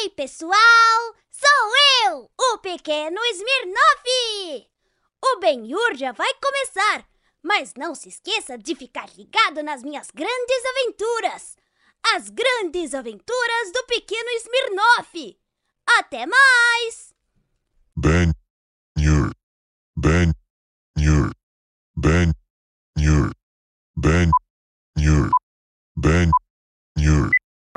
Ei, 0.00 0.10
pessoal! 0.10 1.16
Sou 1.28 1.72
eu, 2.06 2.30
o 2.40 2.58
pequeno 2.58 3.18
Smirnoff! 3.32 4.70
O 5.24 5.40
Ben-Hur 5.40 5.96
já 5.96 6.12
vai 6.12 6.32
começar, 6.34 7.04
mas 7.42 7.74
não 7.74 7.96
se 7.96 8.08
esqueça 8.08 8.56
de 8.56 8.76
ficar 8.76 9.08
ligado 9.16 9.60
nas 9.60 9.82
minhas 9.82 10.08
grandes 10.12 10.64
aventuras! 10.66 11.56
As 12.14 12.30
grandes 12.30 12.94
aventuras 12.94 13.72
do 13.72 13.84
pequeno 13.86 14.28
Smirnoff! 14.36 15.40
Até 15.98 16.26
mais! 16.26 17.12
Ben 17.96 18.32
Nur. 18.96 19.32
Ben 19.96 20.32
Nur. 20.96 21.32
Ben 21.96 22.32
Nur. 22.96 23.32
Ben. 23.96 24.30
Ben 25.96 26.30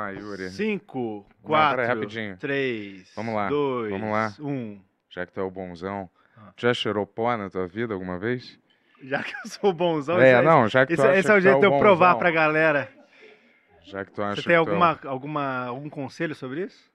Ah, 0.06 0.10
Yuri, 0.10 0.50
5, 0.50 0.98
Não, 0.98 1.22
peraí, 1.22 1.26
4, 1.42 1.86
rapidinho. 1.86 2.36
3, 2.38 3.12
Vamos 3.16 3.34
lá, 3.34 3.48
2, 3.48 3.90
vamos 3.90 4.10
lá. 4.10 4.34
1. 4.40 4.80
já 5.10 5.26
que 5.26 5.32
tu 5.32 5.40
é 5.40 5.42
o 5.42 5.50
bonzão, 5.50 6.08
Ah. 6.36 6.52
já 6.56 6.72
cheirou 6.74 7.06
pó 7.06 7.36
na 7.36 7.48
tua 7.50 7.66
vida 7.66 7.92
alguma 7.94 8.18
vez? 8.18 8.58
Já 9.02 9.22
que 9.22 9.32
eu 9.34 9.50
sou 9.50 9.72
bonzão, 9.72 10.20
é, 10.20 10.32
esse, 10.34 10.42
não, 10.42 10.68
já 10.68 10.86
que 10.86 10.94
tu 10.94 11.00
esse, 11.00 11.08
acha 11.08 11.18
esse 11.18 11.30
é 11.30 11.34
o 11.34 11.36
tu 11.38 11.40
jeito 11.42 11.60
de 11.60 11.66
eu 11.66 11.78
provar 11.78 12.14
pra 12.16 12.30
galera. 12.30 12.88
Já 13.84 14.04
que 14.04 14.12
tu 14.12 14.22
acha 14.22 14.36
Você 14.40 14.42
tem 14.42 14.52
tu 14.52 14.56
é 14.56 14.56
o- 14.58 14.60
alguma, 14.60 14.98
alguma, 15.04 15.64
algum 15.66 15.90
conselho 15.90 16.34
sobre 16.34 16.62
isso? 16.66 16.90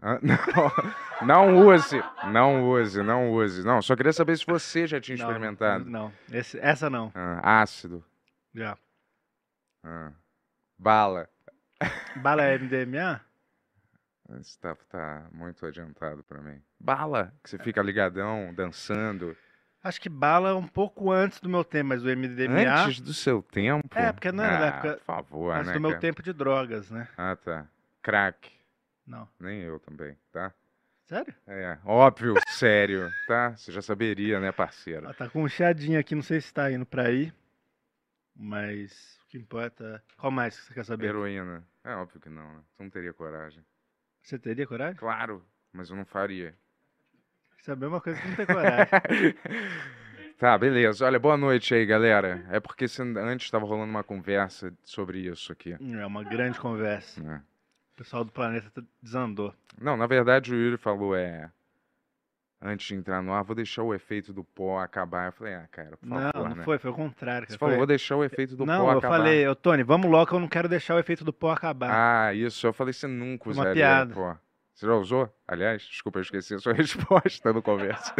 Não, 1.22 1.52
não 1.52 1.66
use, 1.68 2.02
não 2.32 2.70
use, 2.70 3.02
não 3.02 3.32
use. 3.32 3.62
Não, 3.62 3.82
só 3.82 3.94
queria 3.94 4.14
saber 4.14 4.36
se 4.38 4.46
você 4.46 4.86
já 4.86 4.98
tinha 4.98 5.16
Não, 5.18 5.26
experimentado. 5.26 5.84
Não, 5.84 6.10
esse- 6.32 6.58
essa 6.58 6.88
não. 6.88 7.12
Ah, 7.14 7.60
ácido, 7.60 8.02
Já. 8.54 8.78
ah, 9.84 10.10
bala. 10.78 11.28
Bala 12.16 12.42
é 12.42 12.58
MDMA? 12.58 13.20
Esse 14.38 14.58
tá, 14.58 14.76
tá 14.88 15.28
muito 15.32 15.64
adiantado 15.66 16.22
pra 16.22 16.40
mim. 16.40 16.60
Bala, 16.78 17.32
que 17.42 17.50
você 17.50 17.58
fica 17.58 17.82
ligadão, 17.82 18.54
dançando. 18.54 19.36
Acho 19.82 20.00
que 20.00 20.08
bala 20.08 20.50
é 20.50 20.54
um 20.54 20.66
pouco 20.66 21.10
antes 21.10 21.40
do 21.40 21.48
meu 21.48 21.64
tempo, 21.64 21.88
mas 21.88 22.04
o 22.04 22.08
MDMA 22.08 22.84
Antes 22.84 23.00
do 23.00 23.14
seu 23.14 23.42
tempo? 23.42 23.88
É, 23.98 24.12
porque 24.12 24.30
não 24.30 24.44
era 24.44 24.58
da 24.58 24.64
ah, 24.64 24.68
época- 24.68 24.94
Por 24.96 25.04
favor, 25.04 25.54
antes 25.54 25.68
né, 25.68 25.72
do 25.72 25.80
meu 25.80 25.90
cara? 25.90 26.00
tempo 26.00 26.22
de 26.22 26.32
drogas, 26.32 26.90
né? 26.90 27.08
Ah, 27.16 27.34
tá. 27.34 27.66
Crack. 28.02 28.50
Não. 29.06 29.26
Nem 29.40 29.62
eu 29.62 29.80
também, 29.80 30.16
tá? 30.30 30.52
Sério? 31.06 31.34
É, 31.46 31.78
óbvio, 31.84 32.34
sério, 32.50 33.10
tá? 33.26 33.56
Você 33.56 33.72
já 33.72 33.82
saberia, 33.82 34.38
né, 34.38 34.52
parceiro? 34.52 35.06
Ela 35.06 35.14
tá 35.14 35.28
com 35.28 35.42
um 35.42 35.48
chiadinho 35.48 35.98
aqui, 35.98 36.14
não 36.14 36.22
sei 36.22 36.40
se 36.40 36.52
tá 36.52 36.70
indo 36.70 36.86
pra 36.86 37.04
aí. 37.04 37.32
Mas 38.36 39.18
o 39.24 39.26
que 39.28 39.38
importa. 39.38 40.04
Qual 40.16 40.30
mais 40.30 40.58
que 40.58 40.66
você 40.66 40.74
quer 40.74 40.84
saber? 40.84 41.06
Heroína. 41.08 41.66
É 41.84 41.94
óbvio 41.94 42.20
que 42.20 42.28
não, 42.28 42.54
né? 42.54 42.60
Tu 42.76 42.82
não 42.82 42.90
teria 42.90 43.12
coragem. 43.12 43.64
Você 44.22 44.38
teria 44.38 44.66
coragem? 44.66 44.96
Claro, 44.96 45.44
mas 45.72 45.90
eu 45.90 45.96
não 45.96 46.04
faria. 46.04 46.54
Isso 47.58 47.70
é 47.70 47.74
a 47.74 47.76
mesma 47.76 48.00
coisa 48.00 48.20
que 48.20 48.28
não 48.28 48.36
ter 48.36 48.46
coragem. 48.46 48.88
tá, 50.38 50.58
beleza. 50.58 51.04
Olha, 51.06 51.18
boa 51.18 51.36
noite 51.36 51.74
aí, 51.74 51.86
galera. 51.86 52.44
É 52.50 52.60
porque 52.60 52.84
antes 52.84 53.46
estava 53.46 53.64
rolando 53.64 53.90
uma 53.90 54.04
conversa 54.04 54.72
sobre 54.84 55.20
isso 55.20 55.52
aqui. 55.52 55.72
é 55.72 56.06
uma 56.06 56.24
grande 56.24 56.58
conversa. 56.60 57.22
né? 57.22 57.42
O 57.94 57.96
pessoal 57.96 58.24
do 58.24 58.32
planeta 58.32 58.84
desandou. 59.02 59.54
Não, 59.78 59.96
na 59.96 60.06
verdade 60.06 60.54
o 60.54 60.56
Yuri 60.56 60.76
falou, 60.78 61.14
é. 61.14 61.50
Antes 62.62 62.86
de 62.88 62.94
entrar 62.94 63.22
no 63.22 63.32
ar, 63.32 63.42
vou 63.42 63.56
deixar 63.56 63.82
o 63.82 63.94
efeito 63.94 64.34
do 64.34 64.44
pó 64.44 64.80
acabar. 64.80 65.28
Eu 65.28 65.32
falei, 65.32 65.54
ah, 65.54 65.66
cara, 65.70 65.96
por 65.96 66.06
não, 66.06 66.30
favor, 66.30 66.48
não 66.50 66.56
né? 66.56 66.62
foi, 66.62 66.78
foi 66.78 66.90
o 66.90 66.94
contrário. 66.94 67.46
Você 67.48 67.56
falou, 67.56 67.72
Foi- 67.72 67.78
vou 67.78 67.86
deixar 67.86 68.16
o 68.16 68.24
efeito 68.24 68.54
do 68.54 68.66
não, 68.66 68.84
pó 68.84 68.92
eu 68.92 68.98
acabar. 68.98 69.16
falei, 69.16 69.48
ô 69.48 69.54
Tony, 69.54 69.82
vamos 69.82 70.10
logo 70.10 70.26
que 70.26 70.34
eu 70.34 70.40
não 70.40 70.48
quero 70.48 70.68
deixar 70.68 70.94
o 70.94 70.98
efeito 70.98 71.24
do 71.24 71.32
pó 71.32 71.52
acabar. 71.52 71.88
Ah, 71.90 72.34
isso. 72.34 72.66
Eu 72.66 72.72
falei, 72.74 72.92
você 72.92 73.06
nunca 73.06 73.44
Foi 73.44 73.54
uma 73.54 73.62
usaria 73.62 73.82
piada. 73.82 74.10
o 74.12 74.14
pó. 74.14 74.36
Você 74.74 74.86
já 74.86 74.94
usou? 74.94 75.34
Aliás, 75.48 75.82
desculpa, 75.82 76.18
eu 76.18 76.22
esqueci 76.22 76.54
a 76.54 76.58
sua 76.58 76.72
resposta 76.74 77.50
no 77.52 77.62
começo. 77.62 78.12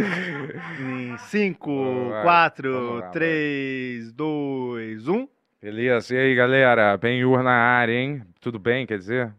Em 0.79 1.17
5, 1.19 2.09
Vai, 2.11 2.23
4, 2.23 2.73
vamos 2.73 2.95
lá, 2.95 3.01
vai. 3.03 3.11
3, 3.13 4.13
2, 4.13 5.09
1. 5.09 5.29
Beleza, 5.63 6.15
e 6.15 6.19
aí, 6.19 6.35
galera? 6.35 6.97
Ben-Hur 6.97 7.43
na 7.43 7.53
área, 7.53 7.93
hein? 7.93 8.23
Tudo 8.41 8.59
bem, 8.59 8.87
quer 8.87 8.97
dizer? 8.99 9.35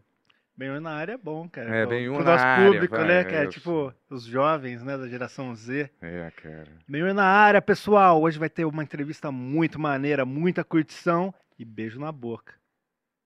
Bem 0.54 0.80
na 0.80 0.90
área 0.90 1.12
é 1.12 1.16
bom, 1.16 1.48
cara. 1.48 1.74
É, 1.74 1.86
Ben-Hur 1.86 2.16
pro 2.16 2.24
na 2.24 2.32
nosso 2.32 2.44
área, 2.44 2.72
público, 2.72 2.94
vai, 2.94 3.06
né? 3.06 3.24
Que 3.24 3.34
é 3.34 3.44
é, 3.44 3.46
tipo 3.46 3.92
os 4.10 4.24
jovens, 4.24 4.82
né? 4.82 4.98
Da 4.98 5.08
geração 5.08 5.54
Z. 5.54 5.90
É, 6.00 6.30
cara. 6.30 6.68
Bem 6.86 7.02
na 7.14 7.24
área, 7.24 7.62
pessoal. 7.62 8.20
Hoje 8.20 8.38
vai 8.38 8.50
ter 8.50 8.66
uma 8.66 8.82
entrevista 8.82 9.32
muito 9.32 9.80
maneira, 9.80 10.26
muita 10.26 10.62
curtição 10.62 11.34
e 11.58 11.64
beijo 11.64 11.98
na 11.98 12.12
boca. 12.12 12.54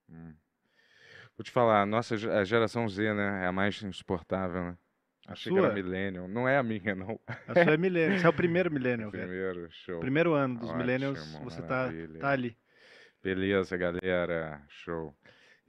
Hum. 0.09 0.35
Vou 1.37 1.45
te 1.45 1.51
falar, 1.51 1.83
a 1.83 1.87
nossa 1.87 2.15
a 2.15 2.45
geração 2.45 2.89
Z, 2.89 3.13
né? 3.13 3.45
É 3.45 3.47
a 3.49 3.53
mais 3.53 3.83
insuportável, 3.83 4.63
né? 4.63 4.79
A 5.27 5.33
Achei 5.33 5.53
que 5.53 5.59
era 5.59 5.69
sua? 5.69 5.75
Millennium. 5.75 6.29
Não 6.29 6.49
é 6.49 6.57
a 6.57 6.63
minha, 6.63 6.95
não. 6.95 7.21
A 7.27 7.53
sua 7.53 7.75
é 7.75 7.77
millennial. 7.77 8.21
Você 8.21 8.27
é 8.27 8.29
o 8.29 8.33
primeiro 8.33 8.71
millennial, 8.73 9.11
cara. 9.11 9.27
Primeiro, 9.27 9.69
show. 9.71 10.01
Primeiro 10.01 10.33
ano 10.33 10.55
dos 10.61 10.69
Ótimo, 10.69 10.79
millennials, 10.79 11.39
você 11.43 11.61
tá, 11.63 11.91
tá 12.21 12.31
ali. 12.31 12.57
Beleza, 13.21 13.77
galera. 13.77 14.63
Show. 14.69 15.13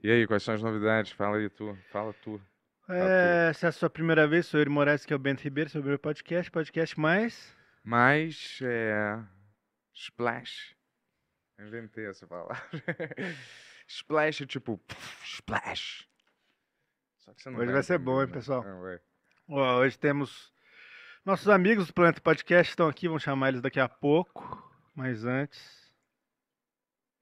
E 0.02 0.10
aí, 0.10 0.26
quais 0.26 0.42
são 0.42 0.54
as 0.54 0.62
novidades? 0.62 1.12
Fala 1.12 1.36
aí 1.36 1.48
tu. 1.50 1.76
Fala 1.90 2.12
tu. 2.22 2.40
É, 2.88 3.52
se 3.52 3.66
é 3.66 3.68
a 3.68 3.72
sua 3.72 3.90
primeira 3.90 4.26
vez, 4.26 4.46
sou 4.46 4.58
Yuri 4.58 4.70
Moraes, 4.70 5.04
que 5.04 5.12
é 5.12 5.16
o 5.16 5.18
Bento 5.18 5.42
Ribeiro, 5.42 5.68
seu 5.68 5.80
primeiro 5.80 6.00
podcast, 6.00 6.50
podcast 6.50 6.98
mais... 6.98 7.54
Mas, 7.84 8.60
é... 8.62 9.18
Splash. 9.92 10.74
Inventei 11.58 12.06
essa 12.06 12.26
palavra. 12.26 12.56
splash 13.86 14.42
é 14.42 14.46
tipo... 14.46 14.80
Splash. 15.22 16.08
Só 17.18 17.34
que 17.34 17.42
você 17.42 17.50
não 17.50 17.58
Hoje 17.58 17.72
vai 17.72 17.82
ser 17.82 17.98
bom, 17.98 18.22
hein, 18.22 18.28
né? 18.28 18.32
pessoal? 18.32 18.64
Não. 18.64 18.98
Ó, 19.48 19.80
hoje 19.80 19.98
temos 19.98 20.52
nossos 21.28 21.50
amigos 21.50 21.86
do 21.88 21.92
Planeta 21.92 22.22
Podcast 22.22 22.70
estão 22.70 22.88
aqui, 22.88 23.06
vamos 23.06 23.22
chamar 23.22 23.48
eles 23.48 23.60
daqui 23.60 23.78
a 23.78 23.86
pouco. 23.86 24.66
Mas 24.94 25.26
antes. 25.26 25.92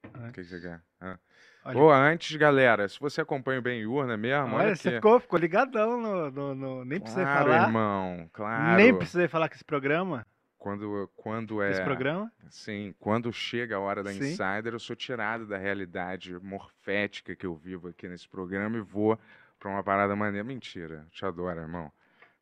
O 0.05 0.31
que 0.31 0.43
que 0.43 0.45
você 0.45 0.61
quer? 0.61 0.81
Ah. 1.01 1.19
Olha, 1.67 1.79
Ô, 1.81 1.91
antes, 1.91 2.37
galera, 2.37 2.89
se 2.89 2.99
você 3.01 3.21
acompanha 3.21 3.59
o 3.59 3.63
Ben-Hur, 3.63 4.07
não 4.07 4.13
é 4.13 4.17
mesmo? 4.17 4.55
olha, 4.55 4.67
Olha 4.67 4.77
você 4.77 4.89
aqui. 4.89 4.97
ficou, 4.97 5.19
ficou 5.19 5.39
ligadão 5.39 6.01
no, 6.01 6.31
no- 6.31 6.55
no- 6.55 6.85
Nem 6.85 7.01
precisei 7.01 7.25
Claro, 7.25 7.51
falar. 7.51 7.67
irmão, 7.67 8.31
claro. 8.33 8.77
Nem 8.81 8.95
precisei 8.95 9.27
falar 9.27 9.49
que 9.49 9.57
esse 9.57 9.65
programa. 9.65 10.25
Quando, 10.59 11.11
quando 11.17 11.61
é... 11.61 11.73
Esse 11.73 11.83
programa. 11.83 12.31
Sim, 12.49 12.95
quando 13.01 13.33
chega 13.33 13.77
a 13.77 13.81
hora 13.81 14.03
da 14.05 14.13
Sim. 14.13 14.19
Insider, 14.19 14.73
eu 14.75 14.79
sou 14.79 14.95
tirado 14.95 15.45
da 15.47 15.57
realidade 15.57 16.39
morfética 16.41 17.35
que 17.35 17.45
eu 17.45 17.57
vivo 17.57 17.89
aqui 17.89 18.09
nesse 18.09 18.29
programa 18.29 18.79
e 18.79 18.81
vou 18.81 19.19
pra 19.59 19.69
uma 19.69 19.83
parada 19.83 20.15
maneira. 20.15 20.47
Mentira, 20.47 21.05
te 21.11 21.27
adoro, 21.27 21.61
irmão. 21.61 21.91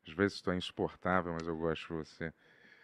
Às 0.07 0.13
vezes 0.13 0.39
tu 0.41 0.51
é 0.51 0.55
insuportável, 0.55 1.33
mas 1.33 1.47
eu 1.47 1.57
gosto 1.57 1.87
de 1.87 1.93
você. 1.93 2.31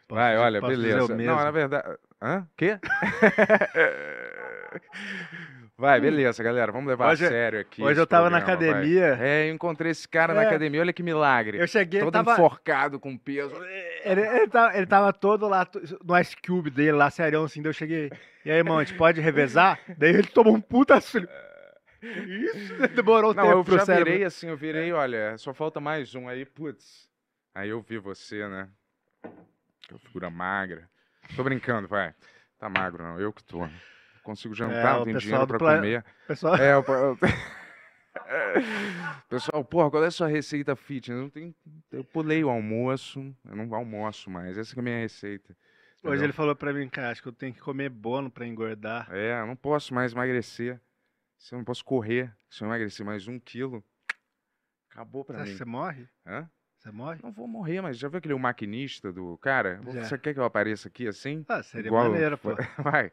Posso 0.07 0.19
Vai, 0.19 0.37
olha, 0.37 0.59
beleza. 0.61 1.15
Não, 1.15 1.35
na 1.35 1.51
verdade. 1.51 1.99
Hã? 2.19 2.47
Quê? 2.57 2.79
Vai, 5.81 5.99
beleza, 5.99 6.43
galera. 6.43 6.71
Vamos 6.71 6.87
levar 6.87 7.11
Hoje- 7.11 7.25
a 7.25 7.29
sério 7.29 7.59
aqui. 7.59 7.81
hoje 7.81 7.99
eu 7.99 8.05
tava 8.05 8.29
na 8.29 8.37
programa, 8.39 8.61
vai. 8.71 8.71
academia. 8.81 9.17
É, 9.19 9.49
eu 9.49 9.53
encontrei 9.55 9.89
esse 9.91 10.07
cara 10.07 10.31
na 10.31 10.43
É. 10.43 10.45
academia. 10.45 10.79
Olha 10.79 10.93
que 10.93 11.01
milagre. 11.01 11.57
Eu 11.57 11.65
cheguei, 11.67 12.01
Todo 12.01 12.11
tava, 12.13 12.33
enforcado 12.33 12.99
com 12.99 13.17
peso. 13.17 13.55
ele, 14.03 14.21
ele 14.21 14.47
tava, 14.47 14.77
ele 14.77 14.85
tava 14.85 15.11
todo 15.11 15.47
lá 15.47 15.67
no 16.05 16.19
Ice 16.19 16.37
Cube 16.37 16.69
dele, 16.69 16.91
lá, 16.91 17.09
serião, 17.09 17.45
assim, 17.45 17.63
daí 17.63 17.69
eu 17.69 17.73
cheguei. 17.73 18.11
E 18.45 18.51
aí, 18.51 18.57
irmão, 18.57 18.77
a 18.77 18.83
gente 18.83 18.95
pode 18.95 19.19
revezar? 19.21 19.79
daí 19.97 20.11
ele 20.11 20.27
tomou 20.27 20.53
um 20.55 20.61
puta. 20.61 20.99
Isso 20.99 21.17
demorou 22.95 23.33
Não, 23.33 23.43
tempo 23.43 23.57
eu 23.57 23.63
pro 23.63 23.77
já 23.79 23.85
cérebro. 23.85 24.11
virei 24.11 24.25
assim, 24.25 24.49
eu 24.49 24.57
virei, 24.57 24.91
olha, 24.93 25.35
só 25.39 25.51
falta 25.51 25.79
mais 25.79 26.13
um 26.13 26.27
aí, 26.29 26.45
putz. 26.45 27.09
Aí 27.55 27.69
eu 27.69 27.81
vi 27.81 27.97
você, 27.97 28.47
né? 28.47 28.69
Que 29.87 29.97
figura 29.97 30.29
magra. 30.29 30.87
Tô 31.35 31.43
brincando, 31.43 31.87
vai. 31.87 32.13
Tá 32.59 32.69
magro, 32.69 33.03
não. 33.03 33.19
Eu 33.19 33.33
que 33.33 33.43
tô. 33.43 33.67
Consigo 34.23 34.53
jantar, 34.53 34.75
É, 34.77 34.93
não 34.93 35.01
o 35.01 35.05
tenho 35.05 35.17
dinheiro 35.17 35.45
do 35.45 35.47
pra 35.49 35.57
pla- 35.57 35.75
comer. 35.77 36.05
Pessoal, 36.27 36.55
É, 36.55 36.73
eu- 36.73 36.83
Pessoal, 39.29 39.63
porra, 39.63 39.89
qual 39.89 40.03
é 40.03 40.07
a 40.07 40.11
sua 40.11 40.27
receita 40.27 40.75
fitness? 40.75 41.19
Eu, 41.21 41.29
tenho... 41.29 41.55
eu 41.91 42.03
pulei 42.03 42.43
o 42.43 42.49
almoço, 42.49 43.19
eu 43.45 43.55
não 43.55 43.73
almoço 43.73 44.29
mais. 44.29 44.57
Essa 44.57 44.73
que 44.73 44.79
é 44.79 44.81
a 44.81 44.83
minha 44.83 44.99
receita. 44.99 45.55
hoje 46.03 46.07
entendeu? 46.07 46.23
ele 46.25 46.33
falou 46.33 46.55
pra 46.55 46.73
mim, 46.73 46.87
cara, 46.89 47.11
acho 47.11 47.21
que 47.21 47.27
eu 47.27 47.33
tenho 47.33 47.53
que 47.53 47.61
comer 47.61 47.89
bono 47.89 48.29
pra 48.29 48.45
engordar. 48.45 49.07
É, 49.11 49.39
eu 49.39 49.47
não 49.47 49.55
posso 49.55 49.93
mais 49.93 50.11
emagrecer. 50.13 50.79
Se 51.37 51.55
eu 51.55 51.57
não 51.57 51.65
posso 51.65 51.83
correr, 51.83 52.31
se 52.49 52.63
eu 52.63 52.67
emagrecer 52.67 53.05
mais 53.05 53.27
um 53.27 53.39
quilo, 53.39 53.83
acabou 54.91 55.25
acha 55.41 55.51
mim. 55.51 55.57
você 55.57 55.65
morre? 55.65 56.07
Hã? 56.25 56.47
Você 56.77 56.91
morre? 56.91 57.19
Não 57.23 57.31
vou 57.31 57.47
morrer, 57.47 57.81
mas 57.81 57.97
já 57.97 58.07
viu 58.09 58.17
aquele 58.19 58.35
maquinista 58.35 59.11
do 59.11 59.37
cara? 59.37 59.79
Já. 59.91 60.03
Você 60.03 60.17
quer 60.17 60.33
que 60.33 60.39
eu 60.39 60.43
apareça 60.43 60.87
aqui 60.87 61.07
assim? 61.07 61.45
Ah, 61.47 61.63
seria 61.63 61.87
Igual- 61.89 62.09
maneiro, 62.11 62.37
pô. 62.37 62.49
Vai. 62.83 63.11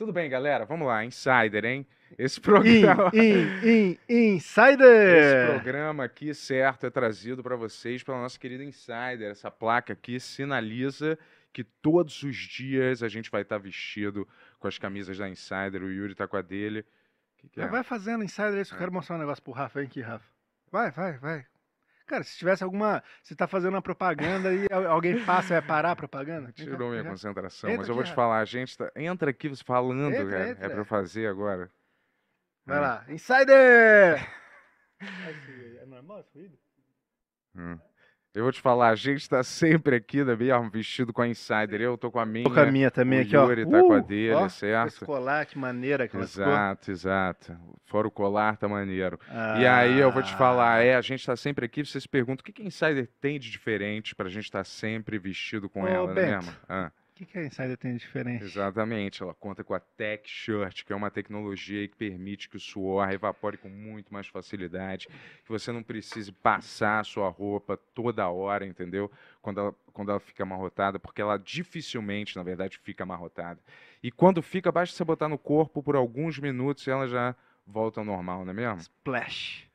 Tudo 0.00 0.14
bem, 0.14 0.30
galera. 0.30 0.64
Vamos 0.64 0.88
lá. 0.88 1.04
Insider, 1.04 1.62
hein? 1.62 1.86
Esse 2.16 2.38
In, 2.38 2.42
programa. 2.42 3.10
in, 3.12 3.20
in, 3.62 3.98
Esse 4.08 4.14
insider! 4.34 5.50
programa 5.52 6.04
aqui, 6.04 6.32
certo, 6.32 6.86
é 6.86 6.90
trazido 6.90 7.42
para 7.42 7.54
vocês 7.54 8.02
pela 8.02 8.18
nossa 8.18 8.38
querida 8.38 8.64
Insider. 8.64 9.30
Essa 9.30 9.50
placa 9.50 9.92
aqui 9.92 10.18
sinaliza 10.18 11.18
que 11.52 11.62
todos 11.62 12.22
os 12.22 12.34
dias 12.34 13.02
a 13.02 13.08
gente 13.08 13.30
vai 13.30 13.42
estar 13.42 13.58
vestido 13.58 14.26
com 14.58 14.66
as 14.66 14.78
camisas 14.78 15.18
da 15.18 15.28
Insider. 15.28 15.82
O 15.82 15.90
Yuri 15.92 16.14
tá 16.14 16.26
com 16.26 16.38
a 16.38 16.40
dele. 16.40 16.82
Que 17.36 17.50
que 17.50 17.60
é? 17.60 17.66
Vai 17.66 17.82
fazendo 17.82 18.24
insider 18.24 18.64
se 18.64 18.72
eu 18.72 18.76
É. 18.76 18.78
quero 18.78 18.90
mostrar 18.94 19.16
um 19.16 19.18
negócio 19.18 19.44
pro 19.44 19.52
Rafa. 19.52 19.80
Vem 19.80 19.86
aqui, 19.86 20.00
Rafa. 20.00 20.24
Vai, 20.72 20.90
vai, 20.92 21.18
vai. 21.18 21.46
Cara, 22.10 22.24
se 22.24 22.36
tivesse 22.36 22.64
alguma. 22.64 23.04
Você 23.22 23.36
tá 23.36 23.46
fazendo 23.46 23.74
uma 23.74 23.82
propaganda 23.82 24.52
e 24.52 24.66
al- 24.72 24.88
alguém 24.88 25.24
passa, 25.24 25.54
vai 25.54 25.62
parar 25.62 25.92
a 25.92 25.96
propaganda? 25.96 26.50
Tirou 26.50 26.90
minha 26.90 27.04
cá. 27.04 27.10
concentração, 27.10 27.70
Entra 27.70 27.82
mas 27.82 27.88
eu 27.88 27.94
vou 27.94 28.02
te 28.02 28.12
falar, 28.12 28.40
a 28.40 28.44
gente 28.44 28.76
tá... 28.76 28.90
Entra 28.96 29.30
aqui 29.30 29.48
você 29.48 29.62
falando, 29.62 30.12
Entra, 30.12 30.24
cara. 30.24 30.50
entra. 30.50 30.66
É 30.66 30.68
pra 30.70 30.80
eu 30.80 30.84
fazer 30.84 31.28
agora. 31.28 31.70
Vai 32.66 32.78
Hum. 32.78 32.82
lá. 32.82 33.04
Insider! 33.08 34.28
É 35.80 35.86
normal 35.86 36.20
esse 36.20 36.36
ruído? 36.36 36.58
Hum. 37.54 37.78
Eu 38.32 38.44
vou 38.44 38.52
te 38.52 38.60
falar, 38.60 38.90
a 38.90 38.94
gente 38.94 39.28
tá 39.28 39.42
sempre 39.42 39.96
aqui 39.96 40.22
da 40.22 40.36
mesmo, 40.36 40.70
vestido 40.70 41.12
com 41.12 41.20
a 41.20 41.26
Insider. 41.26 41.80
Eu 41.80 41.98
tô 41.98 42.12
com 42.12 42.20
a 42.20 42.24
minha. 42.24 42.44
Tô 42.44 42.50
com 42.54 42.60
a 42.60 42.66
minha 42.66 42.88
também 42.88 43.18
o 43.18 43.22
aqui, 43.22 43.36
ó. 43.36 43.44
Yuri 43.48 43.64
tá 43.68 43.80
com 43.82 43.92
a 43.92 43.96
Uh, 43.98 44.02
dele, 44.02 44.32
ó, 44.34 44.48
certo? 44.48 44.86
Esse 44.88 45.04
colar, 45.04 45.46
que 45.46 45.58
maneira 45.58 46.06
que 46.06 46.14
ela 46.16 46.24
ficou. 46.28 46.44
Exato, 46.46 46.90
exato. 46.92 47.56
Fora 47.86 48.06
o 48.06 48.10
colar, 48.10 48.56
tá 48.56 48.68
maneiro. 48.68 49.18
E 49.58 49.66
aí 49.66 49.98
eu 49.98 50.12
vou 50.12 50.22
te 50.22 50.32
Ah. 50.32 50.36
falar, 50.36 50.80
é, 50.84 50.94
a 50.94 51.00
gente 51.00 51.26
tá 51.26 51.34
sempre 51.34 51.66
aqui, 51.66 51.84
você 51.84 52.00
se 52.00 52.08
pergunta 52.08 52.40
o 52.40 52.44
que 52.44 52.52
que 52.52 52.62
a 52.62 52.64
Insider 52.64 53.08
tem 53.20 53.36
de 53.40 53.50
diferente 53.50 54.14
pra 54.14 54.28
gente 54.28 54.44
estar 54.44 54.62
sempre 54.62 55.18
vestido 55.18 55.68
com 55.68 55.82
Ô, 55.82 55.88
ela, 55.88 56.12
é 56.12 56.14
Bento. 56.14 56.36
mesmo? 56.46 56.52
Ah, 56.68 56.92
O 56.96 56.99
que, 57.20 57.32
que 57.32 57.38
a 57.38 57.44
Insider 57.44 57.76
tem 57.76 57.92
de 57.92 57.98
diferente? 57.98 58.44
exatamente, 58.44 59.22
ela 59.22 59.34
conta 59.34 59.62
com 59.62 59.74
a 59.74 59.80
Tech 59.80 60.28
Shirt, 60.28 60.84
que 60.84 60.92
é 60.92 60.96
uma 60.96 61.10
tecnologia 61.10 61.86
que 61.86 61.94
permite 61.96 62.48
que 62.48 62.56
o 62.56 62.60
suor 62.60 63.10
evapore 63.10 63.58
com 63.58 63.68
muito 63.68 64.12
mais 64.12 64.26
facilidade, 64.26 65.06
que 65.06 65.48
você 65.48 65.70
não 65.70 65.82
precise 65.82 66.32
passar 66.32 67.00
a 67.00 67.04
sua 67.04 67.28
roupa 67.28 67.76
toda 67.94 68.28
hora, 68.28 68.66
entendeu? 68.66 69.10
Quando 69.42 69.60
ela, 69.60 69.74
quando 69.92 70.10
ela 70.10 70.20
fica 70.20 70.42
amarrotada, 70.42 70.98
porque 70.98 71.20
ela 71.20 71.36
dificilmente, 71.36 72.36
na 72.36 72.42
verdade, 72.42 72.78
fica 72.78 73.02
amarrotada. 73.02 73.60
E 74.02 74.10
quando 74.10 74.42
fica, 74.42 74.72
basta 74.72 74.96
você 74.96 75.04
botar 75.04 75.28
no 75.28 75.38
corpo 75.38 75.82
por 75.82 75.96
alguns 75.96 76.38
minutos 76.38 76.86
e 76.86 76.90
ela 76.90 77.06
já 77.06 77.34
volta 77.66 78.00
ao 78.00 78.04
normal, 78.04 78.44
não 78.44 78.52
é 78.52 78.54
mesmo? 78.54 78.80
Splash. 78.80 79.69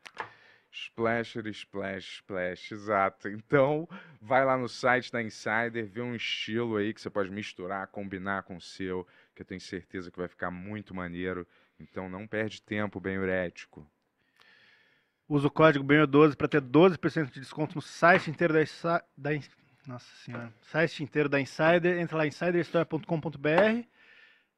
Splasher, 0.75 1.48
splash, 1.48 2.16
splash, 2.18 2.72
exato. 2.74 3.30
Então, 3.30 3.88
vai 4.22 4.44
lá 4.44 4.57
no 4.57 4.68
site 4.68 5.12
da 5.12 5.22
Insider, 5.22 5.86
vê 5.88 6.01
um 6.01 6.13
estilo 6.16 6.75
aí 6.75 6.94
que 6.94 7.00
você 7.01 7.10
pode 7.10 7.31
misturar, 7.31 7.88
combinar 7.88 8.44
com 8.44 8.57
o 8.57 8.62
seu, 8.62 9.07
que 9.33 9.42
eu 9.42 9.45
tenho 9.45 9.62
certeza 9.62 10.12
que 10.12 10.18
vai 10.18 10.27
ficar 10.27 10.51
muito 10.51 10.94
maneiro. 10.94 11.48
Então, 11.80 12.10
não 12.10 12.27
perde 12.27 12.62
tempo, 12.62 13.00
bem 13.00 13.18
urético. 13.18 13.89
Usa 15.27 15.48
o 15.48 15.51
código 15.51 15.83
BENHO12 15.83 16.36
para 16.36 16.48
ter 16.48 16.62
12% 16.62 17.31
de 17.31 17.39
desconto 17.39 17.75
no 17.75 17.81
site 17.81 18.30
inteiro 18.30 18.54
da, 18.54 18.62
Insi- 18.62 19.04
da 19.18 19.33
In- 19.33 19.42
Nossa 19.88 20.06
senhora. 20.24 20.54
Site 20.62 21.04
inteiro 21.04 21.27
da 21.30 21.39
Insider. 21.39 21.98
Entra 22.00 22.18
lá 22.18 22.25
em 22.25 22.30
insiderstore.com.br. 22.30 23.88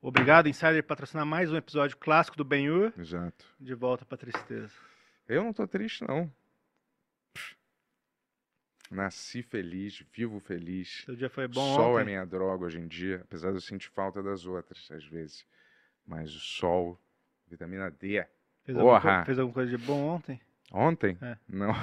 Obrigado, 0.01 0.47
Insider, 0.49 0.83
por 0.83 0.89
patrocinar 0.89 1.25
mais 1.25 1.51
um 1.51 1.55
episódio 1.55 1.95
clássico 1.97 2.35
do 2.37 2.43
Benhur. 2.43 2.91
Exato. 2.97 3.45
De 3.59 3.73
volta 3.73 4.03
pra 4.05 4.17
tristeza. 4.17 4.73
Eu 5.27 5.43
não 5.43 5.53
tô 5.53 5.67
triste, 5.67 6.03
não. 6.07 6.31
Nasci 8.89 9.43
feliz, 9.43 10.01
vivo 10.13 10.39
feliz. 10.39 11.03
Seu 11.05 11.15
dia 11.15 11.29
foi 11.29 11.45
bom 11.47 11.75
sol 11.75 11.97
é 11.99 12.01
ontem? 12.03 12.05
minha 12.13 12.25
droga 12.25 12.65
hoje 12.65 12.79
em 12.79 12.87
dia, 12.87 13.19
apesar 13.21 13.49
de 13.49 13.57
eu 13.57 13.61
sentir 13.61 13.89
falta 13.89 14.23
das 14.23 14.45
outras, 14.45 14.89
às 14.91 15.03
vezes. 15.05 15.45
Mas 16.05 16.33
o 16.33 16.39
sol, 16.39 16.97
vitamina 17.47 17.91
D. 17.91 18.25
Fez 18.63 18.77
alguma, 18.77 18.99
Porra. 18.99 19.19
co- 19.19 19.25
fez 19.25 19.39
alguma 19.39 19.53
coisa 19.53 19.77
de 19.77 19.85
bom 19.85 19.99
ontem? 20.07 20.39
Ontem? 20.71 21.17
É. 21.21 21.37
Não. 21.49 21.73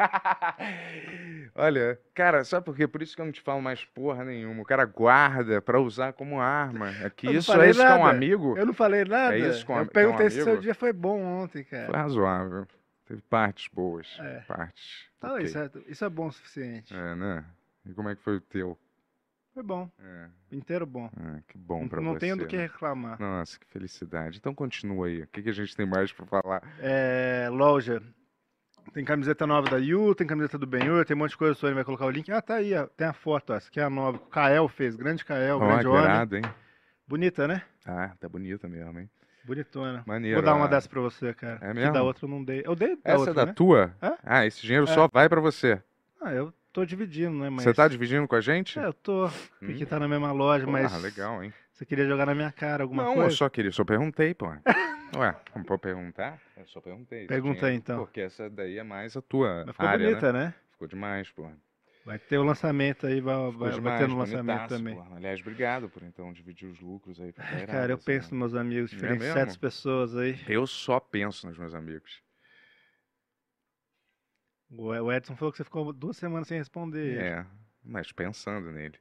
Olha, 1.54 2.00
cara, 2.14 2.44
sabe 2.44 2.64
por 2.64 2.76
quê? 2.76 2.86
Por 2.86 3.02
isso 3.02 3.14
que 3.14 3.20
eu 3.20 3.26
não 3.26 3.32
te 3.32 3.40
falo 3.40 3.60
mais 3.60 3.84
porra 3.84 4.24
nenhuma. 4.24 4.62
O 4.62 4.64
cara 4.64 4.84
guarda 4.84 5.60
pra 5.60 5.80
usar 5.80 6.12
como 6.12 6.40
arma. 6.40 6.90
É 7.02 7.10
que 7.10 7.26
isso 7.30 7.52
é 7.52 7.70
isso 7.70 7.80
que 7.80 7.86
é 7.86 7.94
um 7.94 8.04
nada. 8.04 8.10
amigo. 8.16 8.56
Eu 8.56 8.66
não 8.66 8.72
falei 8.74 9.04
nada. 9.04 9.36
isso 9.36 9.64
com 9.66 9.74
eu 9.74 9.84
com 9.84 9.90
um 9.90 9.92
perguntei 9.92 10.30
se 10.30 10.42
seu 10.42 10.58
dia 10.58 10.74
foi 10.74 10.92
bom 10.92 11.20
ontem, 11.22 11.64
Foi 11.64 11.78
cara. 11.78 11.98
razoável. 11.98 12.66
Teve 13.06 13.22
partes 13.22 13.68
boas. 13.72 14.16
É. 14.20 14.40
Partes. 14.46 15.08
Tá, 15.18 15.32
ok. 15.34 15.44
isso, 15.44 15.58
é, 15.58 15.70
isso 15.88 16.04
é 16.04 16.08
bom 16.08 16.28
o 16.28 16.32
suficiente. 16.32 16.94
É, 16.94 17.14
né? 17.14 17.44
E 17.84 17.92
como 17.92 18.08
é 18.08 18.14
que 18.14 18.22
foi 18.22 18.36
o 18.36 18.40
teu? 18.40 18.78
Foi 19.52 19.64
bom. 19.64 19.90
É, 19.98 20.28
Inteiro 20.52 20.86
bom. 20.86 21.06
é, 21.36 21.40
que 21.48 21.58
bom 21.58 21.80
Não, 21.80 21.88
pra 21.88 22.00
não 22.00 22.12
você. 22.12 22.20
tenho 22.20 22.36
do 22.36 22.46
que 22.46 22.56
né? 22.56 22.62
reclamar. 22.62 23.18
Nossa, 23.20 23.58
que 23.58 23.66
felicidade. 23.66 24.38
Então 24.38 24.54
continua 24.54 25.08
aí. 25.08 25.22
O 25.22 25.26
que, 25.26 25.42
que 25.42 25.48
a 25.50 25.52
gente 25.52 25.76
tem 25.76 25.84
mais 25.84 26.12
pra 26.12 26.24
falar? 26.24 26.62
É, 26.78 27.48
loja. 27.50 28.00
Tem 28.92 29.04
camiseta 29.04 29.46
nova 29.46 29.68
da 29.70 29.76
Yu, 29.76 30.14
tem 30.14 30.26
camiseta 30.26 30.58
do 30.58 30.66
Benhur, 30.66 31.04
tem 31.04 31.14
um 31.14 31.18
monte 31.18 31.30
de 31.30 31.36
coisa. 31.36 31.52
O 31.52 31.56
Sony 31.56 31.74
vai 31.74 31.84
colocar 31.84 32.06
o 32.06 32.10
link. 32.10 32.30
Ah, 32.32 32.42
tá 32.42 32.54
aí, 32.56 32.74
ó. 32.74 32.86
Tem 32.86 33.06
a 33.06 33.12
foto, 33.12 33.52
ó. 33.52 33.56
Essa 33.56 33.68
aqui 33.68 33.78
é 33.78 33.84
a 33.84 33.90
nova. 33.90 34.18
que 34.18 34.24
O 34.24 34.28
Kael 34.28 34.68
fez. 34.68 34.96
Grande 34.96 35.24
Kael, 35.24 35.58
Ó, 35.58 35.66
grande 35.66 35.86
homem. 35.86 36.38
hein? 36.44 36.50
Bonita, 37.06 37.46
né? 37.46 37.62
Ah, 37.86 38.12
tá 38.20 38.28
bonita 38.28 38.68
mesmo, 38.68 38.98
hein? 38.98 39.08
Bonitona. 39.44 40.02
Maneiro. 40.06 40.36
Vou 40.36 40.44
dar 40.44 40.54
uma 40.54 40.66
ah. 40.66 40.68
dessa 40.68 40.88
pra 40.88 41.00
você, 41.00 41.32
cara. 41.34 41.58
É 41.62 41.68
Que 41.68 41.74
mesmo? 41.74 41.92
da 41.92 42.02
outra 42.02 42.24
eu 42.24 42.28
não 42.28 42.44
dei. 42.44 42.62
Eu 42.64 42.74
dei 42.74 42.96
da 42.96 43.02
Essa 43.04 43.18
outra, 43.18 43.30
é 43.30 43.34
da 43.34 43.46
né? 43.46 43.52
tua? 43.52 43.94
É? 44.02 44.12
Ah, 44.22 44.46
esse 44.46 44.60
dinheiro 44.62 44.84
É. 44.84 44.94
só 44.94 45.08
vai 45.12 45.28
pra 45.28 45.40
você. 45.40 45.80
Ah, 46.20 46.32
eu 46.32 46.52
tô 46.72 46.84
dividindo, 46.84 47.36
né? 47.38 47.48
Mas... 47.48 47.64
Você 47.64 47.72
tá 47.72 47.88
dividindo 47.88 48.28
com 48.28 48.34
a 48.36 48.40
gente? 48.40 48.78
É, 48.78 48.84
eu 48.84 48.92
tô. 48.92 49.26
Hum. 49.26 49.30
Porque 49.60 49.86
tá 49.86 49.98
na 49.98 50.06
mesma 50.08 50.30
loja, 50.32 50.66
mas. 50.66 50.92
Ah, 50.92 50.98
legal, 50.98 51.42
hein? 51.42 51.52
Você 51.72 51.86
queria 51.86 52.06
jogar 52.06 52.26
na 52.26 52.34
minha 52.34 52.52
cara 52.52 52.82
alguma 52.82 53.02
não, 53.02 53.10
eu 53.12 53.16
coisa? 53.22 53.36
só 53.36 53.48
queria, 53.48 53.72
só 53.72 53.84
perguntei, 53.84 54.34
pô. 54.34 54.46
Ué, 55.16 55.36
não 55.54 55.64
pode 55.64 55.82
perguntar? 55.82 56.40
Eu 56.56 56.66
só 56.68 56.80
perguntei. 56.80 57.26
aí, 57.66 57.74
então. 57.74 57.98
Porque 58.04 58.20
essa 58.20 58.48
daí 58.48 58.78
é 58.78 58.82
mais 58.82 59.16
a 59.16 59.22
tua 59.22 59.64
Mas 59.66 59.74
ficou 59.74 59.88
área, 59.88 60.04
né? 60.06 60.10
bonita, 60.10 60.32
né? 60.32 60.54
Ficou 60.72 60.88
demais, 60.88 61.30
pô. 61.30 61.50
Vai 62.04 62.18
ter 62.18 62.38
o 62.38 62.42
lançamento 62.42 63.06
aí, 63.06 63.20
vai, 63.20 63.36
vai, 63.36 63.52
vai 63.52 63.72
demais, 63.72 63.98
ter 64.00 64.08
no 64.08 64.16
lançamento 64.16 64.68
também. 64.68 64.94
pô. 64.94 65.14
Aliás, 65.14 65.40
obrigado 65.40 65.88
por 65.90 66.02
então 66.02 66.32
dividir 66.32 66.66
os 66.68 66.80
lucros 66.80 67.20
aí. 67.20 67.32
Pra 67.32 67.44
Ai, 67.44 67.66
cara, 67.66 67.92
eu 67.92 67.98
penso 67.98 68.34
nos 68.34 68.52
meus 68.52 68.54
amigos, 68.54 68.90
É 68.92 68.94
diferentes 68.94 69.26
mesmo? 69.26 69.40
sete 69.40 69.58
pessoas 69.58 70.16
aí. 70.16 70.38
Eu 70.48 70.66
só 70.66 70.98
penso 70.98 71.46
nos 71.46 71.58
meus 71.58 71.74
amigos. 71.74 72.22
O 74.70 74.86
o 74.86 75.12
Edson 75.12 75.36
falou 75.36 75.50
que 75.52 75.58
você 75.58 75.64
ficou 75.64 75.92
duas 75.92 76.16
semanas 76.16 76.46
sem 76.48 76.56
responder. 76.58 77.20
É, 77.20 77.46
mas 77.84 78.12
pensando 78.12 78.70
nele. 78.70 78.98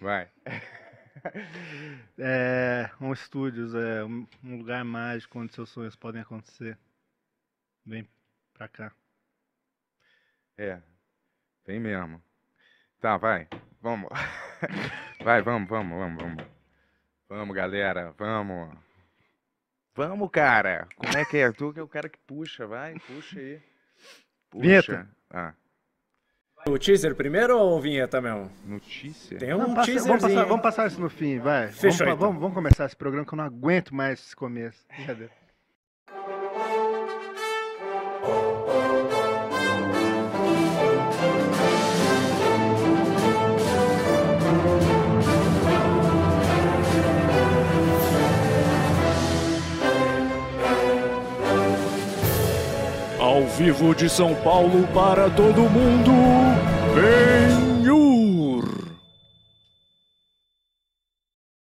Vai. 0.00 0.28
É, 2.18 2.90
um 3.00 3.12
estúdios, 3.12 3.74
é 3.74 4.04
um, 4.04 4.26
lugar 4.44 4.84
mágico 4.84 5.38
onde 5.38 5.54
seus 5.54 5.70
sonhos 5.70 5.96
podem 5.96 6.20
acontecer. 6.20 6.78
Vem 7.84 8.06
pra 8.52 8.68
cá. 8.68 8.92
É, 10.56 10.80
vem 11.66 11.80
mesmo. 11.80 12.22
Tá, 13.00 13.16
vai. 13.16 13.48
Vamos. 13.80 14.10
Vai, 15.24 15.42
vamos, 15.42 15.68
vamos, 15.68 15.98
vamos, 15.98 16.22
vamos. 16.22 16.44
Vamos, 17.28 17.56
galera, 17.56 18.12
vamos. 18.18 18.76
Vamos, 19.94 20.30
cara. 20.30 20.88
Como 20.96 21.16
é 21.16 21.24
que 21.24 21.38
é? 21.38 21.52
Tu 21.52 21.72
que 21.72 21.80
é 21.80 21.82
o 21.82 21.88
cara 21.88 22.08
que 22.08 22.18
puxa, 22.26 22.66
vai, 22.66 22.98
puxa 23.00 23.38
aí. 23.38 23.62
Puxa. 24.50 24.62
Vinheta. 24.62 25.10
Ah, 25.30 25.54
O 26.66 26.78
teaser 26.78 27.14
primeiro 27.14 27.58
ou 27.58 27.80
vinheta 27.80 28.20
mesmo? 28.20 28.50
notícia? 28.66 29.38
Tem 29.38 29.54
um 29.54 29.58
Não, 29.58 29.74
passa- 29.74 29.86
teaserzinho. 29.92 30.18
vamos, 30.18 30.22
passar, 30.34 30.44
vamos 30.46 30.62
passar 30.62 30.86
isso 30.86 31.00
no 31.00 31.08
fim, 31.10 31.38
vai. 31.38 31.68
Fechou, 31.68 31.90
vamos, 31.98 32.00
então. 32.00 32.16
vamos, 32.16 32.40
vamos 32.40 32.54
começar 32.54 32.84
esse 32.86 32.96
programa 32.96 33.26
que 33.26 33.32
eu 33.32 33.36
não 33.38 33.44
aguento 33.44 33.94
mais 33.94 34.20
esse 34.20 34.36
começo. 34.36 34.78
Brincadeira. 34.94 35.32
Ao 53.40 53.46
vivo 53.46 53.94
de 53.94 54.06
São 54.06 54.34
Paulo 54.42 54.86
para 54.92 55.34
todo 55.34 55.62
mundo, 55.62 56.12
Benhur. 56.94 58.62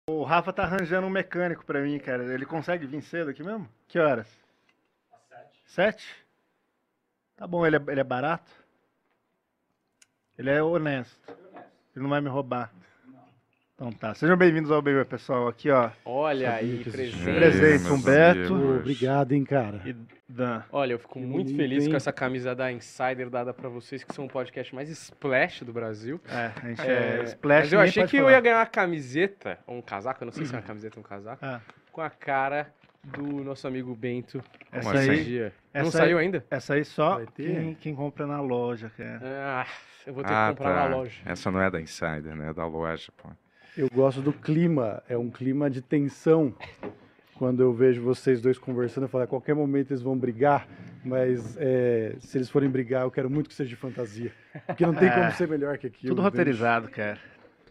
O 0.09 0.23
Rafa 0.23 0.51
tá 0.51 0.63
arranjando 0.63 1.07
um 1.07 1.09
mecânico 1.09 1.65
pra 1.65 1.79
mim, 1.81 1.97
cara. 1.97 2.33
Ele 2.33 2.45
consegue 2.45 2.85
vir 2.85 3.01
cedo 3.01 3.29
aqui 3.29 3.41
mesmo? 3.41 3.65
Que 3.87 3.97
horas? 3.97 4.27
Sete. 5.29 5.63
Sete? 5.67 6.25
Tá 7.37 7.47
bom, 7.47 7.65
ele 7.65 7.77
é, 7.77 7.81
ele 7.87 8.01
é 8.01 8.03
barato? 8.03 8.51
Ele 10.37 10.49
é 10.49 10.61
honesto. 10.61 11.33
Ele 11.95 12.03
não 12.03 12.09
vai 12.09 12.19
me 12.19 12.27
roubar. 12.27 12.73
Então 13.79 13.93
tá. 13.93 14.13
Sejam 14.13 14.35
bem-vindos 14.35 14.69
ao 14.71 14.81
Baby, 14.81 15.05
pessoal. 15.05 15.47
Aqui, 15.47 15.69
ó. 15.69 15.89
Olha 16.03 16.53
aí, 16.55 16.83
presente. 16.83 17.23
Presente, 17.23 17.89
Humberto. 17.89 18.53
amigos. 18.53 18.79
Obrigado, 18.81 19.31
hein, 19.31 19.45
cara. 19.45 19.81
E 19.85 19.95
Dan. 20.27 20.63
Olha, 20.69 20.93
eu 20.93 20.99
fico 20.99 21.13
Que 21.17 21.25
muito 21.25 21.55
feliz 21.55 21.85
hein? 21.85 21.89
com 21.91 21.95
essa 21.95 22.11
camisa 22.11 22.53
da 22.53 22.69
Insider 22.73 23.29
dada 23.29 23.53
pra 23.53 23.69
vocês, 23.69 24.03
que 24.03 24.13
são 24.13 24.25
o 24.25 24.29
podcast 24.29 24.75
mais 24.75 24.89
splash 24.89 25.63
do 25.63 25.71
Brasil. 25.71 26.19
É, 26.27 26.51
a 26.61 26.67
gente 26.67 26.81
É, 26.81 27.19
é, 27.21 27.23
splash. 27.23 27.61
mas 27.63 27.73
eu 27.73 27.79
achei 27.79 28.05
que 28.05 28.17
eu 28.17 28.23
falar. 28.23 28.31
ia 28.33 28.41
ganhar 28.41 28.57
uma 28.59 28.65
camiseta, 28.65 29.57
ou 29.65 29.77
um 29.77 29.81
casaco, 29.81 30.23
eu 30.23 30.25
não 30.25 30.33
sei 30.33 30.45
se 30.45 30.53
é 30.53 30.57
uma 30.57 30.63
camiseta 30.63 30.99
ou 30.99 31.05
um 31.05 31.07
casaco, 31.07 31.39
Ah, 31.45 31.61
com 31.89 32.01
a 32.01 32.09
cara 32.09 32.67
do 33.01 33.23
nosso 33.45 33.65
amigo 33.65 33.95
Bento. 33.95 34.43
essa 34.73 34.91
assim? 34.91 35.09
aí, 35.09 35.23
dia. 35.23 35.53
Não 35.73 35.81
essa 35.83 35.91
saiu 35.99 36.17
aí- 36.17 36.25
ainda? 36.25 36.45
essa 36.51 36.73
aí 36.73 36.83
só 36.83 37.15
Vai 37.15 37.27
ter? 37.27 37.43
quem, 37.55 37.73
quem 37.75 37.95
compra 37.95 38.27
na 38.27 38.41
loja, 38.41 38.91
cara. 38.97 39.21
Ah, 39.23 39.67
eu 40.05 40.13
vou 40.13 40.21
ter 40.21 40.33
Ah, 40.33 40.49
que 40.51 40.57
comprar 40.57 40.75
tá. 40.83 40.89
na 40.89 40.95
loja. 40.97 41.21
Essa 41.25 41.49
não 41.49 41.61
é 41.61 41.71
da 41.71 41.79
Insider, 41.79 42.35
né? 42.35 42.49
É 42.49 42.53
da 42.53 42.65
loja, 42.67 43.09
pô. 43.15 43.29
Eu 43.79 43.87
gosto 43.93 44.21
do 44.21 44.33
clima. 44.33 45.01
É 45.07 45.17
um 45.17 45.29
clima 45.29 45.69
de 45.69 45.81
tensão. 45.81 46.53
quando 47.35 47.61
eu 47.63 47.71
vejo 47.73 48.01
vocês 48.01 48.41
dois 48.41 48.57
conversando, 48.57 49.05
eu 49.05 49.07
falo, 49.07 49.23
a 49.23 49.27
qualquer 49.27 49.55
momento 49.55 49.91
eles 49.91 50.01
vão 50.01 50.17
brigar, 50.17 50.67
mas 51.05 51.55
é, 51.57 52.13
se 52.19 52.37
eles 52.37 52.49
forem 52.49 52.69
brigar, 52.69 53.03
eu 53.03 53.11
quero 53.11 53.29
muito 53.29 53.47
que 53.47 53.55
seja 53.55 53.69
de 53.69 53.77
fantasia. 53.77 54.33
Porque 54.67 54.85
não 54.85 54.93
tem 54.93 55.07
É. 55.07 55.11
como 55.15 55.31
ser 55.31 55.47
melhor 55.47 55.77
que 55.77 55.87
aquilo. 55.87 55.99
entende? 55.99 56.07
Tudo 56.09 56.21
roteirizado, 56.21 56.89
cara. 56.89 57.17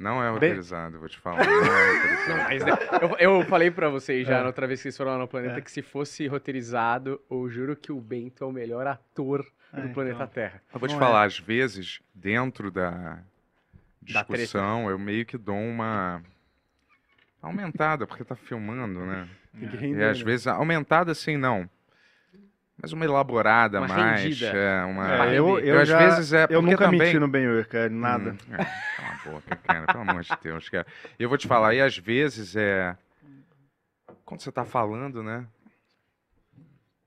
Não 0.00 0.22
é 0.24 0.30
roteirizado, 0.30 0.98
vou 0.98 1.08
te 1.08 1.18
falar. 1.18 1.44
Não 1.44 1.64
é 1.66 1.92
roteirizado. 1.96 2.42
Mas 2.48 2.64
né, 2.64 2.72
eu, 3.20 3.38
eu 3.40 3.44
falei 3.44 3.70
pra 3.70 3.90
vocês 3.90 4.26
já 4.26 4.38
É. 4.38 4.40
na 4.40 4.46
outra 4.46 4.66
vez 4.66 4.78
que 4.80 4.84
vocês 4.84 4.96
foram 4.96 5.10
lá 5.10 5.18
no 5.18 5.28
planeta 5.28 5.58
É. 5.58 5.60
que 5.60 5.70
se 5.70 5.82
fosse 5.82 6.26
roteirizado, 6.26 7.20
eu 7.30 7.46
juro 7.50 7.76
que 7.76 7.92
o 7.92 8.00
Bento 8.00 8.42
é 8.44 8.46
o 8.46 8.52
melhor 8.52 8.86
ator 8.86 9.44
É, 9.74 9.82
do 9.82 9.88
planeta 9.92 10.14
então. 10.16 10.28
Terra. 10.28 10.62
Eu 10.72 10.80
vou 10.80 10.88
te 10.88 10.92
Não 10.92 10.98
falar, 10.98 11.24
é. 11.24 11.26
às 11.26 11.38
vezes, 11.38 12.00
dentro 12.14 12.70
da. 12.70 13.18
Discussão, 14.12 14.88
eu 14.90 14.98
meio 14.98 15.24
que 15.26 15.36
dou 15.38 15.56
uma 15.56 16.22
aumentada, 17.42 18.06
porque 18.06 18.24
tá 18.24 18.34
filmando, 18.34 19.00
né? 19.06 19.28
Tem 19.58 19.68
que 19.68 19.76
e 19.76 19.78
render, 19.78 20.04
às 20.04 20.18
né? 20.18 20.24
vezes, 20.24 20.46
aumentada 20.46 21.12
assim, 21.12 21.36
não. 21.36 21.68
Mas 22.80 22.92
uma 22.92 23.04
elaborada 23.04 23.78
Uma 23.80 23.88
mais. 23.88 24.22
rendida. 24.22 24.46
É, 24.56 24.84
uma... 24.84 25.26
É, 25.26 25.38
eu- 25.38 25.58
eu 25.58 25.80
às 25.80 25.88
já- 25.88 25.98
vezes 25.98 26.32
é. 26.32 26.46
eu 26.48 26.62
nunca 26.62 26.84
também... 26.84 27.00
menti 27.00 27.18
no 27.18 27.26
Ben-Hur, 27.26 27.66
cara, 27.66 27.88
nada. 27.88 28.30
Hum, 28.30 28.54
é, 28.54 28.56
cala 28.96 29.08
a 29.14 29.30
boca, 29.30 29.56
cara, 29.56 29.86
pelo 29.86 30.00
amor 30.08 30.22
de 30.22 30.30
Deus, 30.42 30.68
cara. 30.68 30.86
E 31.18 31.22
eu 31.22 31.28
vou 31.28 31.36
te 31.36 31.48
falar, 31.48 31.74
e 31.74 31.80
às 31.80 31.98
vezes 31.98 32.54
é. 32.54 32.96
Quando 34.24 34.42
você 34.42 34.52
tá 34.52 34.64
falando, 34.64 35.22
né? 35.24 35.44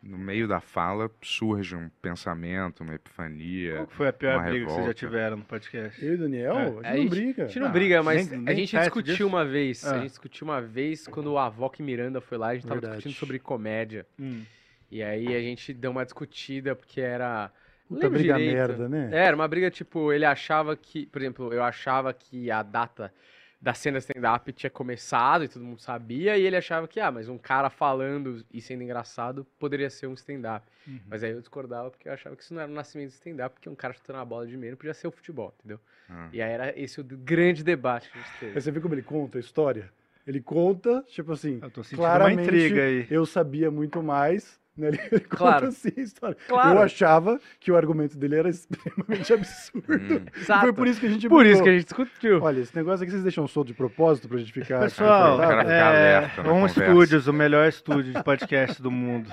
No 0.03 0.17
meio 0.17 0.47
da 0.47 0.59
fala 0.59 1.11
surge 1.21 1.75
um 1.75 1.87
pensamento, 2.01 2.81
uma 2.81 2.95
epifania. 2.95 3.75
Qual 3.75 3.87
que 3.87 3.93
foi 3.95 4.07
a 4.07 4.13
pior 4.13 4.41
briga 4.43 4.51
que 4.51 4.59
vocês 4.63 4.69
já 4.69 4.75
revolta. 4.81 4.93
tiveram 4.95 5.37
no 5.37 5.43
podcast? 5.45 6.03
Eu 6.05 6.11
e 6.13 6.15
o 6.15 6.17
Daniel? 6.17 6.55
É. 6.55 6.59
A 6.59 6.65
gente 6.65 6.85
A 6.85 6.89
não 6.89 6.97
gente- 6.97 7.09
briga. 7.09 7.43
A 7.43 7.47
gente 7.47 7.59
não 7.59 7.67
Ah, 7.67 7.69
briga, 7.71 8.03
mas 8.03 8.29
nem- 8.31 8.39
a 8.39 8.41
nem 8.41 8.55
gente 8.57 8.71
perto 8.71 8.83
discutiu 8.85 9.13
disso? 9.13 9.27
uma 9.27 9.45
vez. 9.45 9.85
A 9.85 9.91
Ah. 9.91 9.99
gente 9.99 10.09
discutiu 10.09 10.47
uma 10.47 10.59
vez 10.61 11.07
quando 11.07 11.37
a 11.37 11.47
Voc 11.49 11.79
Miranda 11.79 12.19
foi 12.19 12.37
lá, 12.39 12.47
a 12.47 12.53
gente 12.55 12.63
tava 12.63 12.75
Verdade. 12.79 12.95
discutindo 12.97 13.19
sobre 13.19 13.37
comédia. 13.37 14.07
Hum. 14.19 14.41
E 14.89 15.03
aí 15.03 15.35
a 15.35 15.39
gente 15.39 15.71
deu 15.71 15.91
uma 15.91 16.03
discutida 16.03 16.75
porque 16.75 16.99
era. 16.99 17.51
não 17.89 17.97
Puta 17.97 18.07
lembro 18.07 18.19
briga 18.19 18.35
direito. 18.37 18.55
merda, 18.55 18.89
né? 18.89 19.09
É, 19.13 19.25
era 19.25 19.35
uma 19.35 19.47
briga 19.47 19.69
tipo, 19.69 20.11
ele 20.11 20.25
achava 20.25 20.75
que, 20.75 21.05
por 21.05 21.21
exemplo, 21.21 21.53
eu 21.53 21.61
achava 21.63 22.11
que 22.13 22.49
a 22.49 22.63
data 22.63 23.13
da 23.61 23.75
cena 23.75 23.99
stand-up 23.99 24.51
tinha 24.53 24.69
começado 24.71 25.43
e 25.43 25.47
todo 25.47 25.63
mundo 25.63 25.79
sabia, 25.79 26.35
e 26.35 26.41
ele 26.41 26.57
achava 26.57 26.87
que, 26.87 26.99
ah, 26.99 27.11
mas 27.11 27.29
um 27.29 27.37
cara 27.37 27.69
falando 27.69 28.43
e 28.51 28.59
sendo 28.59 28.81
engraçado 28.81 29.45
poderia 29.59 29.89
ser 29.89 30.07
um 30.07 30.13
stand-up. 30.13 30.65
Uhum. 30.87 30.99
Mas 31.07 31.23
aí 31.23 31.31
eu 31.31 31.39
discordava 31.39 31.91
porque 31.91 32.09
eu 32.09 32.13
achava 32.13 32.35
que 32.35 32.41
isso 32.41 32.53
não 32.55 32.61
era 32.61 32.71
o 32.71 32.73
nascimento 32.73 33.09
do 33.09 33.13
stand-up, 33.13 33.53
porque 33.53 33.69
um 33.69 33.75
cara 33.75 33.93
chutando 33.93 34.17
a 34.17 34.25
bola 34.25 34.47
de 34.47 34.57
meio 34.57 34.75
podia 34.75 34.95
ser 34.95 35.07
o 35.07 35.11
futebol, 35.11 35.53
entendeu? 35.59 35.79
Ah. 36.09 36.29
E 36.33 36.41
aí 36.41 36.51
era 36.51 36.79
esse 36.79 36.99
o 36.99 37.03
grande 37.03 37.63
debate 37.63 38.09
que 38.09 38.17
a 38.17 38.21
gente 38.21 38.39
teve. 38.39 38.53
Mas 38.55 38.63
você 38.63 38.71
vê 38.71 38.79
como 38.79 38.95
ele 38.95 39.03
conta 39.03 39.37
a 39.37 39.41
história? 39.41 39.91
Ele 40.25 40.41
conta, 40.41 41.03
tipo 41.07 41.31
assim, 41.31 41.59
tô 41.73 41.83
sentindo 41.83 41.99
claramente 41.99 42.39
uma 42.39 42.43
intriga 42.43 42.83
aí. 42.83 43.07
eu 43.09 43.25
sabia 43.25 43.71
muito 43.71 44.01
mais, 44.03 44.59
né? 44.77 44.89
Ele 45.11 45.19
Claro. 45.21 45.67
assim 45.67 45.89
a 45.97 46.01
história. 46.01 46.37
Claro. 46.47 46.79
Eu 46.79 46.81
achava 46.83 47.39
que 47.59 47.71
o 47.71 47.75
argumento 47.77 48.17
dele 48.17 48.35
era 48.37 48.49
extremamente 48.49 49.31
absurdo. 49.33 50.23
Exato. 50.35 50.61
Foi 50.61 50.73
por 50.73 50.87
isso 50.87 50.99
que 50.99 51.05
a 51.05 51.09
gente 51.09 51.27
Por 51.29 51.45
isso 51.45 51.61
que 51.63 51.69
a 51.69 51.73
gente 51.73 51.83
discutiu. 51.85 52.41
Olha, 52.41 52.59
esse 52.61 52.75
negócio 52.75 53.03
aqui 53.03 53.11
vocês 53.11 53.23
deixam 53.23 53.47
solto 53.47 53.67
de 53.67 53.73
propósito 53.73 54.27
pra 54.27 54.37
gente 54.37 54.51
ficar... 54.53 54.79
Pessoal, 54.79 55.37
confortável? 55.37 55.71
é, 55.71 56.49
On 56.51 56.67
Studios, 56.67 57.27
o 57.27 57.33
melhor 57.33 57.67
estúdio 57.67 58.13
de 58.13 58.23
podcast 58.23 58.81
do 58.81 58.91
mundo. 58.91 59.29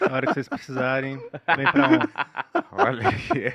Na 0.00 0.12
hora 0.16 0.26
que 0.26 0.34
vocês 0.34 0.48
precisarem, 0.48 1.16
vem 1.56 1.72
pra 1.72 1.88
On. 1.88 2.62
Olha 2.72 3.08
aí. 3.08 3.52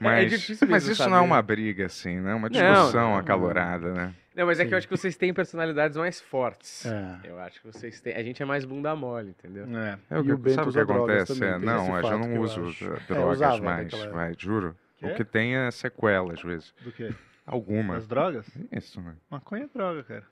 Mas, 0.00 0.30
difícil 0.30 0.66
mas 0.68 0.86
isso 0.88 1.02
não 1.08 1.16
é 1.16 1.20
saber. 1.20 1.26
uma 1.26 1.42
briga, 1.42 1.86
assim, 1.86 2.20
né? 2.20 2.34
Uma 2.34 2.48
Não, 2.48 2.50
discussão 2.50 3.10
não. 3.10 3.16
acalorada, 3.16 3.92
né? 3.92 4.14
Não, 4.34 4.46
mas 4.46 4.58
é 4.60 4.64
que 4.64 4.72
eu 4.72 4.78
acho 4.78 4.88
que 4.88 4.96
vocês 4.96 5.16
têm 5.16 5.32
personalidades 5.34 5.96
mais 5.96 6.20
fortes. 6.20 6.86
É. 6.86 7.20
Eu 7.24 7.38
acho 7.40 7.60
que 7.60 7.66
vocês 7.66 8.00
têm. 8.00 8.14
A 8.14 8.22
gente 8.22 8.42
é 8.42 8.46
mais 8.46 8.64
bunda 8.64 8.94
mole, 8.96 9.30
entendeu? 9.30 9.66
É. 9.76 9.98
É 10.10 10.18
o 10.18 10.22
E 10.22 10.24
que, 10.24 10.32
o 10.32 10.38
Bento 10.38 10.54
sabe 10.54 10.68
o 10.70 10.72
que 10.72 10.80
acontece? 10.80 11.34
também, 11.38 11.48
É, 11.54 11.58
não, 11.58 11.96
eu 11.96 12.02
já 12.02 12.16
não 12.18 12.28
que 12.28 12.34
eu 12.36 12.40
uso 12.42 12.60
É, 12.84 13.12
drogas 13.12 13.36
usava 13.38 13.62
mais, 13.62 13.92
época. 13.92 14.10
vai, 14.10 14.34
juro. 14.38 14.76
Quê? 14.96 15.06
O 15.06 15.14
que 15.14 15.24
tem 15.24 15.56
é 15.56 15.70
sequela, 15.70 16.32
às 16.32 16.42
vezes. 16.42 16.72
Do 16.80 16.92
quê? 16.92 17.12
Algumas. 17.44 17.98
As 17.98 18.06
drogas? 18.08 18.46
Isso, 18.70 19.00
né? 19.00 19.14
Maconha 19.30 19.64
é 19.64 19.68
droga, 19.76 20.02
cara. 20.04 20.24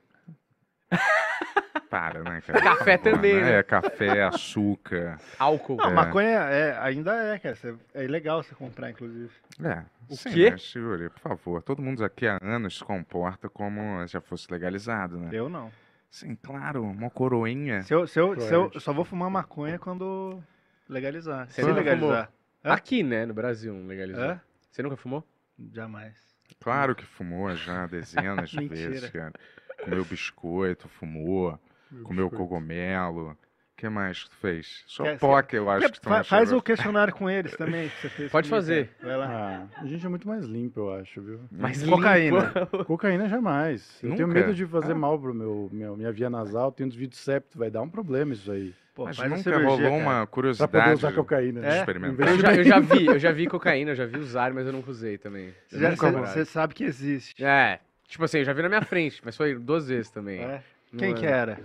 Para, 1.89 2.23
né, 2.23 2.41
cara? 2.41 2.61
Café 2.77 2.97
também, 2.97 3.41
né? 3.41 3.59
É, 3.59 3.63
café, 3.63 4.23
açúcar. 4.23 5.19
Álcool. 5.37 5.75
Não, 5.75 5.89
É. 5.89 5.93
maconha 5.93 6.39
é, 6.39 6.77
ainda 6.79 7.13
é, 7.13 7.37
cara. 7.37 7.57
É 7.93 8.05
ilegal 8.05 8.41
você 8.41 8.55
comprar, 8.55 8.89
inclusive. 8.91 9.31
É. 9.61 9.83
O 10.09 10.15
sim, 10.15 10.31
quê? 10.31 10.49
Mas, 10.51 10.73
Yuri, 10.73 11.09
por 11.09 11.19
favor, 11.19 11.61
todo 11.61 11.81
mundo 11.81 12.03
aqui 12.05 12.27
há 12.27 12.37
anos 12.41 12.77
se 12.77 12.83
comporta 12.83 13.49
como 13.49 14.07
se 14.07 14.13
já 14.13 14.21
fosse 14.21 14.49
legalizado, 14.49 15.17
né? 15.17 15.29
Eu 15.33 15.49
não. 15.49 15.71
Sim, 16.09 16.37
claro, 16.41 16.83
uma 16.83 17.09
coroinha. 17.09 17.83
Se 17.83 17.93
eu, 17.93 18.07
se 18.07 18.19
eu, 18.19 18.39
se 18.39 18.53
eu, 18.53 18.71
só 18.79 18.91
vou 18.93 19.05
fumar 19.05 19.29
maconha 19.29 19.79
quando 19.79 20.41
legalizar. 20.87 21.47
Você 21.47 21.61
Se 21.61 21.71
legalizar. 21.71 22.31
Hã? 22.63 22.73
Aqui, 22.73 23.01
né, 23.01 23.25
no 23.25 23.33
Brasil, 23.33 23.73
não 23.73 23.87
legalizou. 23.87 24.23
Hã? 24.23 24.41
Você 24.69 24.83
nunca 24.83 24.95
fumou? 24.95 25.25
Jamais. 25.73 26.15
Claro 26.59 26.95
que 26.95 27.05
fumou 27.05 27.55
já 27.55 27.87
dezenas 27.87 28.49
de 28.49 28.67
vezes, 28.67 29.09
cara. 29.09 29.33
Comeu 29.83 30.05
biscoito, 30.05 30.87
fumou, 30.89 31.59
comeu 32.03 32.29
biscoito. 32.29 32.35
cogumelo. 32.37 33.31
O 33.31 33.81
que 33.81 33.89
mais 33.89 34.23
que 34.25 34.29
tu 34.29 34.35
fez? 34.35 34.83
Só 34.85 35.03
Quer- 35.03 35.17
POC, 35.17 35.53
eu 35.55 35.67
acho 35.67 35.91
que 35.91 35.99
tu 36.01 36.07
não 36.07 36.17
Fa- 36.17 36.23
faz 36.23 36.49
chegou. 36.49 36.59
o 36.59 36.61
questionário 36.61 37.11
com 37.15 37.27
eles 37.27 37.55
também. 37.57 37.89
Que 37.89 38.01
você 38.01 38.09
fez 38.09 38.31
Pode 38.31 38.47
comigo, 38.47 38.61
fazer. 38.63 38.89
cara. 39.01 39.07
Vai 39.07 39.17
lá. 39.17 39.67
Ah, 39.73 39.81
a 39.81 39.85
gente 39.87 40.05
é 40.05 40.09
muito 40.09 40.27
mais 40.27 40.45
limpo, 40.45 40.81
eu 40.81 40.93
acho, 40.93 41.19
viu? 41.19 41.39
Mas 41.51 41.81
Cocaína. 41.89 42.53
limpo. 42.55 42.85
Cocaína 42.85 43.27
jamais. 43.27 43.97
Eu 44.03 44.11
tenho 44.15 44.27
Nunca? 44.27 44.39
medo 44.39 44.53
de 44.53 44.67
fazer 44.67 44.91
Ah. 44.91 44.95
mal 44.95 45.17
pro 45.19 45.33
meu, 45.33 45.67
meu- 45.73 45.97
minha 45.97 46.11
via 46.11 46.29
nasal, 46.29 46.71
tenho 46.71 46.89
desvio 46.89 47.07
de 47.07 47.17
septo, 47.17 47.57
vai 47.57 47.71
dar 47.71 47.81
um 47.81 47.89
problema 47.89 48.33
isso 48.33 48.51
aí. 48.51 48.71
Pô, 48.93 49.05
Mas 49.05 49.17
faz 49.17 49.31
a 49.31 49.35
nunca 49.35 49.49
cirurgia, 49.49 49.67
rolou 49.69 49.79
cara. 49.89 50.03
uma 50.03 50.13
Pra 50.17 50.27
curiosidade 50.27 50.71
poder 50.71 50.93
usar 50.93 51.11
cocaína. 51.13 51.61
de 51.61 51.65
É? 51.65 51.79
experimentar. 51.79 52.27
Eu 52.27 52.39
já, 52.39 52.55
eu 52.55 52.63
já 52.63 52.79
vi, 52.79 53.05
eu 53.07 53.19
já 53.19 53.31
vi 53.31 53.47
cocaína, 53.49 53.91
eu 53.91 53.95
já 53.95 54.05
vi 54.05 54.19
usar, 54.19 54.53
mas 54.53 54.67
eu 54.67 54.73
nunca 54.73 54.91
usei 54.91 55.17
também. 55.17 55.55
Você, 55.67 55.79
já- 55.79 55.89
Nunca 55.89 56.07
você- 56.11 56.17
vou. 56.17 56.25
você 56.27 56.45
sabe 56.45 56.75
que 56.75 56.83
existe. 56.83 57.43
É, 57.43 57.79
tipo 58.11 58.23
assim, 58.25 58.39
eu 58.39 58.45
já 58.45 58.53
vi 58.53 58.61
na 58.61 58.69
minha 58.69 58.81
frente, 58.81 59.21
mas 59.23 59.35
foi 59.37 59.55
duas 59.57 59.87
vezes 59.87 60.11
também. 60.11 60.41
É. 60.41 60.61
Quem 60.97 61.11
é. 61.11 61.13
que 61.13 61.25
era? 61.25 61.59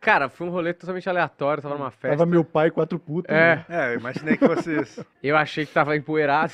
Cara, 0.00 0.28
foi 0.28 0.46
um 0.48 0.50
rolê 0.50 0.72
totalmente 0.72 1.08
aleatório, 1.08 1.62
tava 1.62 1.76
numa 1.76 1.90
festa. 1.90 2.16
Tava 2.16 2.26
meu 2.26 2.42
pai 2.44 2.68
e 2.68 2.70
quatro 2.72 2.98
putas. 2.98 3.32
É. 3.34 3.56
né? 3.56 3.66
É, 3.68 3.94
eu 3.94 4.00
imaginei 4.00 4.36
que 4.36 4.44
fosse 4.46 4.80
isso. 4.80 5.06
Eu 5.22 5.36
achei 5.36 5.64
que 5.64 5.72
tava 5.72 5.96
empoeirado. 5.96 6.52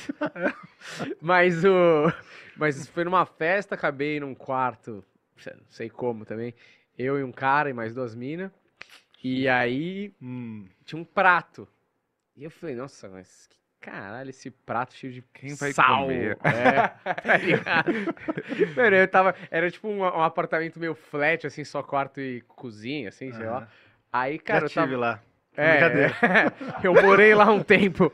mas 1.19 1.63
o. 1.65 2.11
Mas 2.55 2.87
foi 2.89 3.03
numa 3.05 3.25
festa, 3.25 3.73
acabei 3.73 4.19
num 4.19 4.35
quarto, 4.35 5.03
não 5.45 5.65
sei 5.69 5.89
como 5.89 6.25
também. 6.25 6.53
Eu 6.97 7.17
e 7.17 7.23
um 7.23 7.31
cara 7.31 7.69
e 7.69 7.73
mais 7.73 7.93
duas 7.95 8.13
minas. 8.13 8.51
E 9.23 9.47
aí 9.47 10.13
Hum. 10.21 10.67
tinha 10.85 11.01
um 11.01 11.05
prato. 11.05 11.67
E 12.35 12.43
eu 12.43 12.51
falei, 12.51 12.75
nossa, 12.75 13.09
mas 13.09 13.47
que 13.47 13.55
caralho, 13.79 14.29
esse 14.29 14.51
prato 14.51 14.93
cheio 14.93 15.13
de 15.13 15.23
Quem 15.33 15.55
vai 15.55 15.71
sal. 15.73 16.03
comer? 16.03 16.37
É, 16.43 16.87
tá 17.13 17.37
ligado? 17.37 17.91
Mano, 18.75 18.95
eu 18.95 19.07
tava. 19.07 19.35
Era 19.49 19.69
tipo 19.71 19.87
um, 19.87 19.99
um 19.99 20.23
apartamento 20.23 20.79
meio 20.79 20.95
flat, 20.95 21.45
assim, 21.47 21.63
só 21.63 21.81
quarto 21.81 22.19
e 22.19 22.41
cozinha, 22.41 23.09
assim, 23.09 23.31
sei 23.33 23.45
lá. 23.45 23.67
Aí, 24.11 24.39
cara, 24.39 24.61
Já 24.61 24.65
eu 24.65 24.69
tava. 24.71 24.87
tive 24.87 24.97
lá. 24.97 25.21
É, 25.57 25.79
eu 26.83 26.93
morei 26.93 27.35
lá 27.35 27.51
um 27.51 27.61
tempo. 27.61 28.13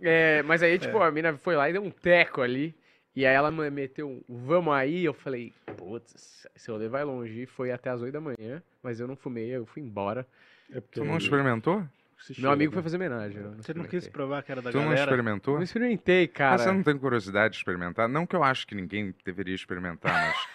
É, 0.00 0.42
mas 0.42 0.62
aí, 0.62 0.78
tipo, 0.78 1.00
a 1.00 1.10
mina 1.10 1.36
foi 1.38 1.56
lá 1.56 1.68
e 1.70 1.72
deu 1.72 1.82
um 1.82 1.90
teco 1.90 2.42
ali. 2.42 2.74
E 3.14 3.26
aí 3.26 3.34
ela 3.34 3.50
me 3.50 3.70
meteu 3.70 4.08
um 4.08 4.22
vamos 4.28 4.74
aí. 4.74 5.04
Eu 5.04 5.12
falei, 5.14 5.52
putz, 5.76 6.46
esse 6.54 6.70
rolê 6.70 6.88
vai 6.88 7.04
longe. 7.04 7.46
Foi 7.46 7.70
até 7.70 7.90
as 7.90 8.02
8 8.02 8.12
da 8.12 8.20
manhã, 8.20 8.62
mas 8.82 9.00
eu 9.00 9.06
não 9.06 9.16
fumei, 9.16 9.50
eu 9.50 9.64
fui 9.66 9.82
embora. 9.82 10.26
É 10.70 10.80
porque 10.80 11.00
Tu 11.00 11.04
não 11.04 11.16
experimentou? 11.18 11.82
Se 12.22 12.40
Meu 12.40 12.50
amigo 12.50 12.70
né? 12.70 12.74
foi 12.74 12.82
fazer 12.82 12.96
homenagem. 12.96 13.38
eu 13.40 13.50
Você 13.52 13.74
não 13.74 13.84
quis 13.84 14.04
experimentei. 14.04 14.10
provar 14.10 14.42
que 14.42 14.52
era 14.52 14.62
da 14.62 14.70
Tu 14.70 14.76
não 14.76 14.84
galera? 14.84 15.02
experimentou? 15.02 15.54
Não 15.56 15.62
experimentei, 15.62 16.26
Mas 16.26 16.36
cara. 16.36 16.58
você 16.58 16.72
não 16.72 16.82
tem 16.82 16.96
curiosidade 16.98 17.52
de 17.52 17.58
experimentar? 17.58 18.08
Não 18.08 18.26
que 18.26 18.36
eu 18.36 18.42
acho 18.44 18.66
que 18.66 18.74
ninguém 18.74 19.14
deveria 19.24 19.54
experimentar, 19.54 20.12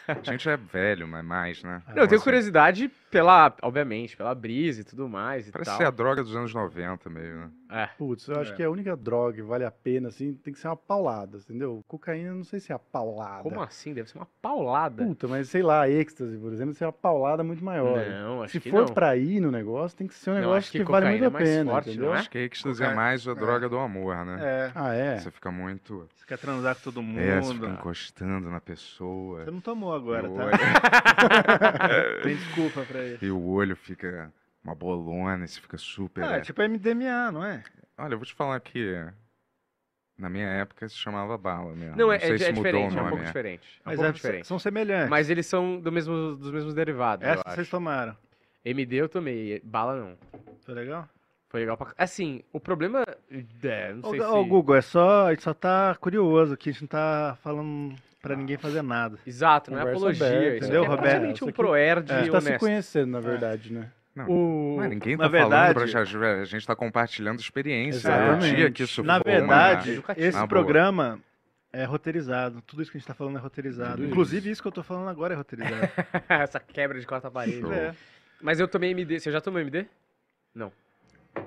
mas 0.08 0.18
a 0.28 0.32
gente 0.32 0.48
é 0.50 0.58
velho, 0.58 1.08
mas 1.08 1.24
mais, 1.26 1.64
né? 1.64 1.82
Não, 1.88 2.04
eu 2.04 2.08
tenho 2.08 2.16
Assim, 2.18 2.24
curiosidade 2.24 2.92
pela, 3.12 3.56
obviamente, 3.62 4.16
pela 4.18 4.34
brisa 4.36 4.82
e 4.82 4.84
tudo 4.84 5.08
mais 5.10 5.48
e 5.48 5.52
Parece 5.52 5.70
tal. 5.72 5.78
ser 5.78 5.86
a 5.86 5.92
droga 5.92 6.24
dos 6.24 6.36
anos 6.36 6.54
90 6.54 7.10
meio, 7.10 7.38
né? 7.38 7.50
É. 7.70 7.88
Putz, 7.98 8.28
eu 8.28 8.40
acho 8.40 8.54
É. 8.54 8.56
que 8.56 8.64
a 8.64 8.70
única 8.70 8.96
droga 8.96 9.34
que 9.34 9.42
vale 9.42 9.66
a 9.66 9.72
pena, 9.72 10.08
assim, 10.10 10.34
tem 10.34 10.54
que 10.54 10.60
ser 10.60 10.68
uma 10.70 10.76
paulada, 10.78 11.38
entendeu? 11.38 11.84
Cocaína, 11.88 12.34
não 12.34 12.44
sei 12.44 12.60
se 12.60 12.72
é 12.72 12.76
a 12.76 12.80
paulada. 12.80 13.44
Como 13.44 13.62
assim? 13.62 13.94
Deve 13.94 14.10
ser 14.10 14.18
uma 14.18 14.28
paulada. 14.42 15.04
Puta, 15.04 15.28
mas 15.28 15.50
sei 15.50 15.62
lá, 15.62 15.90
êxtase, 15.90 16.38
por 16.38 16.54
exemplo, 16.54 16.74
ser 16.74 16.86
uma 16.86 16.94
paulada 16.94 17.44
muito 17.44 17.64
maior. 17.64 18.06
Não, 18.08 18.42
acho 18.44 18.54
Se 18.54 18.60
que 18.62 18.70
for 18.72 18.86
não. 18.88 18.94
pra 18.94 19.16
ir 19.18 19.40
no 19.42 19.52
negócio, 19.52 19.98
tem 19.98 20.08
que 20.08 20.14
ser 20.16 20.30
um 20.30 20.34
Não, 20.34 20.40
negócio 20.42 20.58
acho 20.60 20.72
que 20.72 20.78
que, 20.80 20.92
vale 20.92 21.10
muito 21.10 21.24
a 21.24 21.28
é 21.28 21.44
pena, 21.44 21.72
forte, 21.72 21.90
entendeu? 21.90 22.08
não 22.08 22.16
é? 22.16 22.20
Acho 22.20 22.30
que 22.30 22.38
êxtase 22.38 22.84
é 22.84 22.94
mais 22.94 23.28
a 23.28 23.32
é. 23.32 23.36
droga 23.36 23.68
do 23.68 23.78
amor, 23.78 24.26
né? 24.26 24.38
É. 24.42 24.72
Ah, 24.74 24.94
é? 24.94 25.18
Você 25.20 25.32
fica 25.32 25.52
muito. 25.52 26.08
Você 26.16 26.26
quer 26.26 26.38
transar 26.38 26.76
com 26.76 26.82
todo 26.82 27.02
mundo. 27.04 27.20
É, 27.20 27.42
você 27.42 27.54
fica 27.54 27.68
encostando 27.68 28.50
na 28.50 28.62
pessoa. 28.62 29.44
Você 29.44 29.52
não 29.52 29.60
tomou 29.62 29.94
agora, 29.94 30.30
o 30.30 30.36
tá? 30.36 30.46
olho- 30.46 30.58
Tem 32.24 32.36
desculpa 32.36 32.82
pra 32.84 33.04
isso. 33.06 33.26
E 33.26 33.32
o 33.32 33.44
olho 33.46 33.76
fica 33.76 34.32
uma 34.68 34.76
bolona, 34.76 35.46
e 35.46 35.48
você 35.48 35.62
fica 35.62 35.78
super. 35.78 36.24
Ah, 36.24 36.38
é 36.38 36.42
tipo 36.42 36.62
MDMA, 36.62 37.32
não 37.32 37.44
é? 37.44 37.64
Olha, 37.98 38.14
eu 38.14 38.18
vou 38.18 38.26
te 38.26 38.34
falar 38.34 38.60
que 38.60 39.02
na 40.18 40.30
minha 40.30 40.48
época 40.48 40.90
se 40.90 40.96
chamava 40.96 41.38
bala 41.38 41.74
mesmo. 41.74 41.96
Não, 41.96 42.12
é, 42.12 42.20
sei 42.20 42.36
é, 42.36 42.38
se 42.38 42.44
é 42.44 42.48
mudou 42.50 42.64
diferente, 42.64 42.96
o 42.96 42.98
é 42.98 43.02
um 43.02 43.04
nome. 43.04 43.10
pouco 43.10 43.24
é. 43.24 43.28
diferente. 43.28 43.68
É 43.78 43.80
um 43.80 43.84
Mas 43.86 43.96
pouco 43.96 44.10
é- 44.10 44.14
diferente. 44.14 44.48
são 44.48 44.60
semelhantes. 44.60 45.10
Mas 45.10 45.30
eles 45.30 45.46
são 45.46 45.80
do 45.80 45.92
mesmo, 45.92 46.36
dos 46.36 46.52
mesmos 46.52 46.74
derivados, 46.74 47.26
Essa 47.26 47.38
eu 47.40 47.44
acho. 47.46 47.56
vocês 47.56 47.70
tomaram. 47.70 48.16
MD 48.66 48.98
eu 48.98 49.08
tomei, 49.08 49.62
bala 49.64 49.96
não. 49.96 50.18
Foi 50.66 50.74
legal? 50.74 51.08
Foi 51.48 51.62
legal 51.62 51.78
pra... 51.78 51.94
Assim, 51.98 52.44
o 52.52 52.60
problema... 52.60 53.06
É, 53.64 53.94
não 53.94 54.10
Ô, 54.10 54.10
sei 54.10 54.20
se... 54.20 54.26
ô, 54.26 54.46
Google, 54.46 54.76
é 54.76 54.82
só, 54.82 55.28
a 55.28 55.30
gente 55.32 55.44
só 55.44 55.54
tá 55.54 55.96
curioso 55.96 56.56
aqui, 56.56 56.70
a 56.70 56.74
gente 56.74 56.82
não 56.82 56.90
tá 56.90 57.38
falando 57.42 57.96
pra 58.22 58.36
ninguém 58.36 58.58
fazer 58.58 58.82
nada. 58.82 59.18
Exato, 59.26 59.72
não 59.72 59.80
é 59.80 59.84
apologia. 59.84 60.28
aberta, 60.28 60.58
entendeu, 60.58 60.82
aqui 60.82 60.92
é 60.92 60.96
Roberto? 60.96 61.00
praticamente 61.00 61.36
Isso 61.38 61.46
um 61.46 61.52
proerd 61.54 62.12
A 62.12 62.20
gente 62.20 62.32
tá 62.32 62.42
se 62.42 62.60
conhecendo, 62.60 63.12
na 63.12 63.22
verdade, 63.22 63.72
né? 63.72 63.90
Não, 64.18 64.26
O... 64.30 64.76
mas 64.78 64.90
ninguém 64.90 65.16
Na 65.16 65.26
tá 65.26 65.30
falando 65.30 65.50
verdade- 65.50 65.74
pra 65.76 65.86
já, 65.86 66.02
a 66.42 66.46
gente 66.46 66.66
tá 66.66 66.76
compartilhando 66.76 67.40
experiência. 67.40 68.00
Exatamente. 68.08 68.54
O 68.54 68.56
dia 68.56 68.72
que 68.72 68.84
isso 68.84 69.04
Na 69.04 69.20
for 69.20 69.28
uma- 69.28 69.38
verdade, 69.40 69.92
educativo. 69.92 70.28
esse 70.28 70.38
boa. 70.38 70.48
programa 70.48 71.20
é 71.72 71.84
roteirizado. 71.84 72.62
Tudo 72.64 72.82
isso 72.82 72.90
que 72.92 72.98
a 72.98 73.00
gente 73.00 73.08
tá 73.08 73.14
falando 73.14 73.38
é 73.38 73.42
roteirizado. 73.42 73.98
Tudo 73.98 74.08
Inclusive 74.08 74.50
isso 74.50 74.62
que 74.62 74.68
eu 74.68 74.72
tô 74.72 74.82
falando 74.82 75.10
agora 75.10 75.34
é 75.34 75.38
roteirizado. 75.38 75.76
Essa 76.28 76.60
quebra 76.60 77.00
de 77.00 77.06
quarta 77.06 77.30
parede. 77.30 77.62
É. 77.72 77.94
Mas 78.42 78.60
eu 78.60 78.68
tomei 78.68 78.92
MD. 78.92 79.20
Você 79.20 79.32
já 79.32 79.40
tomou 79.42 79.60
MD? 79.62 79.86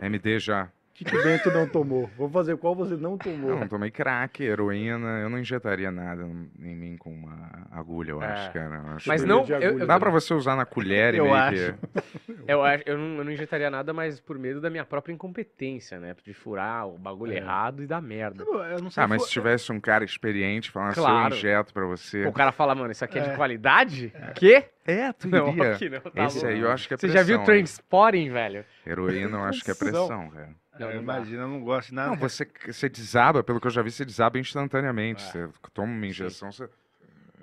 MD 0.00 0.38
já. 0.38 0.68
O 1.00 1.04
que, 1.04 1.22
Bento 1.22 1.50
não 1.50 1.66
tomou? 1.66 2.10
Vou 2.16 2.28
fazer 2.28 2.56
qual 2.58 2.74
você 2.74 2.94
não 2.96 3.16
tomou. 3.16 3.58
Não, 3.58 3.66
tomei 3.68 3.90
crack, 3.90 4.42
heroína. 4.42 5.20
Eu 5.20 5.30
não 5.30 5.38
injetaria 5.38 5.90
nada 5.90 6.22
em 6.22 6.76
mim 6.76 6.96
com 6.98 7.10
uma 7.12 7.66
agulha, 7.70 8.10
eu 8.10 8.22
É. 8.22 8.26
acho, 8.26 8.52
cara. 8.52 8.76
Eu 8.76 8.86
acho 8.96 9.08
Mas 9.08 9.22
que- 9.22 9.28
não, 9.28 9.44
eu, 9.46 9.78
eu, 9.78 9.86
Dá 9.86 9.98
pra 9.98 10.10
você 10.10 10.34
usar 10.34 10.56
na 10.56 10.66
colher 10.66 11.14
e 11.14 11.18
Eu 11.18 11.24
meio 11.24 11.36
acho. 11.36 11.74
que... 11.74 12.34
eu, 12.46 12.62
acho- 12.62 12.84
eu 12.86 12.98
não, 12.98 13.16
eu 13.18 13.24
não 13.24 13.32
injetaria 13.32 13.70
nada, 13.70 13.92
mas 13.92 14.20
por 14.20 14.38
medo 14.38 14.60
da 14.60 14.68
minha 14.68 14.84
própria 14.84 15.12
incompetência, 15.12 15.98
né? 15.98 16.14
De 16.22 16.34
furar 16.34 16.86
o 16.86 16.98
bagulho 16.98 17.32
É. 17.32 17.36
errado 17.36 17.82
e 17.82 17.86
dar 17.86 18.02
merda. 18.02 18.44
Eu 18.44 18.80
não 18.82 18.90
sei 18.90 19.02
Ah, 19.02 19.08
mas 19.08 19.22
fo- 19.22 19.26
se 19.28 19.32
tivesse 19.32 19.72
um 19.72 19.80
cara 19.80 20.04
experiente 20.04 20.70
falando 20.70 20.90
assim, 20.90 21.00
Claro. 21.00 21.34
eu 21.34 21.38
injeto 21.38 21.72
pra 21.72 21.86
você. 21.86 22.26
O 22.26 22.32
cara 22.32 22.52
fala, 22.52 22.74
mano, 22.74 22.92
isso 22.92 23.04
aqui 23.04 23.18
é, 23.18 23.22
de 23.22 23.30
É. 23.30 23.36
qualidade? 23.36 24.12
Quê? 24.34 24.64
É, 24.86 25.12
tu 25.12 25.28
Não, 25.28 25.48
iria. 25.50 25.72
aqui 25.72 25.88
não, 25.88 26.00
tá 26.00 26.24
Esse 26.24 26.40
bom. 26.40 26.46
aí 26.46 26.60
eu 26.60 26.70
acho 26.70 26.88
que 26.88 26.94
é 26.94 26.96
Você 26.96 27.06
pressão. 27.06 27.22
já 27.26 27.26
viu? 27.36 27.44
Trainspotting, 27.44 28.30
velho? 28.30 28.64
Heroína 28.86 29.38
eu 29.38 29.44
acho 29.44 29.62
que 29.64 29.70
é 29.70 29.74
Pressão. 29.74 30.06
pressão, 30.08 30.30
cara. 30.30 30.48
Não, 30.80 30.90
É, 30.90 30.96
imagina, 30.96 31.42
eu 31.42 31.48
não 31.48 31.60
gosto 31.62 31.88
de 31.90 31.94
nada. 31.94 32.10
Não, 32.10 32.16
você, 32.16 32.46
você 32.66 32.88
desaba, 32.88 33.42
pelo 33.44 33.60
que 33.60 33.66
eu 33.66 33.70
já 33.70 33.82
vi, 33.82 33.90
você 33.90 34.04
desaba 34.04 34.38
instantaneamente. 34.38 35.22
É. 35.24 35.46
Você 35.46 35.48
toma 35.72 35.92
uma 35.92 36.06
injeção, 36.06 36.50
você 36.50 36.68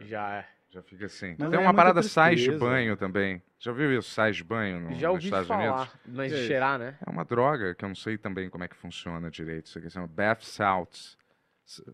Já 0.02 0.30
é. 0.36 0.46
já 0.70 0.82
fica 0.82 1.06
assim. 1.06 1.36
Mas 1.38 1.50
Tem 1.50 1.58
é 1.58 1.62
uma 1.62 1.66
muita 1.72 1.74
parada 1.76 2.04
sais 2.04 2.40
de 2.40 2.52
banho 2.52 2.98
também. 2.98 3.42
Já 3.60 3.72
viu 3.72 3.92
isso, 3.98 4.12
sais 4.12 4.36
de 4.36 4.44
banho 4.44 4.80
no, 4.80 4.90
Já 4.96 5.08
nos 5.08 5.16
ouvi 5.16 5.26
Estados 5.26 5.48
falar, 5.48 5.80
Unidos? 5.82 5.94
mas 6.08 6.32
é 6.34 6.38
cheirar, 6.48 6.78
né? 6.78 6.96
É 7.06 7.10
uma 7.10 7.26
droga 7.26 7.74
que 7.74 7.84
eu 7.84 7.88
não 7.90 7.96
sei 7.96 8.18
também 8.18 8.50
como 8.50 8.64
é 8.64 8.68
que 8.68 8.76
funciona 8.76 9.32
direito. 9.32 9.66
Isso 9.66 9.80
aqui 9.80 9.90
chama 9.90 10.08
bath 10.08 10.42
salts. 10.44 11.18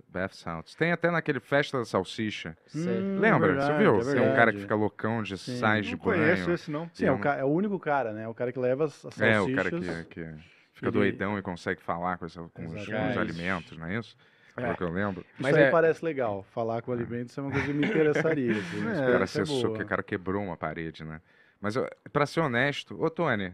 Bath 0.09 0.33
salts. 0.33 0.75
Tem 0.75 0.91
até 0.91 1.09
naquele 1.09 1.39
Festa 1.39 1.79
da 1.79 1.85
Salsicha. 1.85 2.55
Hum, 2.75 3.17
Lembra? 3.19 3.47
verdade, 3.53 3.73
Você 3.73 3.77
viu? 3.79 3.99
é 3.99 4.13
Tem 4.21 4.31
um 4.31 4.35
cara 4.35 4.51
que 4.53 4.59
fica 4.59 4.75
loucão 4.75 5.23
de 5.23 5.35
Sim. 5.37 5.57
sais 5.57 5.85
de 5.85 5.93
não 5.93 5.97
conheço 5.99 6.43
banho. 6.45 6.53
esse 6.55 6.69
não. 6.69 6.89
Sim, 6.93 7.05
é 7.05 7.11
o, 7.11 7.15
um- 7.15 7.23
é 7.23 7.43
o 7.43 7.47
único 7.47 7.79
cara, 7.79 8.11
né? 8.13 8.27
O 8.27 8.33
cara 8.35 8.51
que 8.51 8.59
leva 8.59 8.85
as, 8.85 9.03
as 9.05 9.19
É, 9.19 9.33
salsichas. 9.33 9.65
o 9.73 9.81
cara 9.81 10.03
que, 10.03 10.09
que 10.13 10.29
fica 10.73 10.87
Ele- 10.87 10.91
doidão 10.91 11.37
e 11.37 11.41
consegue 11.41 11.81
falar 11.81 12.17
com, 12.17 12.25
essa- 12.25 12.41
com 12.53 12.65
os, 12.65 12.85
com 12.85 13.09
os 13.09 13.17
alimentos, 13.17 13.77
não 13.77 13.87
é 13.87 13.97
isso? 13.99 14.15
É. 14.55 14.73
Que 14.75 14.83
eu 14.83 14.89
lembro. 14.91 15.21
Isso 15.21 15.41
Mas 15.41 15.55
aí 15.55 15.63
é- 15.63 15.71
parece 15.71 16.05
legal. 16.05 16.43
Falar 16.51 16.81
com 16.83 16.91
alimentos 16.91 17.35
é 17.37 17.41
uma 17.41 17.49
coisa 17.51 17.65
que 17.65 17.73
me 17.73 17.87
interessaria. 17.87 18.51
assim, 18.59 18.87
É, 18.87 18.91
O 18.91 19.11
cara 19.13 19.23
acessou 19.23 19.63
boa. 19.63 19.77
que 19.77 19.83
o 19.83 19.87
cara 19.87 20.03
quebrou 20.03 20.43
uma 20.43 20.55
parede, 20.57 21.03
né? 21.03 21.21
Mas 21.59 21.75
pra 22.11 22.25
ser 22.27 22.41
honesto, 22.41 23.01
ô 23.01 23.09
Tony. 23.09 23.51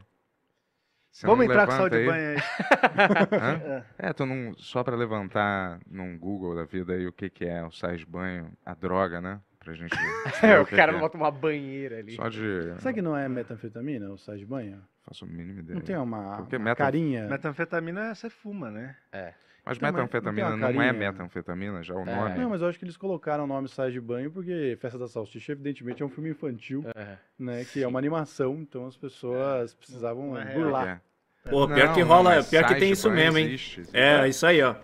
você 1.10 1.26
Vamos 1.26 1.46
entrar 1.46 1.66
com 1.68 1.72
sal 1.72 1.90
de 1.90 2.06
banho 2.06 2.32
aí. 2.32 2.38
Hã? 3.32 3.86
É, 3.98 4.12
tu 4.14 4.26
não. 4.26 4.54
Só 4.58 4.84
pra 4.84 4.96
levantar 4.96 5.80
num 5.90 6.18
Google 6.18 6.54
da 6.56 6.66
vida 6.66 6.94
aí 6.94 7.08
o 7.08 7.14
que, 7.14 7.30
que 7.30 7.46
é 7.46 7.64
o 7.64 7.72
sais 7.72 8.00
de 8.00 8.06
banho, 8.06 8.52
a 8.66 8.74
droga, 8.74 9.22
né? 9.22 9.40
Pra 9.60 9.74
gente. 9.74 9.94
É, 9.94 10.30
saber 10.32 10.60
o 10.60 10.66
que 10.66 10.76
cara 10.76 10.92
que 10.92 10.98
é. 10.98 11.02
bota 11.02 11.18
uma 11.18 11.32
banheira 11.32 12.00
ali. 12.00 12.16
Só 12.16 12.28
de. 12.30 12.74
Será 12.80 12.94
que 12.94 13.02
não 13.02 13.16
é 13.16 13.28
metanfetamina, 13.30 14.10
o 14.10 14.18
sais 14.18 14.40
de 14.40 14.46
banho? 14.46 14.82
Faço 15.10 15.26
a 15.26 15.28
mínima 15.28 15.60
ideia. 15.60 15.76
Não 15.76 15.82
tem 15.84 15.98
uma, 15.98 16.38
Porque 16.38 16.56
uma 16.56 16.66
metan- 16.66 16.76
carinha? 16.84 17.28
Metanfetamina 17.28 18.14
você 18.14 18.30
fuma, 18.30 18.70
né? 18.70 18.96
Mas 19.12 19.16
Então, 19.16 19.32
mas 19.66 19.80
não 19.82 20.08
tem 20.08 20.22
metanfetamina 20.22 20.48
uma 20.56 20.72
não 20.72 20.82
é 20.82 20.94
metanfetamina, 20.94 21.84
já 21.84 21.96
o 21.96 22.02
É. 22.02 22.16
nome. 22.16 22.38
Não, 22.38 22.50
mas 22.52 22.62
eu 22.62 22.68
acho 22.70 22.78
que 22.80 22.86
eles 22.86 22.96
colocaram 22.96 23.44
o 23.44 23.48
nome 23.48 23.68
Sais 23.68 23.92
de 23.92 24.00
Banho 24.00 24.32
porque 24.32 24.78
Festa 24.80 24.98
da 25.00 25.08
Salsicha, 25.08 25.52
evidentemente, 25.52 26.02
é 26.02 26.06
um 26.06 26.10
filme 26.10 26.30
infantil, 26.30 26.84
É. 26.96 27.18
né? 27.38 27.66
Que 27.66 27.84
é 27.84 27.88
uma 27.88 27.98
animação, 28.00 28.56
então 28.62 28.86
as 28.88 28.96
pessoas 28.96 29.74
precisavam 29.74 30.30
Não 30.32 30.38
é 30.40 30.44
real. 30.44 30.60
burlar. 30.62 31.02
Pô, 31.50 31.68
pior 31.68 31.88
Não, 31.88 31.94
que 31.96 32.02
não, 32.02 32.08
rola, 32.08 32.44
pior 32.44 32.66
que 32.68 32.76
tem 32.76 32.92
isso 32.92 33.10
mesmo, 33.10 33.38
hein? 33.40 33.48
existe, 33.48 33.84
É, 33.94 34.28
isso 34.28 34.46
aí, 34.46 34.62
ó. 34.62 34.76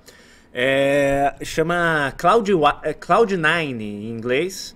É, 0.53 1.35
chama 1.43 2.11
Cloud, 2.17 2.51
Wa- 2.53 2.81
é, 2.83 2.93
Cloud9 2.93 3.81
em 3.81 4.09
inglês. 4.09 4.73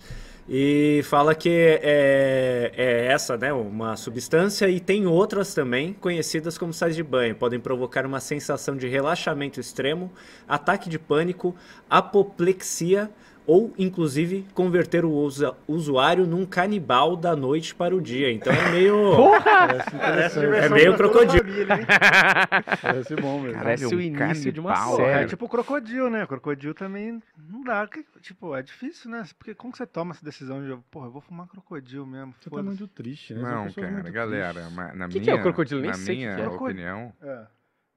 E 0.52 1.02
fala 1.04 1.36
que 1.36 1.48
é, 1.48 2.72
é 2.76 3.06
essa, 3.06 3.38
né? 3.38 3.54
Uma 3.54 3.96
substância 3.96 4.68
e 4.68 4.80
tem 4.80 5.06
outras 5.06 5.54
também, 5.54 5.94
conhecidas 5.94 6.58
como 6.58 6.74
sais 6.74 6.96
de 6.96 7.04
banho. 7.04 7.36
Podem 7.36 7.60
provocar 7.60 8.04
uma 8.04 8.20
sensação 8.20 8.76
de 8.76 8.88
relaxamento 8.88 9.60
extremo, 9.60 10.12
ataque 10.48 10.90
de 10.90 10.98
pânico, 10.98 11.56
apoplexia 11.88 13.12
ou, 13.50 13.74
inclusive, 13.78 14.46
converter 14.54 15.04
o 15.04 15.12
usa- 15.12 15.56
usuário 15.68 16.28
num 16.28 16.46
canibal 16.46 17.16
da 17.16 17.36
noite 17.36 17.74
para 17.74 17.96
o 17.96 18.00
dia. 18.02 18.32
Então 18.32 18.54
é 18.54 18.72
meio. 18.72 18.96
Interessante. 19.96 20.46
É 20.56 20.70
meio 20.70 20.96
crocodilo. 20.96 21.44
família? 21.44 21.68
Parece 22.82 23.16
bom 23.16 23.40
mesmo. 23.42 23.58
Parece 23.58 23.86
o 23.96 24.00
início 24.02 24.52
de 24.52 24.60
uma 24.60 24.74
Pô, 24.74 25.02
é 25.02 25.14
série. 25.16 25.30
tipo 25.30 25.50
crocodilo, 25.50 26.10
né? 26.10 26.26
Crocodilo 26.28 26.74
também 26.74 27.22
não 27.38 27.64
dá. 27.64 27.88
Tipo, 28.22 28.56
é 28.56 28.62
difícil, 28.62 29.10
né? 29.10 29.24
Porque 29.38 29.56
como 29.56 29.76
você 29.76 29.86
toma 29.86 30.12
essa 30.14 30.24
decisão 30.24 30.62
de, 30.64 30.76
porra, 30.92 31.08
eu 31.08 31.12
vou 31.12 31.22
fumar 31.22 31.48
crocodilo 31.48 32.06
mesmo? 32.06 32.34
Você 32.40 32.50
tá 32.50 32.62
muito 32.62 32.88
triste, 32.88 33.34
né? 33.34 33.42
São 33.42 33.66
Não, 33.66 33.72
cara, 33.74 33.92
muito 33.92 34.12
galera, 34.12 34.70
na 34.70 35.08
Que 35.08 35.20
minha, 35.20 35.24
que 35.24 35.30
é 35.32 35.34
o 35.36 35.42
crocodilo? 35.42 35.82
Nem 35.82 35.90
na 35.92 35.96
sei 35.98 36.16
o 36.16 36.18
minha 36.20 36.36
que 36.36 36.42
é. 36.42 36.48
opinião, 36.48 37.14
É. 37.22 37.42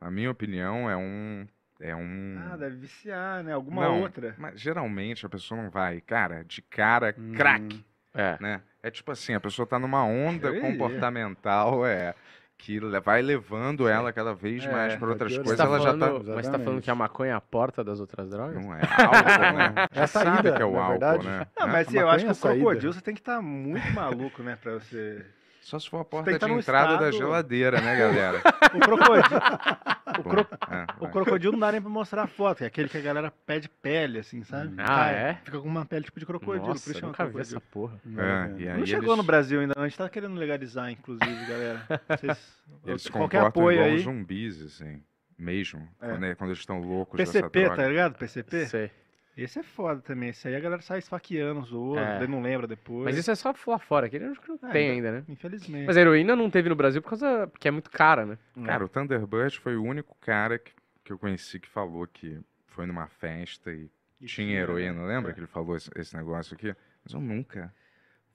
na 0.01 0.11
minha 0.11 0.31
opinião 0.31 0.89
é 0.91 0.97
um 0.97 1.47
é 1.83 1.95
um 1.97 2.39
Ah, 2.53 2.57
deve 2.57 2.77
viciar, 2.77 3.43
né? 3.43 3.53
Alguma 3.53 3.83
não, 3.83 4.01
outra. 4.03 4.35
Mas 4.39 4.61
geralmente 4.61 5.27
a 5.27 5.29
pessoa 5.29 5.61
não 5.61 5.69
vai, 5.71 6.01
cara, 6.01 6.45
de 6.45 6.63
cara, 6.63 7.15
Hum. 7.19 7.33
crack, 7.35 7.85
É. 8.15 8.37
né? 8.41 8.61
É 8.83 8.91
tipo 8.91 9.11
assim, 9.13 9.35
a 9.35 9.41
pessoa 9.41 9.67
tá 9.67 9.79
numa 9.79 10.05
onda 10.05 10.53
comportamental, 10.61 11.87
é 11.87 12.15
que 12.59 12.79
vai 13.01 13.21
levando 13.23 13.89
ela 13.89 14.13
cada 14.13 14.33
vez 14.35 14.65
É, 14.65 14.71
mais 14.71 14.95
para 14.95 15.01
vai 15.07 15.11
outras 15.15 15.37
coisas, 15.37 15.57
tá 15.57 15.65
ela 15.65 15.81
já 15.81 15.93
tá 15.95 16.07
falando, 16.07 16.35
mas 16.37 16.47
você 16.47 16.53
tá 16.53 16.59
falando 16.61 16.81
que 16.81 16.91
a 16.91 16.95
maconha 16.95 17.33
é 17.33 17.35
a 17.35 17.41
porta 17.41 17.83
das 17.83 17.99
outras 17.99 18.31
drogas? 18.31 18.55
não 18.65 18.73
é 18.73 18.81
álcool, 18.83 19.57
né? 19.59 19.89
É 19.93 20.03
a 20.03 20.07
saída, 20.07 20.53
que 20.53 20.63
é 20.63 20.65
o 20.65 20.79
álcool, 20.79 20.91
verdade. 20.91 21.27
né? 21.27 21.47
Não, 21.59 21.67
Né? 21.67 21.73
mas 21.73 21.93
eu 21.93 22.09
acho 22.09 22.25
que 22.25 22.29
é 22.29 22.33
o 22.33 22.35
saída. 22.37 22.61
crocodilo 22.61 22.93
você 22.93 23.01
tem 23.01 23.15
que 23.15 23.21
estar 23.21 23.43
muito 23.43 23.91
maluco, 23.93 24.43
né? 24.45 24.57
Pra 24.63 24.75
você. 24.75 25.27
Só 25.63 25.79
se 25.79 25.89
for 25.89 26.01
a 26.01 26.05
porta 26.05 26.33
de 26.33 26.39
tá 26.39 26.49
num 26.49 26.59
entrada 26.59 26.99
da 26.99 27.09
estado- 27.09 27.17
geladeira, 27.17 27.81
né, 27.81 27.97
galera? 27.97 28.43
O 28.75 28.81
crocodilo. 28.81 29.23
o, 30.19 30.23
cro- 30.23 30.47
É, 30.71 30.87
o 30.99 31.03
vai. 31.05 31.11
crocodilo 31.13 31.53
não 31.53 31.61
dá 31.61 31.73
nem 31.73 31.81
pra 31.81 31.89
mostrar 31.91 32.23
a 32.25 32.27
foto, 32.27 32.65
é 32.65 32.67
aquele 32.67 32.89
que 32.89 32.97
a 32.99 33.01
galera 33.01 33.31
pede 33.47 33.69
pele, 33.69 34.19
assim, 34.19 34.43
sabe? 34.43 34.75
Ah, 34.79 34.85
Cai, 34.87 35.15
é? 35.15 35.35
Fica 35.45 35.61
com 35.61 35.69
uma 35.69 35.85
pele 35.85 36.05
tipo 36.05 36.19
de 36.19 36.27
crocodilo, 36.27 36.63
por 36.65 36.69
Nossa, 36.71 36.81
isso 36.81 36.91
eu 36.91 37.01
chama 37.01 37.09
nunca 37.13 37.25
vi 37.27 37.33
crocodilo. 37.33 37.57
essa 37.59 37.71
porra. 37.71 38.01
É, 38.17 38.61
e 38.63 38.69
aí 38.69 38.79
Não 38.79 38.87
chegou 38.87 39.05
eles- 39.11 39.17
no 39.19 39.23
Brasil 39.23 39.61
ainda, 39.61 39.75
não. 39.77 39.85
A 39.85 39.89
gente 39.89 39.99
tá 39.99 40.09
querendo 40.09 40.35
legalizar, 40.35 40.91
inclusive, 40.91 41.47
galera. 41.47 41.83
Vocês, 42.09 42.55
Eles 42.87 43.03
se 43.03 43.11
qualquer 43.13 43.39
comportam 43.43 43.63
apoio 43.63 43.75
igual 43.77 43.91
aí. 43.91 43.99
zumbis, 44.01 44.63
assim, 44.63 45.03
mesmo, 45.39 45.89
É. 46.01 46.09
quando, 46.09 46.25
é- 46.27 46.35
quando 46.35 46.51
eles 46.51 46.59
estão 46.61 46.81
loucos 46.81 47.17
dessa 47.19 47.33
PCP, 47.49 47.77
tá 47.77 47.87
ligado? 47.89 48.15
PCP? 48.19 48.67
Sei. 48.67 48.91
Esse 49.37 49.61
é 49.61 49.63
foda 49.63 50.01
também. 50.03 50.29
Esse 50.29 50.47
aí 50.47 50.55
a 50.55 50.61
galera 50.61 50.83
sai 50.83 50.99
esfaqueando 50.99 51.61
os 51.61 51.73
outros, 51.73 52.07
É. 52.07 52.27
não 52.27 52.43
lembra 52.43 52.67
depois. 52.67 53.05
Mas 53.05 53.17
isso 53.17 53.31
é 53.31 53.35
só 53.35 53.55
lá 53.67 53.79
fora, 53.79 54.07
aqui 54.07 54.19
acho 54.19 54.41
que 54.41 54.49
não 54.49 54.59
É, 54.69 54.73
tem 54.73 54.91
ainda- 54.91 55.09
ainda, 55.09 55.21
né? 55.21 55.25
Infelizmente. 55.29 55.87
Mas 55.87 55.97
a 55.97 56.01
heroína 56.01 56.37
não 56.37 56.51
teve 56.51 56.69
no 56.69 56.77
Brasil 56.77 57.01
por 57.01 57.09
causa 57.11 57.47
porque 57.47 57.67
é 57.67 57.71
muito 57.71 57.91
cara, 57.91 58.27
né? 58.27 58.39
Cara, 58.65 58.85
o 58.85 58.89
Thunderbird 58.89 59.59
foi 59.59 59.77
o 59.77 59.83
único 59.85 60.15
cara 60.21 60.59
que, 60.59 60.73
que 61.03 61.13
eu 61.13 61.19
conheci 61.19 61.59
que 61.59 61.69
falou 61.69 62.07
que 62.07 62.39
foi 62.67 62.85
numa 62.87 63.07
festa 63.07 63.73
e, 63.73 63.89
E 64.21 64.27
tinha 64.27 64.59
heroína. 64.61 65.03
Lembra 65.05 65.31
É. 65.31 65.35
que 65.35 65.41
ele 65.41 65.47
falou 65.47 65.77
esse, 65.77 65.91
esse 65.97 66.15
negócio 66.15 66.55
aqui? 66.55 66.75
Mas 67.05 67.15
eu 67.15 67.21
nunca 67.21 67.75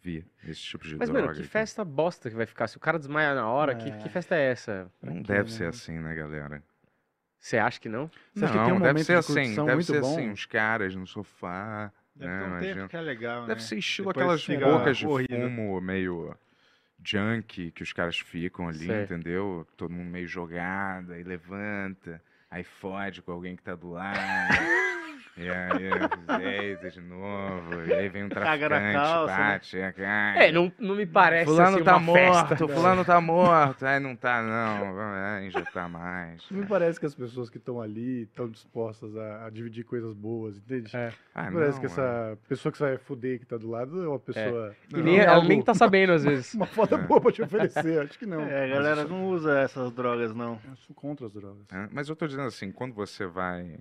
vi 0.02 0.26
esse 0.48 0.62
tipo 0.62 0.84
de 0.84 0.96
Mas, 0.96 1.10
droga. 1.10 1.22
mano, 1.28 1.34
que 1.36 1.42
aqui. 1.42 1.50
festa 1.50 1.86
bosta 1.86 2.30
que 2.30 2.36
vai 2.36 2.46
ficar. 2.46 2.68
Se 2.68 2.78
o 2.78 2.80
cara 2.80 2.98
desmaia 2.98 3.34
na 3.36 3.48
hora, 3.48 3.76
que, 3.76 3.90
É. 3.90 3.98
que 3.98 4.10
festa 4.10 4.36
é 4.36 4.52
essa? 4.52 4.92
Não 5.02 5.14
Aqui, 5.20 5.24
deve 5.28 5.44
né? 5.44 5.48
ser 5.50 5.66
assim, 5.68 5.98
né, 6.00 6.14
galera? 6.16 6.64
Você 7.48 7.58
acha 7.58 7.80
que 7.80 7.88
não? 7.88 8.12
Você 8.34 8.44
acha 8.44 8.52
que 8.52 8.60
não, 8.60 8.66
tem 8.66 8.74
um 8.74 8.80
deve 8.80 8.88
momento 8.90 9.06
ser 9.06 9.14
de 9.14 9.20
assim, 9.20 9.66
deve 9.66 9.84
ser 9.84 10.02
bom? 10.02 10.12
assim, 10.12 10.30
uns 10.30 10.46
caras 10.46 10.94
no 10.94 11.08
sofá, 11.08 11.94
Deve 12.14 12.30
né, 12.30 12.40
ter 12.40 12.46
um 12.46 12.60
tempo 12.60 12.90
que 12.90 12.98
é 12.98 13.02
legal, 13.02 13.48
Deve 13.48 13.62
né? 13.62 13.66
ser 13.66 13.78
estilo 13.78 14.10
Depois 14.10 14.44
aquelas 14.44 14.62
bocas 14.62 14.98
de 14.98 15.06
fumo 15.06 15.80
meio 15.80 16.36
junk 17.02 17.72
que 17.72 17.84
os 17.84 17.94
caras 17.94 18.20
ficam 18.20 18.68
ali, 18.68 18.88
Sei. 18.88 19.04
entendeu? 19.04 19.66
Todo 19.78 19.94
mundo 19.94 20.10
meio 20.10 20.28
jogado, 20.28 21.14
aí 21.14 21.24
levanta, 21.24 22.22
aí 22.52 22.66
fode 22.66 23.22
com 23.22 23.32
alguém 23.32 23.56
que 23.56 23.64
tá 23.64 23.76
do 23.76 23.92
lado. 23.92 24.18
E 25.38 25.48
aí, 25.50 26.76
deita 26.76 26.90
de 26.90 27.02
novo. 27.02 27.82
E 27.88 27.94
aí 27.94 28.10
vem 28.10 28.24
um 28.24 28.30
Caga 28.30 28.50
na 28.52 28.58
traficante, 28.70 28.94
calça, 28.94 29.38
né? 29.38 29.44
bate. 29.54 29.78
É, 29.80 30.48
É, 30.48 30.52
não, 30.52 30.72
não 30.80 30.96
me 30.96 31.06
parece 31.06 31.46
Fulano 31.46 31.76
assim, 31.76 31.84
tá 31.86 31.98
uma 31.98 32.14
festa. 32.14 32.34
morto, 32.56 32.68
fulano 32.68 33.06
tá 33.06 33.22
morto. 33.22 33.86
Aí 33.86 34.00
não 34.00 34.16
tá, 34.16 34.42
não. 34.42 34.96
Vai 34.96 35.46
injetar 35.48 35.88
mais. 35.90 36.44
Me 36.50 36.66
parece 36.66 37.00
que 37.00 37.06
as 37.06 37.14
pessoas 37.16 37.50
que 37.50 37.58
estão 37.58 37.80
ali 37.80 38.24
estão 38.24 38.50
dispostas 38.50 39.16
a, 39.16 39.46
a 39.46 39.50
dividir 39.50 39.84
coisas 39.84 40.14
boas, 40.14 40.58
entende? 40.58 40.96
É. 40.96 41.12
Ah, 41.36 41.50
Me 41.52 41.54
parece 41.58 41.74
não, 41.74 41.80
que 41.82 41.86
essa 41.86 42.38
pessoa 42.50 42.72
que 42.72 42.78
você 42.78 42.84
vai 42.86 42.98
fuder 42.98 43.40
que 43.40 43.46
tá 43.46 43.58
do 43.58 43.70
lado 43.70 44.04
é 44.04 44.08
uma 44.08 44.20
pessoa. 44.20 44.76
E 44.94 44.98
nem, 45.02 45.20
ela 45.20 45.44
nem 45.44 45.62
tá 45.62 45.74
sabendo, 45.74 46.14
às 46.14 46.24
vezes. 46.24 46.54
Uma 46.58 46.66
foda 46.66 46.96
É. 46.96 47.00
boa 47.00 47.22
pra 47.22 47.32
te 47.32 47.42
oferecer, 47.44 48.02
acho 48.02 48.18
que 48.18 48.26
não. 48.26 48.42
É, 48.48 48.66
a 48.66 48.68
galera 48.68 49.04
não 49.06 49.28
usa 49.28 49.60
essas 49.60 49.92
drogas, 49.92 50.34
não. 50.34 50.60
Eu 50.68 50.76
sou 50.78 50.96
contra 50.96 51.26
as 51.28 51.34
drogas. 51.34 51.66
É, 51.72 51.88
Mas 51.92 52.10
eu 52.10 52.16
tô 52.16 52.26
dizendo 52.26 52.48
assim, 52.48 52.72
quando 52.72 52.94
você 52.96 53.26
vai, 53.28 53.80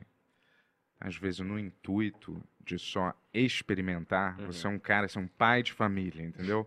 às 1.00 1.16
vezes, 1.16 1.40
no 1.40 1.58
intuito 1.58 2.42
de 2.64 2.78
só 2.80 3.12
experimentar, 3.32 4.36
Uhum. 4.40 4.46
você 4.46 4.66
é 4.66 4.70
um 4.70 4.78
cara, 4.78 5.06
você 5.06 5.18
é 5.18 5.20
um 5.22 5.28
pai 5.28 5.62
de 5.62 5.72
família, 5.72 6.24
entendeu? 6.24 6.66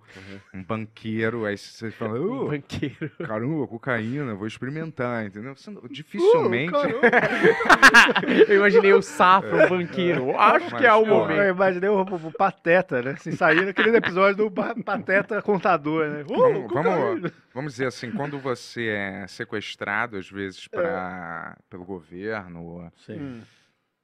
Um 0.54 0.64
banqueiro, 0.64 1.46
aí 1.46 1.58
você 1.58 1.92
fala, 1.92 2.18
Um 2.18 2.44
"Uh, 2.46 2.48
banqueiro. 2.52 3.10
caramba, 3.28 3.68
cocaína, 3.68 4.34
vou 4.34 4.48
experimentar, 4.48 5.26
entendeu? 5.26 5.54
Você 5.58 5.70
não- 5.70 5.82
dificilmente... 5.90 6.72
Eu 8.48 8.58
imaginei 8.58 8.94
o 8.94 9.02
Safra, 9.02 9.66
o 9.66 9.70
banqueiro. 9.70 10.38
Acho 10.40 10.76
que 10.78 10.86
é 10.86 10.94
o 10.94 11.02
Mas, 11.02 11.10
momento. 11.10 11.42
Eu 11.42 11.54
imaginei 11.54 11.90
o, 11.90 11.96
o- 12.02 12.28
o 12.28 12.32
Pateta, 12.32 13.02
né? 13.02 13.12
Assim, 13.12 13.32
saindo 13.34 13.70
aquele 13.70 13.98
episódio 13.98 14.46
do 14.46 14.52
Pa- 14.52 14.76
Pateta 14.76 15.42
contador, 15.42 16.08
né? 16.08 16.24
Uh, 16.30 16.38
Vamos, 16.38 16.72
vamos, 16.74 17.32
vamos 17.54 17.72
dizer 17.74 17.88
assim, 17.88 18.12
quando 18.12 18.40
você 18.40 18.88
é 18.88 19.28
sequestrado, 19.28 20.18
às 20.18 20.30
vezes, 20.30 20.68
pra, 20.68 21.58
pelo 21.70 21.84
governo, 21.84 22.92
Sim. 23.06 23.20
Hum. 23.20 23.42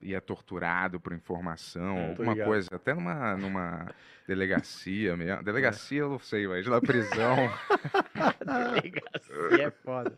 E 0.02 0.14
é 0.14 0.20
torturado 0.20 1.00
por 1.00 1.14
informação, 1.14 1.96
tô 1.96 2.02
alguma 2.22 2.34
ligado. 2.34 2.48
coisa, 2.48 2.70
até 2.76 2.94
numa, 2.94 3.36
numa 3.38 3.88
delegacia 4.28 5.16
mesmo. 5.18 5.44
Delegacia 5.44 6.00
eu 6.00 6.10
não 6.10 6.20
sei, 6.20 6.48
mas 6.48 6.66
na 6.68 6.80
prisão 6.82 7.36
Delegacia 8.46 9.66
é 9.68 9.72
foda. 9.72 10.18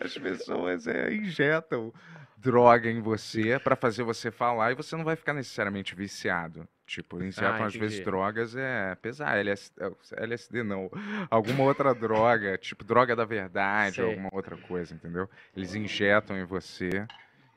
as 0.00 0.16
pessoas 0.16 0.86
é, 0.86 1.12
injetam 1.12 1.92
droga 2.36 2.90
em 2.90 3.00
você 3.00 3.58
pra 3.58 3.74
fazer 3.76 4.02
você 4.02 4.30
falar 4.30 4.72
e 4.72 4.74
você 4.74 4.96
não 4.96 5.04
vai 5.04 5.16
ficar 5.16 5.32
necessariamente 5.32 5.94
viciado. 5.94 6.68
Tipo, 6.86 7.22
injetam 7.22 7.62
Ah, 7.64 7.66
às 7.66 7.74
vezes 7.74 8.00
drogas 8.04 8.54
é 8.54 8.94
pesar, 8.96 9.38
LSD, 9.38 9.80
LSD 10.18 10.62
não, 10.62 10.90
alguma 11.30 11.64
outra 11.64 11.94
droga, 11.94 12.58
tipo 12.58 12.84
droga 12.84 13.16
da 13.16 13.24
verdade, 13.24 13.96
Sei. 13.96 14.04
alguma 14.04 14.28
outra 14.30 14.54
coisa, 14.58 14.94
entendeu? 14.94 15.26
Eles 15.56 15.74
injetam 15.74 16.36
em 16.36 16.44
você 16.44 17.06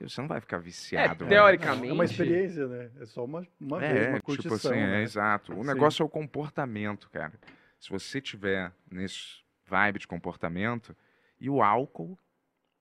você 0.04 0.22
não 0.22 0.28
vai 0.28 0.40
ficar 0.40 0.58
viciado. 0.60 1.24
né? 1.26 1.30
teoricamente- 1.30 1.90
É 1.90 1.94
uma 1.94 2.06
experiência, 2.06 2.68
né? 2.68 2.92
É 3.00 3.06
só 3.06 3.24
uma, 3.26 3.46
uma 3.60 3.80
vez, 3.80 3.92
É, 3.92 4.10
uma 4.10 4.14
tipo 4.20 4.26
curtição. 4.26 4.72
assim, 4.72 4.80
é 4.80 4.88
né? 4.88 5.02
exato. 5.04 5.54
O 5.54 5.62
Sim. 5.64 5.68
negócio 5.68 6.04
é 6.04 6.06
o 6.06 6.10
comportamento, 6.10 7.10
cara. 7.10 7.34
Se 7.80 7.90
você 7.90 8.20
tiver 8.22 8.72
nesse 8.92 9.42
vibe 9.66 10.00
de 10.00 10.08
comportamento, 10.08 10.96
e 11.40 11.50
o 11.50 11.62
álcool, 11.62 12.18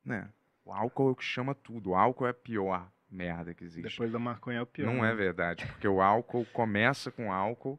né? 0.05 0.29
O 0.65 0.73
álcool 0.73 1.09
é 1.09 1.13
o 1.13 1.17
que 1.17 1.25
chama 1.25 1.55
tudo. 1.55 1.91
O 1.91 1.95
álcool 1.95 2.27
é 2.27 2.31
a 2.31 2.35
pior 2.35 2.91
merda 3.11 3.55
que 3.55 3.65
existe. 3.65 3.89
Depois 3.91 4.11
da 4.11 4.19
maconha 4.19 4.59
é 4.59 4.63
o 4.63 4.67
pior. 4.67 4.87
Não 4.93 5.03
né? 5.03 5.11
é 5.13 5.15
verdade, 5.15 5.67
porque 5.67 5.87
o 5.87 6.01
álcool 6.01 6.45
começa 6.53 7.11
com 7.11 7.33
álcool 7.33 7.79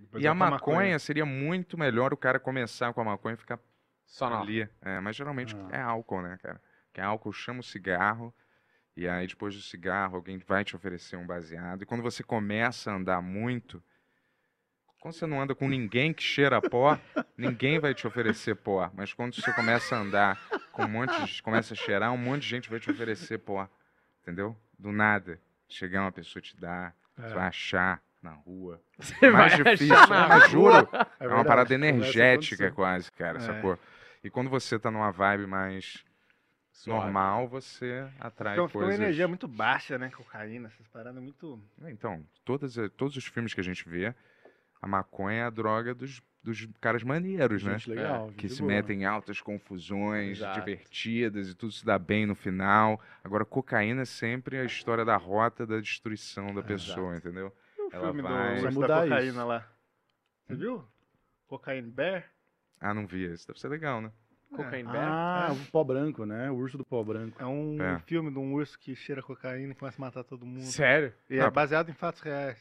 Depois 0.00 0.22
e 0.24 0.26
a 0.26 0.34
pra 0.34 0.50
maconha, 0.50 0.98
seria 0.98 1.24
muito 1.24 1.78
melhor 1.78 2.12
o 2.12 2.16
cara 2.16 2.38
começar 2.40 2.92
com 2.92 3.00
a 3.00 3.04
maconha 3.04 3.34
e 3.34 3.38
ficar 3.38 3.58
Só 4.04 4.26
ali. 4.40 4.68
É, 4.82 4.98
mas 5.00 5.14
geralmente 5.16 5.54
Ah. 5.56 5.76
é 5.76 5.80
álcool, 5.80 6.22
né, 6.22 6.38
cara? 6.42 6.60
Que 6.92 7.00
álcool 7.00 7.32
chama 7.32 7.60
o 7.60 7.62
cigarro, 7.62 8.34
e 8.96 9.06
aí 9.08 9.26
depois 9.26 9.54
do 9.54 9.60
cigarro 9.60 10.16
alguém 10.16 10.38
vai 10.38 10.64
te 10.64 10.74
oferecer 10.74 11.16
um 11.16 11.26
baseado. 11.26 11.82
E 11.82 11.86
quando 11.86 12.02
você 12.02 12.22
começa 12.22 12.90
a 12.90 12.94
andar 12.94 13.20
muito, 13.20 13.82
quando 15.00 15.14
você 15.14 15.26
não 15.26 15.40
anda 15.40 15.54
com 15.54 15.68
ninguém 15.68 16.12
que 16.12 16.22
cheira 16.22 16.60
pó, 16.60 16.98
ninguém 17.36 17.78
vai 17.78 17.94
te 17.94 18.06
oferecer 18.06 18.56
pó. 18.56 18.90
Mas 18.94 19.12
quando 19.12 19.34
você 19.34 19.52
começa 19.52 19.94
a 19.94 20.00
andar 20.00 20.40
com 20.72 20.84
um 20.84 20.88
monte 20.88 21.24
de, 21.24 21.42
começa 21.42 21.74
a 21.74 21.76
cheirar, 21.76 22.12
um 22.12 22.16
monte 22.16 22.42
de 22.42 22.48
gente 22.48 22.70
vai 22.70 22.80
te 22.80 22.90
oferecer 22.90 23.38
pó. 23.38 23.68
Entendeu? 24.22 24.56
Do 24.78 24.90
nada. 24.90 25.38
Chegar 25.68 26.02
uma 26.02 26.12
pessoa 26.12 26.40
te 26.40 26.56
dar, 26.56 26.94
você 27.16 27.34
vai 27.34 27.46
achar 27.48 28.02
na 28.22 28.32
rua. 28.32 28.80
Você 28.98 29.30
Mais 29.30 29.56
vai 29.58 29.76
difícil, 29.76 30.08
mas 30.08 30.50
juro. 30.50 30.88
É 31.20 31.24
É 31.26 31.28
uma 31.28 31.44
parada 31.44 31.74
energética 31.74 32.70
quase, 32.72 33.12
cara, 33.12 33.38
É. 33.38 33.40
sacou? 33.40 33.78
E 34.24 34.30
quando 34.30 34.48
você 34.50 34.78
tá 34.78 34.90
numa 34.90 35.10
vibe 35.12 35.46
mais 35.46 36.04
normal, 36.86 37.48
você 37.48 38.08
atrai 38.20 38.54
Fica, 38.56 38.66
fica 38.68 38.78
uma 38.78 38.84
coisas... 38.86 39.00
energia 39.00 39.26
muito 39.28 39.48
baixa, 39.48 39.96
né? 39.98 40.10
Cocaína, 40.10 40.68
essas 40.68 40.86
paradas 40.88 41.22
muito. 41.22 41.60
Então, 41.82 42.24
todas, 42.44 42.74
todos 42.96 43.16
os 43.16 43.24
filmes 43.26 43.54
que 43.54 43.60
a 43.60 43.64
gente 43.64 43.88
vê, 43.88 44.14
a 44.82 44.86
maconha 44.86 45.38
é 45.38 45.42
a 45.44 45.50
droga 45.50 45.94
dos, 45.94 46.20
dos 46.42 46.68
caras 46.80 47.02
maneiros, 47.02 47.62
né? 47.64 47.72
Gente 47.78 47.90
legal. 47.90 48.28
Que 48.36 48.42
gente 48.42 48.54
se 48.54 48.60
boa. 48.60 48.72
metem 48.72 49.02
em 49.02 49.04
altas 49.04 49.40
confusões, 49.40 50.38
Exato. 50.38 50.60
divertidas 50.60 51.48
e 51.48 51.54
tudo 51.54 51.72
se 51.72 51.84
dá 51.84 51.98
bem 51.98 52.26
no 52.26 52.34
final. 52.34 53.00
Agora, 53.24 53.44
cocaína 53.44 54.02
é 54.02 54.04
sempre 54.06 54.58
a 54.58 54.64
história 54.64 55.04
da 55.04 55.16
rota 55.16 55.66
da 55.66 55.80
destruição 55.80 56.54
da 56.54 56.62
pessoa, 56.62 57.16
entendeu? 57.16 57.52
O 57.78 57.88
Ela 57.92 58.04
filme 58.06 58.22
vai- 58.22 58.60
do 58.60 58.72
mudar 58.72 58.86
da 58.88 59.02
cocaína 59.04 59.28
isso. 59.30 59.46
lá. 59.46 59.68
Você 60.46 60.54
viu? 60.56 60.84
Cocaine 61.46 61.90
Bear? 61.90 62.24
Ah, 62.80 62.92
não 62.92 63.06
vi 63.06 63.24
esse. 63.24 63.46
Deve 63.46 63.58
ser 63.60 63.68
legal, 63.68 64.00
né? 64.00 64.10
Cocaine 64.50 64.88
Bear? 64.88 65.04
Ah, 65.04 65.52
o 65.52 65.70
pó 65.70 65.84
branco, 65.84 66.24
né? 66.24 66.50
O 66.50 66.54
urso 66.54 66.78
do 66.78 66.84
pó 66.84 67.02
branco. 67.02 67.40
É 67.40 67.46
um 67.46 67.76
É. 67.80 67.98
filme 68.06 68.30
de 68.30 68.38
um 68.38 68.54
urso 68.54 68.78
que 68.78 68.94
cheira 68.94 69.22
cocaína 69.22 69.72
e 69.72 69.74
começa 69.76 70.00
a 70.00 70.04
matar 70.04 70.24
todo 70.24 70.46
mundo. 70.46 70.62
Sério? 70.62 71.12
E 71.28 71.36
é 71.36 71.42
Ah, 71.42 71.50
baseado 71.50 71.90
em 71.90 71.94
fatos 71.94 72.20
reais. 72.20 72.58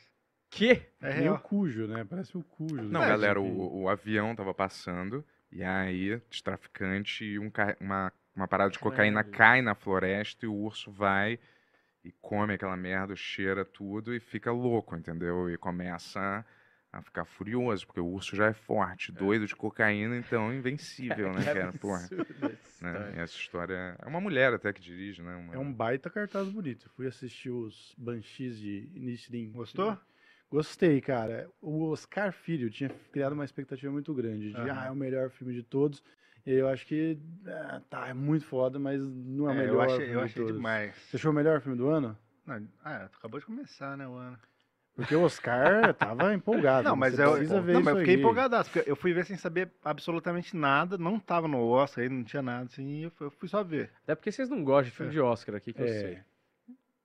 Que? 0.49 0.81
É 1.01 1.09
Nem 1.09 1.19
o 1.29 1.31
real. 1.31 1.39
cujo, 1.39 1.87
né? 1.87 2.03
Parece 2.03 2.37
o 2.37 2.43
cujo. 2.43 2.83
Não, 2.83 3.01
né? 3.01 3.07
galera, 3.07 3.39
o, 3.41 3.83
o 3.83 3.89
avião 3.89 4.35
tava 4.35 4.53
passando 4.53 5.23
e 5.51 5.63
aí 5.63 6.21
os 6.31 6.41
traficantes 6.41 7.21
e 7.21 7.37
um 7.39 7.49
ca- 7.49 7.75
uma, 7.79 8.11
uma 8.35 8.47
parada 8.47 8.71
de 8.71 8.79
cocaína 8.79 9.23
Caralho. 9.23 9.37
cai 9.37 9.61
na 9.61 9.75
floresta 9.75 10.45
e 10.45 10.49
o 10.49 10.53
urso 10.53 10.91
vai 10.91 11.39
e 12.03 12.11
come 12.21 12.53
aquela 12.53 12.77
merda, 12.77 13.15
cheira 13.15 13.65
tudo 13.65 14.13
e 14.13 14.19
fica 14.19 14.51
louco, 14.51 14.95
entendeu? 14.95 15.49
E 15.49 15.57
começa 15.57 16.45
a, 16.97 17.01
ficar 17.01 17.25
furioso, 17.25 17.85
porque 17.85 17.99
o 17.99 18.07
urso 18.07 18.35
já 18.35 18.47
é 18.47 18.53
forte, 18.53 19.11
doido 19.11 19.45
de 19.47 19.55
cocaína, 19.55 20.17
então 20.17 20.53
invencível, 20.53 21.31
né, 21.33 21.43
cara? 21.45 21.73
Porra. 21.73 22.09
Né? 22.81 22.91
história. 22.91 23.15
E 23.15 23.19
essa 23.19 23.33
história 23.35 23.95
é 23.99 24.05
uma 24.05 24.19
mulher 24.19 24.53
até 24.53 24.71
que 24.73 24.81
dirige, 24.81 25.21
né? 25.23 25.33
Uma- 25.35 25.55
É 25.55 25.57
um 25.57 25.71
baita 25.73 26.09
cartaz 26.09 26.47
bonito. 26.49 26.87
Eu 26.87 26.91
fui 26.91 27.07
assistir 27.07 27.49
os 27.49 27.95
Banshees 27.97 28.59
de 28.59 28.89
Inisherin. 28.93 29.51
Gostou? 29.53 29.97
Gostei, 30.51 30.99
cara. 31.01 31.49
O 31.61 31.89
Oscar 31.89 32.31
Filho 32.33 32.69
tinha 32.69 32.89
criado 33.11 33.31
uma 33.33 33.45
expectativa 33.45 33.91
muito 33.91 34.13
grande 34.13 34.51
de, 34.51 34.57
Aham. 34.57 34.79
ah, 34.79 34.85
é 34.87 34.91
o 34.91 34.95
melhor 34.95 35.29
filme 35.31 35.53
de 35.53 35.63
todos. 35.63 36.03
E 36.45 36.51
eu 36.51 36.67
acho 36.67 36.85
que, 36.85 37.17
ah, 37.47 37.81
tá, 37.89 38.07
é 38.09 38.13
muito 38.13 38.45
foda, 38.45 38.77
mas 38.77 39.01
não 39.01 39.47
é 39.47 39.51
o 39.51 39.53
É, 39.53 39.57
melhor 39.61 39.73
eu 39.73 39.81
achei, 39.81 39.97
filme 40.05 40.13
eu 40.13 40.19
de 40.19 40.25
achei 40.25 40.43
todos. 40.43 40.57
demais. 40.57 40.95
Você 40.97 41.15
achou 41.15 41.31
o 41.31 41.33
melhor 41.35 41.61
filme 41.61 41.77
do 41.77 41.87
ano? 41.87 42.17
Não, 42.45 42.67
ah, 42.83 43.05
acabou 43.05 43.39
de 43.39 43.45
começar, 43.45 43.97
né, 43.97 44.07
o 44.07 44.13
ano. 44.13 44.37
Porque 44.95 45.13
o 45.15 45.23
Oscar 45.23 45.93
tava 45.93 46.33
empolgado. 46.33 46.87
Não, 46.87 46.95
mas 46.95 47.15
você 47.15 47.23
eu, 47.23 47.31
precisa 47.33 47.59
ver 47.61 47.73
não, 47.73 47.79
isso 47.81 47.85
mas 47.85 47.93
eu 47.95 47.99
fiquei 47.99 48.15
aí. 48.15 48.19
empolgadaço, 48.21 48.71
porque 48.71 48.89
eu 48.89 48.95
fui 48.95 49.13
ver 49.13 49.25
sem 49.25 49.35
saber 49.37 49.69
absolutamente 49.83 50.55
nada, 50.55 50.97
não 50.97 51.19
tava 51.19 51.47
no 51.47 51.59
Oscar, 51.67 52.03
aí 52.03 52.09
não 52.09 52.23
tinha 52.23 52.41
nada, 52.41 52.63
assim, 52.65 53.03
eu 53.03 53.11
fui, 53.11 53.27
eu 53.27 53.31
fui 53.31 53.49
só 53.49 53.61
ver. 53.63 53.91
Até 54.03 54.15
porque 54.15 54.31
vocês 54.31 54.49
não 54.49 54.63
gostam 54.63 54.85
de 54.85 54.91
filme 54.91 55.09
É. 55.11 55.13
de 55.13 55.19
Oscar 55.19 55.55
aqui, 55.55 55.73
que 55.73 55.81
eu 55.81 55.85
É. 55.85 55.99
sei. 55.99 56.19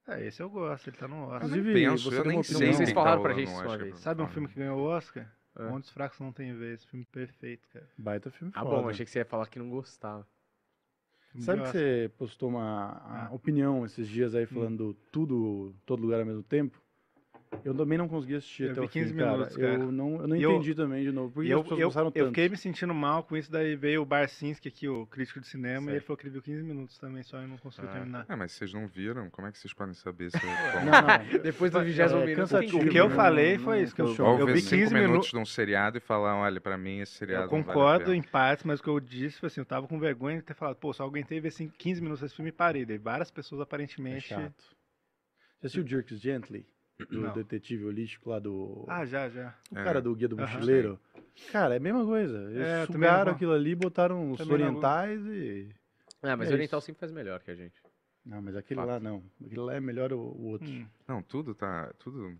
É, 0.09 0.27
esse 0.27 0.43
eu 0.43 0.49
gosto, 0.51 0.89
ele 0.89 0.97
tá 0.97 1.07
no 1.07 1.23
Oscar. 1.25 1.37
Inclusive, 1.39 1.73
penso, 1.73 2.11
você 2.11 2.19
eu 2.19 2.23
tem 2.23 2.33
nem 2.33 2.43
sei 2.43 2.57
opinião. 2.57 2.75
Vocês 2.77 2.93
falaram 2.93 3.17
tá 3.19 3.23
pra 3.23 3.33
gente 3.35 3.49
isso 3.49 3.63
pra 3.63 3.71
Sabe 3.97 4.23
um 4.23 4.25
falar. 4.25 4.29
filme 4.35 4.49
que 4.49 4.55
ganhou 4.55 4.79
o 4.79 4.83
Oscar? 4.85 5.29
É. 5.59 5.65
Onde 5.65 5.87
os 5.87 5.91
fracos 5.91 6.19
não 6.21 6.33
têm 6.33 6.55
vez, 6.57 6.85
filme 6.85 7.05
perfeito, 7.05 7.69
cara. 7.73 7.87
Baita 7.99 8.31
filme 8.31 8.53
Ah, 8.57 8.63
foda. 8.63 8.77
bom, 8.83 8.89
achei 8.89 9.05
que 9.05 9.11
você 9.11 9.19
ia 9.19 9.25
falar 9.25 9.47
que 9.49 9.59
não 9.59 9.69
gostava. 9.69 10.27
Filme 11.33 11.45
Sabe 11.45 11.59
que 11.59 11.65
Oscar. 11.67 11.81
você 11.81 12.11
postou 12.19 12.49
uma 12.49 13.03
Ah. 13.05 13.29
opinião 13.33 13.85
esses 13.85 14.09
dias 14.09 14.35
aí 14.35 14.47
falando 14.47 14.95
tudo, 15.13 15.75
todo 15.87 16.03
lugar 16.03 16.21
ao 16.21 16.27
mesmo 16.27 16.43
tempo? 16.43 16.81
Eu 17.65 17.75
também 17.75 17.99
não 17.99 18.09
consegui 18.09 18.37
assistir 18.37 18.63
Eu 18.65 18.71
até 18.73 18.81
vi 18.83 18.87
o 18.87 18.89
fim, 18.89 19.01
15 19.01 19.15
cara. 19.15 19.33
minutos, 19.33 19.57
cara. 19.57 19.73
Eu 19.73 19.93
não, 19.93 20.21
eu 20.21 20.27
não 20.29 20.37
eu- 20.37 20.53
entendi 20.53 20.73
também 20.75 21.03
de 21.03 21.11
novo. 21.11 21.33
Por 21.35 21.43
E 21.45 21.49
que 21.49 21.53
eu, 21.53 21.59
as 21.59 21.63
pessoas 21.65 21.81
eu, 21.81 21.87
gostaram 21.89 22.07
eu 22.07 22.13
tanto? 22.13 22.27
fiquei 22.29 22.49
me 22.49 22.57
sentindo 22.57 22.95
mal 22.95 23.25
com 23.25 23.37
isso, 23.37 23.51
daí 23.51 23.75
veio 23.75 24.03
o 24.03 24.05
Barcinski 24.07 24.69
aqui, 24.69 24.89
o 24.89 25.05
crítico 25.07 25.41
de 25.41 25.49
cinema, 25.49 25.87
Sei. 25.87 25.93
e 25.93 25.97
ele 25.97 26.01
falou 26.05 26.17
que 26.17 26.23
ele 26.23 26.31
viu 26.31 26.43
15 26.43 26.63
minutos 26.63 26.97
também, 26.97 27.23
só 27.25 27.43
e 27.43 27.47
não 27.49 27.59
conseguiu 27.59 27.91
Ah, 27.91 27.93
terminar. 27.93 28.27
é, 28.29 28.37
mas 28.37 28.53
vocês 28.53 28.73
não 28.73 28.87
viram? 28.87 29.29
Como 29.31 29.49
é 29.49 29.53
que 29.53 29.59
vocês 29.59 29.75
podem 29.75 29.95
saber 29.95 30.31
se 30.31 30.37
é 30.37 30.41
bom? 30.79 30.85
Não, 30.85 31.35
não. 31.37 31.43
Depois 31.43 31.73
do 31.73 31.81
vigésimo 31.83 32.21
É, 32.21 32.27
minuto, 32.27 32.39
cansativo, 32.41 32.79
tem 32.79 32.89
O 32.89 32.91
que 32.93 32.97
eu 33.01 33.11
falei 33.11 33.57
não 33.59 33.65
foi 33.65 33.83
isso, 33.83 33.95
que 33.97 34.01
eu, 34.01 34.07
eu 34.07 34.47
vi 34.47 34.61
cinco 34.61 34.71
15 34.71 34.95
minutos 34.95 34.95
minutos. 35.11 35.31
de 35.31 35.37
um 35.39 35.45
seriado 35.45 35.99
e 35.99 36.01
falar, 36.01 36.37
olha, 36.37 36.61
pra 36.61 36.79
mim 36.79 37.01
esse 37.01 37.13
seriado 37.15 37.45
Eu 37.47 37.51
vale 37.51 37.65
concordo 37.65 38.05
pena. 38.07 38.17
em 38.17 38.23
partes, 38.23 38.65
mas 38.65 38.79
o 38.79 38.83
que 38.85 38.89
eu 38.89 39.01
disse 39.01 39.41
foi 39.41 39.49
assim, 39.49 39.61
eu 39.61 39.67
tava 39.67 39.89
com 39.89 39.99
vergonha 39.99 40.37
de 40.39 40.45
ter 40.45 40.55
falado, 40.55 40.77
pô, 40.77 40.93
só 40.93 41.05
aguentei 41.05 41.41
ver 41.41 41.49
assim, 41.49 41.69
15 41.77 42.01
minutos 42.01 42.23
desse 42.23 42.37
filme 42.37 42.51
e 42.51 42.53
parei. 42.53 42.87
Daí 42.87 42.97
várias 42.97 43.31
pessoas 43.31 43.61
É 43.61 43.65
aparentemente. 43.65 44.29
chato. 44.29 44.55
Você 45.59 45.67
assistiu 45.67 45.87
Jerks 45.87 46.19
Gently? 46.21 46.65
Do 47.07 47.21
Não. 47.23 47.33
detetive 47.33 47.85
holístico 47.85 48.31
lá 48.31 48.39
do. 48.39 48.85
Ah, 48.89 49.05
já, 49.05 49.29
já. 49.29 49.55
o 49.71 49.79
É. 49.79 49.85
cara 49.85 50.01
do 50.01 50.15
Guia 50.15 50.29
do. 50.29 50.37
Mochileiro. 50.37 50.99
Cara, 51.53 51.75
é 51.75 51.77
a 51.79 51.81
mesma 51.81 52.05
coisa. 52.05 52.39
Eles 52.51 52.67
É, 52.67 52.87
sugaram 52.87 53.33
aquilo 53.33 53.53
ali, 53.53 53.75
botaram 53.75 54.31
os 54.33 54.39
também 54.39 54.59
não- 54.59 54.67
orientais 54.67 55.21
e. 55.27 55.69
É, 56.23 56.37
mas 56.37 56.49
É 56.49 56.51
o 56.53 56.55
Oriental 56.55 56.79
isso. 56.79 56.87
sempre 56.87 57.01
faz 57.01 57.11
melhor 57.13 57.41
que 57.41 57.51
a 57.51 57.55
gente. 57.55 57.81
Não, 58.27 58.43
mas 58.43 58.55
aquele 58.55 58.79
Fato. 58.81 58.89
lá 58.91 59.01
não. 59.01 59.23
Aquele 59.43 59.61
lá 59.61 59.75
é 59.75 59.81
melhor 59.81 60.13
o, 60.13 60.19
o 60.19 60.47
outro. 60.49 60.69
Hum. 60.69 60.87
Não, 61.09 61.23
tudo 61.23 61.55
tá. 61.55 61.91
Tudo 61.99 62.37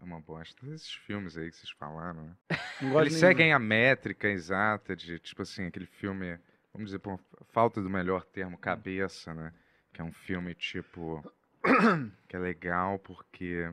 é 0.00 0.04
uma 0.04 0.20
bosta. 0.20 0.64
Esses 0.68 0.92
filmes 0.92 1.36
aí 1.36 1.50
que 1.50 1.56
vocês 1.56 1.70
falaram, 1.72 2.22
né? 2.22 2.36
Eles 3.00 3.14
seguem 3.14 3.52
a 3.52 3.58
métrica 3.58 4.28
exata 4.28 4.94
de, 4.94 5.18
tipo 5.18 5.42
assim, 5.42 5.64
aquele 5.66 5.86
filme, 5.86 6.38
vamos 6.72 6.86
dizer, 6.86 7.00
por 7.00 7.18
falta 7.48 7.82
do 7.82 7.90
melhor 7.90 8.24
termo, 8.24 8.56
cabeça, 8.56 9.34
né? 9.34 9.52
Que 9.92 10.00
é 10.00 10.04
um 10.04 10.12
filme, 10.12 10.54
tipo, 10.54 11.20
que 12.28 12.36
é 12.36 12.38
legal 12.38 12.98
porque 13.00 13.68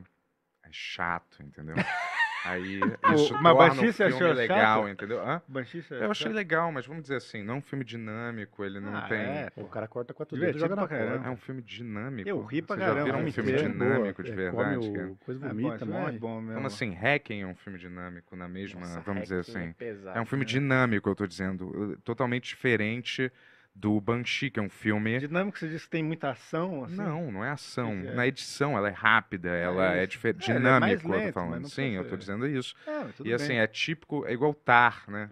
chato, 0.72 1.42
entendeu? 1.42 1.76
Aí 2.44 2.80
isso 3.14 3.34
mas 3.40 3.54
torna 3.56 3.82
o 3.82 3.92
filme 3.92 4.14
achou 4.14 4.32
legal, 4.32 4.82
chato? 4.82 4.88
entendeu? 4.92 5.20
Hã? 5.20 5.40
Eu 5.48 5.60
achei 5.60 5.80
chato? 6.26 6.34
legal, 6.34 6.72
mas 6.72 6.84
vamos 6.84 7.02
dizer 7.02 7.14
assim, 7.16 7.40
não 7.40 7.54
é 7.54 7.56
um 7.58 7.60
filme 7.62 7.84
dinâmico, 7.84 8.64
ele 8.64 8.80
não 8.80 8.96
Ah, 8.96 9.02
tem... 9.02 9.18
é, 9.18 9.52
O 9.58 9.66
cara 9.66 9.86
corta 9.86 10.12
quatro 10.12 10.36
dedos 10.36 10.56
e 10.56 10.58
joga 10.58 10.74
na 10.74 10.88
caramba. 10.88 11.12
porta. 11.14 11.28
É 11.28 11.30
um 11.30 11.36
filme 11.36 11.62
dinâmico. 11.62 12.28
Eu 12.28 12.42
ri 12.44 12.60
pra 12.60 12.74
Vocês 12.74 12.88
já 12.88 12.94
caramba, 12.94 13.18
um 13.18 13.32
filme 13.32 13.52
dinâmico 13.52 14.22
de 14.24 14.30
É, 14.32 14.34
verdade? 14.34 14.90
Cara? 14.90 15.08
o, 15.08 15.16
coisa 15.24 15.46
É, 15.46 15.48
vomita, 15.50 15.68
esse 15.76 15.78
filme 15.84 15.92
morre. 16.00 16.16
é 16.16 16.18
bom 16.18 16.40
mesmo. 16.40 16.54
Como 16.54 16.66
assim, 16.66 16.94
Hacking 16.94 17.42
é 17.42 17.46
um 17.46 17.54
filme 17.54 17.78
dinâmico 17.78 18.34
na 18.34 18.48
mesma, 18.48 18.80
Nossa, 18.80 19.00
vamos 19.02 19.22
dizer 19.22 19.38
Hacking 19.38 19.52
assim. 19.52 19.68
É, 19.68 19.72
pesado, 19.74 20.18
É 20.18 20.20
um 20.20 20.26
filme 20.26 20.44
né? 20.44 20.50
dinâmico, 20.50 21.08
eu 21.08 21.14
tô 21.14 21.26
dizendo. 21.28 21.96
Totalmente 22.02 22.48
diferente 22.48 23.30
do 23.74 24.00
Banshee, 24.00 24.50
que 24.50 24.60
é 24.60 24.62
um 24.62 24.68
filme. 24.68 25.18
Dinâmico, 25.18 25.58
você 25.58 25.68
disse 25.68 25.84
que 25.84 25.90
tem 25.90 26.02
muita 26.02 26.30
ação, 26.30 26.84
assim? 26.84 26.96
Não, 26.96 27.32
não 27.32 27.44
é 27.44 27.50
ação. 27.50 27.90
é? 27.92 28.14
Na 28.14 28.26
edição, 28.26 28.76
ela 28.76 28.88
é 28.88 28.92
rápida, 28.92 29.48
ela 29.50 29.94
é, 29.96 30.02
isso. 30.02 30.12
diferente. 30.12 30.50
É, 30.50 30.54
é 30.54 30.58
mais 30.58 31.00
Dinâmico, 31.00 31.08
eu 31.08 31.10
lento, 31.10 31.34
tô 31.34 31.40
mas 31.40 31.48
falando. 31.48 31.68
Sim, 31.68 31.90
eu 31.92 32.08
tô 32.08 32.16
dizendo 32.16 32.46
isso. 32.46 32.74
É, 32.86 33.04
tudo 33.16 33.28
E 33.28 33.32
assim, 33.32 33.48
bem. 33.48 33.60
é 33.60 33.66
típico, 33.66 34.26
é 34.26 34.32
igual 34.32 34.52
Tar, 34.54 35.04
né? 35.08 35.30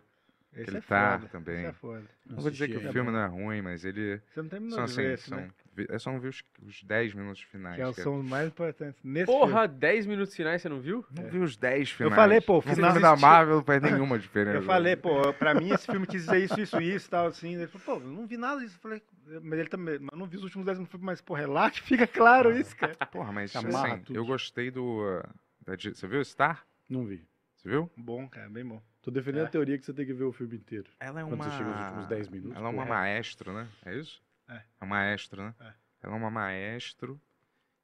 Esse 0.53 0.63
aquele 0.63 0.79
é 0.79 0.81
Tar 0.81 1.21
foda, 1.21 1.31
também. 1.31 1.59
esse 1.59 1.67
é 1.67 1.73
foda. 1.73 2.05
Não 2.27 2.41
vou 2.41 2.51
dizer 2.51 2.69
que 2.69 2.77
o 2.77 2.93
filme 2.93 3.11
não 3.13 3.21
é 3.21 3.27
ruim, 3.27 3.63
mas 3.63 3.85
ele. 3.85 4.21
Você 4.33 4.43
não 4.43 4.49
terminou 4.49 4.77
São 4.77 4.85
de 4.87 4.91
assim, 4.93 5.03
ver 5.03 5.15
esse, 5.15 5.29
são, 5.29 5.39
né? 5.39 5.51
É 5.89 5.99
só 5.99 6.13
não 6.13 6.21
ver 6.21 6.29
os, 6.29 6.43
os 6.63 6.83
10 6.83 7.15
minutos 7.15 7.41
finais. 7.43 7.77
Que 7.77 7.83
é 7.83 7.85
cara. 7.85 7.95
são 8.03 8.19
os 8.21 8.25
mais 8.27 8.49
importantes. 8.49 9.01
Nesse 9.03 9.27
Porra, 9.27 9.67
10 9.67 10.07
minutos 10.07 10.35
finais 10.35 10.61
você 10.63 10.69
não 10.69 10.81
viu? 10.81 11.05
Não 11.17 11.29
vi 11.29 11.39
os 11.39 11.57
10 11.57 11.91
finais. 11.91 12.15
falei, 12.15 12.41
pô, 12.41 12.55
o 12.55 12.59
o 12.59 12.63
final 12.63 12.91
filme 12.93 13.01
da 13.01 13.17
Marvel 13.17 13.57
não 13.57 13.65
faz 13.65 13.83
nenhuma 13.83 14.19
diferença. 14.19 14.57
Eu 14.59 14.63
falei, 14.63 14.97
pô, 14.97 15.33
pra 15.35 15.55
mim 15.55 15.71
esse 15.71 15.87
filme 15.87 16.07
quis 16.07 16.25
dizer 16.25 16.45
isso, 16.45 16.61
isso, 16.61 16.81
isso 16.81 17.07
e 17.07 17.11
tal, 17.11 17.27
assim. 17.27 17.55
Ele 17.55 17.67
falou, 17.67 18.01
pô, 18.01 18.07
eu 18.07 18.13
não 18.13 18.27
vi 18.27 18.37
nada 18.37 18.61
disso. 18.61 18.77
Eu 18.77 18.81
falei, 18.81 19.03
mas 19.43 19.59
ele 19.59 19.69
também, 19.69 19.99
mas 19.99 20.09
eu 20.13 20.19
não 20.19 20.27
vi 20.27 20.37
os 20.37 20.45
últimos 20.45 20.67
10 20.67 20.79
minutos. 20.79 21.01
Mas, 21.01 21.21
pô, 21.21 21.35
relaxa, 21.35 21.83
fica 21.85 22.07
claro 22.07 22.51
isso, 22.57 22.77
cara. 22.77 22.95
Porra, 23.07 23.33
mas 23.33 23.55
Amarra 23.57 23.95
assim, 23.95 24.03
tudo. 24.05 24.17
eu 24.19 24.25
gostei 24.27 24.71
do. 24.71 24.85
uh, 24.85 25.23
da 25.65 25.77
você 25.77 26.07
viu 26.07 26.25
Star? 26.25 26.65
Não 26.89 27.05
vi. 27.05 27.23
Você 27.57 27.69
viu? 27.69 27.91
Bom, 27.97 28.27
cara, 28.29 28.49
bem 28.49 28.65
bom. 28.65 28.83
Tô 29.03 29.11
defendendo 29.11 29.43
É. 29.45 29.47
a 29.47 29.51
teoria 29.51 29.79
que 29.79 29.85
você 29.85 29.93
tem 29.95 30.05
que 30.07 30.13
ver 30.13 30.25
o 30.25 30.33
filme 30.33 30.57
inteiro. 30.57 30.91
Ela 30.99 31.21
é 31.21 31.25
Quando 31.25 31.35
uma. 31.35 31.45
você 31.45 31.57
chega 31.57 31.71
nos 31.71 31.81
últimos 31.85 32.07
10 32.07 32.29
minutos, 32.29 32.57
Ela 32.57 32.67
é 32.69 32.71
uma 32.71 32.83
porra. 32.85 32.95
maestro, 32.99 33.53
né? 33.53 33.67
É 33.85 33.97
isso? 33.97 34.23
É. 34.51 34.63
É 34.81 34.85
um 34.85 34.89
maestro, 34.89 35.43
né? 35.43 35.55
É. 35.61 35.73
Ela 36.03 36.15
é 36.15 36.19
uma 36.19 36.31
maestro. 36.31 37.21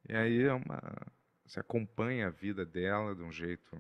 E 0.09 0.15
aí 0.15 0.43
é 0.43 0.53
uma. 0.53 0.83
Você 1.45 1.61
acompanha 1.61 2.27
a 2.27 2.31
vida 2.31 2.65
dela 2.65 3.15
de 3.15 3.23
um 3.23 3.31
jeito 3.31 3.79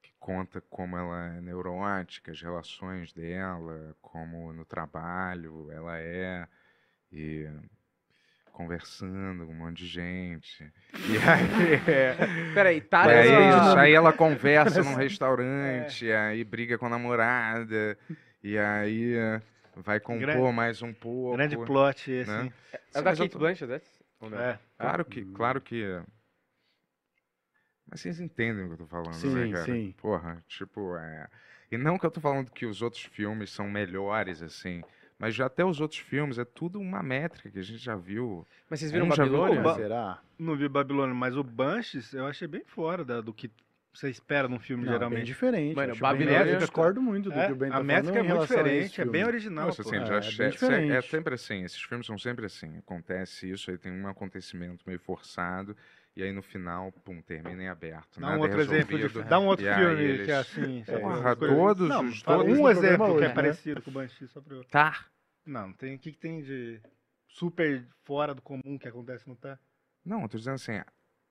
que 0.00 0.12
conta 0.18 0.60
como 0.60 0.96
ela 0.96 1.34
é 1.36 1.40
neurótica, 1.40 2.30
as 2.30 2.40
relações 2.40 3.12
dela, 3.12 3.96
como 4.00 4.52
no 4.52 4.64
trabalho 4.64 5.70
ela 5.72 5.98
é. 5.98 6.46
E 7.12 7.48
conversando 8.52 9.46
com 9.46 9.52
um 9.52 9.56
monte 9.56 9.78
de 9.78 9.86
gente. 9.88 10.72
E 10.94 11.16
aí. 11.18 12.54
Peraí, 12.54 12.80
tá 12.80 13.02
aí, 13.02 13.28
isso, 13.28 13.78
aí 13.78 13.92
ela 13.92 14.12
conversa 14.12 14.82
num 14.82 14.94
restaurante, 14.96 16.10
aí 16.10 16.44
briga 16.44 16.78
com 16.78 16.86
a 16.86 16.90
namorada, 16.90 17.98
e 18.42 18.56
aí 18.56 19.16
vai 19.76 20.00
compor 20.00 20.20
Grande- 20.20 20.52
mais 20.52 20.82
um 20.82 20.92
pouco. 20.92 21.36
Grande 21.36 21.56
plot 21.56 22.10
esse, 22.10 22.30
né? 22.30 22.52
É 22.72 22.78
Sim, 22.98 23.04
da 23.04 23.16
Kate 23.16 23.36
Blanchett, 23.38 23.72
é? 23.72 23.80
É. 24.32 24.58
Claro 24.78 25.04
que, 25.04 25.24
claro 25.26 25.60
que. 25.60 26.00
Mas 27.86 28.00
vocês 28.00 28.20
entendem 28.20 28.64
o 28.64 28.68
que 28.68 28.72
eu 28.74 28.78
tô 28.78 28.86
falando, 28.86 29.12
né, 29.12 29.46
Sim, 29.46 29.52
cara? 29.52 29.64
sim. 29.64 29.94
Porra, 29.98 30.44
tipo, 30.48 30.96
é. 30.96 31.28
E 31.70 31.76
não 31.76 31.98
que 31.98 32.06
eu 32.06 32.10
tô 32.10 32.20
falando 32.20 32.50
que 32.50 32.64
os 32.66 32.80
outros 32.82 33.02
filmes 33.04 33.50
são 33.50 33.68
melhores, 33.70 34.42
assim. 34.42 34.82
Mas 35.18 35.34
já 35.34 35.46
até 35.46 35.64
os 35.64 35.80
outros 35.80 36.00
filmes 36.00 36.38
é 36.38 36.44
tudo 36.44 36.80
uma 36.80 37.02
métrica 37.02 37.50
que 37.50 37.58
a 37.58 37.62
gente 37.62 37.78
já 37.78 37.94
viu. 37.94 38.46
Mas 38.68 38.80
vocês 38.80 38.90
viram 38.90 39.06
Um 39.06 39.12
já 39.14 39.24
viu 39.24 39.32
Babilônia? 39.38 39.62
Ba- 39.62 39.74
Será? 39.76 40.22
Não 40.38 40.56
vi 40.56 40.68
Babilônia, 40.68 41.14
mas 41.14 41.36
o 41.36 41.42
Banshees 41.44 42.12
eu 42.12 42.26
achei 42.26 42.48
bem 42.48 42.64
fora 42.64 43.04
da- 43.04 43.20
do 43.20 43.32
que 43.32 43.50
você 43.94 44.10
espera 44.10 44.48
num 44.48 44.58
filme, 44.58 44.82
Não, 44.84 44.90
bem 44.92 44.98
geralmente. 44.98 45.26
diferente. 45.26 45.74
Mano, 45.76 45.96
Babilônia- 45.96 46.46
eu 46.46 46.58
discordo 46.58 47.00
muito 47.00 47.30
do 47.30 47.38
É, 47.38 47.46
que 47.46 47.52
o 47.52 47.56
Ben 47.56 47.70
tá 47.70 47.76
a 47.76 47.82
métrica 47.84 48.18
é 48.18 48.22
muito 48.22 48.40
diferente, 48.40 49.00
é 49.00 49.04
bem 49.04 49.24
original. 49.24 49.66
Nossa, 49.66 49.82
assim, 49.82 49.96
É, 49.96 50.04
já 50.06 50.14
é 50.16 50.20
bem 50.32 50.46
é, 50.46 50.50
diferente. 50.50 51.08
sempre 51.10 51.34
assim. 51.34 51.62
Esses 51.64 51.80
filmes 51.82 52.06
são 52.06 52.18
sempre 52.18 52.46
assim. 52.46 52.76
Acontece 52.78 53.50
isso, 53.50 53.70
aí 53.70 53.78
tem 53.78 53.92
um 53.92 54.06
acontecimento 54.08 54.84
meio 54.86 54.98
forçado, 54.98 55.76
e 56.16 56.22
aí 56.22 56.32
no 56.32 56.42
final, 56.42 56.90
pum, 57.04 57.20
termina 57.22 57.62
em 57.62 57.68
aberto. 57.68 58.20
Dá 58.20 58.26
nada 58.28 58.38
um 58.38 58.42
outro 58.42 58.60
exemplo 58.60 58.96
de 58.96 59.02
resolvido. 59.04 59.28
Dá 59.28 59.38
um 59.38 59.46
outro 59.46 59.64
filme 59.64 60.02
eles- 60.02 60.24
que 60.26 60.30
é 60.30 60.36
assim. 60.36 60.84
Porra, 60.84 61.36
todos 61.36 61.88
Não, 61.88 62.04
os- 62.04 62.22
todos 62.22 62.58
um 62.58 62.68
exemplo 62.68 62.96
programas 62.96 62.98
que 62.98 63.12
é 63.12 63.14
hoje, 63.14 63.28
né? 63.28 63.34
parecido 63.34 63.82
com 63.82 63.90
o 63.90 63.94
Banshee, 63.94 64.28
só 64.28 64.40
pra 64.40 64.54
eu... 64.56 64.64
Tá. 64.64 65.06
Não, 65.46 65.72
tem, 65.72 65.94
o 65.94 65.98
que, 65.98 66.12
que 66.12 66.18
tem 66.18 66.40
de 66.42 66.80
super 67.28 67.86
fora 68.02 68.34
do 68.34 68.40
comum 68.42 68.78
que 68.78 68.88
acontece 68.88 69.28
no 69.28 69.36
Tá? 69.36 69.58
Não, 70.04 70.22
eu 70.22 70.28
tô 70.28 70.36
dizendo 70.38 70.54
assim, 70.54 70.80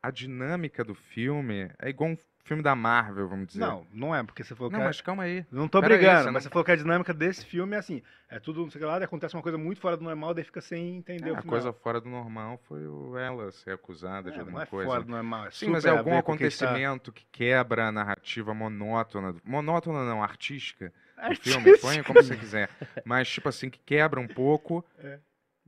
a 0.04 0.12
dinâmica 0.12 0.84
do 0.84 0.94
filme 0.94 1.72
é 1.80 1.90
igual 1.90 2.10
um 2.12 2.18
filme 2.44 2.62
da 2.62 2.76
Marvel, 2.76 3.26
vamos 3.30 3.48
dizer. 3.48 3.62
Não, 3.62 3.88
não 3.94 4.14
é, 4.14 4.22
porque 4.22 4.44
você 4.44 4.54
falou 4.54 4.70
que 4.70 4.76
Não, 4.78 4.84
mas 4.84 5.00
calma 5.00 5.24
aí. 5.24 5.46
Não 5.50 5.66
tô 5.66 5.80
Pera 5.80 5.94
aí, 5.94 5.98
brigando, 6.00 6.20
você 6.20 6.26
mas 6.26 6.34
não- 6.34 6.42
você 6.42 6.50
falou 6.50 6.66
que 6.66 6.72
a 6.72 6.76
dinâmica 6.76 7.14
desse 7.14 7.46
filme 7.46 7.74
é 7.74 7.80
assim. 7.80 8.04
É 8.30 8.38
tudo, 8.38 8.60
não 8.64 8.70
sei 8.70 8.80
o 8.80 8.84
que 8.84 8.86
lá, 8.86 8.98
acontece 8.98 9.34
uma 9.34 9.42
coisa 9.42 9.58
muito 9.58 9.80
fora 9.80 9.96
do 9.96 10.04
normal, 10.04 10.34
daí 10.34 10.44
fica 10.44 10.60
sem 10.60 10.98
entender 10.98 11.30
É, 11.30 11.32
o 11.32 11.38
a 11.38 11.42
final. 11.42 11.50
coisa 11.54 11.72
fora 11.72 12.02
do 12.02 12.10
normal 12.10 12.60
foi 12.68 12.86
o- 12.86 13.18
ela 13.18 13.50
ser 13.54 13.72
acusada 13.76 14.30
de 14.30 14.36
É, 14.36 14.40
alguma 14.42 14.58
não 14.58 14.64
é 14.64 14.66
coisa. 14.66 14.90
fora 14.92 15.04
do 15.06 15.10
normal, 15.12 15.46
é 15.48 15.52
Sim, 15.52 15.70
mas 15.70 15.86
é 15.86 15.90
a 15.90 15.94
algum 15.94 16.12
ver 16.12 16.24
com 16.24 16.34
o 16.34 16.38
que 16.38 16.44
tá- 16.44 16.48
acontecimento 16.66 17.12
que 17.14 17.26
quebra 17.32 17.88
a 17.88 17.92
narrativa 17.94 18.54
monótona. 18.54 19.34
Monótona 19.46 20.04
não, 20.04 20.22
artística. 20.22 20.92
do 21.30 21.36
filme, 21.38 21.70
Artística. 21.70 21.80
põe 21.88 22.04
como 22.04 22.22
você 22.22 22.36
quiser. 22.36 22.70
Mas, 23.06 23.30
tipo 23.30 23.48
assim, 23.48 23.70
que 23.70 23.80
quebra 23.80 24.20
um 24.20 24.28
pouco. 24.28 24.84
É. 25.00 25.20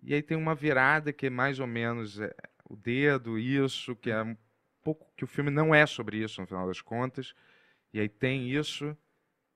E 0.04 0.14
aí 0.14 0.22
tem 0.22 0.38
uma 0.38 0.54
virada 0.54 1.14
que 1.14 1.28
é 1.28 1.30
mais 1.30 1.60
ou 1.60 1.66
menos 1.66 2.20
é, 2.20 2.32
o 2.68 2.76
dedo, 2.76 3.38
isso, 3.40 3.96
que 3.96 4.10
é 4.12 4.22
um 4.22 4.36
pouco. 4.84 5.12
que 5.16 5.24
o 5.24 5.28
filme 5.28 5.50
não 5.52 5.74
é 5.74 5.86
sobre 5.86 6.18
isso, 6.18 6.42
no 6.42 6.48
final 6.48 6.68
das 6.68 6.82
contas. 6.82 7.34
E 7.94 8.00
aí 8.00 8.10
tem 8.10 8.50
isso. 8.50 8.96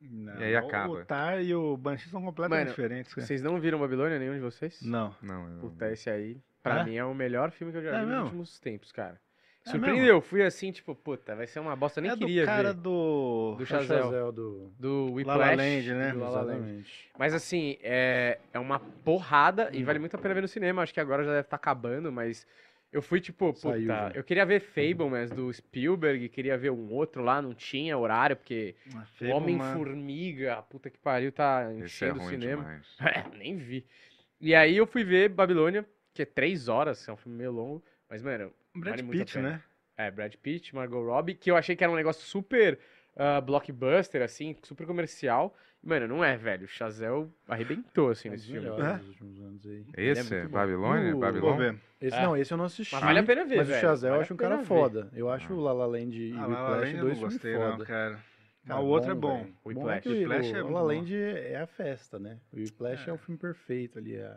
Não, 0.02 0.39
E 0.39 0.43
aí 0.45 0.56
acaba. 0.56 0.93
O 0.93 1.06
Tar 1.06 1.43
e 1.43 1.54
o 1.54 1.76
Banshee 1.76 2.10
são 2.10 2.22
completamente 2.24 2.67
Mano, 2.67 2.69
diferentes. 2.69 3.13
cara. 3.13 3.28
Vocês 3.28 3.41
não 3.41 3.60
viram 3.60 3.80
Babilônia, 3.80 4.17
nenhum 4.17 4.34
de 4.34 4.39
vocês? 4.39 4.82
Não. 4.82 5.13
Não, 5.22 5.43
eu 5.43 5.50
não- 5.50 5.60
Puta, 5.62 5.91
esse 5.91 6.10
aí, 6.10 6.38
pra 6.63 6.80
É? 6.82 6.84
mim, 6.86 6.95
é 6.95 7.04
o 7.04 7.13
melhor 7.13 7.52
filme 7.52 7.74
que 7.74 7.80
eu 7.80 7.84
já 7.84 7.89
É 7.98 8.00
vi 8.00 8.06
mesmo? 8.06 8.15
nos 8.15 8.24
últimos 8.28 8.60
tempos, 8.62 8.91
cara. 8.93 9.19
É 9.67 9.72
Surpreendeu, 9.72 10.22
fui 10.22 10.41
assim, 10.41 10.72
tipo, 10.72 10.95
puta, 10.95 11.36
vai 11.36 11.45
ser 11.45 11.60
uma 11.60 11.76
bosta, 11.76 12.00
eu 12.00 12.04
nem 12.04 12.12
é 12.13 12.15
queria 12.17 12.43
do 12.43 12.45
cara 12.45 12.72
ver. 12.74 12.80
do... 12.82 13.56
Do. 13.58 13.65
Chazelle 13.65 14.32
do... 14.32 14.72
Do 14.80 15.06
La 15.08 15.12
Whiplash. 15.12 15.38
La 15.38 15.45
Land, 15.63 15.93
né? 15.93 16.12
do 16.13 16.19
La 16.19 16.30
La 16.30 16.41
Land. 16.43 16.52
Exatamente. 16.60 17.10
Mas 17.19 17.34
assim, 17.34 17.78
é, 17.82 18.39
é 18.54 18.58
uma 18.60 18.80
porrada 18.80 19.65
Hum. 19.65 19.76
e 19.76 19.84
vale 19.84 20.00
muito 20.00 20.15
a 20.15 20.17
pena 20.17 20.34
ver 20.34 20.41
no 20.41 20.48
cinema. 20.48 20.82
Acho 20.82 20.93
que 20.93 21.00
agora 21.02 21.24
já 21.26 21.32
deve 21.32 21.41
estar 21.41 21.58
acabando, 21.58 22.10
mas 22.10 22.48
eu 22.91 23.02
fui 23.02 23.21
tipo, 23.21 23.54
puta, 23.54 23.60
Saiu 23.69 23.91
eu 24.15 24.23
queria 24.23 24.45
ver 24.45 24.60
Fablemans 24.60 25.30
do 25.30 25.52
Spielberg, 25.54 26.28
queria 26.30 26.58
ver 26.58 26.71
um 26.71 26.91
outro 26.91 27.23
lá, 27.23 27.41
não 27.41 27.54
tinha 27.54 27.97
horário, 27.97 28.36
porque 28.36 28.75
Ah. 28.95 29.06
Homem-Formiga, 29.36 30.62
puta 30.63 30.89
que 30.89 30.97
pariu, 30.97 31.32
tá 31.32 31.69
Esse 31.71 32.06
é 32.06 32.10
enchendo 32.10 32.21
o 32.21 32.28
cinema. 32.28 32.82
É, 32.99 33.38
nem 33.38 33.56
vi. 33.56 33.86
E 34.41 34.56
aí 34.56 34.75
eu 34.75 34.88
fui 34.88 35.04
ver 35.04 35.30
Babilônia, 35.30 35.86
que 36.13 36.23
é 36.23 36.25
três 36.25 36.67
horas, 36.67 37.08
é 37.08 37.12
um 37.12 37.17
filme 37.17 37.38
meio 37.38 37.52
longo, 37.52 37.84
mas, 38.10 38.21
mano, 38.23 38.52
Brad 38.75 38.99
vale 39.02 39.19
Pitt, 39.19 39.38
né? 39.39 39.62
É, 39.97 40.10
Brad 40.10 40.34
Pitt, 40.36 40.73
Margot 40.73 41.04
Robbie, 41.04 41.36
que 41.36 41.52
eu 41.52 41.58
achei 41.58 41.75
que 41.75 41.84
era 41.84 41.91
um 41.91 41.95
negócio 41.95 42.25
super 42.25 42.80
ah, 43.20 43.42
blockbuster, 43.42 44.22
assim, 44.24 44.56
super 44.64 44.88
comercial. 44.88 45.56
Mano, 45.84 46.08
não 46.08 46.24
é, 46.24 46.36
velho. 46.36 46.66
O 46.66 46.68
Chazelle 46.68 47.30
arrebentou, 47.48 48.10
assim, 48.10 48.28
É 48.28 48.32
um 48.32 48.34
nesse 48.34 48.48
filme. 48.52 48.68
É? 48.68 48.98
dos 48.98 49.08
últimos 49.10 49.40
anos 49.42 49.66
aí. 49.68 49.86
Esse 49.96 50.34
é 50.34 50.40
é 50.40 50.44
bom. 50.46 50.50
Babilônia? 50.50 51.08
O- 51.10 51.12
Vou 51.12 51.20
Babilônia? 51.22 51.72
ver. 51.74 51.80
Esse 52.02 52.18
É. 52.18 52.24
não, 52.24 52.36
esse 52.36 52.52
eu 52.54 52.58
não 52.58 52.66
assisti. 52.66 52.94
Mas 52.96 53.04
vale 53.04 53.20
a 53.20 53.24
pena 53.24 53.46
ver, 53.46 53.58
Mas 53.58 53.68
velho. 53.68 53.78
o 53.78 53.82
Chazelle 53.82 54.10
Vale 54.12 54.20
eu 54.20 54.22
acho 54.24 54.34
um 54.34 54.38
cara 54.38 54.58
ver. 54.58 54.66
foda. 54.66 55.10
Eu 55.14 55.30
acho 55.30 55.54
Ah. 55.54 55.56
o 55.56 55.60
La 55.62 55.72
La 55.74 55.86
Land 55.86 56.18
e 56.18 56.34
Ah, 56.34 56.46
La 56.46 56.48
Whiplash 56.48 56.80
dois 56.80 56.92
filmes 57.18 57.20
gostei, 57.20 57.54
foda. 57.56 57.70
não, 57.78 57.86
cara. 57.86 58.20
Cara, 58.68 58.82
o 58.82 58.86
outro 58.88 59.12
é 59.12 59.16
bom. 59.16 59.48
O 59.64 59.74
Bom 59.74 59.86
Whiplash. 59.86 60.08
o, 60.08 60.58
é 60.58 60.64
o 60.64 60.70
La 60.70 60.82
bom. 60.82 60.88
Land 60.88 61.16
é 61.16 61.56
a 61.62 61.66
festa, 61.68 62.20
né? 62.20 62.40
O 62.52 62.58
Whiplash 62.58 63.08
é. 63.08 63.10
É. 63.10 63.14
o 63.14 63.18
filme 63.18 63.40
perfeito 63.40 63.98
ali. 64.00 64.16
é- 64.16 64.36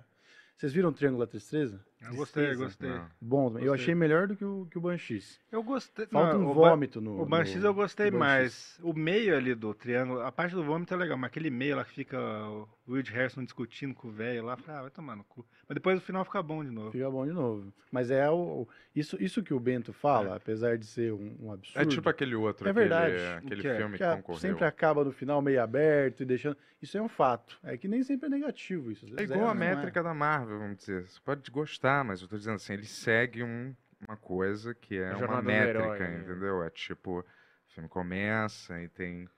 Vocês 0.56 0.72
viram 0.72 0.92
Triângulo 0.92 1.24
da 1.26 1.30
Tristeza? 1.30 1.84
Eu 2.08 2.14
gostei, 2.16 2.54
gostei. 2.54 2.90
Não. 2.90 3.06
Bom, 3.20 3.48
também. 3.48 3.64
eu 3.64 3.70
Gostei. 3.72 3.84
achei 3.84 3.94
melhor 3.94 4.26
do 4.26 4.36
que 4.36 4.44
o, 4.44 4.66
que 4.70 4.76
o 4.78 4.80
Banshees. 4.80 5.40
Eu 5.50 5.62
gostei. 5.62 6.06
Falta 6.06 6.36
não, 6.38 6.50
um 6.50 6.52
vômito 6.52 7.00
no. 7.00 7.20
O 7.20 7.26
Banshees 7.26 7.60
no- 7.62 7.68
eu 7.68 7.74
gostei 7.74 8.10
mais. 8.10 8.78
O 8.82 8.92
meio 8.92 9.36
ali 9.36 9.54
do 9.54 9.72
triângulo, 9.74 10.20
a 10.20 10.32
parte 10.32 10.54
do 10.54 10.64
vômito 10.64 10.92
é 10.92 10.96
legal, 10.96 11.16
mas 11.16 11.28
aquele 11.28 11.50
meio 11.50 11.76
lá 11.76 11.84
que 11.84 11.92
fica 11.92 12.18
o 12.18 12.68
Will 12.88 13.04
Harrison 13.12 13.44
discutindo 13.44 13.94
com 13.94 14.08
o 14.08 14.10
velho 14.10 14.44
lá, 14.44 14.56
ah, 14.68 14.82
vai 14.82 14.90
tomar 14.90 15.14
no 15.16 15.24
cu. 15.24 15.46
Mas 15.68 15.74
depois 15.76 15.94
no 15.94 16.00
final 16.02 16.24
fica 16.24 16.42
bom 16.42 16.64
de 16.64 16.70
novo. 16.70 16.90
Fica 16.90 17.10
bom 17.10 17.24
de 17.26 17.32
novo. 17.32 17.72
Mas 17.90 18.10
é 18.10 18.28
o. 18.30 18.66
Isso, 18.94 19.16
isso 19.22 19.42
que 19.42 19.54
o 19.54 19.60
Bento 19.60 19.92
fala, 19.92 20.36
apesar 20.36 20.76
de 20.76 20.86
ser 20.86 21.12
um, 21.12 21.36
um 21.40 21.52
absurdo. 21.52 21.80
É 21.80 21.86
tipo 21.86 22.08
aquele 22.08 22.34
outro, 22.34 22.66
É 22.66 22.70
aquele, 22.70 22.88
verdade. 22.88 23.14
aquele 23.38 23.60
O 23.60 23.62
que 23.62 23.68
é? 23.68 23.76
filme 23.76 23.92
que 23.92 23.98
que 23.98 24.04
a- 24.04 24.16
concorreu. 24.16 24.40
sempre 24.40 24.64
acaba 24.64 25.04
no 25.04 25.12
final 25.12 25.40
meio 25.40 25.62
aberto 25.62 26.22
e 26.22 26.26
deixando. 26.26 26.56
Isso 26.80 26.98
é 26.98 27.02
um 27.02 27.08
fato. 27.08 27.58
É 27.62 27.76
que 27.76 27.86
nem 27.86 28.02
sempre 28.02 28.26
é 28.26 28.28
negativo 28.28 28.90
isso. 28.90 29.06
É 29.16 29.22
igual 29.22 29.42
a 29.48 29.54
mas 29.54 29.58
não 29.60 29.66
é. 29.66 29.74
métrica 29.76 30.02
da 30.02 30.12
Marvel, 30.12 30.58
vamos 30.58 30.78
dizer. 30.78 31.06
Você 31.08 31.20
pode 31.24 31.48
gostar 31.50 31.91
tá, 31.92 32.04
mas 32.04 32.22
eu 32.22 32.28
tô 32.28 32.36
dizendo 32.36 32.56
assim, 32.56 32.72
ele 32.72 32.86
segue 32.86 33.42
um- 33.42 33.74
uma 34.06 34.16
coisa 34.16 34.74
que 34.74 34.96
é 34.98 35.14
uma 35.16 35.42
métrica, 35.42 35.78
herói, 35.82 35.98
né? 35.98 36.20
entendeu? 36.22 36.62
É 36.62 36.70
tipo, 36.70 37.20
o 37.20 37.24
filme 37.68 37.88
começa 37.88 38.80
e 38.82 38.88
tem 38.88 39.28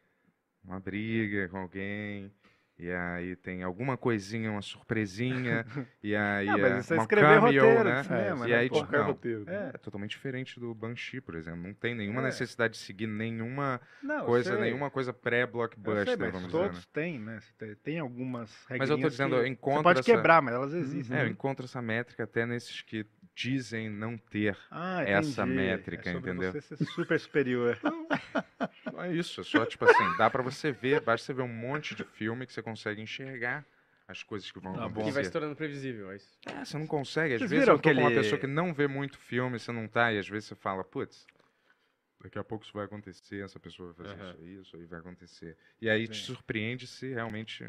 uma 0.64 0.81
briga 0.81 1.49
com 1.49 1.59
alguém, 1.59 2.33
e 2.77 2.91
aí 2.91 3.37
tem 3.37 3.63
alguma 3.63 3.97
coisinha, 3.97 4.51
uma 4.51 4.61
surpresinha, 4.63 5.65
e 6.03 6.15
aí 6.17 6.49
Ah, 6.49 6.53
é 6.53 6.57
mas 6.57 6.85
isso 6.85 6.95
é 6.95 6.97
escrever 6.97 7.41
cameo, 7.41 7.63
roteiro 7.65 7.85
né? 7.89 8.01
de 8.01 8.07
cinema, 8.07 8.47
e 8.47 8.51
né, 8.51 8.57
aí, 8.57 8.69
tipo, 8.71 8.93
não, 8.93 9.07
roteiro. 9.07 9.45
É. 9.49 9.71
é 9.75 9.79
totalmente 9.79 10.11
diferente 10.11 10.59
do 10.59 10.75
Banshee, 10.75 11.21
por 11.21 11.35
exemplo. 11.37 11.63
Não 11.63 11.75
tem 11.75 11.95
nenhuma 11.95 12.21
É. 12.21 12.25
necessidade 12.25 12.75
de 12.75 12.81
seguir 12.81 13.07
nenhuma 13.07 13.81
Não, 14.03 14.27
coisa, 14.27 14.53
sei. 14.53 14.61
nenhuma 14.61 14.91
coisa 14.91 15.13
pré-blockbuster, 15.13 16.19
mas 16.19 16.33
vamos 16.33 16.47
dizer, 16.49 16.59
né? 16.59 16.69
todos 16.69 16.87
têm, 16.87 17.19
né? 17.21 17.39
Tem- 17.83 17.99
algumas 18.01 18.51
regras. 18.69 18.79
Mas 18.81 18.91
eu 18.91 18.99
tô 18.99 19.09
dizendo, 19.09 19.37
eu 19.37 19.47
encontro 19.47 19.79
Você 19.79 19.83
pode 19.85 20.01
essa- 20.01 20.13
quebrar, 20.13 20.43
mas 20.43 20.55
elas 20.55 20.73
existem. 20.75 21.17
É, 21.17 21.21
eu 21.21 21.25
né? 21.27 21.31
encontro 21.31 21.65
essa 21.65 21.81
métrica 21.81 22.25
até 22.25 22.45
nesses 22.45 22.83
que 22.83 23.07
dizem 23.35 23.88
não 23.90 24.16
ter. 24.16 24.57
Ah, 24.70 25.03
essa 25.03 25.44
métrica, 25.44 26.09
é 26.09 26.12
sobre 26.12 26.31
entendeu? 26.31 26.53
Você 26.53 26.61
ser 26.61 26.85
super 26.87 27.18
superior. 27.20 27.79
Não 28.92 29.03
é 29.03 29.12
isso, 29.12 29.40
é 29.40 29.44
só 29.44 29.64
tipo 29.66 29.85
assim, 29.85 30.16
dá 30.16 30.31
pra 30.31 30.42
você 30.42 30.70
ver, 30.73 31.01
basta 31.01 31.27
você 31.27 31.33
ver 31.35 31.42
um 31.42 31.49
monte 31.49 31.94
de 31.94 32.05
filme 32.05 32.47
que 32.47 32.53
você 32.53 32.62
consegue 32.62 33.01
enxergar 33.03 33.64
as 34.07 34.23
coisas 34.23 34.51
que 34.53 34.61
vão 34.61 34.75
Tá 34.75 34.88
bom. 34.88 34.88
Que 34.88 34.94
vai 34.94 35.03
acontecer. 35.11 35.25
se 35.25 35.33
tornando 35.33 35.57
previsível, 35.57 36.11
é 36.12 36.16
isso. 36.16 36.38
É, 36.47 36.64
você 36.64 36.79
não 36.79 36.87
consegue, 36.87 37.35
às 37.35 37.38
Vocês 37.40 37.51
vezes 37.51 37.64
viram 37.64 37.77
eu 37.77 37.83
tô 37.83 37.90
com 37.90 37.99
uma 38.01 38.09
aquele- 38.09 38.23
pessoa 38.23 38.38
que 38.38 38.47
não 38.47 38.73
vê 38.73 38.87
muito 38.87 39.18
filme, 39.18 39.59
você 39.59 39.73
não 39.73 39.88
tá, 39.88 40.12
e 40.12 40.18
às 40.18 40.29
vezes 40.29 40.49
você 40.49 40.55
fala, 40.55 40.85
putz, 40.85 41.27
daqui 42.23 42.38
a 42.38 42.44
pouco 42.44 42.64
isso 42.64 42.73
vai 42.75 42.85
acontecer, 42.85 43.42
essa 43.44 43.59
pessoa 43.59 43.92
vai 43.92 44.07
fazer 44.07 44.20
Aham. 44.23 44.35
isso, 44.40 44.61
isso, 44.61 44.77
aí 44.77 44.85
vai 44.87 45.01
acontecer. 45.01 45.57
E 45.81 45.88
aí 45.90 46.07
te 46.07 46.16
surpreende 46.18 46.87
se 46.87 47.12
realmente 47.12 47.66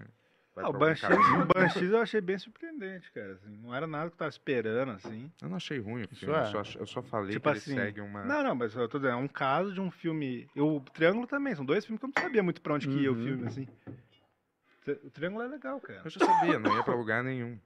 Ah, 0.58 0.70
o 0.70 0.74
pra 0.74 0.96
caminho. 0.96 1.42
o 1.42 1.46
Banshees 1.48 1.92
eu 1.92 2.00
achei 2.02 2.22
bem 2.22 2.38
surpreendente, 2.38 3.12
cara. 3.12 3.34
assim, 3.34 3.58
não 3.58 3.76
era 3.76 3.86
nada 3.86 4.10
que 4.10 4.14
eu 4.14 4.18
tava 4.20 4.30
esperando, 4.30 4.92
assim. 4.94 5.32
Eu 5.42 5.50
não 5.50 5.58
achei 5.58 5.80
ruim 5.80 6.04
o 6.04 6.08
Isso 6.12 6.22
filme, 6.26 6.36
eu, 6.36 6.40
é. 6.42 6.46
só, 6.46 6.60
ach- 6.60 6.76
eu 6.78 6.86
só 6.86 7.02
falei 7.02 7.32
Tipo 7.32 7.44
que 7.44 7.50
ele 7.50 7.58
assim, 7.58 7.76
segue 7.76 8.00
uma... 8.02 8.24
Não, 8.24 8.44
não, 8.44 8.56
mas 8.56 8.74
eu 8.76 8.88
tô 8.88 8.98
dizendo, 8.98 9.14
é 9.14 9.18
um 9.18 9.28
caso 9.28 9.74
de 9.74 9.82
um 9.82 9.92
filme. 9.92 10.48
Eu, 10.56 10.78
o 10.78 10.80
Triângulo 10.82 11.28
também, 11.28 11.54
são 11.56 11.66
dois 11.66 11.86
filmes 11.86 12.00
que 12.00 12.06
eu 12.06 12.12
não 12.16 12.22
sabia 12.22 12.42
muito 12.44 12.62
pra 12.62 12.74
onde 12.74 12.88
que 12.88 12.94
ia 12.98 13.12
o 13.12 13.16
Uhum. 13.16 13.24
filme, 13.24 13.48
assim. 13.48 13.68
O 15.04 15.10
Triângulo 15.10 15.44
é 15.44 15.48
legal, 15.48 15.80
cara. 15.82 16.02
Eu 16.06 16.10
já 16.12 16.24
sabia, 16.26 16.60
não 16.60 16.72
ia 16.76 16.84
pra 16.84 16.94
lugar 16.96 17.24
nenhum. 17.24 17.60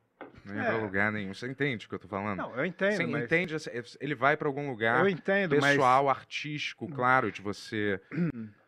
Não 0.46 0.56
ia 0.56 0.64
pra 0.64 0.74
É. 0.78 0.82
lugar 0.82 1.12
nenhum. 1.12 1.34
Você 1.34 1.48
entende 1.48 1.86
o 1.86 1.90
que 1.90 1.96
eu 1.96 2.00
tô 2.00 2.08
falando? 2.08 2.38
Não, 2.38 2.56
eu 2.56 2.66
entendo, 2.66 2.96
Você 2.96 3.06
mas. 3.06 3.26
entende, 3.26 3.56
assim, 3.56 3.70
ele 4.00 4.16
vai 4.16 4.38
pra 4.38 4.48
algum 4.48 4.70
lugar 4.70 5.02
Eu 5.02 5.10
entendo, 5.10 5.58
mas. 5.60 5.72
pessoal, 5.76 6.10
artístico, 6.10 6.88
claro, 6.88 7.30
de 7.30 7.42
você 7.42 8.00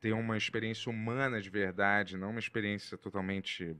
ter 0.00 0.12
uma 0.12 0.36
experiência 0.36 0.90
humana 0.90 1.40
de 1.40 1.50
verdade, 1.50 2.16
não 2.16 2.30
uma 2.30 2.38
experiência 2.38 2.96
totalmente... 2.96 3.76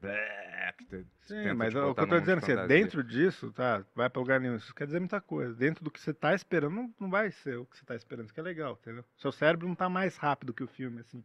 que 0.76 1.04
Sim, 1.20 1.52
mas 1.54 1.72
te 1.72 1.78
o 1.78 1.94
que 1.94 2.00
eu 2.00 2.06
de 2.06 2.20
dizendo 2.20 2.38
assim, 2.38 2.52
é 2.52 2.54
fantasia. 2.56 2.66
dentro 2.82 3.04
disso, 3.04 3.52
tá? 3.52 3.84
Vai 3.94 4.10
pra 4.10 4.20
lugar 4.20 4.40
nenhum. 4.40 4.56
Isso 4.56 4.74
quer 4.74 4.86
dizer 4.86 4.98
muita 4.98 5.20
coisa. 5.20 5.54
Dentro 5.54 5.84
do 5.84 5.90
que 5.90 6.00
você 6.00 6.12
tá 6.12 6.34
esperando, 6.34 6.74
não, 6.74 6.94
não 7.00 7.10
vai 7.10 7.30
ser 7.30 7.58
o 7.58 7.64
que 7.66 7.76
você 7.78 7.84
tá 7.84 7.94
esperando. 7.94 8.26
Isso 8.26 8.34
que 8.34 8.40
é 8.40 8.42
legal, 8.42 8.78
entendeu? 8.80 9.04
Seu 9.16 9.30
cérebro 9.32 9.66
não 9.68 9.74
tá 9.74 9.88
mais 9.88 10.16
rápido 10.16 10.52
que 10.52 10.62
o 10.64 10.68
filme, 10.68 11.00
assim. 11.00 11.22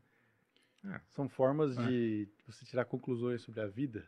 São 1.09 1.29
formas 1.29 1.77
É. 1.77 1.85
de 1.87 2.27
você 2.45 2.65
tirar 2.65 2.83
conclusões 2.85 3.41
sobre 3.41 3.61
a 3.61 3.67
vida, 3.67 4.05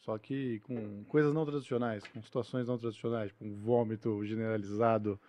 só 0.00 0.18
que 0.18 0.58
com 0.60 1.04
coisas 1.04 1.32
não 1.32 1.46
tradicionais, 1.46 2.02
com 2.08 2.20
situações 2.22 2.66
não 2.66 2.76
tradicionais, 2.76 3.30
tipo 3.30 3.44
um 3.44 3.54
vômito 3.54 4.24
generalizado 4.26 5.20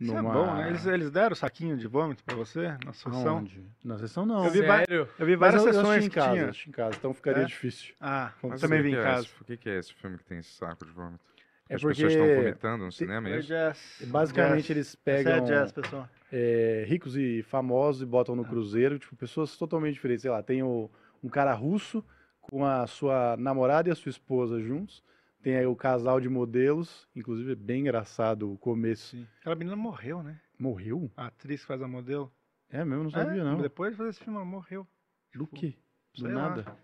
Isso 0.00 0.14
numa... 0.14 0.30
é 0.30 0.32
bom, 0.32 0.54
né? 0.54 0.68
Eles, 0.68 0.86
eles 0.86 1.10
deram 1.10 1.36
saquinho 1.36 1.76
de 1.76 1.86
vômito 1.86 2.24
pra 2.24 2.34
você 2.34 2.74
na 2.84 2.92
sessão? 2.92 3.36
Aonde? 3.36 3.62
Na 3.84 3.98
sessão 3.98 4.24
não. 4.24 4.44
Eu 4.46 4.50
vi 4.50 4.58
Sério? 4.60 5.08
Eu 5.18 5.26
vi 5.26 5.36
várias 5.36 5.60
eu, 5.62 5.68
eu 5.68 5.74
sessões 5.74 5.98
assisti 5.98 6.06
em 6.06 6.10
casa, 6.10 6.52
tinha. 6.52 6.68
em 6.68 6.72
casa, 6.72 6.96
então 6.98 7.12
ficaria 7.12 7.42
É? 7.42 7.46
difícil. 7.46 7.94
Ah, 8.00 8.32
Mas 8.42 8.60
também 8.60 8.80
vi 8.82 8.90
em 8.92 8.94
é 8.96 9.02
casa. 9.02 9.24
esse- 9.26 9.34
O 9.40 9.44
que 9.44 9.56
que 9.58 9.68
é 9.68 9.78
esse 9.78 9.92
filme 9.92 10.16
que 10.16 10.24
tem 10.24 10.38
esse 10.38 10.52
saco 10.52 10.84
de 10.86 10.90
vômito? 10.92 11.20
É 11.68 11.74
As 11.76 11.82
porque 11.82 12.02
pessoas 12.02 12.12
estão 12.14 12.42
vomitando 12.42 12.84
no 12.86 12.90
cinema, 12.92 13.28
é 13.28 13.32
Oi, 13.34 13.38
isso? 13.40 13.48
Jazz. 13.48 14.02
basicamente 14.08 14.62
Jazz. 14.62 14.70
eles 14.70 14.94
é 14.94 14.98
pegam 15.04 15.44
Jazz, 15.44 15.70
pessoal. 15.70 16.08
é, 16.32 16.84
ricos 16.88 17.16
e 17.16 17.42
famosos 17.42 18.02
e 18.02 18.06
botam 18.06 18.34
no 18.34 18.44
cruzeiro, 18.44 18.98
tipo, 18.98 19.14
pessoas 19.16 19.56
totalmente 19.56 19.94
diferentes. 19.94 20.22
Sei 20.22 20.30
lá, 20.30 20.42
tem 20.42 20.62
o- 20.62 20.90
um 21.22 21.28
cara 21.28 21.52
russo 21.52 22.02
com 22.40 22.64
a 22.64 22.86
sua 22.86 23.36
namorada 23.36 23.88
e 23.88 23.92
a 23.92 23.94
sua 23.94 24.10
esposa 24.10 24.60
juntos. 24.60 25.04
Tem 25.42 25.56
aí 25.56 25.66
o 25.66 25.74
casal 25.74 26.20
de 26.20 26.28
modelos, 26.28 27.08
inclusive 27.16 27.52
é 27.52 27.54
bem 27.54 27.80
engraçado 27.80 28.52
o 28.52 28.58
começo. 28.58 29.16
Aquela 29.40 29.54
menina 29.56 29.74
morreu, 29.76 30.22
né? 30.22 30.38
Morreu? 30.58 31.10
A 31.16 31.26
atriz 31.26 31.62
que 31.62 31.66
faz 31.66 31.80
a 31.80 31.88
modelo. 31.88 32.30
É 32.68 32.84
mesmo, 32.84 33.04
não 33.04 33.10
sabia 33.10 33.40
É, 33.40 33.44
não. 33.44 33.58
Depois 33.60 33.92
de 33.92 33.96
fazer 33.96 34.10
esse 34.10 34.20
filme, 34.22 34.36
ela 34.36 34.44
morreu. 34.44 34.86
Do 35.34 35.46
que? 35.46 35.78
Do 36.14 36.20
Sei 36.22 36.32
lá. 36.32 36.48
nada. 36.50 36.76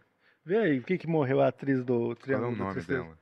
Vê 0.45 0.57
aí, 0.59 0.79
o 0.79 0.83
que 0.83 0.97
que 0.97 1.07
morreu 1.07 1.41
a 1.43 1.49
atriz 1.49 1.85
do 1.85 1.99
Qual 1.99 2.13
é 2.13 2.15
Triângulo 2.17 2.53
o 2.53 2.57
nome 2.57 2.81
dela? 2.83 3.19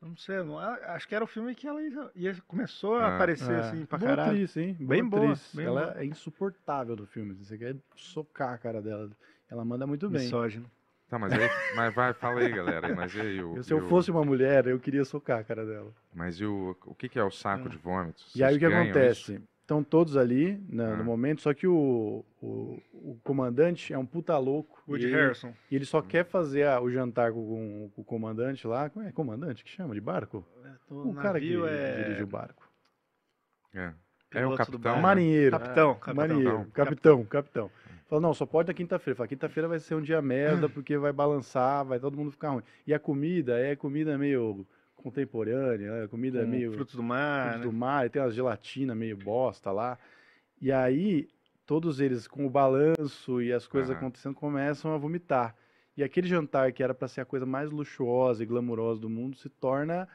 Não 0.00 0.16
sei, 0.16 0.42
não, 0.42 0.58
acho 0.58 1.06
que 1.06 1.14
era 1.14 1.22
o 1.24 1.26
filme 1.26 1.54
que 1.54 1.66
ela 1.66 1.82
ia, 1.82 2.10
ia- 2.14 2.36
começou 2.46 2.94
a 2.96 3.06
Ah. 3.08 3.14
aparecer 3.16 3.52
É. 3.52 3.58
assim 3.60 3.84
pra 3.84 3.98
boa 3.98 4.10
caralho. 4.10 4.30
atriz, 4.32 4.56
hein? 4.56 4.74
Boa 4.74 4.88
Bem 4.88 5.04
boa, 5.06 5.34
bem 5.52 5.66
ela 5.66 5.86
boa. 5.88 6.00
é 6.00 6.04
insuportável 6.06 6.96
no 6.96 7.06
filme. 7.06 7.34
Você 7.34 7.58
quer 7.58 7.76
socar 7.96 8.54
a 8.54 8.58
cara 8.58 8.80
dela. 8.80 9.10
Ela 9.50 9.62
manda 9.64 9.86
muito 9.86 10.08
bem. 10.08 10.22
Misógino. 10.22 10.70
Tá, 11.10 11.18
mas 11.18 11.32
aí, 11.32 11.50
mas 11.74 11.92
vai, 11.94 12.12
fala 12.14 12.40
aí, 12.40 12.50
galera. 12.52 12.94
Mas 12.94 13.14
aí 13.18 13.42
o... 13.42 13.56
Eu, 13.56 13.62
se 13.64 13.72
eu 13.74 13.78
o- 13.78 13.88
fosse 13.88 14.10
uma 14.12 14.24
mulher, 14.24 14.66
eu 14.68 14.78
queria 14.78 15.04
socar 15.04 15.40
a 15.40 15.44
cara 15.44 15.66
dela. 15.66 15.92
Mas 16.14 16.36
e 16.40 16.44
o, 16.46 16.76
o 16.86 16.94
que 16.94 17.08
que 17.08 17.18
é 17.18 17.24
o 17.24 17.30
saco 17.32 17.68
de 17.68 17.76
vômito? 17.76 18.22
E 18.34 18.44
aí 18.44 18.50
Vocês 18.50 18.56
o 18.56 18.58
que 18.60 18.64
acontece? 18.74 19.32
isso? 19.34 19.42
Estão 19.62 19.82
todos 19.84 20.16
ali 20.16 20.60
na- 20.68 20.94
Ah. 20.94 20.96
no 20.96 21.04
momento, 21.04 21.42
só 21.42 21.52
que 21.52 21.66
o, 21.66 22.24
o, 22.40 22.80
o 22.92 23.20
comandante 23.24 23.92
é 23.92 23.98
um 23.98 24.06
puta 24.06 24.36
louco. 24.38 24.82
Woody 24.88 25.04
e 25.04 25.08
ele, 25.08 25.16
Harrison. 25.20 25.52
e 25.70 25.74
ele 25.76 25.84
só 25.84 26.00
quer 26.00 26.24
fazer 26.24 26.64
a- 26.66 26.80
o 26.80 26.88
jantar 26.90 27.32
com, 27.32 27.90
com 27.94 28.02
o 28.02 28.04
comandante 28.04 28.66
lá. 28.66 28.88
Como 28.88 29.04
é 29.06 29.10
comandante 29.12 29.62
que 29.64 29.70
chama? 29.70 29.94
De 29.94 30.00
barco? 30.00 30.44
O, 30.88 31.10
O, 31.10 31.14
cara 31.14 31.38
que 31.40 31.56
é... 31.66 32.02
dirige 32.04 32.22
o 32.22 32.26
barco. 32.26 32.68
É. 33.74 33.92
É 34.32 34.46
o 34.46 34.54
capitão. 34.56 34.94
né? 34.96 35.02
Marinheiro. 35.02 35.50
Capitão, 35.58 35.94
capitão. 35.94 36.14
Marinheiro. 36.14 36.66
Capitão, 36.72 37.24
capitão. 37.24 37.70
Fala, 38.10 38.20
não, 38.20 38.34
só 38.34 38.44
pode 38.44 38.66
na 38.66 38.74
quinta-feira. 38.74 39.16
Fala, 39.16 39.28
quinta-feira 39.28 39.68
vai 39.68 39.78
ser 39.78 39.94
um 39.94 40.02
dia 40.02 40.20
merda, 40.20 40.68
porque 40.68 40.98
vai 40.98 41.12
balançar, 41.12 41.84
vai 41.84 42.00
todo 42.00 42.16
mundo 42.16 42.32
ficar 42.32 42.50
ruim. 42.50 42.64
E 42.84 42.92
a 42.92 42.98
comida 42.98 43.56
é 43.56 43.76
comida 43.76 44.18
meio 44.18 44.66
contemporânea, 44.96 45.92
é 46.02 46.08
comida 46.08 46.42
Com 46.42 46.50
meio 46.50 46.72
frutos 46.72 46.96
do 46.96 47.04
mar, 47.04 47.42
frutos 47.42 47.60
né? 47.60 47.66
do 47.66 47.72
mar, 47.72 48.06
e 48.06 48.10
tem 48.10 48.20
umas 48.20 48.34
gelatina 48.34 48.96
meio 48.96 49.16
bosta 49.16 49.70
lá. 49.70 49.96
E 50.60 50.72
aí, 50.72 51.28
todos 51.64 52.00
eles 52.00 52.26
com 52.26 52.44
o 52.44 52.50
balanço 52.50 53.40
e 53.40 53.52
as 53.52 53.68
coisas 53.68 53.90
Aham. 53.90 53.98
acontecendo 54.00 54.34
começam 54.34 54.92
a 54.92 54.98
vomitar. 54.98 55.54
E 55.96 56.02
aquele 56.02 56.26
jantar 56.26 56.72
que 56.72 56.82
era 56.82 56.92
para 56.92 57.06
ser 57.06 57.20
a 57.20 57.24
coisa 57.24 57.46
mais 57.46 57.70
luxuosa 57.70 58.42
e 58.42 58.46
glamurosa 58.46 59.00
do 59.00 59.08
mundo 59.08 59.36
se 59.36 59.48
torna 59.48 60.08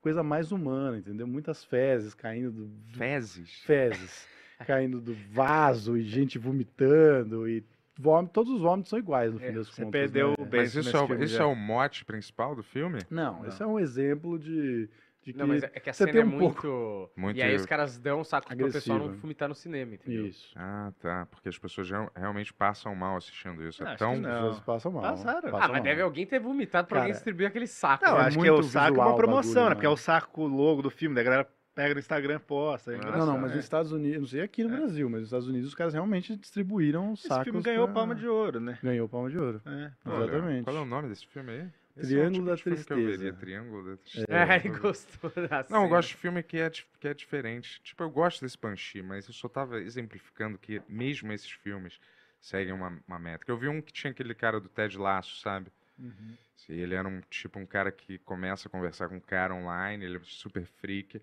coisa 0.00 0.22
mais 0.22 0.52
humana, 0.52 0.98
entendeu? 0.98 1.26
Muitas 1.26 1.64
fezes 1.64 2.14
caindo 2.14 2.52
do 2.52 2.70
Fezes. 2.92 3.50
fezes 3.64 4.39
caindo 4.64 5.00
do 5.00 5.14
vaso 5.32 5.96
e 5.96 6.02
gente 6.02 6.38
vomitando 6.38 7.48
e 7.48 7.64
vômito, 7.98 8.32
todos 8.32 8.52
os 8.52 8.60
vômitos 8.60 8.90
são 8.90 8.98
iguais 8.98 9.32
no 9.32 9.38
fim 9.38 9.46
É, 9.46 9.52
das 9.52 9.68
você 9.68 9.82
contas. 9.84 10.00
perdeu 10.00 10.28
né? 10.30 10.34
o 10.38 10.40
Mas 10.42 10.48
beijo 10.50 10.80
isso, 10.80 10.96
é, 10.96 11.00
o, 11.02 11.06
filme 11.06 11.24
isso 11.24 11.36
já. 11.36 11.42
é 11.42 11.46
o 11.46 11.54
mote 11.54 12.04
principal 12.04 12.54
do 12.54 12.62
filme? 12.62 12.98
Não, 13.10 13.44
esse 13.46 13.62
é 13.62 13.66
um 13.66 13.78
exemplo 13.78 14.38
de, 14.38 14.88
de 15.22 15.32
que 15.34 15.38
Não, 15.38 15.46
mas 15.46 15.62
é 15.62 15.68
que 15.68 15.90
a 15.90 15.92
você 15.92 16.04
cena 16.04 16.12
tem 16.12 16.20
é 16.22 16.24
um 16.24 16.28
muito... 16.28 17.10
Muito 17.16 17.36
E 17.36 17.42
aí 17.42 17.54
os 17.54 17.66
caras 17.66 17.98
dão 17.98 18.20
um 18.20 18.24
saco 18.24 18.48
pro 18.48 18.56
pessoal 18.56 18.98
não 18.98 19.04
agressiva. 19.06 19.22
vomitar 19.22 19.48
no 19.50 19.54
cinema, 19.54 19.94
entendeu? 19.94 20.26
isso. 20.26 20.50
Ah, 20.56 20.90
tá. 20.98 21.26
Porque 21.30 21.50
as 21.50 21.58
pessoas 21.58 21.90
real- 21.90 22.10
realmente 22.16 22.54
passam 22.54 22.94
mal 22.94 23.16
assistindo 23.18 23.62
isso. 23.66 23.82
É 23.82 23.88
acho 23.88 23.98
tão. 23.98 24.12
que 24.12 24.16
As 24.18 24.22
Não. 24.22 24.32
pessoas 24.48 24.60
passam 24.60 24.92
mal. 24.92 25.02
Passaram. 25.02 25.40
passam 25.42 25.56
Ah, 25.58 25.68
mas 25.68 25.72
mal. 25.72 25.82
deve 25.82 26.00
alguém 26.00 26.24
ter 26.26 26.38
vomitado 26.40 26.88
pra 26.88 26.98
alguém 27.00 27.12
Cara, 27.12 27.18
distribuir 27.18 27.48
aquele 27.48 27.66
saco. 27.66 28.02
Não, 28.04 28.16
É 28.16 28.20
acho 28.22 28.38
que 28.38 28.46
é 28.46 28.50
muito 28.50 28.64
o 28.64 28.68
saco 28.68 28.96
é 28.98 29.04
uma 29.04 29.14
promoção, 29.16 29.54
bagulho, 29.54 29.68
né? 29.68 29.74
Porque 29.74 29.86
é 29.86 29.88
mano. 29.90 29.94
o 29.94 30.02
saco 30.02 30.46
logo 30.46 30.80
do 30.80 30.90
filme, 30.90 31.14
daí 31.14 31.22
a 31.22 31.30
galera 31.30 31.48
pega 31.80 31.94
no 31.94 32.00
Instagram 32.00 32.40
posta. 32.40 32.92
É 32.92 32.96
Não, 32.98 33.26
Não, 33.26 33.38
mas 33.38 33.50
né? 33.50 33.56
nos 33.56 33.64
Estados 33.64 33.92
Unidos, 33.92 34.20
não 34.20 34.26
sei 34.26 34.40
aqui 34.42 34.62
no 34.64 34.74
É. 34.74 34.76
Brasil, 34.78 35.08
mas 35.08 35.20
nos 35.20 35.28
Estados 35.28 35.48
Unidos 35.48 35.68
os 35.68 35.74
caras 35.74 35.94
realmente 35.94 36.36
distribuíram 36.36 37.14
Esse 37.14 37.28
sacos. 37.28 37.44
filme 37.44 37.62
ganhou 37.62 37.86
pra- 37.86 37.94
palma 37.94 38.14
de 38.14 38.26
ouro, 38.26 38.60
né? 38.60 38.78
Ganhou 38.82 39.08
palma 39.08 39.30
de 39.30 39.38
ouro. 39.38 39.62
É. 39.64 39.90
Olha, 40.04 40.24
Exatamente. 40.24 40.64
Qual 40.64 40.76
é 40.76 40.80
o 40.80 40.84
nome 40.84 41.08
desse 41.08 41.26
filme 41.26 41.50
aí? 41.52 41.68
Esse 41.96 42.14
Triângulo 42.14 42.46
é 42.48 42.50
da 42.50 42.56
tipo 42.56 42.70
Tristeza. 42.70 43.32
Triângulo 43.34 43.90
da 43.90 43.96
Tristeza. 43.96 44.26
É, 44.30 44.56
ele 44.56 44.78
gostou 44.78 45.30
da 45.30 45.66
Não, 45.68 45.82
eu 45.84 45.88
gosto 45.88 46.08
de 46.10 46.14
filme 46.16 46.42
que 46.42 46.58
é, 46.58 46.70
que 46.70 47.08
é 47.08 47.14
diferente. 47.14 47.80
Tipo, 47.82 48.02
eu 48.04 48.10
gosto 48.10 48.40
desse 48.42 48.56
Banshee, 48.58 49.02
mas 49.02 49.26
eu 49.26 49.34
só 49.34 49.48
tava 49.48 49.80
exemplificando 49.80 50.56
que 50.58 50.80
mesmo 50.88 51.32
esses 51.32 51.50
filmes 51.50 51.98
seguem 52.40 52.72
uma, 52.72 52.96
uma 53.06 53.18
métrica. 53.18 53.50
Eu 53.52 53.56
vi 53.58 53.68
um 53.68 53.82
que 53.82 53.92
tinha 53.92 54.10
aquele 54.10 54.34
cara 54.34 54.60
do 54.60 54.68
Ted 54.68 54.96
Lasso, 54.96 55.40
sabe? 55.40 55.66
Uhum. 55.98 56.34
Se 56.56 56.72
ele 56.72 56.94
era 56.94 57.06
um 57.06 57.20
tipo 57.28 57.58
um 57.58 57.66
cara 57.66 57.90
que 57.90 58.18
começa 58.18 58.68
a 58.68 58.70
conversar 58.70 59.08
com 59.08 59.16
um 59.16 59.20
cara 59.20 59.54
online, 59.54 60.04
ele 60.04 60.16
é 60.16 60.20
super 60.22 60.64
freak, 60.64 61.20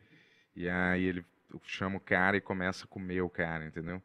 e 0.57 0.67
aí 0.69 1.03
ele 1.03 1.23
chama 1.63 1.97
o 1.97 1.99
cara 2.01 2.35
e 2.35 2.41
começa 2.41 2.85
a 2.85 2.87
comer 2.87 3.21
o 3.21 3.29
cara, 3.29 3.65
entendeu? 3.65 4.01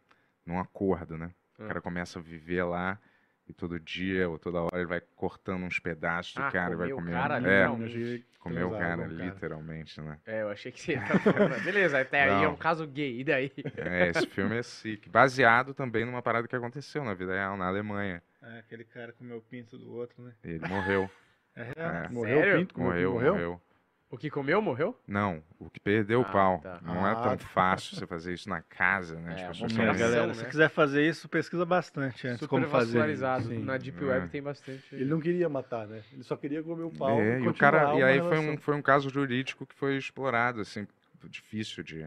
Num 0.46 0.58
acordo, 0.60 1.16
né? 1.18 1.30
O 1.58 1.64
Ah. 1.64 1.66
cara 1.68 1.80
começa 1.80 2.18
a 2.18 2.22
viver 2.22 2.62
lá 2.64 2.98
e 3.48 3.52
todo 3.52 3.78
dia 3.80 4.28
ou 4.28 4.38
toda 4.38 4.60
hora 4.60 4.76
ele 4.76 4.86
vai 4.86 5.00
cortando 5.16 5.64
uns 5.64 5.78
pedaços 5.78 6.34
do 6.34 6.42
Ah, 6.42 6.50
cara 6.52 6.74
e 6.74 6.76
vai 6.76 6.90
comer 6.90 6.92
o 6.92 6.96
comendo. 6.96 7.16
cara, 7.18 7.36
é, 7.36 7.38
literalmente. 7.38 8.26
comer 8.38 8.64
o 8.64 8.70
cara, 8.70 8.96
com 9.08 9.14
o 9.14 9.16
cara. 9.16 9.24
literalmente, 9.30 10.00
né? 10.00 10.18
É, 10.26 10.42
eu 10.42 10.50
achei 10.50 10.70
que 10.72 10.80
você 10.80 10.92
ia 10.92 11.00
tá 11.00 11.18
falando. 11.18 11.64
Beleza, 11.64 12.00
até 12.00 12.22
aí 12.24 12.42
é 12.42 12.46
Não. 12.46 12.52
um 12.52 12.56
caso 12.56 12.86
gay, 12.86 13.20
e 13.20 13.24
daí? 13.24 13.52
É, 13.76 14.08
esse 14.10 14.26
filme 14.26 14.56
é 14.58 14.62
sick. 14.62 15.08
Baseado 15.08 15.72
também 15.74 16.04
numa 16.04 16.22
parada 16.22 16.46
que 16.46 16.54
aconteceu 16.56 17.02
na 17.04 17.14
vida 17.14 17.32
real, 17.32 17.56
na 17.56 17.66
Alemanha. 17.66 18.22
É, 18.42 18.58
aquele 18.58 18.84
cara 18.84 19.12
comeu 19.12 19.38
o 19.38 19.42
pinto 19.42 19.78
do 19.78 19.92
outro, 19.94 20.22
né? 20.22 20.32
Ele 20.44 20.66
morreu. 20.68 21.08
É 21.54 21.64
real. 21.76 21.90
É, 21.94 22.08
Morreu 22.08 22.38
Sério? 22.38 22.54
o 22.54 22.58
Pinto? 22.60 22.80
Morreu, 22.80 23.12
morreu? 23.12 23.32
morreu. 23.34 23.60
O 24.12 24.18
que 24.18 24.28
comeu 24.28 24.60
morreu? 24.60 24.94
Não, 25.08 25.42
o 25.58 25.70
que 25.70 25.80
perdeu 25.80 26.20
o 26.20 26.22
Ah, 26.22 26.30
pau. 26.30 26.60
tá. 26.60 26.78
Não 26.82 27.06
é 27.08 27.12
Ah, 27.12 27.16
tão 27.16 27.36
tá. 27.38 27.46
fácil 27.46 27.96
você 27.96 28.06
fazer 28.06 28.34
isso 28.34 28.46
na 28.46 28.60
casa, 28.60 29.18
né? 29.18 29.36
É, 29.38 29.44
É, 29.44 29.46
Ação, 29.46 29.66
galera, 29.68 30.26
né? 30.26 30.34
se 30.34 30.44
quiser 30.44 30.68
fazer 30.68 31.08
isso, 31.08 31.26
pesquisa 31.30 31.64
bastante 31.64 32.26
antes 32.28 32.40
Super 32.40 32.50
como 32.50 32.68
fazer. 32.68 33.16
Sim. 33.40 33.64
Na 33.64 33.78
Deep 33.78 33.98
É. 34.04 34.06
Web 34.06 34.28
tem 34.28 34.42
bastante. 34.42 34.84
Ele 34.94 35.06
não 35.06 35.18
queria 35.18 35.48
matar, 35.48 35.86
né? 35.86 36.02
Ele 36.12 36.22
só 36.24 36.36
queria 36.36 36.62
comer 36.62 36.82
o 36.82 36.90
pau. 36.90 37.18
É, 37.18 37.40
e 37.40 37.48
o 37.48 37.54
cara, 37.54 37.94
e 37.94 38.02
aí 38.02 38.20
foi 38.20 38.38
um, 38.38 38.58
foi 38.58 38.74
um 38.74 38.82
caso 38.82 39.08
jurídico 39.08 39.64
que 39.66 39.74
foi 39.74 39.96
explorado, 39.96 40.60
assim, 40.60 40.86
difícil 41.24 41.82
de. 41.82 42.06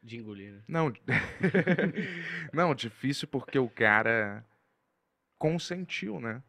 De 0.00 0.16
engolir, 0.18 0.52
né? 0.52 0.60
Não, 0.68 0.92
não, 2.52 2.72
difícil 2.72 3.26
porque 3.26 3.58
o 3.58 3.68
cara 3.68 4.44
consentiu, 5.38 6.20
né? 6.20 6.40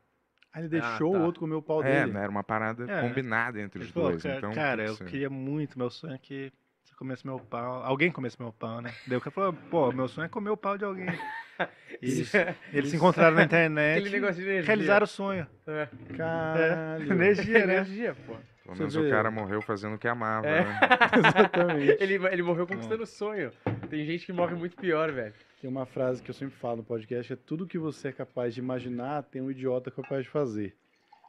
Aí 0.54 0.62
ele 0.64 0.70
deixou 0.70 1.14
tá. 1.14 1.20
o 1.20 1.24
outro 1.24 1.40
comer 1.42 1.56
o 1.56 1.62
pau 1.62 1.84
É, 1.84 2.02
dele. 2.02 2.14
né, 2.14 2.22
era 2.22 2.30
uma 2.32 2.44
parada 2.44 2.90
É. 2.90 3.02
combinada 3.02 3.62
entre 3.62 3.84
os 3.84 3.90
falou, 3.92 4.10
dois. 4.12 4.24
cara, 4.24 4.38
então, 4.38 4.52
cara, 4.54 4.84
eu 4.86 4.96
ser- 4.96 5.06
queria 5.06 5.30
muito, 5.30 5.78
meu 5.78 5.90
sonho 5.90 6.14
é 6.16 6.18
que 6.18 6.52
você 6.84 6.96
comesse 6.96 7.26
meu 7.26 7.40
pau, 7.40 7.84
alguém 7.84 8.12
comesse 8.12 8.42
meu 8.42 8.52
pau, 8.54 8.82
né? 8.82 8.92
Daí 9.06 9.18
o 9.18 9.22
cara 9.22 9.32
falou, 9.32 9.54
pô, 9.70 9.92
meu 9.92 10.08
sonho 10.08 10.26
é 10.26 10.30
comer 10.30 10.50
o 10.50 10.58
pau 10.58 10.78
de 10.78 10.86
alguém. 10.86 11.08
Eles, 12.02 12.32
eles 12.72 12.92
se 12.92 12.96
encontraram 12.98 13.36
na 13.36 13.42
internet, 13.46 13.98
Aquele 14.00 14.12
negócio 14.20 14.36
de 14.36 14.48
energia. 14.48 14.68
realizaram 14.68 15.04
o 15.06 15.08
sonho. 15.08 15.48
É. 15.66 15.88
Caralho. 16.16 17.12
Energia, 17.12 17.66
né? 17.66 17.74
energia, 17.78 18.16
pô. 18.28 18.36
Pelo 18.68 18.78
menos 18.78 18.96
o 18.96 19.10
cara 19.10 19.32
morreu 19.32 19.62
fazendo 19.62 19.96
o 19.96 19.98
que 19.98 20.08
amava, 20.08 20.48
É. 20.48 20.64
né? 20.64 20.80
Exatamente. 21.18 21.98
Ele, 22.04 22.14
ele 22.28 22.42
morreu 22.44 22.68
conquistando 22.68 23.04
o 23.04 23.08
sonho. 23.08 23.52
Tem 23.90 24.06
gente 24.06 24.26
que 24.26 24.34
morre 24.34 24.56
muito 24.56 24.76
pior, 24.78 25.12
velho. 25.12 25.34
Tem 25.62 25.70
uma 25.70 25.86
frase 25.86 26.22
que 26.22 26.30
eu 26.30 26.36
sempre 26.36 26.56
falo 26.58 26.78
no 26.78 26.84
podcast, 26.84 27.34
é 27.34 27.36
tudo 27.36 27.66
que 27.66 27.78
você 27.80 28.10
é 28.10 28.12
capaz 28.12 28.54
de 28.54 28.60
imaginar, 28.60 29.24
tem 29.24 29.42
um 29.42 29.50
idiota 29.50 29.90
capaz 29.90 30.24
de 30.24 30.30
fazer. 30.30 30.76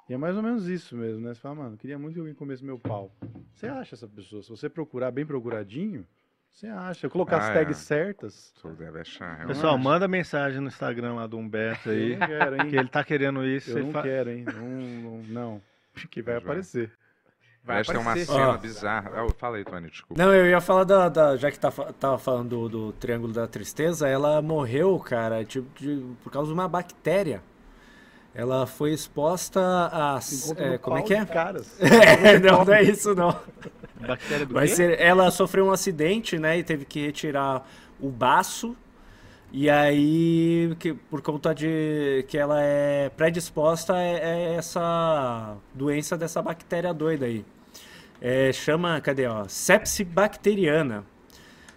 E 0.08 0.14
é 0.14 0.16
mais 0.16 0.36
ou 0.36 0.42
menos 0.42 0.66
isso 0.68 0.96
mesmo, 0.96 1.20
né? 1.26 1.34
Você 1.34 1.40
fala, 1.40 1.54
mano, 1.54 1.76
queria 1.76 1.98
muito 1.98 2.14
que 2.14 2.20
alguém 2.20 2.34
comesse 2.34 2.64
meu 2.64 2.78
pau. 2.78 3.10
Você 3.54 3.66
acha 3.66 3.94
essa 3.94 4.06
pessoa? 4.08 4.42
Se 4.42 4.48
você 4.50 4.68
procurar 4.68 5.10
bem 5.10 5.24
procuradinho, 5.26 6.06
você 6.50 6.66
acha. 6.66 7.08
Colocar 7.10 7.36
as 7.38 7.50
Ah, 7.50 7.52
tags 7.54 7.76
é. 7.76 7.80
certas. 7.80 8.54
Achar. 9.00 9.46
Pessoal, 9.46 9.76
manda 9.78 10.08
mensagem 10.08 10.60
no 10.60 10.68
Instagram 10.68 11.14
lá 11.14 11.26
do 11.26 11.36
Humberto 11.38 11.90
Eu 11.90 11.94
aí, 11.94 12.16
não 12.16 12.26
quero, 12.26 12.56
hein? 12.56 12.68
que 12.70 12.76
ele 12.76 12.88
tá 12.88 13.04
querendo 13.04 13.44
isso. 13.46 13.70
Eu 13.78 13.84
não 13.84 13.92
fa- 13.92 14.02
quero, 14.02 14.30
hein? 14.30 14.44
Não, 14.44 14.62
não, 14.66 15.22
não. 15.24 15.62
Que 16.10 16.22
vai 16.22 16.34
Mas 16.34 16.42
vai. 16.42 16.52
aparecer. 16.52 16.92
Vai 17.68 17.76
Aliás, 17.76 17.86
tem 17.88 17.96
uma 17.98 18.16
cena 18.16 18.56
bizarra. 18.56 19.10
Ah, 19.14 19.26
fala 19.36 19.58
aí, 19.58 19.64
Tony, 19.64 19.90
desculpa. 19.90 20.22
Não, 20.22 20.32
eu 20.34 20.46
ia 20.46 20.58
falar 20.58 20.84
da, 20.84 21.06
da- 21.10 21.36
já 21.36 21.50
que 21.50 21.58
tá, 21.60 21.70
tava 21.70 22.16
falando 22.16 22.48
do, 22.48 22.68
do 22.68 22.92
Triângulo 22.94 23.30
da 23.34 23.46
Tristeza, 23.46 24.08
ela 24.08 24.40
morreu, 24.40 24.98
cara, 24.98 25.44
tipo, 25.44 25.66
de- 25.78 26.02
por 26.24 26.32
causa 26.32 26.48
de 26.48 26.54
uma 26.54 26.66
bactéria. 26.66 27.42
Ela 28.34 28.66
foi 28.66 28.92
exposta 28.92 29.60
a. 29.60 30.18
É, 30.56 30.78
como 30.78 30.96
é 30.96 31.02
que 31.02 31.12
é? 31.12 31.24
Caras. 31.26 31.76
É, 31.80 32.38
não, 32.38 32.64
não 32.64 32.72
é 32.72 32.82
isso 32.84 33.14
não. 33.14 33.38
Bactéria 34.00 34.46
do 34.46 34.54
Mas 34.54 34.70
quê? 34.70 34.76
ser- 34.76 34.98
ela 35.00 35.30
sofreu 35.30 35.66
um 35.66 35.70
acidente, 35.70 36.38
né, 36.38 36.56
e 36.56 36.64
teve 36.64 36.86
que 36.86 37.04
retirar 37.04 37.66
o 38.00 38.08
baço. 38.08 38.74
E 39.52 39.68
aí, 39.68 40.74
que, 40.78 40.92
por 40.94 41.20
conta 41.22 41.54
de 41.54 42.24
que 42.28 42.36
ela 42.38 42.62
é 42.62 43.08
predisposta 43.10 43.92
a, 43.94 43.96
a 43.96 44.00
essa 44.56 45.56
doença 45.74 46.16
dessa 46.16 46.40
bactéria 46.42 46.92
doida 46.94 47.24
aí. 47.26 47.44
É, 48.20 48.52
chama, 48.52 49.00
cadê, 49.00 49.26
ó? 49.26 49.46
Sepse 49.48 50.04
bacteriana. 50.04 51.04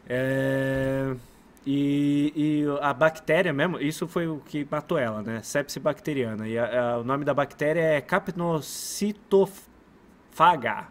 É, 0.08 1.14
e, 1.66 2.34
e 2.36 2.66
a 2.82 2.94
bactéria 2.94 3.54
mesmo, 3.54 3.80
isso 3.80 4.08
foi 4.08 4.28
o 4.28 4.40
que 4.40 4.68
matou 4.70 4.98
ela, 4.98 5.22
né? 5.22 5.42
Sepse 5.44 5.80
bacteriana. 5.80 6.48
E 6.48 6.58
a- 6.58 6.94
a- 6.94 6.98
o 7.00 7.04
nome 7.04 7.24
da 7.26 7.34
bactéria 7.34 7.82
é 7.82 8.02
Capnocitofaga. 8.02 10.88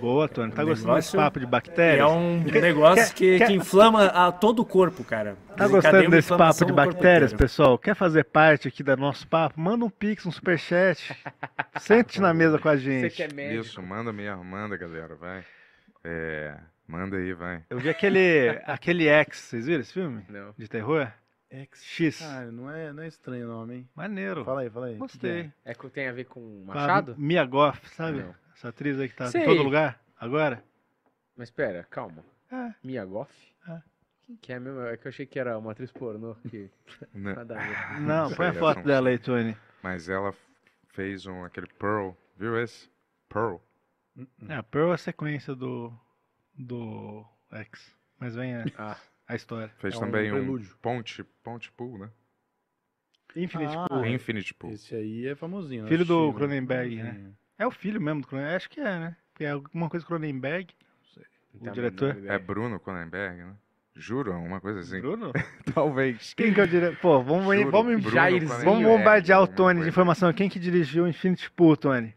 Boa, 0.00 0.28
Tony. 0.28 0.52
Tá 0.52 0.64
gostando 0.64 0.94
desse 0.94 1.16
papo 1.16 1.38
de 1.38 1.46
É 1.46 1.48
bactérias? 1.48 2.08
um 2.10 2.40
negócio 2.42 3.14
que, 3.14 3.38
quer- 3.38 3.46
que 3.46 3.52
inflama 3.54 4.06
a 4.06 4.30
todo 4.32 4.60
o 4.60 4.64
corpo, 4.64 5.02
cara. 5.04 5.36
Tá 5.56 5.66
gostando 5.68 6.10
desse 6.10 6.28
papo 6.36 6.64
de 6.64 6.72
bactérias, 6.72 7.32
pessoal? 7.32 7.78
Quer 7.78 7.94
fazer 7.94 8.24
parte 8.24 8.68
aqui 8.68 8.82
do 8.82 8.96
nosso 8.96 9.26
papo? 9.26 9.58
Manda 9.60 9.84
um 9.84 9.90
pix, 9.90 10.26
um 10.26 10.30
superchat. 10.30 11.16
Sente 11.80 12.20
na 12.20 12.34
mesa 12.34 12.58
com 12.58 12.68
a 12.68 12.76
Você 12.76 12.82
gente. 12.82 13.14
que 13.16 13.22
é 13.22 13.28
médico. 13.32 13.62
Isso, 13.64 13.82
manda 13.82 14.12
mesmo, 14.12 14.44
manda, 14.44 14.76
galera, 14.76 15.14
vai. 15.14 15.44
É, 16.02 16.56
manda 16.86 17.16
aí, 17.16 17.32
vai. 17.32 17.62
Eu 17.70 17.78
vi 17.78 17.88
aquele, 17.88 18.60
aquele 18.66 19.08
X, 19.08 19.38
vocês 19.38 19.66
viram 19.66 19.80
esse 19.80 19.92
filme? 19.92 20.22
Não. 20.28 20.52
De 20.58 20.68
terror? 20.68 21.10
X. 21.72 22.20
Ah, 22.20 22.46
não 22.50 22.68
é, 22.68 22.92
não 22.92 23.02
é 23.04 23.06
estranho 23.06 23.46
o 23.46 23.48
nome, 23.48 23.74
hein? 23.76 23.88
Maneiro. 23.94 24.44
Fala 24.44 24.62
aí, 24.62 24.70
fala 24.70 24.86
aí. 24.86 24.96
Gostei. 24.96 25.50
É 25.64 25.72
que 25.72 25.88
tem 25.88 26.08
a 26.08 26.12
ver 26.12 26.24
com 26.24 26.64
Machado? 26.66 27.14
Mia 27.16 27.44
Goff, 27.44 27.80
sabe? 27.90 28.18
Não. 28.18 28.34
Essa 28.54 28.68
atriz 28.68 28.98
aí 28.98 29.08
que 29.08 29.16
tá 29.16 29.26
Sei. 29.26 29.42
em 29.42 29.44
todo 29.46 29.62
lugar 29.62 30.00
agora. 30.18 30.62
Mas 31.36 31.50
pera, 31.50 31.84
calma. 31.90 32.24
É. 32.50 32.74
Mia 32.82 33.04
Goff? 33.04 33.32
É. 33.68 33.82
Quem 34.22 34.36
que 34.36 34.52
é 34.52 34.58
mesmo? 34.58 34.80
É 34.82 34.96
que 34.96 35.06
eu 35.06 35.10
achei 35.10 35.26
que 35.26 35.38
era 35.38 35.58
uma 35.58 35.72
atriz 35.72 35.90
pornô. 35.90 36.34
Que... 36.48 36.70
Né? 37.12 37.34
Nada 37.34 37.58
a 37.60 37.62
ver. 37.62 38.00
Não, 38.00 38.32
põe 38.32 38.46
a 38.46 38.48
essa 38.50 38.58
foto 38.58 38.76
não 38.78 38.84
dela 38.84 39.08
aí, 39.08 39.18
Tony. 39.18 39.56
Mas 39.82 40.08
ela 40.08 40.34
fez 40.88 41.26
um, 41.26 41.44
aquele 41.44 41.66
Pearl, 41.66 42.12
viu 42.36 42.58
esse? 42.58 42.88
Pearl. 43.28 43.56
É, 44.48 44.54
a 44.54 44.62
Pearl 44.62 44.92
é 44.92 44.94
a 44.94 44.98
sequência 44.98 45.54
do, 45.54 45.92
do 46.56 47.24
X. 47.50 47.94
Mas 48.18 48.34
vem 48.36 48.54
a, 48.54 48.64
Ah, 48.78 48.96
a 49.26 49.34
história. 49.34 49.72
Fez 49.78 49.94
É 49.94 49.96
um 49.96 50.00
também 50.00 50.30
um, 50.30 50.36
prelúdio. 50.36 50.76
Ponte, 50.80 51.24
Ponte 51.42 51.72
Pool, 51.72 51.98
né? 51.98 52.10
Infinite 53.34 53.76
Ah, 53.76 53.86
Pool. 53.88 54.06
Infinite 54.06 54.54
Pool. 54.54 54.72
Esse 54.72 54.94
aí 54.94 55.26
é 55.26 55.34
famosinho. 55.34 55.86
Filho 55.88 56.04
do 56.04 56.20
assisti, 56.28 56.36
Cronenberg, 56.38 57.02
né? 57.02 57.32
É 57.58 57.66
o 57.66 57.70
filho 57.70 58.00
mesmo 58.00 58.20
do 58.22 58.26
Cronenberg? 58.26 58.56
Acho 58.56 58.70
que 58.70 58.80
é, 58.80 58.84
né? 58.98 59.16
Porque 59.32 59.44
é 59.44 59.50
alguma 59.50 59.88
coisa 59.88 60.04
Cronenberg. 60.06 60.68
não 61.54 61.60
O 61.60 61.64
tem 61.64 61.72
diretor? 61.72 62.16
É 62.26 62.38
Bruno 62.38 62.78
Cronenberg, 62.80 63.36
né? 63.38 63.54
Juro, 63.96 64.32
uma 64.32 64.60
coisa 64.60 64.80
assim. 64.80 65.00
Bruno? 65.00 65.32
Talvez. 65.72 66.34
Quem 66.34 66.52
que 66.52 66.60
é 66.60 66.64
o 66.64 66.66
diretor? 66.66 66.98
Pô, 67.00 67.22
vamos, 67.22 67.56
Juro, 67.56 67.70
vamos, 67.70 68.02
Bruno 68.02 68.46
vamos 68.64 68.82
bombardear 68.84 69.38
o 69.38 69.42
alguma 69.42 69.56
Tony 69.56 69.74
de 69.74 69.76
coisa. 69.78 69.88
informação. 69.90 70.32
Quem 70.32 70.48
que 70.48 70.58
dirigiu 70.58 71.06
Infinite 71.06 71.48
Pool, 71.52 71.76
Tony? 71.76 72.12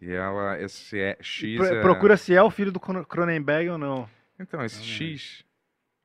E 0.00 0.10
ela, 0.12 0.60
esse 0.60 0.98
é, 1.00 1.16
X 1.20 1.56
Pro- 1.56 1.66
é... 1.66 1.80
Procura 1.80 2.16
se 2.16 2.34
é 2.34 2.42
o 2.42 2.50
filho 2.50 2.72
do 2.72 2.80
Cron- 2.80 3.04
Cronenberg 3.04 3.70
ou 3.70 3.78
não. 3.78 4.10
Então, 4.40 4.62
esse 4.64 4.82
X 4.82 5.44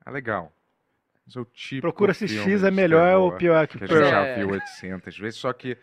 é 0.06 0.10
legal. 0.10 0.52
Mas 1.26 1.34
é 1.36 1.40
o 1.40 1.44
tipo 1.44 1.80
Procura 1.82 2.14
se 2.14 2.28
X 2.28 2.62
é 2.62 2.70
melhor 2.70 3.16
ou 3.18 3.32
pior 3.32 3.66
que 3.66 3.78
Que 3.78 3.84
a 3.84 3.86
gente 3.88 3.98
já 4.10 4.20
É. 4.24 4.36
viu 4.38 4.50
800 4.50 5.18
vezes, 5.18 5.38
só 5.40 5.52
que 5.52 5.76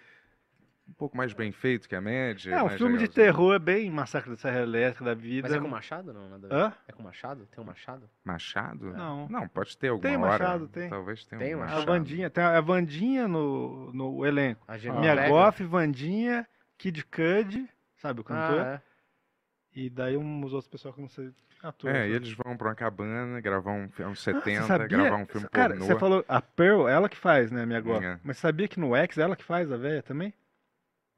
um 0.88 0.94
pouco 0.94 1.18
mais 1.18 1.34
bem 1.34 1.52
feito 1.52 1.88
que 1.88 1.96
a 1.96 2.02
média. 2.02 2.52
É, 2.54 2.64
um 2.64 2.70
filme 2.70 2.94
de 2.98 3.04
legalzinho. 3.06 3.14
terror 3.14 3.54
é 3.56 3.60
bem 3.60 3.92
Massacre 3.92 4.30
da 4.32 4.38
Serra 4.38 4.62
Elétrica 4.62 5.04
da 5.06 5.14
vida. 5.14 5.48
Mas 5.48 5.58
é 5.58 5.60
com 5.62 5.68
Machado 5.68 6.14
não? 6.14 6.30
Nada 6.30 6.48
ver. 6.48 6.54
Hã? 6.56 6.74
É 6.88 6.92
com 6.94 7.04
Machado? 7.04 7.46
Tem 7.48 7.64
um 7.64 7.68
Machado? 7.68 8.10
Machado? 8.24 8.94
Não. 8.94 9.28
Não, 9.30 9.48
pode 9.48 9.78
ter 9.78 9.90
alguma 9.90 10.10
Tem 10.10 10.18
hora. 10.18 10.28
Machado, 10.30 10.68
tem. 10.68 10.90
Talvez 10.90 11.26
tenha 11.26 11.40
Tem 11.40 11.56
um 11.56 11.60
Machado. 11.60 11.82
A 11.82 11.86
Vandinha, 11.86 12.30
tem 12.30 12.44
a 12.44 12.62
Vandinha 12.62 13.28
no, 13.28 13.92
no 13.94 14.26
elenco. 14.26 14.64
A 14.68 14.78
Jennifer 14.78 15.02
Mia? 15.16 15.28
Goff, 15.30 15.64
Vandinha, 15.64 16.48
Kid 16.78 17.04
Cudi, 17.06 17.70
sabe 17.98 18.22
o 18.22 18.24
cantor? 18.24 18.60
Ah, 18.62 18.82
é. 18.82 18.82
E 19.80 19.90
daí 19.90 20.18
uns 20.18 20.54
outros 20.54 20.68
pessoal 20.68 20.94
que 20.94 21.00
eu 21.00 21.04
não 21.04 21.10
sei. 21.10 21.32
Ator, 21.62 21.90
É, 21.90 22.08
e 22.08 22.12
eles 22.12 22.32
vão 22.34 22.56
pra 22.56 22.68
uma 22.70 22.76
cabana, 22.76 23.42
gravar 23.42 23.72
um 23.72 23.90
filme 23.90 24.10
anos 24.10 24.20
Ah, 24.28 24.32
você 24.32 24.34
70, 24.34 24.64
sabia? 24.68 24.88
gravar 24.88 25.16
um 25.16 25.26
filme 25.26 25.48
Cara, 25.50 25.70
pornô. 25.74 25.86
você 25.86 25.96
falou, 25.98 26.24
a 26.28 26.40
Pearl, 26.40 26.88
ela 26.88 27.10
que 27.10 27.18
faz, 27.18 27.52
né, 27.52 27.66
minha 27.66 27.82
Goff. 27.82 28.06
É. 28.06 28.20
Mas 28.24 28.38
sabia 28.38 28.68
que 28.68 28.80
no 28.80 28.96
X 28.96 29.18
ela 29.18 29.36
que 29.36 29.44
faz 29.44 29.72
a 29.72 29.76
véia 29.76 30.04
também? 30.04 30.32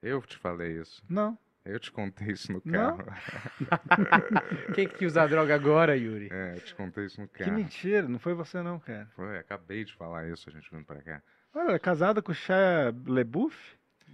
Eu 0.02 0.22
te 0.22 0.38
falei 0.38 0.80
isso. 0.80 1.04
Não. 1.10 1.38
Eu 1.66 1.80
te 1.80 1.92
contei 1.92 2.30
isso 2.30 2.52
no 2.52 2.62
Não? 2.66 2.98
carro. 2.98 3.06
Quem 4.74 4.88
que 4.88 5.06
usa 5.06 5.28
droga 5.28 5.54
agora, 5.54 5.96
Yuri? 5.96 6.30
É, 6.32 6.56
eu 6.56 6.62
te 6.62 6.74
contei 6.74 7.06
isso 7.06 7.20
no 7.22 7.28
Que 7.28 7.44
carro. 7.44 7.54
mentira, 7.54 8.08
não 8.08 8.18
foi 8.18 8.34
você 8.34 8.62
não, 8.62 8.80
cara. 8.80 9.08
Foi, 9.16 9.38
acabei 9.38 9.84
de 9.84 9.94
falar 9.94 10.28
isso, 10.30 10.50
a 10.50 10.52
gente 10.52 10.70
vindo 10.72 10.86
pra 10.86 11.02
cá. 11.02 11.22
Olha, 11.54 11.64
ela 11.66 11.74
é 11.76 11.80
casada 11.80 12.22
com 12.22 12.32
o 12.32 12.36
Shia 12.36 12.96
LeBouf? 13.06 13.56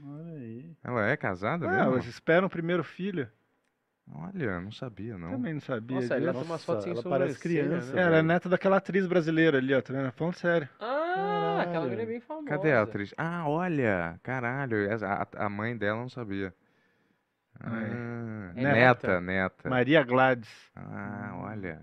Olha 0.03 0.33
aí. 0.37 0.75
Ela 0.83 1.07
é 1.07 1.15
casada 1.15 1.65
Ah, 1.67 1.71
mesmo? 1.71 1.83
elas 1.83 2.05
esperam 2.07 2.47
o 2.47 2.49
primeiro 2.49 2.83
filho. 2.83 3.29
Olha, 4.11 4.59
não 4.61 4.71
sabia, 4.71 5.17
não. 5.17 5.31
Também 5.31 5.53
não 5.53 5.61
sabia 5.61 5.95
Nossa, 5.97 6.15
ele 6.15 6.25
disso. 6.27 6.33
toma 6.39 6.45
umas 6.45 6.49
Nossa, 6.49 6.65
fotos 6.65 6.83
sem 6.83 6.93
ela 6.93 7.03
parece 7.03 7.39
criança, 7.39 7.93
né? 7.95 8.01
É, 8.01 8.05
ela 8.05 8.17
é 8.17 8.21
neta 8.21 8.49
daquela 8.49 8.77
atriz 8.77 9.07
brasileira 9.07 9.57
ali, 9.57 9.73
ó, 9.73 9.81
tá 9.81 9.93
vendo? 9.93 10.11
Falando 10.11 10.35
sério. 10.35 10.69
Ah, 10.79 10.94
aquela 11.15 11.65
Caralho. 11.65 11.83
menina 11.83 12.01
é 12.03 12.05
bem 12.05 12.19
famosa. 12.19 12.47
Cadê 12.47 12.71
a 12.73 12.81
atriz? 12.81 13.13
Ah, 13.17 13.47
olha, 13.47 14.19
caralho, 14.23 14.77
a, 15.05 15.45
a 15.45 15.49
mãe 15.49 15.75
dela 15.77 15.99
não 16.01 16.09
sabia. 16.09 16.53
Ah, 17.59 18.51
É 18.55 18.63
neta, 18.63 19.21
neta. 19.21 19.69
Maria 19.69 20.03
Gladys. 20.03 20.49
Ah, 20.75 21.31
olha. 21.37 21.81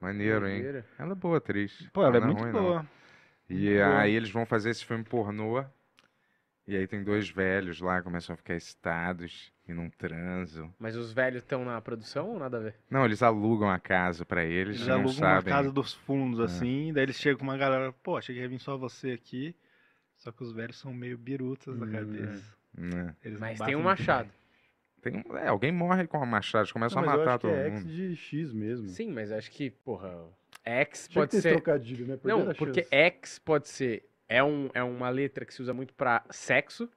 Maneiro, 0.00 0.48
hein? 0.48 0.62
Ela 0.98 1.12
é 1.12 1.14
boa 1.14 1.36
atriz. 1.38 1.88
Pô, 1.92 2.02
ela 2.04 2.16
é 2.16 2.20
não 2.20 2.28
muito 2.28 2.40
ruim, 2.42 2.52
não. 2.52 2.62
boa. 2.62 2.86
E 3.48 3.74
boa. 3.74 3.98
aí 3.98 4.14
eles 4.14 4.30
vão 4.30 4.46
fazer 4.46 4.70
esse 4.70 4.84
filme 4.84 5.04
pornô. 5.04 5.64
E 6.70 6.76
aí 6.76 6.86
tem 6.86 7.02
dois 7.02 7.28
velhos 7.28 7.80
lá, 7.80 8.00
começam 8.00 8.32
a 8.32 8.36
ficar 8.36 8.54
excitados 8.54 9.52
e 9.66 9.72
não 9.74 9.90
transam. 9.90 10.72
Mas 10.78 10.94
os 10.94 11.12
velhos 11.12 11.42
estão 11.42 11.64
na 11.64 11.80
produção 11.80 12.28
ou 12.28 12.38
nada 12.38 12.58
a 12.58 12.60
ver? 12.60 12.76
Não, 12.88 13.04
eles 13.04 13.24
alugam 13.24 13.68
a 13.68 13.80
casa 13.80 14.24
pra 14.24 14.44
eles, 14.44 14.76
Eles 14.76 14.86
não 14.86 14.94
alugam 14.94 15.10
uma 15.14 15.40
sabem. 15.40 15.52
casa 15.52 15.72
dos 15.72 15.92
fundos, 15.92 16.38
assim, 16.38 16.92
daí 16.92 17.02
eles 17.02 17.16
chegam 17.16 17.38
com 17.38 17.42
uma 17.44 17.56
galera, 17.56 17.92
pô, 18.04 18.16
achei 18.16 18.36
que 18.36 18.40
ia 18.40 18.48
vir 18.48 18.60
só 18.60 18.76
você 18.76 19.10
aqui. 19.10 19.52
Só 20.16 20.30
que 20.30 20.44
os 20.44 20.52
velhos 20.52 20.78
são 20.78 20.92
meio 20.94 21.18
birutas 21.18 21.76
da 21.76 21.86
Hum. 21.86 21.90
cabeça. 21.90 22.54
né? 22.72 23.16
Eles 23.24 23.40
não 23.40 23.48
Mas 23.48 23.58
tem 23.58 23.74
um 23.74 23.82
machado. 23.82 24.30
Tem 25.02 25.16
um- 25.16 25.36
é, 25.36 25.48
alguém 25.48 25.72
morre 25.72 26.06
com 26.06 26.22
a 26.22 26.26
machado, 26.26 26.72
começa 26.72 26.94
Não, 26.94 27.02
a 27.02 27.06
matar 27.06 27.30
acho 27.30 27.38
que 27.40 27.46
todo 27.48 27.56
é 27.56 27.66
X 27.66 27.72
mundo. 27.82 27.88
de 27.90 28.14
X 28.16 28.52
mesmo. 28.52 28.86
Sim, 28.90 29.10
mas 29.10 29.32
acho 29.32 29.50
que, 29.50 29.70
porra, 29.70 30.14
X 30.64 31.08
Tinha 31.08 31.22
pode 31.22 31.30
que 31.30 31.32
ter 31.32 31.38
esse 31.38 31.48
ser. 31.48 31.54
trocadilho, 31.54 32.06
né? 32.06 32.16
Não, 32.22 32.48
a 32.48 32.54
porque. 32.54 32.86
X 32.92 33.40
pode 33.40 33.68
ser. 33.68 34.04
É, 34.30 34.42
um, 34.44 34.70
é 34.72 34.82
uma 34.82 35.10
letra 35.10 35.44
que 35.44 35.52
se 35.52 35.60
usa 35.60 35.74
muito 35.74 35.92
pra 35.92 36.22
sexo, 36.30 36.88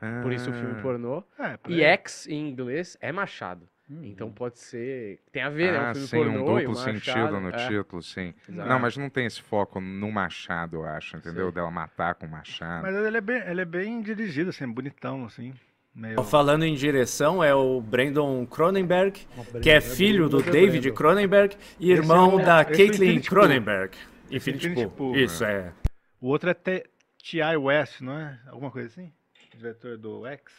É. 0.00 0.22
por 0.22 0.32
isso 0.32 0.48
o 0.50 0.54
filme 0.54 0.76
Ah, 0.78 0.82
pornô. 0.82 1.24
É, 1.38 1.58
E 1.68 1.84
aí. 1.84 1.92
X 1.92 2.28
em 2.28 2.48
inglês 2.48 2.96
é 3.00 3.10
machado. 3.10 3.68
Uhum. 3.90 4.04
Então 4.04 4.30
pode 4.32 4.58
ser. 4.58 5.20
Tem 5.32 5.42
a 5.42 5.50
ver, 5.50 5.72
né? 5.72 5.78
Ah, 5.78 5.90
Um 5.90 5.94
filme 5.94 6.06
sim, 6.08 6.16
pornô 6.16 6.52
um 6.54 6.58
e 6.58 6.64
duplo 6.64 6.76
machado, 6.84 6.98
sentido 7.00 7.40
no 7.40 7.48
é. 7.50 7.68
título, 7.68 8.02
sim. 8.02 8.34
Exato. 8.48 8.68
Não, 8.68 8.78
mas 8.78 8.96
não 8.96 9.10
tem 9.10 9.26
esse 9.26 9.42
foco 9.42 9.80
no 9.80 10.10
machado, 10.10 10.76
eu 10.76 10.84
acho, 10.84 11.16
entendeu? 11.16 11.46
Sei. 11.46 11.52
Dela 11.54 11.70
matar 11.70 12.14
com 12.14 12.26
o 12.26 12.30
machado. 12.30 12.82
Mas 12.82 12.94
ele 12.96 13.16
é, 13.16 13.20
bem, 13.20 13.42
ele 13.48 13.60
é 13.60 13.64
bem 13.64 14.00
dirigido, 14.00 14.50
assim, 14.50 14.66
bonitão, 14.66 15.24
assim. 15.24 15.52
Meio... 15.94 16.22
Falando 16.24 16.64
em 16.64 16.74
direção, 16.74 17.42
é 17.42 17.54
o 17.54 17.80
Brandon 17.80 18.44
Cronenberg, 18.46 19.26
que 19.62 19.70
é 19.70 19.76
é 19.76 19.80
filho 19.80 20.28
do 20.28 20.38
Brandon, 20.38 20.52
David. 20.52 20.92
Cronenberg 20.92 21.56
e 21.80 21.90
irmão 21.90 22.38
é 22.40 22.44
da 22.44 22.60
é 22.60 22.64
Pool. 22.64 23.20
Cronenberg. 23.28 23.96
Infinity, 24.30 24.66
Infinity 24.66 24.86
Pool. 24.96 25.12
Pool, 25.12 25.16
Isso, 25.16 25.44
é. 25.44 25.72
O 26.20 26.28
outro 26.28 26.50
é 26.50 26.54
T.I. 26.54 27.56
West, 27.56 28.00
não 28.00 28.18
é? 28.18 28.38
Alguma 28.46 28.70
coisa 28.70 28.88
assim? 28.88 29.12
Diretor 29.54 29.96
do 29.98 30.26
X? 30.26 30.52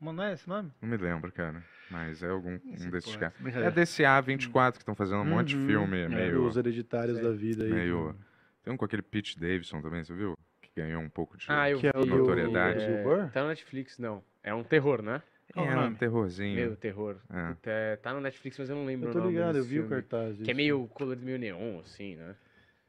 Mano, 0.00 0.18
não 0.18 0.24
é 0.24 0.32
esse 0.34 0.48
nome? 0.48 0.70
Não 0.80 0.88
me 0.88 0.96
lembro, 0.96 1.32
cara. 1.32 1.62
Mas 1.90 2.22
é 2.22 2.28
algum 2.28 2.54
um 2.64 2.90
desses 2.90 3.16
caras. 3.16 3.34
É 3.56 3.70
desse 3.70 4.02
A24 4.02 4.72
que 4.72 4.78
estão 4.78 4.94
fazendo 4.94 5.20
um 5.20 5.24
monte 5.24 5.48
de 5.48 5.56
Uhum. 5.56 5.66
filme 5.66 6.00
É, 6.00 6.08
meio. 6.08 6.44
Os 6.44 6.56
hereditários 6.56 7.16
Sei. 7.18 7.24
da 7.26 7.32
vida 7.32 7.64
aí. 7.64 7.70
meio- 7.72 8.14
Tem 8.62 8.72
um 8.72 8.76
com 8.76 8.84
aquele 8.84 9.02
Pete 9.02 9.38
Davidson 9.38 9.80
também, 9.80 10.02
você 10.02 10.12
viu? 10.12 10.36
Que 10.60 10.80
ganhou 10.80 11.00
um 11.00 11.08
pouco 11.08 11.36
de. 11.38 11.46
Ah, 11.48 11.70
eu 11.70 11.78
Que 11.78 11.86
é 11.86 11.92
o 11.96 12.02
vi. 12.02 12.10
Notoriedade. 12.10 12.80
é? 12.84 13.26
Tá 13.32 13.42
no 13.42 13.48
Netflix, 13.48 13.98
não. 13.98 14.22
É 14.42 14.52
um 14.52 14.64
terror, 14.64 15.00
né? 15.02 15.22
É, 15.54 15.60
o 15.60 15.80
um 15.86 15.94
terrorzinho. 15.94 16.54
Meio 16.56 16.76
terror. 16.76 17.16
É. 17.32 17.56
É, 17.92 17.96
tá 17.96 18.12
no 18.12 18.20
Netflix, 18.20 18.58
mas 18.58 18.68
eu 18.68 18.76
não 18.76 18.84
lembro 18.84 19.06
Eu 19.06 19.10
o 19.10 19.12
tô 19.12 19.20
nome 19.20 19.32
ligado, 19.32 19.56
eu 19.56 19.64
vi 19.64 19.78
o 19.78 19.82
filme. 19.86 19.88
cartaz. 20.02 20.36
Que 20.42 20.50
é 20.50 20.54
meio 20.54 20.86
colorido, 20.88 21.24
meio 21.24 21.38
neon, 21.38 21.78
assim, 21.80 22.16
né? 22.16 22.34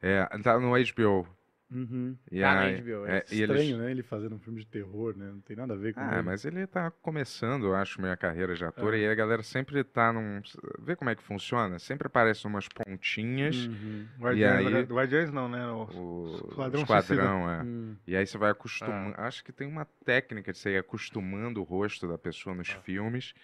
É, 0.02 0.26
tá 0.42 0.58
no 0.58 0.72
HBO. 0.76 1.26
Uhum. 1.70 2.16
E 2.32 2.40
na 2.40 2.60
aí- 2.60 2.80
HBO, 2.80 3.04
é, 3.06 3.18
é. 3.18 3.24
e 3.30 3.40
Estranho, 3.42 3.60
eles... 3.60 3.76
né? 3.78 3.90
Ele 3.90 4.02
fazendo 4.02 4.34
um 4.34 4.38
filme 4.38 4.60
de 4.60 4.66
terror, 4.66 5.14
né? 5.16 5.26
Não 5.30 5.40
tem 5.40 5.54
nada 5.54 5.74
a 5.74 5.76
ver 5.76 5.92
com 5.92 6.00
Ah, 6.00 6.14
ele. 6.14 6.22
mas 6.22 6.44
ele 6.46 6.66
tá 6.66 6.90
começando, 6.90 7.66
eu 7.66 7.74
acho, 7.74 8.00
minha 8.00 8.16
carreira 8.16 8.54
de 8.54 8.64
ator, 8.64 8.94
É. 8.94 8.98
e 8.98 9.04
aí 9.04 9.10
a 9.10 9.14
galera 9.14 9.42
sempre 9.42 9.84
tá 9.84 10.10
num. 10.12 10.40
Vê 10.78 10.96
como 10.96 11.10
é 11.10 11.14
que 11.14 11.22
funciona? 11.22 11.78
Sempre 11.78 12.06
aparecem 12.06 12.50
umas 12.50 12.68
pontinhas, 12.68 13.66
Uhum. 13.66 14.06
Guardiões, 14.18 14.66
aí- 14.74 14.82
Guardiões 14.84 15.30
não, 15.30 15.46
né? 15.48 15.66
O- 15.66 15.84
o 15.94 16.48
Esquadrão 16.48 16.80
esquadrão, 16.82 17.50
é. 17.50 17.62
Hum. 17.62 17.96
E 18.06 18.16
aí 18.16 18.26
você 18.26 18.38
vai 18.38 18.50
acostumando. 18.50 19.14
Ah. 19.18 19.26
Acho 19.26 19.44
que 19.44 19.52
tem 19.52 19.68
uma 19.68 19.84
técnica 20.06 20.52
de 20.52 20.58
você 20.58 20.70
ir 20.70 20.78
acostumando 20.78 21.60
o 21.60 21.64
rosto 21.64 22.08
da 22.08 22.16
pessoa 22.16 22.56
nos 22.56 22.70
Ah. 22.70 22.80
filmes. 22.80 23.34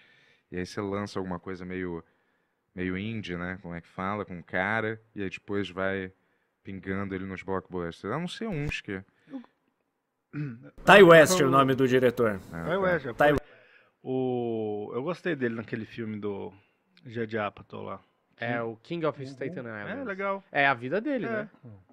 E 0.51 0.57
aí 0.57 0.65
você 0.65 0.81
lança 0.81 1.19
alguma 1.19 1.39
coisa 1.39 1.63
meio, 1.63 2.03
meio 2.73 2.97
indie, 2.97 3.37
né? 3.37 3.59
Como 3.61 3.75
é 3.75 3.81
que 3.81 3.87
fala, 3.87 4.25
com 4.25 4.39
o 4.39 4.43
cara. 4.43 4.99
E 5.15 5.21
aí 5.21 5.29
depois 5.29 5.69
vai 5.69 6.11
pingando 6.65 7.13
ele 7.15 7.25
nos 7.25 7.43
blockbusters. 7.43 8.11
A 8.13 8.19
não 8.19 8.27
ser 8.27 8.47
uns 8.49 8.81
que. 8.81 9.01
Ty 10.85 11.01
West 11.03 11.39
é 11.39 11.45
o 11.45 11.49
nome 11.49 11.75
do 11.75 11.87
diretor. 11.87 12.41
ah, 12.51 12.69
É 12.69 12.77
o 12.77 12.81
tá. 12.81 13.25
West, 13.25 13.39
por- 13.39 13.41
o... 14.03 14.91
Eu 14.93 15.01
gostei 15.03 15.35
dele 15.35 15.55
naquele 15.55 15.85
filme 15.85 16.19
do 16.19 16.51
Jed 17.05 17.37
Apatow 17.37 17.83
lá. 17.83 18.01
É 18.37 18.61
o 18.61 18.75
King 18.77 19.05
of 19.05 19.23
Staten 19.25 19.59
Island. 19.63 19.91
É, 20.01 20.03
legal. 20.03 20.43
É 20.51 20.67
a 20.67 20.73
vida 20.73 20.99
dele, 20.99 21.25
É. 21.25 21.29
né? 21.29 21.49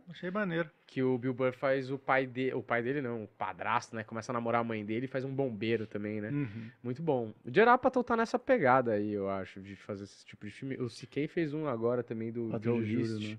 Achei 0.09 0.29
maneiro. 0.31 0.69
Que 0.89 1.03
o 1.03 1.17
Bill 1.17 1.33
Burr 1.33 1.53
faz 1.55 1.89
o 1.91 1.97
pai 1.97 2.27
dele. 2.27 2.55
O 2.55 2.63
pai 2.63 2.83
dele 2.83 3.01
não, 3.01 3.23
o 3.25 3.29
padrasto, 3.29 3.95
né? 3.95 4.03
Começa 4.03 4.33
a 4.33 4.35
namorar 4.35 4.61
a 4.61 4.65
mãe 4.65 4.85
dele 4.85 5.05
e 5.07 5.09
faz 5.09 5.25
um 5.25 5.33
bombeiro 5.33 5.87
também, 5.87 6.21
né? 6.21 6.29
Uhum. 6.31 6.71
Muito 6.83 7.01
bom. 7.01 7.33
O 7.45 7.51
Gerard 7.55 7.77
Apatow 7.77 8.03
tá 8.03 8.17
nessa 8.17 8.39
pegada 8.41 8.93
aí, 8.93 9.13
eu 9.13 9.31
acho, 9.31 9.61
de 9.63 9.77
fazer 9.77 10.05
esse 10.05 10.27
tipo 10.27 10.45
de 10.45 10.51
filme. 10.51 10.75
O 10.77 10.89
CK 10.89 11.29
fez 11.29 11.55
um 11.55 11.67
agora 11.69 12.03
também 12.03 12.33
do 12.33 12.49
4 12.51 12.63
Joe 12.71 12.85
julho, 12.85 12.99
List. 13.19 13.31
né? 13.31 13.39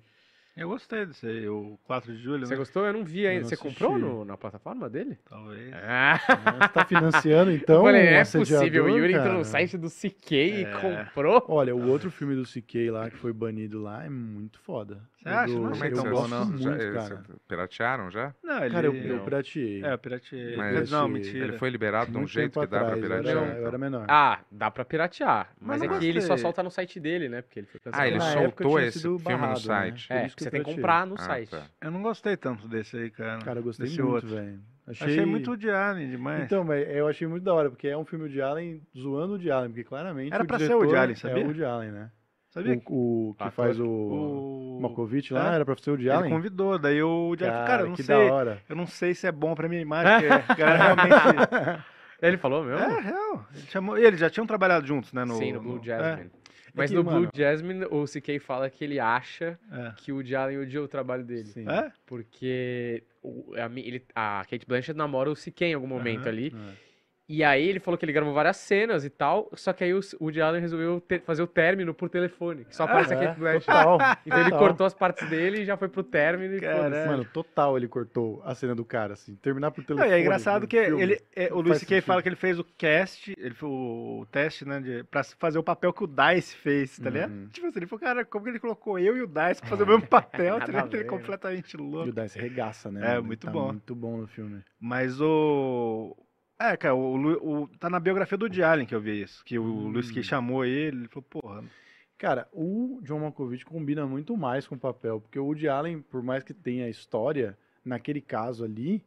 Eu 0.56 0.70
gostei 0.70 1.04
desse 1.08 1.26
aí, 1.26 1.50
o 1.50 1.80
4 1.84 2.14
de 2.16 2.22
julho, 2.22 2.46
Você 2.46 2.54
né? 2.54 2.60
gostou? 2.60 2.86
Eu 2.86 2.94
não 2.94 3.04
vi 3.04 3.26
ainda. 3.26 3.42
não 3.42 3.50
Você 3.50 3.56
assisti. 3.56 3.70
comprou 3.80 3.98
no- 3.98 4.24
na 4.24 4.38
plataforma 4.38 4.88
dele? 4.88 5.18
Talvez. 5.28 5.74
Ah, 5.74 6.20
Você 6.62 6.68
tá 6.70 6.86
financiando, 6.86 7.52
então, 7.52 7.78
eu 7.78 7.82
falei, 7.82 8.04
um 8.04 8.06
é 8.06 8.24
possível. 8.24 8.86
O 8.86 8.90
Yuri 8.90 9.14
entrou 9.16 9.34
no 9.34 9.46
site 9.46 9.78
do 9.80 9.90
CK 9.90 10.32
e 10.36 10.64
É. 10.66 10.72
comprou. 10.80 11.44
Olha, 11.48 11.76
o 11.76 11.88
outro 11.90 12.12
filme 12.12 12.36
do 12.36 12.44
CK 12.44 12.92
lá, 12.92 13.10
que 13.10 13.18
foi 13.18 13.34
banido 13.34 13.82
lá, 13.82 14.06
é 14.06 14.10
muito 14.10 14.60
foda. 14.60 15.02
Você 15.18 15.30
O 15.30 15.32
acha? 15.34 15.54
do- 15.56 15.62
Não 15.62 15.84
é 15.84 15.88
eu 15.88 15.94
tão 15.94 16.04
bom, 16.04 16.10
gosto 16.12 16.30
não. 16.30 16.58
já, 16.58 16.70
muito, 16.70 16.84
eh, 16.84 16.92
cara. 16.94 17.24
piratearam 17.48 18.12
já? 18.12 18.36
Não, 18.44 18.64
ele... 18.66 18.74
Cara, 18.76 18.88
eu, 18.88 18.94
eu 18.94 19.20
pirateei. 19.24 19.84
É, 19.84 19.94
eu 19.94 19.98
pirateei. 19.98 20.56
Mas 20.58 20.92
não, 20.92 21.06
ele- 21.06 21.14
mentira. 21.14 21.46
Ele 21.48 21.58
foi 21.58 21.70
liberado 21.72 22.12
de 22.12 22.18
um 22.18 22.28
jeito 22.28 22.60
que 22.60 22.68
dá 22.68 22.80
pra 22.80 22.90
eu 22.90 22.92
era- 22.92 23.02
piratear. 23.02 23.36
Eu 23.38 23.46
então. 23.54 23.68
era 23.68 23.78
menor. 23.78 24.06
Ah, 24.08 24.40
dá 24.52 24.70
pra 24.70 24.86
piratear. 24.86 25.50
Mas, 25.60 25.80
Mas 25.82 25.92
é 25.92 26.00
que 26.00 26.06
ele 26.06 26.22
só 26.22 26.38
solta 26.38 26.62
no 26.62 26.70
site 26.70 27.00
dele, 27.00 27.28
né? 27.30 27.42
Porque 27.42 27.60
ele 27.60 27.68
foi 27.68 27.80
Ah, 27.92 28.06
ele 28.06 28.18
cancelado. 28.20 28.46
época 28.48 28.64
soltou 28.64 28.80
esse 28.82 29.00
filme 29.02 29.42
no 29.42 29.48
né? 29.48 29.56
site. 29.56 30.14
É, 30.14 30.26
isso 30.28 30.36
que 30.36 30.43
você 30.44 30.52
tem 30.52 30.64
que 30.64 30.76
comprar 30.76 31.06
no 31.08 31.16
Ah, 31.16 31.20
site. 31.20 31.50
tá. 31.50 31.64
Eu 31.82 31.92
não 31.92 32.02
gostei 32.02 32.36
tanto 32.38 32.68
desse 32.68 32.98
aí, 32.98 33.10
cara. 33.10 33.40
Cara, 33.40 33.60
eu 33.60 33.64
gostei 33.64 33.88
desse 33.88 34.02
muito, 34.02 34.14
outro. 34.16 34.30
velho. 34.30 34.60
Achei... 34.86 35.26
muito 35.26 35.56
de 35.56 35.70
Alien 35.70 36.10
demais. 36.10 36.44
Então, 36.44 36.64
mas 36.64 36.86
eu 36.90 37.08
achei 37.08 37.26
muito 37.28 37.44
da 37.44 37.54
hora, 37.54 37.70
porque 37.70 37.88
é 37.88 37.98
um 37.98 38.04
filme 38.04 38.28
de 38.30 38.42
Allen 38.42 38.82
zoando 38.98 39.36
o 39.36 39.40
de 39.40 39.50
Allen, 39.50 39.70
porque 39.70 39.84
claramente 39.86 40.34
Era 40.34 40.44
o 40.44 40.48
pra 40.48 40.60
ser 40.60 40.74
o 40.76 40.80
Woody 40.80 40.96
Allen, 40.96 41.12
É 41.14 41.16
sabia? 41.16 41.44
o 41.44 41.48
Woody 41.48 41.64
Allen, 41.64 41.92
né? 41.92 42.12
Sabia? 42.50 42.82
O, 42.88 43.30
o 43.30 43.34
que 43.36 43.44
Ator. 43.44 43.52
faz 43.54 43.80
o, 43.80 43.88
O... 43.88 44.80
Malkovich 44.82 45.34
lá 45.34 45.54
É. 45.54 45.56
era 45.56 45.66
pra 45.66 45.76
ser 45.78 45.92
o 45.92 45.96
Ele 45.96 46.10
Allen? 46.10 46.30
convidou, 46.32 46.78
daí 46.78 47.02
o 47.02 47.28
Allen 47.34 47.38
falou, 47.40 47.66
cara, 47.66 47.82
eu 47.84 47.88
não 47.88 47.96
que 47.96 48.04
sei, 48.04 48.28
da 48.28 48.34
hora. 48.34 48.62
eu 48.70 48.76
não 48.76 48.86
sei 48.86 49.14
se 49.16 49.26
é 49.26 49.32
bom 49.32 49.56
pra 49.56 49.70
minha 49.70 49.82
imagem, 49.82 50.28
porque 50.48 50.64
realmente... 50.64 51.84
Ele 52.22 52.38
falou 52.38 52.64
mesmo? 52.64 52.80
É, 52.80 53.00
real. 53.02 53.46
Ele 53.54 53.66
chamou... 53.68 53.98
e 53.98 54.06
eles 54.06 54.20
já 54.20 54.30
tinham 54.30 54.46
trabalhado 54.46 54.86
juntos, 54.86 55.12
né? 55.14 55.26
No, 55.26 55.34
Sim, 55.36 55.54
no 55.54 55.62
Blue 55.62 55.80
é, 55.82 55.86
Jasmine. 55.86 56.32
Mas 56.74 56.90
que, 56.90 56.96
no 56.96 57.04
mano- 57.04 57.22
Blue 57.22 57.30
Jasmine, 57.36 57.86
o 57.86 58.06
CK 58.06 58.40
fala 58.40 58.70
que 58.70 58.84
ele 58.84 59.00
acha 59.00 59.60
É. 59.72 59.94
que 59.98 60.12
o 60.12 60.16
Woody 60.16 60.36
Allen 60.36 60.58
odiou 60.60 60.86
o 60.86 60.88
trabalho 60.88 61.24
dele. 61.24 61.46
Sim. 61.46 61.70
É? 61.70 61.92
Porque 62.06 63.04
o- 63.22 63.54
a, 63.56 63.70
ele, 63.80 64.04
a 64.16 64.44
Kate 64.50 64.66
Blanchett 64.68 64.98
namora 64.98 65.30
o 65.32 65.36
CK 65.36 65.62
em 65.66 65.74
algum 65.76 65.88
momento 65.88 66.28
ali. 66.28 66.48
É. 66.56 66.93
E 67.36 67.44
aí 67.44 67.68
ele 67.68 67.80
falou 67.80 67.98
que 67.98 68.06
ele 68.06 68.14
gravou 68.14 68.32
várias 68.34 68.58
cenas 68.58 69.04
e 69.04 69.10
tal, 69.10 69.50
só 69.56 69.74
que 69.74 69.84
aí 69.84 69.92
o 69.94 70.00
Woody 70.22 70.40
Allen 70.40 70.62
resolveu 70.62 71.02
ter- 71.02 71.22
fazer 71.22 71.42
o 71.42 71.48
término 71.48 71.92
por 71.92 72.08
telefone, 72.08 72.64
que 72.66 72.76
só 72.76 72.84
aparece 72.84 73.14
a 73.14 73.18
É, 73.18 73.26
Kate 73.28 73.40
Blanchett. 73.40 73.66
total, 73.66 73.98
Então 74.26 74.40
ele 74.40 74.50
total. 74.52 74.60
cortou 74.68 74.86
as 74.86 74.94
partes 74.94 75.28
dele 75.30 75.62
e 75.62 75.66
já 75.66 75.76
foi 75.76 75.90
pro 75.90 76.04
término 76.04 76.54
e 76.56 76.60
foda-se. 76.60 77.08
Mano, 77.08 77.26
total 77.26 77.76
ele 77.76 77.88
cortou 77.88 78.40
a 78.46 78.54
cena 78.54 78.76
do 78.76 78.86
cara, 78.86 79.14
assim. 79.14 79.36
Terminar 79.36 79.72
por 79.72 79.80
Não, 79.82 79.86
telefone. 79.88 80.12
e 80.12 80.14
é 80.14 80.20
engraçado 80.22 80.62
no 80.62 80.68
que 80.68 80.84
filme. 80.86 81.02
ele, 81.02 81.22
é, 81.36 81.48
o 81.52 81.56
Não 81.56 81.62
Luiz 81.64 81.80
C.K. 81.80 82.02
fala 82.02 82.22
que 82.22 82.30
ele 82.30 82.36
fez 82.36 82.60
o 82.60 82.64
cast, 82.78 83.34
ele 83.38 83.56
foi 83.56 83.70
o 83.70 84.28
teste, 84.32 84.64
né, 84.66 84.80
de, 84.80 85.04
pra 85.06 85.24
fazer 85.24 85.58
o 85.58 85.64
papel 85.64 85.92
que 85.92 86.04
o 86.04 86.08
Dice 86.08 86.56
fez, 86.56 87.00
tá 87.00 87.10
ligado? 87.10 87.32
Uhum. 87.32 87.48
Tipo 87.48 87.66
assim, 87.68 87.80
ele 87.80 87.88
falou, 87.88 88.02
cara, 88.02 88.24
como 88.26 88.44
que 88.44 88.52
ele 88.52 88.60
colocou 88.60 89.00
eu 89.00 89.18
e 89.18 89.22
o 89.24 89.28
Dice 89.28 89.60
pra 89.62 89.70
fazer 89.72 89.84
o 89.84 89.88
mesmo 89.88 90.06
papel, 90.08 90.60
tá 90.60 90.66
ligado? 90.68 90.88
Ele 90.94 90.98
é 90.98 91.04
ver, 91.04 91.10
completamente 91.10 91.74
E 91.74 91.78
louco. 91.78 92.10
o 92.10 92.14
Dice 92.14 92.38
regaça, 92.38 92.92
né? 92.92 93.00
É, 93.00 93.04
mano? 93.08 93.18
Ele 93.20 93.28
muito 93.28 93.46
tá 93.48 93.52
bom. 93.52 93.68
muito 93.68 93.96
bom 93.96 94.18
no 94.18 94.28
filme. 94.28 94.62
Mas 94.80 95.20
o... 95.20 96.16
É, 96.72 96.78
cara, 96.78 96.96
o, 96.96 97.16
Lu- 97.16 97.64
o- 97.64 97.68
tá 97.78 97.90
na 97.90 98.00
biografia 98.00 98.38
do 98.38 98.44
Woody 98.46 98.64
Allen 98.64 98.86
que 98.86 98.96
eu 98.96 99.02
vi 99.02 99.22
isso, 99.22 99.44
que 99.44 99.60
o 99.60 99.64
Hum. 99.64 99.90
Luiz 99.90 100.08
C.K. 100.08 100.24
chamou 100.24 100.64
ele, 100.64 100.98
ele 101.02 101.08
falou, 101.08 101.26
porra, 101.30 101.64
Cara, 102.18 102.48
o 102.54 103.02
John 103.04 103.20
Malkovich 103.20 103.66
combina 103.66 104.06
muito 104.08 104.38
mais 104.38 104.66
com 104.66 104.76
o 104.76 104.80
papel, 104.80 105.20
porque 105.20 105.38
o 105.38 105.44
Woody 105.46 105.68
Allen, 105.68 106.00
por 106.02 106.24
mais 106.24 106.42
que 106.42 106.54
tenha 106.54 106.88
história, 106.88 107.58
naquele 107.84 108.22
caso 108.22 108.64
ali, 108.64 109.04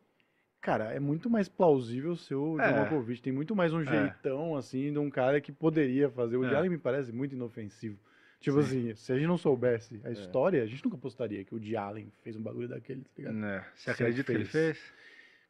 cara, 0.61 0.93
é 0.93 1.01
muito 1.01 1.31
mais 1.31 1.49
plausível 1.49 2.15
ser 2.15 2.35
o 2.35 2.61
É. 2.61 2.69
John 2.69 2.77
Malkovich. 2.81 3.23
Tem 3.23 3.33
muito 3.33 3.57
mais 3.57 3.73
um 3.73 3.83
jeitão, 3.83 4.55
assim, 4.55 4.93
de 4.93 4.99
um 4.99 5.09
cara 5.09 5.41
que 5.41 5.51
poderia 5.51 6.11
fazer. 6.11 6.37
O 6.37 6.41
Woody 6.41 6.55
É. 6.55 6.59
Allen 6.59 6.71
me 6.71 6.77
parece 6.79 7.11
muito 7.11 7.35
inofensivo. 7.35 7.99
Tipo 8.39 8.61
Sim. 8.63 8.91
assim, 8.91 8.95
se 8.97 9.13
a 9.13 9.17
gente 9.17 9.29
não 9.29 9.39
soubesse 9.39 9.99
a 10.05 10.11
história, 10.11 10.63
a 10.63 10.67
gente 10.67 10.85
nunca 10.85 10.99
apostaria 10.99 11.43
que 11.43 11.55
o 11.55 11.57
Woody 11.57 11.75
Allen 11.75 12.13
fez 12.23 12.37
um 12.37 12.43
bagulho 12.43 12.69
daquele, 12.69 13.01
tá 13.01 13.11
ligado? 13.17 13.35
né, 13.35 13.65
você 13.75 13.93
acredita 13.93 14.31
que 14.31 14.37
ele 14.39 14.45
fez. 14.45 14.79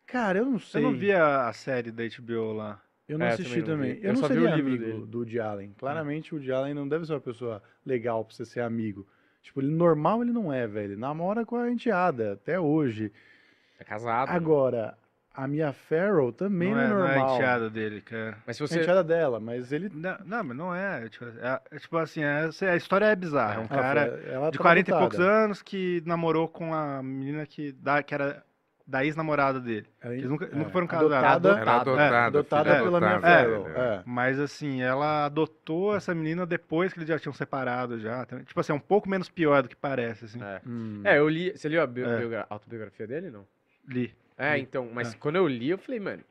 Cara, 0.06 0.38
eu 0.38 0.44
não 0.46 0.58
sei. 0.58 0.82
Eu 0.84 0.90
não 0.90 0.98
vi 0.98 1.12
a, 1.12 1.48
a 1.48 1.52
série 1.52 1.90
da 1.90 2.04
HBO 2.04 2.52
lá. 2.52 2.80
Eu 3.08 3.18
não 3.18 3.26
É, 3.26 3.30
assisti 3.30 3.62
também 3.62 3.90
não 3.90 3.94
também. 3.94 3.96
Eu, 3.98 4.02
Eu 4.10 4.12
não 4.14 4.20
só 4.20 4.28
vi 4.28 4.34
o 4.34 4.40
seria 4.42 4.54
livro 4.56 4.70
amigo 4.72 4.84
dele. 4.84 5.06
do 5.06 5.18
Woody 5.18 5.40
Allen. 5.40 5.74
Claramente 5.78 6.32
o 6.32 6.36
Woody 6.36 6.52
Allen 6.52 6.74
não 6.74 6.88
deve 6.88 7.06
ser 7.06 7.12
uma 7.12 7.20
pessoa 7.20 7.62
legal 7.84 8.24
pra 8.24 8.34
você 8.34 8.44
ser 8.44 8.60
amigo. 8.60 9.06
Tipo, 9.42 9.60
ele 9.60 9.70
normal 9.70 10.22
ele 10.22 10.32
não 10.32 10.52
é, 10.52 10.66
velho. 10.66 10.92
Ele 10.92 11.00
namora 11.00 11.44
com 11.46 11.56
a 11.56 11.70
enteada 11.70 12.32
até 12.32 12.58
hoje. 12.58 13.12
É 13.78 13.84
casado. 13.84 14.28
Agora, 14.30 14.98
a 15.32 15.46
Mia 15.46 15.72
Farrow 15.72 16.32
também 16.32 16.70
não, 16.74 16.76
não, 16.78 16.84
é, 16.84 16.88
não 16.88 17.06
é 17.06 17.10
a 17.12 17.14
normal. 17.18 17.34
enteada 17.36 17.70
dele, 17.70 18.00
cara. 18.00 18.38
Mas 18.44 18.56
se 18.56 18.62
É 18.64 18.66
você. 18.66 18.78
a 18.78 18.82
enteada 18.82 19.04
dela, 19.04 19.38
mas 19.38 19.70
ele... 19.70 19.88
Não, 19.94 20.16
não, 20.24 20.42
mas 20.44 20.56
não 20.56 20.74
é. 20.74 21.04
é, 21.04 21.08
Tipo, 21.08 21.26
é, 21.26 21.60
é 21.70 21.78
tipo 21.78 21.96
assim, 21.98 22.22
é- 22.24 22.48
a 22.70 22.76
história 22.76 23.04
é 23.06 23.14
bizarra. 23.14 23.54
É 23.54 23.58
um 23.58 23.60
ela 23.60 23.68
cara 23.68 24.06
foi- 24.20 24.30
ela 24.32 24.50
de 24.50 24.58
tá 24.58 24.62
40 24.64 24.90
e 24.90 24.94
adotada. 24.94 25.10
poucos 25.10 25.20
anos 25.20 25.62
que 25.62 26.02
namorou 26.04 26.48
com 26.48 26.74
a 26.74 27.00
menina 27.04 27.46
que, 27.46 27.70
da, 27.72 28.02
que 28.02 28.14
era 28.14 28.42
da 28.86 29.04
ex-namorada 29.04 29.58
dele. 29.60 29.86
Ela- 30.00 30.14
Eles 30.14 30.30
nunca, 30.30 30.44
é, 30.44 30.54
nunca 30.54 30.70
foram 30.70 30.86
casados. 30.86 31.12
adotada- 31.12 31.60
Era 31.60 31.76
adotada. 31.80 32.26
adotada 32.26 32.70
filha 32.70 32.82
pela 32.84 33.00
Mia 33.00 33.10
adotável 33.10 33.50
Farrow. 33.62 33.74
dele, 33.74 33.78
É. 33.78 34.02
Mas 34.06 34.38
assim, 34.38 34.80
ela 34.82 35.24
adotou 35.26 35.96
essa 35.96 36.14
menina 36.14 36.46
depois 36.46 36.92
que 36.92 36.98
eles 37.00 37.08
já 37.08 37.18
tinham 37.18 37.32
separado 37.32 37.98
já. 37.98 38.24
Tipo 38.44 38.60
assim, 38.60 38.72
é 38.72 38.74
um 38.76 38.80
pouco 38.80 39.08
menos 39.08 39.28
pior 39.28 39.62
do 39.62 39.68
que 39.68 39.74
parece, 39.76 40.26
assim. 40.26 40.40
É. 40.42 40.60
Hum. 40.64 41.00
É, 41.04 41.18
eu 41.18 41.28
li. 41.28 41.50
Você 41.56 41.68
leu 41.68 41.82
a 41.82 41.86
bio- 41.86 42.08
É. 42.08 42.16
biogra- 42.18 42.46
autobiografia 42.48 43.06
dele, 43.06 43.30
não? 43.30 43.44
Li. 43.88 44.14
É, 44.38 44.54
Li. 44.54 44.62
então, 44.62 44.88
mas 44.92 45.14
É. 45.14 45.16
quando 45.18 45.36
eu 45.36 45.48
li, 45.48 45.70
eu 45.70 45.78
falei, 45.78 45.98
mano. 45.98 46.22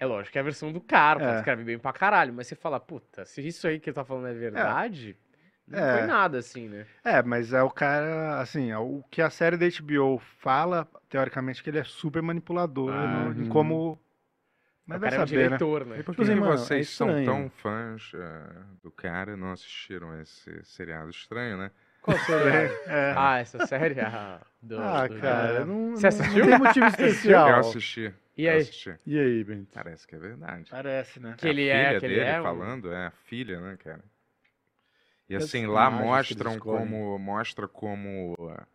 É 0.00 0.06
lógico 0.06 0.32
que 0.32 0.38
é 0.38 0.40
a 0.40 0.44
versão 0.44 0.72
do 0.72 0.80
cara 0.80 1.22
É. 1.34 1.36
escreve 1.36 1.62
bem 1.62 1.78
pra 1.78 1.92
caralho, 1.92 2.32
mas 2.32 2.46
você 2.48 2.56
fala, 2.56 2.80
puta, 2.80 3.24
se 3.24 3.46
isso 3.46 3.68
aí 3.68 3.78
que 3.78 3.88
ele 3.90 3.94
tá 3.94 4.04
falando 4.04 4.26
é 4.28 4.32
verdade, 4.32 5.14
não 5.66 5.78
É. 5.78 5.98
foi 5.98 6.06
nada 6.06 6.38
assim, 6.38 6.68
né? 6.68 6.86
É, 7.04 7.22
mas 7.22 7.52
é 7.52 7.62
o 7.62 7.70
cara, 7.70 8.40
assim, 8.40 8.70
é 8.70 8.78
o 8.78 9.02
que 9.10 9.20
a 9.22 9.30
série 9.30 9.56
da 9.56 9.66
HBO 9.66 10.18
fala, 10.38 10.88
teoricamente, 11.08 11.62
que 11.62 11.70
ele 11.70 11.78
é 11.78 11.84
super 11.84 12.22
manipulador 12.22 12.90
Ah, 12.92 13.06
no- 13.06 13.40
em 13.40 13.44
uhum. 13.44 13.48
como. 13.48 13.98
Mas 14.86 14.98
o 14.98 15.00
vai 15.00 15.10
é 15.10 15.12
um 15.14 15.16
saber, 15.26 15.36
né? 15.42 15.44
diretor, 15.46 15.86
né? 15.86 15.94
É 15.94 16.02
Por 16.02 16.04
porque, 16.16 16.22
que, 16.24 16.34
que 16.34 16.40
mano, 16.40 16.52
é 16.54 16.56
vocês 16.56 16.88
são 16.90 17.24
tão 17.24 17.48
fãs 17.50 18.10
eh, 18.14 18.62
do 18.82 18.90
cara 18.90 19.32
e 19.32 19.36
não 19.36 19.52
assistiram 19.52 20.20
esse 20.20 20.64
seriado 20.64 21.08
estranho, 21.10 21.56
né? 21.56 21.70
Qual 22.02 22.18
série? 22.18 22.72
É. 22.86 23.14
Ah, 23.16 23.38
essa 23.38 23.64
série? 23.66 24.00
Ah, 24.00 24.40
do- 24.60 24.80
Ah, 24.80 25.06
do- 25.06 25.20
cara, 25.20 25.64
não, 25.64 25.90
Você 25.96 26.02
não- 26.02 26.08
assistiu? 26.08 26.38
não 26.44 26.46
tem 26.50 26.58
motivo 26.58 26.86
especial. 26.86 27.48
Eu 27.48 27.56
assisti. 27.56 28.12
E 28.36 28.48
aí? 28.48 28.58
assisti. 28.62 28.94
E 29.06 29.18
aí, 29.18 29.44
Bento? 29.44 29.68
Parece 29.72 30.06
que 30.06 30.16
é 30.16 30.18
verdade. 30.18 30.68
Parece, 30.68 31.20
né? 31.20 31.34
Que 31.38 31.46
ele 31.46 31.70
a 31.70 31.76
é, 31.76 32.00
que 32.00 32.06
ele 32.06 32.14
dele 32.16 32.28
é 32.30 32.40
um- 32.40 32.42
falando, 32.42 32.92
é 32.92 33.06
a 33.06 33.10
filha, 33.10 33.60
né, 33.60 33.76
cara? 33.76 34.02
E 35.32 35.36
As 35.36 35.44
assim, 35.44 35.66
lá 35.66 35.90
mostram 35.90 36.58
como 36.58 37.18
mostra 37.18 37.66
como 37.66 38.36
ah, 38.50 38.66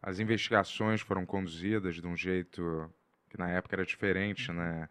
as 0.00 0.20
investigações 0.20 1.00
foram 1.00 1.26
conduzidas 1.26 1.96
de 1.96 2.06
um 2.06 2.16
jeito 2.16 2.88
que 3.28 3.36
na 3.36 3.50
época 3.50 3.74
era 3.74 3.84
diferente, 3.84 4.52
né? 4.52 4.88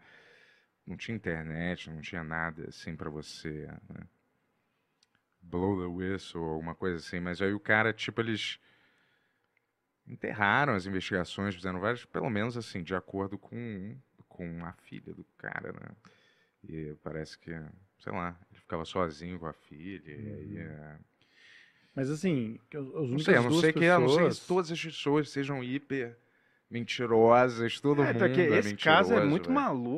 Não 0.86 0.98
tinha 0.98 1.16
internet, 1.16 1.88
não 1.88 2.02
tinha 2.02 2.22
nada 2.22 2.68
assim 2.68 2.94
pra 2.94 3.08
você 3.08 3.66
né? 3.88 4.06
blow 5.40 5.80
the 5.80 5.86
whistle 5.86 6.42
ou 6.42 6.50
alguma 6.50 6.74
coisa 6.74 6.98
assim, 6.98 7.20
mas 7.20 7.40
aí 7.40 7.54
o 7.54 7.60
cara, 7.60 7.90
tipo, 7.94 8.20
eles 8.20 8.60
enterraram 10.06 10.74
as 10.74 10.84
investigações, 10.84 11.54
fizeram 11.54 11.80
várias, 11.80 12.04
pelo 12.04 12.28
menos 12.28 12.54
assim, 12.54 12.82
de 12.82 12.94
acordo 12.94 13.38
com, 13.38 13.96
com 14.28 14.62
a 14.66 14.74
filha 14.74 15.14
do 15.14 15.24
cara, 15.38 15.72
né? 15.72 15.96
E 16.68 16.94
parece 17.02 17.38
que, 17.38 17.50
sei 18.00 18.12
lá, 18.12 18.36
ele 18.50 18.60
ficava 18.60 18.84
sozinho 18.84 19.38
com 19.38 19.46
a 19.46 19.52
filha. 19.52 20.10
E 20.10 20.32
aí, 20.32 20.58
é... 20.58 20.98
Mas 21.94 22.10
assim, 22.10 22.58
os- 22.74 23.10
Não 23.10 23.18
sei, 23.18 23.36
eu 23.36 23.42
não 23.42 23.52
sei 23.52 23.72
que, 23.72 23.86
não 23.88 24.08
sei 24.08 24.46
todas 24.46 24.70
as 24.70 24.82
pessoas 24.82 25.30
sejam 25.30 25.62
hiper 25.62 26.16
mentirosas, 26.70 27.80
todo 27.80 28.02
É, 28.02 28.06
mundo 28.06 28.16
então, 28.16 28.32
que 28.32 28.40
é 28.40 28.58
esse 28.58 28.76
caso 28.76 29.12
é 29.14 29.24
muito 29.26 29.50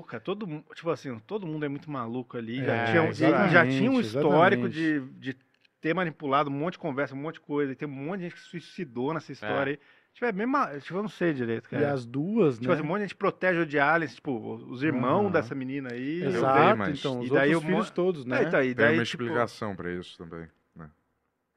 cara. 0.06 0.20
Todo, 0.20 0.46
tipo 0.74 0.90
assim, 0.90 1.18
todo 1.26 1.46
mundo 1.46 1.64
é 1.64 1.68
muito 1.68 1.90
maluco 1.90 2.36
ali. 2.36 2.60
É, 2.60 2.64
já, 2.64 2.84
tinha, 2.86 3.02
um- 3.02 3.46
e 3.46 3.52
já 3.52 3.66
tinha 3.66 3.90
um 3.90 4.00
histórico 4.00 4.68
de, 4.68 5.00
de 5.18 5.36
ter 5.80 5.94
manipulado 5.94 6.48
um 6.48 6.52
monte 6.52 6.74
de 6.74 6.78
conversa, 6.78 7.14
um 7.14 7.18
monte 7.18 7.34
de 7.34 7.40
coisa. 7.40 7.72
E 7.72 7.76
tem 7.76 7.86
um 7.86 7.90
monte 7.90 8.18
de 8.20 8.24
gente 8.24 8.34
que 8.34 8.40
se 8.40 8.46
suicidou 8.48 9.12
nessa 9.12 9.32
história 9.32 9.72
aí. 9.74 9.78
Tipo, 10.14 10.26
é 10.26 10.32
mesmo, 10.32 10.56
tipo, 10.80 10.98
eu 10.98 11.02
não 11.02 11.08
sei 11.08 11.32
direito, 11.32 11.66
E 11.66 11.70
cara. 11.70 11.92
as 11.92 12.04
duas, 12.04 12.56
Tipo 12.56 12.68
né? 12.68 12.74
assim, 12.74 12.82
um 12.82 12.86
monte 12.86 12.98
de 12.98 13.04
gente 13.04 13.14
protege 13.16 13.60
o 13.60 13.66
de 13.66 13.78
aliens, 13.78 14.14
tipo, 14.14 14.54
os 14.68 14.82
irmãos 14.82 15.22
Aham. 15.24 15.30
dessa 15.32 15.54
menina 15.54 15.90
aí. 15.92 16.22
Exato, 16.24 16.78
mas- 16.78 16.98
então, 16.98 17.20
os 17.20 17.26
E 17.28 17.32
daí 17.32 17.54
outros 17.54 17.62
o 17.64 17.66
mo- 17.70 17.76
filhos 17.76 17.90
todos, 17.90 18.24
né? 18.26 18.38
É, 18.42 18.42
então, 18.44 18.60
e 18.62 18.66
Tem 18.66 18.74
daí, 18.74 18.98
uma 18.98 19.04
tipo, 19.04 19.22
explicação 19.22 19.74
pra 19.74 19.90
isso 19.90 20.18
também. 20.18 20.46
né? 20.76 20.90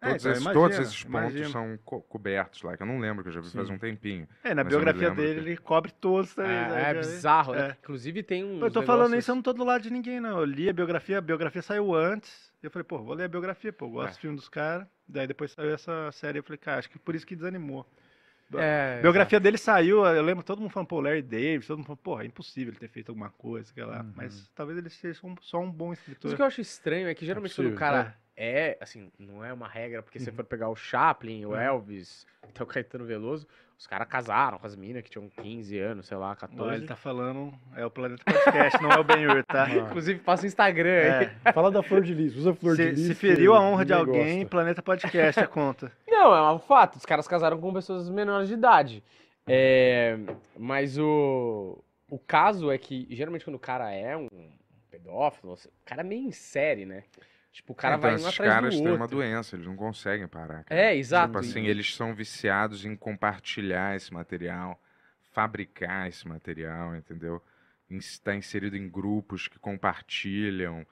É, 0.02 0.08
Todos, 0.10 0.22
então, 0.24 0.32
esses, 0.32 0.44
imagina, 0.44 0.54
todos 0.54 0.78
esses 0.80 1.04
pontos 1.04 1.20
imagina. 1.36 1.50
são 1.50 1.80
co- 1.84 2.02
cobertos 2.02 2.62
lá, 2.62 2.78
que 2.78 2.84
eu 2.84 2.88
não 2.88 2.98
lembro, 3.00 3.24
que 3.24 3.30
eu 3.30 3.34
já 3.34 3.42
vi 3.42 3.50
faz 3.50 3.68
Sim. 3.68 3.74
um 3.74 3.78
tempinho. 3.78 4.28
É, 4.42 4.54
na 4.54 4.62
eu 4.62 4.66
biografia 4.66 5.10
dele 5.12 5.34
que- 5.42 5.48
ele 5.50 5.58
cobre 5.58 5.92
todos 5.92 6.34
também. 6.34 6.52
É, 6.52 6.92
é 6.92 6.94
bizarro, 6.94 7.54
né? 7.54 7.70
é. 7.72 7.78
Inclusive 7.84 8.24
tem 8.24 8.44
um. 8.46 8.60
Eu 8.62 8.72
tô 8.72 8.84
falando 8.84 9.16
isso, 9.18 9.32
eu 9.32 9.36
não 9.36 9.42
tô 9.42 9.52
do 9.52 9.66
lado 9.66 9.82
de 9.82 9.90
ninguém, 9.92 10.22
não. 10.22 10.40
Eu 10.40 10.46
li 10.46 10.70
a 10.70 10.74
biografia, 10.74 11.18
a 11.18 11.22
biografia 11.22 11.62
saiu 11.62 11.94
antes. 11.94 12.54
Eu 12.64 12.72
falei, 12.72 12.84
pô, 12.86 13.00
vou 13.00 13.14
ler 13.16 13.26
a 13.26 13.28
biografia, 13.28 13.74
pô, 13.74 13.86
eu 13.86 13.90
gosto 13.90 14.12
É. 14.14 14.14
do 14.14 14.20
filme 14.22 14.36
dos 14.38 14.48
caras. 14.50 14.88
Daí 15.08 15.28
depois 15.28 15.52
saiu 15.52 15.74
essa 15.74 16.10
série, 16.14 16.40
eu 16.40 16.44
falei, 16.44 16.58
cara, 16.58 16.80
acho 16.80 16.90
que 16.90 16.98
por 16.98 17.14
isso 17.16 17.26
que 17.28 17.36
desanimou. 17.36 17.86
É, 18.54 18.98
A 19.00 19.02
biografia 19.02 19.40
dele 19.40 19.58
saiu, 19.58 20.06
eu 20.06 20.22
lembro 20.24 20.44
todo 20.44 20.62
mundo 20.62 20.70
falando, 20.70 20.88
pô, 20.88 21.02
Larry 21.02 21.22
Davis, 21.24 21.66
todo 21.68 21.78
mundo 21.78 21.88
falando, 21.88 22.00
porra, 22.00 22.24
é 22.24 22.28
impossível 22.28 22.72
ele 22.72 22.80
ter 22.80 22.88
feito 22.88 23.10
alguma 23.10 23.30
coisa, 23.32 23.72
sei 23.74 23.84
lá. 23.84 24.02
Uhum. 24.02 24.14
Mas 24.16 24.50
talvez 24.56 24.78
ele 24.78 24.90
seja 24.90 25.20
um- 25.24 25.36
só 25.42 25.60
um 25.60 25.72
bom 25.72 25.90
Mas 25.90 26.00
escritor. 26.00 26.32
o 26.32 26.36
que 26.36 26.42
eu 26.42 26.46
acho 26.46 26.62
estranho 26.62 27.08
é 27.08 27.16
que 27.16 27.26
geralmente 27.26 27.56
quando 27.56 27.72
o 27.72 27.76
cara 27.76 28.16
é, 28.38 28.78
assim, 28.82 29.10
não 29.18 29.44
é 29.44 29.52
uma 29.54 29.68
regra, 29.68 30.04
porque 30.04 30.20
se 30.20 30.30
Uhum. 30.30 30.36
for 30.36 30.44
pegar 30.46 30.70
o 30.70 30.76
Chaplin, 30.76 31.46
o 31.46 31.50
Uhum. 31.52 31.58
Elvis, 31.60 32.28
até 32.44 32.62
o 32.64 32.68
Caetano 32.68 33.06
Veloso, 33.06 33.48
os 33.78 33.88
caras 33.88 34.08
casaram 34.08 34.58
com 34.58 34.66
as 34.66 34.74
minas 34.76 35.04
que 35.04 35.10
tinham 35.10 35.28
15 35.30 35.78
anos, 35.80 36.06
sei 36.06 36.16
lá, 36.16 36.32
Ó, 36.32 36.36
14. 36.36 36.76
ele 36.76 36.88
tá 36.88 36.96
falando, 36.96 37.54
é 37.76 37.86
o 37.86 37.90
Planeta 37.92 38.24
Podcast, 38.24 38.82
não 38.82 38.90
é 38.90 38.98
o 39.00 39.04
Ben-Hur, 39.04 39.44
tá? 39.44 39.66
Ah. 39.66 39.70
Inclusive, 40.00 40.20
passa 40.22 40.44
o 40.44 40.48
Instagram 40.48 40.92
aí. 40.92 41.32
É. 41.44 41.52
Fala 41.52 41.70
da 41.70 41.84
Flor 41.84 42.02
de 42.02 42.14
Lis, 42.14 42.36
usa 42.38 42.54
Flor 42.54 42.76
de 42.78 42.84
Se, 42.84 42.90
Lis. 42.92 43.08
se 43.08 43.14
feriu 43.16 43.54
a 43.54 43.60
honra 43.60 43.84
de 43.84 43.92
alguém, 43.92 44.36
gosta. 44.40 44.50
Planeta 44.50 44.82
Podcast 44.82 45.40
a 45.42 45.48
conta. 45.48 45.92
Não, 46.16 46.34
é 46.34 46.54
um 46.54 46.60
fato. 46.60 46.96
Os 46.96 47.06
caras 47.06 47.28
casaram 47.28 47.60
com 47.60 47.74
pessoas 47.74 48.10
menores 48.10 48.48
de 48.48 48.54
idade. 48.54 49.04
É, 49.46 50.18
mas 50.58 50.98
o, 50.98 51.78
o 52.10 52.18
caso 52.18 52.72
é 52.72 52.78
que, 52.78 53.06
geralmente, 53.12 53.44
quando 53.44 53.58
o 53.58 53.60
cara 53.60 53.92
é 53.92 54.16
um 54.16 54.30
pedófilo, 54.90 55.54
o 55.54 55.86
cara 55.86 56.02
é 56.02 56.04
meio 56.04 56.26
em 56.28 56.32
série, 56.32 56.86
né? 56.86 57.04
Tipo, 57.52 57.74
o 57.74 57.76
cara 57.76 57.96
então, 57.96 58.02
vai 58.10 58.14
um 58.14 58.16
esses 58.16 58.28
atrás 58.28 58.54
caras 58.54 58.74
do 58.74 58.78
têm 58.78 58.88
outro. 58.88 59.02
uma 59.02 59.08
doença, 59.08 59.56
eles 59.56 59.66
não 59.66 59.76
conseguem 59.76 60.28
parar. 60.28 60.64
cara. 60.64 60.82
É, 60.82 60.96
exato. 60.96 61.28
Tipo 61.28 61.40
assim, 61.40 61.68
eles 61.68 61.96
são 61.96 62.14
viciados 62.16 62.86
em 62.86 62.96
compartilhar 62.96 63.96
esse 63.96 64.14
material, 64.14 64.82
fabricar 65.32 66.08
esse 66.08 66.28
material, 66.28 66.96
entendeu? 66.96 67.42
Está 67.90 68.36
inserido 68.36 68.76
em 68.76 68.90
grupos 68.90 69.48
que 69.48 69.60
compartilham, 69.60 70.86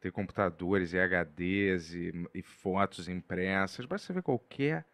tem 0.00 0.10
computadores 0.10 0.92
e 0.94 0.98
HDs 0.98 1.94
e, 1.94 2.12
e 2.34 2.42
fotos 2.42 3.08
impressas. 3.08 3.84
Basta 3.86 4.06
você 4.06 4.12
ver 4.14 4.22
qualquer 4.22 4.86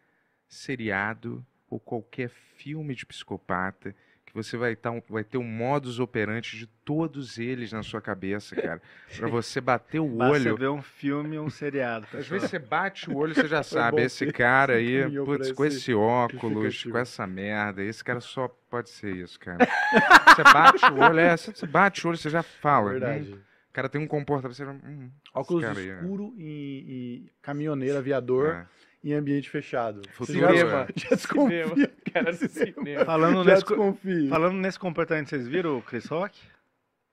seriado 0.47 1.45
ou 1.69 1.79
qualquer 1.79 2.29
filme 2.29 2.93
de 2.95 3.05
psicopata 3.05 3.95
que 4.25 4.33
você 4.33 4.57
vai, 4.57 4.75
tá 4.75 4.91
vai 5.09 5.23
ter 5.23 5.37
um 5.37 5.43
modus 5.43 5.99
operandi 5.99 6.57
de 6.57 6.67
todos 6.67 7.37
eles 7.37 7.71
na 7.71 7.81
sua 7.81 8.01
cabeça, 8.01 8.55
cara. 8.57 8.81
Pra 9.15 9.27
você 9.29 9.61
bater 9.61 9.99
o 9.99 10.07
Basta 10.07 10.49
olho 10.49 10.57
ver 10.57 10.69
um 10.69 10.81
filme 10.81 11.37
ou 11.37 11.45
um 11.45 11.49
seriado. 11.49 12.05
às 12.05 12.11
pessoal. 12.11 12.31
vezes 12.31 12.49
você 12.49 12.59
bate 12.59 13.09
o 13.09 13.15
olho, 13.15 13.33
você 13.35 13.47
já 13.47 13.63
Foi 13.63 13.63
sabe, 13.63 14.01
esse 14.01 14.25
ter 14.25 14.33
cara 14.33 14.73
aí, 14.75 15.09
putz, 15.23 15.51
com 15.53 15.63
esse 15.65 15.93
óculos, 15.93 16.83
com 16.83 16.97
essa 16.97 17.25
merda, 17.25 17.81
esse 17.83 18.03
cara 18.03 18.19
só 18.19 18.47
pode 18.69 18.89
ser 18.89 19.15
isso, 19.15 19.39
cara. 19.39 19.65
você 20.35 20.43
bate 20.43 20.85
o 20.91 20.97
olho, 20.99 21.19
é, 21.19 21.37
você 21.37 21.51
você 21.53 21.65
bate 21.65 22.05
o 22.05 22.09
olho, 22.09 22.17
você 22.17 22.29
já 22.29 22.43
fala. 22.43 22.91
Verdade. 22.91 23.33
hum, 23.33 23.39
o 23.39 23.46
cara 23.77 23.89
tem 23.89 24.01
um 24.01 24.07
comportamento, 24.07 24.59
hum, 24.85 25.09
Óculos 25.35 25.63
cara 25.63 25.79
aí, 25.79 25.89
é. 25.89 25.93
escuro 25.93 26.33
e, 26.37 27.23
e 27.25 27.31
caminhoneiro, 27.43 27.95
aviador 27.97 28.47
É. 28.55 28.65
em 29.03 29.13
ambiente 29.13 29.49
fechado. 29.51 30.01
Futuro, 30.13 30.39
já, 30.39 30.87
já 30.95 31.09
desconfia. 31.15 31.67
Cinema. 31.67 31.91
Cara 32.11 32.33
cinema. 32.33 33.05
Falando 33.05 33.43
Já 33.43 33.51
nesse, 33.51 33.65
desconfia. 33.65 34.29
falando 34.29 34.57
nesse 34.57 34.79
comportamento, 34.79 35.29
vocês 35.29 35.47
viram 35.47 35.77
o 35.77 35.81
Chris 35.83 36.05
Rock? 36.07 36.39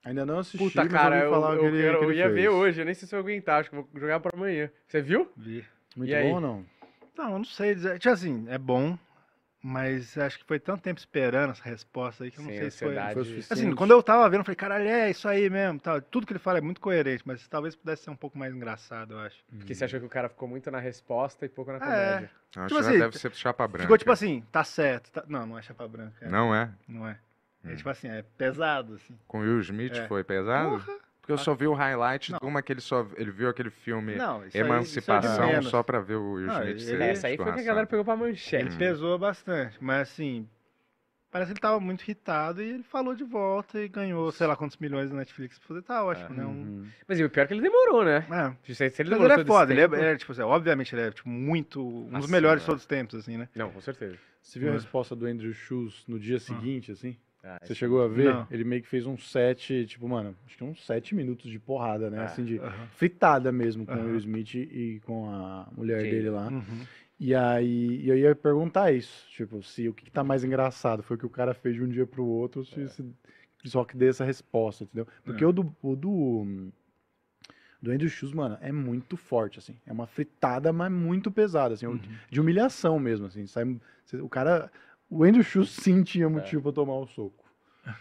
Ainda 0.03 0.25
não 0.25 0.39
assisti, 0.39 0.57
Puta, 0.57 0.83
mas 0.83 0.91
cara, 0.91 1.19
eu, 1.23 1.29
falar 1.31 1.51
o 1.51 1.53
eu, 1.53 1.59
que 1.59 1.65
ele, 1.67 1.85
eu 1.87 2.11
ia 2.13 2.29
ver 2.29 2.35
fez. 2.43 2.49
hoje, 2.49 2.81
eu 2.81 2.85
nem 2.85 2.93
sei 2.95 3.07
se 3.07 3.13
eu 3.15 3.21
vou 3.21 3.29
aguentar, 3.29 3.59
acho 3.61 3.69
que 3.69 3.75
eu 3.75 3.87
vou 3.91 4.01
jogar 4.01 4.19
pra 4.19 4.31
amanhã. 4.35 4.69
Você 4.87 5.01
viu? 5.01 5.31
Vi. 5.37 5.63
Muito 5.95 6.09
E 6.09 6.15
aí? 6.15 6.27
bom 6.27 6.35
ou 6.35 6.41
não? 6.41 6.65
Não, 7.17 7.31
eu 7.31 7.37
não 7.37 7.45
sei 7.45 7.73
dizer. 7.75 7.97
Tipo 7.99 8.13
assim, 8.13 8.45
é 8.49 8.57
bom, 8.57 8.97
mas 9.67 10.15
acho 10.15 10.37
que 10.37 10.45
foi 10.45 10.59
tanto 10.59 10.83
tempo 10.83 10.99
esperando 10.99 11.49
essa 11.49 11.63
resposta 11.63 12.23
aí 12.23 12.29
que 12.29 12.37
eu 12.37 12.43
não 12.43 12.51
Sem 12.51 12.59
sei 12.59 12.69
se 12.69 12.77
foi. 12.85 12.93
Foi 12.93 13.01
Assim, 13.03 13.23
suficiente. 13.41 13.75
quando 13.75 13.91
eu 13.91 14.03
tava 14.03 14.29
vendo, 14.29 14.41
eu 14.41 14.45
falei, 14.45 14.55
caralho, 14.55 14.87
é 14.87 15.09
isso 15.09 15.27
aí 15.27 15.49
mesmo. 15.49 15.79
Tal. 15.79 15.99
Tudo 15.99 16.27
que 16.27 16.33
ele 16.33 16.39
fala 16.39 16.59
é 16.59 16.61
muito 16.61 16.79
coerente, 16.79 17.23
mas 17.25 17.47
talvez 17.47 17.75
pudesse 17.75 18.03
ser 18.03 18.11
um 18.11 18.15
pouco 18.15 18.37
mais 18.37 18.53
engraçado, 18.53 19.13
eu 19.15 19.19
acho. 19.19 19.43
Porque 19.57 19.73
você 19.73 19.85
achou 19.85 19.99
que 19.99 20.05
o 20.05 20.09
cara 20.09 20.29
ficou 20.29 20.47
muito 20.47 20.69
na 20.69 20.79
resposta 20.79 21.45
e 21.45 21.49
pouco 21.49 21.71
na 21.71 21.77
É. 21.77 21.79
comédia. 21.79 22.31
Eu 22.55 22.61
Acho 22.63 22.67
Tipo 22.75 22.81
que 22.83 22.89
assim, 22.89 22.99
deve 22.99 23.17
ser 23.17 23.33
chapa 23.33 23.67
branca. 23.67 23.83
Ficou 23.85 23.97
tipo 23.97 24.11
assim, 24.11 24.43
tá 24.51 24.63
certo. 24.63 25.11
tá- 25.11 25.23
Não, 25.27 25.47
não 25.47 25.57
é 25.57 25.61
chapa 25.63 25.87
branca. 25.87 26.13
é. 26.23 26.29
Não 26.29 26.53
é? 26.53 26.69
Não 26.87 27.07
é. 27.07 27.17
É 27.63 27.71
Hum. 27.71 27.75
tipo 27.75 27.89
assim, 27.89 28.07
é 28.07 28.23
pesado, 28.37 28.93
assim. 28.93 29.17
Com 29.27 29.39
Will 29.39 29.59
Smith 29.61 29.95
É. 29.95 30.07
foi 30.07 30.23
pesado? 30.23 30.79
Porque 31.25 31.33
eu 31.33 31.37
só 31.39 31.55
vi 31.55 31.65
o 31.65 31.73
highlight 31.73 32.31
Não. 32.31 32.37
de 32.39 32.45
uma 32.45 32.61
que 32.61 32.71
ele 32.71 32.81
só 32.81 33.03
ele 33.17 33.31
viu 33.31 33.49
aquele 33.49 33.71
filme 33.71 34.15
Não, 34.15 34.35
isso 34.37 34.43
aí- 34.43 34.47
isso 34.49 34.57
é 34.57 34.61
Emancipação 34.61 35.61
só 35.63 35.81
pra 35.81 35.99
ver 35.99 36.15
o 36.17 36.33
Will 36.33 36.45
Não, 36.45 36.53
Smith 36.53 36.69
ele- 36.69 36.79
ser 36.79 36.93
ele- 36.93 37.03
Essa 37.05 37.27
aí 37.27 37.35
foi 37.37 37.51
que 37.51 37.59
a 37.61 37.63
galera 37.63 37.87
pegou 37.87 38.05
pra 38.05 38.15
manchete. 38.15 38.63
Ele 38.67 38.77
pesou 38.77 39.17
bastante, 39.17 39.75
mas 39.81 40.01
assim, 40.01 40.47
parece 41.31 41.49
que 41.49 41.53
ele 41.53 41.61
tava 41.61 41.79
muito 41.79 42.03
irritado 42.03 42.61
e 42.61 42.69
ele 42.69 42.83
falou 42.83 43.15
de 43.15 43.23
volta 43.23 43.81
e 43.81 43.87
ganhou, 43.87 44.31
sei 44.31 44.45
lá 44.45 44.55
quantos 44.55 44.77
milhões 44.77 45.09
da 45.09 45.15
Netflix 45.15 45.57
pra 45.57 45.67
fazer, 45.67 45.81
tá 45.81 46.03
ótimo, 46.05 46.29
né? 46.29 46.45
Um, 46.45 46.49
Uhum. 46.51 46.87
Mas 47.07 47.19
e 47.19 47.23
o 47.23 47.29
pior 47.31 47.43
é 47.43 47.47
que 47.47 47.53
ele 47.55 47.61
demorou, 47.61 48.05
né? 48.05 48.17
é. 48.29 48.55
Se 48.71 48.75
se 48.75 48.83
ele 48.83 49.09
Mas 49.09 49.09
demorou 49.09 49.33
ele 49.33 49.41
é 49.41 49.45
foda, 49.45 49.73
ele 49.73 49.81
é, 49.81 50.11
é, 50.11 50.15
tipo 50.17 50.31
assim, 50.31 50.41
obviamente 50.43 50.93
ele 50.93 51.01
é 51.01 51.11
tipo, 51.11 51.27
muito, 51.27 51.81
um 51.85 52.03
dos 52.03 52.11
Nossa, 52.11 52.31
melhores 52.31 52.61
de 52.61 52.67
todos 52.67 52.83
os 52.83 52.87
tempos, 52.87 53.15
assim, 53.19 53.35
né? 53.35 53.49
Não, 53.55 53.71
com 53.71 53.81
certeza. 53.81 54.15
Você 54.43 54.59
viu 54.59 54.67
a 54.67 54.71
Uhum. 54.73 54.77
resposta 54.77 55.15
do 55.15 55.25
Andrew 55.25 55.51
Schultz 55.53 56.05
no 56.07 56.19
dia 56.19 56.39
seguinte, 56.39 56.91
assim? 56.91 57.17
Ah, 57.47 57.59
Você 57.61 57.75
chegou 57.75 58.01
a 58.03 58.07
ver? 58.07 58.33
Não. 58.33 58.47
Ele 58.49 58.63
meio 58.63 58.81
que 58.81 58.87
fez 58.87 59.05
um 59.05 59.15
set, 59.17 59.85
tipo, 59.85 60.07
mano, 60.09 60.35
acho 60.47 60.57
que 60.57 60.63
uns 60.63 60.83
sete 60.83 61.13
minutos 61.13 61.51
de 61.51 61.59
porrada, 61.59 62.09
né? 62.09 62.21
Ah, 62.21 62.25
assim, 62.25 62.43
de 62.43 62.57
Aham. 62.57 62.87
fritada 62.93 63.51
mesmo 63.51 63.85
com 63.85 63.93
o 63.93 63.97
Aham. 63.97 64.05
Will 64.07 64.17
Smith 64.17 64.55
e 64.55 64.99
com 65.05 65.29
a 65.29 65.69
mulher 65.77 66.01
Jay. 66.01 66.09
dele 66.09 66.29
lá. 66.31 66.47
Uhum. 66.49 66.63
E 67.19 67.35
aí 67.35 68.01
e 68.01 68.09
eu 68.09 68.17
ia 68.17 68.35
perguntar 68.35 68.91
isso, 68.91 69.27
tipo, 69.29 69.61
se 69.61 69.87
o 69.87 69.93
que, 69.93 70.05
que 70.05 70.11
tá 70.11 70.23
mais 70.23 70.43
engraçado 70.43 71.03
foi 71.03 71.15
o 71.15 71.19
que 71.19 71.25
o 71.25 71.29
cara 71.29 71.53
fez 71.53 71.75
de 71.75 71.83
um 71.83 71.87
dia 71.87 72.05
pro 72.07 72.25
outro, 72.25 72.61
ou 72.61 72.65
se, 72.65 72.89
se 72.89 73.05
só 73.65 73.85
que 73.85 73.95
dê 73.95 74.07
essa 74.09 74.25
resposta, 74.25 74.83
entendeu? 74.83 75.07
Porque 75.23 75.43
É. 75.43 75.47
o 75.47 75.51
do, 75.53 75.75
o 75.83 75.95
do 75.95 76.71
do 77.81 77.91
Andrew 77.91 78.09
Schultz, 78.09 78.33
mano, 78.35 78.57
é 78.61 78.71
muito 78.71 79.15
forte, 79.15 79.59
assim. 79.59 79.75
É 79.85 79.91
uma 79.93 80.07
fritada, 80.07 80.73
mas 80.73 80.91
muito 80.91 81.29
pesada, 81.31 81.75
assim, 81.75 81.85
Uhum. 81.85 81.99
de 82.29 82.41
humilhação 82.41 82.97
mesmo, 82.99 83.27
assim. 83.27 83.45
Sai, 83.45 83.63
o 84.21 84.27
cara, 84.27 84.71
o 85.09 85.23
Andrew 85.23 85.43
Schultz 85.43 85.71
sim 85.71 86.03
tinha 86.03 86.29
motivo 86.29 86.63
pra 86.63 86.71
tomar 86.71 86.95
o 86.95 87.07
soco. 87.07 87.43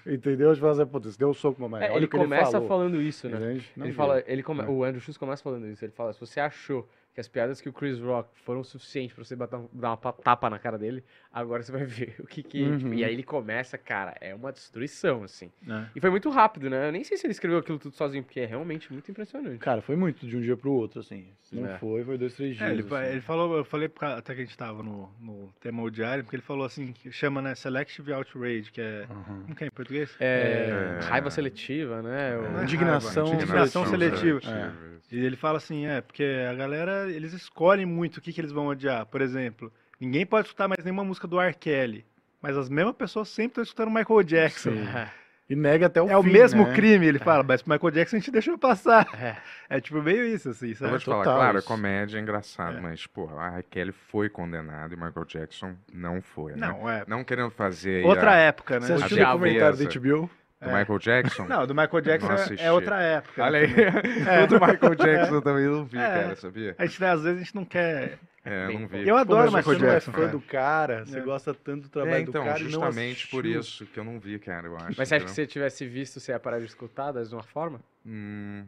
Entendeu? 0.07 0.55
Tipo, 0.55 0.67
assim, 0.67 0.87
putz, 0.87 1.17
deu 1.17 1.29
um 1.29 1.35
soco, 1.35 1.61
mamãe. 1.61 1.83
É, 1.83 1.87
ele 1.89 1.97
ele 1.97 2.09
começa 2.09 2.53
falou. 2.53 2.69
falando 2.69 3.03
isso, 3.03 3.29
né? 3.29 3.37
Entende? 3.37 3.71
Não 3.77 3.87
ele 3.87 3.95
fala, 3.95 4.23
ele 4.27 4.43
come... 4.43 4.63
É. 4.63 4.67
O 4.67 4.83
Andrew 4.83 5.01
Schultz 5.01 5.19
começa 5.19 5.43
falando 5.43 5.67
isso. 5.67 5.85
Ele 5.85 5.93
fala: 5.93 6.13
se 6.13 6.21
você 6.21 6.41
achou 6.41 6.89
que 7.15 7.21
as 7.21 7.29
piadas 7.29 7.61
que 7.61 7.69
o 7.69 7.73
Chris 7.73 8.01
Rock 8.01 8.29
foram 8.45 8.61
o 8.61 8.65
suficiente 8.65 9.15
pra 9.15 9.23
você 9.23 9.37
botar, 9.37 9.59
um- 9.59 9.69
dar 9.73 9.91
uma 9.91 9.97
pa- 9.97 10.13
tapa 10.13 10.51
na 10.51 10.59
cara 10.59 10.77
dele, 10.77 11.05
agora 11.33 11.63
você 11.63 11.71
vai 11.71 11.85
ver 11.87 12.17
o 12.19 12.27
que 12.27 12.43
que. 12.43 12.59
tipo, 12.77 12.87
Uhum. 12.89 12.95
e 12.95 13.05
aí 13.05 13.13
ele 13.13 13.23
começa, 13.23 13.79
cara, 13.79 14.17
é 14.21 14.35
uma 14.35 14.51
destruição, 14.53 15.23
assim. 15.23 15.51
É. 15.69 15.85
E 15.95 16.01
foi 16.01 16.11
muito 16.11 16.29
rápido, 16.29 16.69
né? 16.69 16.89
Eu 16.89 16.93
nem 16.93 17.05
sei 17.05 17.17
se 17.17 17.25
ele 17.27 17.31
escreveu 17.33 17.59
aquilo 17.61 17.79
tudo 17.79 17.95
sozinho, 17.95 18.25
porque 18.25 18.41
é 18.41 18.47
realmente 18.47 18.93
muito 18.93 19.09
impressionante. 19.11 19.59
Cara, 19.59 19.81
foi 19.81 19.95
muito 19.95 20.27
de 20.27 20.37
um 20.37 20.41
dia 20.41 20.57
pro 20.57 20.73
outro, 20.73 21.01
assim. 21.01 21.29
Se 21.43 21.55
não 21.55 21.67
É. 21.69 21.79
foi, 21.79 22.03
foi 22.05 22.19
dois, 22.19 22.35
três 22.35 22.57
dias. 22.57 22.69
É, 22.69 22.73
ele, 22.73 22.83
assim. 22.83 23.13
ele 23.13 23.21
falou, 23.21 23.57
eu 23.59 23.65
falei 23.65 23.89
até 24.01 24.35
que 24.35 24.41
a 24.41 24.45
gente 24.45 24.57
tava 24.59 24.83
no, 24.83 25.09
no 25.21 25.53
tema 25.61 25.83
o 25.83 25.91
diário, 25.91 26.25
porque 26.25 26.35
ele 26.37 26.43
falou 26.43 26.65
assim, 26.67 26.93
que 26.93 27.13
chama, 27.13 27.41
né, 27.41 27.55
Selective 27.55 28.13
Outrage, 28.13 28.73
que 28.73 28.81
é. 28.81 29.07
Aham. 29.09 29.43
Como 29.43 29.55
que 29.55 29.63
é 29.63 29.67
em 29.69 29.71
português? 29.71 30.17
É, 30.19 30.99
É. 31.01 31.05
raiva 31.07 31.31
seletiva, 31.31 32.03
né? 32.03 32.33
É 32.59 32.63
Indignação 32.63 33.33
indignação 33.35 33.87
seletiva. 33.87 34.41
seletiva. 34.41 34.95
E 35.13 35.19
ele 35.25 35.37
fala 35.37 35.59
assim, 35.59 35.87
é, 35.87 36.01
porque 36.01 36.25
a 36.51 36.55
galera, 36.55 37.04
eles 37.09 37.33
escolhem 37.33 37.87
muito 37.87 38.19
o 38.19 38.21
que, 38.21 38.33
que 38.33 38.41
eles 38.41 38.53
vão 38.53 38.67
odiar. 38.69 39.07
Por 39.07 39.21
exemplo, 39.21 39.73
ninguém 40.01 40.25
pode 40.27 40.47
escutar 40.49 40.69
mais 40.69 40.83
nenhuma 40.85 41.05
música 41.05 41.27
do 41.27 41.41
R. 41.41 41.55
Kelly, 41.55 42.05
mas 42.43 42.57
as 42.57 42.69
mesmas 42.69 42.95
pessoas 42.97 43.29
sempre 43.29 43.51
estão 43.53 43.63
escutando 43.65 43.91
Michael 43.91 44.23
Jackson. 44.23 44.71
Sim. 44.71 44.85
E 45.47 45.55
nega 45.55 45.89
até 45.89 46.01
o 46.01 46.09
É 46.09 46.17
o 46.17 46.23
fim, 46.23 46.31
mesmo 46.33 46.65
né? 46.65 46.73
crime, 46.75 47.05
ele 47.05 47.19
fala, 47.19 47.43
mas 47.43 47.61
pro 47.61 47.71
Michael 47.71 47.91
Jackson 47.91 48.17
a 48.17 48.19
gente 48.19 48.31
deixou 48.31 48.57
passar. 48.57 49.07
É. 49.13 49.37
É 49.77 49.79
tipo 49.79 50.01
meio 50.03 50.25
isso, 50.25 50.49
assim, 50.49 50.71
Eu 50.71 50.75
sabe? 50.77 50.91
vou 50.93 50.99
te 50.99 51.05
falar, 51.05 51.19
total 51.23 51.37
claro, 51.39 51.59
isso. 51.59 51.67
comédia 51.69 52.17
é 52.17 52.21
engraçado, 52.23 52.79
É. 52.79 52.81
mas, 52.81 53.07
pô, 53.07 53.29
a. 53.39 53.63
Kelly 53.63 53.93
foi 53.93 54.31
condenado 54.31 54.95
e 54.95 54.97
Michael 54.97 55.27
Jackson 55.27 55.75
não 55.93 56.23
foi, 56.23 56.53
né? 56.53 56.67
Não, 56.67 56.89
é. 56.91 57.05
Não 57.07 57.23
querendo 57.23 57.51
fazer 57.51 58.07
Outra 58.07 58.31
a- 58.33 58.37
época, 58.37 58.81
né? 58.81 58.87
Você 58.87 58.93
assistiu 58.95 59.19
o 59.23 59.33
documentário 59.33 59.77
da. 59.77 59.85
HBO? 59.85 60.31
Do 60.65 60.77
Michael 60.79 60.99
Jackson. 60.99 61.45
Não, 61.47 61.67
do 61.67 61.75
Michael 61.75 62.01
Jackson 62.01 62.29
Não 62.29 62.35
é- 62.37 62.67
é 62.67 62.73
outra 62.73 63.01
época. 63.03 63.43
Olha 63.45 63.59
aí. 63.61 63.67
É. 63.67 64.45
O 64.45 64.47
do 64.47 64.55
Michael 64.61 64.95
Jackson 64.95 65.35
eu 65.35 65.43
também 65.43 65.65
não 65.67 65.85
vi, 65.85 65.99
É. 65.99 66.01
cara, 66.09 66.37
sabia? 66.37 66.75
A 66.79 66.87
gente, 66.87 67.01
né, 67.01 67.11
às 67.11 67.23
vezes 67.23 67.37
a 67.41 67.45
gente 67.45 67.55
não 67.55 67.65
quer. 67.65 68.19
É, 68.47 68.67
eu 68.67 68.79
não 68.79 68.87
vi. 68.87 69.09
Eu 69.09 69.17
adoro 69.17 69.47
Pô, 69.47 69.53
mas 69.53 69.65
Michael 69.67 69.79
você 69.79 69.85
não 69.87 69.93
Jackson. 69.95 70.11
é 70.11 70.15
fã 70.15 70.29
do 70.29 70.41
cara, 70.41 71.07
você 71.07 71.19
É. 71.19 71.21
gosta 71.23 71.55
tanto 71.55 71.89
do 71.89 72.01
É, 72.01 72.03
trabalho 72.03 72.23
então, 72.29 72.43
do 72.43 72.47
cara 72.47 72.59
e 72.61 72.63
não 72.65 72.71
justamente 72.71 73.29
por 73.29 73.47
isso 73.47 73.87
que 73.87 73.99
eu 73.99 74.05
não 74.05 74.19
vi, 74.21 74.39
cara, 74.39 74.67
eu 74.67 74.77
acho. 74.77 74.95
Mas 74.99 75.09
você 75.09 75.15
acha 75.15 75.25
que 75.25 75.31
se 75.31 75.37
você 75.37 75.47
tivesse 75.47 75.87
visto, 75.87 76.21
você 76.21 76.33
ia 76.33 76.39
parar 76.39 76.59
de 76.59 76.67
escutar 76.67 77.11
da 77.13 77.21
mesma 77.21 77.43
forma? 77.43 77.81
Hum, 78.05 78.67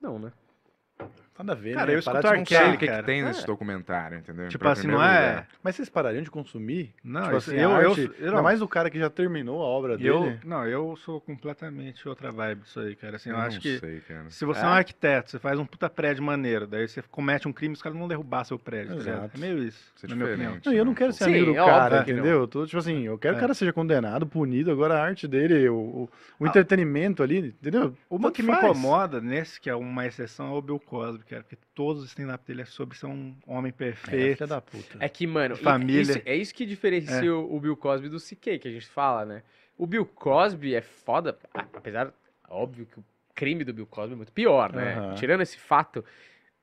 Não, 0.00 0.18
né? 0.18 0.32
Nada 1.40 1.52
a 1.52 1.54
ver, 1.54 1.74
Cara, 1.74 1.86
né? 1.86 1.94
eu 1.94 1.98
escuto 1.98 2.20
Kelly, 2.44 2.74
o 2.74 2.78
que, 2.78 3.02
tem 3.02 3.20
É. 3.22 3.24
nesse 3.24 3.46
documentário, 3.46 4.18
entendeu? 4.18 4.48
Tipo 4.48 4.58
Pra 4.62 4.72
assim, 4.72 4.86
não 4.86 5.02
é- 5.02 5.28
lugar. 5.30 5.48
Mas 5.62 5.76
vocês 5.76 5.88
parariam 5.88 6.22
de 6.22 6.30
consumir? 6.30 6.92
Não, 7.02 7.20
tipo 7.22 7.32
eu- 7.32 7.36
assim, 7.38 7.56
eu- 7.56 7.74
a 7.74 7.82
eu- 7.82 7.90
arte, 7.90 8.00
eu 8.02 8.14
ainda 8.26 8.36
não. 8.36 8.42
mais 8.42 8.58
do 8.60 8.68
cara 8.68 8.90
que 8.90 8.98
já 8.98 9.08
terminou 9.08 9.62
a 9.62 9.64
obra 9.64 9.92
eu, 9.98 10.20
dele. 10.22 10.40
não, 10.44 10.66
eu 10.66 10.94
sou 10.96 11.20
completamente 11.20 12.06
outra 12.08 12.30
vibe 12.30 12.60
disso 12.62 12.80
aí, 12.80 12.94
cara. 12.94 13.16
Assim, 13.16 13.30
eu, 13.30 13.36
Eu 13.36 13.40
acho 13.42 13.56
não 13.56 13.62
que 13.62 13.78
sei, 13.78 14.00
cara. 14.00 14.24
se 14.28 14.44
você 14.44 14.60
é? 14.60 14.64
É? 14.64 14.66
um 14.66 14.70
arquiteto, 14.70 15.30
você 15.30 15.38
faz 15.38 15.58
um 15.58 15.64
puta 15.64 15.88
prédio 15.88 16.22
maneiro, 16.22 16.66
daí 16.66 16.86
você 16.86 17.02
comete 17.10 17.48
um 17.48 17.52
crime, 17.52 17.72
os 17.74 17.80
caras 17.82 17.94
não 17.94 18.00
vão 18.00 18.08
derrubar 18.08 18.44
seu 18.44 18.58
prédio, 18.58 18.94
tá? 18.96 19.00
Exato. 19.00 19.30
É 19.34 19.38
meio 19.38 19.58
isso, 19.62 19.92
Isso 19.96 20.06
é 20.06 20.08
na 20.10 20.16
minha 20.16 20.28
opinião. 20.28 20.58
Não, 20.64 20.72
eu 20.72 20.84
não 20.84 20.92
né, 20.92 20.98
quero 20.98 21.12
ser 21.12 21.24
Sim, 21.24 21.30
amigo 21.30 21.46
do 21.46 21.58
é 21.58 21.64
cara, 21.64 21.96
não. 21.96 22.02
entendeu? 22.02 22.40
Eu 22.40 22.48
tô, 22.48 22.66
tipo 22.66 22.78
assim, 22.78 23.02
eu 23.06 23.18
quero 23.18 23.34
que 23.34 23.38
É. 23.38 23.40
o 23.40 23.46
cara 23.46 23.54
seja 23.54 23.72
condenado, 23.72 24.26
punido, 24.26 24.70
agora 24.70 24.94
a 24.98 25.02
arte 25.02 25.26
dele, 25.26 25.68
o, 25.68 25.74
o, 25.74 26.10
o 26.38 26.46
entretenimento 26.46 27.22
ali, 27.22 27.38
entendeu? 27.60 27.96
Uma 28.10 28.24
Tanto 28.28 28.34
que 28.36 28.42
me 28.42 28.52
incomoda 28.52 29.20
nesse, 29.20 29.60
que 29.60 29.70
é 29.70 29.74
uma 29.74 30.06
exceção, 30.06 30.54
é 30.54 30.58
o 30.58 30.62
Bill 30.62 30.78
Cosby, 30.78 31.24
cara, 31.30 31.42
porque 31.44 31.56
todos 31.74 32.02
os 32.02 32.08
stand-up 32.10 32.44
dele 32.44 32.62
é 32.62 32.64
sobre 32.64 32.96
ser 32.98 33.06
um 33.06 33.34
homem 33.46 33.70
É, 33.70 33.72
perfeito. 33.72 34.36
filha 34.38 34.46
da 34.46 34.60
puta. 34.60 34.98
É 35.00 35.08
que, 35.08 35.26
mano, 35.26 35.56
Família. 35.56 36.02
isso- 36.02 36.22
é 36.26 36.34
isso 36.36 36.54
que 36.54 36.66
diferencia 36.66 37.34
o, 37.34 37.54
o 37.56 37.60
Bill 37.60 37.76
Cosby 37.76 38.08
do 38.08 38.18
CK, 38.18 38.58
que 38.58 38.68
a 38.68 38.70
gente 38.72 38.86
fala, 38.88 39.24
né? 39.24 39.42
O 39.78 39.86
Bill 39.86 40.04
Cosby 40.04 40.74
é 40.74 40.82
foda, 40.82 41.38
apesar, 41.54 42.12
óbvio 42.48 42.84
que 42.86 42.98
o 42.98 43.04
crime 43.34 43.64
do 43.64 43.72
Bill 43.72 43.86
Cosby 43.86 44.12
é 44.12 44.16
muito 44.16 44.32
pior, 44.32 44.72
né? 44.72 44.94
Aham. 44.96 45.14
Tirando 45.14 45.40
esse 45.40 45.56
fato, 45.58 46.04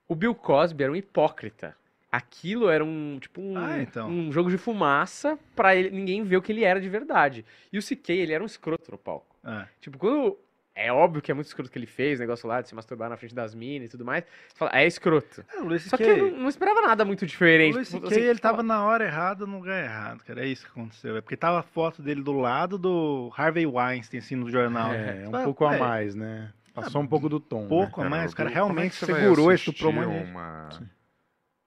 o 0.08 0.14
Bill 0.16 0.36
Cosby 0.36 0.84
era 0.84 0.92
um 0.92 0.96
hipócrita. 0.96 1.76
Aquilo 2.12 2.70
era 2.70 2.84
um, 2.86 3.18
tipo, 3.20 3.42
um, 3.42 3.58
Ah, 3.58 3.82
então. 3.82 4.10
um 4.10 4.32
jogo 4.32 4.50
de 4.50 4.58
fumaça 4.58 5.38
pra 5.56 5.76
ele, 5.76 5.90
ninguém 5.90 6.24
ver 6.24 6.38
o 6.38 6.42
que 6.42 6.52
ele 6.52 6.64
era 6.64 6.80
de 6.80 6.88
verdade. 6.88 7.44
E 7.72 7.78
o 7.78 7.82
CK, 7.82 8.10
ele 8.14 8.32
era 8.34 8.42
um 8.44 8.46
escroto 8.46 8.90
no 8.92 8.98
palco. 8.98 9.36
É. 9.44 9.68
Tipo, 9.82 9.98
quando. 9.98 10.38
É 10.80 10.94
óbvio 10.94 11.22
que 11.22 11.32
é 11.32 11.34
muito 11.34 11.48
escroto 11.48 11.72
que 11.72 11.78
ele 11.80 11.88
fez, 11.88 12.20
o 12.20 12.22
negócio 12.22 12.48
lá 12.48 12.62
de 12.62 12.70
se 12.70 12.76
masturbar 12.76 13.10
na 13.10 13.18
frente 13.18 13.34
das 13.34 13.56
minas 13.56 13.88
e 13.88 13.92
tudo 13.92 14.06
mais. 14.06 14.24
Você 14.24 14.56
fala, 14.58 14.72
é 14.74 14.86
escroto. 14.86 15.44
É, 15.56 15.60
o 15.60 15.66
Luis 15.66 15.84
Só 15.84 15.98
que 15.98 16.04
eu 16.04 16.18
não, 16.32 16.38
não 16.42 16.50
esperava 16.50 16.82
nada 16.82 17.04
muito 17.04 17.24
O 17.24 17.26
diferente. 17.26 17.74
Luis 17.74 17.90
Tipo, 17.90 18.08
C.K. 18.08 18.16
assim, 18.20 18.30
ele 18.30 18.40
tava 18.40 18.62
na 18.62 18.84
hora 18.86 19.04
errada 19.06 19.46
no 19.48 19.58
lugar 19.58 19.84
errado, 19.84 20.24
cara. 20.24 20.44
É 20.44 20.48
isso 20.48 20.66
que 20.66 20.72
aconteceu. 20.72 21.18
É 21.18 21.22
porque 21.22 21.36
tava 21.36 21.60
a 21.60 21.64
foto 21.64 22.02
dele 22.02 22.22
do 22.22 22.34
lado 22.34 22.78
do 22.78 23.32
Harvey 23.36 23.66
Weinstein, 23.66 24.20
assim, 24.20 24.36
no 24.36 24.50
jornal. 24.50 24.94
É, 24.94 25.26
um 25.28 25.32
Fala, 25.32 25.44
pouco 25.46 25.66
a 25.66 25.70
"Ué, 25.72 25.80
mais, 25.80 26.14
né? 26.16 26.52
Passou 26.74 27.02
um 27.02 27.08
pouco 27.08 27.28
do 27.28 27.40
tom. 27.40 27.64
né? 27.64 27.68
pouco 27.70 28.02
a 28.02 28.04
Cara, 28.04 28.10
mais, 28.10 28.34
o 28.34 28.36
cara 28.36 28.52
é 28.52 28.54
realmente 28.54 28.94
segurou 28.94 29.52
e 29.52 29.56
estuprou 29.56 29.92
um 29.92 30.22
uma 30.24 30.70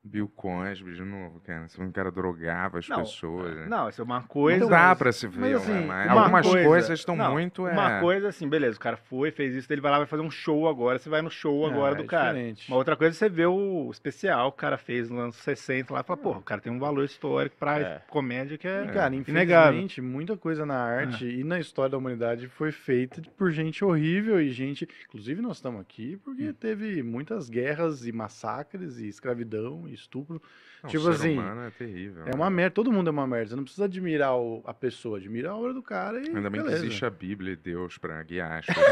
Bill 0.02 0.28
Cosby 0.28 0.94
de 0.94 1.02
novo, 1.04 1.40
cara. 1.40 1.68
Se 1.68 1.78
um 1.80 1.92
cara 1.92 2.10
drogava 2.10 2.78
as 2.78 2.88
Não, 2.88 3.00
pessoas. 3.00 3.54
né? 3.54 3.66
Não, 3.68 3.88
isso 3.88 4.00
é 4.00 4.04
uma 4.04 4.22
coisa. 4.22 4.60
Não 4.60 4.70
dá 4.70 4.96
pra 4.96 5.12
se 5.12 5.26
ver, 5.28 5.38
mas, 5.38 5.54
assim, 5.56 5.72
né? 5.72 5.84
Mas 5.86 6.06
uma 6.12 6.20
algumas 6.22 6.46
coisa- 6.46 6.66
coisas 6.68 6.98
estão 6.98 7.14
não, 7.16 7.32
muito. 7.32 7.66
É... 7.66 7.72
Uma 7.72 8.00
coisa 8.00 8.28
assim, 8.28 8.48
beleza, 8.48 8.78
o 8.78 8.80
cara 8.80 8.96
foi, 8.96 9.30
fez 9.30 9.54
isso, 9.54 9.70
ele 9.70 9.82
vai 9.82 9.90
lá 9.90 9.98
vai 9.98 10.06
fazer 10.06 10.22
um 10.22 10.30
show 10.30 10.66
agora, 10.68 10.98
você 10.98 11.10
vai 11.10 11.20
no 11.20 11.30
show 11.30 11.66
agora 11.66 11.94
É, 11.94 11.98
do 11.98 12.04
é 12.04 12.06
cara. 12.06 12.32
diferente. 12.32 12.66
Uma 12.68 12.78
outra 12.78 12.96
coisa 12.96 13.14
é 13.14 13.18
você 13.18 13.28
vê 13.28 13.44
o 13.44 13.90
especial 13.90 14.50
que 14.52 14.56
o 14.56 14.60
cara 14.60 14.78
fez 14.78 15.10
nos 15.10 15.18
anos 15.20 15.36
60 15.36 15.92
lá 15.92 16.00
e 16.00 16.02
fala, 16.02 16.16
porra, 16.16 16.38
o 16.38 16.42
cara 16.42 16.60
tem 16.62 16.72
um 16.72 16.78
valor 16.78 17.04
histórico 17.04 17.56
pra 17.58 17.78
É. 17.78 18.02
comédia 18.08 18.56
que 18.56 18.66
é, 18.66 18.84
E, 18.86 18.88
cara, 18.88 19.14
infelizmente, 19.14 20.00
muita 20.00 20.34
coisa 20.34 20.64
na 20.64 20.76
arte 20.82 21.26
e 21.26 21.44
na 21.44 21.60
história 21.60 21.90
da 21.90 21.98
humanidade 21.98 22.48
foi 22.48 22.72
feita 22.72 23.20
por 23.36 23.50
gente 23.50 23.84
horrível 23.84 24.40
e 24.40 24.48
gente. 24.50 24.88
Inclusive, 25.08 25.42
nós 25.42 25.58
estamos 25.58 25.80
aqui 25.80 26.16
porque 26.24 26.48
Hum. 26.48 26.54
teve 26.54 27.02
muitas 27.02 27.50
guerras 27.50 28.06
e 28.06 28.12
massacres 28.12 28.98
e 28.98 29.06
escravidão 29.06 29.86
e 29.88 29.89
estupro. 29.94 30.40
Não, 30.82 30.90
tipo 30.90 31.02
o 31.02 31.12
ser 31.12 31.20
assim, 31.20 31.32
humano 31.38 31.62
é 31.62 31.70
terrível. 31.70 32.22
É 32.22 32.26
né? 32.30 32.32
uma 32.34 32.48
merda, 32.50 32.74
todo 32.74 32.92
mundo 32.92 33.08
é 33.08 33.10
uma 33.10 33.26
merda. 33.26 33.50
Você 33.50 33.56
não 33.56 33.64
precisa 33.64 33.84
admirar 33.84 34.36
o- 34.36 34.62
a 34.66 34.72
pessoa, 34.74 35.18
admira 35.18 35.50
a 35.50 35.56
obra 35.56 35.72
do 35.74 35.82
cara 35.82 36.18
e. 36.20 36.28
Ainda 36.28 36.48
bem 36.50 36.60
que 36.60 36.66
beleza. 36.66 36.84
existe 36.86 37.04
a 37.04 37.10
Bíblia 37.10 37.52
e 37.52 37.56
Deus 37.56 37.98
pra 37.98 38.22
guiar 38.22 38.58
as 38.60 38.66
pessoas. 38.66 38.86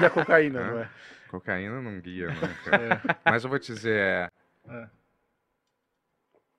E 0.00 0.04
a 0.04 0.10
cocaína, 0.10 0.70
não 0.70 0.78
é? 0.80 0.90
Cocaína 1.28 1.82
não 1.82 2.00
guia, 2.00 2.28
não, 2.28 2.54
cara. 2.64 3.02
Mas 3.24 3.44
eu 3.44 3.50
vou 3.50 3.58
te 3.58 3.72
dizer, 3.72 3.98
é... 4.00 4.30
É. 4.68 4.88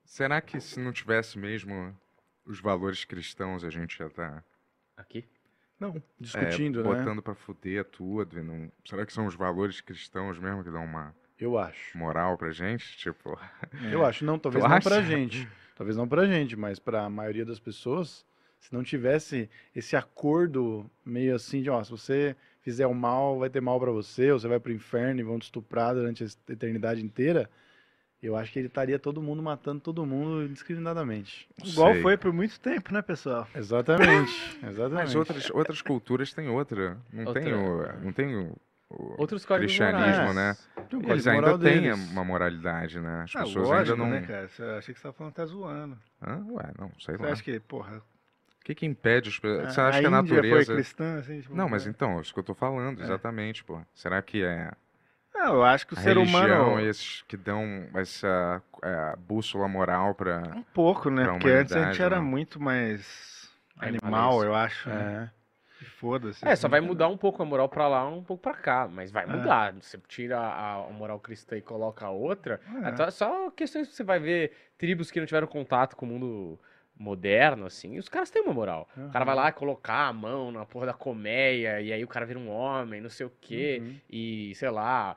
será 0.04 0.40
que 0.40 0.60
se 0.60 0.78
não 0.80 0.92
tivesse 0.92 1.38
mesmo 1.38 1.96
os 2.44 2.60
valores 2.60 3.04
cristãos, 3.04 3.64
a 3.64 3.70
gente 3.70 3.98
já 3.98 4.08
tá 4.08 4.44
Aqui? 4.96 5.26
Não, 5.78 6.02
discutindo, 6.20 6.80
é, 6.80 6.82
né? 6.82 6.88
botando 6.90 7.22
pra 7.22 7.34
fuder 7.34 7.84
tudo? 7.86 8.42
Não... 8.42 8.70
Será 8.84 9.06
que 9.06 9.12
são 9.12 9.24
os 9.26 9.34
valores 9.34 9.80
cristãos 9.80 10.38
mesmo 10.38 10.62
que 10.62 10.70
dão 10.70 10.84
uma 10.84 11.14
Eu 11.40 11.58
acho. 11.58 11.96
moral 11.96 12.36
pra 12.36 12.50
gente? 12.50 12.96
Tipo, 12.98 13.38
Eu 13.90 14.04
acho. 14.04 14.24
Não, 14.24 14.38
talvez 14.38 14.62
Tu 14.64 14.68
não 14.68 14.80
pra 14.80 15.00
gente. 15.02 15.48
Talvez 15.76 15.96
não 15.96 16.06
pra 16.06 16.26
gente, 16.26 16.56
mas 16.56 16.78
pra 16.78 17.08
maioria 17.08 17.44
das 17.46 17.58
pessoas, 17.58 18.22
se 18.58 18.70
não 18.70 18.82
tivesse 18.82 19.48
esse 19.74 19.96
acordo 19.96 20.84
meio 21.02 21.34
assim 21.34 21.62
de, 21.62 21.70
ó, 21.70 21.82
se 21.82 21.90
você 21.90 22.36
fizer 22.60 22.86
o 22.86 22.92
mal, 22.94 23.38
vai 23.38 23.48
ter 23.48 23.62
mal 23.62 23.80
pra 23.80 23.90
você, 23.90 24.30
ou 24.30 24.38
você 24.38 24.46
vai 24.46 24.60
pro 24.60 24.70
inferno 24.72 25.18
e 25.20 25.22
vão 25.24 25.38
te 25.38 25.44
estuprar 25.44 25.94
durante 25.94 26.22
a 26.22 26.52
eternidade 26.52 27.02
inteira, 27.02 27.48
eu 28.22 28.36
acho 28.36 28.52
que 28.52 28.58
ele 28.58 28.66
estaria 28.68 28.98
todo 28.98 29.22
mundo 29.22 29.42
matando 29.42 29.80
todo 29.80 30.04
mundo 30.04 30.44
indiscriminadamente. 30.44 31.48
Igual 31.64 31.94
foi 32.02 32.18
por 32.18 32.30
muito 32.30 32.60
tempo, 32.60 32.92
né, 32.92 33.00
pessoal? 33.00 33.48
Exatamente. 33.54 34.32
Exatamente. 34.62 35.06
Mas 35.06 35.14
outras, 35.14 35.50
outras 35.50 35.80
culturas 35.80 36.34
têm 36.34 36.50
outra. 36.50 36.98
Não 37.10 37.32
tem 37.32 37.54
Outra- 37.54 37.96
o, 37.98 38.04
não 38.04 38.12
tem 38.12 38.36
o 38.36 38.54
Outros 38.90 39.46
códigos 39.46 39.72
cristianismo, 39.76 40.24
morais. 40.34 40.34
né? 40.34 40.56
Tem 40.88 40.98
um 40.98 41.10
Eles 41.10 41.26
ainda 41.26 41.56
têm 41.58 41.82
deles. 41.82 42.10
uma 42.10 42.24
moralidade, 42.24 42.98
né? 43.00 43.22
As 43.24 43.36
Ah, 43.36 43.44
pessoas 43.44 43.68
lógico, 43.68 43.92
ainda 43.92 43.96
não. 43.96 44.10
né, 44.10 44.26
cara? 44.26 44.48
Você- 44.48 44.62
achei 44.64 44.92
que 44.94 44.98
você 45.00 45.02
tava 45.04 45.14
falando 45.14 45.32
até 45.32 45.46
zoando. 45.46 45.98
Hã? 46.20 46.44
Ué, 46.50 46.70
não, 46.78 46.90
sei 46.98 47.16
Você 47.16 47.22
lá. 47.24 47.32
acha 47.32 47.42
que, 47.42 47.60
porra, 47.60 47.98
O 47.98 48.64
que, 48.64 48.74
que 48.74 48.84
impede 48.86 49.30
pessoas. 49.30 49.72
Você 49.74 49.80
a 49.80 49.88
acha 49.88 50.00
que 50.00 50.06
a 50.06 50.08
Índia 50.08 50.26
foi 50.28 50.36
natureza. 50.36 50.74
cristã, 50.74 51.18
assim? 51.18 51.40
Tipo, 51.40 51.54
Não, 51.56 51.68
mas 51.68 51.86
é. 51.86 51.90
então, 51.90 52.20
isso 52.20 52.32
que 52.34 52.40
eu 52.40 52.44
tô 52.44 52.54
falando, 52.54 53.00
É. 53.00 53.04
exatamente, 53.04 53.64
pô. 53.64 53.80
Será 53.94 54.20
que 54.20 54.42
é 54.44 54.70
Não, 55.32 55.54
eu 55.54 55.64
acho 55.64 55.86
que 55.86 55.94
o 55.94 55.98
a 55.98 56.00
ser 56.02 56.16
religião, 56.16 56.72
humano... 56.74 56.80
esses 56.86 57.22
que 57.22 57.36
dão 57.36 57.88
essa 57.94 58.60
é, 58.82 59.16
bússola 59.16 59.66
moral 59.68 60.14
pra. 60.14 60.42
Um 60.54 60.62
pouco, 60.62 61.08
né? 61.08 61.26
Porque 61.26 61.48
antes 61.48 61.72
a 61.72 61.86
gente 61.86 62.02
era 62.02 62.16
não. 62.16 62.24
muito 62.24 62.60
mais 62.60 63.48
animal, 63.78 64.44
eu 64.44 64.54
acho. 64.54 64.88
né? 64.90 65.30
É. 65.36 65.39
E 65.39 65.39
Foda-se. 66.00 66.42
É, 66.42 66.48
só 66.56 66.66
assim. 66.66 66.68
vai 66.68 66.80
mudar 66.80 67.08
um 67.08 67.16
pouco 67.18 67.42
a 67.42 67.44
moral 67.44 67.68
pra 67.68 67.86
lá, 67.86 68.08
um 68.08 68.24
pouco 68.24 68.42
pra 68.42 68.54
cá, 68.54 68.88
mas 68.90 69.10
vai 69.10 69.24
É. 69.24 69.26
mudar. 69.26 69.74
Você 69.74 69.98
tira 70.08 70.38
a, 70.38 70.86
a 70.86 70.90
moral 70.90 71.20
cristã 71.20 71.58
e 71.58 71.60
coloca 71.60 72.06
a 72.06 72.10
outra, 72.10 72.58
É. 72.82 72.88
até 72.88 73.10
só 73.10 73.50
questões 73.50 73.86
que 73.88 73.94
você 73.94 74.02
vai 74.02 74.18
ver 74.18 74.52
tribos 74.78 75.10
que 75.10 75.20
não 75.20 75.26
tiveram 75.26 75.46
contato 75.46 75.94
com 75.96 76.06
o 76.06 76.08
mundo 76.08 76.58
moderno, 76.98 77.66
assim, 77.66 77.98
os 77.98 78.08
caras 78.08 78.30
têm 78.30 78.42
uma 78.42 78.52
moral. 78.54 78.88
O 78.96 79.10
cara 79.10 79.24
vai 79.24 79.34
lá 79.34 79.52
colocar 79.52 80.08
a 80.08 80.12
mão 80.12 80.50
na 80.50 80.64
porra 80.66 80.86
da 80.86 80.92
colmeia, 80.94 81.80
e 81.80 81.92
aí 81.92 82.02
o 82.04 82.08
cara 82.08 82.24
vira 82.26 82.38
um 82.38 82.48
homem, 82.50 83.00
não 83.00 83.08
sei 83.10 83.26
o 83.26 83.32
quê, 83.40 83.82
Uhum. 83.82 83.96
e 84.10 84.54
sei 84.54 84.70
lá, 84.70 85.16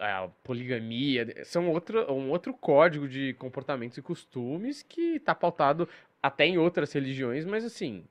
a 0.00 0.28
poligamia, 0.44 1.44
são 1.44 1.68
outro, 1.70 2.12
um 2.12 2.28
outro 2.30 2.52
código 2.54 3.08
de 3.08 3.34
comportamentos 3.34 3.98
e 3.98 4.02
costumes 4.02 4.82
que 4.82 5.18
tá 5.20 5.34
pautado 5.34 5.88
até 6.22 6.44
em 6.46 6.58
outras 6.58 6.92
religiões, 6.92 7.44
mas 7.44 7.64
assim, 7.64 8.04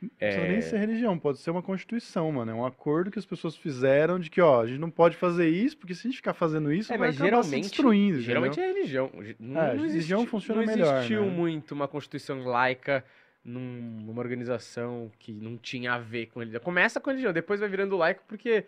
Não 0.00 0.08
precisa 0.10 0.44
É. 0.44 0.48
nem 0.48 0.60
ser 0.60 0.78
religião, 0.78 1.18
pode 1.18 1.38
ser 1.38 1.50
uma 1.50 1.60
constituição, 1.62 2.30
mano. 2.30 2.50
É 2.52 2.54
um 2.54 2.64
acordo 2.64 3.10
que 3.10 3.18
as 3.18 3.26
pessoas 3.26 3.56
fizeram 3.56 4.18
de 4.20 4.30
que, 4.30 4.40
ó, 4.40 4.62
a 4.62 4.66
gente 4.66 4.78
não 4.78 4.90
pode 4.90 5.16
fazer 5.16 5.48
isso, 5.48 5.76
porque 5.76 5.92
se 5.94 6.06
a 6.06 6.10
gente 6.10 6.18
ficar 6.18 6.34
fazendo 6.34 6.72
isso, 6.72 6.92
É, 6.92 6.96
vai 6.96 7.08
mas 7.08 7.16
acabar 7.20 7.42
se 7.42 7.48
geralmente, 7.50 7.68
destruindo. 7.68 8.20
geralmente 8.20 8.52
entendeu? 8.52 8.70
é 8.70 8.74
religião. 8.74 9.10
Não, 9.40 9.60
É, 9.60 9.74
não 9.74 9.82
religião 9.84 10.18
existe- 10.20 10.30
funciona 10.30 10.60
não 10.62 10.66
melhor, 10.72 10.94
existiu 10.98 11.24
né? 11.24 11.30
muito 11.30 11.72
uma 11.72 11.88
constituição 11.88 12.44
laica 12.44 13.04
num- 13.44 14.02
numa 14.06 14.20
organização 14.20 15.10
que 15.18 15.32
não 15.32 15.56
tinha 15.56 15.94
a 15.94 15.98
ver 15.98 16.26
com 16.26 16.38
religião. 16.40 16.60
Começa 16.62 17.00
com 17.00 17.10
religião, 17.10 17.32
depois 17.32 17.58
vai 17.58 17.68
virando 17.68 17.96
laico 17.96 18.22
porque 18.28 18.64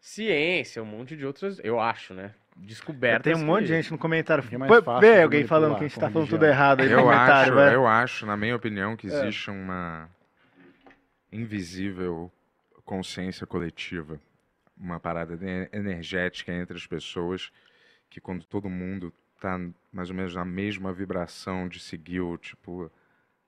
ciência, 0.00 0.82
um 0.82 0.86
monte 0.86 1.16
de 1.16 1.24
outras, 1.24 1.58
eu 1.64 1.80
acho, 1.80 2.12
né? 2.12 2.32
Descobertas. 2.56 3.22
Tem 3.32 3.42
um 3.42 3.46
monte 3.46 3.62
de 3.62 3.68
gente 3.68 3.90
no 3.90 3.98
comentário. 3.98 4.44
Que 4.44 4.54
é 4.54 4.58
mais 4.58 4.84
fácil 4.84 5.22
alguém 5.22 5.44
falando 5.46 5.76
que 5.76 5.84
a 5.84 5.88
gente 5.88 5.94
tá 5.98 6.02
falando 6.10 6.14
religião. 6.26 6.38
tudo 6.38 6.46
errado 6.46 6.80
aí 6.82 6.88
no 6.88 6.92
Eu 6.94 7.02
comentário, 7.02 7.52
acho, 7.52 7.54
vai. 7.54 7.74
eu 7.74 7.86
acho, 7.86 8.26
na 8.26 8.36
minha 8.36 8.54
opinião, 8.54 8.92
É. 8.92 8.96
que 8.96 9.06
existe 9.06 9.50
uma 9.50 10.08
invisível 11.34 12.30
consciência 12.84 13.46
coletiva, 13.46 14.20
uma 14.76 15.00
parada 15.00 15.38
energética 15.72 16.52
entre 16.52 16.76
as 16.76 16.86
pessoas, 16.86 17.50
que 18.08 18.20
quando 18.20 18.44
todo 18.44 18.68
mundo 18.68 19.12
tá 19.40 19.58
mais 19.92 20.10
ou 20.10 20.16
menos 20.16 20.34
na 20.34 20.44
mesma 20.44 20.92
vibração 20.92 21.68
de 21.68 21.80
seguir 21.80 22.20
o 22.20 22.36
tipo 22.36 22.90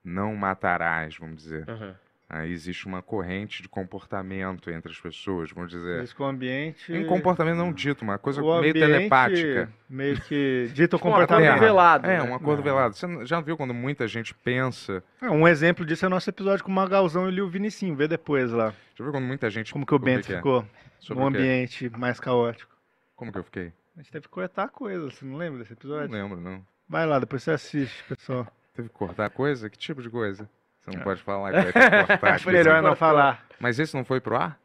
não 0.02 0.34
matarás, 0.34 1.16
vamos 1.16 1.42
dizer. 1.42 1.68
Aham. 1.68 1.96
Aí 2.28 2.50
existe 2.50 2.86
uma 2.86 3.00
corrente 3.02 3.62
de 3.62 3.68
comportamento 3.68 4.68
entre 4.68 4.90
as 4.90 4.98
pessoas, 5.00 5.52
vamos 5.52 5.70
dizer. 5.70 6.00
Diz 6.00 6.12
que 6.12 6.20
o 6.20 6.24
ambiente. 6.24 6.92
Um 6.92 7.06
comportamento 7.06 7.56
não 7.56 7.72
dito, 7.72 8.02
uma 8.02 8.18
coisa 8.18 8.42
o 8.42 8.60
meio 8.60 8.72
telepática. 8.74 9.70
Meio 9.88 10.20
que 10.22 10.68
dita 10.74 10.96
o 10.96 10.98
Tipo 10.98 11.08
um 11.08 11.14
acordo 11.14 11.28
comportamento. 11.28 11.60
velado. 11.60 12.06
É, 12.06 12.18
né? 12.18 12.22
um 12.24 12.34
acordo 12.34 12.62
velado. 12.64 12.96
Você 12.96 13.06
não- 13.06 13.24
já 13.24 13.40
viu 13.40 13.56
quando 13.56 13.72
muita 13.72 14.08
gente 14.08 14.34
pensa. 14.34 15.04
É, 15.22 15.30
Um 15.30 15.46
exemplo 15.46 15.86
disso 15.86 16.04
é 16.04 16.08
o 16.08 16.10
nosso 16.10 16.28
episódio 16.28 16.64
com 16.64 16.70
o 16.72 16.74
Magalzão 16.74 17.30
e 17.30 17.40
o 17.40 17.48
Vinicinho. 17.48 17.94
Vê 17.94 18.08
depois 18.08 18.50
lá. 18.50 18.74
Já 18.96 19.04
viu 19.04 19.12
quando 19.12 19.24
muita 19.24 19.48
gente. 19.48 19.72
Como 19.72 19.86
que 19.86 19.94
o 19.94 19.98
Bento 19.98 20.26
que 20.26 20.32
é? 20.32 20.36
ficou 20.38 20.66
Sobre 20.98 21.22
quê? 21.22 21.28
ambiente 21.28 21.90
mais 21.90 22.18
caótico. 22.18 22.74
Como 23.14 23.30
que 23.30 23.38
eu 23.38 23.44
fiquei? 23.44 23.72
A 23.96 24.00
gente 24.02 24.10
teve 24.10 24.24
que 24.24 24.30
cortar 24.30 24.68
coisa, 24.68 25.04
você 25.08 25.24
não 25.24 25.36
lembra 25.36 25.60
desse 25.60 25.70
Não 25.70 25.76
episódio? 25.78 26.10
lembro, 26.12 26.40
não. 26.40 26.60
Vai 26.88 27.06
lá, 27.06 27.18
depois 27.20 27.42
você 27.44 27.52
assiste, 27.52 28.02
pessoal. 28.08 28.46
Teve 28.74 28.88
que 28.88 28.94
cortar 28.94 29.30
coisa? 29.30 29.70
Que 29.70 29.78
tipo 29.78 30.02
de 30.02 30.10
coisa? 30.10 30.50
Você 30.86 30.94
É. 30.94 30.96
não 30.98 31.02
pode 31.04 31.22
falar 31.22 31.50
que 31.52 31.56
vai 31.60 31.72
ter 31.72 31.90
que 31.90 32.06
cortar. 32.06 32.32
Acho 32.34 32.50
melhor 32.50 32.82
não 32.82 32.96
falar. 32.96 33.44
Mas 33.60 33.78
esse 33.78 33.94
não 33.94 34.04
foi 34.04 34.20
pro 34.20 34.36
ar? 34.36 34.58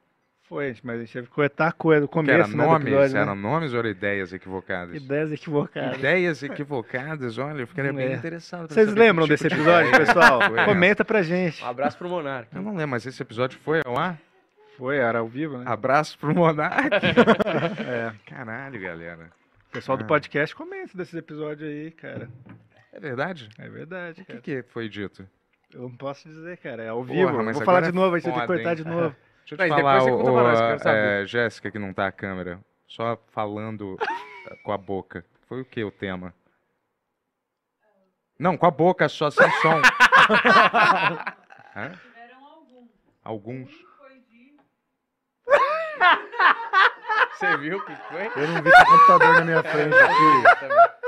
Foi, 0.44 0.76
mas 0.84 0.98
a 0.98 1.00
gente 1.00 1.14
teve 1.14 1.28
que 1.28 1.34
cortar 1.34 1.72
coisa. 1.72 2.06
O 2.06 2.10
Que 2.10 2.20
era 2.20 2.44
começo 2.44 2.58
né, 2.58 2.64
do 2.64 2.70
nomes? 2.70 2.88
episódio, 2.88 3.14
né? 3.16 3.22
Eram 3.22 3.36
nomes 3.36 3.72
ou 3.74 3.80
eram 3.80 3.90
ideias 3.90 4.34
equivocadas? 4.34 4.94
Ideias 4.96 5.32
equivocadas. 5.32 5.98
Ideias 5.98 6.44
equivocadas, 6.44 7.38
olha, 7.38 7.62
eu 7.62 7.68
ficaria 7.68 7.94
bem 7.94 8.08
É. 8.08 8.14
interessado. 8.16 8.68
pra 8.68 8.74
Vocês 8.76 8.94
lembram 8.94 9.26
tipo 9.26 9.34
desse 9.34 9.48
de 9.48 9.56
episódio, 9.56 9.88
ideia 9.90 10.06
pessoal? 10.06 10.42
foi 10.44 10.60
essa. 10.60 10.66
Comenta 10.66 11.06
pra 11.06 11.22
gente. 11.24 11.64
Um 11.64 11.68
abraço 11.68 11.98
pro 11.98 12.10
Monark. 12.10 12.54
Eu 12.54 12.62
não 12.62 12.72
lembro, 12.76 12.90
mas 12.90 13.06
esse 13.06 13.22
episódio 13.22 13.58
foi 13.64 13.80
ao 13.86 13.98
ar? 13.98 14.18
Foi, 14.78 14.98
era 14.98 15.20
ao 15.20 15.28
vivo, 15.28 15.58
né? 15.58 15.64
Abraço 15.68 16.18
pro 16.20 16.36
Monark. 16.36 16.90
É. 17.88 18.12
Caralho, 18.26 18.80
galera. 18.82 19.30
O 19.70 19.72
pessoal 19.72 19.98
do 19.98 20.04
Ah. 20.04 20.08
podcast 20.08 20.54
comenta 20.54 20.98
desses 20.98 21.14
episódios 21.14 21.70
aí, 21.70 21.92
cara. 21.92 22.28
É 22.92 23.00
verdade? 23.00 23.48
É 23.58 23.70
verdade, 23.70 24.22
O 24.22 24.26
que, 24.26 24.32
cara. 24.34 24.42
que 24.42 24.64
foi 24.64 24.90
dito? 24.90 25.26
Eu 25.74 25.82
não 25.84 25.96
posso 25.96 26.28
dizer, 26.28 26.58
cara. 26.58 26.84
É 26.84 26.90
ao 26.90 26.98
Porra, 27.06 27.14
vivo. 27.14 27.44
mas 27.44 27.56
Vou 27.56 27.66
falar 27.66 27.82
de 27.82 27.90
é 27.90 27.92
novo, 27.92 28.16
a 28.16 28.20
gente 28.20 28.30
vai 28.30 28.34
ter 28.34 28.42
que 28.42 28.48
cortar 28.48 28.70
hein? 28.72 28.76
de 28.76 28.86
novo. 28.86 29.16
Deixa 29.40 29.56
eu 29.56 29.58
te 29.58 29.68
falar, 29.70 30.00
depois 30.00 30.04
você 30.04 30.12
conta 30.12 30.32
pra 30.32 30.44
nós, 30.44 30.60
quero 30.60 30.80
saber. 30.80 31.24
é, 31.24 31.26
Jéssica, 31.26 31.72
que 31.72 31.80
não 31.80 31.94
tá 31.94 32.08
a 32.08 32.12
câmera, 32.12 32.60
só 32.88 33.18
falando 33.32 33.98
eh, 34.50 34.56
com 34.64 34.72
a 34.72 34.78
boca. 34.78 35.26
Foi 35.48 35.62
o 35.62 35.66
que 35.66 35.84
o 35.84 35.92
tema? 35.92 36.34
Não, 38.38 38.58
com 38.58 38.66
a 38.66 38.72
boca 38.72 39.08
só, 39.10 39.30
sem 39.30 39.50
som. 39.62 39.82
Hã? 41.76 41.92
Alguns. 43.24 43.70
Você 47.34 47.58
viu 47.58 47.78
o 47.78 47.86
que 47.86 47.96
foi? 47.96 48.28
Eu 48.36 48.48
não 48.48 48.62
vi 48.62 48.70
esse 48.70 48.86
computador 48.86 49.34
na 49.36 49.46
minha 49.46 49.64
frente 49.64 49.96
aqui. 49.96 51.01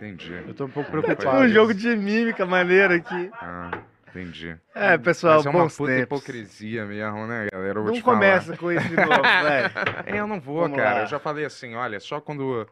Entendi. 0.00 0.32
Eu 0.46 0.54
tô 0.54 0.64
um 0.64 0.70
pouco 0.70 0.90
Foi 0.90 1.02
preocupado. 1.02 1.42
Um 1.44 1.48
jogo 1.48 1.74
de 1.74 1.94
mímica 1.94 2.46
maneiro 2.46 2.94
aqui. 2.94 3.30
Ah, 3.34 3.82
entendi. 4.08 4.56
É, 4.74 4.96
pessoal, 4.96 5.36
Mas 5.36 5.46
é 5.46 5.50
uma 5.50 5.68
puta 5.68 5.86
tempos. 5.92 6.18
hipocrisia 6.20 6.86
mesmo, 6.86 7.26
né, 7.26 7.48
galera? 7.52 7.78
Eu 7.78 7.82
vou 7.82 7.92
Não 7.92 7.92
te 7.92 8.00
falar. 8.02 8.16
começa 8.16 8.56
com 8.56 8.72
isso 8.72 8.88
de 8.88 8.96
novo, 8.96 9.06
velho. 9.44 9.70
É, 10.06 10.18
eu 10.20 10.26
não 10.26 10.40
vou, 10.40 10.62
Vamos 10.62 10.78
cara. 10.78 10.94
lá. 10.94 11.00
Eu 11.02 11.06
já 11.06 11.18
falei 11.18 11.44
assim, 11.44 11.74
olha, 11.74 12.00
só 12.00 12.18
quando. 12.20 12.66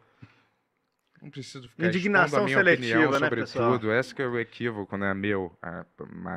Não 1.20 1.30
preciso 1.30 1.68
ficar 1.68 1.86
Indignação 1.88 2.44
minha 2.44 2.56
seletiva, 2.56 2.98
opinião 3.00 3.10
né, 3.12 3.18
sobre 3.18 3.40
pessoal? 3.40 3.72
tudo. 3.72 3.92
Esse 3.92 4.14
que 4.14 4.22
é 4.22 4.26
o 4.26 4.38
equívoco, 4.38 4.96
né, 4.96 5.12
meu, 5.12 5.52
a, 5.60 5.84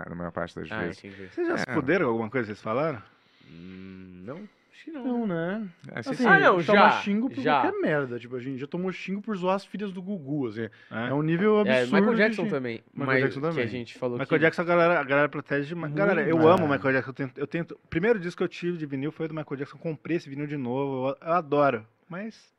na 0.09 0.15
maior 0.15 0.31
parte 0.31 0.55
das 0.59 0.69
Ah, 0.71 0.79
vezes. 0.79 0.97
entendi. 1.03 1.27
Vocês 1.29 1.47
já 1.47 1.57
se 1.57 1.65
É. 1.69 1.73
fuderam 1.73 2.05
com 2.07 2.11
alguma 2.11 2.29
coisa 2.29 2.47
que 2.47 2.53
vocês 2.55 2.61
falaram? 2.63 3.01
Hum, 3.47 4.23
não, 4.25 4.49
acho 4.81 4.85
que 4.85 4.91
não. 4.91 5.03
Não, 5.03 5.27
né? 5.27 5.67
É, 5.89 5.99
Assim, 5.99 6.13
vocês- 6.13 6.25
Ah, 6.27 6.39
não, 6.39 6.63
toma 6.63 6.63
já, 6.63 6.91
xingo 7.01 7.29
por 7.29 7.41
já. 7.41 7.61
qualquer 7.61 7.79
merda. 7.79 8.19
Tipo, 8.19 8.35
a 8.35 8.39
gente 8.39 8.57
já 8.57 8.67
tomou 8.67 8.91
xingo 8.91 9.21
por 9.21 9.35
zoar 9.37 9.55
as 9.55 9.65
filhas 9.65 9.91
do 9.91 10.01
Gugu, 10.01 10.47
assim. 10.47 10.63
É, 10.63 11.09
É. 11.09 11.13
um 11.13 11.21
nível 11.21 11.59
absurdo. 11.59 11.95
É, 11.95 11.99
Michael 11.99 12.15
Jackson 12.17 12.47
também. 12.47 12.83
Michael 12.93 13.07
mas 13.07 13.21
Jackson 13.21 13.39
que 13.41 13.47
também. 13.47 13.63
a 13.63 13.67
gente 13.67 13.97
falou 13.97 14.17
Michael 14.17 14.39
que... 14.39 14.45
Jackson 14.45 14.61
a 14.61 14.65
galera, 14.65 14.99
a 14.99 15.03
galera 15.03 15.29
protege 15.29 15.67
demais. 15.67 15.93
Galera, 15.93 16.21
eu 16.27 16.35
Muito. 16.37 16.47
amo 16.49 16.63
o 16.67 16.73
É. 16.73 16.77
Michael 16.77 16.93
Jackson. 16.95 17.09
Eu 17.11 17.13
tento, 17.13 17.37
eu 17.39 17.47
tento. 17.47 17.79
O 17.83 17.87
primeiro 17.87 18.19
disco 18.19 18.37
que 18.39 18.43
eu 18.43 18.47
tive 18.47 18.77
de 18.77 18.85
vinil 18.85 19.11
foi 19.11 19.27
do 19.27 19.33
Michael 19.33 19.57
Jackson. 19.57 19.77
Eu 19.77 19.81
comprei 19.81 20.17
esse 20.17 20.29
vinil 20.29 20.47
de 20.47 20.57
novo. 20.57 21.09
Eu, 21.09 21.17
eu 21.27 21.33
adoro. 21.33 21.85
Mas. 22.09 22.51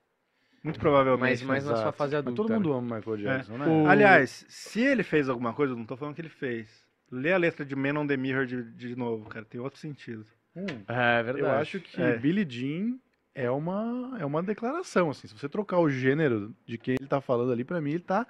Muito 0.63 0.79
provavelmente. 0.79 1.45
Mas, 1.45 1.65
mas 1.65 1.65
na 1.67 1.77
sua 1.83 1.91
fase 1.93 2.13
Mas 2.15 2.21
adulta. 2.21 2.37
todo 2.37 2.51
né? 2.51 2.57
mundo 2.57 2.73
ama 2.73 2.97
Michael 2.99 3.17
Jackson, 3.17 3.59
né? 3.59 3.67
O- 3.67 3.87
Aliás, 3.89 4.47
se 4.49 4.81
ele 4.81 5.03
fez 5.03 5.29
alguma 5.29 5.53
coisa, 5.53 5.73
eu 5.73 5.77
não 5.77 5.85
tô 5.85 5.97
falando 5.97 6.15
que 6.15 6.21
ele 6.21 6.29
fez. 6.29 6.69
Lê 7.11 7.33
a 7.33 7.37
letra 7.37 7.65
de 7.67 7.75
Man 7.75 7.99
on 7.99 8.07
the 8.07 8.17
Mirror 8.17 8.47
de, 8.47 8.63
de 8.73 8.95
novo, 8.97 9.29
cara. 9.29 9.45
Tem 9.45 9.61
outro 9.61 9.79
sentido. 9.81 10.25
Hum, 10.57 10.67
É 10.89 11.23
verdade. 11.23 11.41
eu 11.41 11.51
acho 11.51 11.81
que 11.81 12.01
É. 12.01 12.17
Billie 12.19 12.47
Jean 12.49 12.99
é 13.35 13.51
uma, 13.51 14.17
é 14.21 14.25
uma 14.25 14.43
declaração, 14.43 15.11
assim. 15.11 15.27
Se 15.29 15.35
você 15.39 15.49
trocar 15.49 15.79
o 15.79 15.89
gênero 15.89 16.55
de 16.67 16.77
quem 16.77 16.97
ele 16.99 17.09
tá 17.09 17.21
falando 17.21 17.53
ali, 17.53 17.65
pra 17.65 17.81
mim, 17.81 17.91
ele 17.93 18.01
tá... 18.01 18.27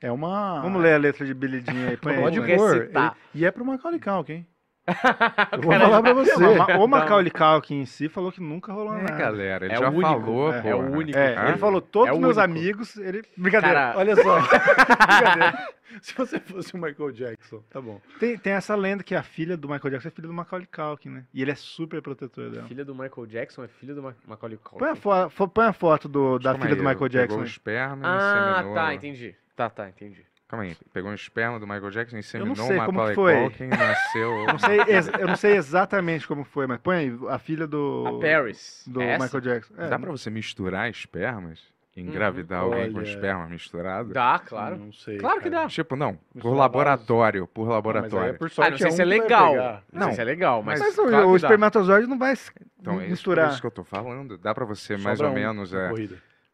É 0.00 0.10
uma... 0.10 0.60
Vamos 0.60 0.82
ler 0.82 0.94
a 0.94 0.98
letra 0.98 1.24
de 1.24 1.32
Billy 1.32 1.60
Jean 1.60 1.88
aí. 1.90 1.96
Pode 1.96 2.40
pôr. 2.40 2.90
E 3.34 3.44
é 3.44 3.50
pro 3.50 3.64
Macaulay 3.64 4.00
Culkin, 4.00 4.32
hein? 4.32 4.46
O 4.84 5.54
Eu 5.54 5.62
vou 5.62 5.72
falar 5.78 6.02
pra 6.02 6.12
você. 6.12 6.44
O 6.78 6.86
Macaulay 6.88 7.30
Culkin 7.30 7.82
em 7.82 7.86
si 7.86 8.08
falou 8.08 8.32
que 8.32 8.40
nunca 8.40 8.72
rolou 8.72 8.96
É, 8.96 9.02
nada. 9.02 9.16
galera, 9.16 9.64
ele 9.66 9.74
É 9.74 9.78
já 9.78 9.88
o 9.88 9.92
único, 9.92 10.02
falou, 10.08 10.52
é, 10.52 10.68
é 10.68 10.74
o 10.74 10.78
único. 10.90 11.18
É, 11.18 11.36
Ah, 11.36 11.48
ele 11.50 11.58
falou 11.58 11.80
todos 11.80 12.08
É 12.08 12.12
os 12.12 12.18
meus 12.18 12.36
único. 12.36 12.50
amigos. 12.58 12.96
Ele... 12.96 13.22
Brincadeira. 13.36 13.74
Cara, 13.78 13.98
Olha 13.98 14.16
só. 14.16 14.40
Brincadeira. 15.06 15.68
Se 16.00 16.14
você 16.14 16.40
fosse 16.40 16.72
o 16.74 16.78
Michael 16.78 17.12
Jackson, 17.12 17.62
tá 17.68 17.78
bom. 17.78 18.00
Tem, 18.18 18.38
tem 18.38 18.54
essa 18.54 18.74
lenda 18.74 19.02
que 19.02 19.14
a 19.14 19.22
filha 19.22 19.58
do 19.58 19.68
Michael 19.68 19.90
Jackson 19.90 20.08
é 20.08 20.10
filha 20.10 20.26
do 20.26 20.32
Macaulay 20.32 20.66
Culkin, 20.66 21.10
né? 21.10 21.24
E 21.34 21.42
ele 21.42 21.50
é 21.50 21.54
super 21.54 22.00
protetor 22.00 22.48
dela. 22.50 22.66
Filha 22.66 22.82
do 22.82 22.94
Michael 22.94 23.26
Jackson 23.26 23.62
é 23.62 23.68
filha 23.68 23.94
do 23.94 24.02
Ma- 24.02 24.14
Macaulay 24.26 24.56
Culkin. 24.56 24.78
Põe 24.78 24.88
a, 25.22 25.28
fo 25.28 25.46
põe 25.48 25.66
a 25.66 25.72
foto 25.74 26.08
do, 26.08 26.38
da 26.38 26.54
filha 26.54 26.68
aí, 26.70 26.74
do 26.76 26.78
Michael 26.82 26.96
pegou 26.96 27.08
Jackson. 27.10 27.40
aí. 27.40 27.46
esperma 27.46 27.96
e 28.06 28.08
Ah, 28.08 28.64
tá, 28.74 28.94
entendi. 28.94 29.36
Tá, 29.54 29.68
tá, 29.68 29.86
entendi. 29.88 30.24
Calma 30.52 30.66
aí, 30.66 30.76
pegou 30.92 31.10
um 31.10 31.14
esperma 31.14 31.58
do 31.58 31.66
Michael 31.66 31.90
Jackson, 31.90 32.18
inseminou 32.18 32.54
sei 32.54 32.76
o 32.78 32.84
como 32.84 32.98
Macaulay 32.98 33.14
que 33.14 33.14
foi. 33.14 33.34
Culkin, 33.40 33.66
nasceu... 33.68 34.46
Não 34.48 34.58
sei 34.58 34.80
eu 35.22 35.26
não 35.28 35.36
sei 35.36 35.56
exatamente 35.56 36.28
como 36.28 36.44
foi, 36.44 36.66
mas 36.66 36.78
põe 36.78 36.96
aí, 36.96 37.18
a 37.30 37.38
filha 37.38 37.66
do, 37.66 38.04
A 38.06 38.20
Paris. 38.20 38.84
do 38.86 39.00
é 39.00 39.12
essa? 39.12 39.24
Michael 39.24 39.40
Jackson. 39.40 39.74
É, 39.78 39.88
Dá 39.88 39.98
pra 39.98 40.10
você 40.10 40.28
misturar 40.28 40.90
espermas? 40.90 41.58
Engravidar 41.96 42.60
alguém 42.60 42.92
com 42.92 42.98
Olha. 42.98 43.06
esperma 43.08 43.46
misturado? 43.48 44.12
Dá, 44.12 44.38
claro. 44.38 44.76
Não 44.76 44.92
sei. 44.92 45.16
Claro 45.16 45.40
que 45.40 45.48
cara. 45.48 45.62
dá. 45.62 45.68
Tipo, 45.68 45.96
não, 45.96 46.16
por 46.16 46.34
Misturar 46.34 46.58
laboratório, 46.58 47.46
por 47.46 47.66
Não, 47.66 47.72
laboratório. 47.72 48.30
é 48.30 48.32
por 48.34 48.48
Ah, 48.48 48.50
sorte 48.50 48.70
não 48.72 48.78
sei 48.78 48.88
é 48.88 48.90
se 48.90 49.00
é 49.00 49.04
que 49.04 49.10
legal. 49.10 49.54
Não, 49.54 49.82
Não, 50.00 50.06
sei 50.08 50.14
se 50.16 50.20
é 50.20 50.24
legal, 50.24 50.62
mas. 50.62 50.80
Mas 50.80 50.98
o, 50.98 51.06
claro 51.06 51.28
o 51.28 51.30
que 51.30 51.36
espermatozoide 51.44 52.06
não 52.06 52.18
vai 52.18 52.34
Então, 52.78 52.94
é 52.94 52.96
isso, 52.96 53.04
por 53.04 53.10
misturar. 53.10 53.50
isso 53.52 53.60
que 53.62 53.66
eu 53.66 53.70
tô 53.70 53.84
falando. 53.84 54.36
Dá 54.36 54.54
pra 54.54 54.66
você 54.66 54.98
Sobra 54.98 55.04
mais 55.04 55.20
ou 55.20 55.28
um 55.28 55.32
menos 55.32 55.72
é, 55.72 55.90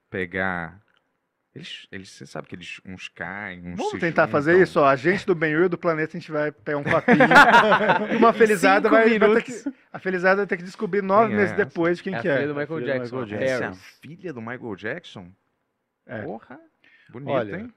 pegar... 0.09 0.81
Eles, 1.55 1.87
eles, 1.91 2.11
você 2.11 2.27
sabe 2.27 2.47
que 2.47 2.55
eles, 2.55 2.81
uns 2.85 3.09
caem, 3.09 3.61
uns 3.67 3.77
Vamos 3.77 3.93
se 3.93 3.99
tentar 3.99 4.29
fazer 4.29 4.53
juntam. 4.53 4.63
isso, 4.65 4.81
ó. 4.81 4.87
A 4.87 4.97
gente 4.97 5.27
do 5.27 5.35
Ben-Hur 5.35 5.69
do 5.69 5.79
planeta, 5.79 6.17
a 6.17 6.21
gente 6.21 6.31
vai 6.31 6.53
pegar 6.53 6.79
um 6.79 6.85
copinho 6.85 7.19
e 8.13 8.17
uma 8.17 8.33
felizada 8.33 8.89
vai, 8.89 9.19
vai 9.19 9.43
ter 9.43 9.43
que, 9.43 9.65
A 9.93 9.99
felizada 9.99 10.37
vai 10.37 10.47
ter 10.47 10.57
que 10.59 10.63
descobrir 10.63 11.03
nove 11.03 11.29
Quem 11.29 11.35
é 11.35 11.37
meses 11.39 11.53
essa? 11.55 11.65
depois 11.65 11.97
de 11.99 12.05
quem 12.05 12.15
É 12.15 12.19
a 12.19 12.23
que 12.23 12.29
filha 12.29 12.41
é. 12.43 12.47
do 12.47 12.55
Michael 12.55 12.67
filha 12.81 12.81
do 12.81 12.87
Jackson. 12.87 13.21
Michael 13.23 13.41
a 13.41 13.45
Essa 13.45 13.65
é 13.65 13.67
a 13.67 13.75
filha 13.75 14.33
do 14.33 14.41
Michael 14.43 14.77
Jackson? 14.77 15.33
É. 16.07 16.23
Porra, 16.23 16.61
bonita, 17.09 17.33
Olha, 17.33 17.57
hein? 17.57 17.75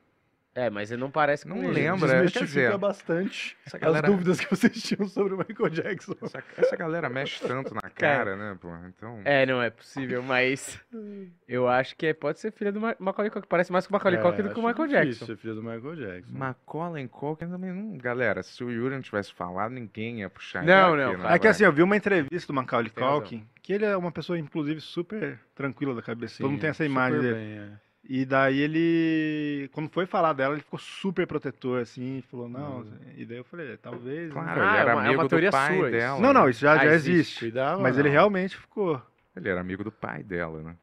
É, 0.53 0.69
mas 0.69 0.91
ele 0.91 0.99
não 0.99 1.09
parece 1.09 1.43
com 1.45 1.55
Não 1.55 1.63
ele. 1.63 1.71
lembra. 1.73 2.29
quer 2.29 2.43
dizer, 2.43 2.77
bastante 2.77 3.55
Essa 3.65 3.77
as 3.77 3.81
galera, 3.81 4.07
dúvidas 4.07 4.37
que 4.37 4.49
vocês 4.49 4.83
tinham 4.83 5.07
sobre 5.07 5.33
o 5.33 5.37
Michael 5.37 5.69
Jackson. 5.69 6.13
essa, 6.21 6.43
essa 6.57 6.75
galera 6.75 7.09
mexe 7.09 7.39
tanto 7.47 7.73
na 7.73 7.89
cara, 7.89 8.35
né, 8.35 8.57
pô? 8.59 8.67
Então... 8.87 9.21
É, 9.23 9.45
não 9.45 9.61
é 9.61 9.69
possível, 9.69 10.21
mas 10.21 10.77
eu 11.47 11.69
acho 11.69 11.95
que 11.95 12.07
é- 12.07 12.13
pode 12.13 12.41
ser 12.41 12.51
filha 12.51 12.69
do 12.71 12.81
Ma- 12.81 12.95
Macaulay 12.99 13.31
Culkin. 13.31 13.47
Parece 13.47 13.71
mais 13.71 13.87
com 13.87 13.93
o 13.93 13.95
Macaulay 13.95 14.19
Culkin 14.19 14.43
do 14.43 14.49
que 14.53 14.59
o 14.59 14.63
É, 14.63 14.67
Michael 14.67 14.87
Jackson. 14.89 15.25
ser 15.25 15.37
filho 15.37 15.55
do 15.55 15.63
Michael 15.63 15.95
Jackson. 15.95 16.37
Macaulay 16.37 17.07
Culkin 17.07 17.47
também 17.49 17.71
não... 17.71 17.97
Galera, 17.97 18.43
se 18.43 18.61
o 18.61 18.69
Yuri 18.69 18.95
não 18.95 19.01
tivesse 19.01 19.33
falado, 19.33 19.71
ninguém 19.71 20.19
ia 20.19 20.29
puxar 20.29 20.63
Não, 20.63 20.93
ele 20.95 21.03
não, 21.03 21.11
aqui, 21.11 21.21
claro. 21.21 21.35
É 21.35 21.39
que 21.39 21.47
assim, 21.47 21.63
eu 21.63 21.71
vi 21.71 21.81
uma 21.81 21.95
entrevista 21.95 22.51
do 22.51 22.55
Macaulay. 22.55 22.89
Culkin, 22.89 23.47
que 23.61 23.71
ele 23.71 23.85
é 23.85 23.95
uma 23.95 24.11
pessoa, 24.11 24.37
inclusive, 24.37 24.81
super 24.81 25.39
tranquila 25.55 25.95
da 25.95 26.01
cabeça. 26.01 26.39
Todo 26.39 26.51
mundo 26.51 26.59
tem 26.59 26.71
essa 26.71 26.83
imagem 26.83 27.19
super 27.21 27.33
dele. 27.35 27.45
bem, 27.45 27.57
é. 27.59 27.90
E 28.03 28.25
daí 28.25 28.59
ele, 28.59 29.69
quando 29.73 29.89
foi 29.89 30.05
falar 30.07 30.33
dela, 30.33 30.55
ele 30.55 30.63
ficou 30.63 30.79
super 30.79 31.25
protetor, 31.27 31.81
assim, 31.81 32.21
falou, 32.29 32.49
não. 32.49 32.79
Hum. 32.79 32.97
E 33.15 33.25
daí 33.25 33.37
eu 33.37 33.43
falei, 33.43 33.77
talvez. 33.77 34.27
né? 34.27 34.33
Claro, 34.33 34.61
Ah, 34.61 34.65
ele 34.67 34.75
é 34.75 34.79
era 34.79 34.95
uma- 34.95 35.03
é 35.03 35.05
amigo 35.07 35.21
uma 35.21 35.29
teoria 35.29 35.49
do 35.49 35.51
pai 35.51 35.77
sua 35.77 35.91
dela. 35.91 36.19
Não, 36.19 36.33
não, 36.33 36.45
né? 36.45 36.49
isso 36.51 36.59
já, 36.61 36.73
Ah, 36.73 36.77
já 36.77 36.93
existe. 36.95 37.11
existe. 37.11 37.39
Cuidado, 37.39 37.81
Mas 37.81 37.95
não. 37.95 38.03
ele 38.03 38.09
realmente 38.09 38.57
ficou. 38.57 39.01
Ele 39.35 39.49
era 39.49 39.61
amigo 39.61 39.83
do 39.83 39.91
pai 39.91 40.23
dela, 40.23 40.61
né? 40.63 40.75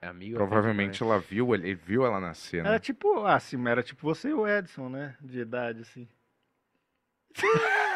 É 0.00 0.06
amigo 0.06 0.36
Provavelmente 0.36 1.02
ela 1.02 1.18
viu, 1.18 1.54
ele 1.54 1.74
viu 1.74 2.06
ela 2.06 2.18
nascer, 2.20 2.62
né? 2.62 2.70
Era 2.70 2.78
tipo, 2.78 3.24
ah, 3.24 3.34
assim, 3.34 3.68
era 3.68 3.82
tipo 3.82 4.00
você 4.02 4.28
e 4.30 4.32
o 4.32 4.46
Edson, 4.48 4.88
né? 4.88 5.16
De 5.20 5.40
idade, 5.40 5.80
assim. 5.82 6.08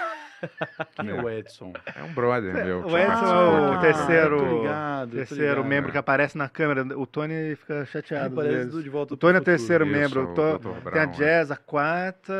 Quem 0.94 1.10
é 1.10 1.14
o 1.22 1.28
Edson? 1.30 1.72
É 1.94 2.02
um 2.02 2.12
brother 2.12 2.52
meu. 2.64 2.82
que 2.82 2.90
O 2.92 2.98
Edson 2.98 3.24
é 3.72 3.76
o 3.76 3.80
terceiro- 3.80 4.40
Ah, 4.68 5.04
ligado, 5.04 5.10
Terceiro 5.16 5.44
ligado. 5.44 5.64
membro 5.64 5.92
que 5.92 5.98
aparece 5.98 6.36
na 6.38 6.48
câmera. 6.48 6.82
O 6.98 7.06
Tony 7.06 7.54
fica 7.56 7.84
chateado. 7.86 8.34
do 8.66 8.82
De 8.82 8.88
Volta 8.88 9.14
O 9.14 9.16
Tony 9.16 9.36
é 9.38 9.40
o 9.40 9.44
terceiro 9.44 9.84
Isso, 9.86 9.92
membro. 9.98 10.26
o 10.28 10.32
O 10.32 10.34
To- 10.34 10.58
Dr. 10.58 10.62
Tem 10.68 10.76
a 10.76 10.80
Brown, 10.80 11.02
é. 11.02 11.06
Jazz 11.06 11.50
a 11.50 11.56
quarta, 11.56 12.32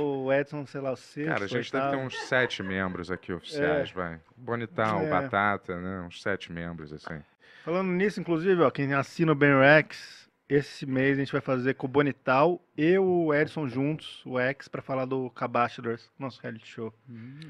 o 0.00 0.32
Edson, 0.32 0.66
sei 0.66 0.80
lá, 0.80 0.92
o 0.92 0.96
sexto. 0.96 1.28
Cara, 1.28 1.44
a 1.44 1.48
gente 1.48 1.72
deve 1.72 1.90
ter 1.90 1.96
uns 1.96 2.18
sete 2.22 2.62
membros 2.62 3.10
aqui 3.10 3.32
oficiais, 3.32 3.90
vai. 3.90 4.18
Bonitão, 4.36 5.00
É. 5.02 5.08
Batata, 5.10 5.78
né? 5.78 6.00
Uns 6.06 6.22
sete 6.22 6.52
membros, 6.52 6.92
assim. 6.92 7.20
Falando 7.64 7.88
nisso, 7.90 8.20
inclusive, 8.20 8.62
ó, 8.62 8.70
quem 8.70 8.94
assina 8.94 9.32
o 9.32 9.34
Ben 9.34 9.58
Rex, 9.58 10.28
esse 10.48 10.86
mês 10.86 11.16
a 11.18 11.20
gente 11.20 11.32
vai 11.32 11.40
fazer 11.40 11.74
com 11.74 11.86
o 11.86 11.90
Bonital 11.90 12.60
e 12.82 12.98
o 12.98 13.34
Edson 13.34 13.68
juntos, 13.68 14.22
o 14.24 14.38
X, 14.38 14.66
pra 14.68 14.80
falar 14.80 15.04
do 15.04 15.28
Cabastadors, 15.30 16.10
nosso 16.18 16.40
reality 16.40 16.66
show. 16.66 16.94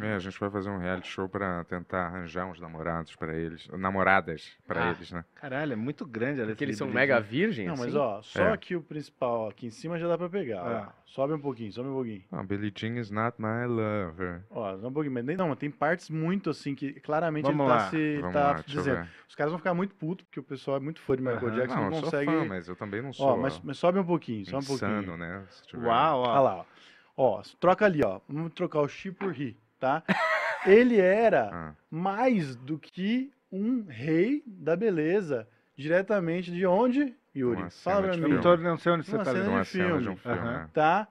É, 0.00 0.14
a 0.14 0.18
gente 0.18 0.38
vai 0.40 0.50
fazer 0.50 0.68
um 0.70 0.78
reality 0.78 1.06
show 1.08 1.28
pra 1.28 1.62
tentar 1.64 2.06
arranjar 2.06 2.46
uns 2.46 2.58
namorados 2.60 3.14
pra 3.14 3.32
eles. 3.36 3.68
Namoradas 3.68 4.56
pra 4.66 4.88
Ah. 4.88 4.90
eles, 4.90 5.12
né? 5.12 5.24
Caralho, 5.36 5.72
é 5.72 5.76
muito 5.76 6.04
grande 6.04 6.42
Porque 6.44 6.64
eles 6.64 6.76
são 6.76 6.88
mega 6.88 7.20
virgens, 7.20 7.68
Não, 7.68 7.76
mas 7.76 7.88
assim? 7.94 7.98
ó, 7.98 8.22
só 8.22 8.42
É. 8.46 8.52
aqui 8.52 8.74
o 8.74 8.82
principal, 8.82 9.42
ó, 9.42 9.48
aqui 9.50 9.66
em 9.66 9.70
cima 9.70 9.98
já 10.00 10.08
dá 10.08 10.18
pra 10.18 10.28
pegar. 10.28 10.62
ó. 10.64 10.66
Ah. 10.68 10.92
Sobe 11.06 11.32
um 11.32 11.40
pouquinho, 11.40 11.72
sobe 11.72 11.88
um 11.88 11.94
pouquinho. 11.94 12.22
Ah, 12.30 12.42
Billie 12.44 12.72
Jean 12.74 12.96
is 13.00 13.10
not 13.10 13.34
my 13.40 13.66
lover. 13.66 14.42
Ó, 14.48 14.78
só 14.78 14.86
um 14.86 14.92
pouquinho, 14.92 15.12
mas 15.12 15.24
nem- 15.24 15.36
não, 15.36 15.48
mas 15.48 15.58
tem 15.58 15.68
partes 15.68 16.08
muito 16.08 16.50
assim 16.50 16.72
que 16.72 16.92
claramente 17.00 17.46
Vamos 17.46 17.60
ele 17.66 17.68
tá 17.68 17.74
lá, 17.74 17.90
se 17.90 18.16
Vamos 18.20 18.32
tá 18.32 18.52
lá, 18.52 18.64
dizendo. 18.64 19.08
Os 19.28 19.34
caras 19.34 19.50
vão 19.50 19.58
ficar 19.58 19.74
muito 19.74 19.92
putos 19.96 20.24
porque 20.24 20.38
o 20.38 20.42
pessoal 20.44 20.76
é 20.76 20.80
muito 20.80 21.00
fã 21.00 21.16
de 21.16 21.22
Michael 21.22 21.48
Aham. 21.48 21.56
Jackson, 21.56 21.74
Não, 21.74 21.82
não, 21.82 21.88
eu 21.88 21.94
sou 21.94 22.02
consegue. 22.04 22.30
fã, 22.30 22.44
mas 22.44 22.68
eu 22.68 22.76
também 22.76 23.02
não 23.02 23.12
sou 23.12 23.26
Ó, 23.26 23.36
mas, 23.36 23.60
mas 23.60 23.76
sobe 23.76 23.98
um 23.98 24.04
pouquinho, 24.04 24.46
só 24.46 24.56
um 24.56 24.60
insano, 24.60 24.78
pouquinho. 24.78 25.16
Né? 25.20 25.44
Se 25.50 25.66
tiver- 25.68 25.86
Uau, 25.86 26.20
Olha 26.22 26.40
lá, 26.40 26.56
ó. 26.56 26.64
Ó, 27.16 27.42
troca 27.60 27.84
ali, 27.84 28.02
ó. 28.04 28.20
Vamos 28.28 28.52
trocar 28.54 28.80
o 28.80 28.88
Xi 28.88 29.12
por 29.12 29.32
Ri, 29.32 29.56
tá? 29.78 30.02
Ele 30.66 30.98
era 30.98 31.50
Ah, 31.52 31.74
mais 31.90 32.56
do 32.56 32.78
que 32.78 33.30
um 33.52 33.84
rei 33.88 34.42
da 34.46 34.74
beleza, 34.76 35.46
diretamente 35.76 36.50
de 36.50 36.66
onde, 36.66 37.14
Yuri? 37.34 37.62
Uma 37.62 37.70
Fala 37.70 38.02
pra 38.08 38.16
mim. 38.16 38.22
Eu 38.22 38.28
não, 38.28 38.40
tô, 38.40 38.56
não 38.56 38.76
sei 38.78 38.92
onde 38.92 39.04
você 39.06 39.16
Uma 39.16 39.24
tá 39.24 39.32
cena 39.32 39.42
de 39.42 39.48
lendo. 39.48 39.56
uma 39.58 39.64
cena 39.64 39.86
de 40.00 40.08
um 40.08 40.16
filme. 40.16 40.36
filme, 40.38 40.50
né? 40.52 40.68
Tá? 40.72 41.08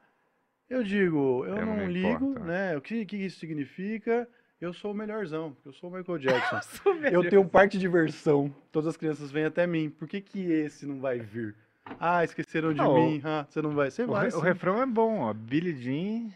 Eu 0.70 0.84
digo, 0.84 1.46
eu, 1.46 1.58
Eu 1.58 1.66
não 1.66 1.78
não 1.78 1.88
ligo, 1.88 2.30
importo, 2.32 2.44
né? 2.46 2.78
O 2.78 2.82
que, 2.82 3.06
que 3.06 3.18
isso 3.18 3.40
significa? 3.40 4.28
Eu 4.62 4.72
sou 4.74 4.92
o 4.92 4.96
melhorzão, 4.96 5.54
porque 5.54 5.70
eu 5.70 5.74
sou 5.74 5.90
o 5.90 5.94
Michael 5.94 6.18
Jackson. 6.20 6.90
eu 7.12 7.28
tenho 7.30 7.42
um 7.42 7.48
parque 7.48 7.78
de 7.78 7.80
diversão. 7.80 8.54
Todas 8.72 8.90
as 8.90 8.98
crianças 8.98 9.32
vêm 9.32 9.46
até 9.46 9.66
mim. 9.66 9.90
Por 9.90 10.08
que, 10.08 10.22
que 10.22 10.40
esse 10.52 10.86
não 10.86 11.00
vai 11.00 11.20
vir? 11.20 11.56
Ah, 12.00 12.24
esqueceram 12.24 12.72
de 12.74 12.78
Não, 12.80 12.94
mim. 12.96 13.22
Ah, 13.24 13.46
você 13.50 13.62
não 13.62 13.72
vai. 13.72 13.90
Você 13.92 14.04
O, 14.04 14.08
vai. 14.08 14.30
re- 14.30 14.36
o 14.36 14.40
refrão 14.40 14.82
é 14.82 14.86
bom, 14.86 15.20
ó. 15.22 15.34
Billie 15.34 15.76
Jean. 15.76 16.30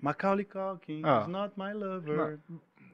Macaulay 0.00 0.44
Culkin 0.44 1.02
Ah. 1.04 1.22
is 1.22 1.28
not 1.28 1.54
my 1.56 1.72
lover. 1.72 2.38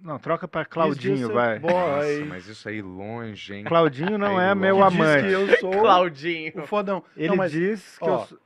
Não, 0.00 0.18
troca 0.18 0.48
pra 0.48 0.64
Claudinho, 0.64 1.32
vai. 1.32 1.58
Boy. 1.60 1.70
Nossa, 1.72 2.24
mas 2.28 2.46
isso 2.48 2.68
aí 2.68 2.82
longe, 2.82 3.54
hein? 3.54 3.64
Claudinho 3.64 4.18
não 4.18 4.36
Aí 4.38 4.46
é 4.46 4.54
longe. 4.54 4.60
meu 4.60 4.76
Que 4.76 4.90
diz 4.90 5.00
amante. 5.00 5.22
que 5.28 5.32
eu 5.32 5.56
sou 5.58 5.70
Claudinho. 5.82 6.52
o 6.62 6.66
fodão. 6.66 7.04
Ele 7.16 7.28
não, 7.28 7.36
mas, 7.36 7.52
diz 7.52 7.98
que 7.98 8.04
ó, 8.04 8.20
eu 8.22 8.26
sou. 8.26 8.38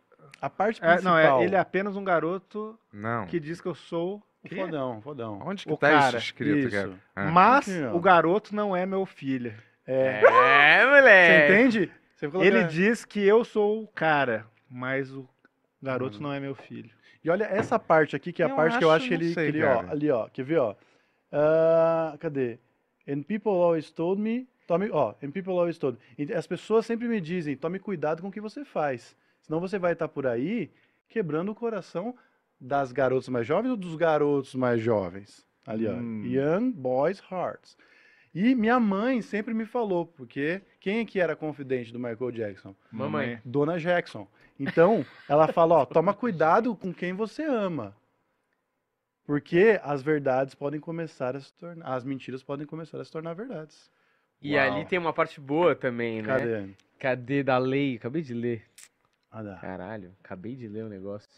a 0.42 0.51
parte 0.51 0.82
É, 0.84 0.88
principal. 0.88 1.12
não, 1.14 1.18
é, 1.40 1.44
ele 1.44 1.55
é 1.55 1.59
apenas 1.59 1.97
um 1.97 2.05
garoto 2.05 2.78
Não. 2.92 3.26
que 3.26 3.40
diz 3.40 3.61
que 3.61 3.68
eu 3.68 3.74
sou. 3.74 4.22
o 4.44 4.55
fodão, 4.55 5.01
fodão. 5.01 5.40
Onde 5.44 5.64
que 5.64 5.72
o 5.72 5.76
tá 5.78 5.88
cara, 5.90 6.09
isso 6.09 6.26
escrito, 6.26 6.68
isso. 6.68 6.70
cara? 6.76 6.92
Ah, 7.16 7.30
Mas 7.30 7.68
o 7.92 7.99
garoto 8.01 8.55
não 8.55 8.76
é 8.76 8.84
meu 8.84 9.05
filho. 9.07 9.55
É. 9.86 10.20
É, 10.24 10.80
Você 10.80 10.86
moleque. 10.90 11.53
entende? 11.53 11.92
Coloca- 12.20 12.44
Ele 12.44 12.64
diz 12.64 13.04
que 13.04 13.20
eu 13.20 13.44
sou 13.44 13.82
o 13.82 13.88
cara, 13.88 14.46
mas 14.70 15.12
o 15.12 15.28
garoto 15.82 16.18
Hum. 16.18 16.22
não 16.22 16.32
é 16.32 16.40
meu 16.40 16.54
filho. 16.54 16.90
E 17.22 17.28
olha 17.30 17.44
essa 17.44 17.78
parte 17.78 18.14
aqui, 18.16 18.32
que 18.32 18.42
é 18.42 18.46
a 18.46 18.48
Eu 18.48 18.56
parte 18.56 18.78
que 18.78 18.84
eu 18.84 18.90
acho, 18.90 18.96
acho 19.02 19.08
que 19.08 19.14
ele, 19.14 19.34
sei, 19.34 19.50
que 19.50 19.58
ele 19.58 19.64
ó, 19.64 19.80
ali, 19.90 20.10
ó, 20.10 20.28
quer 20.28 20.44
ver, 20.44 20.58
ó? 20.58 20.74
Ah, 21.32 22.16
cadê? 22.20 22.58
And 23.08 23.22
people 23.22 23.50
always 23.52 23.90
told 23.90 24.20
me, 24.20 24.48
tome, 24.66 24.88
ó, 24.90 25.14
and 25.22 25.30
people 25.30 25.52
always 25.52 25.78
told 25.78 25.98
me. 26.16 26.24
E 26.26 26.32
As 26.32 26.46
pessoas 26.46 26.86
sempre 26.86 27.06
me 27.08 27.20
dizem, 27.20 27.56
tome 27.56 27.78
cuidado 27.78 28.22
com 28.22 28.28
o 28.28 28.32
que 28.32 28.40
você 28.40 28.64
faz, 28.64 29.16
senão 29.42 29.60
você 29.60 29.78
vai 29.78 29.92
estar 29.92 30.08
por 30.08 30.26
aí 30.26 30.70
quebrando 31.08 31.50
o 31.50 31.54
coração 31.54 32.14
das 32.60 32.90
garotas 32.92 33.28
mais 33.28 33.46
jovens 33.46 33.70
ou 33.70 33.76
dos 33.76 33.94
garotos 33.96 34.54
mais 34.54 34.80
jovens. 34.80 35.44
Ali, 35.66 35.86
ó, 35.88 35.92
Hum. 35.94 36.22
young 36.24 36.70
boys 36.70 37.20
hearts. 37.30 37.76
E 38.39 38.55
minha 38.55 38.78
mãe 38.78 39.22
sempre 39.22 39.55
me 39.55 39.64
falou, 39.64 40.05
porque 40.05 40.61
quem 40.78 40.99
é 40.99 41.05
que 41.07 41.18
era 41.18 41.34
confidente 41.34 41.91
do 41.91 41.99
Michael 41.99 42.30
Jackson? 42.32 42.76
Mamãe. 42.93 43.41
Dona 43.43 43.78
Jackson. 43.78 44.28
Então, 44.61 45.07
ela 45.26 45.49
fala, 45.49 45.76
ó, 45.76 45.87
toma 45.87 46.12
cuidado 46.14 46.76
com 46.76 46.93
quem 46.93 47.14
você 47.14 47.45
ama. 47.45 47.97
Porque 49.24 49.80
as 49.82 50.03
verdades 50.03 50.55
podem 50.55 50.78
começar 50.78 51.34
a 51.34 51.41
se 51.41 51.51
tornar, 51.55 51.87
as 51.87 52.05
mentiras 52.05 52.43
podem 52.43 52.66
começar 52.66 53.01
a 53.01 53.05
se 53.07 53.11
tornar 53.11 53.32
verdades. 53.32 53.91
E 54.43 54.55
Uau. 54.55 54.70
ali 54.70 54.84
tem 54.84 54.99
uma 54.99 55.14
parte 55.14 55.41
boa 55.41 55.74
também, 55.74 56.20
né? 56.20 56.28
Cadê? 56.28 56.68
Cadê 56.99 57.43
da 57.43 57.57
lei? 57.57 57.97
Acabei 57.97 58.20
de 58.20 58.34
ler. 58.34 58.66
Ah, 59.30 59.43
dá. 59.43 59.57
Caralho, 59.57 60.12
acabei 60.22 60.55
de 60.55 60.68
ler 60.68 60.84
o 60.84 60.91
negócio. 60.91 61.30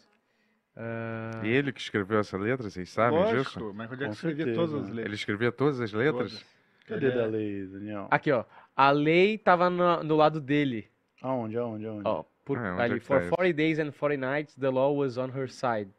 Ah, 0.77 1.43
Ele 1.45 1.73
que 1.73 1.81
escreveu 1.81 2.19
essa 2.19 2.37
letra, 2.37 2.69
vocês 2.69 2.89
sabem 2.91 3.21
disso? 3.23 3.37
Lógico, 3.37 3.65
o 3.67 3.73
Michael 3.73 3.97
Jackson 3.97 4.29
escrevia 4.29 4.55
todas 4.55 4.75
as 4.75 4.89
Ele 4.89 4.97
letras. 4.97 5.15
escrevia 5.15 5.53
todas 5.53 5.81
as 5.81 5.93
letras? 5.93 6.33
Todas. 6.33 6.58
Cadê 6.89 7.07
é- 7.09 7.11
da 7.11 7.27
lei, 7.27 7.67
Daniel? 7.67 8.09
Aqui, 8.11 8.33
ó. 8.33 8.45
A 8.77 8.91
lei 8.91 9.37
tava 9.39 9.69
no, 9.69 10.03
no 10.03 10.17
lado 10.17 10.41
dele. 10.41 10.89
Aonde, 11.23 11.57
aonde, 11.59 11.87
aonde? 11.87 12.03
Ó, 12.05 12.25
por, 12.45 12.59
Ah, 12.59 12.73
onde 12.75 12.81
é 12.81 12.85
ali. 12.85 13.01
For 13.01 13.19
tá 13.19 13.23
isso? 13.27 13.35
40 13.35 13.53
days 13.55 13.79
and 13.79 13.91
40 13.93 14.17
nights, 14.17 14.55
the 14.55 14.69
law 14.71 14.95
was 14.97 15.19
on 15.19 15.29
her 15.37 15.49
side. 15.51 15.91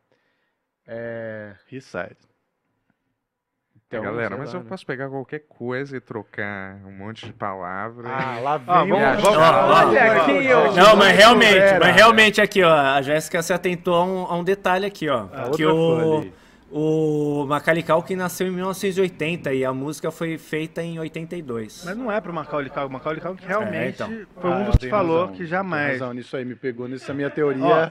É, 0.87 1.53
His 1.71 1.83
side. 1.85 2.15
então, 3.85 4.01
Galera, 4.03 4.37
mas 4.37 4.53
lá, 4.53 4.59
eu 4.59 4.63
né? 4.63 4.69
posso 4.69 4.85
pegar 4.85 5.09
qualquer 5.09 5.39
coisa 5.47 5.97
e 5.97 5.99
trocar 5.99 6.75
um 6.85 6.91
monte 6.91 7.25
de 7.25 7.33
palavras. 7.33 8.05
Ah, 8.09 8.39
lá 8.39 8.53
Ah, 8.67 8.83
vem 8.83 8.91
vamos- 8.93 9.19
o... 9.19 9.31
vamos- 9.31 9.37
Olha 9.37 10.11
aqui, 10.23 10.51
ó. 10.53 10.71
Não, 10.75 10.95
mas 10.95 11.15
realmente, 11.17 11.79
mas 11.79 11.95
realmente 11.95 12.41
aqui, 12.41 12.63
ó, 12.63 12.71
a 12.71 13.01
Jéssica 13.01 13.41
se 13.43 13.51
atentou 13.53 13.93
a 13.95 14.03
um, 14.05 14.25
a 14.25 14.37
um 14.37 14.43
detalhe 14.43 14.85
aqui, 14.85 15.09
ó. 15.09 15.25
A 15.33 15.49
que 15.51 15.65
outra 15.65 16.05
o, 16.07 16.17
ali. 16.19 16.33
O 16.71 17.45
Macaulay 17.47 17.81
Culkin 17.83 18.15
nasceu 18.15 18.47
em 18.47 18.51
1980 18.51 19.53
e 19.53 19.65
a 19.65 19.73
música 19.73 20.11
foi 20.11 20.37
feita 20.37 20.81
em 20.83 20.99
82. 20.99 21.83
Mas 21.85 21.97
não 21.97 22.11
é 22.11 22.19
pro 22.21 22.33
Macaulay 22.33 22.69
Culkin. 22.69 22.87
O 22.87 22.89
Macaulay 22.91 23.21
Culkin 23.21 23.45
realmente 23.45 23.95
então. 24.03 24.25
foi 24.39 24.49
um 24.49 24.53
Ah, 24.53 24.63
dos 24.63 24.75
que 24.75 24.81
tem 24.81 24.89
falou 24.89 25.19
razão, 25.21 25.31
que 25.33 25.37
tem 25.39 25.47
jamais. 25.47 25.91
razão 25.93 26.13
nisso 26.13 26.37
aí, 26.37 26.45
me 26.45 26.55
pegou 26.55 26.87
nessa 26.87 27.13
minha 27.13 27.29
teoria. 27.29 27.63
Ó, 27.65 27.89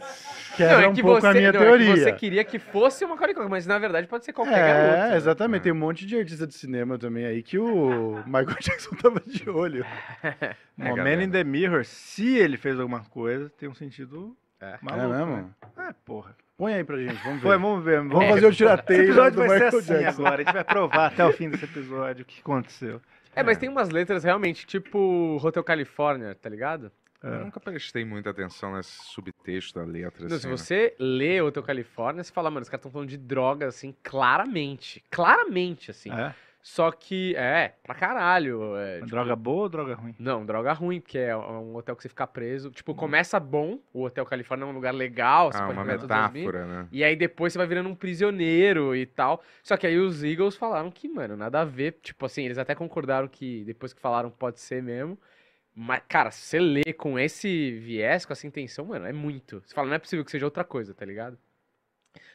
Quebra 0.56 0.74
Não, 0.76 0.82
é 0.82 0.88
um 0.88 0.94
que 0.94 1.02
pouco 1.02 1.20
você, 1.20 1.26
a 1.26 1.32
minha 1.34 1.52
não, 1.52 1.60
é 1.60 1.62
que 1.64 1.68
teoria. 1.68 1.96
você 1.96 2.12
queria 2.12 2.44
que 2.44 2.58
fosse 2.58 3.04
o 3.04 3.08
Macaulay 3.08 3.34
Culkin, 3.34 3.50
mas 3.50 3.66
na 3.66 3.78
verdade 3.78 4.06
pode 4.06 4.24
ser 4.24 4.32
qualquer 4.32 4.58
É, 4.58 4.72
garoto. 4.72 5.10
né? 5.10 5.16
exatamente. 5.16 5.62
Tem 5.62 5.72
um 5.72 5.76
monte 5.76 6.06
de 6.06 6.16
artista 6.18 6.46
de 6.46 6.54
cinema 6.54 6.98
também 6.98 7.24
aí 7.26 7.42
que 7.42 7.58
o 7.58 8.22
Michael 8.26 8.56
Jackson 8.60 8.94
tava 8.96 9.20
de 9.26 9.48
olho. 9.50 9.84
É, 10.22 10.54
O 10.76 10.82
Man 10.90 10.94
galera. 10.94 11.22
in 11.24 11.30
the 11.30 11.42
Mirror, 11.44 11.84
se 11.84 12.36
ele 12.36 12.56
fez 12.56 12.78
alguma 12.78 13.00
coisa, 13.00 13.50
tem 13.58 13.68
um 13.68 13.74
sentido 13.74 14.36
maluco. 14.82 15.04
é 15.14 15.18
mesmo? 15.18 15.36
né? 15.36 15.44
É, 15.88 15.94
porra. 16.04 16.34
Põe 16.58 16.74
aí 16.74 16.82
pra 16.82 16.98
gente, 16.98 17.22
vamos 17.22 17.40
ver. 17.40 17.46
Foi, 17.46 17.56
vamos 17.56 17.84
ver. 17.84 18.02
Vamos 18.02 18.28
fazer 18.30 18.46
o 18.46 18.48
Esse 18.48 18.56
tirateio 18.56 19.02
episódio 19.04 19.40
do 19.40 19.46
vai 19.46 19.58
ser 19.58 19.64
assim 19.66 19.80
Jackson. 19.80 20.22
agora. 20.22 20.34
A 20.34 20.44
gente 20.44 20.52
vai 20.52 20.64
provar 20.64 21.06
até 21.06 21.24
o 21.24 21.32
fim 21.32 21.48
desse 21.48 21.64
episódio 21.64 22.22
o 22.22 22.26
que 22.26 22.40
aconteceu. 22.40 23.00
É, 23.32 23.44
mas 23.44 23.58
tem 23.58 23.68
umas 23.68 23.90
letras 23.90 24.24
realmente, 24.24 24.66
tipo 24.66 25.38
Hotel 25.40 25.62
California, 25.62 26.34
tá 26.34 26.48
ligado? 26.48 26.90
Eu 27.22 27.44
nunca 27.44 27.60
prestei 27.60 28.04
muita 28.04 28.30
atenção 28.30 28.74
nesse 28.74 28.90
subtexto 29.04 29.78
da 29.78 29.84
letra. 29.84 30.28
Não, 30.28 30.36
assim, 30.36 30.40
se 30.40 30.48
né? 30.48 30.56
você 30.56 30.96
lê 30.98 31.40
Hotel 31.40 31.62
California, 31.62 32.24
você 32.24 32.32
fala, 32.32 32.50
mano, 32.50 32.62
os 32.62 32.68
caras 32.68 32.80
estão 32.80 32.90
falando 32.90 33.08
de 33.08 33.16
drogas, 33.16 33.76
assim, 33.76 33.94
claramente. 34.02 35.04
Claramente, 35.10 35.92
assim. 35.92 36.10
É? 36.12 36.34
Só 36.70 36.92
que, 36.92 37.34
é, 37.34 37.72
pra 37.82 37.94
caralho. 37.94 38.76
É, 38.76 38.96
tipo, 38.96 39.06
Droga 39.06 39.34
boa 39.34 39.62
ou 39.62 39.68
droga 39.70 39.94
ruim? 39.94 40.14
Não, 40.18 40.44
droga 40.44 40.70
ruim, 40.74 41.00
porque 41.00 41.16
é 41.16 41.34
um 41.34 41.74
hotel 41.74 41.96
que 41.96 42.02
você 42.02 42.10
fica 42.10 42.26
preso. 42.26 42.68
Hum. 42.68 42.72
Tipo, 42.72 42.94
começa 42.94 43.40
bom, 43.40 43.78
o 43.90 44.04
Hotel 44.04 44.26
Califórnia 44.26 44.66
é 44.66 44.68
um 44.68 44.72
lugar 44.72 44.92
legal, 44.94 45.50
você 45.50 45.58
Ah, 45.62 45.66
pode 45.66 45.78
uma 45.78 45.84
metáfora, 45.86 46.66
né? 46.66 46.86
E 46.92 47.02
aí 47.02 47.16
depois 47.16 47.54
você 47.54 47.58
vai 47.58 47.66
virando 47.66 47.88
um 47.88 47.94
prisioneiro 47.94 48.94
e 48.94 49.06
tal. 49.06 49.42
Só 49.62 49.78
que 49.78 49.86
aí 49.86 49.98
os 49.98 50.22
Eagles 50.22 50.56
falaram 50.56 50.90
que, 50.90 51.08
mano, 51.08 51.38
nada 51.38 51.62
a 51.62 51.64
ver. 51.64 51.98
Tipo 52.02 52.26
assim, 52.26 52.44
eles 52.44 52.58
até 52.58 52.74
concordaram 52.74 53.28
que 53.28 53.64
depois 53.64 53.94
que 53.94 54.00
falaram 54.00 54.30
pode 54.30 54.60
ser 54.60 54.82
mesmo. 54.82 55.18
Mas, 55.74 56.02
cara, 56.06 56.30
se 56.30 56.42
você 56.42 56.60
lê 56.60 56.92
com 56.92 57.18
esse 57.18 57.78
viés, 57.78 58.26
com 58.26 58.32
essa 58.34 58.46
intenção, 58.46 58.84
mano, 58.84 59.06
é 59.06 59.12
muito. 59.12 59.62
Você 59.64 59.74
fala, 59.74 59.88
não 59.88 59.94
é 59.94 59.98
possível 59.98 60.22
que 60.24 60.30
seja 60.30 60.44
outra 60.44 60.64
coisa, 60.64 60.92
tá 60.92 61.06
ligado? 61.06 61.38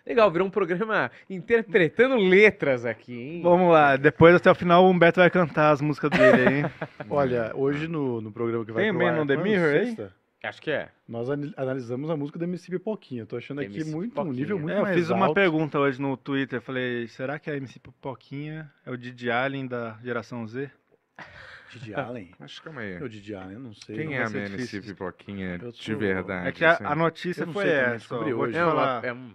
Legal, 0.05 0.29
virou 0.31 0.47
um 0.47 0.51
programa 0.51 1.11
interpretando 1.29 2.15
letras 2.15 2.85
aqui, 2.85 3.13
hein? 3.13 3.41
Vamos 3.41 3.71
lá, 3.71 3.95
depois 3.95 4.35
até 4.35 4.51
o 4.51 4.55
final 4.55 4.83
o 4.85 4.89
Humberto 4.89 5.19
vai 5.19 5.29
cantar 5.29 5.71
as 5.71 5.81
músicas 5.81 6.11
dele, 6.11 6.57
hein? 6.57 6.65
Olha, 7.09 7.51
hoje 7.55 7.87
no, 7.87 8.21
no 8.21 8.31
programa 8.31 8.65
que 8.65 8.71
vai 8.71 8.83
Tem 8.83 8.93
pro 8.93 9.01
Man 9.01 9.11
ar, 9.13 9.19
on 9.21 9.27
the? 9.27 9.37
Mirror 9.37 9.75
aí? 9.75 9.85
Sexta? 9.87 10.23
Acho 10.43 10.61
que 10.61 10.71
é. 10.71 10.89
Nós 11.07 11.29
analisamos 11.29 12.09
a 12.09 12.17
música 12.17 12.37
da 12.37 12.43
MC 12.43 12.69
Pipoquinha. 12.69 13.21
Eu 13.21 13.25
tô 13.25 13.37
achando 13.37 13.61
aqui 13.61 13.75
MC 13.75 13.91
muito, 13.91 14.19
um 14.19 14.33
nível 14.33 14.59
muito 14.59 14.73
É, 14.73 14.79
eu 14.79 14.81
mais 14.81 14.95
fiz 14.95 15.09
uma 15.09 15.33
pergunta 15.33 15.79
hoje 15.79 16.01
no 16.01 16.17
Twitter. 16.17 16.61
Falei, 16.61 17.07
será 17.07 17.39
que 17.39 17.49
a 17.49 17.55
MC 17.55 17.79
Pipoquinha 17.79 18.69
é 18.85 18.91
o 18.91 18.97
Didi 18.97 19.31
Allen 19.31 19.65
da 19.65 19.97
geração 20.03 20.45
Z? 20.45 20.69
Didi 21.71 21.93
Allen? 21.95 22.31
Calma 22.61 22.81
aí. 22.81 22.93
É 22.95 23.03
o 23.03 23.07
Didi 23.07 23.33
Allen, 23.33 23.53
eu 23.53 23.59
não 23.59 23.73
sei. 23.73 23.95
Quem 23.95 24.05
não 24.07 24.13
é 24.13 24.17
a 24.17 24.29
MC 24.29 24.49
difícil. 24.49 24.81
Pipoquinha 24.81 25.59
Eu 25.61 25.71
de 25.71 25.95
verdade? 25.95 26.49
É 26.49 26.51
que 26.51 26.65
a, 26.65 26.71
assim? 26.73 26.83
a 26.83 26.95
notícia 26.95 27.41
Eu 27.43 27.45
não 27.47 27.53
foi 27.53 27.69
essa. 27.69 28.15
hoje. 28.15 28.57
É, 28.57 28.65
uma, 28.65 29.01
é 29.01 29.13
um... 29.13 29.33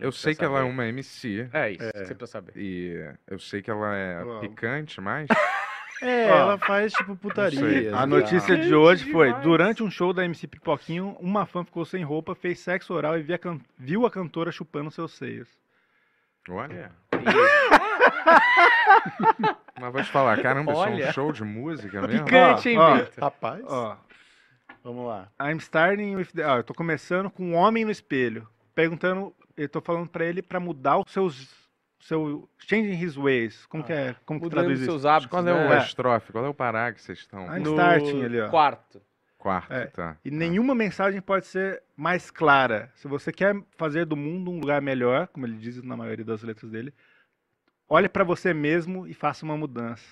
Eu 0.00 0.12
sei 0.12 0.34
que 0.34 0.44
ela 0.44 0.60
é 0.60 0.62
uma 0.62 0.86
MC. 0.86 1.48
É 1.52 1.70
isso, 1.70 1.84
você 1.84 2.14
precisa 2.14 2.26
saber. 2.26 2.52
E 2.56 3.10
eu 3.26 3.38
sei 3.38 3.62
que 3.62 3.70
ela 3.70 3.94
é 3.96 4.22
Uau. 4.22 4.40
picante, 4.40 5.00
mas. 5.00 5.26
É, 6.02 6.30
Ó, 6.30 6.36
ela 6.36 6.58
faz 6.58 6.92
tipo 6.92 7.16
putaria. 7.16 7.96
A 7.96 8.06
notícia 8.06 8.56
de 8.58 8.74
hoje 8.74 9.10
foi: 9.10 9.28
demais. 9.28 9.42
durante 9.44 9.82
um 9.82 9.90
show 9.90 10.12
da 10.12 10.24
MC 10.24 10.46
Pipoquinho, 10.46 11.16
uma 11.20 11.46
fã 11.46 11.64
ficou 11.64 11.84
sem 11.84 12.04
roupa, 12.04 12.34
fez 12.34 12.58
sexo 12.58 12.92
oral 12.92 13.18
e 13.18 13.22
via 13.22 13.38
can- 13.38 13.60
viu 13.78 14.04
a 14.04 14.10
cantora 14.10 14.52
chupando 14.52 14.90
seus 14.90 15.12
seios. 15.16 15.48
Olha. 16.50 16.90
mas 19.80 19.92
vou 19.92 20.02
te 20.02 20.10
falar, 20.10 20.40
caramba, 20.42 20.72
isso 20.72 20.84
é 20.84 20.90
Olha. 20.90 21.08
um 21.08 21.12
show 21.12 21.32
de 21.32 21.44
música 21.44 22.02
mesmo? 22.06 22.24
Picante, 22.24 22.68
hein, 22.68 22.78
ó? 22.78 22.98
Rapaz, 23.20 23.62
Ó, 23.66 23.96
vamos 24.82 25.06
lá. 25.06 25.28
I'm 25.40 25.58
starting 25.58 26.16
with 26.16 26.28
the... 26.34 26.44
ó, 26.44 26.58
eu 26.58 26.64
tô 26.64 26.74
começando 26.74 27.30
com 27.30 27.44
um 27.44 27.54
homem 27.54 27.84
no 27.84 27.90
espelho, 27.90 28.46
perguntando, 28.74 29.34
eu 29.56 29.68
tô 29.68 29.80
falando 29.80 30.08
pra 30.08 30.24
ele 30.24 30.42
pra 30.42 30.58
mudar 30.60 30.98
os 30.98 31.10
seus 31.12 31.64
seu 32.00 32.48
changing 32.58 33.02
his 33.02 33.16
ways. 33.16 33.64
Como 33.66 33.82
que 33.82 33.92
é? 33.92 34.14
Como 34.26 34.38
que 34.40 34.50
traduz 34.50 34.78
isso? 34.80 34.90
seus 34.90 35.06
hábitos, 35.06 35.30
Qual 35.30 35.46
é 35.48 35.52
o 35.52 35.68
né? 35.70 35.78
estrofe? 35.78 36.32
Qual 36.32 36.44
é 36.44 36.48
o 36.48 36.54
parágrafo 36.54 36.96
que 36.96 37.02
vocês 37.02 37.18
estão? 37.20 37.46
I'm 37.46 37.60
No 37.62 37.70
starting 37.72 38.22
ali, 38.24 38.40
ó. 38.42 38.50
quarto. 38.50 39.00
Quarto, 39.38 39.72
É. 39.72 39.86
tá. 39.86 40.16
E 40.24 40.30
nenhuma 40.30 40.74
mensagem 40.74 41.20
pode 41.20 41.46
ser 41.46 41.82
mais 41.96 42.30
clara. 42.30 42.90
Se 42.94 43.06
você 43.08 43.30
quer 43.32 43.54
fazer 43.76 44.04
do 44.06 44.16
mundo 44.16 44.50
um 44.50 44.58
lugar 44.60 44.80
melhor, 44.82 45.28
como 45.28 45.46
ele 45.46 45.56
diz 45.56 45.82
na 45.82 45.96
maioria 45.96 46.24
das 46.24 46.42
letras 46.42 46.70
dele, 46.70 46.92
olhe 47.88 48.08
pra 48.08 48.24
você 48.24 48.52
mesmo 48.54 49.06
e 49.06 49.12
faça 49.14 49.44
uma 49.44 49.56
mudança. 49.56 50.04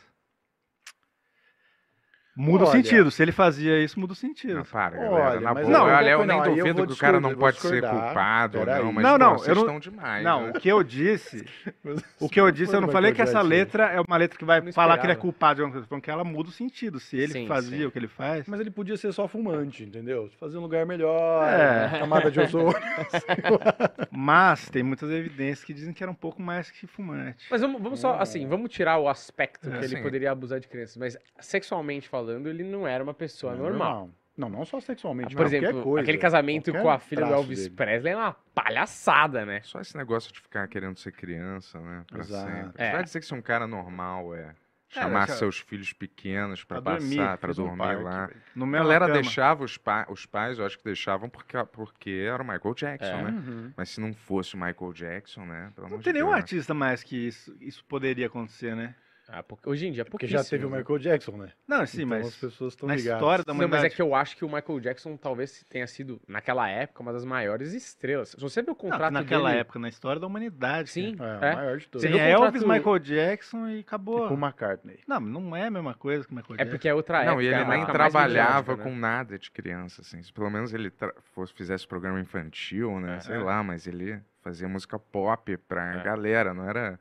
Muda 2.34 2.64
o 2.64 2.66
Olha. 2.68 2.76
sentido. 2.82 3.10
Se 3.10 3.22
ele 3.22 3.30
fazia 3.32 3.78
isso, 3.84 4.00
muda 4.00 4.14
o 4.14 4.16
sentido. 4.16 4.54
Não, 4.54 4.64
para, 4.64 4.98
Olha, 4.98 5.10
galera. 5.10 5.40
Na 5.40 5.54
mas 5.54 5.66
boa, 5.66 5.78
não, 5.78 5.84
olha, 5.86 6.10
eu 6.10 6.18
não, 6.26 6.26
nem 6.26 6.56
eu 6.58 6.64
duvido 6.64 6.86
que 6.86 6.92
o 6.94 6.96
cara 6.96 7.20
não 7.20 7.34
pode 7.34 7.60
ser 7.60 7.82
culpado 7.82 8.60
ou 8.60 8.64
não, 8.66 8.92
mas 8.92 9.04
Não, 9.04 9.12
pô, 9.12 9.18
não, 9.18 9.32
vocês 9.38 9.48
eu 9.48 9.54
não- 9.54 9.62
estão 9.62 9.78
demais. 9.80 10.24
Não, 10.24 10.42
né? 10.46 10.52
o 10.56 10.58
que 10.60 10.68
eu 10.68 10.82
disse, 10.82 11.44
o 12.18 12.28
que 12.30 12.40
eu 12.40 12.50
disse, 12.50 12.74
eu 12.74 12.80
não 12.80 12.88
falei 12.88 13.12
que 13.12 13.20
essa 13.20 13.42
letra 13.42 13.84
é 13.92 14.00
uma 14.00 14.16
letra 14.16 14.38
que 14.38 14.44
vai 14.46 14.72
falar 14.72 14.96
que 14.96 15.04
ele 15.04 15.12
é 15.12 15.16
culpado 15.16 15.56
de 15.56 15.60
alguma 15.60 15.72
coisa, 15.74 15.86
falando 15.86 16.02
que 16.02 16.10
ela 16.10 16.24
muda 16.24 16.48
o 16.48 16.52
sentido. 16.52 16.98
Se 16.98 17.18
ele 17.18 17.32
Sim, 17.34 17.46
fazia 17.46 17.78
sim. 17.80 17.84
o 17.84 17.90
que 17.90 17.98
ele 17.98 18.08
faz. 18.08 18.46
Mas 18.48 18.60
ele 18.60 18.70
podia 18.70 18.96
ser 18.96 19.12
só 19.12 19.28
fumante, 19.28 19.82
entendeu? 19.84 20.30
Fazer 20.40 20.56
um 20.56 20.62
lugar 20.62 20.86
melhor, 20.86 21.46
É. 21.46 21.98
camada 21.98 22.30
de 22.30 22.40
ozônio. 22.40 22.72
Mas 24.10 24.68
tem 24.70 24.82
muitas 24.82 25.10
evidências 25.10 25.64
que 25.64 25.74
dizem 25.74 25.92
que 25.92 26.02
era 26.02 26.10
um 26.10 26.14
pouco 26.14 26.40
mais 26.40 26.70
que 26.70 26.86
fumante. 26.86 27.46
Mas 27.50 27.60
vamos, 27.60 27.82
vamos 27.82 28.00
só, 28.00 28.14
assim, 28.18 28.46
vamos 28.46 28.70
tirar 28.70 28.98
o 28.98 29.08
aspecto 29.08 29.68
É, 29.68 29.78
que 29.78 29.84
ele 29.84 29.96
sim. 29.96 30.02
poderia 30.02 30.30
abusar 30.32 30.60
de 30.60 30.68
crianças, 30.68 30.96
mas 30.96 31.16
sexualmente 31.40 32.08
falando, 32.08 32.21
ele 32.30 32.64
não 32.64 32.86
era 32.86 33.02
uma 33.02 33.14
pessoa 33.14 33.54
normal. 33.54 34.10
Não, 34.36 34.48
não 34.48 34.64
só 34.64 34.80
sexualmente. 34.80 35.34
Por 35.36 35.42
qualquer 35.44 35.62
exemplo, 35.62 35.82
coisa, 35.82 36.02
aquele 36.02 36.16
casamento 36.18 36.70
qualquer 36.70 36.82
com 36.82 36.90
a 36.90 36.98
filha 36.98 37.26
do 37.26 37.34
Elvis 37.34 37.64
dele. 37.64 37.74
Presley 37.76 38.12
é 38.14 38.16
uma 38.16 38.34
palhaçada, 38.54 39.44
né? 39.44 39.60
Só 39.62 39.80
esse 39.80 39.96
negócio 39.96 40.32
de 40.32 40.40
ficar 40.40 40.66
querendo 40.68 40.98
ser 40.98 41.12
criança, 41.12 41.78
né? 41.80 42.04
Pra 42.08 42.20
Exato. 42.20 42.50
sempre. 42.50 42.82
É. 42.82 42.92
Vai 42.92 43.04
dizer 43.04 43.20
que 43.20 43.26
se 43.26 43.34
um 43.34 43.42
cara 43.42 43.66
normal 43.66 44.34
é 44.34 44.54
chamar 44.88 45.26
cara, 45.26 45.38
seus 45.38 45.58
filhos 45.58 45.92
pequenos 45.92 46.64
pra, 46.64 46.80
pra 46.80 46.96
dormir, 46.96 47.16
passar, 47.16 47.50
um 47.50 47.52
dormir 47.64 47.78
parque, 47.78 48.02
lá. 48.02 48.30
No 48.54 48.64
A 48.64 48.66
mesmo 48.66 48.84
galera 48.84 49.06
cama. 49.06 49.20
deixava 49.20 49.64
os, 49.64 49.76
pa 49.78 50.06
os 50.08 50.24
pais, 50.26 50.58
eu 50.58 50.66
acho 50.66 50.78
que 50.78 50.84
deixavam 50.84 51.28
porque, 51.30 51.56
porque 51.72 52.10
era 52.30 52.42
o 52.42 52.46
Michael 52.46 52.74
Jackson, 52.74 53.06
É. 53.12 53.22
né? 53.22 53.30
Uhum. 53.30 53.72
Mas 53.76 53.90
se 53.90 54.00
não 54.00 54.12
fosse 54.14 54.54
o 54.54 54.58
Michael 54.58 54.92
Jackson, 54.94 55.44
né? 55.44 55.70
Pelo 55.74 55.88
Não 55.88 55.98
tem 55.98 56.04
de 56.04 56.12
nenhum 56.14 56.26
Deus. 56.26 56.36
artista 56.36 56.72
mais 56.74 57.02
que 57.02 57.16
isso, 57.26 57.54
isso 57.60 57.84
poderia 57.86 58.26
acontecer, 58.26 58.74
né? 58.76 58.94
Ah, 59.28 59.42
porque 59.42 59.68
hoje 59.68 59.86
em 59.86 59.92
dia, 59.92 60.04
Porque 60.04 60.26
pouquíssimo. 60.26 60.42
já 60.42 60.48
teve 60.50 60.66
o 60.66 60.70
Michael 60.70 60.98
Jackson, 60.98 61.36
né? 61.36 61.52
Não, 61.66 61.86
sim, 61.86 61.98
então 62.02 62.08
mas 62.08 62.26
as 62.26 62.36
pessoas 62.36 62.72
estão 62.74 62.86
na 62.88 62.96
ligadas. 62.96 63.20
história 63.20 63.44
da 63.44 63.54
Não, 63.54 63.68
mas 63.68 63.84
é 63.84 63.88
que 63.88 64.02
eu 64.02 64.14
acho 64.14 64.36
que 64.36 64.44
o 64.44 64.48
Michael 64.52 64.80
Jackson 64.80 65.16
talvez 65.16 65.64
tenha 65.70 65.86
sido, 65.86 66.20
naquela 66.28 66.68
época, 66.68 67.02
uma 67.02 67.12
das 67.12 67.24
maiores 67.24 67.72
estrelas. 67.72 68.30
Se 68.30 68.40
você 68.40 68.60
ver 68.62 68.70
o 68.70 68.72
Não, 68.72 68.74
contrato 68.76 69.12
naquela 69.12 69.48
dele... 69.50 69.60
época, 69.60 69.78
na 69.78 69.88
história 69.88 70.20
da 70.20 70.26
humanidade. 70.26 70.90
Sim, 70.90 71.16
É, 71.20 71.46
é. 71.48 71.52
o 71.52 71.56
maior 71.56 71.78
de 71.78 71.88
todos. 71.88 72.02
Você 72.02 72.08
Tem 72.12 72.16
viu 72.20 72.26
o 72.26 72.44
Elvis, 72.44 72.62
contrato- 72.62 72.78
Michael 72.78 72.98
Jackson 72.98 73.68
e 73.68 73.80
acabou. 73.80 74.22
Tipo 74.22 74.34
o 74.34 74.38
McCartney. 74.44 74.98
Não, 75.06 75.20
não 75.20 75.56
é 75.56 75.66
a 75.66 75.70
mesma 75.70 75.94
coisa 75.94 76.26
que 76.26 76.32
o 76.32 76.34
Michael 76.36 76.54
É 76.54 76.56
Jackson. 76.58 76.70
porque 76.70 76.88
é 76.88 76.94
outra 76.94 77.18
época. 77.18 77.32
Não, 77.34 77.40
e 77.40 77.46
ele 77.46 77.54
é 77.54 77.64
nem 77.64 77.86
trabalhava 77.86 78.76
né? 78.76 78.82
com 78.82 78.94
nada 78.94 79.38
de 79.38 79.50
criança, 79.50 80.02
assim. 80.02 80.22
Se 80.22 80.32
pelo 80.32 80.50
menos 80.50 80.74
ele 80.74 80.90
tra- 80.90 81.14
fosse, 81.34 81.52
fizesse 81.54 81.86
programa 81.86 82.20
infantil, 82.20 83.00
né? 83.00 83.16
É, 83.16 83.20
Sei 83.20 83.36
é. 83.36 83.38
lá, 83.38 83.62
mas 83.62 83.86
ele 83.86 84.20
fazia 84.42 84.68
música 84.68 84.98
pop 84.98 85.56
pra 85.56 86.00
É. 86.00 86.02
galera, 86.02 86.52
não 86.52 86.68
era... 86.68 86.98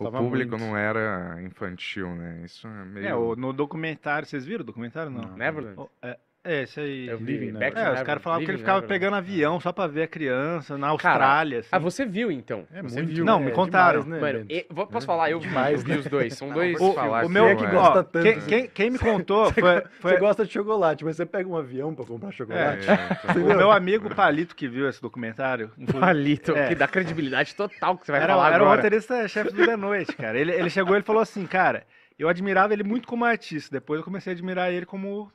O 0.00 0.10
público 0.12 0.52
muito. 0.52 0.64
não 0.64 0.76
era 0.76 1.42
infantil, 1.42 2.14
né? 2.14 2.42
Isso 2.44 2.66
é 2.68 2.84
meio... 2.84 3.06
É, 3.06 3.14
o- 3.14 3.34
no 3.36 3.52
documentário, 3.52 4.26
vocês 4.26 4.44
viram 4.44 4.62
o 4.62 4.64
documentário? 4.66 5.10
Não. 5.10 5.22
Não. 5.22 5.36
Neverland? 5.36 5.78
O- 5.80 5.90
É, 6.00 6.18
é, 6.44 6.62
esse 6.62 6.78
aí. 6.78 7.08
Eu 7.08 7.16
Living 7.18 7.52
to 7.54 7.62
É, 7.62 7.92
os 7.92 8.02
caras 8.02 8.22
falavam 8.22 8.44
que 8.44 8.50
ele 8.50 8.58
ficava 8.58 8.80
Neverland. 8.82 8.86
pegando 9.00 9.16
avião 9.16 9.58
só 9.60 9.72
pra 9.72 9.86
ver 9.86 10.02
a 10.02 10.06
criança 10.06 10.76
na 10.76 10.88
Austrália. 10.88 11.60
assim. 11.60 11.68
Ah, 11.72 11.78
você 11.78 12.04
viu 12.04 12.30
então? 12.30 12.66
É 12.72 12.82
você 12.82 13.00
muito. 13.02 13.14
viu? 13.16 13.24
Não, 13.24 13.40
é 13.40 13.44
me 13.46 13.50
contaram. 13.52 14.02
demais, 14.02 14.22
né, 14.22 14.32
Mano, 14.32 14.46
e- 14.50 14.66
vou- 14.70 14.86
posso 14.86 15.06
falar? 15.06 15.30
Eu 15.30 15.40
vi, 15.40 15.48
Demais, 15.48 15.80
eu 15.80 15.86
vi 15.94 15.98
os 16.00 16.06
dois. 16.06 16.34
São 16.34 16.50
dois. 16.50 16.78
O, 16.80 16.92
falar 16.92 17.24
o 17.24 17.28
meu, 17.28 17.48
eu, 17.48 17.56
que 17.56 17.64
é. 17.64 17.70
gosta 17.70 17.98
ó, 18.00 18.02
tanto, 18.02 18.22
quem, 18.22 18.36
né? 18.36 18.42
quem, 18.46 18.66
quem 18.68 18.90
me 18.90 18.98
contou 19.00 19.52
foi, 19.52 19.82
foi 20.00 20.12
Você 20.12 20.18
gosta 20.18 20.44
de 20.44 20.52
chocolate, 20.52 21.04
mas 21.04 21.16
você 21.16 21.24
pega 21.26 21.48
um 21.48 21.56
avião 21.56 21.94
pra 21.94 22.04
comprar 22.04 22.28
É, 22.28 22.32
chocolate. 22.32 22.86
então, 23.30 23.42
o 23.42 23.56
meu 23.56 23.70
amigo 23.72 24.14
Palito 24.14 24.54
que 24.54 24.68
viu 24.68 24.88
esse 24.88 25.00
documentário. 25.00 25.70
Palito, 25.98 26.52
É. 26.56 26.68
que 26.68 26.74
dá 26.74 26.86
credibilidade 26.86 27.54
total 27.54 27.96
que 27.96 28.04
você 28.06 28.12
vai 28.12 28.20
Era, 28.22 28.34
falar 28.34 28.46
era 28.52 28.62
o 28.62 28.66
agora. 28.66 28.76
roteirista-chefe 28.82 29.50
do 29.52 29.64
The 29.64 29.76
Noite, 29.76 30.12
cara. 30.16 30.38
Ele, 30.38 30.52
ele 30.52 30.68
chegou 30.70 30.94
e 30.94 30.96
ele 30.98 31.04
falou 31.04 31.22
assim, 31.22 31.46
cara, 31.46 31.84
eu 32.18 32.28
admirava 32.28 32.72
ele 32.72 32.84
muito 32.84 33.08
como 33.08 33.24
artista. 33.24 33.70
Depois 33.72 33.98
eu 33.98 34.04
comecei 34.04 34.32
a 34.32 34.34
admirar 34.34 34.72
ele 34.72 34.84
como 34.86 35.30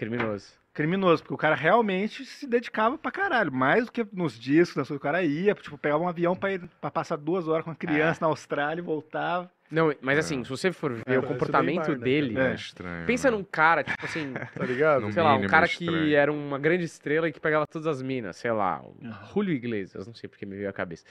Criminoso. 0.00 0.52
criminoso, 0.72 1.22
porque 1.22 1.34
o 1.34 1.36
cara 1.36 1.54
realmente 1.54 2.24
se 2.24 2.46
dedicava 2.46 2.96
pra 2.96 3.10
caralho. 3.10 3.52
Mais 3.52 3.84
do 3.86 3.92
que 3.92 4.06
nos 4.12 4.38
discos, 4.38 4.76
nas 4.76 4.88
coisas, 4.88 5.00
o 5.00 5.02
cara 5.02 5.22
ia, 5.22 5.52
tipo, 5.54 5.76
pegava 5.76 6.02
um 6.02 6.08
avião 6.08 6.34
pra, 6.34 6.52
ir, 6.52 6.62
pra 6.80 6.90
passar 6.90 7.16
duas 7.16 7.46
horas 7.48 7.64
com 7.64 7.70
a 7.70 7.74
criança 7.74 8.18
na 8.22 8.28
Austrália 8.28 8.80
e 8.80 8.84
voltava. 8.84 9.50
Não, 9.70 9.94
mas 10.00 10.18
assim, 10.18 10.42
se 10.42 10.50
você 10.50 10.72
for 10.72 10.94
ver 10.94 11.02
É, 11.06 11.10
o 11.18 11.22
parece 11.22 11.26
comportamento 11.32 11.76
Neymar, 11.88 11.98
né, 11.98 12.04
dele, 12.04 12.38
é 12.38 12.50
É. 12.50 12.54
estranho. 12.54 13.06
pensa 13.06 13.30
né? 13.30 13.36
num 13.36 13.44
cara, 13.44 13.84
tipo 13.84 14.04
assim, 14.04 14.32
Tá 14.54 14.64
ligado? 14.64 15.02
No 15.02 15.12
sei 15.12 15.22
lá, 15.22 15.34
um 15.36 15.46
cara 15.46 15.66
estranho. 15.66 15.92
que 16.06 16.14
era 16.14 16.32
uma 16.32 16.58
grande 16.58 16.84
estrela 16.84 17.28
e 17.28 17.32
que 17.32 17.38
pegava 17.38 17.66
todas 17.68 17.86
as 17.86 18.02
minas, 18.02 18.36
sei 18.36 18.50
lá, 18.50 18.82
o 18.82 18.96
Julio 19.32 19.54
Iglesias, 19.54 20.06
não 20.08 20.14
sei 20.14 20.28
porque 20.28 20.44
me 20.46 20.56
veio 20.56 20.68
à 20.68 20.72
cabeça. 20.72 21.04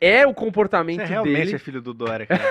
É 0.00 0.26
o 0.26 0.32
comportamento 0.32 1.00
Você 1.00 1.04
realmente 1.06 1.36
dele. 1.36 1.54
é 1.56 1.58
filho 1.58 1.82
do 1.82 1.92
Dória, 1.92 2.26
cara. 2.26 2.42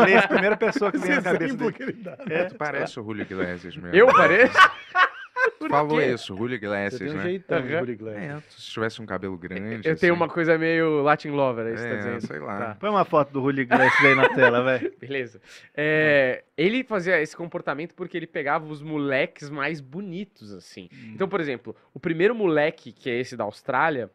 Inglês, 0.00 0.24
a 0.24 0.28
primeira 0.28 0.56
pessoa 0.56 0.90
que 0.90 0.96
vem 0.98 1.10
na 1.10 1.22
cabeça 1.22 1.54
dele. 1.54 1.72
que 1.72 1.82
ele 1.82 1.92
dá. 1.92 2.16
É, 2.28 2.44
Tu 2.44 2.54
parece 2.54 2.98
o 2.98 3.04
Julio 3.04 3.22
Iglesias 3.22 3.76
mesmo. 3.76 3.94
Eu 3.94 4.06
pareço? 4.06 4.54
Tu 5.58 5.68
falou 5.70 5.98
quê? 5.98 6.06
isso, 6.12 6.36
Julio 6.36 6.48
Você 6.58 6.64
Iglesias, 6.66 6.98
tem 7.00 7.10
um 7.10 7.14
né? 7.16 7.22
jeitão 7.22 7.58
Aham. 7.58 7.78
Julio 7.78 7.92
Iglesias. 7.92 8.22
É, 8.24 8.40
se 8.50 8.70
tivesse 8.72 9.02
um 9.02 9.06
cabelo 9.06 9.36
grande. 9.38 9.88
Eu 9.88 9.96
tenho 9.96 10.12
assim. 10.12 10.22
uma 10.22 10.28
coisa 10.28 10.56
meio 10.58 11.02
Latin 11.02 11.28
Lover, 11.30 11.66
é 11.66 11.74
isso 11.74 11.82
que 11.82 11.88
você 11.88 11.96
tá 11.96 12.08
É, 12.08 12.14
dizendo. 12.14 12.26
sei 12.26 12.38
lá. 12.40 12.58
Tá. 12.58 12.74
Põe 12.80 12.90
uma 12.90 13.04
foto 13.06 13.30
do 13.32 13.40
Julio 13.40 13.62
Iglesias 13.62 14.04
aí 14.04 14.14
na 14.14 14.28
tela, 14.30 14.62
velho. 14.62 14.92
Beleza. 15.00 15.40
É, 15.74 16.44
ele 16.56 16.82
fazia 16.84 17.20
esse 17.20 17.34
comportamento 17.36 17.94
porque 17.94 18.16
ele 18.16 18.26
pegava 18.26 18.66
os 18.66 18.82
moleques 18.82 19.48
mais 19.50 19.80
bonitos, 19.80 20.52
assim. 20.52 20.88
Então, 21.14 21.26
por 21.28 21.40
exemplo, 21.40 21.74
o 21.94 22.00
primeiro 22.00 22.34
moleque, 22.34 22.92
que 22.92 23.08
é 23.10 23.18
esse 23.18 23.34
da 23.36 23.44
Austrália, 23.44 24.10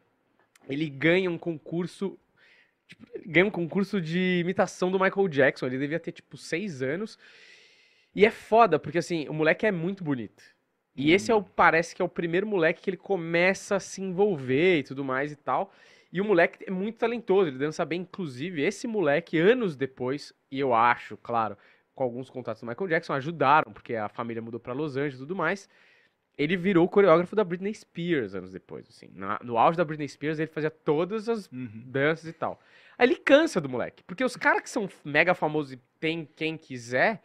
ele 0.68 0.88
ganha 0.88 1.30
um 1.30 1.38
concurso. 1.38 2.16
Tipo, 2.86 3.06
ele 3.14 3.26
ganha 3.26 3.46
um 3.46 3.50
concurso 3.50 4.00
de 4.00 4.40
imitação 4.40 4.90
do 4.90 4.98
Michael 4.98 5.28
Jackson. 5.28 5.66
Ele 5.66 5.78
devia 5.78 6.00
ter, 6.00 6.12
tipo, 6.12 6.36
seis 6.36 6.82
anos. 6.82 7.18
E 8.14 8.24
é 8.24 8.30
foda, 8.30 8.78
porque 8.78 8.98
assim, 8.98 9.28
o 9.28 9.34
moleque 9.34 9.66
é 9.66 9.72
muito 9.72 10.02
bonito. 10.02 10.42
E 10.96 11.12
esse 11.12 11.30
é 11.30 11.34
o, 11.34 11.42
parece 11.42 11.94
que 11.94 12.00
é 12.00 12.04
o 12.04 12.08
primeiro 12.08 12.46
moleque 12.46 12.80
que 12.80 12.88
ele 12.88 12.96
começa 12.96 13.76
a 13.76 13.80
se 13.80 14.00
envolver 14.00 14.78
e 14.78 14.82
tudo 14.82 15.04
mais 15.04 15.30
e 15.30 15.36
tal. 15.36 15.70
E 16.10 16.20
o 16.20 16.24
moleque 16.24 16.64
é 16.66 16.70
muito 16.70 16.96
talentoso, 16.96 17.50
ele 17.50 17.58
dança 17.58 17.84
bem. 17.84 18.00
Inclusive, 18.00 18.62
esse 18.62 18.86
moleque, 18.86 19.38
anos 19.38 19.76
depois, 19.76 20.32
e 20.50 20.58
eu 20.58 20.72
acho, 20.72 21.18
claro, 21.18 21.58
com 21.94 22.04
alguns 22.04 22.30
contatos 22.30 22.62
do 22.62 22.66
Michael 22.66 22.88
Jackson, 22.88 23.12
ajudaram, 23.12 23.70
porque 23.70 23.94
a 23.94 24.08
família 24.08 24.40
mudou 24.40 24.58
pra 24.58 24.72
Los 24.72 24.96
Angeles 24.96 25.16
e 25.16 25.18
tudo 25.18 25.36
mais. 25.36 25.68
Ele 26.38 26.56
virou 26.56 26.84
o 26.84 26.88
coreógrafo 26.88 27.34
da 27.34 27.42
Britney 27.42 27.74
Spears 27.74 28.34
anos 28.34 28.52
depois, 28.52 28.86
assim. 28.88 29.08
Na- 29.14 29.40
no 29.42 29.56
auge 29.56 29.76
da 29.78 29.84
Britney 29.84 30.08
Spears, 30.08 30.38
ele 30.38 30.50
fazia 30.50 30.70
todas 30.70 31.28
as 31.28 31.48
danças 31.50 32.26
e 32.28 32.32
tal. 32.32 32.60
Aí 32.98 33.06
ele 33.08 33.16
cansa 33.16 33.60
do 33.60 33.68
moleque, 33.68 34.02
porque 34.04 34.24
os 34.24 34.36
caras 34.36 34.60
que 34.62 34.70
são 34.70 34.88
mega 35.04 35.34
famosos 35.34 35.72
e 35.72 35.80
tem 35.98 36.28
quem 36.36 36.56
quiser, 36.56 37.22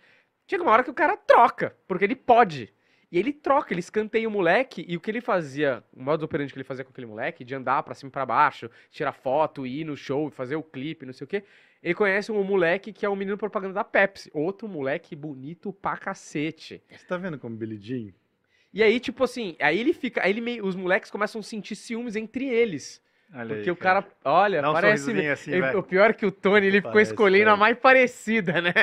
chega 0.49 0.63
uma 0.63 0.71
hora 0.71 0.83
que 0.83 0.89
o 0.89 0.93
cara 0.93 1.17
troca, 1.17 1.75
porque 1.87 2.05
ele 2.05 2.15
pode. 2.15 2.73
E 3.11 3.19
ele 3.19 3.33
troca, 3.33 3.73
ele 3.73 3.81
escanteia 3.81 4.25
o 4.25 4.31
moleque, 4.31 4.85
e 4.87 4.95
o 4.95 4.99
que 5.01 5.11
ele 5.11 5.19
fazia, 5.19 5.83
o 5.93 6.01
modo 6.01 6.23
operante 6.23 6.53
que 6.53 6.57
ele 6.57 6.63
fazia 6.63 6.85
com 6.85 6.91
aquele 6.91 7.07
moleque, 7.07 7.43
de 7.43 7.53
andar 7.53 7.83
pra 7.83 7.93
cima 7.93 8.07
e 8.07 8.11
pra 8.11 8.25
baixo, 8.25 8.71
tirar 8.89 9.11
foto, 9.11 9.67
ir 9.67 9.83
no 9.83 9.97
show, 9.97 10.29
fazer 10.29 10.55
o 10.55 10.63
clipe, 10.63 11.05
não 11.05 11.11
sei 11.11 11.25
o 11.25 11.27
quê, 11.27 11.43
ele 11.83 11.93
conhece 11.93 12.31
um 12.31 12.41
moleque 12.43 12.93
que 12.93 13.05
é 13.05 13.09
um 13.09 13.15
menino 13.17 13.37
propaganda 13.37 13.73
da 13.73 13.83
Pepsi. 13.83 14.31
Outro 14.33 14.65
moleque 14.69 15.13
bonito 15.13 15.73
pra 15.73 15.97
cacete. 15.97 16.81
Você 16.89 17.05
tá 17.05 17.17
vendo 17.17 17.37
como 17.37 17.57
Billy 17.57 17.77
Jean? 17.77 18.13
E 18.73 18.81
aí, 18.81 18.99
tipo 18.99 19.23
assim, 19.23 19.55
aí 19.59 19.79
ele 19.79 19.93
fica. 19.93 20.23
Aí 20.23 20.31
ele 20.31 20.41
meio, 20.41 20.65
os 20.65 20.75
moleques 20.75 21.11
começam 21.11 21.39
a 21.39 21.43
sentir 21.43 21.75
ciúmes 21.75 22.15
entre 22.15 22.47
eles. 22.47 23.01
Olha 23.33 23.55
Porque 23.55 23.69
aí, 23.69 23.71
o 23.71 23.75
cara, 23.77 24.05
olha, 24.25 24.61
Dá 24.61 24.69
um 24.69 24.73
parece. 24.73 25.29
assim, 25.29 25.61
o 25.75 25.83
pior 25.83 26.09
é 26.09 26.13
que 26.13 26.25
o 26.25 26.31
Tony, 26.31 26.67
ele 26.67 26.77
ficou 26.77 26.91
Parece, 26.91 27.11
escolhendo 27.11 27.43
a 27.43 27.53
cara. 27.53 27.57
mais 27.57 27.77
parecida, 27.77 28.61
né? 28.61 28.73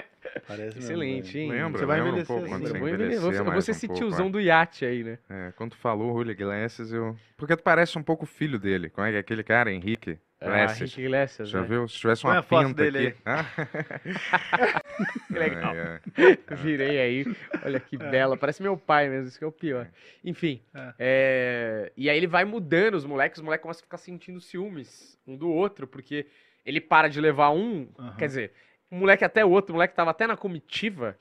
Parece 0.46 0.76
mesmo, 0.76 0.78
Excelente, 0.78 1.32
velho. 1.32 1.44
hein? 1.44 1.50
Lembra, 1.50 1.78
Você 1.80 1.86
vai 1.86 1.96
lembra 1.98 2.12
um 2.12 2.14
envelhecer 2.14 2.26
pouco 2.36 2.48
quando 2.48 2.62
assim. 2.64 2.72
você 2.72 2.76
Eu 2.76 2.80
vou, 2.80 2.88
envelhecer 2.88 3.20
vou, 3.20 3.32
eu 3.32 3.52
vou 3.52 3.62
ser 3.62 3.70
um 3.72 3.74
esse 3.74 3.88
tiozão 3.88 4.26
é. 4.26 4.30
do 4.30 4.40
iate 4.40 4.84
aí, 4.86 5.04
né? 5.04 5.18
É, 5.28 5.52
quando 5.54 5.72
tu 5.72 5.76
falou 5.76 6.16
Julio 6.16 6.32
Iglesias, 6.32 6.92
eu... 6.92 7.14
Porque 7.36 7.56
tu 7.56 7.62
parece 7.62 7.98
um 7.98 8.02
pouco 8.02 8.24
o 8.24 8.26
filho 8.26 8.58
dele. 8.58 8.88
Como 8.88 9.06
é 9.06 9.10
que 9.10 9.16
é 9.16 9.20
aquele 9.20 9.42
cara, 9.42 9.70
Henrique 9.70 10.18
Iglesias? 10.40 10.90
Rick 10.90 11.00
Iglesias, 11.00 11.48
Já 11.48 11.60
né? 11.60 11.66
viu? 11.66 11.88
Se 11.88 11.96
tivesse 11.96 12.24
uma 12.24 12.38
a 12.38 12.42
foto 12.42 12.68
pinta 12.68 12.82
dele 12.82 13.16
aqui... 13.24 13.24
Que 15.28 15.38
legal. 15.38 15.74
É, 15.74 16.00
é. 16.48 16.54
Virei 16.54 17.00
aí. 17.00 17.36
Olha 17.64 17.80
que 17.80 17.96
bela. 17.96 18.36
Parece 18.36 18.62
meu 18.62 18.76
pai 18.76 19.08
mesmo, 19.08 19.28
isso 19.28 19.38
que 19.38 19.44
é 19.44 19.46
o 19.46 19.52
pior. 19.52 19.88
Enfim. 20.24 20.60
É. 20.74 20.94
é, 20.98 21.92
E 21.96 22.10
aí 22.10 22.16
ele 22.16 22.26
vai 22.26 22.44
mudando 22.44 22.94
os 22.94 23.04
moleques, 23.04 23.38
os 23.38 23.44
moleques 23.44 23.62
começam 23.62 23.80
a 23.80 23.84
ficar 23.84 23.98
sentindo 23.98 24.40
ciúmes 24.40 25.18
um 25.26 25.36
do 25.36 25.50
outro, 25.50 25.86
porque 25.86 26.26
ele 26.64 26.80
para 26.80 27.08
de 27.08 27.20
levar 27.20 27.50
um. 27.50 27.88
Aham. 27.98 28.16
Quer 28.16 28.26
dizer, 28.26 28.52
um 28.90 28.98
moleque 28.98 29.24
até 29.24 29.44
o 29.44 29.50
outro, 29.50 29.72
o 29.72 29.76
moleque 29.76 29.94
tava 29.94 30.10
até 30.10 30.26
na 30.26 30.36
comitiva. 30.36 31.16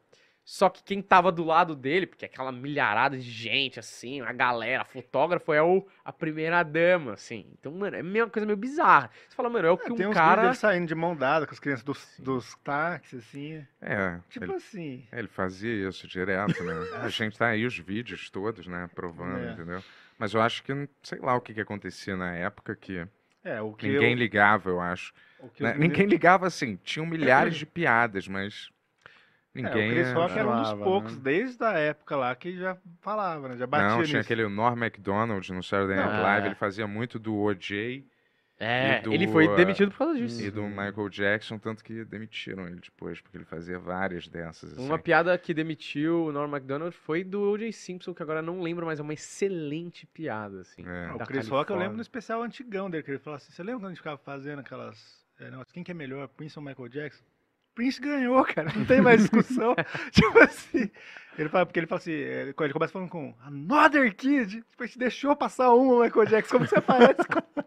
Só 0.49 0.69
que 0.69 0.82
quem 0.82 1.02
tava 1.02 1.30
do 1.30 1.44
lado 1.44 1.76
dele, 1.76 2.07
porque 2.07 2.24
aquela 2.24 2.53
milharada 2.53 3.18
de 3.18 3.30
gente, 3.30 3.82
assim, 3.82 4.22
a 4.22 4.32
galera, 4.32 4.86
fotógrafo, 4.86 5.52
é 5.52 5.61
o, 5.61 5.86
a 6.06 6.14
primeira 6.14 6.64
dama, 6.64 7.11
assim. 7.15 7.48
Então, 7.60 7.69
mano, 7.69 7.98
é 7.98 8.02
uma 8.02 8.30
coisa 8.30 8.45
meio 8.45 8.56
bizarra. 8.56 9.11
Você 9.28 9.36
fala, 9.36 9.49
mano, 9.49 9.68
é 9.68 9.72
o 9.72 9.74
É, 9.74 9.78
que 9.78 9.94
tem 9.94 10.06
um 10.06 10.10
uns 10.11 10.14
cara. 10.14 10.44
dele 10.44 10.56
saindo 10.56 10.88
de 10.88 10.95
mão 10.95 11.14
dada 11.18 11.45
com 11.45 11.52
as 11.52 11.60
crianças 11.60 11.84
dos, 11.84 12.15
dos 12.18 12.56
táxis, 12.64 13.19
assim. 13.28 13.68
É, 13.82 14.19
Tipo 14.30 14.45
ele, 14.45 14.53
assim. 14.56 15.06
ele 15.11 15.28
fazia 15.28 15.90
isso 15.90 16.07
direto, 16.07 16.64
né? 16.64 16.74
A 17.03 17.10
gente 17.10 17.38
tá 17.38 17.48
aí 17.48 17.65
os 17.65 17.78
vídeos 17.78 18.30
todos, 18.30 18.68
né? 18.68 18.90
Provando, 18.95 19.49
É. 19.49 19.52
entendeu? 19.52 19.84
Mas 20.18 20.34
eu 20.34 20.40
acho 20.41 20.64
que, 20.64 20.72
sei 21.03 21.19
lá 21.19 21.36
o 21.36 21.41
que, 21.41 21.53
que 21.53 21.60
acontecia 21.60 22.15
na 22.15 22.34
época 22.34 22.74
que 22.74 23.06
É, 23.44 23.61
o 23.61 23.74
que 23.74 23.86
ninguém 23.90 24.14
eu, 24.14 24.18
ligava, 24.18 24.69
eu 24.69 24.80
acho. 24.80 25.14
né? 25.60 25.76
Ninguém 25.78 26.06
ligava 26.07 26.48
assim, 26.48 26.78
tinham 26.86 27.06
milhares 27.06 27.56
de 27.60 27.65
piadas, 27.65 28.30
mas 28.30 28.69
É, 29.57 29.61
ninguém... 29.63 29.89
o 29.89 29.93
Chris 29.93 30.13
Rock 30.13 30.38
era 30.38 30.47
um 30.49 30.61
dos 30.61 30.73
poucos, 30.73 31.15
né? 31.17 31.21
desde 31.23 31.63
a 31.63 31.73
época 31.77 32.15
lá, 32.15 32.35
que 32.35 32.57
já 32.57 32.77
falava, 33.01 33.49
né? 33.49 33.57
Já 33.57 33.67
batia 33.67 33.88
Não, 33.89 33.97
nisso. 33.99 34.09
tinha 34.09 34.21
aquele 34.21 34.47
Norm 34.47 34.77
MacDonald 34.79 35.51
no 35.53 35.63
Saturday 35.63 35.95
Night 35.97 36.13
Não. 36.13 36.23
Live, 36.23 36.45
É. 36.45 36.49
ele 36.49 36.55
fazia 36.55 36.88
muito 36.88 37.17
do 37.19 37.35
O.J. 37.35 38.05
É, 38.59 38.97
E 38.97 39.01
do, 39.01 39.13
ele 39.13 39.27
foi 39.27 39.47
uh, 39.47 39.55
demitido 39.55 39.91
por 39.91 39.99
causa 39.99 40.15
disso. 40.15 40.41
e 40.43 40.49
do 40.49 40.63
Michael 40.63 41.09
Jackson, 41.09 41.59
tanto 41.59 41.84
que 41.84 42.03
demitiram 42.03 42.67
ele 42.67 42.79
depois, 42.81 43.21
porque 43.21 43.38
ele 43.38 43.45
fazia 43.45 43.77
várias 43.77 44.27
dessas, 44.27 44.73
assim. 44.73 44.84
Uma 44.84 44.97
piada 44.97 45.38
que 45.38 45.53
demitiu 45.53 46.25
o 46.25 46.31
Norm 46.31 46.49
MacDonald 46.49 46.91
foi 46.95 47.23
do 47.23 47.51
O.J. 47.51 47.71
Simpson, 47.71 48.15
que 48.15 48.23
agora 48.23 48.41
não 48.41 48.61
lembro, 48.61 48.84
mas 48.84 48.99
é 48.99 49.03
uma 49.03 49.13
excelente 49.13 50.07
piada, 50.07 50.61
assim. 50.61 50.84
É. 50.84 51.13
O 51.13 51.19
da 51.19 51.25
Chris 51.27 51.47
Rock 51.47 51.69
eu 51.69 51.77
lembro 51.77 51.97
no 51.97 52.01
especial 52.01 52.41
antigão 52.41 52.89
dele, 52.89 53.03
que 53.03 53.11
ele 53.11 53.19
falou 53.19 53.38
assim, 53.38 53.51
você 53.51 53.61
lembra 53.61 53.81
quando 53.81 53.85
a 53.85 53.89
gente 53.89 53.97
ficava 53.99 54.17
fazendo 54.17 54.59
aquelas... 54.59 55.23
É, 55.39 55.51
negócio, 55.51 55.71
quem 55.71 55.84
que 55.84 55.91
é 55.91 55.93
melhor, 55.93 56.27
Prince 56.29 56.57
ou 56.57 56.65
Michael 56.65 56.89
Jackson? 56.89 57.23
Prince 57.77 58.01
ganhou, 58.01 58.43
cara, 58.43 58.71
não 58.75 58.85
tem 58.85 58.99
mais 59.01 59.21
discussão. 59.21 59.75
tipo 60.11 60.39
assim, 60.39 60.89
ele 61.37 61.47
fala, 61.47 61.63
porque 61.65 61.79
ele 61.79 61.85
fala 61.85 61.99
assim, 61.99 62.11
é, 62.11 62.41
ele 62.41 62.53
começa 62.73 62.91
falando 62.91 63.09
com 63.09 63.35
Another 63.45 64.15
Kid, 64.15 64.47
tipo, 64.63 64.83
a 64.83 64.85
gente 64.87 64.97
deixou 64.97 65.35
passar 65.35 65.71
um 65.75 66.01
Michael 66.01 66.25
Jackson, 66.25 66.57
como 66.57 66.67
você 66.67 66.81
parece 66.81 67.21
com... 67.27 67.63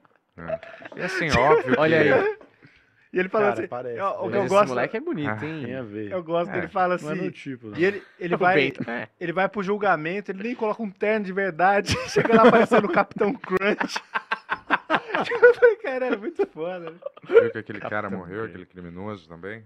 E 0.96 1.00
assim, 1.02 1.30
óbvio. 1.30 1.76
Olha 1.78 2.00
aí. 2.00 2.38
E 3.12 3.18
ele 3.18 3.28
fala 3.28 3.46
Cara, 3.50 3.58
assim, 3.60 3.68
parece, 3.68 3.98
eu- 4.00 4.06
o 4.06 4.12
que 4.22 4.28
velho. 4.28 4.34
eu 4.36 4.40
Esse 4.44 4.48
gosto, 4.54 4.68
moleque 4.68 4.96
é 4.96 5.00
bonito, 5.00 5.28
Ah, 5.28 5.46
hein? 5.46 5.62
Tem 5.64 5.74
a 5.76 5.82
ver. 5.82 6.10
eu 6.12 6.22
gosto 6.24 6.50
que 6.50 6.56
É, 6.56 6.60
ele 6.60 6.68
fala 6.68 6.96
Não 7.00 7.08
é 7.08 7.12
assim, 7.12 7.22
meu 7.22 7.30
tipo, 7.32 7.68
né? 7.68 7.76
e 7.78 7.84
ele, 7.84 8.02
ele 8.18 8.34
O 8.34 8.38
vai... 8.38 8.54
Bento, 8.56 8.90
é. 8.90 9.08
Ele 9.20 9.32
vai 9.32 9.48
pro 9.48 9.62
julgamento, 9.62 10.30
ele 10.32 10.42
nem 10.42 10.54
coloca 10.56 10.82
um 10.82 10.90
terno 10.90 11.24
de 11.26 11.32
verdade. 11.32 11.96
Chega 12.10 12.34
lá 12.34 12.50
parecendo 12.50 12.86
o 12.88 12.92
Capitão 12.92 13.32
Crunch. 13.34 14.00
eu 15.30 15.54
falei, 15.54 15.76
caralho, 15.76 16.18
muito 16.18 16.46
foda. 16.46 16.90
Né? 16.90 16.96
Viu 17.28 17.50
que 17.52 17.58
aquele 17.58 17.80
cara 17.80 18.02
Capitão 18.02 18.18
morreu, 18.18 18.36
Crunch. 18.42 18.50
aquele 18.50 18.66
criminoso 18.66 19.28
também? 19.28 19.64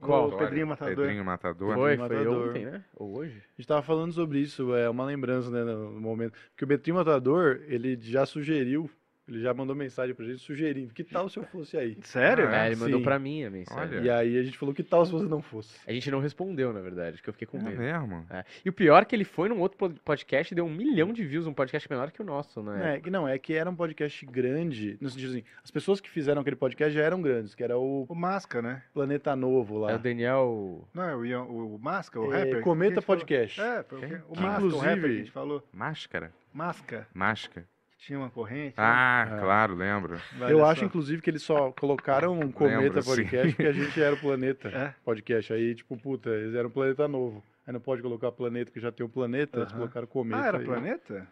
Qual? 0.00 0.28
O 0.28 0.36
Pedrinho 0.36 0.66
Matador. 0.66 0.96
Pedrinho 0.96 1.24
Matador. 1.24 1.74
Foi, 1.74 1.96
Matador. 1.96 2.24
foi 2.24 2.48
ontem, 2.48 2.64
né? 2.66 2.84
Ou 2.94 3.16
hoje? 3.18 3.38
A 3.38 3.60
gente 3.60 3.66
tava 3.66 3.82
falando 3.82 4.12
sobre 4.12 4.38
isso, 4.38 4.74
é 4.74 4.88
uma 4.88 5.04
lembrança, 5.04 5.50
né, 5.50 5.64
no 5.64 6.00
momento. 6.00 6.32
Porque 6.50 6.64
o 6.64 6.68
Betrinho 6.68 6.96
Matador, 6.96 7.60
ele 7.66 7.98
já 8.00 8.26
sugeriu, 8.26 8.90
ele 9.28 9.40
já 9.40 9.52
mandou 9.52 9.74
mensagem 9.74 10.14
pra 10.14 10.24
gente 10.24 10.38
sugerindo, 10.38 10.94
que 10.94 11.02
tal 11.02 11.28
se 11.28 11.36
eu 11.38 11.44
fosse 11.44 11.76
aí? 11.76 11.96
Sério? 12.02 12.48
Ah, 12.48 12.64
É, 12.64 12.66
ele 12.68 12.76
mandou 12.76 12.98
sim. 13.00 13.04
pra 13.04 13.18
mim 13.18 13.44
a 13.44 13.50
mensagem. 13.50 13.98
Olha. 13.98 14.06
E 14.06 14.10
aí 14.10 14.38
a 14.38 14.42
gente 14.42 14.56
falou, 14.56 14.74
que 14.74 14.82
tal 14.82 15.04
se 15.04 15.10
você 15.12 15.26
não 15.26 15.42
fosse? 15.42 15.78
A 15.86 15.92
gente 15.92 16.10
não 16.10 16.20
respondeu, 16.20 16.72
na 16.72 16.80
verdade, 16.80 17.20
que 17.20 17.28
eu 17.28 17.32
fiquei 17.32 17.46
com 17.46 17.58
É 17.58 17.62
medo. 17.62 17.78
mesmo? 17.78 18.24
É. 18.30 18.44
E 18.64 18.68
o 18.68 18.72
pior 18.72 19.02
é 19.02 19.04
que 19.04 19.16
ele 19.16 19.24
foi 19.24 19.48
num 19.48 19.58
outro 19.60 19.76
pod- 19.78 20.00
podcast 20.04 20.52
e 20.52 20.54
deu 20.54 20.64
um 20.64 20.72
milhão 20.72 21.12
de 21.12 21.24
views, 21.24 21.46
um 21.46 21.52
podcast 21.54 21.90
menor 21.90 22.10
que 22.12 22.22
o 22.22 22.24
nosso, 22.24 22.62
né? 22.62 22.96
É, 22.96 23.00
que 23.00 23.10
não, 23.10 23.26
é 23.26 23.36
que 23.38 23.54
era 23.54 23.68
um 23.68 23.74
podcast 23.74 24.24
grande, 24.26 24.96
no 25.00 25.10
sentido 25.10 25.30
assim, 25.30 25.44
as 25.62 25.70
pessoas 25.70 26.00
que 26.00 26.08
fizeram 26.08 26.40
aquele 26.40 26.56
podcast 26.56 26.94
já 26.94 27.02
eram 27.02 27.20
grandes, 27.20 27.54
que 27.54 27.64
era 27.64 27.76
o 27.76 28.06
O 28.08 28.14
Masca, 28.14 28.62
né? 28.62 28.82
Planeta 28.94 29.34
Novo 29.34 29.78
lá. 29.78 29.92
É 29.92 29.94
o 29.96 29.98
Daniel. 29.98 30.88
Não, 30.94 31.02
é 31.02 31.16
o, 31.16 31.24
Ian- 31.24 31.42
o 31.42 31.78
Masca, 31.78 32.20
o 32.20 32.32
É, 32.32 32.38
rapper? 32.44 32.60
Cometa 32.62 33.02
falou. 33.02 33.18
Podcast. 33.20 33.60
É, 33.60 33.82
porque 33.82 34.06
Quem? 34.06 34.16
o 34.28 34.32
Que, 34.34 34.40
Masca, 34.40 34.64
o 34.66 34.78
rapper 34.78 35.00
que 35.00 35.06
a 35.06 35.18
gente 35.18 35.30
falou. 35.30 35.66
Máscara? 35.72 36.32
Masca, 36.52 37.06
Máscara. 37.12 37.66
Tinha 38.06 38.18
uma 38.18 38.30
corrente. 38.30 38.74
Ah, 38.76 39.28
É. 39.30 39.40
claro, 39.40 39.74
lembro. 39.74 40.16
Olha 40.40 40.50
Eu 40.50 40.58
só. 40.60 40.64
acho, 40.66 40.84
inclusive, 40.84 41.20
que 41.20 41.28
eles 41.30 41.42
só 41.42 41.72
colocaram 41.72 42.38
um 42.38 42.50
Cometa 42.52 42.78
Lembro, 42.80 43.02
sim. 43.02 43.08
Podcast 43.10 43.48
porque 43.56 43.66
a 43.68 43.72
gente 43.72 44.00
era 44.02 44.14
o 44.14 44.18
Planeta 44.20 44.68
É? 44.68 44.94
Podcast. 45.04 45.52
Aí, 45.52 45.74
tipo, 45.74 45.96
puta, 45.96 46.30
eles 46.30 46.54
eram 46.54 46.70
Planeta 46.70 47.08
Novo. 47.08 47.42
Aí 47.66 47.72
não 47.72 47.80
pode 47.80 48.00
colocar 48.02 48.30
Planeta, 48.30 48.70
que 48.70 48.78
já 48.78 48.92
tem 48.92 49.04
o 49.04 49.08
Planeta, 49.08 49.58
eles 49.58 49.72
colocaram 49.72 50.06
Cometa. 50.06 50.40
Ah, 50.42 50.46
era 50.46 50.58
aí. 50.58 50.64
Planeta? 50.64 51.26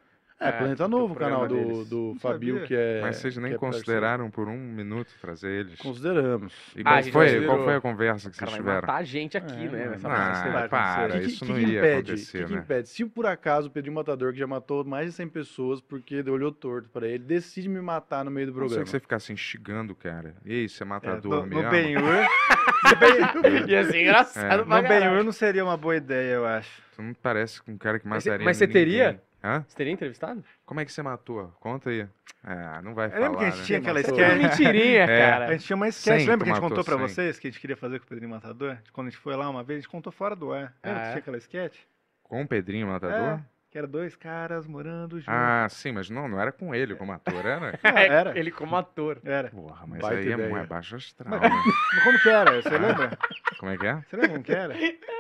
É, 0.44 0.48
É, 0.48 0.52
Planeta 0.52 0.86
Novo, 0.88 1.14
o 1.14 1.16
canal 1.16 1.40
programa 1.40 1.62
do, 1.64 1.72
deles. 1.74 1.88
do 1.88 2.16
Fabio, 2.20 2.54
sabia. 2.54 2.66
que 2.68 2.74
é. 2.74 3.00
Mas 3.02 3.16
vocês 3.16 3.36
nem 3.36 3.50
que 3.50 3.56
é 3.56 3.58
consideraram 3.58 4.30
por 4.30 4.48
um 4.48 4.56
minuto 4.58 5.08
trazer 5.20 5.48
eles. 5.50 5.78
Consideramos. 5.78 6.52
E 6.76 6.80
Ah, 6.80 6.84
qual, 6.84 6.94
a 6.96 7.00
gente 7.02 7.12
foi, 7.12 7.24
considerou. 7.26 7.54
qual 7.56 7.64
foi 7.64 7.74
a 7.74 7.80
conversa 7.80 8.30
que 8.30 8.36
cara 8.38 8.50
vocês 8.50 8.62
vai 8.64 8.74
tiveram? 8.74 8.86
matar 8.88 9.00
a 9.00 9.04
gente 9.04 9.36
aqui, 9.36 9.64
É, 9.64 9.68
né? 9.68 9.86
Nessa 9.90 10.08
Ah, 10.08 10.68
para, 10.68 11.04
acontecer. 11.04 11.26
isso 11.28 11.44
que, 11.44 11.50
não 11.52 11.58
que 11.58 11.66
ia 11.66 11.78
impede? 11.78 11.94
acontecer, 12.12 12.38
que, 12.38 12.44
que 12.44 12.52
né? 12.54 12.58
impede? 12.60 12.88
Se 12.88 13.04
por 13.04 13.26
acaso 13.26 13.68
o 13.68 13.70
Pedrinho 13.70 13.94
Matador, 13.94 14.32
que 14.32 14.38
já 14.38 14.46
matou 14.46 14.84
mais 14.84 15.06
de 15.06 15.12
100 15.12 15.28
pessoas 15.28 15.80
porque 15.80 16.20
olhou 16.28 16.52
torto 16.52 16.88
pra 16.90 17.06
ele, 17.06 17.24
decide 17.24 17.68
me 17.68 17.80
matar 17.80 18.24
no 18.24 18.30
meio 18.30 18.46
do 18.48 18.52
Não 18.52 18.58
sei 18.60 18.66
programa. 18.68 18.84
que 18.84 18.90
você 18.90 19.00
ficasse 19.00 19.32
instigando, 19.32 19.94
cara. 19.94 20.34
Ei, 20.44 20.68
você 20.68 20.82
é 20.82 20.86
É, 20.86 20.88
matador 20.88 21.42
no, 21.42 21.46
mesmo? 21.46 21.62
no 21.62 21.70
Ben-Hur. 21.70 22.26
Ia 23.68 23.84
ser 23.84 24.02
engraçado 24.02 24.62
É. 24.62 24.64
pra 24.64 24.82
no. 24.82 24.88
Ben-Hur 24.88 25.24
não 25.24 25.32
seria 25.32 25.64
uma 25.64 25.76
boa 25.76 25.96
ideia, 25.96 26.34
eu 26.34 26.46
acho. 26.46 26.82
Tu 26.94 27.02
não 27.02 27.14
parece 27.14 27.60
um 27.66 27.76
cara 27.76 27.98
que 27.98 28.06
mataria 28.06 28.44
mas 28.44 28.56
você 28.56 28.66
ninguém. 28.66 28.82
teria? 28.84 29.22
Hã? 29.44 29.62
Você 29.68 29.76
teria 29.76 29.92
entrevistado? 29.92 30.42
Como 30.64 30.80
é 30.80 30.84
que 30.86 30.92
você 30.92 31.02
matou? 31.02 31.48
Conta 31.60 31.90
aí. 31.90 32.08
Ah, 32.42 32.80
não 32.82 32.94
vai 32.94 33.06
Eu 33.06 33.10
falar, 33.10 33.22
lembro 33.24 33.38
que 33.38 33.44
a 33.44 33.50
gente 33.50 33.58
né? 33.60 33.64
tinha 33.66 33.78
aquela 33.78 34.00
Matou. 34.00 34.14
Que 34.16 34.22
sketch. 34.22 34.42
mentirinha, 34.42 35.02
É. 35.04 35.06
cara. 35.30 35.46
A 35.48 35.52
gente 35.52 35.64
tinha 35.66 35.76
uma 35.76 35.88
sketch, 35.88 36.18
Cem, 36.20 36.26
lembra 36.26 36.44
que 36.46 36.50
a 36.50 36.54
gente 36.54 36.62
contou 36.62 36.78
matou 36.78 36.84
pra 36.84 36.96
cem. 37.08 37.14
vocês 37.14 37.38
que 37.38 37.46
a 37.46 37.50
gente 37.50 37.60
queria 37.60 37.76
fazer 37.76 37.98
com 37.98 38.06
o 38.06 38.08
Pedrinho 38.08 38.30
Matador? 38.30 38.78
Quando 38.92 39.08
a 39.08 39.10
gente 39.10 39.20
foi 39.20 39.36
lá 39.36 39.48
uma 39.50 39.62
vez, 39.62 39.78
a 39.78 39.80
gente 39.82 39.90
contou 39.90 40.10
fora 40.12 40.34
do 40.34 40.50
ar. 40.52 40.74
Lembra 40.82 41.00
Ah, 41.00 41.02
que 41.02 41.06
é? 41.06 41.10
tinha 41.10 41.18
aquela 41.18 41.36
sketch? 41.36 41.78
Com 42.22 42.42
o 42.42 42.48
Pedrinho 42.48 42.86
Matador? 42.86 43.38
É, 43.38 43.44
que 43.74 43.78
era 43.78 43.88
dois 43.88 44.14
caras 44.14 44.68
morando 44.68 45.16
juntos. 45.18 45.24
Ah, 45.26 45.66
sim, 45.68 45.90
mas 45.90 46.09
não, 46.09 46.28
não 46.28 46.40
era 46.40 46.52
com 46.52 46.72
ele 46.72 46.94
como 46.94 47.10
ator, 47.10 47.44
era? 47.44 47.76
Não, 47.82 47.90
É, 47.98 48.06
era. 48.06 48.38
Ele 48.38 48.52
como 48.52 48.76
ator. 48.76 49.18
Era. 49.24 49.48
Porra, 49.48 49.84
mas 49.84 49.98
Baita 49.98 50.20
aí 50.20 50.28
é, 50.30 50.34
ideia. 50.34 50.56
é 50.59 50.64
baixo 50.64 50.94
astral, 50.94 51.28
Mas- 51.28 51.40
né? 51.40 51.48
Mas 51.92 52.05
como 52.05 52.18
que 52.20 52.28
era? 52.28 52.62
Você 52.62 52.78
lembra? 52.78 53.18
Como 53.59 53.72
é 53.72 53.76
que 53.76 53.84
é? 53.88 53.94
Você 53.96 54.14
lembra 54.16 54.28
como 54.30 54.44
que 54.44 54.52
era? 54.52 54.74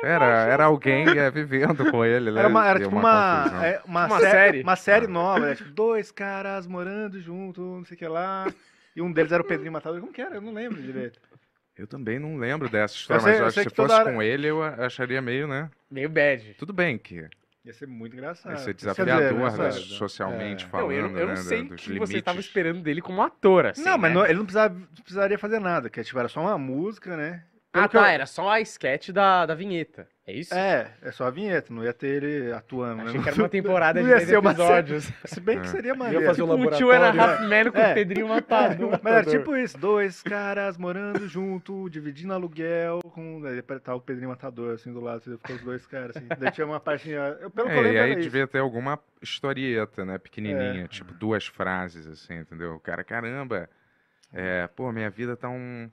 Era, 0.04 0.24
era 0.44 0.64
alguém 0.66 1.04
é, 1.18 1.30
vivendo 1.32 1.90
com 1.90 2.04
ele, 2.04 2.30
né? 2.30 2.38
Era, 2.38 2.48
uma, 2.48 2.64
era 2.68 2.78
Deu 2.78 2.88
tipo 2.90 3.00
uma, 3.00 3.42
confusão. 3.42 3.64
é, 3.64 3.82
uma, 3.84 4.02
Tipo 4.02 4.14
uma 4.14 4.20
sé- 4.20 4.30
série? 4.30 4.62
Uma 4.62 4.76
série 4.76 5.06
nova, 5.08 5.46
era 5.46 5.56
tipo 5.56 5.70
dois 5.72 6.12
caras 6.12 6.64
morando 6.68 7.20
junto, 7.20 7.60
não 7.60 7.84
sei 7.84 7.96
o 7.96 7.98
que 7.98 8.06
lá. 8.06 8.46
E 8.94 9.02
um 9.02 9.10
deles 9.10 9.32
era 9.32 9.42
o 9.42 9.46
Pedrinho 9.46 9.72
Matador. 9.72 9.98
Como 9.98 10.12
que 10.12 10.22
era? 10.22 10.36
Eu 10.36 10.40
não 10.40 10.52
lembro 10.52 10.80
direito. 10.80 11.18
Eu 11.76 11.88
também 11.88 12.20
não 12.20 12.36
lembro 12.36 12.68
dessa 12.68 12.94
história, 12.94 13.20
sei- 13.20 13.32
mas 13.40 13.56
eu 13.56 13.64
que 13.64 13.70
se 13.70 13.74
fosse 13.74 13.92
hora- 13.92 14.12
com 14.12 14.22
ele, 14.22 14.46
eu 14.46 14.62
acharia 14.62 15.20
meio, 15.20 15.48
né? 15.48 15.68
Meio 15.90 16.08
bad. 16.08 16.54
Tudo 16.56 16.72
bem 16.72 16.96
que 16.96 17.26
Ia 17.64 17.72
ser 17.72 17.86
muito 17.86 18.14
engraçado. 18.14 18.52
ia 18.52 18.58
ser 18.58 18.74
Quer 18.74 18.92
dizer, 18.92 18.92
desafiador, 18.94 19.58
né, 19.58 19.70
socialmente 19.72 20.66
É. 20.66 20.68
falando, 20.68 20.88
não, 20.88 20.92
eu, 20.94 21.02
não- 21.08 21.18
eu 21.18 21.26
né, 21.28 21.34
não 21.34 21.42
sei 21.42 21.62
o 21.62 21.74
que 21.74 21.98
você 21.98 22.18
estava 22.18 22.38
esperando 22.38 22.82
dele 22.82 23.00
como 23.00 23.22
ator, 23.22 23.66
assim. 23.66 23.82
Não, 23.82 23.96
mas 23.96 24.10
né? 24.12 24.14
não- 24.18 24.24
ele 24.26 24.34
não, 24.34 24.44
precisava, 24.44 24.76
precisaria 25.02 25.38
fazer 25.38 25.58
nada, 25.60 25.88
que 25.88 26.02
tipo, 26.04 26.18
era 26.18 26.28
só 26.28 26.40
uma 26.42 26.58
música, 26.58 27.16
né? 27.16 27.42
Ah, 27.72 27.78
Pelo 27.80 27.88
que 27.88 27.92
tá, 27.96 28.00
eu- 28.02 28.14
era 28.14 28.26
só 28.26 28.50
a 28.50 28.60
sketch 28.60 29.08
da, 29.10 29.46
da 29.46 29.54
vinheta. 29.54 30.06
É 30.26 30.32
isso? 30.32 30.54
É, 30.54 30.90
é 31.02 31.10
só 31.12 31.26
a 31.26 31.30
vinheta, 31.30 31.70
não 31.72 31.84
ia 31.84 31.92
ter 31.92 32.22
ele 32.22 32.50
atuando. 32.50 33.02
Achei 33.02 33.18
né? 33.18 33.22
que 33.22 33.28
era 33.28 33.38
uma 33.42 33.48
temporada 33.50 34.00
Não 34.00 34.06
de 34.06 34.10
ia 34.12 34.16
10 34.18 34.28
ser 34.30 34.38
uma 34.38 34.50
episódios. 34.52 35.12
Se 35.26 35.38
bem 35.38 35.60
que 35.60 35.66
É. 35.66 35.70
seria 35.70 35.90
Ia 35.92 35.94
maneiro. 35.94 36.24
fazer 36.24 36.42
o 36.42 36.46
Tipo 36.46 36.58
um 36.68 36.70
Two 36.78 36.90
and 36.92 36.96
a 36.96 36.98
laboratório. 37.00 37.34
Half 37.42 37.48
Men 37.50 37.70
com 37.70 37.78
É. 37.78 37.90
o 37.90 37.94
Pedrinho 37.94 38.28
Matador. 38.28 39.00
Mas 39.04 39.12
era 39.14 39.24
tipo 39.30 39.54
isso, 39.54 39.76
dois 39.76 40.22
caras 40.22 40.78
morando 40.78 41.28
junto, 41.28 41.90
dividindo 41.90 42.32
aluguel, 42.32 43.00
com. 43.02 43.42
Daí 43.42 43.60
tá 43.60 43.94
o 43.94 44.00
Pedrinho 44.00 44.30
Matador, 44.30 44.72
assim, 44.74 44.90
do 44.94 45.00
lado, 45.00 45.18
assim, 45.18 45.36
ficou 45.36 45.56
os 45.56 45.62
dois 45.62 45.86
caras, 45.86 46.16
assim. 46.16 46.26
Daí 46.38 46.50
tinha 46.52 46.66
uma 46.66 46.80
partinha. 46.80 47.18
Eu, 47.42 47.50
pelo 47.50 47.68
que 47.68 47.74
eu 47.74 47.78
É, 47.80 47.84
e 47.84 47.88
aí 47.90 47.96
era 47.98 48.08
isso. 48.12 48.20
devia 48.22 48.46
ter 48.46 48.60
alguma 48.60 48.98
historieta, 49.20 50.06
né, 50.06 50.16
pequenininha, 50.16 50.84
É. 50.84 50.88
tipo 50.88 51.12
duas 51.12 51.46
frases, 51.46 52.06
assim, 52.06 52.38
entendeu? 52.38 52.74
O 52.76 52.80
cara, 52.80 53.04
caramba, 53.04 53.68
é, 54.32 54.66
pô, 54.68 54.90
minha 54.90 55.10
vida 55.10 55.36
tá 55.36 55.50
um... 55.50 55.90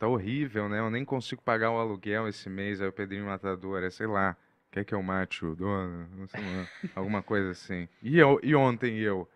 Tá 0.00 0.08
horrível, 0.08 0.68
né? 0.68 0.80
Eu 0.80 0.90
nem 0.90 1.04
consigo 1.04 1.42
pagar 1.42 1.70
o 1.70 1.78
aluguel 1.78 2.26
esse 2.26 2.50
mês, 2.50 2.80
aí 2.80 2.88
o 2.88 2.92
Pedrinho 2.92 3.26
Matador, 3.26 3.84
é, 3.84 3.90
sei 3.90 4.08
lá, 4.08 4.36
Quer 4.70 4.84
que 4.84 4.94
eu 4.94 5.02
mate 5.02 5.44
o 5.44 5.54
dono? 5.54 6.06
Não 6.16 6.28
sei 6.28 6.40
Alguma 6.94 7.22
coisa 7.22 7.50
assim. 7.50 7.88
E, 8.00 8.18
eu, 8.18 8.38
e 8.42 8.54
ontem 8.54 8.98
eu, 8.98 9.28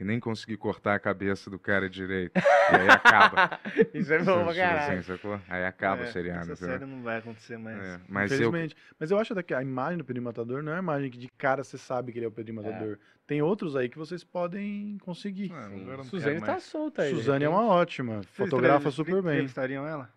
que 0.00 0.04
nem 0.04 0.18
consegui 0.18 0.56
cortar 0.56 0.94
a 0.94 0.98
cabeça 0.98 1.50
do 1.50 1.58
cara 1.58 1.86
direito. 1.86 2.32
E 2.38 2.74
aí 2.74 2.88
acaba. 2.88 3.60
Isso 3.92 4.10
é 4.10 4.18
bom 4.20 4.44
pra 4.46 4.54
caralho. 4.54 5.04
Aí 5.46 5.62
acaba 5.66 6.04
É, 6.04 6.08
o 6.08 6.10
seriado. 6.10 6.52
Essa 6.52 6.56
série 6.56 6.86
não 6.86 7.02
vai 7.02 7.18
acontecer 7.18 7.58
mais. 7.58 7.76
É, 7.78 8.00
Mas 8.08 8.30
eu. 8.32 8.38
Infelizmente. 8.48 8.74
Mas 8.98 9.10
eu 9.10 9.18
acho 9.18 9.34
até 9.34 9.42
que 9.42 9.52
a 9.52 9.60
imagem 9.60 9.98
do 9.98 10.04
Pedrinho 10.04 10.24
Matador 10.24 10.62
não 10.62 10.72
é 10.72 10.76
uma 10.76 10.80
imagem 10.94 11.10
que 11.10 11.18
de 11.18 11.28
cara 11.36 11.62
você 11.62 11.76
sabe 11.76 12.12
que 12.12 12.18
ele 12.18 12.24
é 12.24 12.28
o 12.28 12.32
Pedrinho 12.32 12.62
Matador. 12.62 12.98
Tem 13.26 13.42
outros 13.42 13.76
aí 13.76 13.90
que 13.90 13.98
vocês 13.98 14.24
podem 14.24 14.96
conseguir. 15.02 15.52
Ah, 15.52 15.68
eu 15.70 16.04
Suzane 16.04 16.40
tá 16.40 16.46
mais. 16.52 16.62
solta 16.62 17.02
aí. 17.02 17.10
Suzane 17.14 17.44
é 17.44 17.48
uma 17.50 17.66
ótima, 17.66 18.22
Vocês 18.22 18.26
fotografa 18.36 18.90
super 18.90 19.20
bem. 19.20 19.32
Entrevistariam 19.34 19.86
ela? 19.86 20.10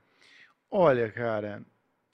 Olha, 0.72 1.11
cara, 1.11 1.61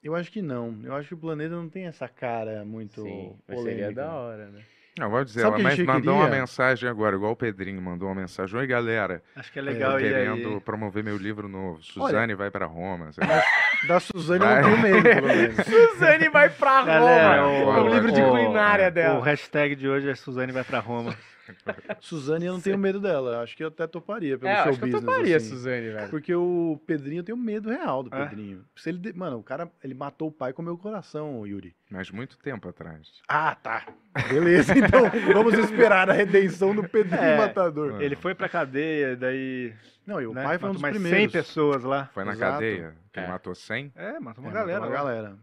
eu 0.02 0.16
acho 0.16 0.32
que 0.32 0.42
não. 0.42 0.76
Eu 0.82 0.92
acho 0.96 1.06
que 1.06 1.14
o 1.14 1.18
planeta 1.18 1.54
não 1.54 1.68
tem 1.68 1.86
essa 1.86 2.08
cara 2.08 2.64
muito 2.64 3.00
Sim, 3.02 3.38
polêmica. 3.46 3.70
seria 3.70 3.92
da 3.92 4.12
hora, 4.12 4.48
né? 4.48 4.60
Não, 4.98 5.08
vou 5.08 5.24
dizer, 5.24 5.40
Sabe 5.42 5.52
ela 5.54 5.60
o 5.60 5.62
mas 5.62 5.78
mandou 5.78 6.14
uma 6.16 6.24
queria? 6.26 6.40
mensagem 6.40 6.88
agora, 6.88 7.16
igual 7.16 7.32
o 7.32 7.36
Pedrinho 7.36 7.80
mandou 7.80 8.08
uma 8.08 8.14
mensagem. 8.20 8.58
Oi, 8.58 8.66
galera. 8.66 9.22
Acho 9.36 9.50
que 9.52 9.58
é 9.58 9.62
legal 9.62 9.92
Tô 9.92 9.98
ir 10.00 10.02
querendo 10.12 10.48
aí. 10.48 10.60
promover 10.60 11.02
meu 11.04 11.16
livro 11.16 11.48
novo. 11.48 11.82
Suzane 11.82 12.34
vai 12.34 12.50
pra 12.50 12.66
Roma. 12.66 13.12
sei 13.12 13.26
lá. 13.26 13.42
Da 13.88 14.00
Suzane 14.00 14.40
Vai. 14.40 14.58
eu 14.58 14.68
não 14.68 14.82
tenho 14.82 14.82
medo, 14.82 15.02
pelo 15.02 15.28
menos. 15.28 15.56
Suzane 15.64 16.28
vai 16.28 16.48
pra 16.50 16.82
Galera, 16.82 17.42
Roma. 17.42 17.70
o- 17.72 17.76
É 17.76 17.80
um 17.82 17.94
livro 17.94 18.12
de 18.12 18.20
o- 18.20 18.28
culinária 18.28 18.88
O 18.88 18.90
dela. 18.90 19.24
hashtag 19.24 19.74
de 19.76 19.88
hoje 19.88 20.10
é 20.10 20.14
Suzane 20.14 20.52
vai 20.52 20.64
pra 20.64 20.80
Roma. 20.80 21.14
Suzane 22.00 22.46
eu 22.46 22.52
não 22.54 22.60
tenho 22.60 22.78
medo 22.78 23.00
dela. 23.00 23.42
Acho 23.42 23.56
que 23.56 23.62
eu 23.64 23.68
até 23.68 23.86
toparia 23.86 24.38
pelo 24.38 24.50
É, 24.50 24.62
seu 24.62 24.70
acho 24.70 24.78
que 24.78 24.84
eu 24.84 24.88
business. 24.92 25.04
toparia, 25.04 25.36
assim. 25.36 25.48
Suzane, 25.50 25.90
velho. 25.90 26.08
Porque 26.10 26.34
o 26.34 26.80
Pedrinho 26.86 27.20
eu 27.20 27.24
tenho 27.24 27.38
medo 27.38 27.68
real 27.70 28.02
do 28.02 28.14
É? 28.14 28.24
Pedrinho. 28.26 28.64
Se 28.76 28.88
ele, 28.90 29.12
Mano, 29.12 29.38
o 29.38 29.42
cara, 29.42 29.70
ele 29.82 29.94
matou 29.94 30.28
o 30.28 30.32
pai 30.32 30.52
com 30.52 30.62
o 30.62 30.64
meu 30.64 30.76
coração, 30.78 31.46
Yuri. 31.46 31.74
Mas 31.90 32.10
muito 32.10 32.38
tempo 32.38 32.68
atrás. 32.68 33.08
Ah, 33.28 33.54
tá. 33.54 33.86
Beleza, 34.28 34.76
então 34.76 35.02
vamos 35.34 35.54
esperar 35.54 36.08
a 36.08 36.12
redenção 36.12 36.74
do 36.74 36.88
Pedrinho 36.88 37.20
É. 37.22 37.36
Matador. 37.36 38.00
Ele 38.00 38.16
foi 38.16 38.34
pra 38.34 38.48
cadeia, 38.48 39.16
daí. 39.16 39.72
Não, 40.06 40.20
e 40.20 40.26
o 40.26 40.32
né, 40.34 40.42
pai 40.42 40.58
foi 40.58 40.68
um 40.70 40.72
matou 40.72 40.74
dos 40.74 40.82
mais 40.82 40.94
100 40.94 41.02
primeiros. 41.02 41.32
pessoas 41.32 41.82
lá. 41.84 42.06
Foi 42.12 42.24
na 42.24 42.32
Exato. 42.32 42.52
cadeia 42.54 42.94
que 43.12 43.20
É. 43.20 43.26
matou 43.28 43.54
100? 43.54 43.92
É, 43.94 44.18
matou 44.18 44.42
uma 44.42 44.50
É, 44.50 44.54
galera. 44.54 44.80
Uma 44.80 44.86
lá. 44.88 44.92
galera. 44.94 45.38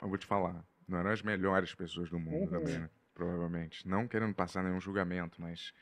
Eu 0.00 0.08
vou 0.08 0.16
te 0.16 0.26
falar. 0.26 0.64
Não 0.86 0.98
eram 1.00 1.10
as 1.10 1.20
melhores 1.22 1.74
pessoas 1.74 2.08
do 2.08 2.18
mundo 2.18 2.44
Uhum. 2.44 2.46
também, 2.60 2.78
né? 2.78 2.88
Provavelmente. 3.18 3.86
Não 3.88 4.06
querendo 4.06 4.32
passar 4.32 4.62
nenhum 4.62 4.80
julgamento, 4.80 5.42
mas 5.42 5.72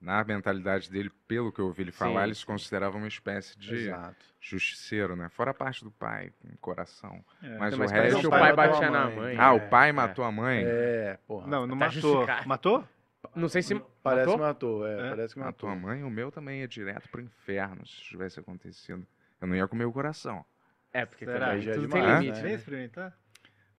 na 0.00 0.22
mentalidade 0.22 0.88
dele, 0.88 1.10
pelo 1.26 1.50
que 1.50 1.58
eu 1.60 1.66
ouvi 1.66 1.82
ele 1.82 1.90
falar, 1.90 2.20
Sim, 2.20 2.26
ele 2.26 2.34
se 2.36 2.46
considerava 2.46 2.96
uma 2.96 3.08
espécie 3.08 3.58
de 3.58 3.74
Exato. 3.74 4.24
justiceiro, 4.40 5.16
né? 5.16 5.28
Fora 5.28 5.50
a 5.50 5.54
parte 5.54 5.82
do 5.82 5.90
pai, 5.90 6.30
com 6.40 6.56
coração. 6.58 7.24
É. 7.42 7.58
Mas 7.58 7.76
Não, 7.76 7.84
o 7.84 7.88
resto. 7.88 8.20
que 8.20 8.26
o 8.28 8.30
pai 8.30 8.52
matou 8.52 8.72
batia 8.74 8.90
na 8.92 9.04
mãe. 9.06 9.16
mãe. 9.16 9.36
Ah, 9.36 9.52
o 9.54 9.56
É, 9.56 9.60
pai 9.68 9.88
é. 9.88 9.92
matou 9.92 10.24
a 10.24 10.30
mãe? 10.30 10.62
É, 10.64 11.18
porra. 11.26 11.48
Não, 11.48 11.66
não 11.66 11.76
Tá 11.76 11.86
matou. 11.86 12.00
justificado. 12.00 12.48
Matou? 12.48 12.88
Não 13.34 13.48
sei 13.48 13.62
se 13.62 13.74
Parece 14.04 14.30
que 14.30 14.36
matou? 14.38 14.46
matou, 14.46 14.86
é, 14.86 14.92
É? 15.06 15.10
parece 15.10 15.34
que 15.34 15.40
Matou 15.40 15.68
matou. 15.68 15.70
a 15.70 15.74
mãe, 15.74 16.04
o 16.04 16.10
meu 16.10 16.30
também 16.30 16.60
ia 16.60 16.68
direto 16.68 17.08
pro 17.08 17.20
inferno 17.20 17.84
se 17.84 17.94
isso 17.94 18.02
tivesse 18.04 18.38
acontecido. 18.38 19.04
Eu 19.40 19.48
não 19.48 19.56
ia 19.56 19.66
comer 19.66 19.84
o 19.86 19.92
coração. 19.92 20.44
É, 20.92 21.04
porque 21.04 21.24
Será? 21.24 21.46
também 21.48 21.62
Já 21.62 21.72
é 21.72 21.74
tudo 21.74 21.88
tem 21.88 22.02
limite, 22.06 22.26
né? 22.30 22.36
né? 22.36 22.42
Vem 22.42 22.54
experimentar? 22.54 23.18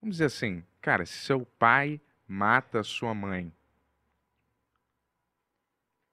Vamos 0.00 0.16
dizer 0.16 0.24
assim, 0.24 0.64
cara, 0.80 1.06
se 1.06 1.12
seu 1.12 1.44
pai 1.58 2.00
mata 2.26 2.82
sua 2.82 3.14
mãe. 3.14 3.52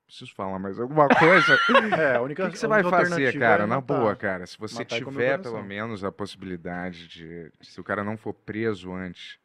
Preciso 0.06 0.36
falar 0.36 0.60
mais 0.60 0.78
alguma 0.78 1.08
coisa? 1.18 1.58
É, 1.98 2.16
a 2.18 2.22
O 2.22 2.26
única 2.26 2.44
que, 2.46 2.52
que 2.52 2.60
você 2.60 2.68
vai 2.68 2.84
fazer, 2.84 2.96
alternativa 3.14 3.40
cara? 3.40 3.64
é 3.64 3.68
Na 3.68 3.80
boa, 3.80 4.14
cara. 4.16 4.46
Se 4.46 4.58
você 4.58 4.80
Matar 4.80 5.02
o 5.02 5.06
tiver 5.06 5.42
pelo 5.42 5.64
menos 5.64 6.04
a 6.04 6.12
possibilidade 6.12 7.08
de. 7.08 7.50
Se 7.62 7.80
o 7.80 7.84
cara 7.84 8.04
não 8.04 8.18
for 8.18 8.34
preso 8.34 8.92
antes, 8.94 9.40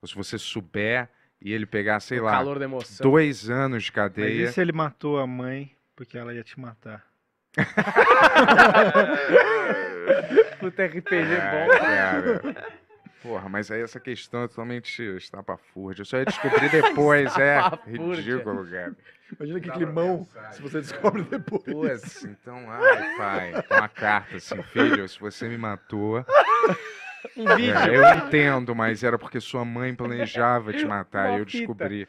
ou 0.00 0.08
se 0.08 0.14
você 0.16 0.36
souber 0.38 1.08
e 1.40 1.52
ele 1.52 1.66
pegar, 1.66 2.00
sei 2.00 2.18
o 2.18 2.24
lá, 2.24 2.32
calor 2.32 2.58
da 2.58 2.64
emoção. 2.64 3.08
dois 3.08 3.48
anos 3.48 3.84
de 3.84 3.90
Mas 3.90 3.94
cadeia. 3.94 4.48
e 4.48 4.52
se 4.52 4.60
ele 4.60 4.72
matou 4.72 5.20
a 5.20 5.26
mãe 5.26 5.76
porque 5.94 6.18
ela 6.18 6.34
ia 6.34 6.42
te 6.42 6.58
matar? 6.58 7.04
Puta 10.58 10.86
RPG 10.86 11.14
Ai, 11.40 11.66
bom. 11.66 11.78
cara. 11.78 12.81
Porra, 13.22 13.48
mas 13.48 13.70
aí 13.70 13.80
essa 13.80 14.00
questão 14.00 14.42
é 14.42 14.48
totalmente 14.48 15.02
estapafúrdia. 15.16 16.02
Eu 16.02 16.06
só 16.06 16.18
ia 16.18 16.24
descobrir 16.24 16.70
depois, 16.70 17.36
é 17.38 17.60
ridículo, 17.86 18.66
cara. 18.68 18.96
Imagina 19.38 19.60
que 19.60 19.70
climão 19.70 20.28
se 20.50 20.60
você 20.60 20.80
descobre 20.80 21.22
depois. 21.22 21.62
Putz, 21.64 22.24
então, 22.24 22.70
ai, 22.70 23.16
pai, 23.16 23.52
uma 23.70 23.88
carta 23.88 24.36
assim, 24.36 24.62
filho, 24.64 25.08
se 25.08 25.18
você 25.18 25.48
me 25.48 25.56
matou. 25.56 26.24
Um 27.36 27.56
vídeo. 27.56 27.78
É, 27.78 27.96
eu 27.96 28.26
entendo, 28.26 28.74
mas 28.74 29.02
era 29.02 29.18
porque 29.18 29.40
sua 29.40 29.64
mãe 29.64 29.94
planejava 29.94 30.72
te 30.72 30.84
matar 30.84 31.30
e 31.30 31.38
eu 31.38 31.46
fita. 31.46 31.58
descobri. 31.58 32.08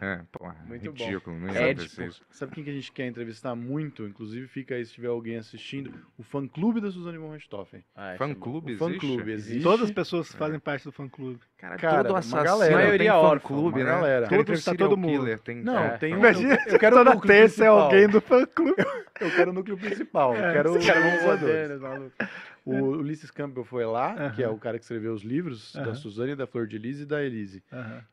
É, 0.00 0.20
porra, 0.32 0.56
Muito 0.66 0.92
bom. 0.92 1.04
ridículo, 1.04 1.38
não 1.38 1.52
ia 1.52 1.60
É, 1.60 1.74
tipo. 1.74 2.02
Sabe 2.30 2.52
quem 2.54 2.64
que 2.64 2.70
a 2.70 2.72
gente 2.72 2.90
quer 2.92 3.06
entrevistar 3.06 3.54
muito? 3.54 4.06
Inclusive, 4.06 4.46
fica 4.48 4.74
aí 4.74 4.84
se 4.84 4.92
tiver 4.94 5.08
alguém 5.08 5.36
assistindo. 5.36 5.92
O 6.16 6.22
fã-clube 6.22 6.80
da 6.80 6.90
Suzane 6.90 7.18
von 7.18 7.32
Richthofen. 7.32 7.84
Ah, 7.94 8.14
Fã 8.16 8.24
é 8.30 8.34
bom. 8.34 8.40
clube 8.40 8.72
existe? 8.72 8.92
fã-clube 9.00 9.32
existe. 9.32 9.62
Todas 9.62 9.86
as 9.86 9.90
pessoas 9.90 10.32
fazem 10.34 10.58
parte 10.58 10.84
do 10.84 10.92
fã-clube. 10.92 11.40
Cara, 11.58 11.76
Cara, 11.76 11.96
todo 12.04 12.10
uma 12.12 12.18
assassino 12.20 12.44
galera. 12.44 12.74
tem 12.76 12.84
Maioria 12.84 13.12
fã 13.12 13.18
órfã, 13.18 13.46
clube, 13.48 13.80
uma 13.80 13.84
né? 13.84 13.90
galera. 13.90 14.28
Todo 14.28 14.56
serial 14.56 14.88
todo 14.88 14.96
mundo. 14.96 15.18
killer 15.18 15.38
tem 15.40 15.56
Não, 15.62 15.78
É, 15.78 15.98
tem 15.98 16.14
um. 16.14 16.18
Imagina, 16.18 16.54
eu, 16.66 16.72
eu 16.72 16.78
quero 16.78 16.96
o 16.96 16.98
toda 17.00 17.14
núcleo 17.14 17.28
terça 17.32 17.64
é 17.64 17.66
principal. 17.66 17.78
alguém 17.80 18.08
do 18.08 18.20
fã-clube. 18.20 18.74
Eu 19.20 19.30
quero 19.32 19.50
o 19.50 19.54
núcleo 19.54 19.76
principal. 19.76 20.34
É, 20.34 20.48
eu 20.48 20.52
quero 20.52 20.78
Os 20.78 20.86
caras 20.86 22.12
O 22.70 22.98
Ulisses 22.98 23.30
Campbell 23.30 23.64
foi 23.64 23.84
lá, 23.86 24.30
que 24.30 24.42
é 24.42 24.48
o 24.48 24.58
cara 24.58 24.78
que 24.78 24.84
escreveu 24.84 25.12
os 25.14 25.22
livros 25.22 25.72
da. 25.72 25.94
Suzane, 25.94 26.36
da 26.36 26.46
Flor 26.46 26.66
de 26.66 26.78
Lis 26.78 27.00
e 27.00 27.06
da 27.06 27.22
Elise. 27.22 27.62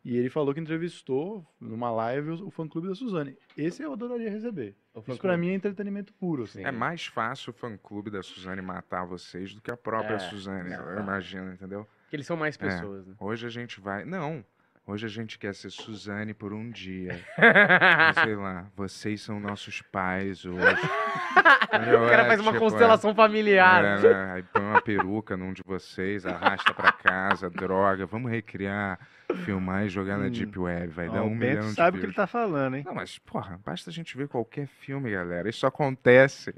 E 0.03 0.15
ele 0.17 0.29
falou 0.29 0.53
que 0.53 0.59
entrevistou 0.59 1.45
numa 1.59 1.91
live 1.91 2.29
o, 2.31 2.47
o 2.47 2.51
fã-clube 2.51 2.87
da 2.87 2.95
Suzane. 2.95 3.37
Esse 3.57 3.83
eu 3.83 3.93
adoraria 3.93 4.29
receber. 4.29 4.75
O 4.93 5.03
Isso 5.07 5.19
pra 5.19 5.35
mim 5.37 5.49
é 5.49 5.53
entretenimento 5.53 6.13
puro. 6.13 6.43
Assim. 6.43 6.63
É 6.63 6.71
mais 6.71 7.05
fácil 7.05 7.49
o 7.51 7.53
fã-clube 7.53 8.09
da 8.09 8.23
Suzane 8.23 8.61
matar 8.61 9.05
vocês 9.05 9.53
do 9.53 9.61
que 9.61 9.69
a 9.69 9.75
própria 9.77 10.15
É, 10.15 10.19
Suzane, 10.19 10.69
não, 10.69 10.89
eu 10.89 10.99
imagino, 11.01 11.51
entendeu? 11.51 11.85
Porque 12.03 12.15
eles 12.15 12.25
são 12.25 12.37
mais 12.37 12.55
É. 12.55 12.59
pessoas, 12.59 13.05
né? 13.05 13.13
Hoje 13.19 13.45
a 13.45 13.49
gente 13.49 13.81
vai. 13.81 14.05
Não. 14.05 14.43
Hoje 14.87 15.07
a 15.07 15.09
gente 15.09 15.39
quer 15.39 15.55
ser 15.55 15.71
Suzane 15.71 16.31
por 16.31 16.53
um 16.53 16.69
dia. 16.69 17.19
Sei 18.23 18.35
lá, 18.35 18.67
vocês 18.75 19.19
são 19.19 19.39
nossos 19.39 19.81
pais 19.81 20.45
hoje. 20.45 20.59
o 22.05 22.07
cara 22.07 22.25
faz 22.25 22.39
uma 22.39 22.51
tipo, 22.51 22.63
constelação 22.63 23.15
familiar. 23.15 23.83
É, 23.83 23.99
né? 23.99 24.31
Aí 24.33 24.43
põe 24.43 24.61
uma 24.61 24.81
peruca 24.81 25.35
num 25.35 25.53
de 25.53 25.63
vocês, 25.65 26.23
arrasta 26.23 26.71
pra 26.71 26.91
casa, 26.91 27.49
droga, 27.49 28.05
vamos 28.05 28.29
recriar, 28.29 28.99
filmar 29.43 29.85
e 29.85 29.89
jogar 29.89 30.19
na 30.19 30.25
Hum. 30.25 30.29
Deep 30.29 30.57
Web. 30.59 30.87
Vai 30.89 31.09
Ó, 31.09 31.13
dar 31.13 31.23
um 31.23 31.27
o 31.27 31.29
Bento 31.29 31.39
milhão 31.39 31.69
de 31.69 31.73
sabe 31.73 31.97
o 31.97 31.99
que 31.99 32.05
ele 32.05 32.13
tá 32.13 32.27
falando, 32.27 32.75
hein? 32.75 32.83
Não, 32.85 32.93
mas, 32.93 33.17
porra, 33.17 33.59
basta 33.65 33.89
a 33.89 33.93
gente 33.93 34.15
ver 34.15 34.27
qualquer 34.27 34.67
filme, 34.67 35.09
galera. 35.11 35.49
Isso 35.49 35.65
acontece. 35.65 36.53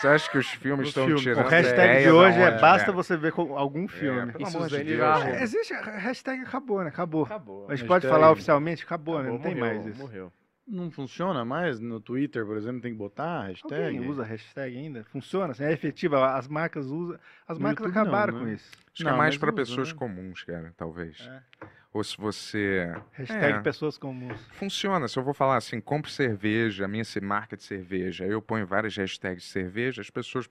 Você 0.00 0.08
acha 0.08 0.30
que 0.30 0.38
os 0.38 0.48
filmes 0.48 0.88
estão 0.88 1.04
filmes. 1.04 1.22
tirando 1.22 1.44
O 1.46 1.48
hashtag 1.48 1.90
ideia 1.90 2.02
de 2.06 2.10
hoje 2.10 2.40
é 2.40 2.58
basta 2.58 2.90
né? 2.90 2.96
você 2.96 3.16
ver 3.18 3.34
algum 3.36 3.86
filme. 3.86 4.30
É, 4.30 4.32
pelo 4.32 4.44
E 4.44 4.48
amor 4.48 4.68
de 4.68 4.82
Deus. 4.82 5.26
Existe, 5.42 5.74
a 5.74 5.98
hashtag 5.98 6.40
acabou, 6.42 6.82
né? 6.82 6.88
Acabou. 6.88 7.24
Acabou. 7.24 7.65
A 7.66 7.74
gente 7.74 7.82
Hashtag- 7.82 7.88
pode 7.88 8.08
falar 8.08 8.30
oficialmente? 8.32 8.84
Acabou, 8.84 9.14
né? 9.16 9.28
Acabou, 9.28 9.38
Não 9.38 9.42
tem 9.44 9.54
morreu, 9.60 9.74
mais 9.74 9.86
isso. 9.86 9.98
Morreu. 10.00 10.32
Não 10.68 10.90
funciona 10.90 11.44
mais? 11.44 11.78
No 11.78 12.00
Twitter, 12.00 12.44
por 12.44 12.56
exemplo, 12.56 12.80
tem 12.80 12.90
que 12.90 12.98
botar 12.98 13.24
a 13.42 13.46
hashtag? 13.46 13.84
Alguém 13.96 14.08
usa 14.10 14.24
hashtag 14.24 14.76
ainda? 14.76 15.04
Funciona? 15.04 15.52
Assim, 15.52 15.62
é 15.62 15.72
efetiva? 15.72 16.34
As 16.34 16.48
marcas 16.48 16.86
usam. 16.86 17.18
As 17.46 17.56
No 17.56 17.62
marcas 17.62 17.84
YouTube 17.86 17.94
não, 17.94 18.02
acabaram 18.02 18.34
né? 18.34 18.40
com 18.40 18.48
isso. 18.48 18.68
Acho 18.74 18.94
que 18.94 19.04
Não, 19.04 19.12
é 19.12 19.16
mais 19.16 19.36
mas 19.38 19.42
usa, 19.44 19.52
pessoas 19.52 19.92
né? 19.92 19.98
comuns, 19.98 20.42
cara, 20.42 20.74
talvez. 20.76 21.20
É. 21.20 21.66
Ou 21.92 22.02
se 22.02 22.16
você. 22.18 22.92
Hashtag 23.12 23.58
É. 23.58 23.60
pessoas 23.60 23.96
comuns. 23.96 24.40
Funciona. 24.54 25.06
Se 25.06 25.16
eu 25.16 25.22
vou 25.22 25.32
falar 25.32 25.56
assim, 25.56 25.80
compre 25.80 26.10
cerveja, 26.10 26.84
a 26.84 26.88
minha 26.88 27.04
se- 27.04 27.20
marca 27.20 27.56
de 27.56 27.62
cerveja, 27.62 28.24
aí 28.24 28.30
eu 28.32 28.42
ponho 28.42 28.66
várias 28.66 28.96
hashtags 28.96 29.44
de 29.44 29.48
cerveja, 29.50 30.02
as 30.02 30.10
pessoas 30.10 30.48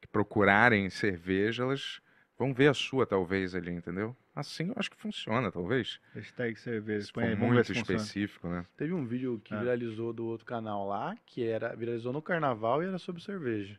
que 0.00 0.06
procurarem 0.10 0.88
cerveja, 0.88 1.62
elas 1.62 2.00
vão 2.38 2.52
ver 2.52 2.68
a 2.68 2.74
sua, 2.74 3.06
talvez, 3.06 3.54
ali, 3.54 3.70
entendeu? 3.70 4.16
Assim 4.34 4.68
eu 4.68 4.74
acho 4.76 4.90
que 4.90 4.96
funciona, 4.96 5.50
talvez. 5.50 6.00
Hashtag 6.14 6.58
cerveja. 6.58 7.06
Se 7.06 7.12
Põe 7.12 7.24
aí, 7.24 7.34
vamos 7.34 7.54
muito 7.54 7.66
funciona. 7.68 7.98
específico, 8.02 8.48
né? 8.48 8.66
Teve 8.76 8.92
um 8.92 9.04
vídeo 9.06 9.40
que 9.44 9.54
Ah. 9.54 9.60
viralizou 9.60 10.12
do 10.12 10.24
outro 10.26 10.46
canal 10.46 10.86
lá, 10.86 11.16
que 11.26 11.44
era 11.46 11.74
viralizou 11.76 12.12
no 12.12 12.22
carnaval 12.22 12.82
e 12.82 12.86
era 12.86 12.98
sobre 12.98 13.22
cerveja. 13.22 13.78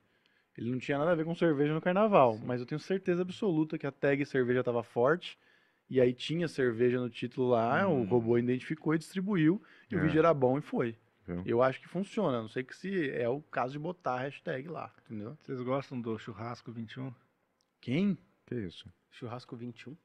Ele 0.58 0.70
não 0.70 0.78
tinha 0.78 1.00
nada 1.00 1.12
a 1.12 1.16
ver 1.16 1.26
com 1.26 1.34
cerveja 1.34 1.74
no 1.74 1.82
carnaval, 1.82 2.40
mas 2.46 2.60
eu 2.62 2.66
tenho 2.68 2.80
certeza 2.80 3.24
absoluta 3.24 3.78
que 3.78 3.88
a 3.88 3.92
tag 3.92 4.24
cerveja 4.26 4.60
estava 4.60 4.84
forte. 4.84 5.38
E 5.90 6.00
aí 6.00 6.14
tinha 6.14 6.48
cerveja 6.48 7.00
no 7.00 7.10
título 7.10 7.50
lá, 7.50 7.88
o 7.88 8.02
Hum. 8.02 8.06
robô 8.06 8.38
identificou 8.38 8.94
e 8.94 8.98
distribuiu, 9.00 9.62
e 9.90 9.96
o 9.96 10.00
É. 10.00 10.02
vídeo 10.02 10.20
era 10.20 10.34
bom 10.34 10.58
e 10.58 10.62
foi. 10.62 10.96
Viu? 11.28 11.42
Eu 11.46 11.62
acho 11.62 11.80
que 11.82 11.88
funciona, 11.88 12.42
não 12.42 12.48
sei 12.48 12.64
que 12.64 12.76
se 12.76 13.10
é 13.12 13.28
o 13.28 13.42
caso 13.42 13.74
de 13.74 13.80
botar 13.80 14.16
a 14.16 14.20
hashtag 14.20 14.68
lá, 14.68 14.94
entendeu? 15.06 15.36
Vocês 15.42 15.60
gostam 15.62 16.00
do 16.00 16.18
churrasco 16.18 16.72
21? 16.72 17.14
Quem? 17.82 18.18
Que 18.62 18.68
isso? 18.68 18.90
Churrasco 19.12 19.56
21. 19.56 19.94
O 19.94 19.98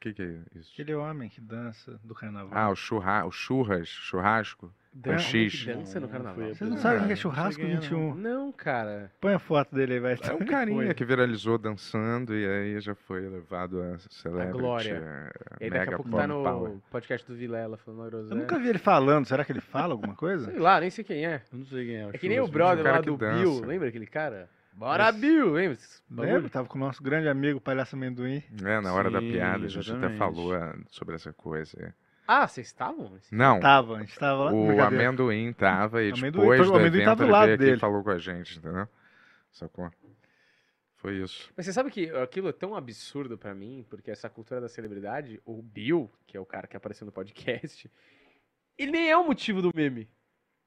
que, 0.00 0.12
que 0.14 0.22
é 0.22 0.42
isso? 0.54 0.70
Aquele 0.74 0.94
homem 0.94 1.28
que 1.28 1.40
dança 1.40 1.98
do 2.04 2.14
carnaval. 2.14 2.50
Ah, 2.56 2.70
o, 2.70 2.76
churra, 2.76 3.24
o 3.24 3.32
churras, 3.32 3.88
churrasco. 3.88 4.72
Dan- 4.92 5.12
com 5.14 5.18
X. 5.18 5.66
Dança 5.66 5.98
no 6.00 6.08
carnaval. 6.08 6.34
foi 6.36 6.54
Vocês 6.54 6.70
não 6.70 6.76
sabem 6.78 6.98
o 6.98 7.00
que 7.00 7.06
é 7.06 7.08
não 7.10 7.16
churrasco 7.16 7.60
cheguei, 7.60 7.74
não. 7.74 7.80
21? 7.80 8.14
Não, 8.14 8.52
cara. 8.52 9.12
Põe 9.20 9.34
a 9.34 9.38
foto 9.40 9.74
dele 9.74 9.94
aí, 9.94 10.00
vai. 10.00 10.12
É 10.14 10.32
um 10.34 10.38
carinha 10.46 10.84
Foi. 10.86 10.94
que 10.94 11.04
viralizou 11.04 11.58
dançando 11.58 12.34
e 12.34 12.46
aí 12.46 12.80
já 12.80 12.94
foi 12.94 13.28
levado 13.28 13.82
a 13.82 13.98
celebrity. 13.98 14.52
glória. 14.58 14.94
eh, 14.94 15.56
E 15.60 15.64
aí 15.64 15.70
daqui 15.70 15.94
a 15.94 15.96
pouco 15.96 16.10
tá 16.16 16.26
no 16.28 16.42
power. 16.44 16.78
podcast 16.90 17.26
do 17.30 17.36
Vilela 17.36 17.76
falando 17.76 18.08
groselha. 18.10 18.34
Eu 18.34 18.38
nunca 18.38 18.58
vi 18.58 18.68
ele 18.68 18.78
falando. 18.78 19.26
Será 19.26 19.44
que 19.44 19.50
ele 19.52 19.60
fala 19.60 19.94
alguma 19.94 20.14
coisa? 20.14 20.44
Sei 20.50 20.58
lá, 20.60 20.80
nem 20.80 20.90
sei 20.90 21.02
quem 21.04 21.26
é. 21.26 21.42
Eu 21.52 21.58
não 21.58 21.66
sei 21.66 21.86
quem 21.86 21.96
é. 21.96 22.08
É 22.12 22.18
que 22.18 22.28
nem 22.28 22.38
o 22.38 22.46
Churras, 22.46 22.52
brother 22.52 22.84
lá 22.84 23.00
do 23.00 23.16
dança. 23.16 23.38
Bill. 23.40 23.60
Lembra 23.66 23.88
aquele 23.88 24.06
cara? 24.06 24.48
Bora, 24.78 25.10
Bill! 25.10 25.54
Bagulho? 25.54 25.76
Lembra? 26.08 26.50
Tava 26.50 26.68
com 26.68 26.78
o 26.78 26.80
nosso 26.80 27.02
grande 27.02 27.28
amigo, 27.28 27.60
Palhaço 27.60 27.96
Amendoim. 27.96 28.44
É, 28.64 28.80
na 28.80 28.94
hora 28.94 29.10
da 29.10 29.18
Sim, 29.18 29.32
piada 29.32 29.66
a 29.66 29.68
gente 29.68 29.90
até 29.90 30.10
falou 30.10 30.54
ah, 30.54 30.72
sobre 30.88 31.16
essa 31.16 31.32
coisa. 31.32 31.92
Ah, 32.28 32.46
vocês 32.46 32.68
estavam? 32.68 33.18
Não, 33.32 33.58
Tava, 33.58 33.96
a 33.96 34.00
gente 34.00 34.16
tava 34.16 34.44
lá. 34.44 34.52
o 34.52 34.80
amendoim 34.80 35.52
tava 35.52 36.00
e 36.04 36.12
Amendoim- 36.12 36.30
depois 36.30 36.60
o 36.60 36.64
do 36.64 36.76
amendoim 36.76 37.00
evento 37.00 37.04
tava 37.06 37.24
do 37.24 37.30
lado 37.32 37.56
dele. 37.56 37.78
falou 37.80 38.04
com 38.04 38.10
a 38.10 38.18
gente, 38.18 38.58
entendeu? 38.58 38.86
Sacou? 39.50 39.90
Foi 40.94 41.16
isso. 41.16 41.50
Mas 41.56 41.66
você 41.66 41.72
sabe 41.72 41.90
que 41.90 42.10
aquilo 42.10 42.48
é 42.48 42.52
tão 42.52 42.76
absurdo 42.76 43.36
pra 43.36 43.52
mim, 43.56 43.84
porque 43.90 44.12
essa 44.12 44.30
cultura 44.30 44.60
da 44.60 44.68
celebridade, 44.68 45.40
o 45.44 45.60
Bill, 45.60 46.08
que 46.24 46.36
é 46.36 46.40
o 46.40 46.46
cara 46.46 46.68
que 46.68 46.76
apareceu 46.76 47.04
no 47.04 47.10
podcast, 47.10 47.90
ele 48.78 48.92
nem 48.92 49.10
é 49.10 49.16
o 49.16 49.26
motivo 49.26 49.60
do 49.60 49.72
meme. 49.74 50.08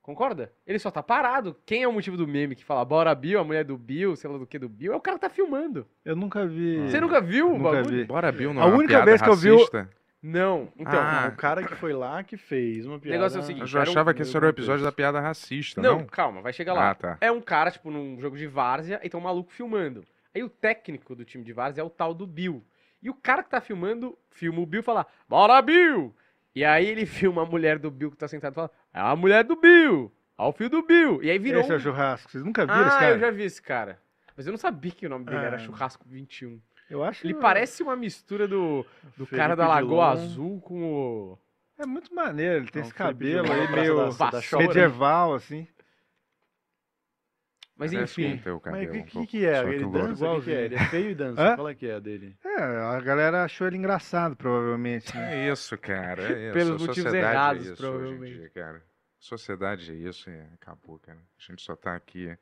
Concorda? 0.02 0.52
Ele 0.66 0.80
só 0.80 0.90
tá 0.90 1.04
parado. 1.04 1.56
Quem 1.66 1.84
é 1.84 1.88
o 1.88 1.94
motivo 1.94 2.18
do 2.18 2.28
meme 2.28 2.56
que 2.56 2.66
fala 2.66 2.84
bora 2.84 3.14
Bill, 3.14 3.40
a 3.40 3.44
mulher 3.44 3.64
do 3.64 3.78
Bill, 3.78 4.16
sei 4.16 4.30
lá 4.30 4.38
do 4.38 4.48
que 4.48 4.58
do 4.58 4.68
Bill? 4.68 4.94
É 4.94 4.96
o 4.96 5.00
cara 5.02 5.18
que 5.18 5.22
tá 5.22 5.30
filmando. 5.30 5.86
Eu 6.04 6.16
nunca 6.16 6.46
vi. 6.46 6.78
Você 6.90 7.00
nunca 7.00 7.22
viu 7.22 7.52
o 7.54 7.58
Nunca 7.58 7.72
bagulho? 7.78 7.98
vi. 7.98 8.04
Bora, 8.06 8.32
Bill, 8.32 8.54
não 8.54 8.62
A 8.62 8.66
é 8.66 8.68
uma 8.70 8.78
única 8.78 8.94
piada 8.94 9.06
vez 9.06 9.22
que 9.22 9.30
eu 9.30 9.36
vi 9.36 9.52
o- 9.52 9.56
racista? 9.58 9.90
Não. 10.24 10.70
Então, 10.78 11.00
Ah, 11.00 11.26
Ah, 11.26 11.28
o 11.30 11.36
cara 11.36 11.64
que 11.64 11.76
foi 11.76 11.94
lá 11.94 12.24
que 12.24 12.38
fez 12.38 12.86
uma 12.86 13.00
piada. 13.00 13.18
negócio 13.18 13.38
é 13.38 13.42
o 13.42 13.44
seguinte, 13.44 13.62
Eu 13.62 13.68
já 13.68 13.80
era 13.82 13.90
um- 13.90 13.92
achava 13.94 14.14
que 14.14 14.22
esse 14.22 14.36
era 14.38 14.46
o 14.46 14.50
episódio 14.50 14.84
da 14.84 14.92
piada 14.92 15.20
racista, 15.20 15.82
Não, 15.82 16.00
não? 16.00 16.06
calma, 16.06 16.42
vai 16.42 16.54
chegar 16.54 16.74
lá. 16.74 16.92
Ah, 16.92 16.96
tá. 16.96 17.18
É 17.22 17.32
um 17.32 17.42
cara, 17.42 17.72
tipo, 17.72 17.90
num 17.90 18.20
jogo 18.20 18.38
de 18.38 18.46
várzea, 18.48 19.00
e 19.04 19.10
tem 19.10 19.20
um 19.20 19.24
maluco 19.24 19.52
filmando. 19.52 20.04
Aí 20.34 20.44
o 20.44 20.50
técnico 20.50 21.16
do 21.16 21.26
time 21.26 21.44
de 21.44 21.54
várzea 21.54 21.82
é 21.82 21.86
o 21.86 21.90
tal 21.90 22.14
do 22.14 22.26
Bill. 22.28 22.64
E 23.04 23.10
o 23.10 23.16
cara 23.16 23.42
que 23.42 23.50
tá 23.50 23.60
filmando, 23.60 24.16
filma 24.30 24.60
o 24.62 24.66
Bill 24.66 24.82
e 24.82 24.84
fala, 24.84 25.08
bora 25.28 25.60
Bill! 25.62 26.14
E 26.56 26.66
aí 26.66 26.86
ele 26.88 27.06
filma 27.06 27.44
a 27.44 27.46
mulher 27.46 27.80
do 27.80 27.90
Bill 27.90 28.12
que 28.12 28.18
tá 28.18 28.28
sentado 28.28 28.54
e 28.54 28.56
fala, 28.56 28.72
é 28.94 29.00
a 29.00 29.16
mulher 29.16 29.44
do 29.44 29.56
Bill! 29.56 30.12
Olha 30.38 30.50
o 30.50 30.52
fio 30.54 30.70
do 30.70 30.82
Bill! 30.84 31.22
E 31.24 31.30
aí 31.30 31.38
virou 31.40 31.62
Esse 31.62 31.72
é 31.72 31.76
o 31.76 31.80
churrasco. 31.80 32.30
Vocês 32.32 32.44
nunca 32.44 32.66
viram 32.66 32.82
esse 32.88 32.96
Ah, 32.96 33.00
cara? 33.00 33.12
eu 33.16 33.20
já 33.20 33.32
vi 33.32 33.44
esse 33.44 33.62
cara. 33.62 34.00
Mas 34.36 34.46
eu 34.48 34.52
não 34.52 34.58
sabia 34.58 34.92
que 34.92 35.06
o 35.06 35.10
nome 35.10 35.26
dele 35.26 35.38
era 35.46 35.56
Ah. 35.56 35.60
Churrasco 35.60 36.04
21. 36.08 36.60
Eu 36.90 37.04
acho 37.04 37.26
Ele 37.26 37.36
parece 37.36 37.82
uma 37.84 37.96
mistura 37.96 38.48
do, 38.48 38.86
do 39.16 39.26
Felipe 39.26 39.36
cara 39.38 39.56
da 39.56 39.68
Lagoa 39.68 40.12
Dilon. 40.16 40.24
Azul 40.26 40.62
com 40.62 40.84
o... 40.84 41.38
é 41.80 41.86
muito 41.86 42.14
maneiro. 42.14 42.64
Ele 42.64 42.72
tem 42.72 42.82
Não, 42.82 42.88
esse 42.88 42.94
cabelo 42.94 43.44
Dilon 43.44 43.62
aí 43.62 43.72
meio 43.72 44.12
vassoura. 44.12 44.68
medieval, 44.68 45.34
assim. 45.34 45.66
Mas 47.82 47.94
enfim, 47.94 48.38
com 48.38 48.50
o 48.52 48.54
Mas 48.54 48.62
cabelo, 48.64 48.90
o 48.90 48.92
que, 49.06 49.18
um 49.18 49.22
que, 49.26 49.28
que 49.28 49.46
é? 49.46 49.60
Ele 49.68 49.86
dança? 49.92 50.30
O 50.32 50.42
que, 50.42 50.52
é? 50.54 50.66
Ele 50.66 50.76
é 50.76 50.86
feio 50.86 51.10
e 51.10 51.16
dança. 51.16 51.42
Hã? 51.42 51.56
Qual 51.56 51.70
é 51.70 51.76
que 51.76 51.88
é 51.88 51.94
a 51.96 52.00
dele? 52.00 52.38
É, 52.46 52.62
a 52.62 53.02
galera 53.02 53.44
achou 53.44 53.66
ele 53.68 53.78
engraçado, 53.78 54.36
provavelmente. 54.36 55.16
né? 55.18 55.48
É 55.48 55.52
isso, 55.52 55.78
cara. 55.78 56.22
É 56.22 56.46
isso. 56.50 56.54
Pelos 56.54 56.70
a 56.70 56.86
motivos 56.86 56.96
sociedade 57.12 57.34
errados, 57.36 57.68
é 57.68 57.74
isso 57.74 57.82
provavelmente. 57.82 58.34
dia, 58.36 58.50
cara. 58.50 58.84
Sociedade 59.20 59.92
é 59.92 59.96
isso 59.96 60.30
e 60.30 60.40
acabou, 60.54 61.00
cara. 61.00 61.18
A 61.20 61.42
gente 61.52 61.62
só 61.62 61.76
tá 61.76 61.96
aqui. 61.96 62.36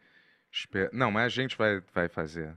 esper- 0.51 0.89
Não, 0.93 1.09
mas 1.11 1.25
a 1.25 1.29
gente 1.29 1.57
vai, 1.57 1.81
vai 1.93 2.07
fazer. 2.07 2.53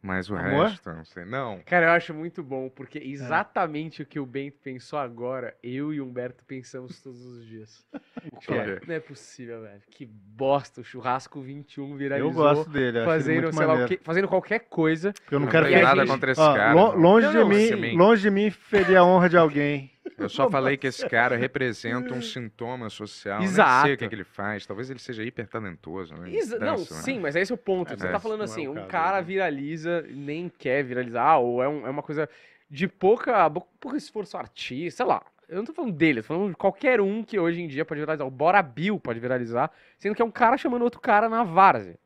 Mas 0.00 0.30
o 0.30 0.36
Amor? 0.36 0.66
resto, 0.68 0.90
não 0.92 1.04
sei. 1.04 1.24
Não. 1.24 1.60
Cara, 1.66 1.86
eu 1.86 1.90
acho 1.90 2.14
muito 2.14 2.40
bom, 2.42 2.68
porque 2.70 2.98
exatamente 2.98 4.00
o 4.02 4.06
que 4.06 4.20
o 4.20 4.24
Bento 4.24 4.56
pensou 4.62 4.98
agora, 4.98 5.56
eu 5.62 5.92
e 5.92 6.00
o 6.00 6.04
Humberto 6.06 6.44
pensamos 6.44 7.00
todos 7.02 7.20
os 7.24 7.44
dias. 7.46 7.84
Tipo, 8.38 8.52
quê? 8.52 8.80
não 8.86 8.94
é 8.94 9.00
possível, 9.00 9.62
velho. 9.62 9.82
Que 9.90 10.06
bosta, 10.06 10.80
o 10.80 10.84
churrasco 10.84 11.40
21 11.40 11.96
viralizou. 11.96 12.30
Eu 12.30 12.34
gosto 12.34 12.70
dele, 12.70 13.04
Fazendo, 13.04 13.42
muito 13.42 13.56
sei 13.56 13.66
lá 13.66 13.72
o 13.72 13.76
maneiro. 13.78 13.98
quê, 13.98 14.04
fazendo 14.04 14.28
qualquer 14.28 14.60
coisa. 14.60 15.12
Porque 15.12 15.34
eu 15.34 15.40
não 15.40 15.46
Não 15.46 15.50
quero 15.52 15.68
E 15.68 15.74
a 15.74 15.82
nada 15.82 16.00
gente- 16.02 16.10
contra 16.10 16.30
esse 16.32 16.40
Ó, 16.40 16.54
cara. 16.54 16.72
longe, 16.74 17.26
Não, 17.26 17.32
de 17.32 17.38
não, 17.38 17.48
mim, 17.48 17.96
longe 17.96 18.22
de 18.22 18.30
mim 18.30 18.50
ferir 18.50 18.96
a 18.96 19.04
honra 19.04 19.28
de 19.28 19.36
alguém. 19.36 19.90
Eu 20.16 20.28
só 20.28 20.48
falei 20.50 20.76
que 20.76 20.86
esse 20.86 21.06
cara 21.08 21.36
representa 21.36 22.14
um 22.14 22.22
sintoma 22.22 22.88
social. 22.88 23.38
Nem 23.38 23.48
Exato. 23.48 23.86
sei 23.86 23.94
o 23.94 23.98
que, 23.98 24.08
que 24.08 24.14
ele 24.14 24.24
faz. 24.24 24.64
Talvez 24.66 24.88
ele 24.90 24.98
seja 24.98 25.22
hiper 25.24 25.46
talentoso, 25.48 26.14
né? 26.14 26.30
Exa- 26.32 26.58
não, 26.58 26.76
né? 26.78 26.84
sim, 26.84 27.18
mas 27.20 27.36
é 27.36 27.40
esse 27.40 27.52
o 27.52 27.56
ponto. 27.56 27.92
É, 27.92 27.96
Você 27.96 28.08
tá 28.08 28.18
falando 28.18 28.38
não 28.38 28.44
é 28.46 28.48
assim, 28.48 28.66
o 28.68 28.72
um 28.72 28.74
caso 28.74 28.88
cara 28.88 29.20
dele. 29.20 29.26
viraliza, 29.34 30.02
nem 30.10 30.48
quer 30.48 30.82
viralizar, 30.84 31.36
ou 31.38 31.62
é, 31.62 31.68
um- 31.68 31.86
é 31.86 31.90
uma 31.90 32.02
coisa 32.02 32.28
de 32.70 32.86
pouca, 32.88 33.48
pouco 33.50 33.96
esforço 33.96 34.36
artista, 34.36 34.98
sei 35.04 35.06
lá. 35.06 35.22
Eu 35.48 35.56
não 35.56 35.64
tô 35.64 35.72
falando 35.72 35.92
dele, 35.94 36.18
eu 36.18 36.22
tô 36.22 36.28
falando 36.28 36.50
de 36.50 36.56
qualquer 36.56 37.00
um 37.00 37.22
que 37.22 37.38
hoje 37.38 37.62
em 37.62 37.66
dia 37.66 37.82
pode 37.84 38.00
viralizar. 38.00 38.24
O 38.26 38.30
Bora 38.30 38.60
Bill 38.62 39.00
pode 39.00 39.18
viralizar, 39.18 39.70
sendo 39.98 40.14
que 40.14 40.20
é 40.20 40.24
um 40.24 40.30
cara 40.30 40.58
chamando 40.58 40.82
outro 40.82 41.00
cara 41.00 41.26
na 41.28 41.42
várzea. 41.42 41.96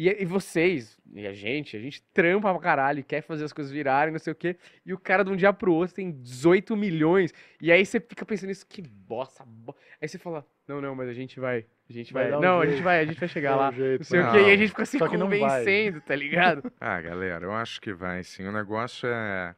E, 0.00 0.22
e 0.22 0.24
vocês, 0.24 0.96
e 1.12 1.26
a 1.26 1.32
gente, 1.32 1.76
a 1.76 1.80
gente 1.80 2.00
trampa 2.14 2.52
pra 2.52 2.62
caralho, 2.62 3.02
quer 3.02 3.20
fazer 3.20 3.44
as 3.44 3.52
coisas 3.52 3.72
virarem, 3.72 4.12
não 4.12 4.18
sei 4.20 4.32
o 4.32 4.36
quê. 4.36 4.56
E 4.86 4.94
o 4.94 4.98
cara 4.98 5.24
de 5.24 5.30
um 5.30 5.34
dia 5.34 5.52
pro 5.52 5.74
outro 5.74 5.92
tem 5.96 6.12
18 6.12 6.76
milhões. 6.76 7.34
E 7.60 7.72
aí 7.72 7.84
você 7.84 7.98
fica 7.98 8.24
pensando 8.24 8.50
nisso, 8.50 8.64
que 8.64 8.80
bosta. 8.80 9.44
bo-". 9.44 9.74
Aí 10.00 10.06
você 10.08 10.16
fala, 10.16 10.46
não, 10.68 10.80
não, 10.80 10.94
mas 10.94 11.08
a 11.08 11.12
gente 11.12 11.40
vai. 11.40 11.66
A 11.90 11.92
gente 11.92 12.12
Vai 12.12 12.24
vai. 12.24 12.30
dar 12.32 12.38
um 12.38 12.42
não, 12.42 12.60
a 12.60 12.66
gente 12.66 12.80
vai, 12.82 13.00
a 13.00 13.04
gente 13.04 13.18
vai 13.18 13.28
chegar 13.28 13.54
um 13.56 13.58
lá. 13.58 13.72
jeito, 13.72 14.00
não 14.00 14.04
sei 14.04 14.20
o 14.20 14.22
vai. 14.22 14.32
quê. 14.32 14.38
E 14.38 14.40
a 14.40 14.48
Não, 14.50 14.56
gente 14.56 14.68
fica 14.68 14.84
se 14.86 14.98
não 14.98 15.08
convencendo, 15.08 16.00
tá 16.00 16.14
ligado? 16.14 16.72
Ah, 16.80 17.00
galera, 17.00 17.44
eu 17.44 17.52
acho 17.52 17.80
que 17.80 17.92
vai 17.92 18.22
sim. 18.22 18.46
O 18.46 18.52
negócio 18.52 19.08
é. 19.08 19.56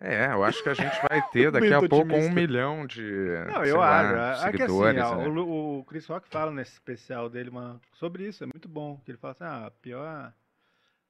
É, 0.00 0.26
eu 0.26 0.44
acho 0.44 0.62
que 0.62 0.68
a 0.68 0.74
gente 0.74 0.96
vai 1.08 1.22
ter 1.30 1.50
daqui 1.52 1.72
a 1.72 1.80
pouco 1.80 2.12
um 2.12 2.16
otimista. 2.16 2.34
milhão 2.34 2.86
de. 2.86 3.02
Não, 3.46 3.64
eu 3.64 3.78
lá, 3.78 4.32
acho. 4.32 4.46
É 4.46 4.52
que 4.52 4.62
assim, 4.62 4.92
né? 4.92 5.06
o, 5.06 5.78
o 5.78 5.84
Chris 5.84 6.06
Rock 6.06 6.28
fala 6.28 6.50
nesse 6.50 6.72
especial 6.72 7.30
dele 7.30 7.50
uma, 7.50 7.80
sobre 7.92 8.26
isso, 8.26 8.44
é 8.44 8.46
muito 8.46 8.68
bom. 8.68 9.00
Que 9.04 9.12
ele 9.12 9.18
fala 9.18 9.32
assim, 9.32 9.44
ah, 9.44 9.72
pior 9.80 10.32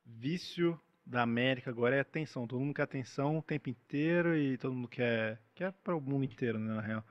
vício 0.05 0.78
da 1.05 1.23
América 1.23 1.70
agora 1.70 1.97
é 1.97 2.01
atenção. 2.01 2.47
Todo 2.47 2.61
mundo 2.61 2.74
quer 2.74 2.82
atenção 2.82 3.39
o 3.39 3.43
tempo 3.43 3.69
inteiro 3.69 4.36
e 4.36 4.56
todo 4.59 4.74
mundo 4.74 4.89
quer. 4.89 5.40
Quer 5.55 5.73
para 5.73 5.97
o 5.97 6.01
mundo 6.01 6.24
inteiro, 6.24 6.59
né, 6.59 6.74
na 6.74 6.81
real. 6.81 7.05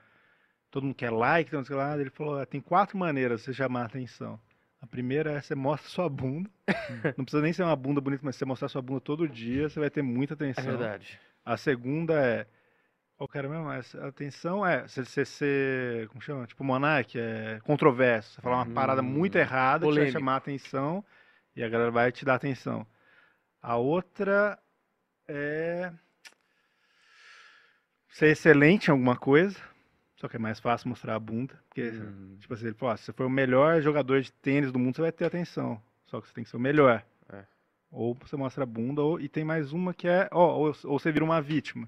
Todo 0.71 0.83
mundo 0.83 0.95
quer 0.95 1.11
like, 1.11 1.49
então, 1.49 1.63
sei 1.63 1.75
lá. 1.75 1.97
Ele 1.97 2.09
falou, 2.09 2.39
"Ah, 2.39 2.45
tem 2.45 2.61
quatro 2.61 2.97
maneiras 2.97 3.39
de 3.39 3.45
você 3.45 3.53
chamar 3.53 3.83
a 3.83 3.85
atenção. 3.85 4.39
A 4.81 4.87
primeira 4.87 5.33
é 5.33 5.41
você 5.41 5.55
mostra 5.55 5.89
sua 5.89 6.09
bunda. 6.09 6.49
Não 7.17 7.23
precisa 7.23 7.41
nem 7.41 7.53
ser 7.53 7.63
uma 7.63 7.75
bunda 7.75 8.01
bonita, 8.01 8.21
mas 8.25 8.35
se 8.35 8.39
você 8.39 8.45
mostrar 8.45 8.67
sua 8.67 8.81
bunda 8.81 8.99
todo 8.99 9.29
dia, 9.29 9.69
você 9.69 9.79
vai 9.79 9.89
ter 9.89 10.01
muita 10.01 10.33
atenção. 10.33 10.63
verdade. 10.63 11.19
A 11.45 11.57
segunda 11.57 12.14
é. 12.14 12.48
Qual 13.18 13.28
que 13.28 13.38
era 13.38 13.48
mesmo? 13.48 13.72
Essa- 13.72 14.03
A 14.03 14.07
atenção 14.07 14.65
é 14.65 14.88
você 14.88 15.24
ser. 15.26 16.07
Como 16.10 16.22
chama? 16.22 16.45
Tipo, 16.48 16.64
Monark, 16.64 17.18
é 17.18 17.60
controverso. 17.64 18.34
Você 18.36 18.41
falar 18.41 18.57
uma 18.64 18.74
parada 18.74 19.02
muito 19.02 19.38
errada 19.38 19.86
que 19.88 19.94
vai 19.94 20.11
chamar 20.11 20.34
a 20.34 20.38
atenção 20.38 21.03
e 21.56 21.64
a 21.64 21.70
galera 21.70 21.91
vai 21.91 22.11
te 22.11 22.26
dar 22.26 22.36
atenção. 22.36 22.86
A 23.61 23.76
outra 23.78 24.57
é. 25.28 25.91
Ser 28.10 28.28
excelente 28.28 28.88
em 28.88 28.91
alguma 28.91 29.15
coisa. 29.15 29.57
Só 30.15 30.28
que 30.28 30.36
é 30.36 30.40
mais 30.40 30.60
fácil 30.60 30.88
mostrar 30.90 31.15
a 31.15 31.20
bunda. 31.20 31.60
Porque, 31.68 31.90
Hum. 31.90 32.38
tipo 32.40 32.53
assim, 32.53 32.65
ele 32.68 32.76
falou, 32.76 32.94
"Ó, 32.94 32.98
se 32.98 33.03
você 33.06 33.14
for 33.14 33.26
o 33.26 33.30
melhor 33.30 33.82
jogador 33.82 34.22
de 34.22 34.32
tênis 34.32 34.72
do 34.72 34.80
mundo, 34.80 34.95
você 34.95 35.02
vai 35.02 35.11
ter 35.11 35.26
atenção. 35.26 35.82
Só 36.06 36.22
que 36.22 36.28
você 36.28 36.34
tem 36.34 36.44
que 36.44 36.49
ser 36.49 36.57
o 36.57 36.60
melhor. 36.60 37.03
É. 37.94 37.95
Ou 37.95 38.15
você 38.15 38.36
mostra 38.36 38.64
a 38.64 38.65
bunda, 38.65 39.02
ou, 39.02 39.20
e 39.20 39.30
tem 39.30 39.44
mais 39.44 39.72
uma 39.72 39.94
que 39.94 40.07
é. 40.07 40.28
ó, 40.32 40.56
ou, 40.57 40.76
ou 40.86 40.99
você 40.99 41.11
vira 41.11 41.24
uma 41.24 41.41
vítima. 41.41 41.88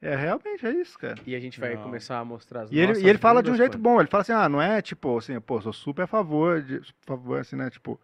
É, 0.00 0.16
realmente, 0.16 0.66
é 0.66 0.72
isso, 0.72 0.98
cara. 0.98 1.14
E 1.24 1.34
a 1.36 1.38
gente 1.38 1.60
vai 1.60 1.76
Não. 1.76 1.82
começar 1.84 2.18
a 2.18 2.24
mostrar 2.24 2.62
as 2.62 2.72
E 2.72 2.76
ele, 2.76 2.88
nossas 2.88 3.02
e 3.04 3.06
ele 3.06 3.18
fala 3.18 3.40
de 3.40 3.52
um 3.52 3.56
jeito 3.56 3.78
bom. 3.78 4.00
Ele 4.00 4.08
fala 4.08 4.22
assim, 4.22 4.32
ah, 4.32 4.48
não 4.48 4.60
é 4.60 4.82
tipo 4.82 5.16
assim, 5.16 5.40
pô, 5.40 5.60
sou 5.60 5.72
super 5.72 6.02
a 6.02 6.06
favor 6.08 6.60
de. 6.60 6.78
a 6.78 6.82
favor, 7.06 7.38
assim, 7.38 7.54
né? 7.54 7.70
Tipo, 7.70 8.00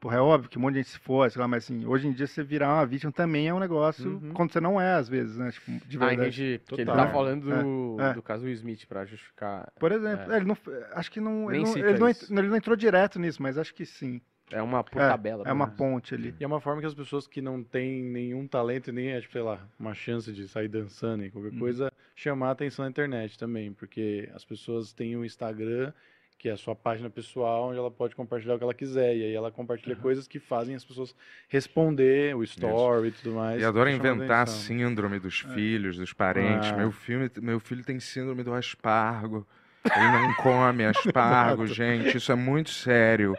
porra, 0.00 0.16
é 0.16 0.20
óbvio 0.20 0.50
que 0.50 0.58
um 0.58 0.62
monte 0.62 0.72
de 0.72 0.78
gente 0.80 0.88
se 0.90 0.98
for, 0.98 1.30
sei 1.30 1.40
lá, 1.40 1.46
mas 1.46 1.62
assim, 1.62 1.86
hoje 1.86 2.08
em 2.08 2.12
dia 2.12 2.26
você 2.26 2.42
virar 2.42 2.74
uma 2.74 2.84
vítima 2.84 3.12
também 3.12 3.46
é 3.46 3.54
um 3.54 3.60
negócio 3.60 4.10
Uhum. 4.20 4.32
quando 4.32 4.52
você 4.52 4.60
não 4.60 4.80
é, 4.80 4.94
às 4.94 5.08
vezes, 5.08 5.36
né? 5.36 5.52
Tipo, 5.52 5.70
de 5.86 5.96
Ah, 5.98 6.00
verdade. 6.06 6.20
entendi. 6.42 6.60
Porque 6.66 6.80
ele 6.80 6.90
tá 6.90 7.08
falando 7.12 7.44
do, 7.44 8.00
É, 8.02 8.10
é. 8.10 8.14
do 8.14 8.22
caso 8.22 8.44
Will 8.44 8.54
Smith 8.54 8.86
pra 8.88 9.04
justificar. 9.04 9.70
Por 9.78 9.92
exemplo, 9.92 10.32
É. 10.32 10.36
ele 10.36 10.46
não. 10.46 10.56
Acho 10.94 11.12
que 11.12 11.20
não. 11.20 11.48
Ele 11.48 11.60
não, 11.62 11.66
cita 11.72 11.88
ele, 11.90 11.98
não, 12.00 12.08
ele 12.40 12.48
não 12.48 12.56
entrou 12.56 12.74
direto 12.74 13.20
nisso, 13.20 13.40
mas 13.40 13.56
acho 13.56 13.72
que 13.72 13.86
sim. 13.86 14.20
É 14.52 14.60
uma 14.62 14.82
por 14.84 15.00
É, 15.00 15.08
tabela. 15.08 15.44
É 15.46 15.52
uma 15.52 15.66
mas- 15.66 15.76
ponte 15.76 16.14
ali. 16.14 16.34
E 16.40 16.44
é 16.44 16.46
uma 16.46 16.60
forma 16.60 16.80
que 16.80 16.86
as 16.86 16.94
pessoas 16.94 17.26
que 17.26 17.40
não 17.40 17.62
têm 17.62 18.02
nenhum 18.02 18.46
talento 18.46 18.88
e 18.90 18.92
nem, 18.92 19.10
é, 19.12 19.20
tipo, 19.20 19.32
sei 19.32 19.42
lá, 19.42 19.60
uma 19.78 19.94
chance 19.94 20.32
de 20.32 20.48
sair 20.48 20.68
dançando 20.68 21.24
e 21.24 21.30
qualquer 21.30 21.52
Uhum. 21.52 21.58
coisa, 21.58 21.92
chamar 22.16 22.48
a 22.48 22.50
atenção 22.52 22.84
na 22.84 22.90
internet 22.90 23.38
também, 23.38 23.72
porque 23.72 24.28
as 24.34 24.44
pessoas 24.44 24.92
têm 24.92 25.16
o 25.16 25.24
Instagram, 25.24 25.92
que 26.38 26.48
é 26.48 26.52
a 26.52 26.56
sua 26.56 26.74
página 26.74 27.10
pessoal, 27.10 27.68
onde 27.68 27.78
ela 27.78 27.90
pode 27.90 28.16
compartilhar 28.16 28.54
o 28.54 28.58
que 28.58 28.64
ela 28.64 28.72
quiser, 28.72 29.14
e 29.14 29.24
aí 29.24 29.34
ela 29.34 29.50
compartilha 29.50 29.94
coisas 29.94 30.26
que 30.26 30.38
fazem 30.38 30.74
as 30.74 30.82
pessoas 30.84 31.14
responder, 31.50 32.34
o 32.34 32.42
story 32.42 33.08
e 33.08 33.12
tudo 33.12 33.34
mais. 33.34 33.60
E 33.60 33.64
adora 33.64 33.90
a 33.90 33.92
inventar 33.92 34.42
atenção. 34.44 34.60
síndrome 34.62 35.18
dos 35.18 35.40
filhos, 35.40 35.98
dos 35.98 36.12
parentes. 36.14 36.70
Ah. 36.72 36.76
Meu, 36.76 36.90
filme, 36.90 37.30
meu 37.42 37.60
filho 37.60 37.84
tem 37.84 38.00
síndrome 38.00 38.42
do 38.42 38.54
aspargo. 38.54 39.46
Ele 39.84 40.12
não 40.12 40.34
come 40.34 40.84
aspargo, 41.58 41.66
gente. 41.66 42.16
Isso 42.16 42.32
é 42.32 42.34
muito 42.34 42.70
sério. 42.70 43.36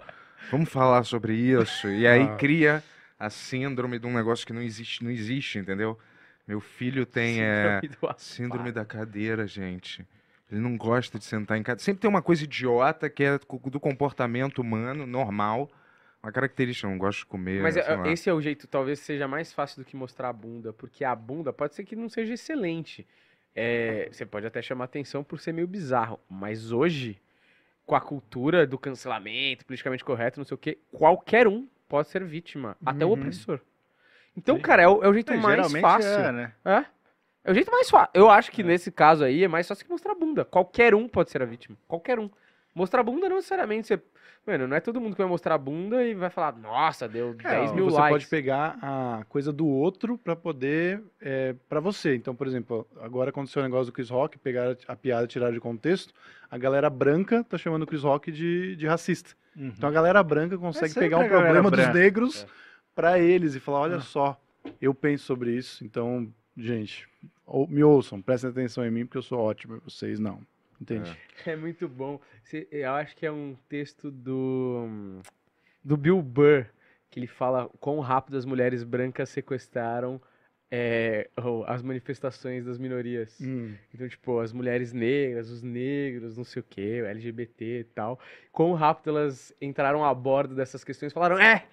Vamos 0.50 0.70
falar 0.70 1.04
sobre 1.04 1.34
isso. 1.36 1.88
E 1.90 2.08
aí 2.08 2.24
Ah. 2.24 2.36
cria 2.36 2.84
a 3.20 3.30
síndrome 3.30 4.00
de 4.00 4.08
um 4.08 4.14
negócio 4.14 4.46
que 4.46 4.54
não 4.54 4.62
existe, 4.62 5.04
não 5.04 5.12
existe, 5.12 5.60
entendeu? 5.60 5.98
Meu 6.48 6.60
filho 6.60 7.06
tem 7.06 7.42
é, 7.42 7.80
Síndrome 7.82 7.94
asfalto. 7.96 8.22
síndrome 8.24 8.72
da 8.72 8.84
cadeira, 8.84 9.46
gente. 9.46 10.06
Ele 10.52 10.60
não 10.60 10.76
gosta 10.76 11.18
de 11.20 11.24
sentar 11.24 11.58
em 11.58 11.64
cadeira. 11.64 11.84
Sempre 11.84 12.02
tem 12.02 12.10
uma 12.10 12.22
coisa 12.22 12.44
idiota 12.44 13.10
que 13.10 13.24
é 13.24 13.38
do 13.38 13.80
comportamento 13.80 14.60
humano, 14.60 15.06
normal. 15.06 15.70
Uma 16.22 16.32
característica, 16.32 16.88
não 16.88 16.98
gosto 16.98 17.20
de 17.20 17.26
comer. 17.28 17.62
Mas 17.62 17.78
é, 17.78 18.12
esse 18.12 18.30
é 18.30 18.34
o 18.34 18.42
jeito, 18.42 18.68
talvez 18.68 19.00
seja 19.00 19.28
mais 19.28 19.54
fácil 19.54 19.82
do 19.82 19.86
que 19.86 19.96
mostrar 19.96 20.30
a 20.30 20.34
bunda, 20.34 20.72
porque 20.74 21.04
a 21.06 21.16
bunda 21.16 21.52
pode 21.54 21.74
ser 21.74 21.84
que 21.84 21.96
não 21.96 22.10
seja 22.10 22.34
excelente. 22.34 23.08
É, 23.56 24.08
você 24.12 24.26
pode 24.26 24.46
até 24.46 24.62
chamar 24.62 24.86
atenção 24.86 25.24
por 25.24 25.40
ser 25.40 25.52
meio 25.52 25.68
bizarro, 25.68 26.20
mas 26.30 26.72
hoje, 26.72 27.20
com 27.92 27.96
a 27.96 28.00
cultura 28.00 28.66
do 28.66 28.78
cancelamento, 28.78 29.66
politicamente 29.66 30.02
correto, 30.02 30.40
não 30.40 30.46
sei 30.46 30.56
o 30.56 30.58
quê, 30.58 30.78
qualquer 30.94 31.46
um 31.46 31.68
pode 31.90 32.08
ser 32.08 32.24
vítima, 32.24 32.78
até 32.86 33.04
o 33.04 33.10
Uhum. 33.10 33.16
opressor. 33.16 33.60
Então, 34.34 34.58
cara, 34.62 34.84
é 34.84 34.88
o, 34.88 35.04
é 35.04 35.10
o 35.10 35.14
jeito 35.14 35.34
É, 35.34 35.36
mais 35.36 35.56
geralmente 35.58 35.82
fácil. 35.82 36.10
é, 36.10 36.32
né? 36.32 36.54
É. 36.64 36.86
É 37.44 37.52
o 37.52 37.54
jeito 37.54 37.70
mais 37.70 37.90
fácil. 37.90 38.10
Eu 38.14 38.30
acho 38.30 38.50
que 38.50 38.64
nesse 38.64 38.94
caso 38.94 39.26
aí 39.26 39.44
é 39.44 39.48
mais 39.50 39.68
fácil 39.68 39.84
que 39.84 39.92
mostrar 39.92 40.14
a 40.14 40.16
bunda. 40.16 40.46
Qualquer 40.46 40.96
um 40.96 41.06
pode 41.06 41.32
ser 41.32 41.42
a 41.42 41.46
vítima. 41.46 41.76
Qualquer 41.86 42.18
um. 42.18 42.30
Mostrar 42.74 43.04
bunda 43.04 43.28
não 43.30 43.36
necessariamente 43.38 43.88
você. 43.88 44.02
Mano, 44.48 44.68
não 44.68 44.76
é 44.76 44.80
todo 44.80 45.00
mundo 45.00 45.12
que 45.14 45.22
vai 45.22 45.30
mostrar 45.30 45.54
a 45.54 45.58
bunda 45.58 46.04
e 46.04 46.16
vai 46.16 46.30
falar, 46.32 46.58
nossa, 46.58 47.08
deu 47.08 47.34
10 47.36 47.72
É, 47.72 47.74
mil 47.76 47.86
você 47.86 47.98
likes. 47.98 48.12
pode 48.16 48.28
pegar 48.28 48.78
a 48.82 49.24
coisa 49.30 49.54
do 49.54 49.68
outro 49.68 50.18
pra 50.18 50.36
poder 50.36 51.04
é, 51.22 51.54
para 51.70 51.80
você. 51.80 52.16
Então, 52.16 52.34
por 52.34 52.48
exemplo, 52.48 52.88
agora 53.02 53.30
aconteceu 53.30 53.62
o 53.62 53.66
negócio 53.66 53.88
do 53.88 53.92
Chris 53.92 54.10
Rock, 54.10 54.40
pegaram 54.40 54.76
a 54.88 54.96
piada, 54.96 55.28
tiraram 55.28 55.54
de 55.54 55.60
contexto. 55.60 56.12
A 56.50 56.58
galera 56.58 56.90
branca 56.90 57.44
tá 57.44 57.56
chamando 57.58 57.84
o 57.84 57.86
Chris 57.86 58.02
Rock 58.02 58.32
de, 58.32 58.76
de 58.76 58.88
racista. 58.88 59.32
Uhum. 59.56 59.68
Então 59.78 59.88
a 59.88 59.92
galera 59.92 60.24
branca 60.24 60.58
consegue 60.58 60.88
sempre 60.94 61.10
pegar 61.10 61.20
um 61.20 61.28
problema 61.28 61.70
dos 61.70 61.80
branca. 61.80 61.94
negros 62.00 62.48
pra 62.96 63.20
eles 63.20 63.54
e 63.54 63.60
falar, 63.60 63.80
olha 63.82 63.98
Ah. 63.98 64.02
só, 64.02 64.42
eu 64.82 64.94
penso 64.94 65.24
sobre 65.26 65.52
isso. 65.56 65.86
Então, 65.86 66.28
gente, 66.58 67.08
ou- 67.46 67.68
me 67.68 67.84
ouçam, 67.84 68.20
prestem 68.22 68.50
atenção 68.50 68.84
em 68.84 68.90
mim 68.90 69.06
porque 69.06 69.20
eu 69.20 69.22
sou 69.24 69.40
ótimo, 69.40 69.76
e 69.76 69.80
vocês 69.82 70.20
não. 70.20 70.40
Entende? 70.82 71.16
É 71.46 71.56
muito 71.56 71.88
bom. 71.88 72.20
Eu 72.70 72.92
acho 72.92 73.16
que 73.16 73.26
é 73.26 73.32
um 73.32 73.56
texto 73.68 74.12
do. 74.12 75.22
do 75.84 75.98
Bill 75.98 76.22
Burr, 76.22 76.68
que 77.10 77.20
ele 77.20 77.26
fala 77.26 77.68
quão 77.80 78.00
rápido 78.00 78.38
as 78.38 78.46
mulheres 78.46 78.84
brancas 78.84 79.30
sequestraram 79.30 80.22
é, 80.72 81.30
as 81.68 81.84
manifestações 81.84 82.66
das 82.66 82.78
minorias. 82.78 83.38
Hum. 83.42 83.76
Então, 83.94 84.08
tipo, 84.08 84.40
as 84.40 84.54
mulheres 84.54 84.94
negras, 84.94 85.50
os 85.50 85.62
negros, 85.62 86.38
não 86.38 86.46
sei 86.46 86.62
o 86.62 86.66
quê, 86.68 87.02
o 87.02 87.06
LGBT 87.06 87.80
e 87.80 87.84
tal. 87.84 88.20
Quão 88.52 88.74
rápido 88.74 89.10
elas 89.10 89.54
entraram 89.62 90.06
a 90.06 90.14
bordo 90.14 90.56
dessas 90.56 90.84
questões 90.84 91.12
e 91.12 91.14
falaram, 91.14 91.38
é, 91.38 91.66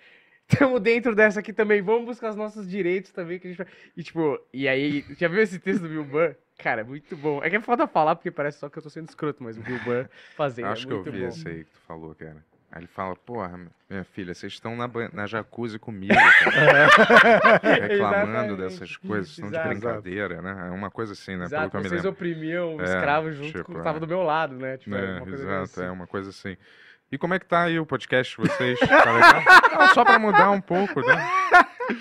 estamos 0.48 0.80
dentro 0.80 1.14
dessa 1.14 1.38
aqui 1.38 1.52
também, 1.52 1.80
vamos 1.80 2.06
buscar 2.06 2.30
os 2.30 2.36
nossos 2.36 2.68
direitos 2.68 3.12
também. 3.12 3.38
Que 3.38 3.46
a 3.46 3.50
gente. 3.52 3.66
E, 3.96 4.02
tipo, 4.02 4.40
e 4.52 4.66
aí, 4.66 5.04
já 5.16 5.28
viu 5.28 5.40
esse 5.40 5.60
texto 5.60 5.82
do 5.82 5.88
Bill 5.88 6.04
Burr? 6.04 6.34
Cara, 6.58 6.80
é 6.80 6.84
muito 6.84 7.16
bom. 7.16 7.42
É 7.42 7.48
que 7.48 7.56
é 7.56 7.60
foda 7.60 7.86
falar 7.86 8.16
porque 8.16 8.30
parece 8.30 8.58
só 8.58 8.68
que 8.68 8.78
eu 8.78 8.82
tô 8.82 8.90
sendo 8.90 9.08
escroto, 9.08 9.42
mas 9.44 9.56
o 9.56 9.60
Bill 9.62 9.78
Burr 9.84 10.08
fazendo 10.36 10.66
Acho 10.68 10.84
é 10.84 10.86
que 10.88 10.92
eu 10.92 11.02
vi 11.04 11.20
bom. 11.20 11.28
esse 11.28 11.48
aí 11.48 11.64
que 11.64 11.70
tu 11.70 11.78
falou, 11.86 12.14
cara. 12.14 12.36
Aí 12.70 12.80
ele 12.80 12.86
fala, 12.86 13.16
porra, 13.16 13.58
minha 13.88 14.04
filha, 14.04 14.34
vocês 14.34 14.52
estão 14.52 14.76
na, 14.76 14.90
na 15.12 15.26
jacuzzi 15.26 15.78
comigo, 15.78 16.12
cara. 16.44 16.88
reclamando 17.80 18.56
dessas 18.56 18.96
coisas, 18.96 19.30
estão 19.30 19.50
de 19.50 19.58
brincadeira, 19.58 20.42
né? 20.42 20.66
É 20.68 20.70
uma 20.70 20.90
coisa 20.90 21.12
assim, 21.14 21.36
né? 21.36 21.44
Exato, 21.46 21.70
Pelo 21.70 21.82
que 21.84 21.88
vocês 21.88 22.04
oprimiam 22.04 22.76
os 22.76 22.82
É, 22.82 22.94
escravos 22.94 23.36
junto 23.36 23.52
tipo, 23.52 23.64
com 23.64 23.72
o 23.78 23.80
é. 23.80 23.84
tava 23.84 23.98
do 24.00 24.06
meu 24.06 24.22
lado, 24.22 24.54
né? 24.56 24.76
Tipo, 24.76 24.94
era 24.96 25.06
É, 25.06 25.16
uma 25.16 25.26
coisa 25.26 25.42
exato, 25.44 25.62
assim. 25.62 25.82
é 25.84 25.90
uma 25.90 26.06
coisa 26.06 26.30
assim. 26.30 26.56
E 27.10 27.16
como 27.16 27.32
é 27.32 27.38
que 27.38 27.46
tá 27.46 27.62
aí 27.62 27.78
o 27.80 27.86
podcast 27.86 28.36
de 28.36 28.46
vocês? 28.48 28.78
Tá 28.80 29.12
legal? 29.12 29.88
Só 29.94 30.04
pra 30.04 30.18
mudar 30.18 30.50
um 30.50 30.60
pouco, 30.60 31.00
né? 31.00 31.16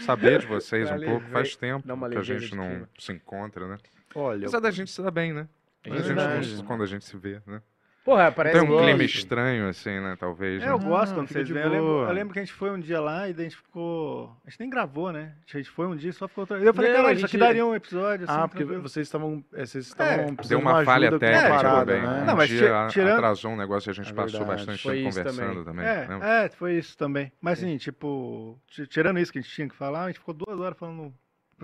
Saber 0.05 0.39
de 0.39 0.47
vocês 0.47 0.91
um 0.91 0.99
pouco. 0.99 1.25
Faz 1.29 1.55
tempo 1.55 1.87
que 2.09 2.17
a 2.17 2.21
gente 2.23 2.53
não 2.53 2.85
se 2.99 3.13
encontra, 3.13 3.67
né? 3.67 3.77
Olha, 4.19 4.39
Apesar 4.39 4.59
da 4.59 4.71
gente 4.71 4.89
se 4.91 5.01
dar 5.01 5.11
bem, 5.11 5.31
né? 5.33 5.47
É 5.83 5.91
A 5.91 6.41
gente 6.41 6.63
quando 6.63 6.83
a 6.83 6.87
gente 6.87 7.05
se 7.05 7.15
vê, 7.17 7.39
né? 7.45 7.61
Porra, 8.03 8.31
parece 8.31 8.57
Tem 8.57 8.65
um 8.69 8.77
clima 8.81 9.03
estranho, 9.03 9.67
assim, 9.67 9.99
né? 9.99 10.15
Talvez. 10.17 10.63
É, 10.63 10.69
eu 10.69 10.79
né? 10.79 10.85
gosto 10.85 11.11
Ah, 11.11 11.15
quando 11.15 11.27
vocês 11.27 11.49
vêm. 11.49 11.61
Eu 11.61 11.69
lembro, 11.69 11.87
eu 12.07 12.11
lembro 12.13 12.33
que 12.33 12.39
a 12.39 12.41
gente 12.41 12.53
foi 12.53 12.71
um 12.71 12.79
dia 12.79 13.01
lá 13.01 13.27
e 13.27 13.33
daí 13.33 13.47
a 13.47 13.49
gente 13.49 13.57
ficou. 13.57 14.31
A 14.45 14.49
gente 14.49 14.61
nem 14.61 14.69
gravou, 14.69 15.11
né? 15.11 15.33
A 15.53 15.57
gente 15.57 15.69
foi 15.69 15.87
um 15.87 15.95
dia 15.95 16.09
e 16.11 16.13
só 16.13 16.25
ficou. 16.25 16.43
Eu 16.43 16.73
falei, 16.73 16.89
Não, 16.91 16.97
caralho, 16.97 17.07
a 17.07 17.11
isso 17.11 17.25
aqui 17.25 17.33
gente- 17.33 17.39
daria 17.41 17.65
um 17.65 17.75
episódio. 17.75 18.23
Assim, 18.25 18.33
ah, 18.39 18.47
porque 18.47 18.63
tranquilo. 18.63 18.81
vocês 18.81 19.07
estavam, 19.07 19.43
é, 19.53 19.65
vocês 19.65 19.87
estavam 19.87 20.35
precisando 20.35 20.47
Deu 20.47 20.57
de 20.59 20.63
uma 20.77 20.85
falha 20.85 21.09
uma 21.09 21.19
técnica 21.19 21.49
parada, 21.49 21.79
também. 21.85 22.01
né? 22.01 22.21
Um 22.21 22.25
Não, 22.25 22.35
mas 22.37 22.49
dia 22.49 22.87
tirando- 22.89 23.13
atrasou 23.17 23.51
um 23.51 23.57
negócio 23.57 23.89
e 23.89 23.91
a 23.91 23.93
gente 23.93 24.09
É 24.09 24.13
passou 24.13 24.45
bastante 24.45 24.83
Foi 24.83 24.95
tempo 24.95 25.09
conversando 25.09 25.65
também. 25.65 25.85
É, 25.85 26.07
né? 26.07 26.45
é, 26.45 26.49
foi 26.49 26.77
isso 26.77 26.97
também. 26.97 27.29
Mas 27.41 27.59
assim, 27.61 27.77
tipo, 27.77 28.57
ti- 28.67 28.87
tirando 28.87 29.19
isso 29.19 29.33
que 29.33 29.39
a 29.39 29.41
gente 29.41 29.53
tinha 29.53 29.67
que 29.67 29.75
falar, 29.75 30.05
a 30.05 30.07
gente 30.07 30.19
ficou 30.19 30.33
duas 30.33 30.57
horas 30.61 30.77
falando 30.79 31.13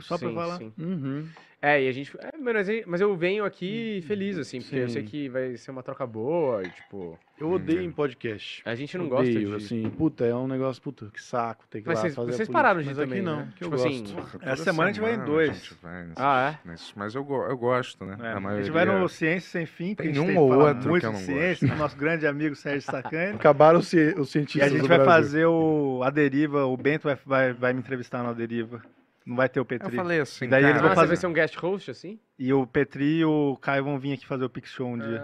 só 0.02 0.18
pra 0.18 0.30
Sim, 0.30 0.36
falar. 0.36 0.58
sim. 0.58 0.74
Uhum. 0.78 1.28
É, 1.62 1.82
e 1.82 1.88
a 1.88 1.92
gente. 1.94 2.12
é, 2.20 2.32
mas 2.38 2.68
eu- 2.68 2.84
mas 2.86 3.00
eu 3.00 3.16
venho 3.16 3.46
aqui 3.46 4.04
feliz, 4.06 4.38
assim, 4.38 4.60
porque 4.60 4.76
eu 4.76 4.90
sei 4.90 5.02
Sim. 5.02 5.08
que 5.08 5.30
vai 5.30 5.56
ser 5.56 5.72
uma 5.72 5.82
troca 5.82 6.06
boa 6.06 6.62
e, 6.62 6.70
tipo. 6.70 7.18
Eu 7.40 7.52
odeio 7.52 7.82
em 7.82 7.90
podcast. 7.90 8.62
A 8.66 8.76
gente 8.76 8.98
não 8.98 9.06
Odeio, 9.10 9.50
gosta 9.52 9.58
de. 9.60 9.66
assim, 9.66 9.90
puta, 9.90 10.26
é 10.26 10.36
um 10.36 10.46
negócio, 10.46 10.82
puta, 10.82 11.06
que 11.14 11.22
saco, 11.24 11.64
tem 11.70 11.82
que 11.82 11.88
ir 11.88 11.90
Mas 11.90 11.98
lá 12.00 12.02
vocês- 12.02 12.16
fazer 12.16 12.30
a 12.32 12.34
vocês 12.36 12.50
pararam 12.50 12.82
de 12.82 12.88
Mas 12.88 12.98
ir 12.98 13.02
aqui 13.02 13.10
também, 13.10 13.24
não, 13.24 13.38
né? 13.38 13.54
que 13.56 13.64
eu 13.64 13.70
Tipo 13.70 13.76
assim, 13.82 14.00
gosto. 14.02 14.16
Porra, 14.40 14.52
Essa 14.52 14.64
semana 14.66 14.90
a 14.90 14.92
gente 14.94 15.02
vai 15.02 15.16
em 15.16 15.24
dois. 15.26 15.74
vai 15.82 16.08
Ah, 16.18 16.60
é? 16.66 16.70
mas 16.98 17.16
eu, 17.16 17.26
eu 17.50 17.58
gosto, 17.58 18.06
né? 18.06 18.18
É, 18.20 18.28
A 18.28 18.38
a 18.38 18.40
maioria... 18.42 18.66
gente 18.66 18.74
vai 18.74 18.86
no 18.86 19.08
Ciência 19.08 19.50
Sem 19.50 19.66
Fim, 19.66 19.96
porque 19.96 20.12
Tem 20.12 20.12
a 20.12 20.16
gente 20.16 20.24
um 20.24 20.28
tem 20.34 20.38
ou 20.38 20.50
que 20.50 20.56
outro 20.56 20.90
muito 20.90 21.02
que 21.02 21.08
eu 21.08 21.12
de 21.14 21.18
não 21.18 21.24
ciência, 21.26 21.68
com 21.70 21.76
o 21.76 21.78
nosso 21.78 21.96
grande 21.98 22.28
amigo 22.28 22.56
Sérgio 22.56 22.82
Sacani. 22.82 23.36
Acabaram 23.36 23.80
os, 23.80 23.88
ci- 23.88 24.14
os 24.18 24.28
E 24.28 24.32
cientistas 24.34 24.70
a 24.72 24.76
gente 24.76 24.88
vai 24.88 25.04
fazer 25.06 25.46
o 25.46 26.02
A 26.04 26.10
Deriva, 26.10 26.66
o 26.66 26.76
Bento 26.76 27.04
vai, 27.04 27.18
vai, 27.26 27.54
vai 27.54 27.72
me 27.74 27.80
entrevistar 27.80 28.22
no 28.22 28.30
A 28.30 28.34
Deriva. 28.34 28.82
Não 29.26 29.36
vai 29.38 29.48
ter 29.48 29.60
o 29.60 29.62
Eu 29.62 29.66
Petri. 29.66 29.96
falei 29.96 30.20
assim, 30.20 30.46
E 30.46 30.48
daí 30.50 30.64
eles 30.64 30.74
cara, 30.76 30.84
vão 30.84 30.92
Ah, 30.92 30.96
fazer- 30.96 31.08
você 31.08 31.08
vai 31.08 31.18
ser 31.18 31.28
um 31.28 31.34
guest 31.34 31.56
host, 31.56 31.92
assim? 31.92 32.20
E 32.38 32.52
o 32.54 32.68
Petri 32.68 33.20
e 33.20 33.26
o 33.26 33.56
Caio 33.62 33.84
vão 33.84 33.98
vir 33.98 34.14
aqui 34.14 34.26
fazer 34.26 34.44
o 34.44 34.50
Pix 34.50 34.70
Show 34.72 34.88
um 34.88 34.98
dia. 34.98 35.22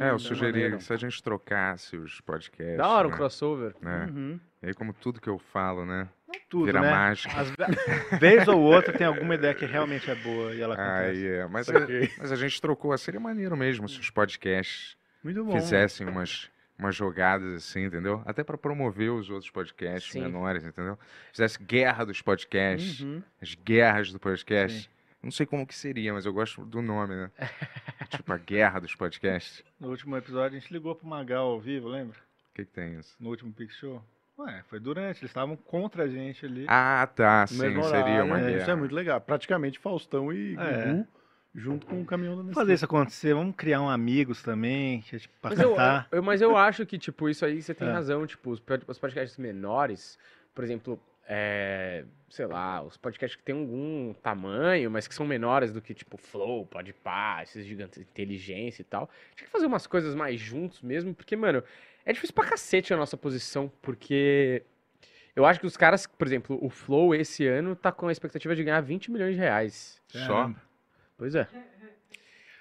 É, 0.00 0.10
eu 0.10 0.18
sugeri 0.18 0.76
que 0.76 0.82
se 0.82 0.92
a 0.92 0.96
gente 0.96 1.22
trocasse 1.22 1.96
os 1.96 2.20
podcasts. 2.20 2.76
Da 2.76 2.88
hora 2.88 3.06
um 3.06 3.10
né? 3.12 3.16
crossover. 3.16 3.74
né? 3.80 4.06
Uhum. 4.12 4.40
E 4.62 4.66
aí, 4.66 4.74
como 4.74 4.92
tudo 4.92 5.20
que 5.20 5.28
eu 5.28 5.38
falo, 5.38 5.84
né? 5.86 6.08
Tudo, 6.48 6.66
Vira 6.66 6.80
né? 6.80 6.90
mágica. 6.90 7.40
Às 7.40 7.50
ve- 7.50 7.56
vez 8.20 8.46
ou 8.48 8.60
outra 8.60 8.92
tem 8.92 9.06
alguma 9.06 9.34
ideia 9.34 9.54
que 9.54 9.64
realmente 9.64 10.10
é 10.10 10.14
boa 10.16 10.52
e 10.54 10.60
ela 10.60 10.74
acontece. 10.74 11.10
Aí, 11.10 11.26
é. 11.26 11.46
Mas, 11.46 11.66
Saquei. 11.66 12.10
mas 12.18 12.32
a 12.32 12.36
gente 12.36 12.60
trocou. 12.60 12.96
Seria 12.98 13.20
maneiro 13.20 13.56
mesmo 13.56 13.88
se 13.88 13.98
os 14.00 14.10
podcasts 14.10 14.96
Muito 15.22 15.44
bom. 15.44 15.52
fizessem 15.52 16.06
umas, 16.08 16.50
umas 16.78 16.94
jogadas 16.94 17.54
assim, 17.54 17.84
entendeu? 17.84 18.22
Até 18.26 18.44
para 18.44 18.58
promover 18.58 19.10
os 19.10 19.30
outros 19.30 19.50
podcasts 19.50 20.12
Sim. 20.12 20.20
menores, 20.20 20.64
entendeu? 20.64 20.98
Fizesse 21.32 21.62
guerra 21.62 22.04
dos 22.04 22.20
podcasts, 22.22 23.00
Uhum. 23.00 23.22
as 23.40 23.54
guerras 23.54 24.12
do 24.12 24.18
podcast. 24.20 24.82
Sim. 24.82 24.88
Não 25.22 25.30
sei 25.30 25.46
como 25.46 25.66
que 25.66 25.74
seria, 25.74 26.12
mas 26.12 26.24
eu 26.26 26.32
gosto 26.32 26.64
do 26.64 26.80
nome, 26.80 27.14
né? 27.16 27.30
tipo, 28.10 28.32
a 28.32 28.38
guerra 28.38 28.78
dos 28.80 28.94
podcasts. 28.94 29.64
No 29.80 29.88
último 29.88 30.16
episódio 30.16 30.56
a 30.56 30.60
gente 30.60 30.72
ligou 30.72 30.94
pro 30.94 31.06
Magal 31.06 31.46
ao 31.48 31.60
vivo, 31.60 31.88
lembra? 31.88 32.16
O 32.50 32.54
que, 32.54 32.64
que 32.64 32.70
tem 32.72 32.98
isso? 32.98 33.16
No 33.18 33.30
último 33.30 33.52
Pix 33.52 33.74
Show. 33.76 34.02
Ué, 34.38 34.62
foi 34.68 34.78
durante, 34.78 35.20
eles 35.20 35.30
estavam 35.30 35.56
contra 35.56 36.04
a 36.04 36.08
gente 36.08 36.44
ali. 36.44 36.66
Ah, 36.68 37.08
tá, 37.12 37.46
sim, 37.46 37.56
seria 37.56 38.22
uma 38.22 38.38
é, 38.38 38.44
guerra. 38.44 38.56
Isso 38.62 38.70
é 38.70 38.74
muito 38.76 38.94
legal. 38.94 39.18
Praticamente 39.20 39.78
Faustão 39.78 40.30
e 40.32 40.54
É. 40.58 40.84
Gugu 40.92 41.08
junto 41.56 41.86
com 41.86 42.00
o 42.00 42.04
caminhão 42.04 42.32
da 42.32 42.36
Vamos 42.36 42.48
Nestlé. 42.48 42.62
fazer 42.62 42.74
isso 42.74 42.84
acontecer, 42.84 43.34
vamos 43.34 43.56
criar 43.56 43.80
um 43.80 43.88
amigos 43.88 44.42
também, 44.42 45.00
que 45.00 45.16
é, 45.16 45.18
tipo, 45.18 45.34
pra 45.40 45.50
Mas 45.50 45.60
eu, 45.60 45.70
cantar. 45.70 46.08
eu- 46.12 46.22
mas 46.22 46.40
eu 46.42 46.56
acho 46.56 46.84
que, 46.84 46.98
tipo, 46.98 47.28
isso 47.28 47.44
aí 47.44 47.62
você 47.62 47.74
tem 47.74 47.88
É. 47.88 47.92
razão. 47.92 48.26
Tipo, 48.26 48.50
os, 48.50 48.62
os 48.88 48.98
podcasts 48.98 49.38
menores, 49.38 50.18
por 50.54 50.62
exemplo, 50.62 51.00
é, 51.28 52.04
sei 52.28 52.46
lá, 52.46 52.82
os 52.82 52.96
podcasts 52.96 53.36
que 53.36 53.42
tem 53.42 53.54
algum 53.58 54.12
tamanho, 54.14 54.90
mas 54.90 55.08
que 55.08 55.14
são 55.14 55.26
menores 55.26 55.72
do 55.72 55.80
que, 55.80 55.92
tipo, 55.94 56.16
Flow, 56.16 56.64
Podpah, 56.66 57.42
esses 57.42 57.64
gigantes, 57.66 57.98
inteligência 58.00 58.82
e 58.82 58.84
tal. 58.84 59.10
Tinha 59.34 59.46
que 59.46 59.50
fazer 59.52 59.66
umas 59.66 59.86
coisas 59.86 60.14
mais 60.14 60.38
juntos 60.38 60.82
mesmo, 60.82 61.14
porque, 61.14 61.34
mano, 61.34 61.64
é 62.04 62.12
difícil 62.12 62.34
pra 62.34 62.44
cacete 62.44 62.94
a 62.94 62.96
nossa 62.96 63.16
posição, 63.16 63.72
porque 63.82 64.62
eu 65.34 65.44
acho 65.44 65.58
que 65.58 65.66
os 65.66 65.76
caras, 65.76 66.06
por 66.06 66.26
exemplo, 66.26 66.58
o 66.62 66.70
Flow 66.70 67.12
esse 67.14 67.44
ano 67.46 67.74
tá 67.74 67.90
com 67.90 68.06
a 68.08 68.12
expectativa 68.12 68.54
de 68.54 68.62
ganhar 68.62 68.80
20 68.80 69.10
milhões 69.10 69.34
de 69.34 69.40
reais. 69.40 70.00
Só? 70.08 70.52
Pois 71.16 71.34
é. 71.34 71.48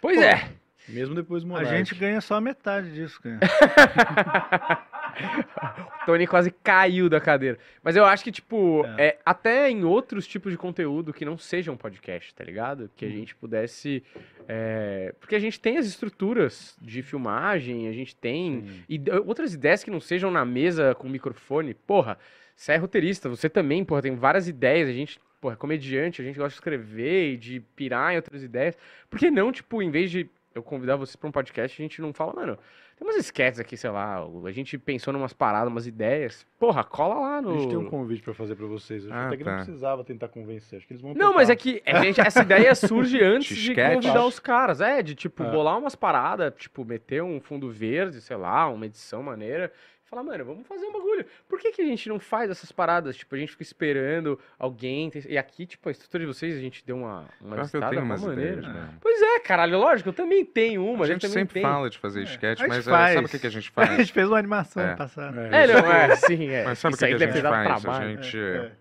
Pois 0.02 0.22
é. 0.22 0.50
Mesmo 0.88 1.16
depois 1.16 1.44
do 1.44 1.56
A 1.56 1.64
gente 1.64 1.96
ganha 1.96 2.22
só 2.22 2.40
metade 2.40 2.94
disso, 2.94 3.20
cara. 3.22 3.40
O 5.16 6.06
Tony 6.06 6.28
quase 6.28 6.52
caiu 6.52 7.10
da 7.10 7.20
cadeira. 7.20 7.58
Mas 7.82 7.96
eu 7.96 8.06
acho 8.06 8.24
que, 8.24 8.32
tipo, 8.32 8.86
é, 8.98 9.18
até 9.26 9.70
em 9.70 9.84
outros 9.84 10.28
tipos 10.28 10.52
de 10.52 10.58
conteúdo 10.58 11.14
que 11.14 11.26
não 11.26 11.38
sejam 11.38 11.78
podcast, 11.78 12.34
tá 12.34 12.44
ligado? 12.44 12.90
Que 12.96 13.06
a 13.06 13.10
gente 13.10 13.36
pudesse. 13.36 14.04
é, 14.48 15.14
porque 15.20 15.36
a 15.36 15.40
gente 15.40 15.60
tem 15.60 15.78
as 15.78 15.86
estruturas 15.86 16.78
de 16.82 17.02
filmagem, 17.02 17.88
a 17.88 17.94
gente 17.94 18.16
tem. 18.16 18.84
E 18.88 19.02
outras 19.26 19.54
ideias 19.54 19.84
que 19.84 19.92
não 19.92 20.00
sejam 20.00 20.30
na 20.30 20.46
mesa 20.46 20.94
com 20.96 21.08
microfone. 21.10 21.74
Porra, 21.74 22.18
você 22.56 22.74
é 22.74 22.78
roteirista, 22.78 23.30
você 23.30 23.50
também, 23.50 23.84
porra, 23.84 24.02
tem 24.02 24.16
várias 24.16 24.48
ideias. 24.48 24.90
A 24.90 24.94
gente, 24.94 25.20
porra, 25.46 25.54
é 25.54 25.58
comediante, 25.58 26.22
a 26.24 26.26
gente 26.26 26.38
gosta 26.38 26.50
de 26.50 26.56
escrever 26.56 27.34
e 27.34 27.38
de 27.38 27.60
pirar 27.76 28.14
em 28.14 28.16
outras 28.16 28.42
ideias. 28.42 28.76
Por 29.10 29.20
que 29.20 29.30
não, 29.30 29.52
tipo, 29.52 29.80
em 29.80 29.92
vez 29.92 30.10
de 30.10 30.28
eu 30.56 30.64
convidar 30.64 30.96
vocês 30.96 31.16
pra 31.16 31.30
um 31.30 31.32
podcast, 31.32 31.80
a 31.80 31.84
gente 31.84 32.02
não 32.02 32.12
fala, 32.14 32.34
mano, 32.34 32.58
Tem 32.98 33.06
umas 33.06 33.18
sketches 33.18 33.60
aqui, 33.60 33.76
sei 33.76 33.90
lá, 33.90 34.26
a 34.46 34.52
gente 34.52 34.78
pensou 34.78 35.12
numas 35.12 35.34
paradas, 35.34 35.68
umas 35.70 35.86
ideias. 35.86 36.48
Porra, 36.58 36.82
cola 36.82 37.16
lá 37.16 37.38
A 37.40 37.42
no. 37.42 37.60
gente 37.60 37.68
tem 37.68 37.78
um 37.78 37.90
convite 37.90 38.24
pra 38.24 38.34
fazer 38.34 38.56
pra 38.56 38.66
vocês. 38.68 39.04
Eu 39.04 39.12
acho 39.12 39.20
Ah, 39.20 39.28
até 39.28 39.36
que 39.38 39.44
tá. 39.44 39.50
não 39.52 39.64
precisava 39.66 40.04
tentar 40.06 40.30
convencer. 40.30 40.78
Acho 40.78 40.88
que 40.88 40.94
eles 40.94 41.02
vão 41.02 41.14
Não, 41.14 41.34
mas 41.34 41.50
topar. 41.50 41.52
é 41.52 41.56
que 41.58 41.84
a 41.86 42.02
gente- 42.02 42.22
essa 42.22 42.42
ideia 42.42 42.74
surge 42.74 43.20
antes 43.22 43.58
de 43.58 43.76
convidar 43.76 44.26
os 44.26 44.40
caras. 44.40 44.80
É, 44.80 45.04
de 45.04 45.14
tipo, 45.14 45.44
É. 45.44 45.52
bolar 45.52 45.78
umas 45.78 45.94
paradas, 45.94 46.54
tipo, 46.56 46.86
meter 46.86 47.22
um 47.22 47.42
fundo 47.42 47.70
verde, 47.70 48.22
sei 48.22 48.38
lá, 48.38 48.70
uma 48.70 48.86
edição 48.86 49.22
maneira. 49.22 49.74
Falar, 50.08 50.22
mano, 50.24 50.46
vamos 50.46 50.68
fazer 50.68 50.86
um 50.86 50.94
bagulho. 50.94 51.26
Por 51.50 51.60
que, 51.60 51.72
que 51.72 51.82
a 51.82 51.86
gente 51.86 52.08
não 52.08 52.20
faz 52.20 52.50
essas 52.52 52.72
paradas? 52.72 53.18
Tipo, 53.18 53.34
a 53.34 53.38
gente 53.40 53.52
fica 53.54 53.64
esperando 53.64 54.40
alguém. 54.60 55.12
E 55.28 55.36
aqui, 55.36 55.66
tipo, 55.66 55.90
a 55.90 55.92
estrutura 55.92 56.22
de 56.24 56.28
vocês, 56.28 56.56
a 56.56 56.60
gente 56.60 56.86
deu 56.86 56.98
uma, 56.98 57.28
uma 57.42 57.56
que 57.56 57.60
eu 57.60 57.64
listada, 57.64 57.90
tenho 57.90 58.04
uma 58.04 58.16
maneira. 58.18 58.60
ideias, 58.60 58.68
né? 58.68 58.94
Pois 59.02 59.20
é, 59.22 59.40
caralho, 59.40 59.80
lógico, 59.80 60.10
eu 60.10 60.14
também 60.14 60.46
tenho 60.46 60.86
uma. 60.86 61.06
A 61.06 61.08
gente 61.08 61.22
também 61.22 61.34
sempre 61.40 61.54
tem. 61.56 61.64
fala 61.64 61.90
de 61.90 61.98
fazer 61.98 62.22
sketch, 62.24 62.60
A 62.62 62.64
gente 62.66 62.68
mas 62.70 62.88
é, 62.88 62.92
faz. 62.92 63.14
sabe 63.16 63.26
o 63.26 63.30
que, 63.30 63.40
que 63.40 63.48
a 63.48 63.50
gente 63.50 63.70
A 63.76 63.86
faz? 63.86 63.98
gente 63.98 64.14
fez 64.14 64.28
uma 64.28 64.38
animação 64.38 64.84
É. 64.84 64.88
ano 64.90 64.98
passado. 64.98 65.40
É, 65.40 65.68
não, 65.68 65.92
é, 65.92 66.16
sim, 66.18 66.50
é. 66.50 66.64
Mas 66.66 66.78
sabe 66.80 66.94
o 66.96 66.98
que, 67.00 67.08
que 67.08 67.14
a 67.16 67.18
gente 67.18 67.42
faz? 67.42 67.82
trabalho. 67.82 68.06
A 68.06 68.22
gente. 68.22 68.38
É, 68.38 68.72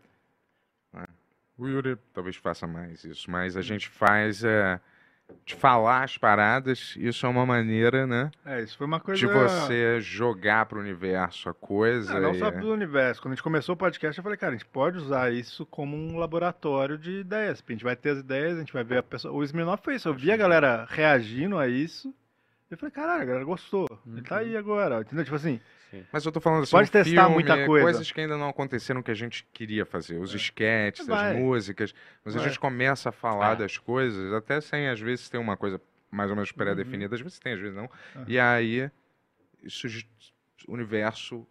O 1.57 1.67
Yuri 1.69 1.97
talvez 2.13 2.37
faça 2.37 2.67
mais 2.67 3.03
isso, 3.05 3.31
mas 3.31 3.57
a 3.57 3.63
gente 3.63 3.89
faz 3.89 4.45
é, 4.45 4.79
de 5.45 5.55
falar 5.55 6.05
as 6.05 6.17
paradas, 6.17 6.95
isso 6.97 7.27
é 7.27 7.29
uma 7.29 7.45
maneira, 7.45 8.07
né? 8.07 8.31
É, 8.47 8.63
isso 8.63 8.77
foi 8.79 8.87
uma 8.87 8.99
coisa. 8.99 9.19
De 9.19 9.27
você 9.27 10.01
jogar 10.01 10.67
pro 10.67 10.81
universo 10.81 11.49
a 11.49 11.55
coisa. 11.55 12.17
Ah, 12.17 12.21
não 12.21 12.33
e- 12.33 12.39
só 12.39 12.51
do 12.51 12.73
universo. 12.73 13.21
Quando 13.21 13.33
a 13.33 13.35
gente 13.35 13.43
começou 13.43 13.75
o 13.75 13.79
podcast, 13.79 14.19
eu 14.19 14.23
falei, 14.23 14.39
cara, 14.39 14.53
a 14.55 14.57
gente 14.57 14.67
pode 14.67 14.97
usar 14.97 15.33
isso 15.33 15.67
como 15.67 15.97
um 15.97 16.17
laboratório 16.17 16.97
de 16.97 17.21
ideias. 17.21 17.63
A 17.67 17.73
gente 17.73 17.85
vai 17.85 17.95
ter 17.97 18.11
as 18.11 18.19
ideias, 18.19 18.57
a 18.57 18.61
gente 18.61 18.73
vai 18.73 18.85
ver 18.85 18.99
a 18.99 19.03
pessoa. 19.03 19.35
O 19.35 19.45
Smirnoff 19.45 19.83
foi 19.85 19.97
isso. 19.97 20.09
Eu 20.09 20.15
vi 20.15 20.33
a 20.33 20.37
galera 20.37 20.87
reagindo 20.89 21.59
a 21.59 21.69
isso. 21.69 22.15
Eu 22.71 22.79
falei, 22.79 22.93
caralho, 22.93 23.23
a 23.23 23.27
galera 23.27 23.45
gostou. 23.45 23.87
Ele 24.07 24.23
tá 24.23 24.39
aí 24.39 24.57
agora. 24.57 25.01
Entendeu? 25.03 25.25
Tipo 25.25 25.37
assim, 25.37 25.61
Mas 26.13 26.25
eu 26.25 26.33
tô 26.33 26.41
falando 26.41 26.63
assim, 26.63 26.73
Pode 26.73 26.89
um 26.89 26.93
testar 26.93 27.11
filme, 27.23 27.35
muita 27.35 27.67
coisa. 27.67 27.85
coisas 27.85 28.11
que 28.13 28.21
ainda 28.21 28.37
não 28.37 28.49
aconteceram 28.49 29.03
que 29.03 29.11
a 29.11 29.15
gente 29.15 29.47
queria 29.53 29.85
fazer. 29.85 30.19
Os 30.19 30.35
sketches, 30.35 31.07
Vai. 31.07 31.33
as 31.33 31.37
músicas. 31.39 31.95
Mas 32.25 32.35
a 32.35 32.39
Vai. 32.39 32.49
gente 32.49 32.59
começa 32.59 33.09
a 33.09 33.13
falar 33.13 33.53
É. 33.53 33.57
das 33.57 33.79
coisas, 33.79 34.33
até 34.33 34.61
sem, 34.61 34.89
às 34.89 35.01
vezes, 35.01 35.29
ter 35.29 35.39
uma 35.39 35.57
coisa 35.57 35.81
mais 36.11 36.31
ou 36.31 36.37
menos 36.37 36.51
Uhum. 36.51 36.57
pré-definida. 36.57 37.15
Às 37.15 37.21
vezes 37.21 37.39
tem, 37.39 37.53
às 37.55 37.61
vezes 37.61 37.75
não. 37.77 37.91
E 38.27 38.39
aí, 38.39 38.91
isso, 39.63 39.87
o 40.69 40.73
universo, 40.73 41.47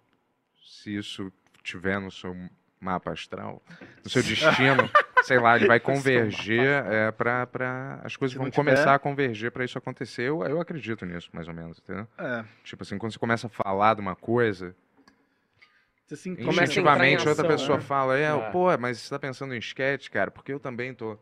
se 0.63 0.95
isso 0.95 1.31
tiver 1.63 1.99
no 1.99 2.11
seu 2.11 2.35
mapa 2.79 3.11
astral, 3.11 3.61
no 4.03 4.09
seu 4.09 4.21
destino, 4.23 4.89
sei 5.23 5.39
lá, 5.39 5.55
ele 5.55 5.65
vai 5.67 5.79
converger 5.79 6.83
é, 6.85 7.11
para 7.11 7.45
pra 7.47 7.99
as 8.03 8.15
coisas 8.15 8.37
vão 8.37 8.49
começar 8.51 8.81
tiver- 8.83 8.93
a 8.95 8.99
converger 8.99 9.51
para 9.51 9.63
isso 9.65 9.77
acontecer. 9.77 10.23
Eu, 10.23 10.43
eu 10.43 10.59
acredito 10.61 11.05
nisso, 11.05 11.29
mais 11.33 11.47
ou 11.47 11.53
menos, 11.53 11.79
entendeu? 11.79 12.07
é. 12.17 12.43
Tipo 12.63 12.83
assim, 12.83 12.97
quando 12.97 13.11
você 13.13 13.19
começa 13.19 13.47
a 13.47 13.49
falar 13.49 13.95
de 13.95 14.01
uma 14.01 14.15
coisa, 14.15 14.75
Você 16.07 16.15
se 16.17 16.29
Começa 16.35 16.49
a 16.49 16.51
entrar 16.51 16.59
em 16.59 16.63
instintivamente 16.63 17.27
outra 17.29 17.47
pessoa 17.47 17.77
né? 17.77 17.83
fala, 17.83 18.17
é, 18.17 18.23
É. 18.25 18.51
pô, 18.51 18.77
mas 18.77 18.99
você 18.99 19.09
tá 19.09 19.17
pensando 19.17 19.55
em 19.55 19.57
sketch, 19.59 20.09
cara, 20.09 20.29
porque 20.29 20.51
eu 20.53 20.59
também 20.59 20.93
tô 20.93 21.17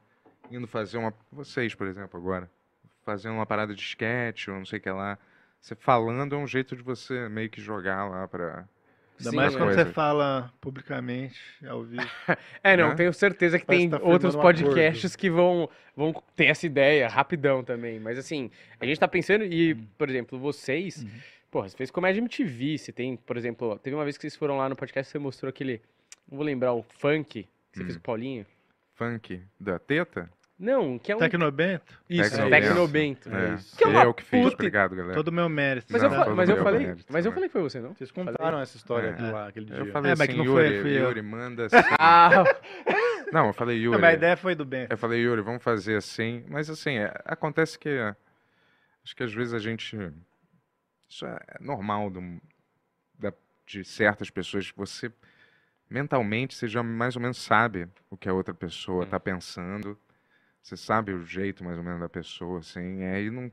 indo 0.50 0.68
fazer 0.68 0.98
uma. 0.98 1.14
Vocês, 1.32 1.74
por 1.76 1.88
exemplo, 1.88 2.20
agora. 2.20 2.50
Fazendo 3.06 3.34
uma 3.36 3.46
parada 3.46 3.74
de 3.74 3.82
sketch 3.82 4.48
ou 4.50 4.56
não 4.56 4.66
sei 4.66 4.80
o 4.80 4.82
que 4.82 4.90
lá. 4.90 5.18
Você 5.60 5.76
falando 5.76 6.36
é 6.36 6.38
um 6.38 6.48
jeito 6.48 6.76
de 6.76 6.82
você 6.84 7.30
meio 7.30 7.50
que 7.50 7.62
jogar 7.62 8.06
lá 8.10 8.28
pra. 8.28 8.68
Ainda 9.22 9.30
Sim, 9.30 9.36
mais 9.36 9.56
quando 9.56 9.68
coisa. 9.74 9.86
você 9.86 9.92
fala 9.94 10.52
publicamente, 10.60 11.40
ao 11.68 11.84
vivo. 11.84 12.02
É, 12.64 12.76
não, 12.76 12.90
né? 12.90 12.96
tenho 12.96 13.14
certeza 13.14 13.60
que 13.60 13.66
Parece 13.66 13.88
tem 13.88 13.92
que 13.92 13.98
tá 14.04 14.04
outros 14.12 14.36
um 14.36 14.42
podcasts 14.42 15.16
que 15.16 15.30
vão, 15.30 15.70
vão 15.96 16.12
ter 16.36 16.46
essa 16.46 16.66
ideia 16.66 17.08
rapidão 17.08 17.64
também. 17.64 18.00
Mas 18.00 18.18
assim, 18.18 18.50
a 18.80 18.86
gente 18.86 19.00
tá 19.00 19.08
pensando, 19.08 19.44
e, 19.44 19.74
Uhum. 19.74 19.88
por 19.98 20.10
exemplo, 20.10 20.40
vocês, 20.40 21.06
porra, 21.52 21.70
você 21.70 21.78
fez 21.78 21.92
comédia 21.92 22.20
MTV, 22.20 22.78
você 22.78 22.92
tem, 22.92 23.16
por 23.16 23.38
exemplo, 23.38 23.78
teve 23.80 23.96
uma 23.96 24.04
vez 24.04 24.18
que 24.18 24.22
vocês 24.24 24.36
foram 24.36 24.58
lá 24.58 24.68
no 24.68 24.76
podcast, 24.76 25.12
você 25.12 25.20
mostrou 25.20 25.50
aquele, 25.50 25.82
não 26.30 26.38
vou 26.38 26.46
lembrar, 26.46 26.74
o 26.74 26.82
funk, 26.84 27.44
que 27.44 27.78
você 27.78 27.82
Hum. 27.84 27.86
fez 27.86 27.96
com 27.98 28.02
o 28.02 28.04
Paulinho. 28.04 28.46
Funk 28.96 29.42
da 29.60 29.78
teta? 29.80 30.30
Não, 30.62 31.00
que 31.00 31.12
é 31.12 31.16
um... 31.16 31.20
Tecnobento, 31.20 32.00
Isso, 32.08 32.30
Tecnobento. 32.30 32.68
Tecnobento. 32.68 33.36
É, 33.36 33.54
isso. 33.56 33.76
Que 33.76 33.84
é 33.84 33.88
uma 33.88 34.04
eu 34.04 34.14
que 34.14 34.24
fiz, 34.24 34.44
puta- 34.44 34.54
obrigado, 34.54 34.96
galera. 34.96 35.16
todo 35.16 35.30
o 35.30 35.32
meu 35.32 35.50
mérito. 35.50 35.88
Mas, 35.92 36.04
Não, 36.04 36.14
eu, 36.14 36.24
fa- 36.24 36.36
mas 36.36 36.50
eu 36.50 36.64
falei, 36.64 36.86
mérito, 36.86 37.06
mas 37.12 37.26
eu 37.26 37.32
né? 37.32 37.34
falei 37.36 37.50
que 37.50 37.54
foi 37.54 37.62
você, 37.64 37.80
não? 37.80 37.96
Vocês 37.96 38.12
contaram 38.12 38.60
essa 38.60 38.78
história 38.78 39.08
É. 39.08 39.10
aqui 39.12 39.24
lá, 39.24 39.48
aquele 39.48 39.74
Eu 39.74 39.84
dia. 39.86 39.92
falei 39.92 40.12
É, 40.12 40.16
mas 40.16 40.22
assim, 40.22 40.32
que 40.34 40.38
não 40.38 40.46
foi- 40.54 40.68
Yuri, 40.68 40.82
fui 40.82 40.92
eu. 40.92 41.04
Yuri, 41.06 41.22
manda 41.24 41.66
assim. 41.66 41.76
Ah, 42.00 42.44
Não, 43.34 43.48
eu 43.48 43.54
falei, 43.54 43.78
Não, 43.78 43.84
Yuri. 43.86 44.02
mas 44.02 44.10
a 44.12 44.14
ideia 44.14 44.38
foi 44.38 44.54
do 44.54 44.64
Bento. 44.64 44.92
Eu 44.92 44.98
falei, 45.00 45.20
Yuri, 45.22 45.42
vamos 45.42 45.64
fazer 45.64 45.96
assim. 45.96 46.46
Mas 46.48 46.70
assim, 46.70 46.98
é, 46.98 47.12
acontece 47.26 47.80
que. 47.80 47.90
é, 47.90 48.16
acho 49.04 49.16
que 49.16 49.24
às 49.24 49.34
vezes 49.34 49.56
a 49.56 49.60
gente. 49.60 49.98
Isso 51.10 51.26
é 51.26 51.40
é 51.48 51.58
normal 51.64 52.12
do- 52.12 52.40
da- 53.18 53.34
de 53.66 53.84
certas 53.84 54.30
pessoas. 54.30 54.72
Você 54.78 55.12
mentalmente 55.90 56.54
você 56.56 56.68
já 56.68 56.84
mais 56.84 57.16
ou 57.16 57.22
menos 57.22 57.38
sabe 57.38 57.88
o 58.12 58.16
que 58.16 58.30
a 58.30 58.34
outra 58.34 58.54
pessoa 58.54 59.06
está 59.06 59.20
pensando. 59.20 59.98
Você 60.62 60.78
sabe 60.78 61.12
o 61.14 61.24
jeito 61.26 61.64
mais 61.64 61.78
ou 61.78 61.84
menos 61.84 62.00
da 62.00 62.10
pessoa, 62.10 62.60
assim. 62.60 63.04
Aí 63.04 63.30
não. 63.30 63.52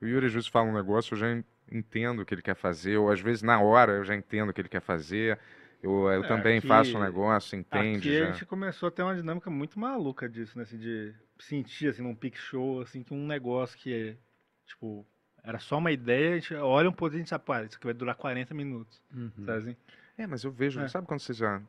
O 0.00 0.06
Yuri 0.06 0.26
às 0.26 0.32
vezes 0.32 0.48
fala 0.48 0.68
um 0.68 0.74
negócio, 0.74 1.14
eu 1.14 1.18
já 1.18 1.30
en- 1.32 1.44
entendo 1.70 2.22
o 2.22 2.26
que 2.26 2.34
ele 2.34 2.42
quer 2.42 2.54
fazer, 2.56 2.96
ou 2.96 3.10
às 3.10 3.20
vezes 3.20 3.42
na 3.42 3.60
hora 3.60 3.92
eu 3.92 4.04
já 4.04 4.14
entendo 4.14 4.50
o 4.50 4.52
que 4.52 4.60
ele 4.60 4.68
quer 4.68 4.80
fazer. 4.80 5.38
Eu, 5.82 6.08
eu 6.10 6.24
É, 6.24 6.28
também 6.28 6.58
aqui- 6.58 6.68
faço 6.68 6.96
um 6.96 7.00
negócio, 7.02 7.56
entende 7.56 8.08
Aqui 8.08 8.18
já. 8.18 8.28
a 8.28 8.32
gente 8.32 8.46
começou 8.46 8.88
a 8.88 8.90
ter 8.92 9.02
uma 9.02 9.14
dinâmica 9.14 9.50
muito 9.50 9.78
maluca 9.78 10.28
disso, 10.28 10.56
né? 10.58 10.64
Assim, 10.64 10.78
de 10.78 11.14
sentir, 11.38 11.88
assim, 11.88 12.02
num 12.02 12.14
pick 12.14 12.36
show, 12.36 12.80
assim, 12.80 13.02
que 13.02 13.14
um 13.14 13.26
negócio 13.26 13.78
que 13.78 13.92
é, 13.94 14.16
tipo, 14.66 15.06
era 15.42 15.58
só 15.60 15.78
uma 15.78 15.92
ideia, 15.92 16.34
a 16.34 16.38
gente 16.38 16.54
olha 16.54 16.88
um 16.88 16.92
pouco 16.92 17.14
e 17.14 17.16
a 17.16 17.18
gente 17.18 17.28
sabe, 17.28 17.44
pô, 17.44 17.54
isso 17.60 17.76
aqui 17.76 17.84
vai 17.84 17.94
durar 17.94 18.16
40 18.16 18.54
minutos, 18.54 19.00
Uhum. 19.14 19.30
sabe 19.44 19.58
assim? 19.58 19.76
É, 20.16 20.26
mas 20.26 20.42
eu 20.42 20.50
vejo, 20.50 20.80
É. 20.80 20.88
sabe 20.88 21.06
quando 21.06 21.20
você 21.20 21.32
já. 21.32 21.62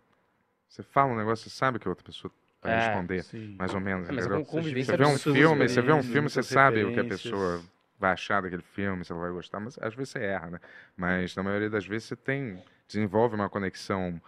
Você 0.68 0.84
fala 0.84 1.14
um 1.14 1.18
negócio, 1.18 1.50
você 1.50 1.56
sabe 1.56 1.80
que 1.80 1.88
a 1.88 1.92
outra 1.92 2.06
pessoa 2.06 2.32
vai 2.62 2.74
É, 2.74 2.76
responder, 2.78 3.24
Sim. 3.24 3.56
mais 3.58 3.74
ou 3.74 3.80
menos. 3.80 4.10
É, 4.10 4.44
convivência 4.44 4.92
Você 4.92 4.98
vê 4.98 5.06
um 5.06 5.10
muitas 5.10 5.34
filme, 5.34 5.70
você 5.70 5.82
vê 5.82 5.92
um 5.94 6.04
filme, 6.04 6.30
você 6.30 6.44
sabe 6.44 6.84
o 6.84 6.92
que 6.94 7.00
a 7.00 7.06
pessoa 7.06 7.64
vai 7.98 8.12
achar 8.12 8.42
daquele 8.42 8.62
filme, 8.62 9.04
se 9.04 9.12
ela 9.12 9.22
vai 9.22 9.32
gostar, 9.32 9.60
mas 9.60 9.78
às 9.82 9.94
vezes 9.94 10.12
você 10.14 10.20
erra, 10.20 10.52
né? 10.52 10.60
Mas 10.96 11.36
na 11.36 11.44
maioria 11.44 11.70
das 11.70 11.86
vezes 11.86 12.08
você 12.08 12.16
tem. 12.16 12.62
desenvolve 12.88 13.36
uma 13.36 13.50
conexão 13.50 14.20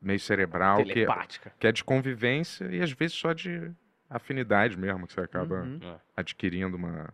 meio 0.00 0.20
cerebral 0.20 0.84
que, 0.84 0.92
telepática. 0.94 1.52
que 1.58 1.66
é 1.66 1.72
de 1.72 1.82
convivência 1.82 2.66
e 2.66 2.80
às 2.80 2.92
vezes 2.92 3.16
só 3.16 3.32
de 3.32 3.72
afinidade 4.08 4.78
mesmo, 4.78 5.06
que 5.06 5.12
você 5.14 5.20
acaba 5.22 5.62
Uhum. 5.62 5.80
adquirindo 6.16 6.76
uma 6.76 7.12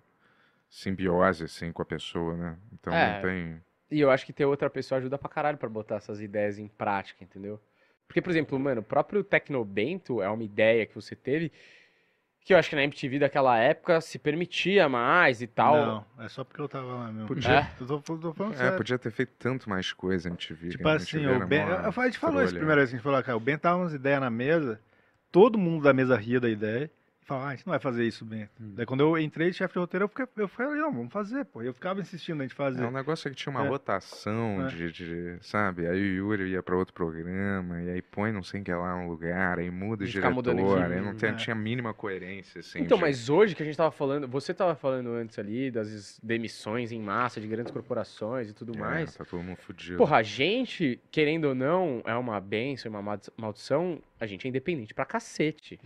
simbiose 0.69 1.45
assim 1.45 1.73
com 1.73 1.81
a 1.81 1.85
pessoa, 1.85 2.37
né? 2.37 2.57
Então 2.73 2.93
É. 2.95 3.15
não 3.15 3.21
tem. 3.23 3.61
E 3.91 4.01
eu 4.01 4.11
acho 4.11 4.25
que 4.27 4.33
ter 4.33 4.45
outra 4.45 4.69
pessoa 4.69 4.99
ajuda 4.99 5.17
pra 5.19 5.29
caralho 5.29 5.57
pra 5.59 5.69
botar 5.69 5.97
essas 5.97 6.21
ideias 6.21 6.59
em 6.59 6.67
prática, 6.69 7.23
entendeu? 7.25 7.61
Porque, 8.13 8.21
por 8.21 8.29
exemplo, 8.31 8.59
mano, 8.59 8.83
o 8.83 8.85
próprio 8.85 9.25
Tecnobento 9.25 10.21
é 10.21 10.29
uma 10.29 10.45
ideia 10.45 10.85
que 10.85 10.95
você 10.95 11.17
teve 11.17 11.51
que 12.45 12.53
eu 12.53 12.59
acho 12.59 12.69
que 12.69 12.77
na 12.77 12.83
MTV 12.83 13.21
daquela 13.21 13.57
época 13.57 14.01
se 14.03 14.19
permitia 14.19 14.87
mais 14.87 15.41
e 15.41 15.47
tal. 15.47 16.05
Não, 16.19 16.25
é 16.25 16.29
só 16.29 16.45
porque 16.45 16.61
eu 16.61 16.69
tava 16.69 16.93
lá 16.93 17.11
mesmo. 17.11 17.27
Podia- 17.29 17.61
É? 17.61 17.69
Eu 17.81 17.87
tô, 17.87 18.19
tô 18.19 18.35
falando 18.35 18.53
É, 18.55 18.59
sério. 18.59 18.77
podia 18.77 18.99
ter 18.99 19.11
feito 19.13 19.33
tanto 19.39 19.71
mais 19.71 19.93
coisa 19.95 20.29
em 20.29 20.33
MTV. 20.33 20.69
Tipo 20.71 20.83
cara, 20.83 20.97
assim, 20.97 21.25
o 21.27 21.47
Ben. 21.47 21.63
a 21.63 22.05
gente 22.05 22.19
falou 22.19 22.43
isso 22.43 22.55
primeira 22.55 22.81
vez 22.81 22.91
que 22.91 22.97
a 22.97 22.99
gente 22.99 23.03
falou, 23.05 23.23
cara. 23.23 23.37
O 23.37 23.41
Ben 23.41 23.57
tava 23.57 23.79
umas 23.79 23.95
ideias 23.95 24.21
na 24.21 24.29
mesa, 24.29 24.79
todo 25.31 25.57
mundo 25.57 25.85
da 25.85 25.95
mesa 25.95 26.17
ria 26.17 26.39
da 26.39 26.51
ideia. 26.51 26.91
E 27.23 27.25
falava, 27.25 27.47
ah, 27.47 27.51
a 27.51 27.55
gente 27.55 27.65
não 27.67 27.71
vai 27.71 27.79
fazer 27.79 28.05
isso, 28.05 28.25
Ben. 28.25 28.49
Hum. 28.61 28.73
Daí 28.75 28.85
quando 28.85 29.01
eu 29.01 29.17
entrei 29.17 29.51
de 29.51 29.57
chefe 29.57 29.75
de 29.75 29.79
roteiro, 29.79 30.05
eu, 30.05 30.09
fiquei, 30.09 30.27
eu 30.39 30.49
falei, 30.49 30.81
não, 30.81 30.93
vamos 30.93 31.13
fazer, 31.13 31.45
pô. 31.45 31.63
Eu 31.63 31.73
ficava 31.73 32.01
insistindo 32.01 32.41
a 32.41 32.43
gente 32.43 32.55
fazer. 32.55 32.83
É 32.83 32.87
um 32.87 32.91
negócio 32.91 33.31
que 33.31 33.37
tinha 33.37 33.51
uma 33.55 33.65
É. 33.65 33.69
rotação 33.69 34.67
É. 34.67 34.69
de, 34.69 34.91
de- 34.91 35.37
sabe? 35.41 35.87
Aí 35.87 36.01
o 36.21 36.31
Yuri 36.33 36.51
ia 36.51 36.63
pra 36.63 36.77
outro 36.77 36.93
programa, 36.93 37.81
e 37.81 37.91
aí 37.91 38.03
põe 38.03 38.33
não 38.33 38.43
sei 38.43 38.61
em 38.61 38.65
que 38.65 38.73
lá 38.75 38.97
um 38.97 39.07
lugar, 39.09 39.61
aí 39.61 39.71
muda 39.71 40.05
mudando 40.33 40.57
diretor, 40.57 40.83
aí 40.93 41.01
não 41.01 41.15
tem- 41.15 41.31
é. 41.31 41.35
tinha 41.35 41.55
a 41.55 41.59
mínima 41.59 41.95
coerência, 41.95 42.59
assim. 42.59 42.81
Então, 42.81 42.99
de- 42.99 43.03
mas 43.05 43.29
hoje 43.29 43.55
que 43.55 43.63
a 43.63 43.67
gente 43.67 43.77
tava 43.77 43.93
falando, 43.93 44.27
você 44.27 44.53
tava 44.53 44.75
falando 44.75 45.11
antes 45.13 45.39
ali 45.39 45.71
das 45.71 46.19
demissões 46.21 46.91
em 46.91 47.01
massa 47.01 47.41
de 47.41 47.47
grandes 47.47 47.71
corporações 47.71 48.51
e 48.51 48.53
tudo 48.53 48.75
É, 48.75 48.79
mais. 48.81 49.15
tá 49.17 49.25
todo 49.25 49.43
mundo 49.45 49.59
fudido. 49.59 49.97
Porra, 49.99 50.17
a 50.17 50.23
gente, 50.25 51.01
querendo 51.11 51.45
ou 51.45 51.55
não, 51.55 52.03
é 52.05 52.15
uma 52.17 52.41
benção, 52.41 52.91
uma 52.91 53.01
maldi- 53.03 53.31
maldição, 53.37 54.01
a 54.23 54.27
gente 54.27 54.47
é 54.47 54.49
independente 54.49 54.95
pra 54.95 55.05
cacete. 55.05 55.81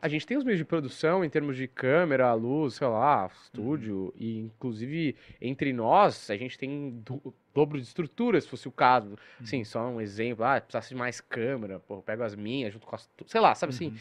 A 0.00 0.06
gente 0.08 0.24
tem 0.24 0.36
os 0.36 0.44
meios 0.44 0.58
de 0.58 0.64
produção 0.64 1.24
em 1.24 1.28
termos 1.28 1.56
de 1.56 1.66
câmera, 1.66 2.32
luz, 2.32 2.74
sei 2.74 2.86
lá, 2.86 3.28
estúdio, 3.42 4.14
e 4.16 4.38
inclusive 4.38 5.16
entre 5.40 5.72
nós, 5.72 6.30
a 6.30 6.36
gente 6.36 6.56
tem 6.56 6.90
do- 7.04 7.34
dobro 7.52 7.78
de 7.78 7.84
estrutura, 7.86 8.40
se 8.40 8.46
fosse 8.48 8.68
o 8.68 8.72
caso. 8.72 9.16
Sim, 9.44 9.64
só 9.64 9.86
um 9.88 10.00
exemplo, 10.00 10.44
ah, 10.44 10.60
precisasse 10.60 10.90
de 10.90 10.94
mais 10.94 11.20
câmera, 11.20 11.80
pô, 11.80 11.96
eu 11.96 12.02
pego 12.02 12.22
as 12.22 12.36
minhas 12.36 12.72
junto 12.72 12.86
com 12.86 12.94
as. 12.94 13.10
Sei 13.26 13.40
lá, 13.40 13.54
sabe 13.54 13.72
assim? 13.74 13.92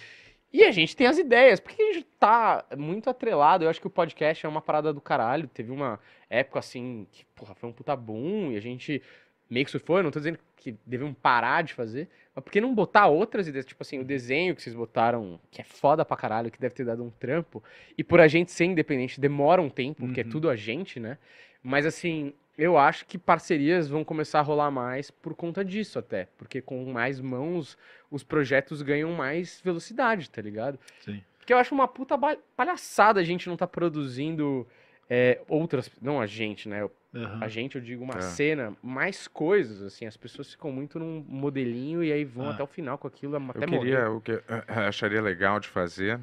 E 0.54 0.64
a 0.64 0.72
gente 0.72 0.96
tem 0.96 1.08
as 1.08 1.18
ideias, 1.18 1.60
porque 1.60 1.82
a 1.82 1.94
gente 1.94 2.06
tá 2.20 2.66
muito 2.78 3.10
atrelado. 3.10 3.64
Eu 3.64 3.70
acho 3.70 3.80
que 3.82 3.88
o 3.88 3.90
podcast 3.90 4.46
é 4.46 4.50
uma 4.50 4.62
parada 4.62 4.94
do 4.94 5.00
caralho. 5.02 5.48
Teve 5.48 5.72
uma 5.72 6.00
época 6.30 6.60
assim 6.60 7.08
que, 7.12 7.24
porra, 7.34 7.56
foi 7.56 7.70
um 7.70 7.74
puta 7.74 7.96
boom 7.96 8.52
e 8.52 8.58
a 8.58 8.62
gente 8.62 9.02
meio 9.50 9.66
que 9.66 9.72
surfou. 9.72 9.98
Eu 9.98 10.04
não 10.04 10.12
tô 10.12 10.20
dizendo 10.20 10.38
que 10.58 10.76
devemos 10.86 11.16
parar 11.22 11.64
de 11.64 11.74
fazer, 11.74 12.10
mas 12.36 12.44
por 12.44 12.52
que 12.52 12.62
não 12.62 12.74
botar 12.74 13.08
outras 13.08 13.48
ideias? 13.48 13.66
Tipo 13.66 13.84
assim, 13.84 14.00
o 14.00 14.04
desenho 14.04 14.56
que 14.56 14.62
vocês 14.62 14.76
botaram, 14.76 15.40
que 15.50 15.62
é 15.62 15.64
foda 15.64 16.06
pra 16.06 16.16
caralho, 16.18 16.50
que 16.52 16.60
deve 16.60 16.74
ter 16.76 16.86
dado 16.86 17.04
um 17.04 17.10
trampo. 17.10 17.64
E 17.98 18.04
por 18.04 18.20
a 18.20 18.28
gente 18.28 18.52
ser 18.52 18.66
independente, 18.66 19.20
demora 19.20 19.62
um 19.62 19.70
tempo, 19.70 20.06
porque 20.06 20.22
é 20.22 20.24
Uhum. 20.24 20.30
tudo 20.30 20.50
a 20.50 20.56
gente, 20.56 21.00
né? 21.00 21.18
Mas 21.62 21.86
assim, 21.86 22.34
eu 22.58 22.78
acho 22.78 23.06
que 23.06 23.18
parcerias 23.18 23.88
vão 23.90 24.04
começar 24.04 24.40
a 24.40 24.44
rolar 24.44 24.72
mais 24.72 25.12
por 25.12 25.36
conta 25.36 25.64
disso 25.64 26.00
até. 26.00 26.28
Porque 26.38 26.62
com 26.62 26.86
mais 26.86 27.20
mãos, 27.20 27.78
os 28.10 28.24
projetos 28.24 28.82
ganham 28.82 29.12
mais 29.12 29.62
velocidade, 29.64 30.30
tá 30.30 30.42
ligado? 30.42 30.80
Sim. 31.02 31.22
Porque 31.38 31.54
eu 31.54 31.58
acho 31.58 31.74
uma 31.74 31.88
puta 31.88 32.18
palhaçada 32.56 33.20
a 33.20 33.24
gente 33.24 33.50
não 33.50 33.58
tá 33.58 33.68
produzindo 33.68 34.68
é, 35.10 35.42
outras. 35.50 35.92
Não 36.02 36.22
a 36.22 36.26
gente, 36.26 36.70
né? 36.70 36.88
Aham. 37.14 37.40
A 37.44 37.48
gente, 37.50 37.76
eu 37.76 37.82
digo 37.82 38.04
uma 38.04 38.18
É. 38.18 38.22
cena, 38.22 38.74
mais 38.82 39.28
coisas, 39.28 39.82
assim. 39.82 40.06
As 40.06 40.16
pessoas 40.16 40.52
ficam 40.52 40.72
muito 40.72 40.98
num 40.98 41.24
modelinho 41.28 42.02
e 42.04 42.12
aí 42.12 42.24
vão 42.24 42.48
Ah. 42.50 42.54
até 42.54 42.64
o 42.64 42.68
final 42.68 42.98
com 42.98 43.08
aquilo, 43.08 43.36
até 43.36 43.66
Eu 43.66 43.70
morrer. 43.70 43.80
queria, 43.80 44.10
o 44.12 44.22
que 44.22 44.32
eu 44.32 44.44
acharia 44.88 45.22
legal 45.22 45.60
de 45.60 45.68
fazer 45.68 46.20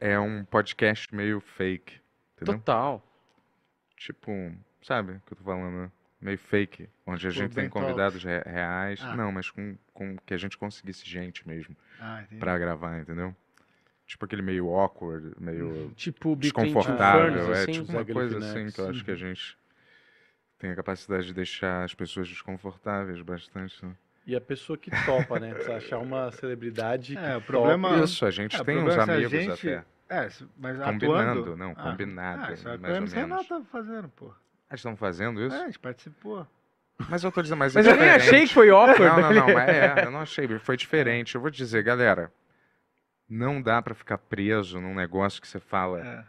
é 0.00 0.18
um 0.18 0.44
podcast 0.44 1.14
meio 1.14 1.40
fake, 1.40 2.00
entendeu? 2.36 2.58
Total. 2.58 3.02
Tipo, 3.96 4.32
sabe 4.82 5.12
o 5.12 5.20
que 5.26 5.32
eu 5.32 5.38
tô 5.38 5.44
falando? 5.44 5.82
né? 5.82 5.90
Meio 6.20 6.38
fake, 6.38 6.88
onde 7.06 7.26
a 7.26 7.30
gente 7.30 7.52
tem 7.54 7.68
convidados 7.68 8.22
re- 8.22 8.42
reais. 8.46 9.00
Ah. 9.02 9.16
Não, 9.16 9.32
mas 9.32 9.50
com, 9.50 9.76
com 9.92 10.16
que 10.24 10.32
a 10.34 10.36
gente 10.36 10.56
conseguisse 10.56 11.04
gente 11.08 11.46
mesmo 11.46 11.76
Ah, 12.00 12.22
pra 12.38 12.56
gravar, 12.58 13.00
entendeu? 13.00 13.34
Tipo 14.12 14.26
aquele 14.26 14.42
meio 14.42 14.68
awkward, 14.68 15.32
meio 15.40 15.90
Tipo, 15.96 16.36
Between 16.36 16.52
Two 16.52 16.64
desconfortável. 16.64 17.54
É 17.54 17.62
assim. 17.62 17.72
tipo 17.72 17.92
uma 17.92 18.04
coisa 18.04 18.36
assim 18.38 18.70
que 18.70 18.78
eu 18.78 18.90
acho 18.90 19.02
que 19.02 19.10
a 19.10 19.14
gente 19.16 19.56
tem 20.58 20.70
a 20.70 20.76
capacidade 20.76 21.28
de 21.28 21.32
deixar 21.32 21.82
as 21.82 21.94
pessoas 21.94 22.28
desconfortáveis 22.28 23.22
bastante. 23.22 23.82
né? 23.82 23.92
E 24.26 24.36
a 24.36 24.40
pessoa 24.40 24.76
que 24.76 24.90
topa, 25.06 25.40
né? 25.40 25.54
Precisa 25.54 25.76
achar 25.76 25.98
uma 25.98 26.30
celebridade 26.30 27.16
É, 27.16 27.38
o 27.38 27.40
problema- 27.40 27.88
topa. 27.88 28.04
Isso, 28.04 28.26
a 28.26 28.30
gente 28.30 28.54
É, 28.54 28.62
tem 28.62 28.76
uns 28.76 28.94
é 28.94 28.98
a 29.00 29.02
amigos 29.02 29.30
gente- 29.30 29.50
até. 29.70 29.84
É, 30.10 30.28
mas 30.58 30.78
Combinando, 30.78 31.40
atuando... 31.40 31.56
não, 31.56 31.70
Ah, 31.70 31.74
combinado, 31.82 32.42
Ah, 32.44 32.52
isso 32.52 32.68
é 32.68 32.76
mais 32.76 32.82
ou 32.82 33.00
menos. 33.00 33.12
Renato 33.14 33.48
tá 33.48 33.62
fazendo, 33.72 34.08
pô. 34.10 34.26
Eles 34.26 34.34
estão 34.80 34.94
fazendo 34.94 35.40
isso? 35.42 35.56
É, 35.56 35.62
a 35.62 35.66
gente 35.66 35.78
participou. 35.78 36.46
Mas 37.08 37.24
eu 37.24 37.32
tô 37.32 37.40
dizendo, 37.40 37.58
mas, 37.58 37.74
Mas 37.74 37.86
é 37.86 37.90
eu 37.92 37.96
nem 37.96 38.10
achei 38.10 38.46
que 38.46 38.52
foi 38.52 38.68
awkward. 38.68 39.02
Não, 39.04 39.16
não, 39.22 39.32
não, 39.32 39.46
né? 39.46 39.54
mas 39.54 39.68
é, 39.70 40.04
eu 40.06 40.10
não 40.10 40.20
achei, 40.20 40.46
foi 40.58 40.76
diferente. 40.76 41.34
Eu 41.34 41.40
vou 41.40 41.50
te 41.50 41.56
dizer, 41.56 41.82
galera, 41.82 42.30
não 43.32 43.60
dá 43.62 43.80
pra 43.80 43.94
ficar 43.94 44.18
preso 44.18 44.80
num 44.80 44.94
negócio 44.94 45.40
que 45.40 45.48
você 45.48 45.58
fala, 45.60 46.00
É. 46.00 46.24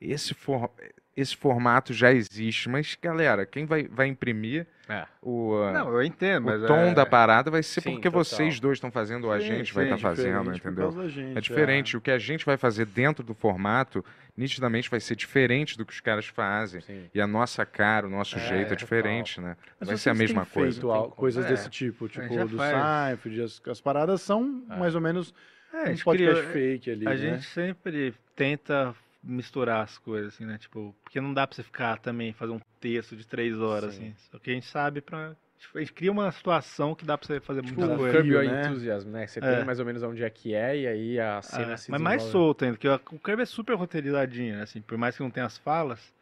esse, 0.00 0.34
for, 0.34 0.70
esse 1.16 1.36
formato 1.36 1.92
já 1.92 2.12
existe, 2.12 2.68
mas, 2.68 2.96
galera, 3.00 3.44
quem 3.46 3.64
vai, 3.66 3.84
vai 3.88 4.06
imprimir 4.06 4.66
É. 4.88 5.04
o, 5.22 5.54
Não, 5.72 5.92
eu 5.92 6.02
entendo, 6.02 6.44
mas 6.44 6.62
o 6.62 6.66
tom 6.66 6.74
é... 6.76 6.94
da 6.94 7.04
parada 7.04 7.50
vai 7.50 7.62
ser 7.62 7.80
Sim, 7.80 7.92
porque 7.94 8.08
total. 8.08 8.24
vocês 8.24 8.60
dois 8.60 8.76
estão 8.76 8.90
fazendo 8.90 9.24
ou 9.24 9.32
a 9.32 9.40
Sim, 9.40 9.46
gente 9.46 9.74
vai 9.74 9.86
sim, 9.86 9.94
estar 9.94 10.08
fazendo, 10.08 10.52
Diferente 10.52 10.60
por 10.62 10.68
entendeu? 10.72 11.08
gente, 11.08 11.38
É 11.38 11.40
diferente. 11.40 11.96
O 11.96 12.00
que 12.00 12.10
a 12.10 12.18
gente 12.18 12.44
vai 12.46 12.56
fazer 12.56 12.86
dentro 12.86 13.24
do 13.24 13.34
formato, 13.34 14.04
nitidamente 14.36 14.88
vai 14.90 15.00
ser 15.00 15.16
diferente 15.16 15.76
do 15.76 15.84
que 15.84 15.92
os 15.92 16.00
caras 16.00 16.26
fazem. 16.26 16.80
Sim. 16.82 17.10
E 17.12 17.20
a 17.20 17.26
nossa 17.26 17.64
cara, 17.66 18.06
o 18.06 18.10
nosso 18.10 18.36
É, 18.36 18.40
jeito 18.40 18.54
é 18.54 18.62
total. 18.64 18.76
diferente, 18.76 19.40
né? 19.40 19.56
Mas 19.80 19.88
vai 19.88 19.96
ser 19.96 20.10
a 20.10 20.12
têm 20.12 20.20
mesma 20.20 20.46
coisa. 20.46 20.80
feito 20.80 21.10
coisas 21.16 21.44
É, 21.44 21.48
desse 21.48 21.68
tipo, 21.70 22.08
tipo 22.08 22.28
do 22.46 22.56
faz. 22.56 23.18
Seinfeld, 23.20 23.42
as, 23.42 23.62
as 23.68 23.80
paradas 23.80 24.20
são 24.22 24.62
mais 24.68 24.94
ou 24.94 25.00
menos 25.00 25.34
É, 25.76 25.80
a 25.80 25.82
um 25.84 25.86
gente 25.88 26.04
podcast 26.04 26.40
cria- 26.42 26.52
fake 26.52 26.90
ali, 26.90 27.06
A 27.06 27.10
né? 27.10 27.16
gente 27.16 27.44
sempre 27.46 28.14
tenta 28.34 28.94
misturar 29.22 29.82
as 29.82 29.98
coisas, 29.98 30.34
assim, 30.34 30.44
né? 30.44 30.56
Tipo, 30.58 30.94
porque 31.02 31.20
não 31.20 31.34
dá 31.34 31.46
pra 31.46 31.56
você 31.56 31.62
ficar 31.62 31.98
também, 31.98 32.32
fazer 32.32 32.52
um 32.52 32.60
texto 32.80 33.16
de 33.16 33.26
três 33.26 33.58
horas, 33.58 33.94
Sim. 33.94 34.08
assim. 34.08 34.14
Só 34.30 34.38
que 34.38 34.50
a 34.50 34.54
gente 34.54 34.66
sabe 34.66 35.00
pra... 35.00 35.34
A 35.74 35.78
gente 35.80 35.92
cria 35.92 36.12
uma 36.12 36.30
situação 36.30 36.94
que 36.94 37.04
dá 37.04 37.16
pra 37.18 37.26
você 37.26 37.40
fazer 37.40 37.62
Tipo, 37.62 37.80
muita 37.80 37.96
coisa. 37.96 38.18
Curb 38.18 38.46
né? 38.46 38.66
Enthusiasm, 38.66 39.08
né? 39.08 39.26
Você 39.26 39.38
É. 39.40 39.56
tem 39.56 39.64
mais 39.64 39.80
ou 39.80 39.86
menos 39.86 40.02
onde 40.02 40.22
é 40.22 40.30
que 40.30 40.54
é 40.54 40.76
e 40.78 40.86
aí 40.86 41.18
a 41.20 41.40
cena 41.42 41.72
É, 41.72 41.76
se 41.76 41.90
mas 41.90 42.00
mais 42.00 42.22
solto 42.24 42.64
ainda, 42.64 42.76
porque 42.76 42.88
o 43.14 43.18
Kirby 43.18 43.42
é 43.42 43.46
super 43.46 43.74
roteirizadinho, 43.74 44.56
né? 44.56 44.62
Assim, 44.62 44.80
por 44.82 44.96
mais 44.98 45.16
que 45.16 45.22
não 45.22 45.30
tenha 45.30 45.46
as 45.46 45.56
falas, 45.58 46.14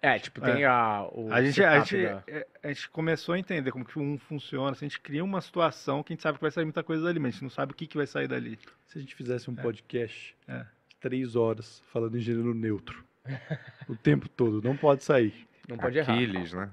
É, 0.00 0.18
tipo, 0.18 0.40
tem 0.40 0.64
a, 0.64 1.06
o 1.12 1.32
a 1.32 1.42
gente, 1.42 1.62
a, 1.64 1.78
gente, 1.80 2.02
da- 2.06 2.22
é, 2.26 2.46
a 2.62 2.68
gente 2.68 2.88
começou 2.90 3.34
a 3.34 3.38
entender 3.38 3.70
como 3.70 3.84
que 3.84 3.98
um 3.98 4.18
funciona, 4.18 4.72
assim, 4.72 4.86
a 4.86 4.88
gente 4.88 5.00
cria 5.00 5.22
uma 5.24 5.40
situação 5.40 6.02
que 6.02 6.12
a 6.12 6.14
gente 6.14 6.22
sabe 6.22 6.38
que 6.38 6.42
vai 6.42 6.50
sair 6.50 6.64
muita 6.64 6.82
coisa 6.82 7.04
dali, 7.04 7.18
mas 7.20 7.28
a 7.28 7.32
gente 7.32 7.42
não 7.42 7.50
sabe 7.50 7.72
o 7.72 7.74
que, 7.74 7.86
que 7.86 7.96
vai 7.96 8.06
sair 8.06 8.26
dali. 8.28 8.58
Se 8.86 8.98
a 8.98 9.00
gente 9.00 9.14
fizesse 9.14 9.48
um 9.50 9.54
podcast 9.54 10.36
É. 10.48 10.58
de 10.88 10.96
três 11.00 11.36
horas 11.36 11.82
falando 11.92 12.16
em 12.16 12.20
gênero 12.20 12.52
neutro 12.54 13.04
o 13.88 13.94
tempo 13.96 14.28
todo, 14.28 14.60
não 14.62 14.76
pode 14.76 15.04
sair. 15.04 15.46
Não 15.68 15.76
pode 15.78 15.98
errar. 15.98 16.14
Aquiles, 16.14 16.52
né? 16.52 16.70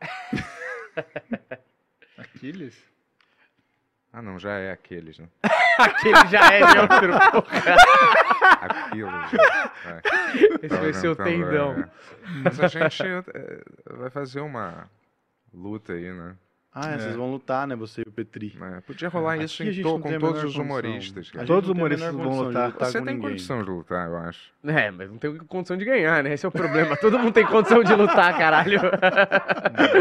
Aquiles? 2.16 2.82
Ah, 4.12 4.20
não, 4.22 4.38
já 4.38 4.58
é 4.58 4.72
Aquiles, 4.72 5.18
né? 5.18 5.28
Aquele 5.78 6.26
já 6.28 6.52
é 6.52 6.60
neutro. 6.60 7.12
Aquiles. 8.60 9.32
né? 9.32 9.70
É. 9.86 10.49
Esse 10.62 10.76
vai 10.76 10.92
ser 10.92 11.08
o 11.08 11.16
tendão. 11.16 11.72
é. 11.72 11.88
Mas 12.44 12.60
a 12.60 12.68
gente 12.68 13.02
é, 13.02 13.62
vai 13.96 14.10
fazer 14.10 14.40
uma 14.40 14.88
luta 15.52 15.92
aí, 15.94 16.12
né? 16.12 16.36
Ah, 16.72 16.92
é, 16.92 16.98
vocês 16.98 17.16
vão 17.16 17.30
lutar, 17.32 17.66
né? 17.66 17.74
Você 17.74 18.02
e 18.02 18.08
o 18.08 18.12
Petri. 18.12 18.56
É, 18.76 18.80
Podia 18.82 19.08
rolar 19.08 19.34
Aqui 19.34 19.44
isso 19.44 19.62
em 19.64 19.82
to- 19.82 19.98
com 19.98 20.18
todos 20.18 20.44
os 20.44 20.54
humoristas. 20.56 21.30
Todos 21.44 21.68
os 21.68 21.76
humoristas 21.76 22.14
vão 22.14 22.42
lutar. 22.44 22.68
lutar 22.68 22.88
Você 22.88 22.98
com 23.00 23.04
tem 23.06 23.14
ninguém. 23.16 23.30
condição 23.30 23.62
de 23.64 23.70
lutar, 23.70 24.08
eu 24.08 24.16
acho. 24.18 24.52
É, 24.64 24.88
mas 24.90 25.10
não 25.10 25.18
tem 25.18 25.36
condição 25.38 25.76
de 25.76 25.84
ganhar, 25.84 26.22
né? 26.22 26.32
Esse 26.32 26.46
é 26.46 26.48
o 26.48 26.52
problema. 26.52 26.96
Todo 26.96 27.18
mundo 27.18 27.32
tem 27.32 27.44
condição 27.44 27.82
de 27.82 27.92
lutar, 27.94 28.38
caralho. 28.38 28.78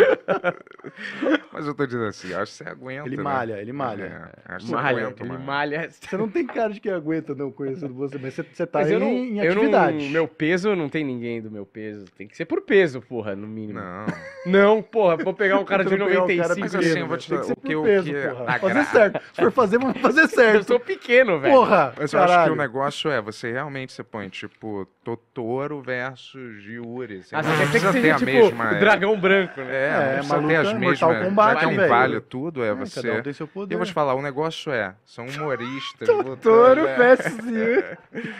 Mas 1.52 1.66
eu 1.68 1.74
tô 1.74 1.86
dizendo 1.86 2.06
assim, 2.06 2.34
acho 2.34 2.52
que 2.52 2.58
você 2.64 2.70
aguenta. 2.70 3.08
Ele 3.08 3.18
né? 3.18 3.24
malha, 3.24 3.62
ele 3.62 3.74
malha. 3.74 4.04
É, 4.46 4.54
acho 4.54 4.66
que 4.66 4.70
você 4.72 4.76
malha, 4.76 5.02
aguenta, 5.06 5.24
ele 5.24 5.30
mano. 5.32 5.44
malha. 5.46 5.90
Você 5.90 6.18
não 6.18 6.30
tem 6.30 6.46
cara 6.46 6.74
de 6.74 6.80
que 6.80 6.90
aguenta, 6.90 7.36
não, 7.36 7.52
conhecendo 7.52 7.94
você, 7.94 8.18
mas 8.22 8.34
você, 8.34 8.44
você 8.44 8.66
tá 8.68 8.80
Mas 8.80 8.92
eu 8.92 9.00
não, 9.00 9.08
em 9.10 9.40
eu 9.40 9.54
não, 9.56 9.62
atividade. 9.64 10.10
meu 10.10 10.28
peso 10.28 10.76
não 10.76 10.88
tem 10.90 11.04
ninguém 11.04 11.42
do 11.42 11.50
meu 11.52 11.66
peso. 11.66 12.06
Tem 12.18 12.28
que 12.28 12.36
ser 12.38 12.46
por 12.46 12.62
peso, 12.62 13.02
porra, 13.02 13.36
no 13.36 13.48
mínimo. 13.48 13.80
Não. 13.80 14.06
Não, 14.46 14.82
porra, 14.82 15.18
vou 15.18 15.34
pegar 15.34 15.60
um 15.60 15.66
cara 15.66 15.84
de 15.84 15.90
Tentando 15.90 16.08
pegar 16.08 16.24
um 16.24 16.28
cara 16.28 16.50
95 16.50 16.59
Mas 16.60 16.76
assim, 16.76 17.00
eu 17.00 17.08
vou 17.08 17.16
né? 17.16 17.22
te 17.22 17.30
Tem 17.30 17.44
ser 17.44 17.54
o 17.54 17.56
que 17.56 17.76
o 17.76 17.84
peso, 17.84 18.10
que 18.12 18.16
a 18.18 18.60
Fazer 18.60 18.74
gra- 18.74 18.86
certo. 18.86 19.22
Se 19.34 19.42
for 19.42 19.52
fazer, 19.52 19.78
vamos 19.80 19.98
fazer 20.02 20.22
Eu 20.22 20.28
certo. 20.30 20.64
sou 20.68 20.80
pequeno, 20.80 21.40
velho. 21.40 21.54
Porra, 21.54 21.94
Mas 21.98 22.14
eu 22.14 22.22
acho 22.24 22.44
que 22.46 22.50
o 22.52 22.56
negócio 22.56 23.12
é, 23.12 23.22
você 23.22 23.52
realmente 23.52 23.94
você 23.94 24.04
põe, 24.04 24.30
tipo, 24.30 24.88
Totoro 25.04 25.82
versus 25.82 26.64
Yuri. 26.66 27.20
Assim, 27.20 27.36
Ah, 27.36 27.42
não 27.42 27.52
você 27.52 27.58
quer 27.58 27.64
que 27.66 27.70
precisa 27.72 27.92
ter 27.94 28.02
seja 28.02 28.16
a 28.16 28.18
tipo 28.20 28.32
mesma... 28.32 28.72
o 28.72 28.80
dragão 28.80 29.20
branco, 29.20 29.62
né? 29.62 29.72
É, 29.74 30.18
É, 30.20 30.22
uma 30.22 30.48
ter 30.48 30.56
as 30.56 30.68
luta 30.68 30.80
mesmas... 30.80 31.00
Kombat, 31.00 31.54
já 31.54 31.60
que 31.60 31.66
é 31.66 31.68
um 31.68 31.76
velho. 31.76 31.90
vale 31.90 32.22
tudo, 32.22 32.64
é, 32.64 32.70
É, 32.70 32.74
você... 32.74 33.02
Cada 33.02 33.20
um 33.20 33.22
tem 33.24 33.34
seu 33.34 33.48
poder. 33.48 33.74
E 33.74 33.76
eu 33.76 33.80
vou 33.80 33.86
te 33.88 33.94
falar, 33.94 34.14
o 34.14 34.22
negócio 34.22 34.72
é, 34.72 34.94
são 35.06 35.26
humoristas 35.26 36.08
Totoro 36.08 36.82
lutando, 36.82 36.88
é. 36.88 36.96
versus 36.98 37.46
Yuri. 37.46 37.98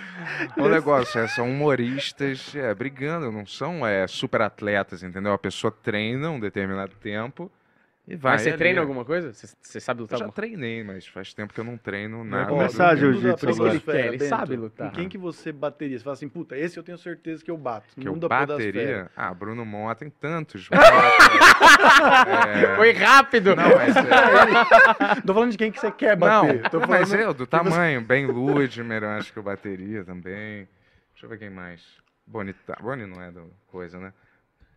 O 0.58 0.68
negócio 0.68 1.20
é, 1.22 1.28
são 1.28 1.50
humoristas 1.50 2.54
é, 2.56 2.74
brigando, 2.74 3.32
não 3.32 3.46
são 3.46 3.86
é, 3.88 4.06
super 4.08 4.42
atletas, 4.42 5.02
entendeu? 5.04 5.32
A 5.34 5.38
pessoa 5.38 5.72
treina 5.84 6.30
um 6.30 6.40
determinado 6.40 6.92
tempo 7.02 7.50
e 8.10 8.16
vai 8.16 8.34
Mas 8.34 8.42
você 8.42 8.50
ali. 8.50 8.58
treina 8.58 8.82
alguma 8.82 9.06
coisa? 9.06 9.32
Você, 9.32 9.48
você 9.62 9.80
sabe 9.80 10.00
Eu 10.00 10.06
lutar 10.06 10.18
já 10.18 10.26
alguma 10.26 10.34
treinei, 10.36 10.84
mas 10.84 11.06
faz 11.06 11.32
tempo 11.32 11.54
que 11.54 11.60
eu 11.60 11.64
não 11.64 11.78
treino 11.78 12.22
Ó, 12.22 12.24
nada. 12.24 12.50
começar 12.50 12.96
no 12.96 13.02
mundo 13.04 13.22
jiu-jitsu 13.22 13.46
da 13.46 13.70
Ele 13.70 13.80
quer, 13.80 14.06
ele 14.08 14.20
sabe 14.28 14.56
lutar. 14.56 14.88
Em 14.88 14.92
quem 14.92 15.08
que 15.08 15.18
você 15.18 15.52
bateria? 15.52 15.96
Você 15.96 16.04
fala 16.04 16.16
assim, 16.16 16.28
puta, 16.28 16.58
esse 16.58 16.76
eu 16.76 16.82
tenho 16.82 16.98
certeza 16.98 17.44
que 17.46 17.52
eu 17.52 17.58
bato. 17.58 17.86
Que 17.96 18.08
eu 18.08 18.16
da 18.16 18.28
bateria? 18.28 19.12
Ah, 19.16 19.32
Bruno 19.32 19.64
Mota 19.64 20.00
tem 20.00 20.10
tantos. 20.10 20.70
É, 21.80 22.76
Foi 22.76 22.92
rápido! 22.94 23.56
Não, 23.56 23.70
mas 23.76 23.96
é, 23.96 25.22
Tô 25.26 25.34
falando 25.34 25.52
de 25.52 25.58
quem 25.58 25.72
que 25.72 25.80
você 25.80 25.92
quer 25.92 26.18
não, 26.18 26.48
bater. 26.48 26.62
Tô 26.70 26.80
falando... 26.80 26.90
mas 26.90 27.14
é 27.14 27.34
do 27.34 27.46
tamanho. 27.48 28.02
Ben 28.02 28.26
Ludmer, 28.26 29.04
eu 29.04 29.10
acho 29.10 29.32
que 29.32 29.40
eu 29.40 29.44
bateria 29.44 30.04
também. 30.04 30.68
Deixa 31.12 31.26
eu 31.26 31.30
ver 31.30 31.38
quem 31.38 31.50
mais. 31.50 31.82
Boni, 32.26 32.54
tá- 32.54 32.78
Boni 32.82 33.06
não 33.06 33.22
é 33.22 33.32
do 33.32 33.52
coisa, 33.68 34.00
né? 34.00 34.14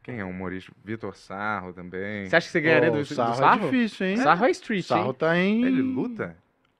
Quem 0.02 0.18
é 0.18 0.24
o 0.24 0.28
humorista? 0.28 0.72
Vitor 0.84 1.14
Sarro 1.16 1.72
também. 1.72 2.26
Você 2.26 2.36
acha 2.36 2.46
que 2.46 2.52
você 2.52 2.60
ganharia 2.60 2.90
Pô, 2.90 2.96
do, 2.96 3.02
o 3.02 3.04
do 3.04 3.14
Sarro, 3.14 3.34
Sarro? 3.34 3.68
é 3.68 3.70
difícil, 3.70 4.06
hein? 4.06 4.16
Sarro 4.16 4.44
é 4.44 4.50
street, 4.50 4.84
Sarro 4.84 5.08
hein? 5.08 5.14
tá 5.14 5.36
em... 5.38 5.64
Ele 5.64 5.82
luta? 5.82 6.36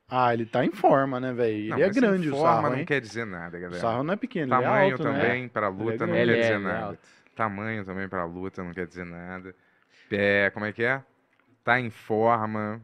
Ah, 0.08 0.34
ele 0.34 0.44
tá 0.44 0.64
em 0.64 0.70
forma, 0.72 1.18
né, 1.20 1.32
velho? 1.32 1.68
Não, 1.68 1.78
Ele 1.78 1.84
é 1.84 1.86
mas 1.86 1.96
em 1.96 2.00
grande, 2.00 2.28
o 2.30 2.36
forma 2.36 2.44
Sarro, 2.44 2.70
não 2.70 2.78
hein? 2.78 2.84
quer 2.84 3.00
dizer 3.00 3.24
nada, 3.24 3.58
O 3.58 3.60
galera. 3.60 3.80
Sarro 3.80 4.02
não 4.02 4.12
é 4.14 4.16
pequeno, 4.16 4.52
ele 4.52 4.64
é 4.64 4.68
Tamanho 4.68 4.92
alto, 4.92 5.02
também 5.02 5.42
né? 5.44 5.48
pra 5.48 5.70
Ele 5.78 5.90
é 5.90 5.98
luta 5.98 6.06
não. 6.06 6.14
Ele 6.16 6.32
quer 6.32 6.36
é, 6.36 6.36
dizer 6.36 6.56
ele 6.56 6.68
é 6.68 6.72
nada. 6.72 6.86
alto. 6.86 7.08
Tamanho 7.34 7.84
também 7.84 8.08
pra 8.08 8.24
luta 8.24 8.62
não 8.62 8.72
quer 8.74 8.86
dizer 8.86 9.06
nada. 9.06 9.54
É, 10.10 10.50
como 10.50 10.66
é 10.66 10.72
que 10.72 10.84
é? 10.84 11.02
Tá 11.64 11.80
em 11.80 11.90
forma. 11.90 12.80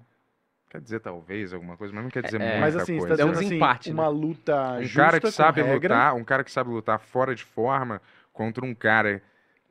Quer 0.70 0.80
dizer 0.80 1.00
talvez 1.00 1.52
alguma 1.52 1.76
coisa, 1.76 1.94
mas 1.94 2.04
não 2.04 2.10
quer 2.10 2.22
dizer 2.22 2.40
É, 2.40 2.44
muita 2.44 2.60
Mas 2.60 2.76
assim, 2.76 2.98
você 2.98 3.08
coisa. 3.08 3.16
tá 3.16 3.22
É 3.22 3.26
um 3.26 3.32
dizendo 3.32 3.38
assim, 3.46 3.48
desempate, 3.48 3.90
uma 3.90 4.08
luta 4.08 4.78
um 4.78 4.82
justa, 4.82 5.00
cara 5.00 5.20
que 5.20 5.30
sabe 5.30 5.62
regra. 5.62 5.94
lutar, 5.94 6.14
um 6.14 6.24
cara 6.24 6.44
que 6.44 6.50
sabe 6.50 6.70
lutar 6.70 6.98
fora 7.00 7.34
de 7.34 7.44
forma 7.44 8.00
contra 8.32 8.64
um 8.64 8.74
cara 8.74 9.22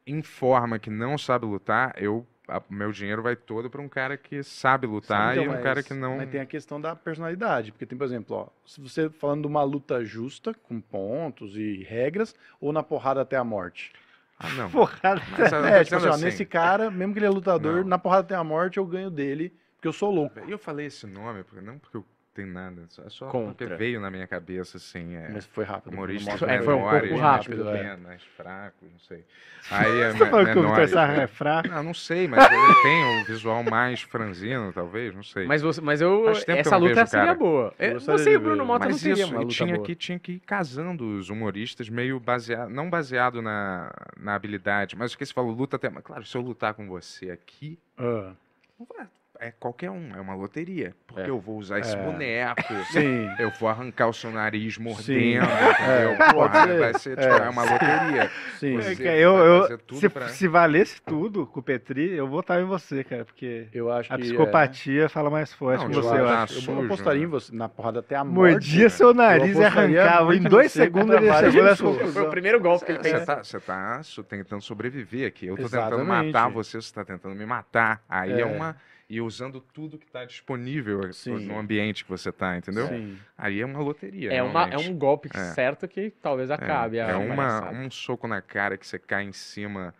em 0.07 0.21
forma 0.21 0.79
que 0.79 0.89
não 0.89 1.17
sabe 1.17 1.45
lutar, 1.45 1.93
eu 1.97 2.25
a- 2.47 2.61
meu 2.69 2.93
dinheiro 2.93 3.21
vai 3.21 3.35
todo 3.35 3.69
pra 3.69 3.81
um 3.81 3.89
cara 3.89 4.15
que 4.15 4.41
sabe 4.41 4.87
lutar 4.87 5.33
Então, 5.33 5.43
e 5.43 5.47
um 5.49 5.51
mas- 5.51 5.63
cara 5.63 5.83
que 5.83 5.93
não 5.93 6.15
Mas 6.17 6.29
tem 6.29 6.39
a 6.39 6.45
questão 6.45 6.79
da 6.79 6.95
personalidade, 6.95 7.73
porque 7.73 7.85
tem, 7.85 7.97
por 7.97 8.05
exemplo, 8.05 8.35
ó, 8.37 8.47
se 8.65 8.79
você 8.79 9.09
falando 9.09 9.41
de 9.41 9.47
uma 9.47 9.63
luta 9.63 10.03
justa, 10.05 10.53
com 10.53 10.79
pontos 10.79 11.57
e 11.57 11.83
regras, 11.83 12.33
ou 12.61 12.71
na 12.71 12.81
porrada 12.81 13.19
até 13.21 13.35
a 13.35 13.43
morte. 13.43 13.91
Ah, 14.39 14.49
não. 14.53 14.69
Porrada. 14.71 15.21
Mas 15.37 15.51
É, 15.51 15.83
tipo 15.83 15.95
assim, 15.97 16.07
assim, 16.07 16.23
nesse 16.23 16.45
cara, 16.45 16.89
mesmo 16.89 17.11
que 17.11 17.19
ele 17.19 17.25
é 17.25 17.29
lutador, 17.29 17.81
Não. 17.81 17.83
na 17.89 17.97
porrada 17.97 18.21
até 18.21 18.35
a 18.35 18.43
morte 18.43 18.77
eu 18.77 18.85
ganho 18.85 19.09
dele, 19.11 19.51
porque 19.75 19.87
eu 19.89 19.93
sou 19.93 20.09
louco. 20.09 20.39
E 20.47 20.51
eu 20.51 20.57
falei 20.57 20.85
esse 20.85 21.05
nome 21.05 21.43
porque 21.43 21.59
não 21.59 21.77
porque 21.77 21.97
eu 21.97 22.05
tem 22.37 22.45
nada. 22.45 22.83
Só, 22.89 23.03
é 23.03 23.09
só 23.09 23.27
Contra. 23.29 23.67
porque 23.67 23.75
veio 23.75 23.99
na 23.99 24.11
minha 24.11 24.27
cabeça, 24.27 24.77
assim. 24.77 25.15
É, 25.15 25.29
Mas 25.29 25.45
foi 25.47 25.65
rápido. 25.65 25.91
humoristas 25.91 26.39
não 26.39 26.47
É, 26.49 26.61
foi 26.61 26.73
um 26.75 26.81
pouco 26.81 27.15
rápido, 27.17 27.65
mais 27.65 27.77
é. 27.77 27.97
mais 27.97 28.23
fracos, 28.23 28.87
não 28.91 28.99
sei. 28.99 29.25
Aí 29.71 29.91
é 30.01 30.11
Você 30.11 30.19
tá 30.19 30.29
falando 30.29 30.51
que 30.53 30.59
o 30.59 30.63
né? 30.63 31.23
é 31.23 31.27
fraco? 31.27 31.67
Não, 31.67 31.83
não 31.83 31.93
sei, 31.93 32.27
mas 32.27 32.45
ele 32.51 32.73
tem 32.83 33.21
o 33.21 33.25
visual 33.25 33.63
mais 33.63 34.01
franzino, 34.03 34.71
talvez, 34.71 35.15
não 35.15 35.23
sei. 35.23 35.47
Mas, 35.47 35.63
você, 35.63 35.81
mas 35.81 35.99
eu, 35.99 36.29
essa 36.29 36.51
eu 36.51 36.71
não 36.71 36.79
luta 36.79 36.93
vejo, 36.95 37.07
seria 37.07 37.25
cara. 37.25 37.37
boa. 37.37 37.73
Eu 37.79 37.99
Você 37.99 38.31
e 38.31 38.37
o 38.37 38.39
Bruno. 38.39 38.65
Mota 38.65 38.85
não 38.85 38.91
Mas 38.91 39.01
seria 39.01 39.23
isso, 39.23 39.31
uma 39.33 39.41
e 39.41 39.45
luta 39.45 39.55
tinha 39.55 39.73
boa. 39.75 39.85
que, 39.85 39.95
tinha 39.95 40.19
que 40.19 40.31
ir 40.33 40.39
casando 40.41 41.17
os 41.17 41.29
humoristas 41.29 41.89
meio 41.89 42.19
baseado, 42.19 42.69
não 42.69 42.89
baseado 42.89 43.41
na, 43.41 43.91
na 44.19 44.35
habilidade, 44.35 44.95
mas 44.95 45.13
o 45.13 45.17
que 45.17 45.25
você 45.25 45.33
falou, 45.33 45.51
luta 45.51 45.75
até. 45.75 45.89
Claro, 45.89 46.23
se 46.25 46.37
eu 46.37 46.41
lutar 46.41 46.73
com 46.75 46.87
você 46.87 47.31
aqui, 47.31 47.79
Ah, 47.97 48.33
é 49.39 49.51
qualquer 49.51 49.89
um, 49.91 50.11
é 50.15 50.19
uma 50.21 50.35
loteria. 50.35 50.93
Porque 51.05 51.21
É. 51.21 51.29
eu 51.29 51.39
vou 51.39 51.57
usar 51.57 51.79
esse 51.79 51.95
É. 51.95 52.01
boneco, 52.03 52.61
sim. 52.91 53.29
eu 53.39 53.49
vou 53.59 53.69
arrancar 53.69 54.07
o 54.07 54.13
seu 54.13 54.29
nariz 54.31 54.77
mordendo, 54.77 55.17
entendeu? 55.17 55.43
É, 55.43 56.15
pode 56.15 56.33
Porra, 56.33 56.63
ser. 56.67 56.79
vai 56.79 56.93
ser, 56.99 57.17
tipo, 57.17 57.33
É. 57.33 57.45
é 57.45 57.49
uma 57.49 57.63
loteria. 57.63 58.31
Sim. 58.59 58.75
Você 58.77 59.07
É 59.07 59.17
eu, 59.19 59.35
eu- 59.37 59.79
se, 59.93 60.09
pra- 60.09 60.27
se 60.29 60.47
valesse 60.47 61.01
tudo 61.01 61.45
com 61.47 61.59
o 61.59 61.63
Petri, 61.63 62.13
eu 62.15 62.27
votava 62.27 62.61
em 62.61 62.65
você, 62.65 63.03
cara, 63.03 63.25
porque 63.25 63.67
Eu 63.73 63.91
acho 63.91 64.13
a 64.13 64.17
que. 64.17 64.23
psicopatia 64.23 65.09
fala 65.09 65.29
mais 65.29 65.53
forte 65.53 65.83
Não, 65.83 65.89
que 65.91 65.97
eu 65.97 66.03
você, 66.03 66.15
eu 66.19 66.27
acho. 66.27 66.43
acho. 66.43 66.53
Eu, 66.55 66.61
sujo, 66.61 66.85
apostaria 66.85 67.21
né? 67.21 67.27
em 67.27 67.29
você 67.29 67.55
na 67.55 67.69
porrada 67.69 67.99
até 67.99 68.15
a 68.15 68.23
morte. 68.23 68.51
Mordia 68.53 68.89
seu 68.89 69.13
nariz 69.13 69.57
e 69.57 69.63
arrancava. 69.63 70.35
Em 70.35 70.41
dois 70.41 70.71
segundos 70.71 71.15
ele 71.15 71.33
chegou 71.33 71.63
nessa. 71.63 71.83
Foi 72.11 72.23
o 72.23 72.29
primeiro 72.29 72.59
golpe 72.59 72.85
que 72.85 72.91
ele 72.91 72.99
Você 73.03 73.09
fez. 73.11 73.25
tá, 73.25 73.43
você 73.43 73.59
tá 73.59 74.01
tentando 74.27 74.61
sobreviver 74.61 75.27
aqui. 75.27 75.47
Eu 75.47 75.55
tô 75.55 75.63
tentando 75.69 76.03
matar 76.05 76.49
você, 76.49 76.81
você 76.81 76.93
tá 76.93 77.03
tentando 77.05 77.35
me 77.35 77.45
matar. 77.45 78.01
Aí 78.09 78.31
é, 78.33 78.41
É. 78.41 78.45
uma. 78.45 78.75
E 79.09 79.21
usando 79.21 79.61
tudo 79.61 79.97
que 79.97 80.05
tá 80.05 80.25
disponível 80.25 81.13
Sim. 81.13 81.45
no 81.45 81.57
ambiente 81.57 82.03
que 82.03 82.09
você 82.09 82.29
tá, 82.29 82.57
entendeu? 82.57 82.87
Sim. 82.87 83.17
Aí 83.37 83.61
é 83.61 83.65
uma 83.65 83.79
loteria. 83.79 84.33
É, 84.33 84.43
uma, 84.43 84.67
é 84.67 84.77
um 84.77 84.93
golpe 84.97 85.29
É. 85.33 85.39
certo 85.53 85.87
que 85.87 86.11
talvez 86.21 86.51
acabe. 86.51 86.97
É, 86.97 87.11
é 87.11 87.15
uma, 87.15 87.71
um 87.71 87.89
soco 87.89 88.27
na 88.27 88.41
cara 88.41 88.77
que 88.77 88.85
você 88.85 88.99
cai 88.99 89.23
em 89.23 89.31
cima, 89.31 89.93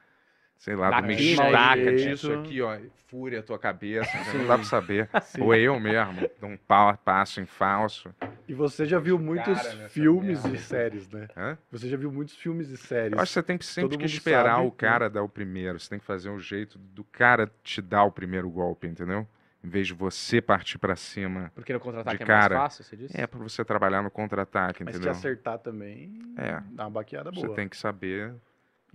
sei 0.58 0.76
lá, 0.76 0.90
Daqui, 0.90 1.08
né, 1.08 1.14
estaca 1.16 1.76
direito. 1.78 2.10
disso 2.10 2.34
aqui, 2.34 2.62
ó, 2.62 2.78
fúria 3.08 3.40
a 3.40 3.44
tua 3.44 3.58
cabeça, 3.60 4.12
Sim. 4.26 4.40
não 4.40 4.48
dá 4.48 4.56
pra 4.56 4.64
saber. 4.66 5.10
Sim. 5.24 5.42
Ou 5.42 5.56
eu 5.56 5.80
mesmo, 5.80 6.30
dou 6.40 6.50
um 6.50 6.58
pau, 6.58 6.98
passo 6.98 7.40
em 7.40 7.46
falso. 7.46 8.14
E 8.48 8.54
você 8.54 8.86
já 8.86 9.00
viu 9.00 9.18
muitos 9.20 9.60
filmes 9.90 10.42
merda. 10.44 10.58
e 10.58 10.60
séries, 10.62 11.10
né? 11.10 11.28
Hã? 11.38 11.58
Você 11.72 11.88
já 11.88 11.98
viu 11.98 12.12
muitos 12.12 12.36
filmes 12.36 12.70
e 12.70 12.78
séries. 12.78 13.14
Eu 13.14 13.20
acho 13.20 13.30
que 13.30 13.34
você 13.34 13.44
tem 13.44 13.58
que 13.58 13.66
sempre 13.66 13.90
Todo 13.92 14.00
que 14.00 14.06
esperar 14.06 14.56
sabe, 14.56 14.68
o 14.68 14.72
cara 14.72 15.10
dar 15.10 15.24
o 15.24 15.30
primeiro. 15.30 15.80
Você 15.80 15.90
tem 15.90 16.00
que 16.00 16.06
fazer 16.06 16.30
um 16.30 16.40
jeito 16.40 16.78
do 16.78 17.04
cara 17.04 17.52
te 17.64 17.82
dar 17.82 18.04
o 18.04 18.12
primeiro 18.12 18.50
golpe, 18.50 18.88
entendeu? 18.88 19.28
Em 19.64 19.70
vez 19.70 19.88
de 19.88 19.94
você 19.94 20.40
partir 20.42 20.78
pra 20.78 20.96
cima. 20.96 21.52
Porque 21.54 21.74
no 21.74 21.80
contra-ataque 21.80 22.24
é 22.24 22.26
mais 22.26 22.42
cara. 22.44 22.56
fácil, 22.58 22.84
você 22.86 22.96
disse? 22.96 23.20
É 23.20 23.28
pra 23.28 23.40
você 23.40 23.66
trabalhar 23.66 24.02
no 24.02 24.10
contra-ataque, 24.10 24.84
Mas 24.84 24.94
se 24.96 25.00
entendeu? 25.00 25.12
acertar 25.12 25.60
também, 25.60 26.18
É. 26.38 26.62
dá 26.72 26.86
uma 26.86 26.92
baqueada 26.92 27.32
boa. 27.32 27.48
Você 27.48 27.54
tem 27.54 27.68
que 27.68 27.76
saber 27.76 28.34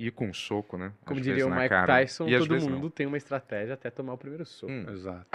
ir 0.07 0.11
com 0.13 0.27
um 0.29 0.35
soco, 0.35 0.77
né? 0.77 0.93
Como 1.05 1.19
Às 1.21 1.25
diria 1.25 1.47
o 1.47 1.51
Mike 1.51 1.69
cara. 1.69 1.87
Tyson, 1.87 2.29
E 2.29 2.39
todo 2.39 2.49
vezes 2.49 2.67
não. 2.69 2.75
mundo 2.77 2.91
tem 2.91 3.07
uma 3.07 3.17
estratégia 3.17 3.75
até 3.75 3.91
tomar 3.91 4.15
o 4.15 4.19
primeiro 4.19 4.45
soco. 4.45 4.73
Hum, 4.73 4.87
Exato. 4.91 5.27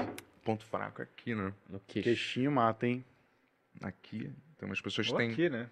ponto 0.44 0.66
fraco 0.66 1.02
aqui, 1.02 1.34
né? 1.36 1.52
No 1.70 1.80
queixo. 1.82 2.04
Queixinho 2.10 2.52
mata, 2.52 2.86
hein? 2.88 3.04
Aqui 3.82 4.32
tem 4.58 4.68
umas 4.68 4.82
pessoas 4.82 5.08
que 5.08 5.14
Ou 5.14 5.20
têm. 5.20 5.32
aqui, 5.32 5.50
né? 5.50 5.68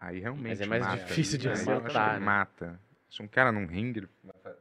Aí 0.00 0.20
realmente 0.20 0.48
Mas 0.48 0.60
é 0.60 0.66
mais 0.66 0.82
mata. 0.86 1.04
difícil 1.04 1.38
de 1.38 1.48
acertar, 1.48 2.18
né? 2.20 2.24
Mata. 2.24 2.80
Se 3.10 3.22
um 3.22 3.26
cara 3.26 3.50
num 3.50 3.66
ringue, 3.66 4.00
ele 4.00 4.08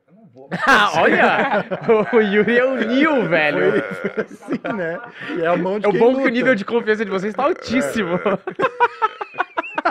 eu 0.08 0.14
não 0.16 0.26
vou. 0.26 0.50
Ah, 0.66 1.02
olha! 1.02 1.66
o 2.14 2.20
Yuri 2.22 2.58
é 2.58 2.66
o 2.66 2.76
Neil, 2.76 3.28
velho. 3.30 3.60
Sim, 4.30 4.74
né? 4.76 5.00
E 5.38 5.42
é 5.42 5.48
a 5.48 5.56
mão 5.58 5.80
de 5.80 5.86
É 5.86 5.90
o 5.90 5.92
quem 5.92 6.00
bom 6.00 6.08
que 6.12 6.16
o 6.16 6.20
luta. 6.20 6.32
nível 6.32 6.56
de 6.56 6.66
confiança 6.66 7.04
de 7.06 7.12
vocês 7.12 7.32
está 7.34 7.44
altíssimo. 7.46 8.18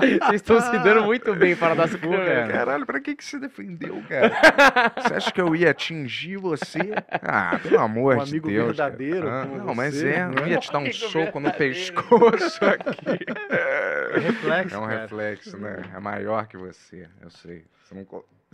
Vocês 0.26 0.34
estão 0.34 0.60
se 0.60 0.78
dando 0.78 1.04
muito 1.04 1.34
bem 1.34 1.54
para 1.56 1.74
das 1.74 1.94
câmeras. 1.94 2.50
Caralho, 2.50 2.86
pra 2.86 3.00
que, 3.00 3.14
que 3.14 3.24
você 3.24 3.38
defendeu, 3.38 4.02
cara? 4.08 4.92
Você 5.00 5.14
acha 5.14 5.32
que 5.32 5.40
eu 5.40 5.54
ia 5.54 5.70
atingir 5.70 6.36
você? 6.36 6.78
Ah, 7.22 7.58
pelo 7.62 7.80
amor 7.80 8.16
Um 8.16 8.24
de 8.24 8.30
amigo 8.30 8.48
Deus. 8.48 8.76
cara. 8.76 8.90
verdadeiro 8.90 9.28
Ah, 9.28 9.44
não, 9.44 9.74
mas 9.74 9.94
você, 9.94 10.08
é, 10.10 10.26
não 10.26 10.32
não 10.34 10.46
ia 10.46 10.58
te 10.58 10.70
dar 10.72 10.78
um 10.78 10.92
soco 10.92 11.40
no 11.40 11.52
pescoço 11.52 12.64
aqui. 12.64 13.24
É 13.50 14.18
reflexo, 14.18 14.74
É 14.74 14.78
um 14.78 14.86
cara. 14.86 15.00
reflexo, 15.02 15.56
né? 15.58 15.82
É 15.94 16.00
maior 16.00 16.46
que 16.46 16.56
você, 16.56 17.08
eu 17.20 17.30
sei. 17.30 17.64
Você 17.84 17.94
não. 17.94 18.04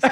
Co- 0.01 0.09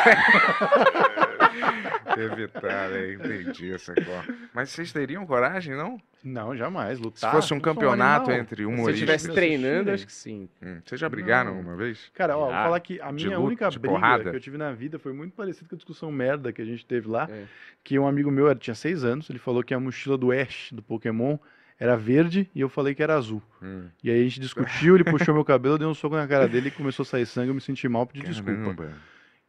Evitar, 2.21 2.91
né? 2.91 3.15
Entendi 3.15 3.73
essa 3.73 3.95
cor. 3.95 4.35
Mas 4.55 4.71
vocês 4.71 4.93
teriam 4.93 5.25
coragem, 5.27 5.75
não? 5.75 5.99
Não, 6.23 6.55
jamais. 6.55 6.99
Se 6.99 7.05
Lutar. 7.05 7.33
fosse 7.33 7.55
um 7.55 7.61
campeonato 7.61 8.31
entre 8.31 8.57
Se 8.57 8.63
eu 8.63 8.69
humoristas. 8.69 8.95
estivesse 8.97 9.33
treinando, 9.33 9.91
acho 9.91 10.07
que 10.07 10.13
sim. 10.13 10.49
Hum, 10.63 10.81
Vocês 10.85 11.01
já 11.01 11.09
brigaram 11.09 11.55
Não. 11.55 11.61
uma 11.61 11.77
vez? 11.77 12.11
Cara, 12.15 12.37
ó, 12.37 12.43
vou 12.45 12.51
Já. 12.51 12.65
falar 12.65 12.81
que 12.81 13.01
a 13.01 13.11
minha 13.11 13.29
luta, 13.31 13.41
única 13.41 13.71
briga 13.71 13.89
porrada? 13.89 14.31
que 14.31 14.37
eu 14.37 14.41
tive 14.41 14.59
na 14.59 14.71
vida 14.73 14.99
foi 14.99 15.13
muito 15.15 15.33
parecida 15.35 15.67
com 15.69 15.75
a 15.75 15.79
discussão 15.79 16.13
merda 16.13 16.53
que 16.53 16.61
a 16.61 16.65
gente 16.65 16.85
teve 16.85 17.09
lá. 17.09 17.27
É. 17.31 17.45
Que 17.83 17.99
um 17.99 18.07
amigo 18.07 18.31
meu 18.31 18.55
tinha 18.55 18.75
seis 18.75 19.03
anos, 19.03 19.31
ele 19.31 19.39
falou 19.39 19.63
que 19.63 19.73
a 19.73 19.81
mochila 19.81 20.19
do 20.19 20.31
Ash, 20.31 20.69
do 20.73 20.83
Pokémon, 20.83 21.39
era 21.79 21.97
verde 21.97 22.51
e 22.55 22.61
eu 22.61 22.69
falei 22.69 22.95
que 22.95 23.03
era 23.03 23.15
azul. 23.15 23.43
Hum. 23.63 23.87
E 24.05 24.11
aí 24.11 24.21
a 24.21 24.25
gente 24.25 24.41
discutiu, 24.41 24.95
ele 24.97 25.05
puxou 25.05 25.33
meu 25.35 25.45
cabelo, 25.45 25.77
eu 25.77 25.79
dei 25.79 25.89
um 25.89 25.95
soco 25.95 26.15
na 26.17 26.29
cara 26.29 26.47
dele 26.47 26.69
e 26.69 26.71
começou 26.71 27.03
a 27.05 27.07
sair 27.07 27.25
sangue, 27.25 27.49
eu 27.49 27.55
me 27.55 27.63
senti 27.63 27.89
mal, 27.89 28.07
pedi 28.07 28.27
desculpa. 28.27 28.93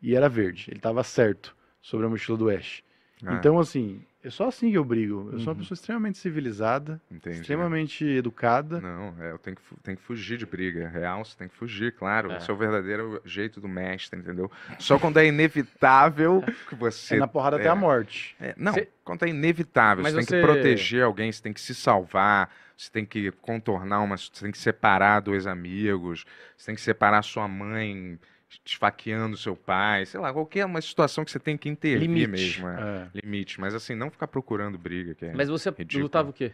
E 0.01 0.15
era 0.15 0.27
verde, 0.29 0.67
ele 0.71 0.79
tava 0.79 1.03
certo 1.03 1.55
sobre 1.81 2.05
a 2.05 2.09
mochila 2.09 2.37
do 2.37 2.49
Ash. 2.49 2.83
Ah, 3.25 3.35
Então, 3.35 3.59
assim, 3.59 4.03
é 4.23 4.29
só 4.31 4.47
assim 4.47 4.71
que 4.71 4.77
eu 4.77 4.83
brigo. 4.83 5.29
Eu 5.31 5.39
sou 5.39 5.47
uma 5.49 5.53
Uhum. 5.53 5.59
pessoa 5.59 5.75
extremamente 5.75 6.17
civilizada, 6.17 6.99
entendi. 7.11 7.37
extremamente 7.37 8.03
educada. 8.03 8.81
Não, 8.81 9.15
é, 9.23 9.31
eu 9.31 9.37
tenho 9.37 9.55
que, 9.55 9.61
tenho 9.83 9.97
que 9.97 10.03
fugir 10.03 10.39
de 10.39 10.45
briga. 10.45 10.87
Real, 10.89 11.23
você 11.23 11.37
tem 11.37 11.47
que 11.47 11.55
fugir, 11.55 11.93
claro. 11.93 12.31
É. 12.31 12.37
Esse 12.37 12.49
é 12.49 12.53
o 12.53 12.57
verdadeiro 12.57 13.21
jeito 13.23 13.61
do 13.61 13.67
mestre, 13.67 14.19
entendeu? 14.19 14.49
Só 14.79 14.97
quando 14.97 15.17
é 15.17 15.25
inevitável 15.27 16.41
que 16.67 16.73
você. 16.75 17.15
É 17.15 17.19
na 17.19 17.27
porrada 17.27 17.57
até 17.57 17.65
é, 17.67 17.69
a 17.69 17.75
morte. 17.75 18.35
é, 18.39 18.53
não, 18.57 18.73
Cê- 18.73 18.87
quando 19.03 19.23
é 19.23 19.29
inevitável, 19.29 20.03
Mas 20.03 20.13
você 20.13 20.17
tem 20.17 20.25
você- 20.25 20.35
que 20.35 20.41
proteger 20.41 21.03
alguém, 21.03 21.31
você 21.31 21.41
tem 21.43 21.53
que 21.53 21.61
se 21.61 21.75
salvar, 21.75 22.49
você 22.75 22.89
tem 22.91 23.05
que 23.05 23.31
contornar 23.33 24.01
uma. 24.01 24.17
Você 24.17 24.31
tem 24.41 24.51
que 24.51 24.57
separar 24.57 25.19
dois 25.19 25.45
amigos, 25.45 26.25
você 26.57 26.65
tem 26.67 26.75
que 26.75 26.81
separar 26.81 27.21
sua 27.21 27.47
mãe 27.47 28.19
esfaqueando 28.65 29.37
seu 29.37 29.55
pai, 29.55 30.05
sei 30.05 30.19
lá, 30.19 30.31
qualquer 30.33 30.65
uma 30.65 30.81
situação 30.81 31.23
que 31.23 31.31
você 31.31 31.39
tem 31.39 31.57
que 31.57 31.69
intervir 31.69 32.07
Limite. 32.09 32.27
mesmo. 32.27 32.67
é. 32.69 33.09
É. 33.13 33.19
Limite, 33.23 33.59
mas 33.59 33.73
assim, 33.73 33.95
não 33.95 34.09
ficar 34.11 34.27
procurando 34.27 34.77
briga. 34.77 35.15
Que 35.15 35.25
é... 35.25 35.33
Mas 35.33 35.49
você 35.49 35.69
Ridículo. 35.69 36.03
lutava 36.03 36.29
o 36.29 36.33
quê? 36.33 36.51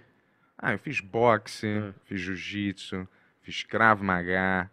Ah, 0.58 0.74
eu 0.74 0.80
fiz 0.80 1.00
boxe, 1.00 1.68
Hum. 1.68 1.94
fiz 2.06 2.20
jiu-jitsu, 2.22 3.08
fiz 3.42 3.64
Krav 3.64 4.02
Maga. 4.04 4.70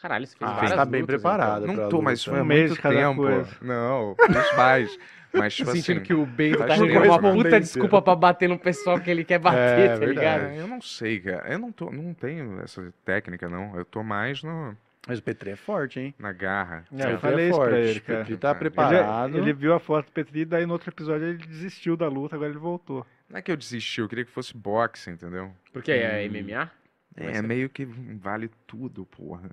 Caralho, 0.00 0.26
você 0.26 0.36
fez 0.36 0.50
Ah, 0.50 0.54
várias 0.54 0.74
tá 0.74 0.84
bem 0.84 1.00
lutas, 1.00 1.14
preparado. 1.16 1.64
então. 1.64 1.74
Não 1.76 1.88
tô, 1.88 2.02
mas 2.02 2.22
foi 2.22 2.38
há 2.38 2.42
Um 2.42 2.44
mês 2.44 2.70
muito 2.70 2.74
de 2.76 2.82
cada 2.82 2.94
tempo. 2.94 3.22
coisa. 3.22 3.56
Não, 3.62 4.14
fiz 4.26 4.56
mais. 4.56 4.98
Mas, 5.32 5.54
tipo 5.54 5.70
Sentindo 5.70 5.96
assim, 5.98 6.06
que 6.06 6.14
o 6.14 6.24
Bento 6.24 6.58
tá 6.58 6.66
tempo, 6.78 6.84
uma 7.18 7.32
puta 7.32 7.60
desculpa 7.60 8.00
pra 8.00 8.14
bater 8.14 8.48
no 8.48 8.58
pessoal 8.58 8.98
que 8.98 9.10
ele 9.10 9.22
quer 9.24 9.38
bater, 9.38 9.58
É, 9.58 9.88
tá 9.88 9.96
verdade. 9.96 10.06
ligado? 10.06 10.40
cara, 10.42 10.54
eu 10.54 10.66
não 10.66 10.80
sei, 10.80 11.20
cara. 11.20 11.52
Eu 11.52 11.58
não, 11.58 11.70
tô, 11.72 11.90
não 11.90 12.14
tenho 12.14 12.58
essa 12.62 12.90
técnica, 13.04 13.46
não. 13.48 13.76
Eu 13.76 13.84
tô 13.84 14.02
mais 14.02 14.42
no, 14.42 14.74
Mas 15.06 15.18
o 15.18 15.22
Petri 15.22 15.50
é 15.50 15.56
forte, 15.56 16.00
hein? 16.00 16.14
na 16.18 16.32
garra. 16.32 16.84
É, 16.92 17.12
eu 17.12 17.18
falei 17.18 17.46
é 17.46 17.48
isso 17.48 17.58
pra 17.58 17.70
forte. 17.70 17.78
ele, 17.88 18.00
cara. 18.00 18.18
Petri 18.20 18.36
tá 18.36 18.50
Ele- 18.50 18.58
preparado. 18.58 19.30
Ele, 19.36 19.38
ele 19.44 19.52
viu 19.52 19.72
a 19.74 19.78
foto 19.78 20.06
do 20.06 20.12
Petri, 20.12 20.44
daí 20.44 20.66
no 20.66 20.72
outro 20.72 20.90
episódio 20.90 21.26
ele 21.28 21.38
desistiu 21.38 21.96
da 21.96 22.08
luta, 22.08 22.34
agora 22.34 22.50
ele 22.50 22.58
voltou. 22.58 23.06
Não 23.30 23.38
é 23.38 23.42
que 23.42 23.50
eu 23.50 23.56
desisti, 23.56 24.00
eu 24.00 24.08
queria 24.08 24.24
que 24.24 24.30
fosse 24.30 24.56
boxe, 24.56 25.10
entendeu? 25.10 25.52
Porque 25.72 25.92
é. 25.92 26.28
MMA? 26.28 26.70
É, 27.16 27.34
ser. 27.34 27.42
meio 27.42 27.68
que 27.70 27.84
vale 27.84 28.50
tudo, 28.66 29.06
porra. 29.06 29.50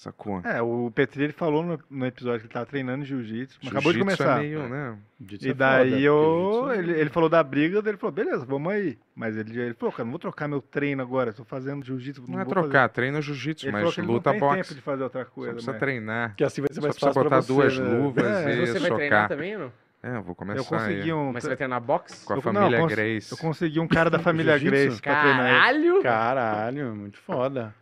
Sacou? 0.00 0.40
É, 0.46 0.62
o 0.62 0.90
Petri 0.94 1.24
ele 1.24 1.32
falou 1.34 1.62
no, 1.62 1.78
no 1.90 2.06
episódio 2.06 2.40
que 2.40 2.46
ele 2.46 2.54
tava 2.54 2.64
treinando 2.64 3.04
jiu-jitsu, 3.04 3.58
mas 3.62 3.70
acabou 3.70 3.92
de 3.92 3.98
Jiu-jitsu 3.98 4.16
começar. 4.24 4.38
É 4.38 4.40
meio, 4.48 4.66
né? 4.66 4.96
E 5.42 5.48
é 5.50 5.52
daí 5.52 5.90
foda, 5.90 6.00
eu, 6.00 6.60
porque 6.62 6.78
ele, 6.78 6.92
ele 7.00 7.10
falou 7.10 7.28
da 7.28 7.42
briga, 7.42 7.82
ele 7.86 7.98
falou, 7.98 8.10
beleza, 8.10 8.46
vamos 8.46 8.72
aí. 8.72 8.98
Mas 9.14 9.36
ele, 9.36 9.60
ele 9.60 9.74
falou, 9.74 9.92
cara, 9.92 10.04
não 10.04 10.12
vou 10.12 10.18
trocar 10.18 10.48
meu 10.48 10.62
treino 10.62 11.02
agora, 11.02 11.34
tô 11.34 11.44
fazendo 11.44 11.84
jiu-jitsu. 11.84 12.24
Não 12.28 12.40
é 12.40 12.44
vou 12.46 12.54
fazer." 12.54 12.68
trocar, 12.68 12.88
treina 12.88 13.20
jiu-jitsu, 13.20 13.66
mas 13.66 13.74
falou 13.80 13.92
que 13.92 14.00
ele 14.00 14.06
luta 14.06 14.30
não 14.32 14.40
tem 14.40 14.48
tempo 14.48 14.56
boxe. 14.56 14.74
de 14.74 14.80
fazer 14.80 15.02
outra 15.02 15.24
Só 15.26 15.30
coisa, 15.30 15.52
precisa 15.52 15.72
né? 15.74 15.78
treinar. 15.78 16.34
Que 16.34 16.44
assim 16.44 16.62
vai 16.62 16.68
ser 16.68 16.74
Só 16.76 16.80
mais 16.80 16.94
precisa 16.94 17.12
fácil 17.12 17.22
botar 17.24 17.40
você, 17.42 17.52
duas 17.52 17.78
né? 17.78 17.98
luvas 17.98 18.24
É, 18.24 18.52
e 18.54 18.66
Você 18.66 18.72
vai 18.72 18.80
socar. 18.80 18.96
treinar 18.96 19.28
também 19.28 19.54
ou 19.56 19.60
não? 19.64 19.72
É, 20.02 20.16
eu 20.16 20.22
vou 20.22 20.34
começar 20.34 20.60
Eu 20.60 20.64
consegui 20.64 21.02
aí. 21.02 21.12
um... 21.12 21.30
Mas 21.30 21.42
você 21.42 21.48
vai 21.48 21.56
treinar 21.58 21.78
boxe? 21.82 22.24
Com 22.24 22.32
a 22.32 22.36
eu- 22.36 22.42
não, 22.42 22.52
família 22.54 22.78
cons- 22.80 22.90
Grace. 22.94 23.32
Eu 23.32 23.36
consegui 23.36 23.80
um 23.80 23.86
cara 23.86 24.08
da 24.08 24.18
família? 24.18 24.58
Grace 24.58 24.98
pra 25.02 25.20
treinar. 25.20 25.46
Caralho! 25.60 26.02
Caralho, 26.02 26.96
muito 26.96 27.18
foda. 27.18 27.74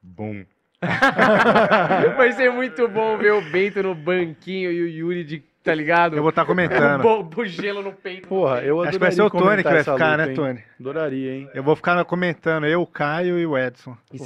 Bum. 0.00 0.44
Vai 2.16 2.32
ser 2.32 2.50
muito 2.50 2.86
bom 2.88 3.16
ver 3.16 3.32
o 3.32 3.40
Bento 3.50 3.82
no 3.82 3.94
banquinho 3.94 4.70
e 4.70 4.82
o 4.82 4.88
Yuri 4.88 5.24
de, 5.24 5.42
tá 5.62 5.74
ligado? 5.74 6.16
Eu 6.16 6.22
vou 6.22 6.30
estar 6.30 6.42
Com 6.42 6.48
comentando. 6.48 7.02
bo- 7.02 7.24
com 7.24 7.44
gelo 7.44 7.82
no 7.82 7.92
peito. 7.92 8.28
Porra, 8.28 8.60
eu 8.62 8.80
adoraria 8.80 8.88
Acho 8.88 8.98
que 8.98 9.04
vai 9.04 9.12
ser 9.12 9.22
o 9.22 9.30
Tony 9.30 9.62
que 9.62 9.68
vai 9.70 9.78
ficar, 9.80 9.92
luta, 9.92 10.16
né, 10.18 10.28
hein? 10.28 10.34
Tony? 10.34 10.64
Adoraria, 10.80 11.32
hein? 11.34 11.50
Eu 11.54 11.62
vou 11.62 11.76
ficar 11.76 12.04
comentando, 12.04 12.66
eu, 12.66 12.82
o 12.82 12.86
Caio 12.86 13.38
e 13.38 13.46
o 13.46 13.56
Edson. 13.58 13.96
E 14.12 14.18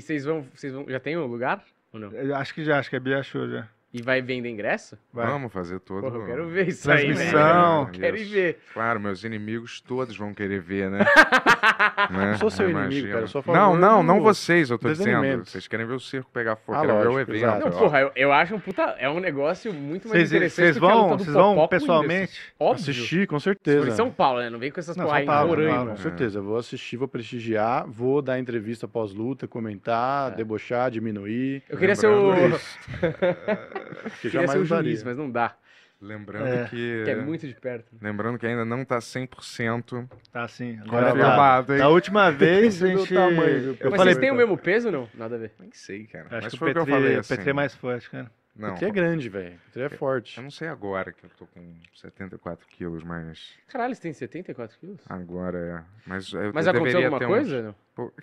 vocês 0.00 0.24
vão, 0.24 0.44
vão. 0.72 0.86
Já 0.88 1.00
tem 1.00 1.16
um 1.16 1.26
lugar? 1.26 1.62
Ou 1.92 1.98
não? 2.00 2.10
Eu 2.12 2.36
acho 2.36 2.54
que 2.54 2.64
já, 2.64 2.78
acho 2.78 2.88
que 2.90 2.96
a 2.96 3.00
Bia 3.00 3.18
achou 3.18 3.48
já. 3.48 3.66
E 3.92 4.00
vai 4.02 4.22
vender 4.22 4.48
ingresso? 4.48 4.96
Vai. 5.12 5.26
Vamos 5.26 5.52
fazer 5.52 5.80
todo. 5.80 6.02
Porra, 6.02 6.16
eu 6.18 6.24
quero 6.24 6.48
ver 6.48 6.68
isso 6.68 6.88
aí, 6.88 7.06
Transmissão. 7.06 7.86
velho. 7.86 7.98
Quero 8.00 8.16
ir 8.16 8.22
Isso. 8.22 8.32
ver. 8.32 8.58
Claro, 8.72 9.00
meus 9.00 9.24
inimigos 9.24 9.80
todos 9.80 10.16
vão 10.16 10.32
querer 10.32 10.60
ver, 10.60 10.88
né? 10.88 10.98
né? 12.08 12.32
Eu 12.34 12.38
sou 12.38 12.50
seu 12.50 12.66
Eu 12.66 12.70
inimigo, 12.70 12.92
imagino. 12.92 13.12
cara, 13.12 13.24
eu 13.24 13.28
sou 13.28 13.40
a 13.40 13.46
Não, 13.48 13.54
favor 13.72 13.78
não, 13.80 13.96
do 14.00 14.06
não 14.06 14.20
vocês, 14.20 14.70
eu 14.70 14.78
tô 14.78 14.88
dizendo. 14.92 15.44
Vocês 15.44 15.66
querem 15.66 15.84
ver 15.86 15.94
o 15.94 15.98
circo 15.98 16.30
pegar 16.32 16.54
fogo, 16.54 16.78
Ah, 16.78 16.82
querem 16.82 17.00
ver 17.00 17.08
o 17.08 17.10
lógico, 17.12 17.30
evento. 17.32 17.44
exato. 17.44 17.64
Não, 17.68 17.78
porra, 17.78 18.00
eu, 18.00 18.12
eu 18.14 18.32
acho 18.32 18.54
um 18.54 18.60
puta. 18.60 18.82
É 18.96 19.10
um 19.10 19.18
negócio 19.18 19.74
muito 19.74 20.06
mais 20.08 20.20
Vocês 20.20 20.30
interessante 20.30 20.54
vocês 20.66 20.76
do 20.76 20.86
que 20.86 20.86
a 20.86 20.94
luta 20.94 21.08
vão, 21.08 21.16
do 21.16 21.24
vocês 21.24 21.34
vão 21.34 21.66
pessoalmente? 21.68 22.40
Óbvio. 22.60 22.82
Assistir, 22.82 23.26
com 23.26 23.40
certeza. 23.40 23.88
em 23.88 23.90
São 23.90 24.08
Paulo, 24.08 24.38
né? 24.38 24.48
Não 24.50 24.60
vem 24.60 24.70
com 24.70 24.78
essas 24.78 24.94
Não, 24.96 25.06
porra 25.06 25.24
Paulo, 25.24 25.48
Roraima. 25.48 25.68
São 25.72 25.78
Paulo. 25.84 25.90
Com 25.96 26.02
certeza, 26.02 26.38
eu 26.38 26.44
vou 26.44 26.56
assistir, 26.58 26.96
vou 26.96 27.08
prestigiar, 27.08 27.86
vou 27.88 28.22
dar 28.22 28.38
entrevista 28.38 28.86
pós-luta, 28.86 29.48
comentar, 29.48 30.30
debochar, 30.36 30.92
diminuir. 30.92 31.64
Eu 31.68 31.76
queria 31.76 31.96
ser 31.96 32.06
o. 32.06 32.30
Lembrando 33.84 34.10
Que 34.10 34.16
ser 34.22 34.30
jamais 34.30 34.60
o 34.60 34.64
juiz, 34.64 34.68
daria. 34.70 35.02
mas 35.04 35.16
não 35.16 35.30
dá. 35.30 35.54
Lembrando 36.02 36.46
É, 36.46 36.64
que. 36.64 37.02
Que 37.04 37.10
é 37.10 37.16
muito 37.16 37.46
de 37.46 37.54
perto. 37.54 37.94
Lembrando 38.00 38.38
que 38.38 38.46
ainda 38.46 38.64
não 38.64 38.86
tá 38.86 38.98
100%. 39.00 40.08
Tá 40.32 40.48
sim. 40.48 40.78
Agora 40.82 41.06
tá. 41.06 41.12
Confirmado, 41.12 41.72
hein? 41.74 41.78
Da 41.78 41.88
última 41.90 42.30
vez 42.30 42.82
a 42.82 42.86
gente... 42.86 43.12
tamanho, 43.12 43.60
viu? 43.60 43.76
eu 43.78 43.90
mas 43.90 43.98
falei, 43.98 44.14
vocês 44.14 44.18
têm 44.18 44.30
o 44.30 44.34
mesmo 44.34 44.56
peso, 44.56 44.90
não? 44.90 45.06
Nada 45.14 45.34
a 45.34 45.38
ver. 45.38 45.52
Nem 45.60 45.70
sei, 45.72 46.06
cara. 46.06 46.24
Acho 46.30 46.42
Mas 46.42 46.48
que 46.48 46.54
o 46.54 46.58
foi 46.58 46.70
o 46.70 46.72
que 46.72 46.78
eu 46.80 46.84
Petri, 46.86 47.00
falei 47.02 47.16
o 47.16 47.20
assim. 47.20 47.36
Petri 47.36 47.50
é 47.50 47.52
mais 47.52 47.74
forte, 47.74 48.08
cara. 48.08 48.30
Não, 48.56 48.70
Aqui 48.74 48.84
é 48.86 48.90
grande, 48.90 49.28
velho. 49.28 49.58
Aqui 49.68 49.80
é 49.80 49.88
forte. 49.90 50.36
eu 50.38 50.42
não 50.42 50.50
sei 50.50 50.68
agora 50.68 51.12
que 51.12 51.22
eu 51.24 51.30
tô 51.38 51.46
com 51.46 51.74
74 51.94 52.66
quilos, 52.68 53.04
mas 53.04 53.52
Caralho, 53.68 53.94
você 53.94 54.00
tem 54.02 54.12
74 54.12 54.76
quilos? 54.78 55.00
agora 55.08 55.58
é. 55.58 55.82
Mas 56.06 56.32
eu, 56.32 56.50
Mas 56.52 56.66
eu 56.66 56.72
aconteceu 56.72 57.00
alguma 57.00 57.18
ter 57.18 57.26
coisa? 57.26 57.58
Uns... 57.58 57.64
Não? 57.64 57.74
Pô, 57.94 58.12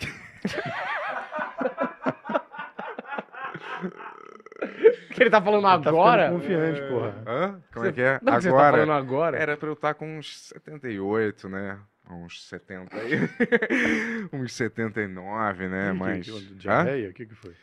Que 5.13 5.23
ele 5.23 5.29
tá 5.31 5.41
falando 5.41 5.63
Tá 5.63 5.77
ficando 5.79 5.89
agora? 5.89 6.29
confiante, 6.31 6.81
porra. 6.89 7.23
Hã? 7.25 7.61
Como 7.73 7.85
é 7.87 7.91
que 7.91 8.01
é? 8.01 8.19
Não, 8.21 8.35
que 8.35 8.41
você 8.41 8.49
tá 8.49 8.55
agora. 8.55 8.71
falando 8.77 8.91
agora. 8.91 9.37
Era 9.37 9.57
pra 9.57 9.67
eu 9.69 9.73
estar 9.73 9.93
com 9.95 10.17
uns 10.19 10.47
78, 10.49 11.49
né? 11.49 11.79
Uns 12.09 12.47
70 12.47 12.95
aí. 12.95 13.11
uns 14.31 14.53
79, 14.53 15.67
né? 15.67 15.89
Ih, 15.89 15.93
Mas. 15.97 16.25
que- 16.29 16.31
que-? 16.31 16.55
Diarreia? 16.55 17.09
O 17.09 17.13
que 17.13 17.25
que 17.25 17.35
foi? 17.35 17.53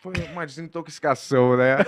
Foi 0.00 0.12
uma 0.32 0.46
desintoxicação, 0.46 1.56
né? 1.56 1.76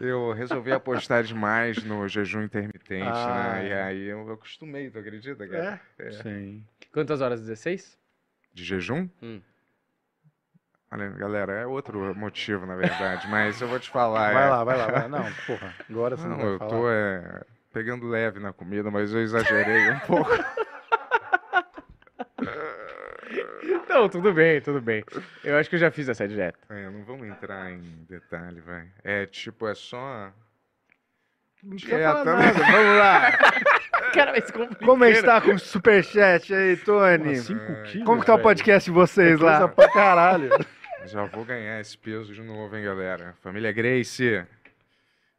eu 0.00 0.32
resolvi 0.32 0.72
apostar 0.72 1.22
demais 1.22 1.82
no 1.84 2.06
jejum 2.08 2.42
intermitente, 2.42 3.06
Ah. 3.08 3.52
né? 3.54 3.68
E 3.68 3.72
aí 3.72 4.04
eu 4.06 4.30
acostumei, 4.32 4.90
tu 4.90 4.98
acredita, 4.98 5.46
cara? 5.46 5.80
É. 5.98 6.10
Sim. 6.10 6.64
Quantas 6.92 7.20
horas? 7.20 7.40
16? 7.40 7.96
De 8.52 8.64
jejum? 8.64 9.08
Hum. 9.22 9.40
Olha, 10.90 11.08
galera, 11.10 11.52
é 11.52 11.66
outro 11.66 12.14
motivo, 12.14 12.64
na 12.64 12.74
verdade, 12.74 13.28
mas 13.28 13.60
eu 13.60 13.68
vou 13.68 13.78
te 13.78 13.90
falar. 13.90 14.32
Vai 14.32 14.46
é- 14.46 14.50
lá, 14.50 14.64
vai 14.64 14.76
lá, 14.78 14.86
vai 14.86 15.02
lá. 15.02 15.08
Não, 15.08 15.32
porra. 15.46 15.74
Agora 15.88 16.16
você 16.16 16.26
não, 16.26 16.36
Não, 16.36 16.44
vai 16.44 16.54
eu 16.54 16.58
falar. 16.58 16.70
tô 16.70 16.90
é, 16.90 17.42
pegando 17.72 18.08
leve 18.08 18.40
na 18.40 18.52
comida, 18.54 18.90
mas 18.90 19.12
eu 19.12 19.20
exagerei 19.20 19.90
um 19.90 19.98
pouco. 20.00 20.30
Não, 23.88 24.08
tudo 24.08 24.32
bem, 24.32 24.60
tudo 24.60 24.80
bem. 24.80 25.04
Eu 25.42 25.56
acho 25.58 25.68
que 25.68 25.74
eu 25.76 25.80
já 25.80 25.90
fiz 25.90 26.08
essa 26.08 26.26
dieta. 26.28 26.58
É, 26.70 26.88
não 26.88 27.04
vamos 27.04 27.26
entrar 27.26 27.70
em 27.70 27.80
detalhe, 28.08 28.60
vai. 28.60 28.86
É 29.02 29.26
tipo, 29.26 29.66
é 29.66 29.74
só. 29.74 30.30
Não 31.62 31.74
Dieta, 31.76 32.24
nada, 32.24 32.52
vamos 32.52 32.96
lá. 32.98 33.32
Cara, 34.14 34.40
se 34.40 34.52
complicar. 34.52 34.86
Como 34.86 35.04
é 35.04 35.12
que 35.12 35.18
está 35.18 35.40
com 35.40 35.52
o 35.52 35.58
superchat 35.58 36.54
aí, 36.54 36.76
Tony? 36.76 37.18
Porra, 37.24 37.34
cinco 37.36 37.82
quilos, 37.84 38.06
Como 38.06 38.20
que 38.20 38.26
tá 38.26 38.34
o 38.36 38.38
podcast 38.42 38.88
de 38.88 38.94
vocês 38.94 39.38
Coisa 39.40 39.58
lá? 39.60 39.68
pra 39.68 39.88
caralho. 39.92 40.50
Já 41.10 41.24
vou 41.24 41.44
ganhar 41.44 41.80
esse 41.80 41.96
peso 41.96 42.34
de 42.34 42.42
novo, 42.42 42.76
hein, 42.76 42.84
galera. 42.84 43.34
Família 43.40 43.72
Grace. 43.72 44.44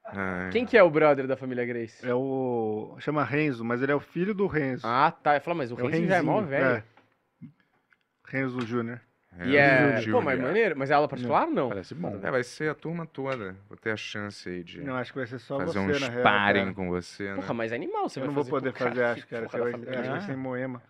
Ai, 0.05 0.49
Quem 0.51 0.65
que 0.65 0.77
é 0.77 0.81
o 0.83 0.89
brother 0.89 1.27
da 1.27 1.37
família 1.37 1.65
Grace? 1.65 2.05
É 2.07 2.13
o... 2.13 2.95
Chama 2.99 3.23
Renzo, 3.23 3.63
mas 3.63 3.81
ele 3.81 3.91
é 3.91 3.95
o 3.95 3.99
filho 3.99 4.33
do 4.33 4.47
Renzo. 4.47 4.85
Ah, 4.87 5.11
tá. 5.11 5.35
Eu 5.35 5.41
falo, 5.41 5.57
mas 5.57 5.71
o 5.71 5.79
É 5.79 5.83
Renzo 5.91 6.07
já 6.07 6.15
é 6.17 6.21
mó 6.21 6.39
Renzinho, 6.39 6.49
velho. 6.49 6.65
é. 6.65 6.83
Renzo 8.25 8.61
Júnior. 8.65 8.99
E 9.45 9.55
é. 9.55 9.91
Renzo 9.95 10.11
Pô, 10.11 10.21
mas 10.21 10.33
Júnior. 10.35 10.47
maneiro. 10.47 10.75
Mas 10.77 10.89
é 10.91 10.95
aula 10.95 11.07
particular 11.07 11.45
ou 11.47 11.53
não? 11.53 11.69
Parece 11.69 11.93
bom. 11.95 12.19
É, 12.23 12.31
vai 12.31 12.43
ser 12.43 12.69
a 12.71 12.75
turma 12.75 13.05
toda. 13.05 13.55
Vou 13.69 13.77
ter 13.77 13.91
a 13.91 13.97
chance 13.97 14.49
aí 14.49 14.63
de 14.63 14.81
Não, 14.81 14.95
acho 14.95 15.11
que 15.13 15.19
vai 15.19 15.27
ser 15.27 15.39
só 15.39 15.59
fazer 15.59 15.73
você, 15.73 15.79
um 15.79 15.85
real. 16.09 16.19
sparring 16.19 16.73
com 16.73 16.89
você, 16.89 17.29
né? 17.29 17.35
Porra, 17.35 17.53
mas 17.53 17.71
é 17.71 17.75
animal. 17.75 18.09
Você 18.09 18.19
Eu 18.19 18.21
vai 18.21 18.27
não 18.27 18.33
vou 18.33 18.43
fazer 18.43 18.51
poder 18.51 18.71
pro 18.71 18.79
cara 18.79 18.89
fazer, 18.91 19.03
acho, 19.05 19.27
cara. 19.27 19.45
da 19.47 19.57
vai, 19.59 19.71
acho 19.73 19.81
que 19.85 20.09
vai 20.09 20.21
ser 20.21 20.31
em 20.33 20.35
Moema. 20.37 20.81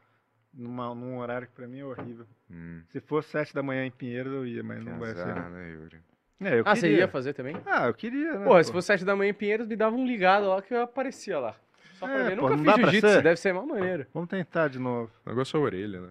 Numa, 0.53 0.93
num 0.95 1.17
horário 1.19 1.47
que 1.47 1.53
pra 1.53 1.67
mim 1.67 1.79
é 1.79 1.85
horrível. 1.85 2.25
Hum, 2.49 2.81
Se 2.89 2.99
fosse 2.99 3.29
sete 3.29 3.53
da 3.53 3.61
manhã 3.61 3.85
em 3.85 3.91
Pinheiros, 3.91 4.33
eu 4.33 4.45
ia, 4.45 4.63
mas 4.63 4.79
que 4.79 4.89
não 4.89 4.97
vai 4.99 5.13
ser. 5.13 5.21
azar, 5.21 5.49
né, 5.51 5.71
Yuri? 5.71 5.97
É, 6.41 6.59
eu 6.59 6.63
Ah, 6.65 6.75
você 6.75 6.81
queria. 6.87 6.97
ia 6.99 7.07
fazer 7.07 7.33
também? 7.33 7.55
Ah, 7.65 7.87
eu 7.87 7.93
queria, 7.93 8.33
né? 8.39 8.45
Porra, 8.45 8.57
pô? 8.59 8.63
se 8.63 8.71
fosse 8.71 8.87
7 8.87 9.05
da 9.05 9.15
manhã 9.15 9.29
em 9.29 9.33
Pinheiros, 9.33 9.67
me 9.67 9.75
dava 9.75 9.95
um 9.95 10.05
ligado 10.07 10.47
lá 10.47 10.61
que 10.61 10.73
eu 10.73 10.81
aparecia 10.81 11.37
lá. 11.39 11.55
Só 11.95 12.07
pra 12.07 12.15
É, 12.17 12.29
ver. 12.29 12.35
pô, 12.37 12.43
Nunca 12.43 12.49
não 12.51 12.57
fiz 12.57 12.65
dá 12.65 12.73
pra 12.73 12.81
jiu-jitsu, 12.83 13.09
ser? 13.09 13.21
deve 13.23 13.35
ser 13.39 13.53
mó 13.53 13.65
maneiro. 13.65 14.07
Vamos 14.13 14.29
tentar 14.29 14.69
de 14.69 14.79
novo. 14.79 15.11
O 15.25 15.29
negócio 15.29 15.57
é 15.57 15.59
a 15.59 15.63
orelha, 15.63 16.01
né? 16.01 16.09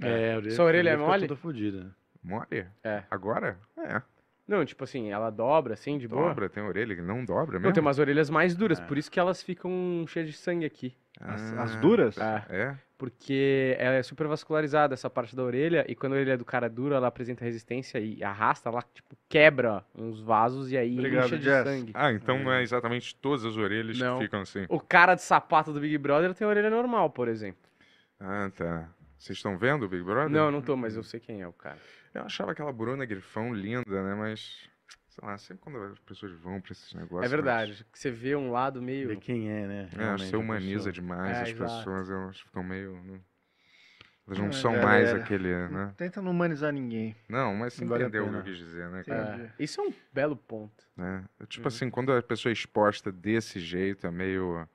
É, 0.00 0.32
a 0.32 0.36
orelha, 0.38 0.50
Sua 0.54 0.64
orelha 0.64 0.90
é 0.90 0.96
mole? 0.96 1.28
toda 1.28 1.38
fodida. 1.40 1.94
Mole? 2.24 2.66
É. 2.82 3.02
Agora? 3.10 3.58
É. 3.78 4.02
Não, 4.48 4.64
tipo 4.64 4.82
assim, 4.84 5.10
ela 5.10 5.28
dobra 5.30 5.74
assim, 5.74 5.98
de 5.98 6.08
boa. 6.08 6.28
Dobra, 6.28 6.48
tem 6.48 6.62
orelha 6.62 6.94
que 6.94 7.02
não 7.02 7.24
dobra 7.24 7.54
mesmo? 7.58 7.66
Não, 7.66 7.72
tem 7.72 7.80
umas 7.82 7.98
orelhas 7.98 8.30
mais 8.30 8.56
duras, 8.56 8.80
É. 8.80 8.84
por 8.84 8.96
isso 8.96 9.10
que 9.10 9.20
elas 9.20 9.42
ficam 9.42 10.04
cheias 10.08 10.28
de 10.28 10.36
sangue 10.36 10.64
aqui. 10.64 10.94
As, 11.20 11.52
Ah, 11.52 11.62
as 11.64 11.76
duras? 11.76 12.16
É. 12.18 12.44
É? 12.48 12.76
Porque 12.98 13.76
ela 13.78 13.96
é 13.96 14.02
super 14.02 14.26
vascularizada, 14.26 14.94
essa 14.94 15.10
parte 15.10 15.36
da 15.36 15.42
orelha, 15.42 15.84
e 15.86 15.94
quando 15.94 16.14
a 16.14 16.16
orelha 16.16 16.38
do 16.38 16.44
cara 16.46 16.64
é 16.66 16.68
dura, 16.70 16.96
ela 16.96 17.08
apresenta 17.08 17.44
resistência 17.44 17.98
e 17.98 18.24
arrasta, 18.24 18.70
ela, 18.70 18.80
tipo, 18.94 19.14
quebra 19.28 19.84
uns 19.94 20.18
vasos 20.20 20.72
e 20.72 20.78
aí 20.78 20.98
Obrigado, 20.98 21.26
incha 21.26 21.36
de 21.38 21.44
Jess. 21.44 21.64
sangue. 21.64 21.92
Ah, 21.94 22.10
então 22.10 22.38
não 22.42 22.50
é 22.50 22.62
exatamente 22.62 23.14
todas 23.16 23.44
as 23.44 23.56
orelhas 23.58 23.98
Não. 23.98 24.18
que 24.18 24.24
ficam 24.24 24.40
assim. 24.40 24.64
O 24.70 24.80
cara 24.80 25.14
de 25.14 25.20
sapato 25.22 25.74
do 25.74 25.80
Big 25.80 25.98
Brother 25.98 26.32
tem 26.34 26.46
orelha 26.46 26.70
normal, 26.70 27.10
por 27.10 27.28
exemplo. 27.28 27.60
Ah, 28.18 28.50
tá. 28.56 28.88
Vocês 29.18 29.36
estão 29.38 29.58
vendo 29.58 29.84
o 29.84 29.88
Big 29.88 30.02
Brother? 30.02 30.30
Não, 30.30 30.50
não 30.50 30.62
tô, 30.62 30.74
mas 30.74 30.96
eu 30.96 31.02
sei 31.02 31.20
quem 31.20 31.42
é 31.42 31.48
o 31.48 31.52
cara. 31.52 31.78
Eu 32.14 32.22
achava 32.22 32.52
aquela 32.52 32.72
Bruna 32.72 33.04
Grifão 33.04 33.52
linda, 33.52 34.02
né? 34.02 34.14
Mas, 34.14 34.68
sei 35.18 35.26
lá, 35.28 35.38
sempre 35.38 35.62
quando 35.62 35.78
as 35.82 35.98
pessoas 36.00 36.32
vão 36.32 36.60
pra 36.60 36.72
esses 36.72 36.92
negócios... 36.92 37.24
É 37.32 37.34
verdade, 37.34 37.86
que 37.90 37.98
você 37.98 38.10
vê 38.10 38.36
um 38.36 38.50
lado 38.50 38.82
meio... 38.82 39.08
Ver 39.08 39.16
quem 39.18 39.50
é, 39.50 39.66
né? 39.66 39.80
É, 39.80 39.84
acho 39.84 39.96
realmente, 39.96 40.20
que 40.24 40.30
você 40.30 40.36
humaniza 40.36 40.92
demais 40.92 41.38
É, 41.38 41.42
as 41.42 41.50
exato. 41.50 41.76
pessoas, 41.76 42.10
elas 42.10 42.40
ficam 42.40 42.62
meio... 42.62 43.02
né? 43.02 43.20
Elas 44.26 44.38
não 44.38 44.48
É, 44.48 44.52
são 44.52 44.72
galera. 44.72 44.86
mais 44.90 45.14
aquele, 45.14 45.68
né? 45.68 45.94
Tenta 45.96 46.20
não 46.20 46.32
humanizar 46.32 46.72
ninguém. 46.72 47.16
Não, 47.28 47.54
mas 47.54 47.74
você 47.74 47.84
Não 47.84 47.94
a 47.94 48.00
entendeu 48.00 48.26
o 48.26 48.30
que 48.30 48.36
eu 48.36 48.42
quis 48.42 48.58
dizer, 48.58 48.88
né, 48.90 49.04
cara? 49.04 49.52
É, 49.58 49.62
isso 49.62 49.80
é 49.80 49.84
um 49.84 49.94
belo 50.12 50.36
ponto. 50.36 50.84
É. 50.98 51.22
É 51.40 51.46
Tipo 51.46 51.62
Uhum. 51.64 51.68
assim, 51.68 51.88
quando 51.90 52.12
a 52.12 52.20
pessoa 52.22 52.50
é 52.50 52.52
exposta 52.52 53.10
desse 53.10 53.58
jeito, 53.58 54.06
é 54.06 54.10
meio... 54.10 54.68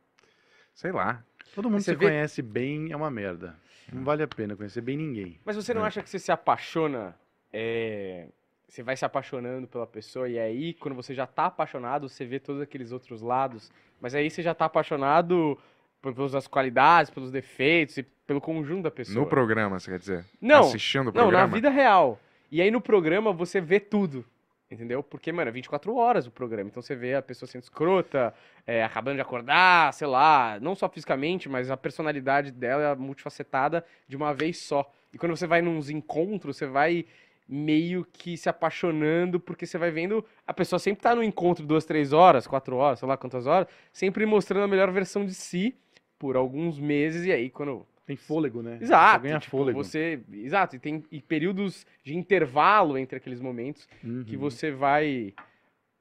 Sei 0.73 0.91
lá. 0.91 1.23
Todo 1.53 1.69
mundo 1.69 1.81
Você 1.81 1.91
que 1.93 1.99
vê- 1.99 2.05
conhece 2.05 2.41
bem 2.41 2.91
é 2.91 2.95
uma 2.95 3.11
merda. 3.11 3.55
Não 3.91 4.03
vale 4.05 4.23
a 4.23 4.27
pena 4.27 4.55
conhecer 4.55 4.79
bem 4.81 4.95
ninguém. 4.97 5.39
Mas 5.43 5.57
você 5.57 5.73
não 5.73 5.83
É. 5.83 5.87
acha 5.87 6.01
que 6.01 6.09
você 6.09 6.17
se 6.17 6.31
apaixona, 6.31 7.13
é, 7.51 8.29
você 8.71 8.81
vai 8.81 8.95
se 8.95 9.03
apaixonando 9.03 9.67
pela 9.67 9.85
pessoa 9.85 10.29
e 10.29 10.39
aí 10.39 10.73
quando 10.75 10.95
você 10.95 11.13
já 11.13 11.27
tá 11.27 11.47
apaixonado, 11.47 12.07
você 12.07 12.23
vê 12.25 12.39
todos 12.39 12.61
aqueles 12.61 12.93
outros 12.93 13.21
lados, 13.21 13.69
mas 13.99 14.15
aí 14.15 14.29
você 14.29 14.41
já 14.41 14.53
tá 14.55 14.63
apaixonado 14.63 15.57
por- 16.01 16.13
pelas 16.13 16.47
qualidades, 16.47 17.11
pelos 17.11 17.31
defeitos 17.31 17.97
e 17.97 18.03
pelo 18.03 18.39
conjunto 18.39 18.83
da 18.83 18.91
pessoa. 18.91 19.19
No 19.23 19.27
programa, 19.29 19.77
você 19.77 19.91
quer 19.91 19.99
dizer? 19.99 20.25
Não, 20.39 20.61
Assistindo 20.61 21.01
o 21.01 21.05
Não, 21.07 21.11
programa? 21.11 21.47
na 21.47 21.53
vida 21.53 21.69
real. 21.69 22.17
E 22.49 22.61
aí 22.61 22.71
no 22.71 22.79
programa 22.79 23.33
você 23.33 23.59
vê 23.59 23.77
tudo. 23.79 24.23
Entendeu? 24.69 25.03
Porque, 25.03 25.33
mano, 25.33 25.49
é 25.49 25.51
24 25.51 25.93
horas 25.97 26.25
o 26.27 26.31
programa. 26.31 26.69
Então 26.69 26.81
você 26.81 26.95
vê 26.95 27.13
a 27.15 27.21
pessoa 27.21 27.45
sendo 27.45 27.63
escrota, 27.63 28.33
é, 28.65 28.81
acabando 28.85 29.15
de 29.15 29.21
acordar, 29.21 29.93
sei 29.93 30.07
lá, 30.07 30.57
não 30.61 30.75
só 30.75 30.87
fisicamente, 30.87 31.49
mas 31.49 31.69
a 31.69 31.75
personalidade 31.75 32.51
dela 32.53 32.81
é 32.81 32.95
multifacetada 32.95 33.85
de 34.07 34.15
uma 34.15 34.33
vez 34.33 34.59
só. 34.59 34.89
E 35.13 35.17
quando 35.17 35.35
você 35.35 35.45
vai 35.45 35.61
nos 35.61 35.89
encontros, 35.89 36.55
você 36.55 36.65
vai 36.65 37.05
meio 37.53 38.05
que 38.13 38.37
se 38.37 38.47
apaixonando, 38.47 39.37
porque 39.39 39.65
você 39.65 39.77
vai 39.77 39.91
vendo. 39.91 40.23
A 40.47 40.53
pessoa 40.53 40.79
sempre 40.79 41.03
tá 41.03 41.13
no 41.13 41.21
encontro 41.21 41.65
duas, 41.65 41.83
três 41.83 42.13
horas, 42.13 42.47
quatro 42.47 42.77
horas, 42.77 42.99
sei 42.99 43.07
lá 43.07 43.17
quantas 43.17 43.45
horas, 43.45 43.67
sempre 43.91 44.25
mostrando 44.25 44.63
a 44.63 44.67
melhor 44.69 44.89
versão 44.91 45.25
de 45.25 45.33
si 45.33 45.75
por 46.17 46.37
alguns 46.37 46.79
meses, 46.79 47.25
e 47.25 47.31
aí 47.31 47.49
quando 47.49 47.85
Tem 48.05 48.15
fôlego, 48.15 48.61
né? 48.61 48.77
Exato. 48.79 49.21
Você 49.21 49.27
ganha 49.27 49.39
tipo, 49.39 49.57
fôlego. 49.57 49.83
Você, 49.83 50.21
exato, 50.33 50.75
e 50.75 50.79
tem 50.79 51.03
e 51.11 51.21
períodos 51.21 51.85
de 52.03 52.15
intervalo 52.15 52.97
entre 52.97 53.17
aqueles 53.17 53.41
momentos 53.41 53.87
Uhum. 54.03 54.23
que 54.23 54.37
você 54.37 54.71
vai. 54.71 55.33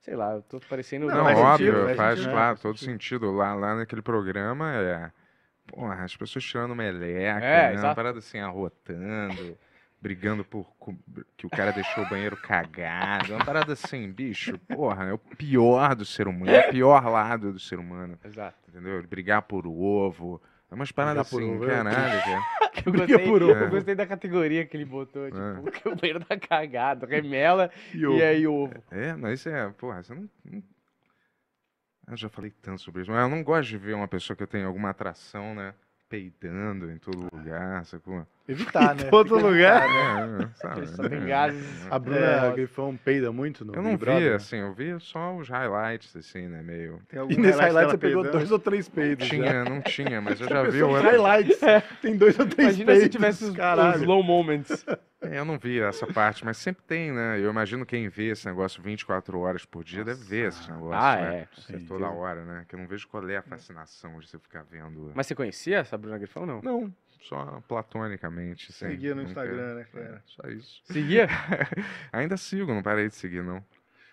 Sei 0.01 0.15
lá, 0.17 0.35
eu 0.35 0.43
tô 0.43 0.61
parecendo. 0.61 1.07
Não, 1.09 1.25
faz 1.25 1.39
óbvio, 1.39 1.67
sentido, 1.73 1.85
faz 1.87 1.97
faz, 1.97 2.19
sentido. 2.19 2.33
claro, 2.33 2.49
Faz 2.57 2.63
todo 2.63 2.77
sentido. 2.79 2.93
sentido. 2.93 3.31
Lá, 3.33 3.55
lá 3.55 3.75
naquele 3.77 4.03
programa 4.03 4.73
é. 4.77 5.11
Porra, 5.67 6.03
as 6.05 6.17
pessoas 6.17 6.45
tirando 6.45 6.75
meleca, 6.75 7.45
É, 7.45 7.75
né? 7.75 7.81
Uma 7.83 7.95
parada 7.95 8.19
assim, 8.19 8.39
arrotando, 8.39 9.57
brigando 10.01 10.45
por 10.45 10.67
que 11.37 11.47
o 11.47 11.51
cara 11.51 11.73
deixou 11.73 12.05
o 12.05 12.09
banheiro 12.09 12.37
cagado. 12.37 13.35
Uma 13.35 13.45
parada 13.45 13.73
assim, 13.75 14.11
bicho, 14.11 14.59
porra, 14.61 15.05
é 15.07 15.13
o 15.13 15.19
pior 15.19 15.95
do 15.95 16.05
ser 16.05 16.27
humano, 16.27 16.51
é 16.51 16.69
o 16.69 16.71
pior 16.71 17.05
lado 17.07 17.53
do 17.53 17.59
ser 17.59 17.79
humano. 17.79 18.19
Exato. 18.25 18.57
Entendeu? 18.69 19.03
Brigar 19.07 19.43
por 19.43 19.67
ovo, 19.67 20.41
É 20.71 20.75
umas 20.75 20.91
paradas 20.93 21.29
por 21.29 21.43
assim, 21.43 21.55
ovo, 21.57 21.67
caralho, 21.67 22.21
cara. 22.23 22.61
Eu 22.87 22.93
Briga 22.93 23.07
gostei, 23.09 23.27
por 23.29 23.43
ovo. 23.43 23.53
eu 23.53 23.71
gostei 23.71 23.95
da 23.95 24.07
categoria 24.07 24.65
que 24.65 24.77
ele 24.77 24.85
botou, 24.87 25.27
tipo, 25.31 25.69
É. 25.69 25.71
que 25.79 25.89
o 25.89 25.97
banheiro 25.97 26.25
tá 26.25 26.39
cagado, 26.39 27.05
remela 27.05 27.71
E 27.93 27.99
e, 28.01 28.07
ovo. 28.07 28.23
aí 28.23 28.47
ovo. 28.47 28.85
É, 28.91 29.13
mas 29.15 29.41
isso 29.41 29.49
é, 29.51 29.69
porra, 29.71 30.03
você 30.03 30.15
não, 30.15 30.29
não- 30.45 30.63
Eu 32.09 32.17
já 32.17 32.29
falei 32.29 32.51
tanto 32.63 32.81
sobre 32.81 33.03
isso, 33.03 33.11
mas 33.11 33.21
eu 33.23 33.29
não 33.29 33.43
gosto 33.45 33.69
de 33.69 33.77
ver 33.79 33.95
uma 33.95 34.09
pessoa 34.09 34.37
que 34.37 34.43
eu 34.43 34.47
tenho 34.47 34.67
alguma 34.67 34.91
atração, 34.91 35.55
né? 35.55 35.75
Peidando 36.11 36.91
em 36.91 36.99
todo 36.99 37.29
lugar, 37.33 37.85
sacou? 37.87 38.27
Evitar, 38.49 38.97
né? 38.99 39.05
Todo 39.05 39.37
Fica 39.37 39.47
lugar. 39.49 39.89
É, 39.89 40.43
é, 40.43 40.49
sabe? 40.59 40.87
Só 40.89 41.09
tem 41.09 41.23
É. 41.23 41.25
gases. 41.27 41.87
A 41.89 41.99
Bruna 42.01 42.19
É. 42.19 42.53
Grifão 42.53 42.97
peida 42.97 43.31
muito 43.31 43.65
no 43.65 43.73
Eu 43.77 43.81
não 43.81 43.97
vi, 43.97 44.07
né? 44.07 44.35
assim, 44.35 44.57
eu 44.57 44.75
vi 44.75 44.99
só 44.99 45.37
os 45.37 45.49
highlights, 45.49 46.17
assim, 46.17 46.49
né? 46.49 46.61
Meio. 46.63 47.01
E 47.29 47.37
nesse 47.37 47.61
highlight 47.61 47.93
você 47.93 47.97
pegou 47.99 48.23
peidando? 48.25 48.39
dois 48.39 48.51
ou 48.51 48.59
três 48.59 48.89
peidos. 48.89 49.25
já. 49.25 49.35
Tinha, 49.37 49.65
não 49.65 49.81
tinha, 49.81 50.21
mas 50.21 50.41
eu 50.41 50.49
já 50.49 50.65
vi 50.69 50.81
São 50.81 50.91
highlights. 50.93 51.61
Tem 52.03 52.17
dois 52.17 52.37
ou 52.41 52.47
três 52.47 52.71
Imagina 52.71 52.87
peidos. 52.87 53.03
se 53.05 53.09
tivesse 53.09 53.45
os, 53.45 53.51
os 53.51 53.57
caralho. 53.57 54.05
low 54.05 54.21
moments. 54.25 54.85
É, 55.23 55.39
Eu 55.39 55.45
não 55.45 55.59
vi 55.59 55.79
essa 55.81 56.07
parte, 56.07 56.45
mas 56.45 56.57
sempre 56.57 56.83
tem, 56.85 57.13
né? 57.13 57.39
Eu 57.39 57.51
imagino 57.51 57.85
quem 57.85 58.09
vê 58.09 58.29
esse 58.31 58.47
negócio 58.47 58.83
24 58.83 59.39
horas 59.39 59.65
por 59.65 59.85
dia 59.85 60.03
deve 60.05 60.25
ver 60.25 60.49
esse 60.49 60.71
negócio. 60.71 60.95
Ah, 60.99 61.17
né? 61.17 61.37
é. 61.41 61.49
Sim, 61.61 61.85
Toda 61.87 62.09
hora, 62.09 62.45
né? 62.45 62.65
Que 62.69 62.75
eu 62.75 62.79
não 62.79 62.87
vejo 62.87 63.07
qual 63.09 63.29
é 63.29 63.37
a 63.37 63.43
fascinação 63.43 64.19
de 64.19 64.29
você 64.29 64.39
ficar 64.39 64.63
vendo. 64.63 65.13
Mas 65.15 65.27
você 65.27 65.35
conhecia 65.35 65.79
essa 65.79 65.99
Bruna 65.99 66.17
Grifão, 66.19 66.47
não? 66.47 66.63
Não, 66.63 66.95
só 67.21 67.63
platonicamente. 67.69 68.71
Assim, 68.71 68.89
Seguia 68.89 69.15
no 69.15 69.23
nunca- 69.23 69.31
Instagram, 69.31 69.75
né, 69.75 69.87
cara? 69.93 70.05
É, 70.05 70.21
só 70.27 70.49
isso. 70.49 70.81
Seguia? 70.85 71.29
Ainda 72.13 72.37
sigo, 72.37 72.73
não 72.73 72.83
parei 72.83 73.09
de 73.09 73.15
seguir, 73.15 73.43
não. 73.43 73.63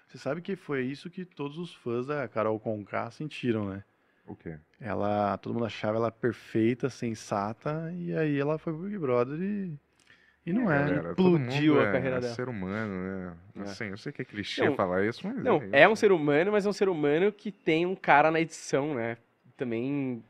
Você 0.08 0.18
sabe 0.18 0.42
que 0.42 0.56
foi 0.56 0.84
isso 0.84 1.10
que 1.10 1.26
todos 1.26 1.58
os 1.58 1.74
fãs 1.76 2.08
da 2.08 2.28
Carol 2.28 2.60
Conká 2.60 3.10
sentiram, 3.12 3.70
né? 3.70 3.84
O 4.26 4.36
quê? 4.36 4.58
Ela, 4.80 5.38
todo 5.38 5.54
mundo 5.54 5.66
achava 5.66 5.98
ela 5.98 6.12
perfeita, 6.12 6.90
sensata, 6.90 7.92
e 7.94 8.14
aí 8.16 8.38
ela 8.38 8.58
foi 8.58 8.74
pro 8.74 8.84
Big 8.84 8.98
Brother 8.98 9.40
e, 9.42 9.74
e 10.50 10.54
não 10.54 10.72
é. 10.72 10.80
Galera, 10.80 11.16
todo 11.16 11.38
explodiu 11.38 11.80
a 11.80 11.84
é- 11.84 11.92
carreira 11.92 12.18
é 12.18 12.20
dela. 12.22 12.34
ser 12.34 12.48
humano, 12.50 12.94
né? 12.94 13.34
É. 13.58 13.62
Assim, 13.64 13.86
eu 13.86 13.98
sei 13.98 14.12
que 14.12 14.22
é 14.22 14.26
clichê 14.26 14.66
Não, 14.66 14.76
falar 14.76 15.06
isso, 15.06 15.26
mas 15.28 15.44
Não, 15.44 15.58
isso. 15.58 15.70
é 15.72 15.88
um 15.88 15.96
ser 15.96 16.12
humano, 16.12 16.52
mas 16.52 16.66
é 16.66 16.70
um 16.70 16.74
ser 16.74 16.90
humano 16.90 17.32
que 17.32 17.52
tem 17.52 17.86
um 17.86 17.96
cara 17.96 18.32
na 18.32 18.40
edição, 18.40 18.94
né? 18.96 19.18
Também, 19.56 20.24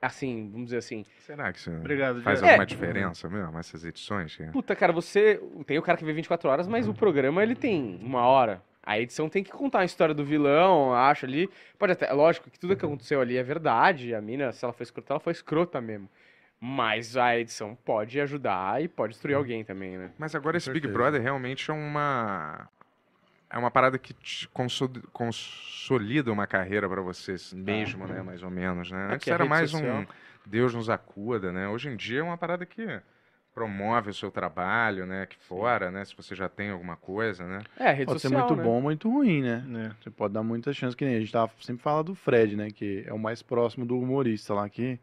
assim, 0.00 0.48
vamos 0.50 0.66
dizer 0.66 0.78
assim. 0.78 1.04
Será 1.20 1.52
que 1.52 1.58
isso 1.58 1.70
Obrigado, 1.70 2.20
faz 2.22 2.38
Diego. 2.38 2.50
alguma 2.52 2.62
É. 2.64 2.66
diferença 2.66 3.28
mesmo, 3.28 3.58
essas 3.58 3.84
edições? 3.84 4.36
Puta, 4.52 4.74
cara, 4.76 4.92
você. 4.92 5.40
Tem 5.66 5.78
o 5.78 5.82
cara 5.82 5.96
que 5.98 6.04
vê 6.04 6.12
24 6.12 6.48
horas, 6.48 6.66
mas 6.68 6.88
o 6.88 6.94
programa 6.94 7.42
ele 7.42 7.54
tem 7.54 7.98
uma 8.02 8.22
hora. 8.26 8.62
A 8.82 8.98
edição 8.98 9.28
tem 9.28 9.44
que 9.44 9.50
contar 9.52 9.80
a 9.80 9.84
história 9.84 10.14
do 10.14 10.24
vilão, 10.24 10.94
acho 10.94 11.26
ali. 11.26 11.48
Pode 11.78 11.92
até. 11.92 12.10
Lógico 12.12 12.50
que 12.50 12.58
tudo 12.58 12.74
que 12.74 12.84
aconteceu 12.84 13.20
ali 13.20 13.36
é 13.36 13.42
verdade. 13.42 14.14
A 14.14 14.20
mina, 14.20 14.52
se 14.52 14.64
ela 14.64 14.72
foi 14.72 14.84
escrota, 14.84 15.12
ela 15.12 15.20
foi 15.20 15.32
escrota 15.32 15.80
mesmo. 15.80 16.08
Mas 16.60 17.16
a 17.16 17.38
edição 17.38 17.74
pode 17.74 18.20
ajudar 18.20 18.82
e 18.82 18.86
pode 18.86 19.14
destruir 19.14 19.34
alguém 19.34 19.64
também, 19.64 19.96
né? 19.96 20.10
Mas 20.18 20.34
agora 20.34 20.54
Com 20.54 20.58
esse 20.58 20.70
Big 20.70 20.82
certeza. 20.86 20.92
Brother 20.92 21.22
realmente 21.22 21.70
é 21.70 21.74
uma. 21.74 22.68
É 23.48 23.58
uma 23.58 23.70
parada 23.70 23.98
que 23.98 24.14
consolida 25.12 26.30
uma 26.30 26.46
carreira 26.46 26.88
pra 26.88 27.00
você 27.00 27.34
mesmo, 27.54 28.06
né? 28.06 28.22
Mais 28.22 28.42
ou 28.42 28.50
menos, 28.50 28.90
né? 28.90 29.08
É 29.10 29.14
Antes 29.14 29.24
que 29.24 29.30
era 29.32 29.44
mais 29.44 29.70
social- 29.70 30.02
um 30.02 30.06
Deus 30.46 30.74
nos 30.74 30.88
acuda, 30.90 31.50
né? 31.50 31.66
Hoje 31.68 31.88
em 31.88 31.96
dia 31.96 32.20
é 32.20 32.22
uma 32.22 32.36
parada 32.36 32.64
que 32.66 33.00
promove 33.54 34.10
o 34.10 34.14
seu 34.14 34.30
trabalho, 34.30 35.04
né? 35.06 35.22
Aqui 35.22 35.36
fora, 35.38 35.90
né? 35.90 36.04
Se 36.04 36.16
você 36.16 36.34
já 36.36 36.48
tem 36.48 36.70
alguma 36.70 36.94
coisa, 36.96 37.44
né? 37.46 37.62
É, 37.78 37.88
a 37.88 37.92
rede 37.92 38.06
Pode 38.06 38.20
ser 38.20 38.28
social. 38.28 38.46
muito 38.48 38.56
né? 38.56 38.62
bom 38.62 38.74
ou 38.76 38.80
muito 38.82 39.10
ruim, 39.10 39.42
né? 39.42 39.64
É. 39.86 40.02
Você 40.02 40.10
pode 40.10 40.34
dar 40.34 40.42
muitas 40.42 40.76
chances, 40.76 40.94
que 40.94 41.04
nem 41.04 41.16
a 41.16 41.20
gente 41.20 41.32
tava, 41.32 41.50
sempre 41.60 41.82
fala 41.82 42.04
do 42.04 42.14
Fred, 42.14 42.54
né? 42.54 42.70
Que 42.70 43.02
é 43.06 43.12
o 43.12 43.18
mais 43.18 43.42
próximo 43.42 43.84
do 43.84 43.98
humorista 43.98 44.54
lá 44.54 44.68
que, 44.68 44.98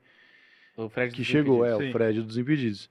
O 0.78 0.88
Fred 0.90 1.12
que 1.12 1.18
dos 1.22 1.28
chegou, 1.28 1.66
é, 1.66 1.70
Impedidos. 1.72 1.90
o 1.90 1.92
Fred 1.98 2.22
dos 2.22 2.38
Impedidos. 2.38 2.90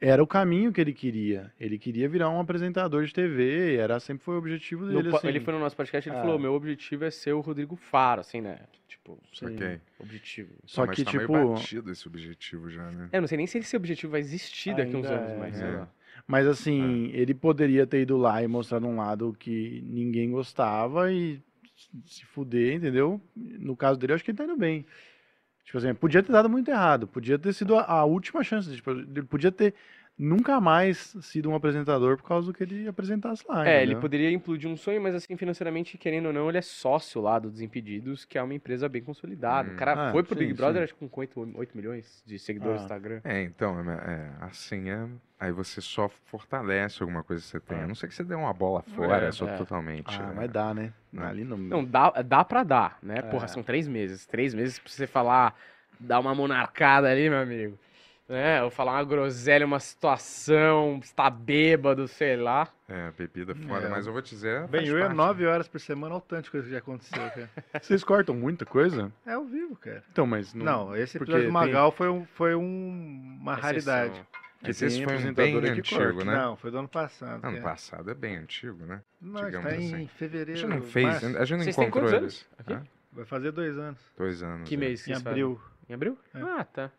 Era 0.00 0.20
o 0.20 0.26
caminho 0.26 0.72
que 0.72 0.80
ele 0.80 0.92
queria. 0.92 1.52
Ele 1.60 1.78
queria 1.78 2.08
virar 2.08 2.28
um 2.28 2.40
apresentador 2.40 3.04
de 3.04 3.12
TV, 3.12 3.76
era 3.76 4.00
sempre 4.00 4.24
foi 4.24 4.34
o 4.34 4.38
objetivo 4.38 4.84
No 4.84 4.96
dele, 4.96 5.10
po- 5.10 5.16
assim. 5.18 5.28
Ele 5.28 5.38
foi 5.38 5.54
no 5.54 5.60
nosso 5.60 5.76
podcast 5.76 6.08
ele 6.10 6.16
Ah. 6.18 6.20
falou: 6.22 6.38
meu 6.40 6.54
objetivo 6.54 7.04
é 7.04 7.10
ser 7.12 7.32
o 7.32 7.40
Rodrigo 7.40 7.76
Faro, 7.76 8.20
assim, 8.20 8.40
né? 8.40 8.58
Tipo, 8.88 9.16
Sim. 9.32 9.46
Ok. 9.54 9.80
objetivo. 10.00 10.50
Só 10.66 10.84
Mas 10.84 10.96
que, 10.96 11.04
tá 11.04 11.12
tipo... 11.12 11.32
meio 11.32 11.52
batido 11.54 11.92
esse 11.92 12.08
objetivo 12.08 12.68
já, 12.68 12.90
né? 12.90 13.08
É, 13.12 13.16
eu 13.18 13.20
não 13.20 13.28
sei 13.28 13.38
nem 13.38 13.46
se 13.46 13.58
esse 13.58 13.76
objetivo 13.76 14.10
vai 14.10 14.20
existir 14.20 14.74
daqui 14.74 14.96
uns 14.96 15.06
anos, 15.06 15.30
é, 15.30 15.36
mas 15.38 15.56
sei 15.56 15.66
é. 15.68 15.86
Mas 16.26 16.46
assim, 16.48 17.10
ele 17.14 17.32
poderia 17.32 17.86
ter 17.86 18.02
ido 18.02 18.16
lá 18.16 18.42
e 18.42 18.48
mostrado 18.48 18.86
um 18.86 18.96
lado 18.96 19.34
que 19.38 19.82
ninguém 19.86 20.30
gostava 20.32 21.12
e 21.12 21.40
se 22.04 22.24
fuder, 22.26 22.74
entendeu? 22.74 23.20
No 23.36 23.76
caso 23.76 23.98
dele, 23.98 24.12
eu 24.12 24.14
acho 24.16 24.24
que 24.24 24.30
ele 24.32 24.38
tá 24.38 24.44
indo 24.44 24.56
bem. 24.56 24.84
Tipo 25.72 25.78
assim, 25.78 25.94
podia 25.94 26.22
ter 26.22 26.30
dado 26.30 26.50
muito 26.50 26.70
errado, 26.70 27.06
podia 27.08 27.38
ter 27.38 27.50
sido 27.54 27.74
a, 27.74 27.84
a 27.84 28.04
última 28.04 28.44
chance. 28.44 28.70
Tipo, 28.76 28.90
ele 28.90 29.22
podia 29.22 29.50
ter 29.50 29.72
nunca 30.18 30.60
mais 30.60 31.16
sido 31.22 31.50
um 31.50 31.54
apresentador 31.54 32.16
por 32.16 32.24
causa 32.28 32.46
do 32.46 32.52
que 32.54 32.62
ele 32.62 32.86
apresentasse 32.86 33.42
lá. 33.48 33.66
É, 33.66 33.76
ele 33.76 33.82
entendeu? 33.92 34.00
poderia 34.00 34.30
implodir 34.30 34.70
um 34.70 34.76
sonho, 34.76 35.00
mas 35.00 35.14
assim, 35.14 35.36
financeiramente, 35.36 35.98
querendo 35.98 36.26
ou 36.26 36.32
não, 36.32 36.48
ele 36.48 36.58
é 36.58 36.62
sócio 36.62 37.20
lá 37.20 37.38
do 37.38 37.50
Desimpedidos, 37.50 38.24
que 38.24 38.38
é 38.38 38.42
uma 38.42 38.54
empresa 38.54 38.88
bem 38.88 39.02
consolidada. 39.02 39.70
Hum. 39.70 39.74
O 39.74 39.76
cara 39.76 40.08
Ah, 40.08 40.12
foi 40.12 40.22
pro 40.22 40.34
sim, 40.34 40.40
Big 40.40 40.54
Brother, 40.54 40.78
sim. 40.80 40.84
acho 40.84 40.94
que 40.94 41.08
com 41.08 41.20
8, 41.20 41.52
8 41.54 41.76
milhões 41.76 42.22
de 42.26 42.38
seguidores 42.38 42.76
Ah. 42.76 42.78
no 42.80 42.84
Instagram. 42.84 43.20
É, 43.24 43.42
então, 43.42 43.78
é, 43.90 43.94
é, 43.94 44.30
assim, 44.44 44.90
é, 44.90 45.08
aí 45.40 45.50
você 45.50 45.80
só 45.80 46.08
fortalece 46.08 47.02
alguma 47.02 47.22
coisa 47.24 47.42
que 47.42 47.48
você 47.48 47.60
tem. 47.60 47.78
A 47.80 47.86
não 47.86 47.94
ser 47.94 48.06
que 48.08 48.14
você 48.14 48.22
dê 48.24 48.34
uma 48.34 48.52
bola 48.52 48.82
fora, 48.94 49.26
É, 49.26 49.32
só 49.32 49.48
é. 49.48 49.56
totalmente. 49.56 50.14
Ah, 50.20 50.30
é. 50.30 50.34
mas 50.36 50.50
dá, 50.50 50.72
né? 50.72 50.92
Não. 51.12 51.24
Ali 51.24 51.44
não. 51.44 51.56
Não, 51.58 51.84
dá, 51.84 52.10
dá 52.22 52.44
pra 52.44 52.62
dar, 52.62 52.98
né? 53.02 53.16
É. 53.18 53.22
Porra, 53.22 53.48
são 53.48 53.62
três 53.62 53.88
meses. 53.88 54.24
Três 54.26 54.54
meses 54.54 54.78
pra 54.78 54.90
você 54.90 55.06
falar, 55.06 55.54
dar 55.98 56.20
uma 56.20 56.34
monarcada 56.34 57.10
ali, 57.10 57.28
meu 57.28 57.38
amigo. 57.40 57.78
Né? 58.32 58.62
Ou 58.62 58.70
falar 58.70 58.92
uma 58.92 59.04
groselha, 59.04 59.66
uma 59.66 59.78
situação, 59.78 60.98
estar 61.02 61.28
bêbado, 61.28 62.08
sei 62.08 62.34
lá. 62.34 62.66
É, 62.88 63.10
bebida 63.10 63.54
fora, 63.54 63.86
É. 63.86 63.88
mas 63.90 64.06
eu 64.06 64.12
vou 64.14 64.22
te 64.22 64.30
dizer. 64.34 64.66
Bem, 64.68 64.86
eu 64.86 64.96
ia 64.96 65.04
parte. 65.04 65.16
nove 65.16 65.44
horas 65.46 65.68
por 65.68 65.78
semana, 65.78 66.14
olha 66.14 66.18
o 66.18 66.26
tanto 66.26 66.44
de 66.44 66.50
coisa 66.50 66.66
que 66.66 66.72
já 66.72 66.78
aconteceu, 66.78 67.18
cara. 67.18 67.50
Vocês 67.82 68.02
cortam 68.02 68.34
muita 68.34 68.64
coisa? 68.64 69.12
É 69.26 69.34
ao 69.34 69.44
vivo, 69.44 69.76
cara. 69.76 70.02
Então, 70.10 70.26
mas 70.26 70.54
Não, 70.54 70.96
esse 70.96 71.18
porque 71.18 71.30
episódio 71.30 71.50
do 71.50 71.52
tem- 71.60 71.72
Magal 71.72 71.92
foi, 71.92 72.08
um, 72.08 72.24
foi 72.24 72.54
um- 72.54 73.38
uma 73.38 73.54
raridade. 73.54 74.12
Exceção. 74.12 74.26
Mas 74.64 74.78
tem 74.78 74.86
esse 74.88 75.04
foi 75.04 75.16
um 75.30 75.34
bem 75.34 75.60
que 75.60 75.68
antigo, 75.80 76.24
né? 76.24 76.34
Não, 76.36 76.56
foi 76.56 76.70
do 76.70 76.78
ano 76.78 76.88
passado. 76.88 77.44
Ano 77.44 77.58
cara. 77.58 77.62
passado 77.62 78.10
é 78.10 78.14
bem 78.14 78.36
antigo, 78.36 78.86
né? 78.86 79.02
Não, 79.20 79.44
digamos 79.44 79.70
está 79.72 79.76
em 79.82 79.94
assim. 79.94 80.04
A 80.04 80.08
fevereiro. 80.08 80.58
gente 80.60 80.70
não 80.70 80.80
fez, 80.82 81.06
março. 81.06 81.26
a 81.38 81.44
gente 81.44 81.58
não 81.76 81.84
encontrou 81.84 82.14
eles. 82.14 82.46
Vai 83.12 83.24
fazer 83.26 83.50
dois 83.52 83.76
anos. 83.76 84.00
Dois 84.16 84.42
anos. 84.42 84.66
Que 84.66 84.74
é. 84.74 84.78
mês 84.78 85.00
Em 85.00 85.04
vocês 85.04 85.18
fazem? 85.18 85.30
abril. 85.32 85.60
Em 85.86 85.92
abril? 85.92 86.16
É. 86.32 86.40
Ah, 86.40 86.64
tá. 86.64 86.90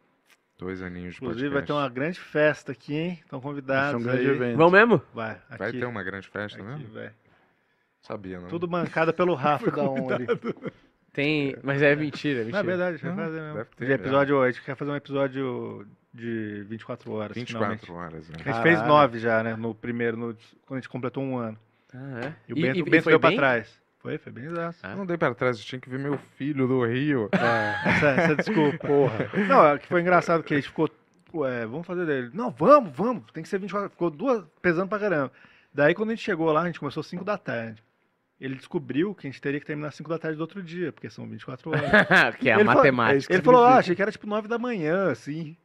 Dois 0.58 0.82
aninhos 0.82 1.16
de 1.16 1.18
Inclusive 1.22 1.50
vai 1.50 1.62
podcast. 1.62 1.68
ter 1.68 1.74
uma 1.74 1.90
grande 1.90 2.20
festa 2.20 2.72
aqui, 2.72 2.94
hein? 2.96 3.20
Estão 3.24 3.40
Isso 3.40 3.48
é 3.48 3.50
convidados. 3.50 4.02
um 4.02 4.04
grande 4.04 4.22
aí. 4.22 4.28
evento. 4.36 4.58
Vão 4.58 4.70
mesmo? 4.72 5.02
Vai, 5.14 5.32
aqui, 5.50 5.58
Vai 5.58 5.72
ter 5.72 5.86
uma 5.86 6.04
grande 6.04 6.28
festa, 6.28 6.60
aqui, 6.62 6.68
né? 6.84 6.86
vai. 6.94 7.12
Sabia, 8.02 8.40
não? 8.40 8.48
Tudo 8.50 8.68
bancada 8.68 9.12
pelo 9.14 9.34
Rafa 9.36 9.72
da 9.72 9.84
ONG. 9.84 10.28
Tem. 11.12 11.56
Mas 11.64 11.82
é 11.82 11.96
mentira, 11.96 12.42
é 12.42 12.44
Não, 12.44 12.46
mentira. 12.46 12.60
é 12.60 12.64
verdade, 12.64 12.98
vai 12.98 13.12
Não, 13.12 13.24
fazer 13.24 13.42
mesmo. 13.42 13.54
deve 13.56 13.70
ter, 13.76 13.86
de 13.86 13.92
episódio, 13.94 14.42
a 14.42 14.52
gente 14.52 14.62
quer 14.64 14.76
fazer 14.76 14.92
um 14.92 14.96
episódio 14.96 15.88
de 16.14 16.64
24 16.68 17.12
horas. 17.12 17.36
24 17.36 17.78
finalmente. 17.80 17.92
horas, 17.92 18.30
né? 18.30 18.36
A 18.46 18.52
gente 18.52 18.62
fez 18.64 18.82
nove 18.84 19.20
já, 19.20 19.44
né? 19.44 19.56
No 19.56 19.74
primeiro, 19.76 20.18
no- 20.18 20.36
quando 20.66 20.78
a 20.78 20.82
gente 20.82 20.90
completou 20.90 21.24
um 21.24 21.38
ano. 21.38 21.58
Ah, 21.94 22.22
é? 22.26 22.34
E 22.48 22.54
o 22.54 22.56
Bento, 22.56 22.82
o 22.82 22.86
Bento 22.86 23.04
foi 23.04 23.14
deu 23.14 23.20
pra 23.20 23.30
bem? 23.30 23.38
trás. 23.38 23.80
Foi, 24.04 24.18
foi 24.18 24.32
bem 24.34 24.44
exato. 24.44 24.78
Eu 24.84 24.98
não 24.98 25.06
dei 25.06 25.18
pra 25.18 25.34
trás, 25.34 25.58
eu 25.58 25.64
tinha 25.64 25.80
que 25.80 25.90
ver 25.90 25.98
meu 25.98 26.18
filho 26.38 26.68
do 26.68 26.86
Rio. 26.86 27.30
Essa, 27.34 28.08
essa 28.10 28.36
desculpa. 28.36 28.86
Porra. 28.86 29.30
Não, 29.48 29.66
é 29.66 29.78
que 29.80 29.88
foi 29.88 30.02
engraçado 30.02 30.44
que 30.44 30.54
a 30.54 30.58
gente 30.58 30.68
ficou. 30.68 30.90
Ué, 31.34 31.66
vamos 31.66 31.88
fazer 31.88 32.06
dele. 32.06 32.30
Não, 32.34 32.52
vamos, 32.52 32.92
vamos. 32.94 33.24
Tem 33.32 33.42
que 33.42 33.48
ser 33.50 33.60
24. 33.60 33.90
Ficou 33.90 34.10
duas 34.12 34.44
pesando 34.62 34.90
pra 34.90 35.00
caramba. 35.00 35.32
Daí 35.74 35.96
quando 35.96 36.10
a 36.10 36.16
gente 36.16 36.24
chegou 36.24 36.52
lá, 36.52 36.62
a 36.62 36.66
gente 36.66 36.80
começou 36.82 37.00
às 37.02 37.08
5 37.08 37.24
da 37.24 37.38
tarde. 37.38 37.82
Ele 38.42 38.56
descobriu 38.56 39.16
que 39.16 39.26
a 39.26 39.32
gente 39.32 39.42
teria 39.42 39.60
que 39.60 39.66
terminar 39.66 39.88
às 39.88 39.96
5 39.96 40.10
da 40.10 40.20
tarde 40.20 40.36
do 40.38 40.42
outro 40.42 40.62
dia, 40.62 40.92
porque 40.92 41.10
são 41.10 41.26
24 41.26 41.70
horas. 41.72 41.82
que 42.38 42.50
é 42.50 42.54
a 42.54 42.58
Ele 42.58 42.66
falou- 42.66 42.84
matemática. 42.84 43.24
é 43.24 43.28
que 43.28 43.34
Ele 43.34 43.42
falou, 43.42 43.64
ah, 43.64 43.78
achei 43.78 43.96
que 43.96 44.02
era 44.02 44.12
tipo 44.12 44.28
9 44.28 44.50
da 44.50 44.60
manhã, 44.60 45.10
assim. 45.12 45.56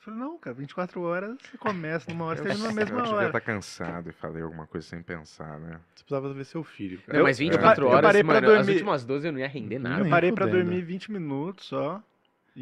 Eu 0.00 0.04
falei, 0.04 0.18
não, 0.20 0.38
cara, 0.38 0.54
24 0.54 1.02
horas 1.02 1.36
você 1.42 1.58
começa 1.58 2.10
numa 2.10 2.24
hora, 2.24 2.36
você 2.38 2.44
termina 2.44 2.64
na 2.68 2.70
eu 2.72 2.74
mesma 2.74 3.02
devia 3.02 3.16
hora. 3.16 3.26
estar 3.26 3.40
cansado 3.42 4.08
e 4.08 4.12
falei 4.12 4.42
alguma 4.42 4.66
coisa 4.66 4.86
sem 4.86 5.02
pensar, 5.02 5.60
né? 5.60 5.78
Você 5.94 6.02
precisava 6.04 6.32
ver 6.32 6.44
seu 6.46 6.64
filho, 6.64 7.02
cara. 7.02 7.18
Não, 7.18 7.24
mas 7.26 7.38
Eu- 7.38 7.46
24 7.50 7.84
eu 7.84 7.88
horas, 7.90 8.00
parei 8.02 8.24
pra 8.24 8.34
mano, 8.40 8.46
as 8.48 8.56
dormir. 8.56 8.72
últimas 8.72 9.04
12 9.04 9.26
eu 9.28 9.32
não 9.32 9.38
ia 9.40 9.48
render 9.48 9.78
nada. 9.78 10.02
Eu 10.02 10.08
parei 10.08 10.32
pra 10.32 10.46
dormir 10.46 10.80
20 10.80 11.12
minutos 11.12 11.66
só. 11.66 12.02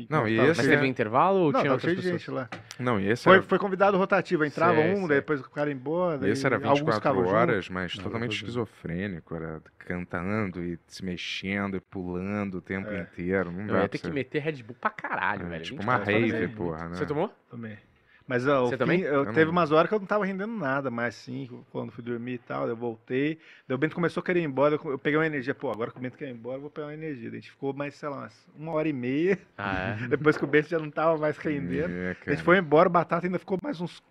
Não, 0.09 0.29
e 0.29 0.39
esse 0.39 0.59
Mas 0.59 0.66
é- 0.66 0.70
teve 0.70 0.87
intervalo 0.87 1.39
ou 1.39 1.45
Não, 1.53 1.61
tinha 1.61 1.62
tava 1.65 1.75
outras 1.75 1.95
pessoas? 1.95 2.12
gente 2.20 2.31
lá. 2.31 2.49
Não, 2.79 3.01
e 3.01 3.09
esse 3.09 3.25
Foi, 3.25 3.35
era, 3.37 3.43
foi 3.43 3.59
convidado 3.59 3.97
rotativo, 3.97 4.45
entrava 4.45 4.77
Sei, 4.83 4.95
um, 4.95 4.99
sei. 5.07 5.09
depois 5.16 5.41
o 5.41 5.51
cara 5.51 5.70
ia 5.70 5.75
embora. 5.75 6.29
esse 6.29 6.45
era 6.47 6.57
alguns 6.57 6.79
24 6.81 6.95
ficavam 7.01 7.25
junto. 7.25 7.35
horas, 7.35 7.69
mas 7.69 7.97
Não, 7.97 8.05
totalmente 8.05 8.37
esquizofrênico. 8.37 9.35
Era 9.35 9.61
cantando 9.79 10.62
e 10.62 10.79
se 10.87 11.05
mexendo 11.05 11.77
e 11.77 11.81
pulando 11.81 12.59
o 12.59 12.61
tempo 12.61 12.89
É. 12.91 13.01
inteiro. 13.01 13.51
Não 13.51 13.66
Eu 13.75 13.81
ia 13.83 13.89
ter 13.89 13.99
que 13.99 14.11
meter 14.11 14.41
Red 14.41 14.62
Bull 14.62 14.77
pra 14.81 14.91
caralho, 14.91 15.47
É, 15.47 15.49
velho. 15.49 15.65
tipo 15.65 15.77
24 15.79 16.12
uma 16.12 16.19
horas 16.19 16.31
rave, 16.33 16.45
é 16.45 16.49
porra, 16.49 16.89
né? 16.89 16.95
Você 16.97 17.07
tomou? 17.07 17.33
Também. 17.51 17.79
Mas 18.28 18.46
ó, 18.46 18.66
Você 18.66 18.74
o 18.74 18.78
também? 18.78 18.98
fim- 18.98 19.05
eu, 19.06 19.24
Eu 19.24 19.32
teve 19.32 19.46
não- 19.46 19.52
umas 19.52 19.72
horas 19.72 19.88
que 19.88 19.94
eu 19.94 19.98
não 19.98 20.06
tava 20.06 20.24
rendendo 20.26 20.52
nada, 20.55 20.90
mas 20.90 21.14
sim, 21.14 21.48
quando 21.72 21.90
fui 21.90 22.05
dormir 22.05 22.34
e 22.34 22.38
tal, 22.38 22.68
eu 22.68 22.76
voltei. 22.76 23.38
Daí 23.66 23.74
o 23.74 23.78
Bento 23.78 23.94
começou 23.94 24.20
a 24.20 24.24
querer 24.24 24.40
ir 24.40 24.44
embora, 24.44 24.74
eu, 24.74 24.90
eu 24.90 24.98
peguei 24.98 25.18
uma 25.18 25.26
energia. 25.26 25.55
Pô, 25.55 25.70
agora 25.70 25.90
que 25.90 25.96
o 25.96 26.00
Bento 26.00 26.18
quer 26.18 26.28
ir 26.28 26.32
embora, 26.32 26.59
eu 26.59 26.60
vou 26.60 26.70
pegar 26.70 26.88
uma 26.88 26.94
energia. 26.94 27.30
Daí 27.30 27.38
a 27.38 27.40
gente 27.40 27.50
ficou 27.50 27.72
mais, 27.72 27.94
sei 27.94 28.09
lá, 28.10 28.18
umas 28.18 28.46
uma 28.55 28.72
hora 28.72 28.86
e 28.86 28.92
meia. 28.92 29.38
Ah, 29.56 29.96
é? 29.98 30.06
Depois 30.09 30.36
que 30.36 30.44
o 30.44 30.46
Bento 30.46 30.68
já 30.68 30.78
não 30.78 30.90
tava 30.90 31.16
mais 31.16 31.38
rendendo. 31.38 31.90
É, 31.90 32.16
A 32.26 32.30
gente 32.30 32.42
foi 32.42 32.59
embora, 32.59 32.86
o 32.88 32.92
Batata 32.92 33.26
ainda 33.26 33.38
ficou 33.38 33.59
mais 33.62 33.80
uns 33.80 34.02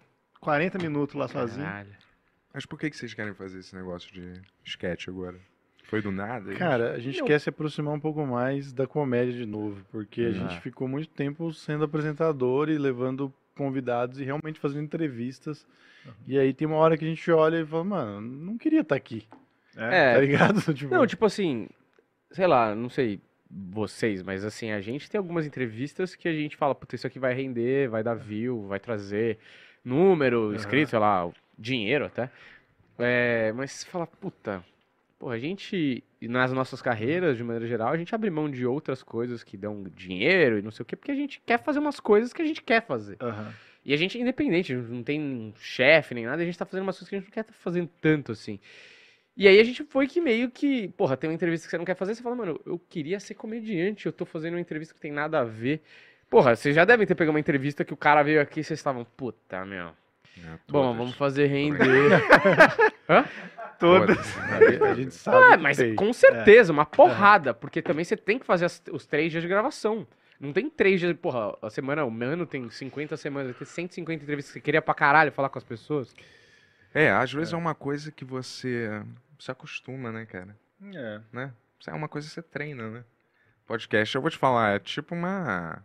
40 0.42 0.80
minutos 0.80 1.14
lá 1.16 1.28
sozinho. 1.28 1.66
Caralho. 1.66 1.90
Mas 2.54 2.66
por 2.66 2.80
que, 2.80 2.90
que 2.90 2.98
vocês 2.98 3.14
querem 3.14 3.36
fazer 3.36 3.60
esse 3.60 3.76
negócio 3.76 4.12
de 4.12 4.42
sketch 4.66 5.10
agora? 5.10 5.38
Foi 5.84 6.02
do 6.02 6.12
nada? 6.12 6.54
Cara, 6.56 6.94
a 6.94 7.00
gente 7.00 7.20
Não. 7.20 7.28
quer 7.28 7.40
se 7.40 7.50
aproximar 7.50 7.94
um 7.94 8.00
pouco 8.00 8.26
mais 8.26 8.74
da 8.74 8.88
comédia 8.88 9.32
de 9.34 9.46
novo, 9.46 9.86
porque 9.92 10.22
a 10.24 10.28
Ah. 10.30 10.32
gente 10.32 10.60
ficou 10.62 10.88
muito 10.88 11.08
tempo 11.10 11.54
sendo 11.54 11.84
apresentador 11.86 12.68
e 12.68 12.78
levando 12.80 13.32
convidados 13.58 14.20
e 14.20 14.24
realmente 14.24 14.60
fazendo 14.60 14.84
entrevistas. 14.84 15.66
E 16.26 16.40
aí 16.40 16.54
tem 16.54 16.66
uma 16.68 16.78
hora 16.78 16.98
que 16.98 17.04
a 17.04 17.08
gente 17.08 17.30
olha 17.32 17.60
e 17.60 17.66
fala, 17.66 17.84
mano, 17.84 18.22
não 18.22 18.58
queria 18.58 18.82
estar 18.82 18.96
aqui, 18.96 19.28
É, 19.76 20.14
tá 20.14 20.22
ligado? 20.22 20.62
Tipo, 20.74 20.94
Não, 20.96 21.06
tipo 21.06 21.26
assim, 21.26 21.68
sei 22.32 22.48
lá, 22.48 22.74
não 22.74 22.90
sei 22.90 23.20
vocês, 23.50 24.22
mas 24.24 24.44
assim, 24.46 24.72
a 24.72 24.80
gente 24.82 25.10
tem 25.10 25.18
algumas 25.18 25.46
entrevistas 25.46 26.16
que 26.16 26.28
a 26.28 26.34
gente 26.34 26.56
fala, 26.56 26.76
puta, 26.76 26.96
isso 26.96 27.08
aqui 27.08 27.20
vai 27.20 27.34
render, 27.34 27.90
vai 27.90 28.04
dar 28.04 28.14
view, 28.14 28.68
vai 28.68 28.80
trazer 28.80 29.38
número, 29.84 30.54
inscrito, 30.54 30.90
sei 30.92 31.00
lá, 31.00 31.30
dinheiro 31.58 32.06
até. 32.06 32.30
É, 33.00 33.52
mas 33.54 33.72
você 33.72 33.86
fala, 33.86 34.08
puta, 34.08 34.64
pô, 35.18 35.30
a 35.30 35.38
gente, 35.38 36.04
nas 36.22 36.52
nossas 36.52 36.82
carreiras, 36.82 37.38
de 37.38 37.44
maneira 37.44 37.68
geral, 37.68 37.90
a 37.90 37.98
gente 37.98 38.14
abre 38.14 38.30
mão 38.30 38.50
de 38.50 38.66
outras 38.66 39.02
coisas 39.02 39.44
que 39.44 39.58
dão 39.58 39.84
dinheiro 39.96 40.60
e 40.60 40.62
não 40.62 40.72
sei 40.72 40.84
o 40.84 40.86
quê, 40.86 40.96
porque 40.96 41.12
a 41.12 41.16
gente 41.16 41.42
quer 41.46 41.62
fazer 41.62 41.80
umas 41.80 42.00
coisas 42.00 42.34
que 42.34 42.42
a 42.42 42.46
gente 42.46 42.62
quer 42.62 42.86
fazer. 42.86 43.18
Aham. 43.22 43.54
E 43.86 43.94
a 43.94 43.98
gente 43.98 44.18
é 44.18 44.22
independente, 44.22 44.74
a 44.74 44.78
gente 44.78 44.92
não 44.92 45.02
tem 45.02 45.22
um 45.22 45.54
chefe 45.58 46.14
nem 46.14 46.26
nada, 46.26 46.42
a 46.42 46.46
gente 46.46 46.58
tá 46.58 46.66
fazendo 46.66 46.84
umas 46.84 46.98
coisas 46.98 47.10
que 47.10 47.16
a 47.16 47.20
gente 47.20 47.28
não 47.28 47.34
quer 47.34 47.44
tá 47.44 47.54
fazendo 47.54 47.90
tanto 48.02 48.34
assim. 48.34 48.60
E 49.36 49.48
aí 49.48 49.60
a 49.60 49.64
gente 49.64 49.84
foi 49.84 50.08
que 50.08 50.20
meio 50.20 50.52
que, 50.52 50.90
porra, 50.90 51.16
tem 51.16 51.30
uma 51.30 51.34
entrevista 51.36 51.68
que 51.68 51.72
você 51.72 51.78
não 51.78 51.86
quer 51.86 51.96
fazer, 51.96 52.16
você 52.16 52.22
fala, 52.22 52.36
mano, 52.36 52.60
eu 52.66 52.78
queria 52.78 53.20
ser 53.20 53.36
comediante, 53.36 54.06
eu 54.06 54.12
tô 54.12 54.26
fazendo 54.26 54.56
uma 54.56 54.60
entrevista 54.60 54.94
que 54.94 55.00
tem 55.00 55.12
nada 55.12 55.40
a 55.40 55.44
ver. 55.46 55.82
Porra, 56.30 56.56
vocês 56.56 56.76
já 56.76 56.84
devem 56.84 57.08
ter 57.08 57.16
pegado 57.16 57.32
uma 57.32 57.40
entrevista 57.40 57.86
que 57.86 57.94
o 57.94 57.98
cara 57.98 58.24
veio 58.24 58.42
aqui 58.42 58.60
e 58.60 58.64
vocês 58.64 58.80
estavam, 58.80 59.06
puta, 59.06 59.64
meu. 59.64 59.88
É, 60.38 60.60
Bom, 60.68 60.94
vamos 60.94 61.16
fazer 61.16 61.48
render. 61.48 62.12
Hã? 63.08 63.24
Todas. 63.80 64.18
a 64.82 64.94
gente 64.94 65.14
sabe 65.14 65.38
Ah, 65.38 65.58
que 65.58 65.64
mas 65.64 65.78
tem. 65.78 65.96
com 65.96 66.12
certeza, 66.14 66.72
uma 66.74 66.86
porrada, 66.86 67.54
porque 67.54 67.82
também 67.82 68.04
você 68.04 68.18
tem 68.18 68.40
que 68.40 68.46
fazer 68.46 68.66
as- 68.66 68.82
os 68.92 69.06
três 69.06 69.32
dias 69.32 69.42
de 69.44 69.48
gravação. 69.50 70.08
Não 70.40 70.54
tem 70.54 70.70
três 70.70 71.00
dias, 71.00 71.16
porra, 71.18 71.58
a 71.62 71.70
semana, 71.70 72.06
o 72.06 72.24
ano 72.24 72.46
tem 72.46 72.70
50 72.70 73.18
semanas, 73.18 73.48
vai 73.52 73.58
ter 73.60 73.66
150 73.66 74.24
entrevistas 74.24 74.52
que 74.54 74.60
você 74.60 74.64
queria 74.64 74.82
pra 74.82 74.94
caralho 74.94 75.32
falar 75.32 75.50
com 75.50 75.58
as 75.58 75.64
pessoas. 75.64 76.14
É, 76.94 77.10
às 77.12 77.32
vezes 77.34 77.54
é. 77.54 77.58
uma 77.58 77.74
coisa 77.76 78.12
que 78.12 78.24
você 78.24 78.90
se 79.40 79.52
acostuma, 79.52 80.12
né, 80.12 80.26
cara? 80.26 80.56
É. 80.94 81.20
Né? 81.34 81.52
Isso 81.80 81.90
é 81.90 81.94
uma 81.94 82.08
coisa 82.08 82.28
que 82.28 82.34
você 82.34 82.42
treina, 82.42 82.90
né? 82.90 83.04
Podcast, 83.66 84.16
eu 84.16 84.22
vou 84.22 84.32
te 84.32 84.38
falar, 84.38 84.76
é 84.76 84.80
tipo 84.80 85.14
uma. 85.14 85.84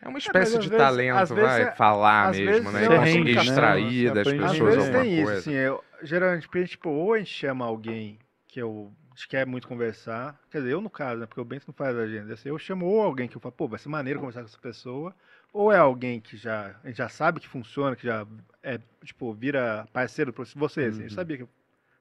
É 0.00 0.08
uma 0.08 0.18
espécie 0.18 0.56
às 0.56 0.62
de 0.62 0.68
vezes- 0.70 0.84
talento, 0.84 1.34
vai 1.34 1.62
é- 1.62 1.72
falar 1.72 2.30
mesmo, 2.30 2.70
né? 2.70 2.82
E 2.82 2.84
é 2.84 2.96
conseguir 2.98 3.34
né? 3.34 3.42
extrair 3.42 4.08
Você 4.08 4.14
das 4.14 4.26
aprende 4.28 4.44
Às 4.44 4.50
pessoas 4.52 4.74
vezes 4.74 4.86
alguma 4.86 5.02
tem 5.02 5.14
isso, 5.14 5.24
coisa. 5.24 5.38
assim, 5.40 5.52
eu, 5.54 5.84
geralmente, 6.02 6.48
tipo, 6.66 6.90
ou 6.90 7.14
a 7.14 7.18
gente 7.18 7.32
chama 7.32 7.64
alguém 7.64 8.18
que 8.46 8.60
eu 8.60 8.92
quer 9.28 9.46
muito 9.46 9.66
conversar, 9.66 10.40
quer 10.50 10.58
dizer, 10.58 10.72
eu 10.72 10.80
no 10.80 10.88
caso, 10.88 11.20
né, 11.20 11.26
porque 11.26 11.40
o 11.40 11.44
Bento 11.44 11.64
não 11.66 11.74
faz 11.74 11.96
agenda, 11.96 12.34
assim, 12.34 12.48
eu 12.48 12.58
chamo 12.58 12.86
ou 12.86 13.02
alguém 13.02 13.28
que 13.28 13.36
eu 13.36 13.40
falo, 13.40 13.52
pô, 13.52 13.66
vai 13.66 13.78
ser 13.78 13.88
maneiro 13.88 14.20
conversar 14.20 14.40
com 14.40 14.46
essa 14.46 14.58
pessoa, 14.58 15.14
ou 15.52 15.72
é 15.72 15.76
alguém 15.76 16.20
que 16.20 16.36
já, 16.36 16.76
a 16.84 16.86
gente 16.86 16.98
já 16.98 17.08
sabe 17.08 17.40
que 17.40 17.48
funciona, 17.48 17.96
que 17.96 18.06
já 18.06 18.26
é, 18.62 18.78
tipo, 19.04 19.32
vira 19.34 19.88
parceiro 19.92 20.32
pra 20.32 20.44
você, 20.44 20.82
assim, 20.82 21.04
eu 21.04 21.10
sabia 21.10 21.38
que, 21.38 21.46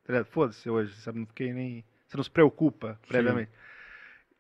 tá 0.06 0.24
foda-se 0.26 0.70
hoje, 0.70 0.94
sabe, 1.02 1.20
não 1.20 1.26
fiquei 1.26 1.52
nem, 1.52 1.84
você 2.08 2.18
não 2.18 2.24
se 2.24 2.32
preocupa 2.32 3.00
previamente. 3.08 3.52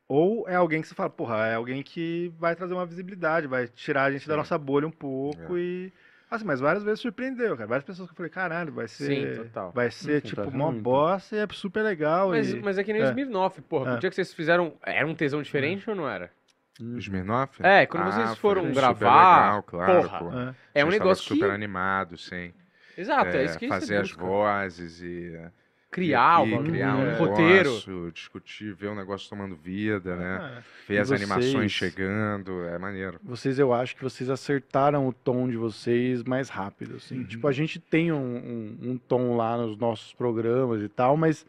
Ou 0.08 0.48
é 0.48 0.56
alguém 0.56 0.82
que 0.82 0.88
você 0.88 0.96
fala, 0.96 1.10
porra, 1.10 1.48
é 1.48 1.56
alguém 1.56 1.84
que 1.84 2.32
vai 2.40 2.56
trazer 2.56 2.74
uma 2.74 2.86
visibilidade, 2.86 3.46
vai 3.48 3.68
tirar 3.68 4.04
a 4.06 4.12
gente 4.12 4.26
da 4.26 4.36
Sim. 4.36 4.38
nossa 4.38 4.58
bolha 4.58 4.88
um 4.88 4.92
pouco 4.92 5.58
É. 5.58 5.60
e. 5.60 5.94
Assim, 6.30 6.44
mas 6.44 6.60
várias 6.60 6.84
vezes 6.84 6.99
surpreendeu, 6.99 7.56
cara. 7.56 7.68
Várias 7.68 7.86
pessoas 7.86 8.10
que 8.10 8.14
eu 8.14 8.18
falei, 8.18 8.30
caralho, 8.30 8.74
vai 8.74 8.88
ser. 8.88 9.06
Sim, 9.06 9.44
total. 9.44 9.72
Vai 9.74 9.90
ser, 9.90 10.22
Sim, 10.22 10.28
tipo, 10.28 10.41
tá 10.41 10.49
uma 10.49 10.72
muito. 10.72 10.84
bosta 10.84 11.36
e 11.36 11.40
é 11.40 11.48
super 11.52 11.82
legal. 11.84 12.30
Mas, 12.30 12.52
e... 12.52 12.60
mas 12.60 12.78
é 12.78 12.84
que 12.84 12.91
nem 12.91 13.02
o 13.02 13.06
é. 13.06 13.10
Smirnoff, 13.10 13.62
porra. 13.62 13.91
É. 13.91 13.95
O 13.95 13.99
dia 13.99 14.10
que 14.10 14.16
vocês 14.16 14.34
fizeram. 14.34 14.74
Era 14.84 15.08
um 15.08 15.16
tesão 15.16 15.41
diferente 15.41 15.90
ou 15.90 15.95
não 15.95 16.08
era? 16.08 16.30
O 16.82 16.98
Smirnoff? 16.98 17.64
É, 17.64 17.86
quando 17.86 18.12
vocês 18.12 18.28
foi 18.30 18.36
foram 18.36 18.62
super 18.64 18.76
gravar, 18.76 19.45
legal, 19.45 19.64
claro, 19.64 20.02
porra, 20.02 20.20
pô. 20.20 20.40
É. 20.40 20.56
É 20.76 20.86
um 20.86 20.90
negócio 20.90 21.24
que. 21.24 21.34
super 21.34 21.49
animado, 21.49 22.18
sim. 22.18 22.54
Exato, 22.98 23.30
é, 23.30 23.44
É, 23.44 23.45
isso 23.45 23.58
que 23.58 23.68
fazer 23.68 23.86
você 23.86 23.95
as 23.95 24.12
vozes 24.12 25.02
e 25.02 25.40
Criar, 25.89 26.39
bagulho, 26.45 26.72
criar 26.72 26.95
um 26.95 27.14
um 27.14 27.18
roteiro. 27.18 28.11
discutir, 28.11 28.73
ver 28.73 28.88
o 28.88 28.95
negócio 28.95 29.30
tomando 29.30 29.55
vida, 29.55 30.15
né? 30.15 30.38
Ah, 30.39 30.61
Ver 30.88 30.95
E 30.95 30.97
as 30.99 31.11
animações 31.11 31.53
vocês? 31.53 31.72
chegando, 31.72 32.64
é 32.65 32.77
maneiro. 32.77 33.19
Vocês, 33.23 33.57
eu 33.57 33.73
acho 33.73 33.95
que 33.95 34.03
vocês 34.03 34.30
acertaram 34.30 35.07
o 35.07 35.14
tom 35.14 35.47
de 35.47 35.55
vocês 35.55 36.23
mais 36.23 36.49
rápido, 36.49 36.97
assim. 36.97 37.19
Uhum. 37.19 37.26
Tipo, 37.26 37.47
a 37.47 37.51
gente 37.51 37.80
tem 37.80 38.11
um, 38.11 38.18
um, 38.18 38.77
um 38.91 38.97
tom 38.97 39.35
lá 39.38 39.57
nos 39.57 39.77
nossos 39.77 40.14
programas 40.14 40.81
e 40.81 40.89
tal, 40.89 41.15
mas, 41.15 41.45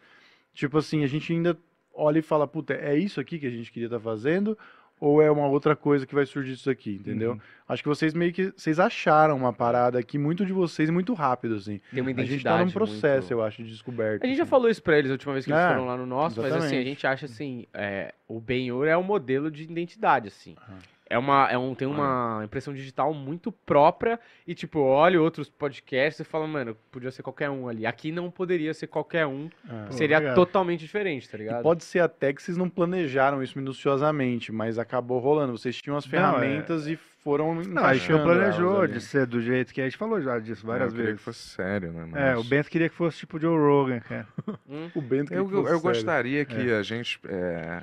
tipo 0.53 0.77
assim, 0.77 1.03
a 1.03 1.07
gente 1.07 1.33
ainda 1.33 1.57
olha 1.93 2.19
e 2.19 2.23
fala, 2.23 2.47
puta, 2.47 2.73
é 2.73 2.97
isso 2.97 3.19
aqui 3.19 3.37
que 3.39 3.45
a 3.47 3.51
gente 3.51 3.71
queria 3.71 3.87
estar 3.87 3.99
fazendo? 3.99 4.57
Ou 4.99 5.21
é 5.21 5.31
uma 5.31 5.47
outra 5.47 5.75
coisa 5.75 6.05
que 6.05 6.13
vai 6.13 6.25
surgir 6.25 6.53
disso 6.53 6.69
aqui, 6.69 6.95
entendeu? 6.99 7.31
Uhum. 7.31 7.39
Acho 7.69 7.81
que 7.83 7.87
vocês 7.87 8.13
meio 8.13 8.33
que, 8.33 8.51
vocês 8.55 8.79
acharam 8.79 9.37
uma 9.37 9.53
parada 9.53 9.97
aqui 9.97 10.17
muito 10.17 10.45
de 10.45 10.51
vocês, 10.51 10.89
muito 10.89 11.13
rápido, 11.13 11.55
assim. 11.55 11.79
Tem 11.93 12.01
uma 12.01 12.09
A 12.09 12.11
identidade. 12.11 12.31
gente 12.33 12.43
tá 12.43 12.57
num 12.65 12.69
processo, 12.71 13.27
muito- 13.27 13.31
eu 13.31 13.41
acho, 13.43 13.63
de 13.63 13.69
descoberta. 13.69 14.25
A 14.25 14.27
gente 14.27 14.37
já 14.37 14.43
assim. 14.43 14.49
falou 14.49 14.69
isso 14.69 14.83
pra 14.83 14.97
eles 14.97 15.09
a 15.09 15.13
última 15.13 15.33
vez 15.33 15.45
que 15.45 15.51
eles 15.51 15.61
É, 15.63 15.69
foram 15.69 15.85
lá 15.85 15.95
no 15.95 16.05
nosso, 16.05 16.41
mas 16.41 16.47
assim, 16.51 16.55
a 16.55 16.65
exatamente. 16.65 16.89
gente 16.89 17.07
acha 17.07 17.25
assim, 17.27 17.65
é, 17.73 18.13
o 18.27 18.39
Benhur 18.41 18.87
é 18.87 18.97
um 18.97 19.03
modelo 19.03 19.49
de 19.49 19.63
identidade, 19.63 20.27
assim. 20.27 20.55
Aham. 20.67 20.77
É 21.09 21.17
uma, 21.17 21.47
é 21.49 21.57
um, 21.57 21.73
tem 21.73 21.87
uma 21.87 22.41
impressão 22.45 22.71
digital 22.71 23.13
muito 23.15 23.51
própria 23.51 24.19
e, 24.45 24.53
tipo, 24.53 24.79
olha 24.79 25.19
outros 25.19 25.49
podcasts 25.49 26.19
e 26.19 26.23
fala, 26.23 26.45
mano, 26.45 26.77
podia 26.91 27.09
ser 27.09 27.23
qualquer 27.23 27.49
um 27.49 27.67
ali. 27.67 27.85
Aqui 27.87 28.11
não 28.11 28.29
poderia 28.29 28.73
ser 28.75 28.85
qualquer 28.87 29.25
um, 29.25 29.49
É. 29.67 29.85
Pô, 29.87 29.91
seria 29.93 30.17
obrigado. 30.17 30.35
totalmente 30.35 30.81
diferente, 30.81 31.27
tá 31.27 31.35
E 31.37 31.41
ligado? 31.41 31.63
pode 31.63 31.83
ser 31.83 31.99
até 31.99 32.31
que 32.31 32.43
vocês 32.43 32.55
não 32.57 32.69
planejaram 32.69 33.41
isso 33.41 33.57
minuciosamente, 33.57 34.51
mas 34.51 34.77
acabou 34.77 35.17
rolando. 35.19 35.57
Vocês 35.57 35.81
tinham 35.81 35.97
as 35.97 36.05
Não, 36.05 36.11
ferramentas 36.11 36.85
e 36.87 36.95
foram 37.23 37.55
Não, 37.55 37.83
a 37.83 37.93
gente 37.95 38.11
não 38.11 38.21
planejou 38.23 38.85
de 38.87 39.01
ser 39.01 39.25
do 39.25 39.41
jeito 39.41 39.73
que 39.73 39.81
a 39.81 39.85
gente 39.85 39.97
falou 39.97 40.21
já 40.21 40.37
disso 40.39 40.65
várias 40.65 40.89
eu 40.89 40.91
queria 40.91 41.05
vezes. 41.07 41.19
que 41.19 41.25
fosse 41.25 41.39
sério, 41.49 41.91
né? 41.91 42.03
É, 42.13 42.35
mas- 42.35 42.39
o 42.45 42.47
Bento 42.47 42.69
queria 42.69 42.87
que 42.87 42.95
fosse 42.95 43.17
tipo 43.17 43.39
Joe 43.39 43.57
Rogan, 43.57 43.99
cara. 43.99 44.27
O 44.95 45.01
Bento 45.01 45.29
que 45.29 45.33
Eu, 45.37 45.45
fosse 45.45 45.57
eu 45.57 45.65
sério. 45.65 45.81
gostaria 45.81 46.45
que 46.45 46.71
a 46.71 46.83
gente. 46.83 47.19
é, 47.27 47.81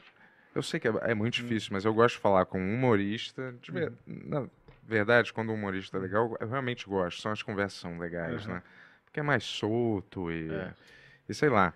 eu 0.56 0.62
sei 0.62 0.80
que 0.80 0.88
é, 0.88 0.92
é 1.02 1.14
muito 1.14 1.34
difícil, 1.34 1.70
mas 1.72 1.84
eu 1.84 1.92
gosto 1.94 2.16
de 2.16 2.20
falar 2.22 2.46
com 2.46 2.60
um 2.60 2.74
humorista. 2.74 3.54
de 3.62 3.70
ver- 3.70 3.92
Na 4.06 4.48
verdade, 4.82 5.32
quando 5.32 5.50
o 5.50 5.54
humorista 5.54 5.96
é 5.96 6.00
legal, 6.00 6.36
eu 6.40 6.48
realmente 6.48 6.86
gosto. 6.86 7.20
São 7.20 7.30
as 7.32 7.42
conversas 7.42 7.78
são 7.78 7.98
legais, 7.98 8.46
Uhum. 8.46 8.54
né? 8.54 8.62
Porque 9.04 9.20
é 9.20 9.22
mais 9.22 9.44
solto 9.44 10.30
e, 10.30 10.50
É. 10.52 10.72
e 11.28 11.34
sei 11.34 11.48
lá. 11.48 11.72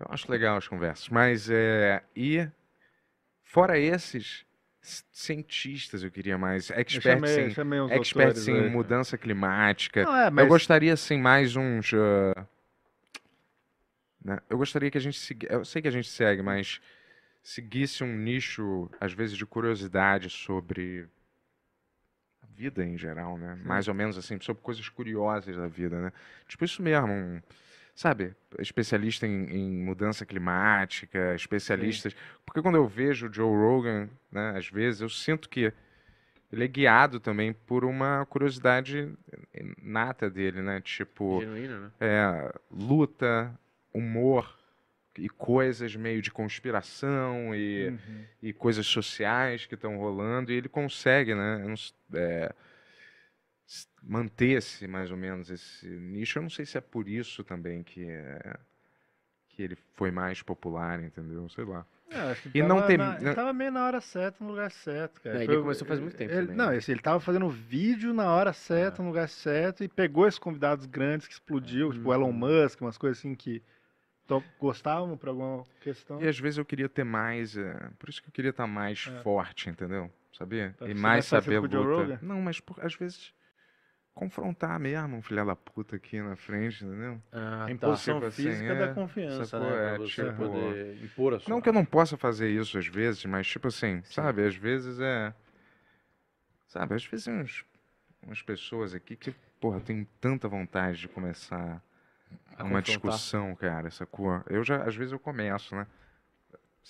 Eu 0.00 0.06
acho 0.10 0.30
legal 0.30 0.56
as 0.56 0.66
conversas. 0.66 1.08
Mas 1.08 1.48
é. 1.50 2.02
E 2.16 2.48
fora 3.44 3.78
esses 3.78 4.44
cientistas, 5.12 6.02
eu 6.02 6.10
queria 6.10 6.36
mais. 6.36 6.70
Eu 6.70 6.76
Experts 6.80 7.02
chamei, 7.30 7.46
em, 7.46 7.50
chamei 7.50 7.78
experts 7.96 8.48
em 8.48 8.60
aí. 8.64 8.70
mudança 8.70 9.16
climática. 9.18 10.02
Não, 10.04 10.16
é, 10.16 10.26
Eu 10.26 10.32
mas 10.32 10.48
gostaria, 10.48 10.92
assim, 10.92 11.18
mais 11.18 11.54
uns. 11.56 11.92
né, 14.24 14.38
Eu 14.48 14.58
gostaria 14.58 14.90
que 14.90 14.98
a 14.98 15.00
gente 15.00 15.18
seguisse. 15.18 15.52
Eu 15.52 15.64
sei 15.64 15.82
que 15.82 15.88
a 15.88 15.92
gente 15.92 16.08
segue, 16.08 16.42
mas 16.42 16.80
seguisse 17.42 18.04
um 18.04 18.16
nicho, 18.16 18.88
às 19.00 19.12
vezes, 19.12 19.36
de 19.36 19.44
curiosidade 19.44 20.30
sobre 20.30 21.08
a 22.42 22.46
vida 22.46 22.84
em 22.84 22.96
geral, 22.96 23.36
né? 23.36 23.58
Mais 23.64 23.88
ou 23.88 23.94
menos 23.94 24.16
assim, 24.16 24.38
sobre 24.40 24.62
coisas 24.62 24.88
curiosas 24.88 25.56
da 25.56 25.66
vida, 25.66 26.00
né? 26.00 26.12
Tipo 26.46 26.64
isso 26.64 26.82
mesmo, 26.82 27.08
um, 27.08 27.42
sabe? 27.94 28.34
Especialista 28.58 29.26
em, 29.26 29.44
em 29.50 29.84
mudança 29.84 30.24
climática, 30.24 31.34
especialistas. 31.34 32.14
Porque 32.46 32.62
quando 32.62 32.76
eu 32.76 32.86
vejo 32.86 33.28
o 33.28 33.32
Joe 33.32 33.56
Rogan, 33.56 34.08
né, 34.30 34.54
às 34.56 34.68
vezes, 34.68 35.00
eu 35.00 35.08
sinto 35.08 35.48
que 35.48 35.72
ele 36.52 36.64
é 36.64 36.68
guiado 36.68 37.18
também 37.18 37.52
por 37.52 37.84
uma 37.84 38.24
curiosidade 38.26 39.12
nata 39.82 40.30
dele, 40.30 40.62
né? 40.62 40.80
Tipo, 40.80 41.40
Genuíno, 41.40 41.80
né? 41.80 41.90
é, 41.98 42.54
luta, 42.70 43.58
humor 43.92 44.61
e 45.18 45.28
coisas 45.28 45.94
meio 45.94 46.22
de 46.22 46.30
conspiração 46.30 47.54
e, 47.54 47.88
Uhum. 47.88 48.24
e 48.42 48.52
coisas 48.52 48.86
sociais 48.86 49.66
que 49.66 49.74
estão 49.74 49.96
rolando 49.98 50.50
e 50.52 50.54
ele 50.56 50.68
consegue, 50.68 51.34
né? 51.34 51.62
é, 52.14 52.54
manter-se 54.02 54.86
mais 54.86 55.10
ou 55.10 55.16
menos 55.16 55.50
esse 55.50 55.86
nicho. 55.86 56.38
Eu 56.38 56.42
não 56.42 56.50
sei 56.50 56.66
se 56.66 56.76
é 56.76 56.80
por 56.80 57.08
isso 57.08 57.44
também 57.44 57.82
que 57.82 58.04
é, 58.08 58.56
que 59.48 59.62
ele 59.62 59.76
foi 59.94 60.10
mais 60.10 60.42
popular, 60.42 61.02
entendeu? 61.02 61.48
Sei 61.48 61.64
lá. 61.64 61.86
É, 62.10 62.18
acho 62.20 62.42
que 62.42 62.48
E 62.54 62.58
ele 62.60 62.68
não 62.68 62.76
tava 62.76 62.86
tem- 62.88 62.98
na- 62.98 63.16
ele 63.20 63.34
tava 63.34 63.52
meio 63.54 63.70
na 63.72 63.86
hora 63.86 64.00
certa, 64.00 64.42
no 64.44 64.50
lugar 64.50 64.70
certo, 64.70 65.20
cara. 65.22 65.34
Não, 65.36 65.42
ele 65.42 65.52
Foi- 65.54 65.62
começou 65.62 65.86
faz 65.88 66.00
muito 66.00 66.16
tempo 66.16 66.30
ele- 66.32 66.40
também, 66.42 66.56
Não, 66.56 66.70
né? 66.70 66.78
ele 66.86 67.00
tava 67.00 67.20
fazendo 67.20 67.48
vídeo 67.48 68.12
na 68.12 68.30
hora 68.30 68.52
certa, 68.52 69.02
no 69.02 69.08
lugar 69.08 69.28
certo, 69.28 69.82
e 69.84 69.88
pegou 69.88 70.26
esses 70.26 70.38
convidados 70.38 70.84
grandes 70.86 71.26
que 71.26 71.32
explodiu, 71.34 71.92
tipo 71.92 72.08
o 72.10 72.12
Elon 72.14 72.26
Uhum. 72.28 72.32
Musk, 72.32 72.80
umas 72.82 72.98
coisas 72.98 73.18
assim 73.18 73.34
que 73.34 73.62
gostavam 74.58 75.16
por 75.16 75.28
alguma 75.28 75.64
questão. 75.80 76.20
E 76.22 76.28
às 76.28 76.38
vezes 76.38 76.58
eu 76.58 76.64
queria 76.64 76.88
ter 76.88 77.04
mais. 77.04 77.56
é, 77.56 77.74
por 77.98 78.08
isso 78.08 78.22
que 78.22 78.28
eu 78.28 78.32
queria 78.32 78.50
estar 78.50 78.66
mais 78.66 79.06
É. 79.06 79.22
forte, 79.22 79.68
entendeu? 79.68 80.10
Sabia? 80.32 80.74
Pra 80.78 80.88
e 80.88 80.94
mais 80.94 81.26
saber 81.26 81.58
luta. 81.60 81.76
Rogan? 81.76 82.18
Não, 82.22 82.40
mas 82.40 82.58
por- 82.60 82.84
às 82.84 82.94
vezes 82.94 83.34
confrontar 84.14 84.78
mesmo 84.78 85.16
um 85.16 85.22
filho 85.22 85.44
da 85.44 85.56
puta 85.56 85.96
aqui 85.96 86.20
na 86.20 86.36
frente, 86.36 86.84
entendeu? 86.84 87.20
Ah, 87.32 87.64
A 87.64 87.66
tá. 87.66 87.72
imposição 87.72 88.14
Tipo 88.14 88.26
assim, 88.26 88.42
física 88.44 88.72
é, 88.72 88.86
da 88.86 88.94
confiança, 88.94 89.44
sacou? 89.46 89.66
né? 89.68 89.80
Pra 89.82 89.90
É, 89.90 89.98
você 89.98 90.24
tipo, 90.24 90.36
poder 90.36 91.04
impor 91.04 91.34
a 91.34 91.38
sua. 91.40 91.50
Não 91.54 91.60
que 91.60 91.68
eu 91.68 91.72
não 91.72 91.84
possa 91.84 92.16
fazer 92.16 92.50
isso 92.50 92.78
às 92.78 92.86
vezes, 92.86 93.24
mas 93.24 93.46
tipo 93.46 93.68
assim, 93.68 94.02
Sim. 94.02 94.12
sabe? 94.12 94.46
Às 94.46 94.54
vezes 94.56 94.98
é. 95.00 95.34
Sabe, 96.68 96.94
às 96.94 97.04
vezes 97.04 97.26
uns, 97.28 97.64
umas 98.22 98.40
pessoas 98.40 98.94
aqui 98.94 99.14
que, 99.16 99.32
porra, 99.60 99.80
tem 99.80 100.06
tanta 100.20 100.48
vontade 100.48 100.98
de 100.98 101.08
começar 101.08 101.82
uma 102.64 102.80
discussão, 102.82 103.54
cara, 103.56 103.90
sacou? 103.90 104.42
Eu 104.48 104.62
já, 104.64 104.82
às 104.84 104.94
vezes 104.94 105.12
eu 105.12 105.18
começo, 105.18 105.74
né? 105.74 105.86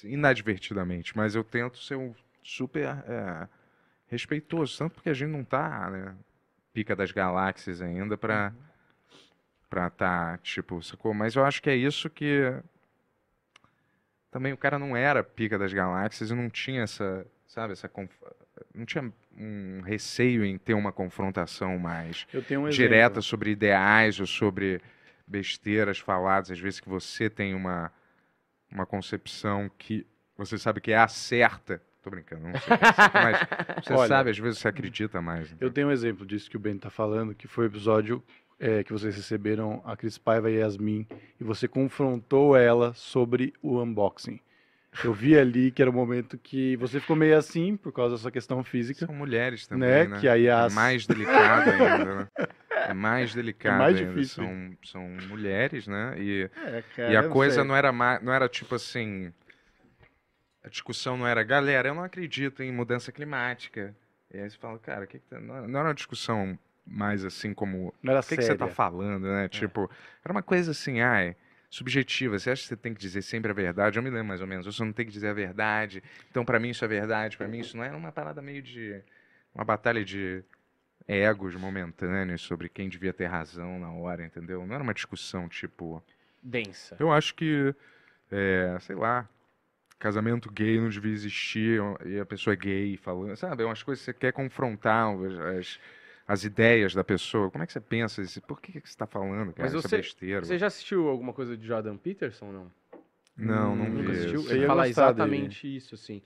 Inadvertidamente, 0.04 1.16
mas 1.16 1.34
eu 1.34 1.44
tento 1.44 1.78
ser 1.78 1.96
um 1.96 2.14
super 2.42 2.84
é, 3.06 3.48
respeitoso, 4.08 4.76
tanto 4.78 4.94
porque 4.94 5.10
a 5.10 5.14
gente 5.14 5.30
não 5.30 5.44
tá, 5.44 5.90
né? 5.90 6.14
Pica 6.72 6.96
das 6.96 7.12
galáxias 7.12 7.80
ainda 7.82 8.16
pra, 8.16 8.52
pra 9.68 9.90
tá, 9.90 10.38
tipo, 10.38 10.82
sacou? 10.82 11.12
Mas 11.14 11.34
eu 11.36 11.44
acho 11.44 11.62
que 11.62 11.70
é 11.70 11.76
isso 11.76 12.08
que. 12.10 12.40
Também 14.30 14.52
o 14.52 14.56
cara 14.56 14.78
não 14.78 14.96
era 14.96 15.22
pica 15.22 15.58
das 15.58 15.72
galáxias 15.72 16.30
e 16.30 16.34
não 16.34 16.48
tinha 16.48 16.82
essa, 16.82 17.26
sabe, 17.46 17.74
essa. 17.74 17.88
conf- 17.88 18.10
Não 18.74 18.86
tinha 18.86 19.12
um 19.36 19.82
receio 19.82 20.44
em 20.44 20.56
ter 20.56 20.74
uma 20.74 20.90
confrontação 20.90 21.78
mais 21.78 22.26
um 22.56 22.62
direta 22.70 23.20
sobre 23.20 23.50
ideais 23.50 24.18
ou 24.18 24.26
sobre 24.26 24.80
besteiras 25.32 25.98
faladas, 25.98 26.50
às 26.50 26.60
vezes 26.60 26.78
que 26.78 26.88
você 26.88 27.30
tem 27.30 27.54
uma, 27.54 27.90
uma 28.70 28.84
concepção 28.84 29.70
que 29.78 30.06
você 30.36 30.58
sabe 30.58 30.80
que 30.80 30.92
é 30.92 30.98
a 30.98 31.08
certa. 31.08 31.82
Tô 32.02 32.10
brincando, 32.10 32.48
não 32.48 32.60
sei. 32.60 32.76
mas 33.14 33.38
você 33.86 33.94
Olha, 33.94 34.08
sabe, 34.08 34.30
às 34.30 34.38
vezes 34.38 34.58
você 34.58 34.68
acredita 34.68 35.22
mais. 35.22 35.48
Eu 35.48 35.54
entendeu? 35.54 35.70
tenho 35.72 35.88
um 35.88 35.92
exemplo 35.92 36.26
disso 36.26 36.50
que 36.50 36.56
o 36.56 36.60
Ben 36.60 36.76
tá 36.76 36.90
falando, 36.90 37.34
que 37.34 37.48
foi 37.48 37.64
o 37.64 37.68
episódio 37.68 38.22
é, 38.60 38.84
que 38.84 38.92
vocês 38.92 39.16
receberam 39.16 39.82
a 39.84 39.96
Cris 39.96 40.18
Paiva 40.18 40.50
e 40.50 40.56
a 40.56 40.60
Yasmin, 40.66 41.06
e 41.40 41.44
você 41.44 41.66
confrontou 41.66 42.56
ela 42.56 42.92
sobre 42.94 43.54
o 43.62 43.80
unboxing. 43.80 44.38
Eu 45.02 45.14
vi 45.14 45.38
ali 45.38 45.70
que 45.70 45.80
era 45.80 45.90
o 45.90 45.94
momento 45.94 46.36
que 46.36 46.76
você 46.76 47.00
ficou 47.00 47.16
meio 47.16 47.36
assim, 47.36 47.76
por 47.76 47.92
causa 47.92 48.14
dessa 48.16 48.30
questão 48.30 48.62
física, 48.62 49.06
São 49.06 49.14
mulheres 49.14 49.66
também, 49.66 49.88
né? 49.88 50.04
né? 50.06 50.20
Que 50.20 50.28
aí 50.28 50.46
É 50.46 50.52
as... 50.52 50.74
mais 50.74 51.06
delicado 51.06 51.70
ainda, 51.70 52.14
né? 52.14 52.28
É 52.98 53.00
mais 53.00 53.34
delicado 53.34 53.78
mais 53.78 53.96
ainda. 53.96 54.12
difícil. 54.12 54.44
São, 54.44 54.76
são 54.84 55.08
mulheres, 55.28 55.86
né? 55.86 56.14
E, 56.18 56.50
É, 56.56 56.82
cara, 56.96 57.12
e 57.12 57.16
a 57.16 57.28
coisa 57.28 57.56
sei. 57.56 57.64
não 57.64 57.74
era 57.76 57.90
mais, 57.92 58.22
não 58.22 58.32
era 58.32 58.48
tipo 58.48 58.74
assim. 58.74 59.32
A 60.64 60.68
discussão 60.68 61.16
não 61.16 61.26
era, 61.26 61.42
galera, 61.42 61.88
eu 61.88 61.94
não 61.94 62.04
acredito 62.04 62.62
em 62.62 62.72
mudança 62.72 63.10
climática. 63.10 63.94
E 64.32 64.38
aí 64.38 64.48
você 64.48 64.56
fala, 64.56 64.78
cara, 64.78 65.06
que 65.06 65.18
que 65.18 65.26
tá- 65.26 65.40
não, 65.40 65.56
era- 65.56 65.66
uma 65.66 65.94
discussão 65.94 66.56
mais 66.86 67.24
assim 67.24 67.52
como. 67.52 67.92
Não 68.02 68.12
era 68.12 68.20
O 68.20 68.24
que, 68.24 68.36
que 68.36 68.42
você 68.42 68.54
tá 68.54 68.68
falando, 68.68 69.24
né? 69.26 69.48
Tipo, 69.48 69.90
era 70.24 70.32
uma 70.32 70.42
coisa 70.42 70.70
assim, 70.70 71.00
ai, 71.00 71.34
subjetiva. 71.68 72.38
Você 72.38 72.50
acha 72.50 72.62
que 72.62 72.68
você 72.68 72.76
tem 72.76 72.94
que 72.94 73.00
dizer 73.00 73.22
sempre 73.22 73.50
a 73.50 73.54
verdade? 73.54 73.98
Eu 73.98 74.02
me 74.02 74.10
lembro 74.10 74.26
mais 74.26 74.40
ou 74.40 74.46
menos. 74.46 74.64
Você 74.66 74.84
não 74.84 74.92
tem 74.92 75.04
que 75.04 75.12
dizer 75.12 75.28
a 75.28 75.34
verdade. 75.34 76.02
Então, 76.30 76.44
pra 76.44 76.60
mim, 76.60 76.70
isso 76.70 76.84
é 76.84 76.88
verdade. 76.88 77.36
Pra 77.36 77.48
mim, 77.48 77.58
isso 77.58 77.76
não 77.76 77.84
é 77.84 77.90
uma 77.90 78.12
parada 78.12 78.40
meio 78.40 78.62
de. 78.62 79.00
Uma 79.54 79.64
batalha 79.64 80.04
de 80.04 80.42
egos 81.06 81.54
momentâneos 81.56 82.42
sobre 82.42 82.68
quem 82.68 82.88
devia 82.88 83.12
ter 83.12 83.26
razão 83.26 83.78
na 83.78 83.90
hora, 83.92 84.24
entendeu? 84.24 84.66
Não 84.66 84.74
era 84.74 84.82
uma 84.84 84.94
discussão 84.94 85.48
tipo. 85.48 86.02
Densa. 86.42 86.96
Eu 86.98 87.12
acho 87.12 87.34
que, 87.34 87.74
é, 88.30 88.76
sei 88.80 88.96
lá, 88.96 89.28
casamento 89.98 90.50
gay 90.50 90.80
não 90.80 90.88
devia 90.88 91.12
existir 91.12 91.80
e 92.04 92.18
a 92.18 92.26
pessoa 92.26 92.54
é 92.54 92.56
gay 92.56 92.96
falando, 92.96 93.36
sabe? 93.36 93.62
É 93.62 93.66
umas 93.66 93.82
coisas 93.82 94.04
que 94.04 94.06
você 94.12 94.18
quer 94.18 94.32
confrontar 94.32 95.14
as, 95.14 95.38
as, 95.58 95.80
as 96.26 96.44
ideias 96.44 96.94
da 96.94 97.04
pessoa. 97.04 97.50
Como 97.50 97.62
é 97.62 97.66
que 97.66 97.72
você 97.72 97.80
pensa 97.80 98.20
isso? 98.22 98.40
Por 98.42 98.60
que, 98.60 98.72
que 98.72 98.80
você 98.80 98.86
está 98.92 99.06
falando, 99.06 99.52
cara? 99.52 99.68
Mas 99.68 99.74
Essa 99.74 99.86
você- 99.88 99.96
besteira. 99.98 100.44
Você 100.44 100.58
já 100.58 100.66
assistiu 100.66 101.08
alguma 101.08 101.32
coisa 101.32 101.56
de 101.56 101.64
Jordan 101.66 101.96
Peterson, 101.96 102.50
não? 102.50 102.72
Não, 103.36 103.76
não 103.76 103.86
Hum, 103.86 103.90
vi. 103.90 103.96
Nunca 103.98 104.12
assistiu? 104.12 104.40
isso. 104.40 104.48
Você 104.48 104.54
Ele 104.54 104.62
ia 104.62 104.66
fala 104.66 104.82
gostar 104.86 105.12
dele. 105.12 105.16
exatamente 105.22 105.76
isso, 105.76 105.94
assim. 105.94 106.22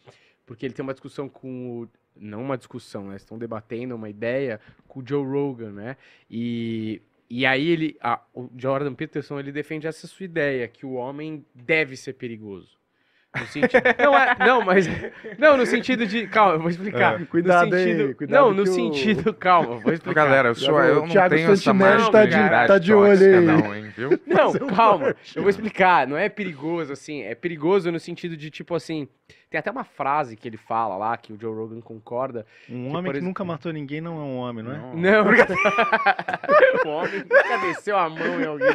Porque 0.47 0.65
ele 0.65 0.73
tem 0.73 0.83
uma 0.83 0.95
discussão 0.95 1.29
com 1.29 1.83
o. 1.83 1.89
Não 2.15 2.41
uma 2.41 2.57
discussão, 2.57 3.09
né? 3.09 3.17
Estão 3.17 3.37
debatendo 3.37 3.95
uma 3.95 4.09
ideia 4.09 4.59
com 4.89 5.01
o 5.01 5.07
Joe 5.07 5.27
Rogan, 5.27 5.73
né? 5.73 5.97
E, 6.31 7.03
e 7.29 7.45
aí 7.45 7.69
ele. 7.69 7.97
ah, 8.01 8.23
o 8.33 8.49
Jordan 8.57 8.95
Peterson 8.95 9.39
ele 9.39 9.53
defende 9.53 9.87
essa 9.87 10.07
sua 10.07 10.25
ideia, 10.25 10.69
que 10.69 10.87
o 10.87 10.93
homem 10.93 11.45
deve 11.55 11.97
ser 11.97 12.15
perigoso. 12.15 12.79
No 13.39 13.47
sentido. 13.47 13.83
não, 13.99 14.17
é, 14.19 14.37
não, 14.39 14.63
mas. 14.65 14.89
Não, 15.39 15.57
no 15.57 15.67
sentido 15.67 16.07
de. 16.07 16.27
Calma, 16.27 16.55
eu 16.55 16.61
vou 16.61 16.71
explicar. 16.71 17.21
É, 17.21 17.25
cuidado 17.25 17.71
no 17.71 17.77
aí, 17.77 17.85
sentido, 17.85 18.15
cuidado 18.15 18.41
Não, 18.41 18.55
no 18.55 18.65
que 18.65 18.71
o- 18.71 18.73
sentido. 18.73 19.35
Calma, 19.35 19.77
vou 19.79 19.93
explicar. 19.93 20.25
Galera, 20.25 20.49
eu, 20.49 20.55
sou, 20.55 20.81
eu 20.83 20.99
o 20.99 21.01
não 21.03 21.09
Thiago 21.09 21.35
tenho 21.35 21.51
essa 21.53 21.75
tá 22.11 22.25
de- 22.25 22.67
tá 22.69 22.79
de 22.79 22.95
olho 22.95 23.39
aí. 23.39 23.41
não, 23.45 23.75
hein, 23.75 23.93
viu? 23.97 24.11
Não, 24.27 24.51
um 24.51 24.75
calma. 24.75 25.15
Eu 25.35 25.43
vou 25.43 25.51
explicar. 25.51 26.07
Não 26.07 26.17
é 26.17 26.29
perigoso, 26.29 26.93
assim. 26.93 27.23
É 27.23 27.35
perigoso 27.35 27.91
no 27.91 27.99
sentido 28.01 28.37
de, 28.37 28.51
tipo 28.51 28.75
assim. 28.75 29.09
Tem 29.49 29.59
até 29.59 29.71
uma 29.71 29.85
frase 29.85 30.37
que 30.37 30.49
ele 30.49 30.57
fala 30.57 30.97
lá, 30.97 31.17
que 31.17 31.33
o 31.33 31.39
Joe 31.41 31.55
Rogan 31.55 31.81
concorda. 31.81 32.45
Um 32.69 32.91
que, 32.91 32.97
homem 32.97 33.13
que 33.13 33.21
nunca 33.21 33.45
matou 33.45 33.73
ninguém 33.73 34.01
não 34.01 34.19
é 34.19 34.23
um 34.23 34.37
homem, 34.37 34.65
não 34.65 34.73
é? 34.73 34.79
Não, 34.95 35.25
o 36.85 36.89
homem 36.89 37.19
nunca 37.21 37.59
desceu 37.67 37.97
a 37.97 38.09
mão 38.09 38.41
em 38.41 38.45
alguém. 38.45 38.75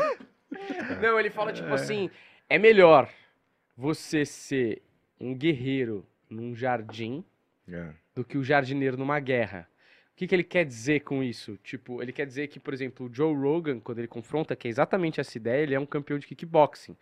Não, 1.01 1.19
ele 1.19 1.29
fala, 1.29 1.51
tipo 1.51 1.73
assim: 1.73 2.09
é 2.49 2.57
melhor 2.57 3.07
você 3.81 4.23
ser 4.25 4.79
um 5.19 5.33
guerreiro 5.33 6.05
num 6.29 6.55
jardim 6.55 7.23
É. 7.67 7.89
do 8.13 8.23
que 8.23 8.37
o 8.37 8.43
jardineiro 8.43 8.95
numa 8.95 9.19
guerra. 9.19 9.67
O 10.13 10.15
que, 10.15 10.27
que 10.27 10.35
ele 10.35 10.43
quer 10.43 10.63
dizer 10.65 10.99
com 10.99 11.23
isso? 11.23 11.57
Tipo, 11.63 11.99
ele 11.99 12.11
quer 12.11 12.27
dizer 12.27 12.47
que, 12.47 12.59
por 12.59 12.75
exemplo, 12.75 13.07
o 13.07 13.13
Joe 13.13 13.33
Rogan, 13.33 13.79
quando 13.79 13.97
ele 13.97 14.07
confronta, 14.07 14.55
que 14.55 14.67
é 14.67 14.69
exatamente 14.69 15.19
essa 15.19 15.35
ideia, 15.35 15.63
ele 15.63 15.73
é 15.73 15.79
um 15.79 15.85
campeão 15.85 16.19
de 16.19 16.27
kickboxing. 16.27 16.95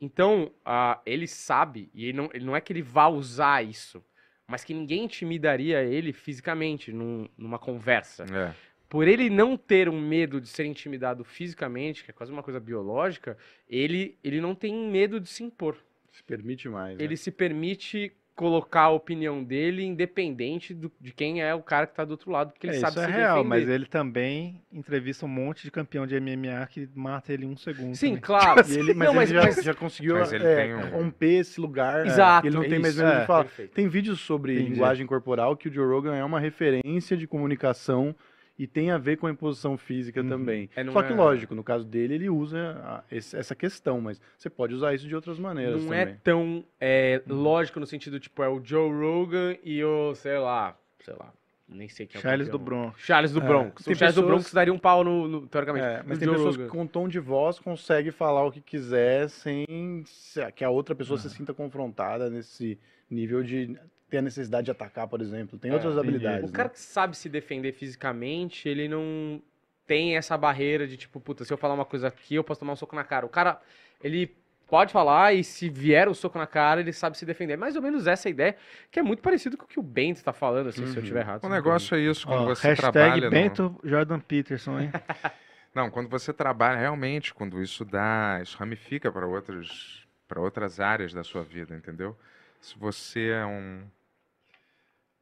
Então, 0.00 0.50
ah, 0.64 0.98
ele 1.04 1.26
sabe, 1.26 1.90
e 1.92 2.06
ele 2.06 2.16
não, 2.16 2.30
ele 2.32 2.44
não 2.46 2.56
é 2.56 2.60
que 2.62 2.72
ele 2.72 2.80
vá 2.80 3.06
usar 3.06 3.62
isso, 3.62 4.02
mas 4.46 4.64
que 4.64 4.72
ninguém 4.72 5.04
intimidaria 5.04 5.82
ele 5.82 6.10
fisicamente 6.12 6.90
num- 6.90 7.28
numa 7.36 7.58
conversa. 7.58 8.24
É. 8.24 8.54
Por 8.88 9.06
ele 9.06 9.28
não 9.28 9.58
ter 9.58 9.90
um 9.90 10.00
medo 10.00 10.40
de 10.40 10.48
ser 10.48 10.64
intimidado 10.64 11.22
fisicamente, 11.22 12.02
que 12.02 12.10
é 12.10 12.14
quase 12.14 12.32
uma 12.32 12.42
coisa 12.42 12.60
biológica, 12.60 13.36
ele, 13.68 14.16
ele 14.24 14.40
não 14.40 14.54
tem 14.54 14.74
medo 14.90 15.20
de 15.20 15.28
se 15.28 15.42
impor. 15.44 15.76
Se 16.14 16.22
permite 16.24 16.68
mais. 16.68 16.96
né? 16.96 17.04
Ele 17.04 17.16
se 17.16 17.30
permite 17.30 18.12
colocar 18.36 18.82
a 18.82 18.90
opinião 18.90 19.44
dele 19.44 19.84
independente 19.84 20.74
do- 20.74 20.90
de 21.00 21.12
quem 21.12 21.40
é 21.40 21.54
o 21.54 21.62
cara 21.62 21.86
que 21.86 21.94
tá 21.94 22.04
do 22.04 22.10
outro 22.12 22.32
lado, 22.32 22.50
porque 22.52 22.66
ele 22.66 22.76
É, 22.76 22.80
sabe 22.80 22.92
isso 22.96 23.00
é 23.02 23.06
se 23.06 23.12
real, 23.12 23.36
defender. 23.44 23.48
mas 23.48 23.68
ele 23.68 23.86
também 23.86 24.60
entrevista 24.72 25.24
um 25.24 25.28
monte 25.28 25.62
de 25.62 25.70
campeão 25.70 26.04
de 26.04 26.16
MMA 26.16 26.66
que 26.66 26.88
mata 26.96 27.32
ele 27.32 27.46
em 27.46 27.50
um 27.50 27.56
segundo. 27.56 27.94
Sim, 27.94 28.08
também. 28.16 28.20
claro. 28.22 28.60
E 28.68 28.78
ele, 28.78 28.92
mas 28.94 29.06
Não, 29.06 29.12
ele 29.12 29.14
mas- 29.20 29.28
já, 29.30 29.42
mas- 29.42 29.64
já 29.64 29.74
conseguiu 29.74 30.14
Mas 30.18 30.32
ele 30.32 30.44
é, 30.44 30.56
tem 30.56 30.74
um- 30.74 30.90
romper 30.90 31.38
esse 31.40 31.60
lugar. 31.60 32.04
Exato, 32.06 32.48
Ele 32.48 32.56
não 32.56 32.68
tem 32.68 32.78
mais 32.80 32.94
isso, 32.94 33.04
medo 33.04 33.16
é, 33.16 33.20
de 33.20 33.26
falar. 33.26 33.44
Perfeito. 33.44 33.72
Tem 33.72 33.86
vídeos 33.88 34.18
sobre 34.20 34.54
Entendi. 34.54 34.70
linguagem 34.70 35.06
corporal 35.06 35.56
que 35.56 35.68
o 35.68 35.72
Joe 35.72 35.86
Rogan 35.86 36.16
é 36.16 36.24
uma 36.24 36.40
referência 36.40 37.16
de 37.16 37.28
comunicação 37.28 38.16
e 38.58 38.66
tem 38.66 38.90
a 38.90 38.98
ver 38.98 39.16
com 39.16 39.26
a 39.26 39.30
imposição 39.30 39.76
física 39.76 40.20
Uhum. 40.22 40.28
também. 40.28 40.70
É, 40.76 40.84
não 40.84 40.92
Só 40.92 41.02
que, 41.02 41.12
é- 41.12 41.16
lógico, 41.16 41.54
no 41.54 41.64
caso 41.64 41.84
dele, 41.84 42.14
ele 42.14 42.28
usa 42.30 42.80
a- 42.84 43.04
esse- 43.10 43.36
essa 43.36 43.54
questão, 43.54 44.00
mas 44.00 44.20
você 44.38 44.48
pode 44.48 44.74
usar 44.74 44.94
isso 44.94 45.06
de 45.08 45.14
outras 45.14 45.38
maneiras 45.38 45.82
Não 45.82 45.88
também. 45.88 46.00
é 46.00 46.18
tão 46.22 46.64
é, 46.80 47.20
lógico 47.26 47.80
no 47.80 47.86
sentido, 47.86 48.20
tipo, 48.20 48.42
é 48.42 48.48
o 48.48 48.60
Joe 48.64 48.90
Rogan 48.92 49.56
e 49.64 49.82
o, 49.82 50.14
sei 50.14 50.38
lá, 50.38 50.78
sei 51.00 51.14
lá, 51.18 51.32
nem 51.68 51.88
sei 51.88 52.06
quem 52.06 52.16
é 52.16 52.18
o 52.20 52.22
Charles 52.22 52.48
do. 52.48 52.58
Bronx. 52.58 53.00
Charles 53.00 53.32
do 53.32 53.40
É, 53.40 53.44
Bronx. 53.46 53.84
tem 53.84 53.92
o 53.94 53.96
Charles 53.96 54.14
do 54.14 54.20
pessoas- 54.22 54.42
Bronx 54.42 54.52
daria 54.54 54.72
um 54.72 54.78
pau 54.78 55.02
no, 55.02 55.26
no- 55.26 55.46
teoricamente. 55.48 55.84
É, 55.86 55.96
mas 56.06 56.10
no 56.10 56.18
tem 56.18 56.28
Joe 56.28 56.36
pessoas 56.36 56.56
Rogan. 56.56 56.68
que 56.70 56.76
com 56.76 56.86
tom 56.86 57.08
de 57.08 57.18
voz 57.18 57.58
conseguem 57.58 58.12
falar 58.12 58.44
o 58.46 58.52
que 58.52 58.60
quiser 58.60 59.28
sem 59.30 59.66
se- 60.06 60.52
que 60.52 60.62
a 60.62 60.70
outra 60.70 60.94
pessoa 60.94 61.18
se 61.18 61.28
sinta 61.30 61.52
confrontada 61.52 62.30
nesse 62.30 62.78
nível 63.10 63.42
de 63.42 63.76
ter 64.10 64.18
a 64.18 64.22
necessidade 64.22 64.66
de 64.66 64.70
atacar, 64.70 65.08
por 65.08 65.20
exemplo. 65.20 65.58
Tem 65.58 65.70
É, 65.70 65.74
outras 65.74 65.94
entendi. 65.94 66.08
habilidades. 66.08 66.48
O 66.50 66.52
cara 66.52 66.68
né? 66.68 66.74
que 66.74 66.80
sabe 66.80 67.16
se 67.16 67.28
defender 67.28 67.72
fisicamente, 67.72 68.68
ele 68.68 68.88
não 68.88 69.40
tem 69.86 70.16
essa 70.16 70.36
barreira 70.36 70.86
de 70.86 70.96
tipo, 70.96 71.20
puta, 71.20 71.44
se 71.44 71.52
eu 71.52 71.56
falar 71.58 71.74
uma 71.74 71.84
coisa 71.84 72.08
aqui, 72.08 72.34
eu 72.34 72.44
posso 72.44 72.60
tomar 72.60 72.72
um 72.72 72.76
soco 72.76 72.94
na 72.96 73.04
cara. 73.04 73.26
O 73.26 73.28
cara, 73.28 73.60
ele 74.02 74.34
pode 74.66 74.92
falar 74.92 75.34
e 75.34 75.44
se 75.44 75.68
vier 75.68 76.08
o 76.08 76.14
soco 76.14 76.38
na 76.38 76.46
cara, 76.46 76.80
ele 76.80 76.92
sabe 76.92 77.18
se 77.18 77.26
defender. 77.26 77.56
Mais 77.56 77.76
ou 77.76 77.82
menos 77.82 78.06
essa 78.06 78.28
ideia, 78.28 78.56
que 78.90 78.98
é 78.98 79.02
muito 79.02 79.22
parecido 79.22 79.56
com 79.56 79.64
o 79.64 79.68
que 79.68 79.78
o 79.78 79.82
Bento 79.82 80.22
tá 80.24 80.32
falando, 80.32 80.68
assim, 80.68 80.86
se 80.86 80.96
eu 80.96 81.02
Uhum. 81.02 81.08
tiver 81.08 81.20
errado. 81.20 81.44
O 81.44 81.48
negócio 81.48 81.94
é 81.96 82.00
isso, 82.00 82.26
quando 82.26 82.42
Ó, 82.42 82.46
você 82.46 82.68
hashtag 82.68 82.92
trabalha... 82.92 83.24
no- 83.24 83.30
Bento 83.30 83.80
Jordan 83.84 84.20
Peterson, 84.20 84.80
hein? 84.80 84.90
Não, 85.74 85.90
quando 85.90 86.08
você 86.08 86.32
trabalha 86.32 86.78
realmente, 86.78 87.34
quando 87.34 87.60
isso 87.60 87.84
dá, 87.84 88.38
isso 88.40 88.56
ramifica 88.56 89.10
para 89.10 89.26
outras, 89.26 90.06
para 90.28 90.40
outras 90.40 90.78
áreas 90.78 91.12
da 91.12 91.24
sua 91.24 91.42
vida, 91.42 91.74
entendeu? 91.74 92.16
Se 92.64 92.78
você 92.78 93.28
é 93.30 93.44
um 93.46 93.86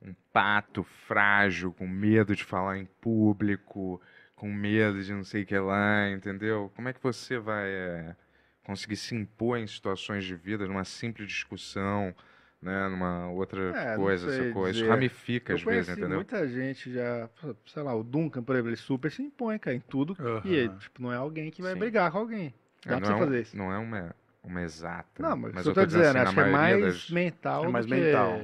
um 0.01 0.15
pato 0.33 0.83
frágil, 0.83 1.73
com 1.73 1.87
medo 1.87 2.35
de 2.35 2.45
falar 2.45 2.79
em 2.79 2.87
público, 3.01 4.01
com 4.35 4.49
medo 4.53 5.03
de 5.03 5.13
não 5.13 5.25
sei 5.25 5.43
o 5.43 5.47
que 5.47 5.57
lá, 5.59 6.11
entendeu? 6.11 6.71
Como 6.75 6.89
é 6.89 6.93
que 6.93 7.03
você 7.03 7.39
vai 7.39 7.69
é, 7.71 8.17
conseguir 8.65 8.97
se 8.97 9.15
impor 9.15 9.59
em 9.59 9.67
situações 9.67 10.25
de 10.25 10.35
vida, 10.35 10.67
numa 10.67 10.85
simples 10.85 11.29
discussão, 11.29 12.15
né, 12.61 12.89
numa 12.89 13.29
outra 13.31 13.73
É, 13.75 13.97
coisa, 13.97 14.27
essa 14.29 14.53
coisa? 14.53 14.77
Isso 14.77 14.89
ramifica 14.89 15.53
Eu 15.53 15.57
às 15.57 15.63
vezes, 15.63 15.89
entendeu? 15.91 16.17
muita 16.17 16.49
gente 16.49 16.93
já, 16.93 17.29
sei 17.67 17.83
lá, 17.83 17.95
o 17.95 18.03
Duncan, 18.03 18.43
por 18.43 18.55
exemplo, 18.55 18.71
ele 18.71 18.77
super 18.77 19.11
se 19.11 19.23
impõe, 19.23 19.59
cara, 19.59 19.77
em 19.77 19.81
tudo. 19.81 20.17
E 20.45 20.55
ele, 20.55 20.69
tipo, 20.79 21.01
não 21.01 21.13
é 21.13 21.17
alguém 21.17 21.51
que 21.51 21.63
vai 21.63 21.73
Sim. 21.73 21.79
brigar 21.79 22.11
com 22.11 22.19
alguém. 22.19 22.53
Dá 22.85 22.97
É, 22.97 22.97
pra 22.97 23.01
não, 23.01 23.09
você 23.09 23.13
é 23.13 23.17
um- 23.17 23.19
fazer 23.19 23.43
isso. 23.43 23.57
não 23.57 23.73
é 23.73 23.79
uma, 23.79 24.15
uma 24.43 24.63
exata. 24.63 25.23
Não, 25.23 25.37
mas, 25.37 25.53
mas 25.55 25.67
eu 25.67 25.73
tô 25.75 25.81
tô 25.81 25.87
dizendo 25.87 26.03
dizendo, 26.03 26.17
assim, 26.19 26.27
acho 26.29 26.35
que 26.35 26.41
é 26.41 26.51
mais 26.53 26.81
das- 26.85 27.11
mental 27.11 27.63
É 27.63 27.67
do 27.67 27.73
mais 27.73 27.87
que... 27.87 27.95
mental. 27.95 28.41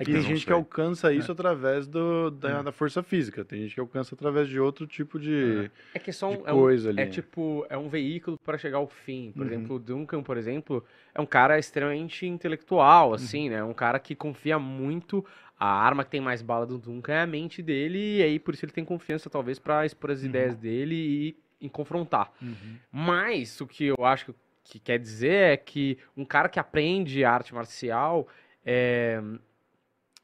É 0.00 0.04
que 0.04 0.12
tem 0.12 0.22
gente 0.22 0.38
que 0.42 0.44
sei. 0.44 0.52
alcança 0.54 1.12
isso 1.12 1.32
É. 1.32 1.34
através 1.34 1.88
do, 1.88 2.30
da, 2.30 2.62
da 2.62 2.70
força 2.70 3.02
física. 3.02 3.44
Tem 3.44 3.62
gente 3.62 3.74
que 3.74 3.80
alcança 3.80 4.14
através 4.14 4.48
de 4.48 4.60
outro 4.60 4.86
tipo 4.86 5.18
de, 5.18 5.68
É 5.92 5.98
que 5.98 6.10
é 6.10 6.12
só 6.12 6.30
de 6.30 6.36
um, 6.38 6.46
é 6.46 6.52
um- 6.52 6.56
coisa 6.60 6.90
ali. 6.90 7.00
É 7.00 7.06
tipo, 7.06 7.66
é 7.68 7.76
um 7.76 7.88
veículo 7.88 8.38
para 8.38 8.56
chegar 8.56 8.78
ao 8.78 8.86
fim. 8.86 9.32
Por 9.32 9.40
Uhum. 9.44 9.52
exemplo, 9.52 9.74
o 9.74 9.78
Duncan, 9.80 10.22
por 10.22 10.36
exemplo, 10.36 10.84
é 11.12 11.20
um 11.20 11.26
cara 11.26 11.58
extremamente 11.58 12.24
intelectual, 12.26 13.08
Uhum. 13.08 13.14
assim, 13.14 13.48
né? 13.48 13.64
Um 13.64 13.74
cara 13.74 13.98
que 13.98 14.14
confia 14.14 14.56
muito. 14.56 15.24
A 15.58 15.66
arma 15.66 16.04
que 16.04 16.10
tem 16.12 16.20
mais 16.20 16.42
bala 16.42 16.64
do 16.64 16.78
Duncan 16.78 17.14
é 17.14 17.22
a 17.22 17.26
mente 17.26 17.60
dele, 17.60 18.18
e 18.18 18.22
aí 18.22 18.38
por 18.38 18.54
isso 18.54 18.64
ele 18.64 18.70
tem 18.70 18.84
confiança, 18.84 19.28
talvez, 19.28 19.58
para 19.58 19.84
expor 19.84 20.12
as 20.12 20.22
ideias 20.22 20.54
dele 20.54 20.94
e, 20.94 21.66
e 21.66 21.68
confrontar. 21.68 22.30
Uhum. 22.40 22.76
Mas 22.92 23.60
o 23.60 23.66
que 23.66 23.86
eu 23.86 23.96
acho 24.04 24.26
que, 24.26 24.34
que 24.68 24.78
quer 24.78 24.98
dizer 24.98 25.52
é 25.52 25.56
que 25.56 25.98
um 26.16 26.24
cara 26.24 26.48
que 26.48 26.60
aprende 26.60 27.24
arte 27.24 27.54
marcial 27.54 28.28
é, 28.64 29.20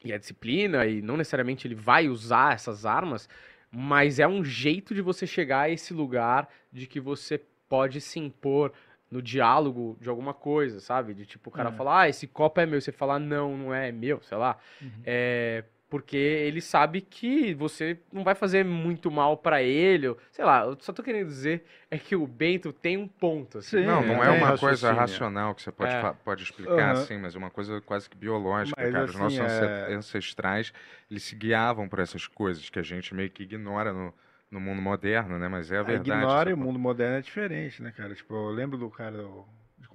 e 0.03 0.13
a 0.13 0.17
disciplina, 0.17 0.85
e 0.85 1.01
não 1.01 1.17
necessariamente 1.17 1.67
ele 1.67 1.73
vai 1.73 2.07
usar 2.07 2.53
essas 2.53 2.85
armas, 2.85 3.27
mas 3.71 4.19
é 4.19 4.27
um 4.27 4.43
jeito 4.45 4.93
de 4.93 5.01
você 5.01 5.25
chegar 5.25 5.61
a 5.61 5.69
esse 5.69 5.93
lugar 5.93 6.47
de 6.71 6.85
que 6.85 6.99
você 6.99 7.41
pode 7.67 7.99
se 7.99 8.19
impor 8.19 8.71
no 9.09 9.21
diálogo 9.21 9.97
de 9.99 10.09
alguma 10.09 10.33
coisa, 10.33 10.79
sabe? 10.79 11.13
De 11.13 11.25
tipo, 11.25 11.49
o 11.49 11.53
cara 11.53 11.69
É. 11.69 11.71
falar, 11.71 12.01
ah, 12.01 12.09
esse 12.09 12.27
copo 12.27 12.61
é 12.61 12.65
meu, 12.65 12.79
você 12.79 12.91
falar, 12.91 13.17
não, 13.19 13.57
não 13.57 13.73
é, 13.73 13.89
é 13.89 13.91
meu, 13.91 14.21
sei 14.21 14.37
lá. 14.37 14.57
Uhum. 14.81 14.89
É, 15.03 15.63
porque 15.95 16.17
ele 16.17 16.59
sabe 16.59 16.99
que 16.99 17.53
você 17.53 17.97
não 18.11 18.21
vai 18.21 18.35
fazer 18.35 18.65
muito 18.65 19.09
mal 19.09 19.37
pra 19.37 19.61
ele, 19.63 20.09
ou- 20.09 20.17
sei 20.29 20.43
lá, 20.43 20.65
eu 20.65 20.77
só 20.81 20.91
tô 20.91 21.01
querendo 21.01 21.27
dizer 21.27 21.63
é 21.89 21.97
que 21.97 22.17
o 22.17 22.27
Bento 22.27 22.73
tem 22.73 22.97
um 22.97 23.07
ponto, 23.07 23.59
assim. 23.59 23.77
Sim, 23.77 23.85
Não, 23.85 24.01
É, 24.01 24.05
não 24.07 24.23
é 24.23 24.29
tem 24.29 24.37
uma 24.39 24.57
coisa 24.57 24.89
raciocínio. 24.89 24.99
racional 24.99 25.55
que 25.55 25.61
você 25.61 25.71
pode, 25.71 25.95
É. 25.95 26.13
pode 26.25 26.43
explicar 26.43 26.91
Aham. 26.91 26.91
assim, 26.91 27.17
mas 27.17 27.33
é 27.33 27.37
uma 27.37 27.49
coisa 27.49 27.79
quase 27.79 28.09
que 28.09 28.17
biológica, 28.17 28.81
Mas, 28.81 28.91
cara. 28.91 29.09
Os 29.09 29.15
nossos 29.15 29.39
assim, 29.39 29.91
é- 29.91 29.95
ancestrais, 29.95 30.73
eles 31.09 31.23
se 31.23 31.33
guiavam 31.35 31.87
por 31.87 31.99
essas 31.99 32.27
coisas 32.27 32.69
que 32.69 32.77
a 32.77 32.83
gente 32.83 33.15
meio 33.15 33.29
que 33.29 33.43
ignora 33.43 33.93
no, 33.93 34.13
no 34.51 34.59
mundo 34.59 34.81
moderno, 34.81 35.39
né? 35.39 35.47
Mas 35.47 35.71
é 35.71 35.77
a 35.77 35.83
A 35.83 35.87
verdade. 35.87 36.03
ignora 36.03 36.49
e 36.49 36.53
o 36.53 36.57
mundo 36.57 36.77
moderno 36.77 37.15
é 37.17 37.21
diferente, 37.21 37.81
né, 37.81 37.91
cara? 37.91 38.13
Tipo, 38.13 38.33
eu 38.35 38.49
lembro 38.49 38.77
do 38.77 38.89
cara 38.89 39.17
do- 39.17 39.45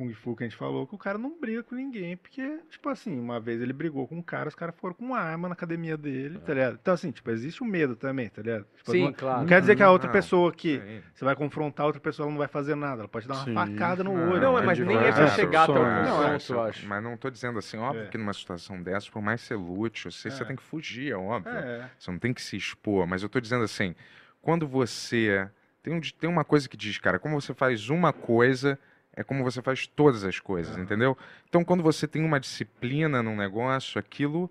Kung 0.01 0.15
Fu 0.15 0.35
que 0.35 0.45
a 0.45 0.47
gente 0.49 0.57
falou 0.57 0.87
que 0.87 0.95
o 0.95 0.99
cara 0.99 1.19
não 1.19 1.39
briga 1.39 1.63
com 1.63 1.75
ninguém, 1.75 2.17
porque, 2.17 2.59
tipo 2.71 2.89
assim, 2.89 3.21
uma 3.21 3.39
vez 3.39 3.61
ele 3.61 3.73
brigou 3.75 4.09
com 4.09 4.17
um 4.17 4.23
cara, 4.23 4.49
os 4.49 4.55
caras 4.55 4.75
foram 4.77 4.95
com 4.95 5.05
uma 5.05 5.19
arma 5.19 5.47
na 5.47 5.53
academia 5.53 5.95
dele, 5.95 6.39
tá 6.39 6.55
ligado? 6.55 6.79
Então, 6.81 6.95
assim, 6.95 7.11
tipo, 7.11 7.31
existe 7.31 7.63
o 7.63 7.67
medo 7.67 7.95
também, 7.95 8.31
tá 8.31 8.41
ligado? 8.41 8.65
Tipo, 8.79 8.93
Sim, 8.93 9.05
não, 9.05 9.13
claro. 9.13 9.41
não 9.41 9.47
quer 9.47 9.61
dizer 9.61 9.77
que 9.77 9.83
a 9.83 9.91
outra 9.91 10.07
Não, 10.09 10.13
pessoa 10.15 10.51
que 10.55 10.79
Sim. 10.81 11.03
você 11.13 11.23
vai 11.23 11.37
confrontar 11.37 11.85
a 11.85 11.87
outra 11.89 12.01
pessoa, 12.01 12.25
ela 12.25 12.31
não 12.33 12.39
vai 12.39 12.49
fazer 12.49 12.75
nada, 12.75 13.03
ela 13.03 13.09
pode 13.09 13.29
dar 13.29 13.35
uma 13.35 13.45
Sim. 13.45 13.53
facada 13.55 14.03
no 14.03 14.15
Não, 14.15 14.31
olho. 14.31 14.41
Não, 14.41 14.59
é 14.59 14.63
mas 14.63 14.79
nem 14.79 14.97
é 14.97 15.13
pra 15.13 15.27
chegar 15.29 15.65
até 15.65 15.73
o 15.73 15.85
é, 15.85 16.09
eu 16.49 16.63
acho. 16.63 16.87
Mas 16.87 17.03
não 17.03 17.17
tô 17.19 17.29
dizendo 17.29 17.59
assim, 17.59 17.77
óbvio 17.77 18.05
É. 18.05 18.09
que 18.09 18.17
numa 18.17 18.33
situação 18.33 18.83
dessa, 18.83 19.11
por 19.11 19.21
mais 19.21 19.43
ser 19.43 19.57
lútil, 19.57 20.11
você, 20.11 20.31
você 20.31 20.43
É. 20.43 20.47
tem 20.47 20.57
que 20.57 20.63
fugir, 20.63 21.13
é 21.13 21.17
óbvio. 21.17 21.53
É, 21.53 21.91
Você 21.99 22.11
não 22.11 22.19
tem 22.19 22.33
que 22.33 22.41
se 22.41 22.57
expor, 22.57 23.07
mas 23.07 23.23
eu 23.23 23.29
tô 23.29 23.39
dizendo 23.39 23.65
assim, 23.65 23.95
quando 24.41 24.67
você. 24.67 25.47
Tem, 25.83 25.93
um, 25.95 26.01
tem 26.01 26.29
uma 26.29 26.45
coisa 26.45 26.69
que 26.69 26.77
diz, 26.77 26.97
cara, 26.99 27.19
como 27.19 27.41
você 27.41 27.53
faz 27.55 27.89
uma 27.91 28.13
coisa, 28.13 28.79
é 29.17 29.25
como 29.25 29.43
você 29.45 29.61
faz 29.61 29.87
todas 29.87 30.25
as 30.25 30.39
coisas, 30.39 30.75
Aham. 30.75 30.83
entendeu? 30.85 31.19
Então, 31.49 31.65
quando 31.65 31.83
você 31.83 32.07
tem 32.07 32.25
uma 32.25 32.41
disciplina 32.41 33.23
num 33.23 33.37
negócio, 33.37 33.99
aquilo. 33.99 34.51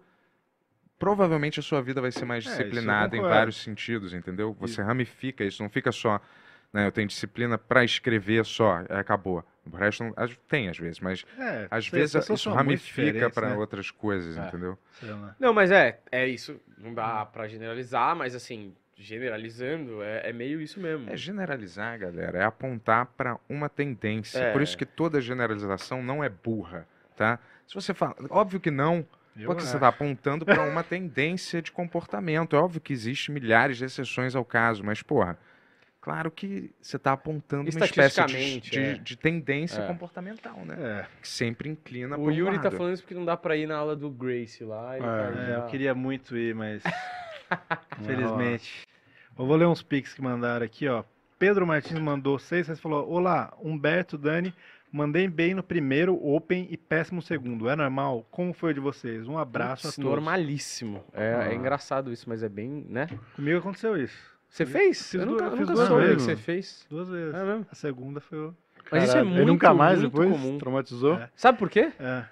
Provavelmente 0.97 1.61
a 1.61 1.63
sua 1.63 1.81
vida 1.81 2.01
vai 2.01 2.11
ser 2.11 2.25
mais 2.25 2.45
É, 2.45 2.49
disciplinada 2.49 3.15
em 3.15 3.21
vários 3.21 3.61
sentidos, 3.61 4.13
entendeu? 4.13 4.53
Você 4.59 4.81
ramifica 4.81 5.45
isso, 5.45 5.63
não 5.63 5.69
fica 5.69 5.91
só. 5.91 6.19
Né, 6.73 6.85
eu 6.85 6.91
tenho 6.91 7.07
disciplina 7.07 7.57
para 7.57 7.83
escrever 7.83 8.45
só, 8.45 8.81
é, 8.87 8.99
acabou. 8.99 9.43
O 9.65 9.75
resto 9.75 10.03
não, 10.03 10.13
tem 10.47 10.69
às 10.69 10.77
vezes, 10.77 10.99
mas 10.99 11.25
é. 11.37 11.67
às 11.71 11.87
vezes 11.87 12.13
pessoas 12.13 12.39
isso 12.39 12.51
ramifica 12.51 13.29
para 13.29 13.49
né? 13.49 13.55
outras 13.55 13.89
coisas, 13.89 14.37
É. 14.37 14.47
entendeu? 14.47 14.77
Não, 15.39 15.53
mas 15.53 15.71
é, 15.71 15.99
é 16.11 16.27
isso. 16.27 16.59
Não 16.77 16.93
dá 16.93 17.25
pra 17.25 17.47
generalizar, 17.47 18.15
mas 18.15 18.35
assim, 18.35 18.75
generalizando, 18.99 20.03
é, 20.03 20.29
é 20.29 20.33
meio 20.33 20.61
isso 20.61 20.79
mesmo. 20.79 21.09
É 21.09 21.15
generalizar, 21.17 21.97
galera, 21.97 22.37
é 22.39 22.43
apontar 22.43 23.05
para 23.17 23.37
uma 23.47 23.69
tendência. 23.69 24.39
É. 24.39 24.51
Por 24.51 24.61
isso 24.61 24.77
que 24.77 24.85
toda 24.85 25.21
generalização 25.21 26.03
não 26.03 26.23
é 26.23 26.29
burra, 26.29 26.85
tá? 27.15 27.39
Se 27.65 27.73
você 27.75 27.93
fala, 27.93 28.15
óbvio 28.29 28.59
que 28.59 28.69
não, 28.71 29.05
Eu 29.37 29.45
porque 29.47 29.61
você 29.61 29.67
acho. 29.69 29.77
está 29.77 29.87
apontando 29.87 30.45
para 30.45 30.63
uma 30.63 30.83
tendência 30.83 31.61
de 31.61 31.71
comportamento. 31.71 32.55
É 32.55 32.59
óbvio 32.59 32.81
que 32.81 32.91
existe 32.91 33.31
milhares 33.31 33.77
de 33.77 33.85
exceções 33.85 34.35
ao 34.35 34.43
caso, 34.43 34.83
mas 34.83 35.01
porra, 35.01 35.37
claro 36.01 36.29
que 36.31 36.71
você 36.81 36.97
está 36.97 37.13
apontando 37.13 37.69
uma 37.71 37.85
espécie 37.85 38.25
de, 38.25 38.59
de, 38.59 38.79
é. 38.79 38.93
de 38.95 39.15
tendência 39.15 39.81
É. 39.81 39.87
comportamental, 39.87 40.57
né? 40.65 40.75
É, 40.77 41.05
Que 41.21 41.27
sempre 41.27 41.69
inclina 41.69 42.17
O 42.17 42.23
para 42.23 42.33
um 42.33 42.35
Yuri 42.35 42.57
tá 42.57 42.63
lado. 42.65 42.77
falando 42.77 42.93
isso 42.93 43.03
porque 43.03 43.15
não 43.15 43.25
dá 43.25 43.37
pra 43.37 43.55
ir 43.55 43.67
na 43.67 43.77
aula 43.77 43.95
do 43.95 44.09
Grace 44.09 44.63
lá. 44.63 44.97
E 44.97 45.01
o 45.01 45.05
É, 45.05 45.29
é, 45.29 45.33
já- 45.47 45.53
eu 45.59 45.65
queria 45.67 45.93
muito 45.95 46.35
ir, 46.35 46.53
mas 46.55 46.81
infelizmente. 48.01 48.87
Eu 49.37 49.45
vou 49.45 49.55
ler 49.55 49.67
uns 49.67 49.81
pics 49.81 50.13
que 50.13 50.21
mandaram 50.21 50.65
aqui, 50.65 50.87
ó. 50.87 51.03
Pedro 51.37 51.65
Martins 51.65 51.99
mandou 51.99 52.37
seis 52.37 52.67
reais 52.67 52.79
e 52.79 52.81
falou: 52.81 53.09
Olá, 53.09 53.53
Humberto, 53.63 54.17
Dani, 54.17 54.53
mandei 54.91 55.27
bem 55.27 55.53
no 55.53 55.63
primeiro 55.63 56.13
Open 56.21 56.67
e 56.69 56.75
péssimo 56.75 57.21
segundo. 57.21 57.69
É 57.69 57.75
normal? 57.75 58.25
Como 58.29 58.53
foi 58.53 58.71
o 58.71 58.73
de 58.73 58.79
vocês? 58.81 59.25
Um 59.27 59.37
abraço 59.37 59.83
Putz, 59.83 59.99
a 59.99 60.01
todos. 60.01 60.15
normalíssimo. 60.17 61.03
É, 61.13 61.35
Ah. 61.35 61.51
é 61.51 61.55
engraçado 61.55 62.11
isso, 62.11 62.27
mas 62.27 62.43
é 62.43 62.49
bem, 62.49 62.85
né? 62.89 63.07
Comigo 63.35 63.59
aconteceu 63.59 63.95
isso. 63.95 64.17
Você 64.49 64.65
fez? 64.65 65.11
Fiz 65.11 65.21
eu 65.21 65.25
nunca, 65.27 65.49
fiz 65.51 65.59
nunca 65.59 65.73
duas 65.73 65.87
soube 65.87 66.15
que 66.15 66.21
você 66.23 66.35
fez. 66.35 66.85
Duas 66.89 67.07
vezes. 67.07 67.35
É 67.35 67.43
mesmo? 67.45 67.65
A 67.71 67.75
segunda 67.75 68.19
foi 68.19 68.37
o. 68.37 68.55
Mas 68.91 69.03
isso 69.03 69.11
é 69.11 69.15
Caralho, 69.19 69.29
muito, 69.29 69.47
nunca 69.47 69.73
mais 69.73 69.99
muito 70.01 70.11
depois? 70.11 70.31
comum. 70.31 70.57
Traumatizou? 70.57 71.13
É. 71.15 71.29
Sabe 71.35 71.57
por 71.59 71.69
quê? 71.69 71.91
É. 71.99 72.25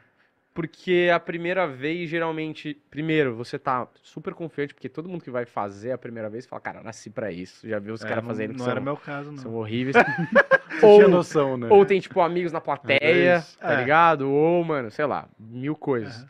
Porque 0.58 1.08
a 1.14 1.20
primeira 1.20 1.68
vez, 1.68 2.10
geralmente, 2.10 2.76
primeiro, 2.90 3.36
você 3.36 3.60
tá 3.60 3.88
super 4.02 4.34
confiante, 4.34 4.74
porque 4.74 4.90
todo 4.90 5.08
mundo 5.08 5.24
que 5.24 5.30
vai 5.30 5.46
fazer 5.46 5.92
a 5.92 6.00
primeira 6.00 6.32
vez 6.32 6.48
fala, 6.48 6.60
cara, 6.60 6.80
eu 6.80 6.84
nasci 6.84 7.12
pra 7.12 7.32
isso. 7.32 7.70
Já 7.70 7.78
viu 7.78 7.94
os 7.94 8.04
É, 8.04 8.08
caras 8.08 8.26
fazendo 8.26 8.54
Não 8.54 8.64
são, 8.66 8.72
era 8.72 8.82
meu 8.82 8.98
caso, 8.98 9.30
não. 9.30 9.38
são 9.38 9.54
horríveis. 9.54 9.96
Ou, 10.82 10.96
tinha 10.96 11.08
noção, 11.08 11.58
né? 11.58 11.70
ou 11.70 11.86
tem, 11.86 12.00
tipo, 12.00 12.20
amigos 12.22 12.52
na 12.52 12.60
plateia, 12.60 13.36
É 13.36 13.68
tá 13.68 13.74
É. 13.76 13.76
ligado? 13.84 14.32
Ou, 14.32 14.64
mano, 14.64 14.90
sei 14.90 15.06
lá, 15.06 15.30
mil 15.40 15.76
coisas. 15.76 16.16
Aham. 16.24 16.28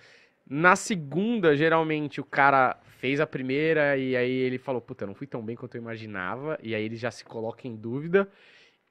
Na 0.50 0.76
segunda, 0.76 1.56
geralmente, 1.56 2.20
o 2.20 2.26
cara 2.26 2.78
fez 3.00 3.22
a 3.22 3.28
primeira 3.28 3.96
e 3.96 4.14
aí 4.14 4.30
ele 4.30 4.58
falou, 4.58 4.82
puta, 4.82 5.06
eu 5.06 5.08
não 5.08 5.16
fui 5.16 5.28
tão 5.28 5.42
bem 5.42 5.56
quanto 5.56 5.76
eu 5.76 5.82
imaginava. 5.82 6.60
E 6.62 6.76
aí 6.76 6.84
ele 6.84 6.98
já 6.98 7.12
se 7.12 7.24
coloca 7.24 7.66
em 7.66 7.78
dúvida. 7.78 8.28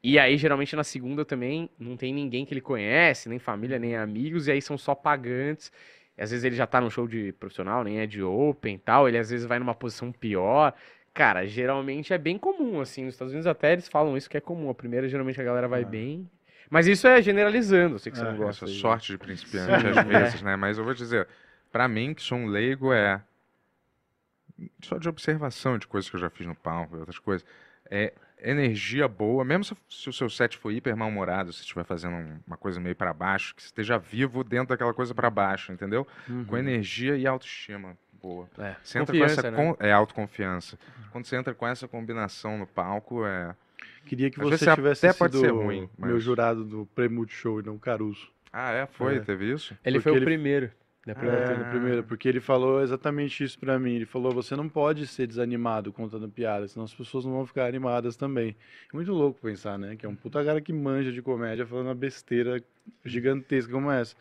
E 0.02 0.18
aí, 0.18 0.36
geralmente, 0.36 0.76
na 0.76 0.84
segunda 0.84 1.24
também, 1.24 1.68
não 1.78 1.96
tem 1.96 2.12
ninguém 2.14 2.44
que 2.46 2.54
ele 2.54 2.60
conhece, 2.60 3.28
nem 3.28 3.38
família, 3.38 3.78
nem 3.78 3.96
amigos, 3.96 4.46
e 4.46 4.52
aí 4.52 4.62
são 4.62 4.78
só 4.78 4.94
pagantes. 4.94 5.72
E 6.16 6.22
às 6.22 6.30
vezes 6.30 6.44
ele 6.44 6.54
já 6.56 6.66
tá 6.66 6.80
num 6.80 6.88
show 6.90 7.06
de 7.08 7.32
profissional, 7.32 7.82
nem 7.82 7.98
é 8.00 8.06
de 8.06 8.22
open 8.22 8.76
e 8.76 8.78
tal, 8.78 9.08
ele 9.08 9.18
às 9.18 9.30
vezes 9.30 9.46
vai 9.46 9.58
numa 9.58 9.74
posição 9.74 10.12
pior. 10.12 10.72
Cara, 11.12 11.46
geralmente 11.46 12.12
é 12.12 12.18
bem 12.18 12.38
comum, 12.38 12.80
assim, 12.80 13.04
nos 13.04 13.14
Estados 13.14 13.32
Unidos 13.32 13.46
até 13.46 13.72
eles 13.72 13.88
falam 13.88 14.16
isso 14.16 14.28
que 14.30 14.36
é 14.36 14.40
comum. 14.40 14.70
A 14.70 14.74
primeira, 14.74 15.08
geralmente, 15.08 15.40
a 15.40 15.44
galera 15.44 15.66
vai 15.66 15.82
Ah. 15.82 15.86
bem. 15.86 16.30
Mas 16.70 16.86
isso 16.86 17.06
é 17.06 17.20
generalizando, 17.22 17.94
eu 17.94 17.98
sei 17.98 18.10
que 18.12 18.18
você 18.18 18.24
É, 18.24 18.30
não 18.30 18.36
gosta. 18.36 18.64
Essa 18.64 18.72
aí. 18.74 18.80
sorte 18.80 19.12
de 19.12 19.18
principiante 19.18 19.80
Sim. 19.82 19.88
às 19.88 19.96
É. 19.96 20.02
vezes, 20.04 20.42
né? 20.42 20.56
Mas 20.56 20.78
eu 20.78 20.84
vou 20.84 20.94
dizer, 20.94 21.26
pra 21.72 21.86
mim, 21.88 22.12
que 22.12 22.22
sou 22.22 22.38
um 22.38 22.46
leigo, 22.46 22.92
é 22.92 23.20
só 24.82 24.98
de 24.98 25.08
observação 25.08 25.78
de 25.78 25.86
coisas 25.86 26.08
que 26.10 26.16
eu 26.16 26.20
já 26.20 26.30
fiz 26.30 26.46
no 26.46 26.54
palco 26.54 26.96
e 26.96 26.98
outras 27.00 27.18
coisas. 27.18 27.46
É 27.90 28.12
energia 28.40 29.08
boa, 29.08 29.44
mesmo 29.44 29.64
se, 29.64 29.74
se 29.88 30.08
o 30.08 30.12
seu 30.12 30.28
set 30.28 30.56
for 30.56 30.70
hiper 30.70 30.96
mal-humorado, 30.96 31.52
se 31.52 31.60
estiver 31.62 31.84
fazendo 31.84 32.14
um- 32.16 32.38
uma 32.46 32.56
coisa 32.56 32.78
meio 32.78 32.94
pra 32.94 33.12
baixo, 33.12 33.54
que 33.54 33.62
você 33.62 33.68
esteja 33.68 33.98
vivo 33.98 34.44
dentro 34.44 34.68
daquela 34.68 34.92
coisa 34.94 35.14
pra 35.14 35.30
baixo, 35.30 35.72
entendeu? 35.72 36.06
Uhum. 36.28 36.44
Com 36.44 36.56
energia 36.58 37.16
e 37.16 37.26
autoestima 37.26 37.96
boa. 38.22 38.48
É. 38.58 38.74
Você 38.82 38.98
entra 38.98 39.16
com 39.16 39.24
essa 39.24 39.50
né? 39.50 39.56
con- 39.56 39.76
é 39.80 39.92
autoconfiança. 39.92 40.78
Quando 41.12 41.24
você 41.26 41.36
entra 41.36 41.54
com 41.54 41.66
essa 41.66 41.86
combinação 41.88 42.58
no 42.58 42.66
palco, 42.66 43.24
é 43.26 43.54
Queria 44.04 44.30
que 44.30 44.40
Às 44.40 44.48
você 44.60 44.72
tivesse 44.72 45.12
pode 45.18 45.34
sido 45.36 45.44
ser 45.44 45.50
ruim, 45.52 45.88
meu 45.98 46.14
mas- 46.14 46.22
jurado 46.22 46.64
do 46.64 46.86
Prêmio 46.94 47.16
Multishow 47.16 47.58
e 47.58 47.62
não 47.64 47.76
Caruso. 47.76 48.28
Ah, 48.52 48.70
é, 48.70 48.86
foi, 48.86 49.16
É. 49.16 49.20
teve 49.20 49.52
isso? 49.52 49.76
Ele 49.84 49.96
Porque 49.98 50.02
foi 50.04 50.12
o 50.12 50.16
ele- 50.18 50.24
primeiro. 50.24 50.70
Na 51.06 51.14
É, 51.14 51.14
primeira 51.14 51.56
no 51.56 51.64
primeiro, 51.64 52.02
porque 52.04 52.28
ele 52.28 52.40
falou 52.40 52.82
exatamente 52.82 53.44
isso 53.44 53.58
pra 53.58 53.78
mim. 53.78 53.94
Ele 53.94 54.06
falou: 54.06 54.32
você 54.34 54.56
não 54.56 54.68
pode 54.68 55.06
ser 55.06 55.26
desanimado 55.28 55.92
contando 55.92 56.28
piada, 56.28 56.66
senão 56.66 56.84
as 56.84 56.92
pessoas 56.92 57.24
não 57.24 57.32
vão 57.32 57.46
ficar 57.46 57.66
animadas 57.66 58.16
também. 58.16 58.56
É 58.92 58.96
muito 58.96 59.12
louco 59.12 59.40
pensar, 59.40 59.78
né? 59.78 59.94
Que 59.96 60.04
é 60.04 60.08
um 60.08 60.16
puta 60.16 60.44
cara 60.44 60.60
que 60.60 60.72
manja 60.72 61.12
de 61.12 61.22
comédia 61.22 61.64
falando 61.66 61.86
uma 61.86 61.94
besteira 61.94 62.60
gigantesca 63.04 63.72
como 63.72 63.90
essa. 63.90 64.16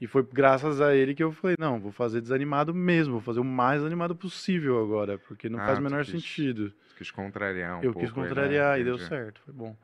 E 0.00 0.06
foi 0.06 0.22
graças 0.22 0.80
a 0.80 0.94
ele 0.94 1.14
que 1.14 1.22
eu 1.22 1.32
falei: 1.32 1.56
não, 1.58 1.80
vou 1.80 1.92
fazer 1.92 2.20
desanimado 2.20 2.74
mesmo, 2.74 3.14
vou 3.14 3.22
fazer 3.22 3.40
o 3.40 3.44
mais 3.44 3.82
animado 3.82 4.14
possível 4.14 4.82
agora, 4.82 5.18
porque 5.18 5.48
não 5.48 5.60
Ah, 5.60 5.66
faz 5.66 5.78
o 5.78 5.82
menor 5.82 6.04
quis 6.04 6.10
sentido. 6.12 6.72
Quis 6.96 7.10
contrariar 7.10 7.78
um 7.78 7.84
eu 7.84 7.92
pouco. 7.92 8.00
quis 8.00 8.10
ele, 8.10 8.18
né? 8.18 8.22
contrariar 8.30 8.78
e 8.80 8.84
deu 8.84 8.98
certo, 8.98 9.40
foi 9.44 9.54
bom. 9.54 9.76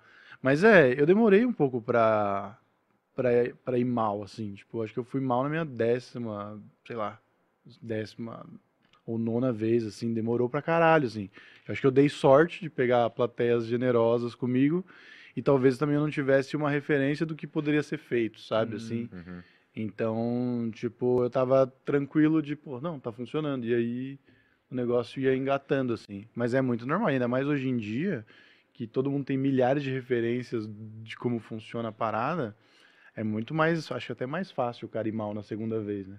Mas 0.43 0.63
é, 0.65 0.93
eu 1.01 1.07
demorei 1.07 1.45
um 1.47 1.53
pouco 1.53 1.81
pra, 1.81 2.59
pra, 3.17 3.31
pra 3.65 3.79
ir 3.79 3.85
mal, 3.85 4.23
assim. 4.23 4.55
Tipo, 4.55 4.83
acho 4.83 4.93
que 4.93 4.99
eu 5.01 5.05
fui 5.05 5.21
mal 5.21 5.43
na 5.43 5.49
minha 5.49 5.65
décima, 5.65 6.63
sei 6.87 6.95
lá, 6.95 7.19
décima 7.83 8.47
ou 9.05 9.19
nona 9.19 9.53
vez, 9.53 9.85
assim, 9.85 10.13
demorou 10.13 10.49
pra 10.49 10.63
caralho, 10.63 11.07
assim. 11.07 11.31
Eu 11.67 11.73
acho 11.73 11.81
que 11.81 11.87
eu 11.87 11.93
dei 11.93 12.09
sorte 12.09 12.61
de 12.61 12.69
pegar 12.69 13.09
plateias 13.11 13.67
generosas 13.67 14.35
comigo 14.35 14.85
e 15.37 15.43
talvez 15.43 15.79
também 15.79 15.97
eu 15.97 16.03
não 16.03 16.11
tivesse 16.11 16.57
uma 16.57 16.71
referência 16.71 17.25
do 17.25 17.35
que 17.35 17.47
poderia 17.47 17.83
ser 17.83 17.99
feito, 17.99 18.41
sabe, 18.41 18.77
assim. 18.77 19.09
Uhum. 19.13 19.43
Então, 19.75 20.71
tipo, 20.73 21.23
eu 21.23 21.31
tava 21.31 21.67
tranquilo 21.85 22.43
de, 22.43 22.57
pô, 22.57 22.81
não, 22.81 22.99
tá 22.99 23.13
funcionando. 23.13 23.65
E 23.65 23.75
aí 23.75 24.19
o 24.71 24.75
negócio 24.75 25.21
ia 25.21 25.37
engatando, 25.37 25.93
assim. 25.93 26.27
Mas 26.35 26.55
é 26.55 26.61
muito 26.61 26.87
normal, 26.87 27.09
ainda 27.09 27.29
mais 27.29 27.47
hoje 27.47 27.69
em 27.69 27.77
dia, 27.77 28.27
que 28.73 28.87
todo 28.87 29.11
mundo 29.11 29.25
tem 29.25 29.37
milhares 29.37 29.83
de 29.83 29.91
referências 29.91 30.69
de 31.03 31.17
como 31.17 31.39
funciona 31.39 31.91
a 31.91 31.93
parada. 31.93 32.57
É 33.17 33.25
muito 33.25 33.55
mais, 33.55 33.91
acho 33.91 34.13
até 34.13 34.27
mais 34.27 34.51
fácil 34.51 34.87
o 34.87 34.91
cara 34.91 35.09
ir 35.09 35.13
mal 35.13 35.33
na 35.33 35.43
segunda 35.43 35.81
vez, 35.81 36.07
né? 36.07 36.19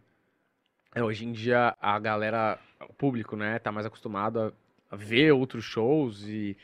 É, 0.95 1.03
hoje 1.03 1.25
em 1.25 1.31
dia 1.31 1.75
a 1.79 1.99
galera, 1.99 2.57
o 2.89 2.93
público, 2.93 3.35
né, 3.35 3.59
tá 3.59 3.71
mais 3.71 3.85
acostumado 3.85 4.39
a, 4.39 4.51
a 4.89 4.95
ver 4.95 5.31
outros 5.31 5.63
shows 5.63 6.27
e, 6.27 6.57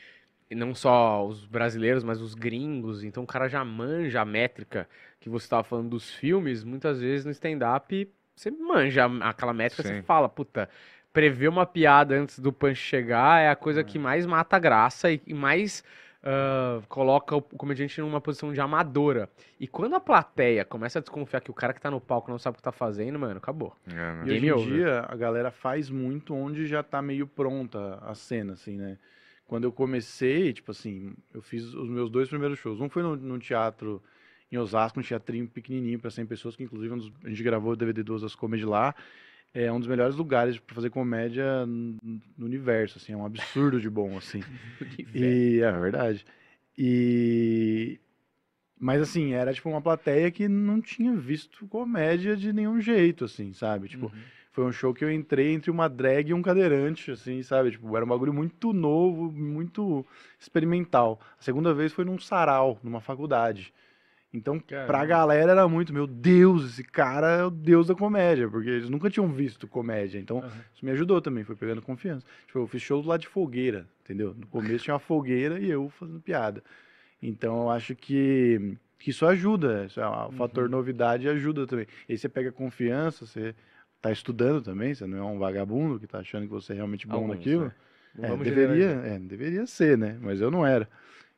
e 0.50 0.54
não 0.56 0.74
só 0.74 1.24
os 1.24 1.44
brasileiros, 1.44 2.02
mas 2.02 2.20
os 2.20 2.34
gringos. 2.34 3.04
Então 3.04 3.22
o 3.22 3.26
cara 3.26 3.48
já 3.48 3.64
manja 3.64 4.22
a 4.22 4.24
métrica 4.24 4.88
que 5.20 5.28
você 5.28 5.48
tava 5.48 5.62
falando 5.62 5.90
dos 5.90 6.12
filmes. 6.12 6.64
Muitas 6.64 7.00
vezes 7.00 7.24
no 7.24 7.30
stand-up 7.30 8.10
você 8.34 8.50
manja 8.50 9.06
aquela 9.22 9.52
métrica, 9.52 9.84
você 9.84 9.96
Sim. 9.96 10.02
fala, 10.02 10.28
puta, 10.28 10.68
prever 11.12 11.48
uma 11.48 11.64
piada 11.64 12.16
antes 12.16 12.40
do 12.40 12.52
punch 12.52 12.74
chegar 12.74 13.40
é 13.40 13.48
a 13.48 13.54
coisa 13.54 13.84
que 13.84 14.00
mais 14.00 14.26
mata 14.26 14.56
a 14.56 14.58
graça 14.58 15.12
e, 15.12 15.22
e 15.24 15.32
mais 15.32 15.84
ah, 16.26 16.80
coloca 16.88 17.36
o 17.36 17.42
comediante 17.42 18.00
numa 18.00 18.20
posição 18.20 18.50
de 18.52 18.58
amadora. 18.60 19.28
E 19.60 19.68
quando 19.68 19.94
a 19.94 20.00
plateia 20.00 20.64
começa 20.64 20.98
a 20.98 21.02
desconfiar 21.02 21.40
que 21.42 21.50
o 21.50 21.54
cara 21.54 21.74
que 21.74 21.80
tá 21.80 21.90
no 21.90 22.00
palco 22.00 22.30
não 22.30 22.38
sabe 22.38 22.54
o 22.54 22.56
que 22.56 22.62
tá 22.62 22.72
fazendo, 22.72 23.18
mano, 23.18 23.36
acabou. 23.36 23.76
É, 23.86 23.92
né? 23.92 24.22
E 24.24 24.28
Game 24.30 24.50
hoje 24.52 24.62
em 24.64 24.66
over. 24.72 24.78
dia 24.78 25.00
a 25.06 25.14
galera 25.14 25.50
faz 25.50 25.90
muito 25.90 26.34
onde 26.34 26.66
já 26.66 26.82
tá 26.82 27.02
meio 27.02 27.26
pronta 27.26 27.98
a 28.02 28.14
cena, 28.14 28.54
assim, 28.54 28.76
né? 28.76 28.96
Quando 29.46 29.64
eu 29.64 29.72
comecei, 29.72 30.54
tipo 30.54 30.70
assim, 30.70 31.12
eu 31.34 31.42
fiz 31.42 31.74
os 31.74 31.88
meus 31.90 32.08
dois 32.08 32.28
primeiros 32.30 32.58
shows. 32.58 32.80
Um 32.80 32.88
foi 32.88 33.02
no, 33.02 33.14
num 33.14 33.38
teatro 33.38 34.02
em 34.50 34.56
Osasco, 34.56 34.98
um 34.98 35.02
teatrinho 35.02 35.46
pequenininho 35.46 35.98
para 35.98 36.10
100 36.10 36.24
pessoas, 36.24 36.56
que 36.56 36.62
inclusive 36.62 36.94
um 36.94 36.96
dos- 36.96 37.12
a 37.22 37.28
gente 37.28 37.42
gravou 37.42 37.72
o 37.72 37.76
DVD 37.76 38.02
do 38.02 38.14
Osasco 38.14 38.40
Comedy 38.40 38.64
lá. 38.64 38.94
É 39.54 39.70
um 39.70 39.78
dos 39.78 39.88
melhores 39.88 40.16
lugares 40.16 40.58
para 40.58 40.74
fazer 40.74 40.90
comédia 40.90 41.64
no 41.64 42.20
universo, 42.44 42.98
assim, 42.98 43.12
é 43.12 43.16
um 43.16 43.24
absurdo 43.24 43.80
de 43.80 43.88
bom, 43.88 44.18
assim. 44.18 44.42
E 45.14 45.60
é 45.60 45.72
verdade. 45.72 46.26
E 46.76 48.00
mas 48.76 49.00
assim, 49.00 49.32
era 49.32 49.54
tipo 49.54 49.68
uma 49.70 49.80
plateia 49.80 50.30
que 50.30 50.48
não 50.48 50.80
tinha 50.80 51.14
visto 51.14 51.66
comédia 51.68 52.36
de 52.36 52.52
nenhum 52.52 52.80
jeito, 52.80 53.24
assim, 53.24 53.52
sabe? 53.52 53.88
Tipo, 53.88 54.12
foi 54.50 54.64
um 54.64 54.72
show 54.72 54.92
que 54.92 55.04
eu 55.04 55.10
entrei 55.10 55.52
entre 55.52 55.70
uma 55.70 55.88
drag 55.88 56.28
e 56.28 56.34
um 56.34 56.42
cadeirante, 56.42 57.10
assim, 57.10 57.42
sabe? 57.42 57.70
Tipo, 57.70 57.96
era 57.96 58.04
um 58.04 58.08
bagulho 58.08 58.34
muito 58.34 58.72
novo, 58.72 59.32
muito 59.32 60.04
experimental. 60.38 61.20
A 61.38 61.42
segunda 61.42 61.72
vez 61.72 61.92
foi 61.92 62.04
num 62.04 62.18
sarau, 62.18 62.78
numa 62.82 63.00
faculdade. 63.00 63.72
Então, 64.34 64.58
pra 64.58 64.84
Caramba. 64.84 65.06
galera 65.06 65.52
era 65.52 65.68
muito, 65.68 65.92
meu 65.94 66.08
Deus, 66.08 66.64
esse 66.64 66.82
cara 66.82 67.28
é 67.28 67.44
o 67.44 67.50
deus 67.50 67.86
da 67.86 67.94
comédia, 67.94 68.48
porque 68.48 68.68
eles 68.68 68.90
nunca 68.90 69.08
tinham 69.08 69.28
visto 69.28 69.68
comédia. 69.68 70.18
Então, 70.18 70.38
Aham. 70.38 70.64
isso 70.74 70.84
me 70.84 70.90
ajudou 70.90 71.22
também, 71.22 71.44
foi 71.44 71.54
pegando 71.54 71.80
confiança. 71.80 72.26
Tipo, 72.44 72.58
eu 72.58 72.66
fiz 72.66 72.82
show 72.82 73.00
lá 73.06 73.16
de 73.16 73.28
fogueira, 73.28 73.86
entendeu? 74.02 74.34
No 74.36 74.48
começo 74.48 74.82
tinha 74.82 74.94
uma 74.94 74.98
fogueira 75.00 75.60
e 75.60 75.70
eu 75.70 75.88
fazendo 75.88 76.20
piada. 76.20 76.64
Então, 77.22 77.62
eu 77.62 77.70
acho 77.70 77.94
que, 77.94 78.76
que 78.98 79.10
isso 79.10 79.24
ajuda, 79.24 79.84
isso 79.86 80.00
é, 80.00 80.06
o 80.06 80.32
fator 80.32 80.68
novidade 80.68 81.28
ajuda 81.28 81.64
também. 81.64 81.86
E 82.08 82.12
aí 82.12 82.18
você 82.18 82.28
pega 82.28 82.50
confiança, 82.50 83.24
você 83.24 83.54
tá 84.02 84.10
estudando 84.10 84.62
também, 84.62 84.96
você 84.96 85.06
não 85.06 85.18
é 85.18 85.22
um 85.22 85.38
vagabundo 85.38 86.00
que 86.00 86.08
tá 86.08 86.18
achando 86.18 86.46
que 86.46 86.52
você 86.52 86.72
é 86.72 86.76
realmente 86.76 87.06
bom 87.06 87.18
Alguns, 87.18 87.30
naquilo. 87.30 87.72
É, 88.20 88.28
vamos 88.28 88.44
deveria, 88.44 88.90
é, 88.90 89.18
deveria 89.20 89.64
ser, 89.64 89.96
né? 89.96 90.18
Mas 90.20 90.40
eu 90.40 90.50
não 90.50 90.66
era. 90.66 90.88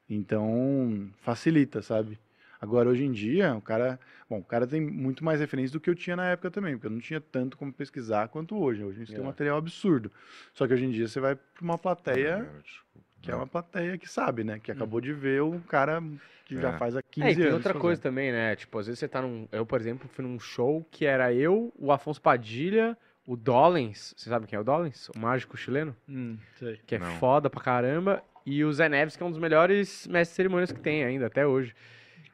Então, 0.09 1.10
facilita, 1.18 1.82
sabe? 1.82 2.18
Agora, 2.60 2.88
hoje 2.88 3.04
em 3.04 3.12
dia, 3.12 3.54
o 3.54 3.60
cara. 3.60 3.98
Bom, 4.28 4.38
o 4.38 4.44
cara 4.44 4.66
tem 4.66 4.80
muito 4.80 5.24
mais 5.24 5.40
referência 5.40 5.72
do 5.72 5.80
que 5.80 5.88
eu 5.90 5.94
tinha 5.94 6.16
na 6.16 6.30
época 6.30 6.50
também, 6.50 6.74
porque 6.74 6.86
eu 6.86 6.90
não 6.90 6.98
tinha 7.00 7.20
tanto 7.20 7.56
como 7.56 7.72
pesquisar 7.72 8.28
quanto 8.28 8.56
hoje. 8.58 8.82
Hoje 8.82 8.96
a 8.96 9.04
gente 9.04 9.12
tem 9.12 9.20
um 9.20 9.24
É. 9.24 9.28
material 9.28 9.58
absurdo. 9.58 10.10
Só 10.52 10.66
que 10.66 10.74
hoje 10.74 10.84
em 10.84 10.90
dia 10.90 11.06
você 11.06 11.20
vai 11.20 11.36
pra 11.36 11.44
uma 11.62 11.78
plateia 11.78 12.36
desculpa. 12.64 13.06
que 13.22 13.30
é 13.30 13.34
uma 13.36 13.46
plateia 13.46 13.96
que 13.98 14.08
sabe, 14.08 14.42
né? 14.44 14.58
Que 14.58 14.70
acabou 14.72 15.00
de 15.00 15.12
ver 15.12 15.42
o 15.42 15.60
cara 15.68 16.02
que 16.44 16.56
já 16.60 16.70
É. 16.74 16.78
faz 16.78 16.96
há 16.96 17.02
15 17.02 17.28
É, 17.28 17.32
e 17.32 17.34
tem 17.34 17.42
anos. 17.44 17.54
outra 17.54 17.70
fazendo. 17.72 17.82
coisa 17.82 18.00
também, 18.02 18.32
né? 18.32 18.56
Tipo, 18.56 18.78
às 18.78 18.86
vezes 18.86 18.98
você 19.00 19.08
tá 19.08 19.20
num. 19.22 19.46
Eu, 19.52 19.64
por 19.66 19.80
exemplo, 19.80 20.08
fui 20.08 20.24
num 20.24 20.38
show 20.40 20.84
que 20.90 21.04
era 21.06 21.32
eu, 21.32 21.72
o 21.78 21.92
Afonso 21.92 22.20
Padilha, 22.20 22.96
o 23.26 23.36
Dollens. 23.36 24.14
Você 24.16 24.28
sabe 24.30 24.46
quem 24.46 24.56
é 24.56 24.60
o 24.60 24.64
Dollens? 24.64 25.08
O 25.10 25.18
mágico 25.18 25.56
chileno? 25.56 25.94
Hum, 26.08 26.36
sei. 26.58 26.80
Que 26.86 26.94
é 26.96 26.98
Não. 26.98 27.06
foda 27.18 27.48
pra 27.50 27.60
caramba. 27.60 28.22
E 28.44 28.64
o 28.64 28.72
Zé 28.72 28.88
Neves, 28.88 29.16
que 29.16 29.22
é 29.22 29.26
um 29.26 29.30
dos 29.30 29.40
melhores 29.40 30.06
mestres 30.06 30.28
de 30.30 30.34
cerimônias 30.36 30.70
que 30.70 30.78
tem 30.80 31.02
ainda, 31.04 31.26
até 31.26 31.44
hoje. 31.44 31.74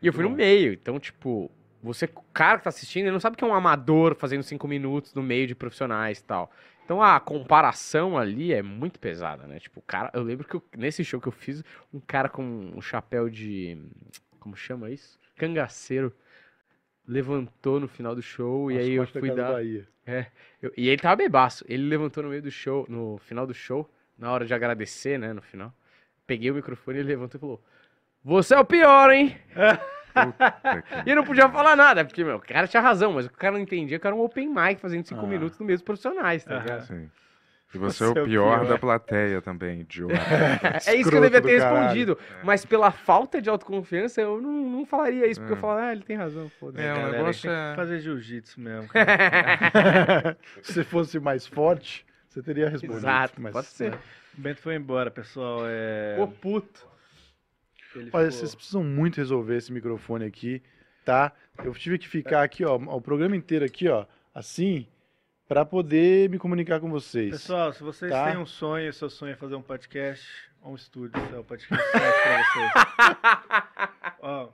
E 0.02 0.06
eu 0.06 0.12
fui 0.12 0.24
no 0.24 0.30
meio. 0.30 0.72
Então, 0.72 0.98
tipo, 0.98 1.50
você, 1.82 2.06
o 2.06 2.22
cara 2.32 2.58
que 2.58 2.64
tá 2.64 2.70
assistindo, 2.70 3.04
ele 3.04 3.12
não 3.12 3.20
sabe 3.20 3.36
que 3.36 3.44
é 3.44 3.46
um 3.46 3.54
amador 3.54 4.14
fazendo 4.16 4.42
cinco 4.42 4.66
minutos 4.68 5.14
no 5.14 5.22
meio 5.22 5.46
de 5.46 5.54
profissionais 5.54 6.18
e 6.18 6.24
tal. 6.24 6.50
Então 6.84 7.00
a 7.00 7.18
comparação 7.20 8.18
ali 8.18 8.52
é 8.52 8.60
muito 8.60 8.98
pesada, 8.98 9.46
né? 9.46 9.58
Tipo, 9.60 9.78
o 9.78 9.82
cara. 9.82 10.10
Eu 10.12 10.22
lembro 10.22 10.46
que 10.46 10.54
eu- 10.56 10.62
nesse 10.76 11.04
show 11.04 11.20
que 11.20 11.28
eu 11.28 11.32
fiz, 11.32 11.62
um 11.94 12.00
cara 12.00 12.28
com 12.28 12.42
um 12.42 12.80
chapéu 12.82 13.30
de. 13.30 13.78
Como 14.40 14.56
chama 14.56 14.90
isso? 14.90 15.18
Cangaceiro. 15.36 16.12
Levantou 17.06 17.80
no 17.80 17.88
final 17.88 18.14
do 18.14 18.22
show 18.22 18.70
e 18.70 18.78
aí 18.78 18.92
eu 18.92 19.04
da 19.04 19.10
fui 19.10 19.28
Casa 19.28 19.34
dar. 19.34 19.52
Bahia. 19.52 19.88
Eu- 20.60 20.72
e 20.76 20.88
ele 20.88 21.00
tava 21.00 21.16
bebaço. 21.16 21.64
Ele 21.68 21.84
levantou 21.84 22.22
no 22.22 22.28
meio 22.28 22.42
do 22.42 22.50
show, 22.50 22.86
no 22.88 23.18
final 23.18 23.46
do 23.46 23.54
show, 23.54 23.88
na 24.18 24.30
hora 24.32 24.44
de 24.46 24.54
agradecer, 24.54 25.18
né, 25.18 25.32
no 25.32 25.42
final. 25.42 25.72
Peguei 26.26 26.50
o 26.50 26.54
microfone, 26.54 26.98
ele 26.98 27.08
levantou 27.08 27.38
e 27.38 27.40
falou: 27.40 27.64
Você 28.24 28.54
é 28.54 28.58
o 28.60 28.64
pior, 28.64 29.10
hein? 29.10 29.36
Puta 30.14 30.50
que 30.52 31.02
E 31.08 31.10
eu 31.10 31.16
não 31.16 31.24
podia 31.24 31.48
falar 31.48 31.74
nada, 31.74 32.04
porque, 32.04 32.22
meu, 32.22 32.36
o 32.36 32.40
cara 32.40 32.68
tinha 32.68 32.82
razão, 32.82 33.12
mas 33.12 33.26
o 33.26 33.30
cara 33.30 33.52
não 33.54 33.60
entendia 33.60 33.98
que 33.98 34.06
era 34.06 34.14
um 34.14 34.20
open 34.20 34.48
mic 34.48 34.80
fazendo 34.80 35.06
cinco 35.06 35.24
Ah. 35.24 35.28
minutos 35.28 35.58
no 35.58 35.66
dos 35.66 35.82
profissionais, 35.82 36.44
tá 36.44 36.58
ligado? 36.58 36.86
Sim. 36.86 37.10
E 37.74 37.78
você, 37.78 38.04
Você 38.04 38.04
é 38.04 38.06
é 38.06 38.10
o 38.10 38.26
pior, 38.26 38.58
pior. 38.60 38.68
da 38.68 38.76
plateia 38.78 39.40
também, 39.40 39.80
idiota. 39.80 40.12
É 40.86 40.94
isso 40.94 41.08
que 41.08 41.16
eu 41.16 41.22
devia 41.22 41.40
ter 41.40 41.58
caralho. 41.58 41.78
respondido. 41.78 42.18
Mas 42.44 42.66
pela 42.66 42.90
falta 42.90 43.40
de 43.40 43.48
autoconfiança, 43.48 44.20
eu 44.20 44.42
não, 44.42 44.52
não 44.52 44.84
falaria 44.84 45.26
isso, 45.26 45.40
porque 45.40 45.54
É. 45.54 45.56
eu 45.56 45.60
falava, 45.60 45.86
ah, 45.86 45.92
ele 45.92 46.02
tem 46.02 46.14
razão, 46.14 46.50
foda-se. 46.60 46.84
É, 46.86 46.92
o 46.92 46.96
Galera, 46.96 47.16
negócio 47.16 47.50
é- 47.50 47.74
fazer 47.74 47.98
jiu-jitsu 48.00 48.60
mesmo. 48.60 48.90
Se 50.62 50.72
você 50.74 50.84
fosse 50.84 51.18
mais 51.18 51.46
forte, 51.46 52.04
você 52.28 52.42
teria 52.42 52.68
respondido. 52.68 52.98
Exato, 52.98 53.40
mas- 53.40 53.52
pode 53.52 53.66
ser. 53.68 53.94
é. 53.94 53.96
O 54.36 54.40
Bento 54.40 54.60
foi 54.60 54.74
embora, 54.76 55.10
pessoal. 55.10 55.60
É... 55.64 56.16
Ô, 56.20 56.28
puto. 56.28 56.86
Ele 57.94 58.10
Olha, 58.12 58.26
ficou- 58.26 58.30
vocês 58.30 58.54
precisam 58.54 58.82
muito 58.84 59.16
resolver 59.16 59.56
esse 59.56 59.72
microfone 59.72 60.24
aqui, 60.24 60.62
tá? 61.04 61.32
Eu 61.64 61.72
tive 61.74 61.98
que 61.98 62.08
ficar 62.08 62.42
aqui, 62.42 62.64
ó, 62.64 62.76
o 62.76 63.00
programa 63.00 63.36
inteiro 63.36 63.64
aqui, 63.64 63.88
ó, 63.88 64.06
assim, 64.34 64.86
pra 65.48 65.64
poder 65.64 66.28
me 66.30 66.38
comunicar 66.38 66.80
com 66.80 66.90
vocês. 66.90 67.30
Pessoal, 67.30 67.72
se 67.72 67.82
vocês 67.82 68.10
Tá. 68.10 68.30
têm 68.30 68.38
um 68.40 68.46
sonho, 68.46 68.92
seu 68.92 69.10
sonho 69.10 69.32
é 69.32 69.36
fazer 69.36 69.54
um 69.54 69.62
podcast, 69.62 70.26
ou 70.62 70.72
um 70.72 70.74
estúdio, 70.74 71.20
é 71.34 71.38
o 71.38 71.44
podcast 71.44 71.84
pra 71.92 72.42
vocês. 72.42 72.72
Ó, 74.22 74.48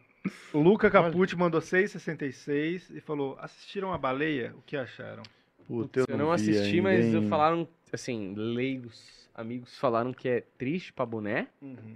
o 0.52 0.60
Luca 0.60 0.90
Capucci 0.90 1.36
mandou 1.36 1.60
6,66 1.60 2.90
e 2.90 3.00
falou: 3.00 3.36
assistiram 3.40 3.92
a 3.92 3.98
baleia? 3.98 4.54
O 4.56 4.62
que 4.62 4.76
acharam? 4.76 5.22
Puta, 5.66 6.04
eu 6.08 6.16
não 6.16 6.28
vi 6.28 6.32
assisti, 6.50 6.80
mas 6.80 7.04
hein? 7.04 7.28
falaram, 7.28 7.68
assim, 7.92 8.34
leigos, 8.34 9.28
amigos 9.34 9.76
falaram 9.78 10.12
que 10.14 10.26
é 10.28 10.40
triste 10.56 10.92
pra 10.94 11.04
boné. 11.04 11.46
Uhum. 11.60 11.94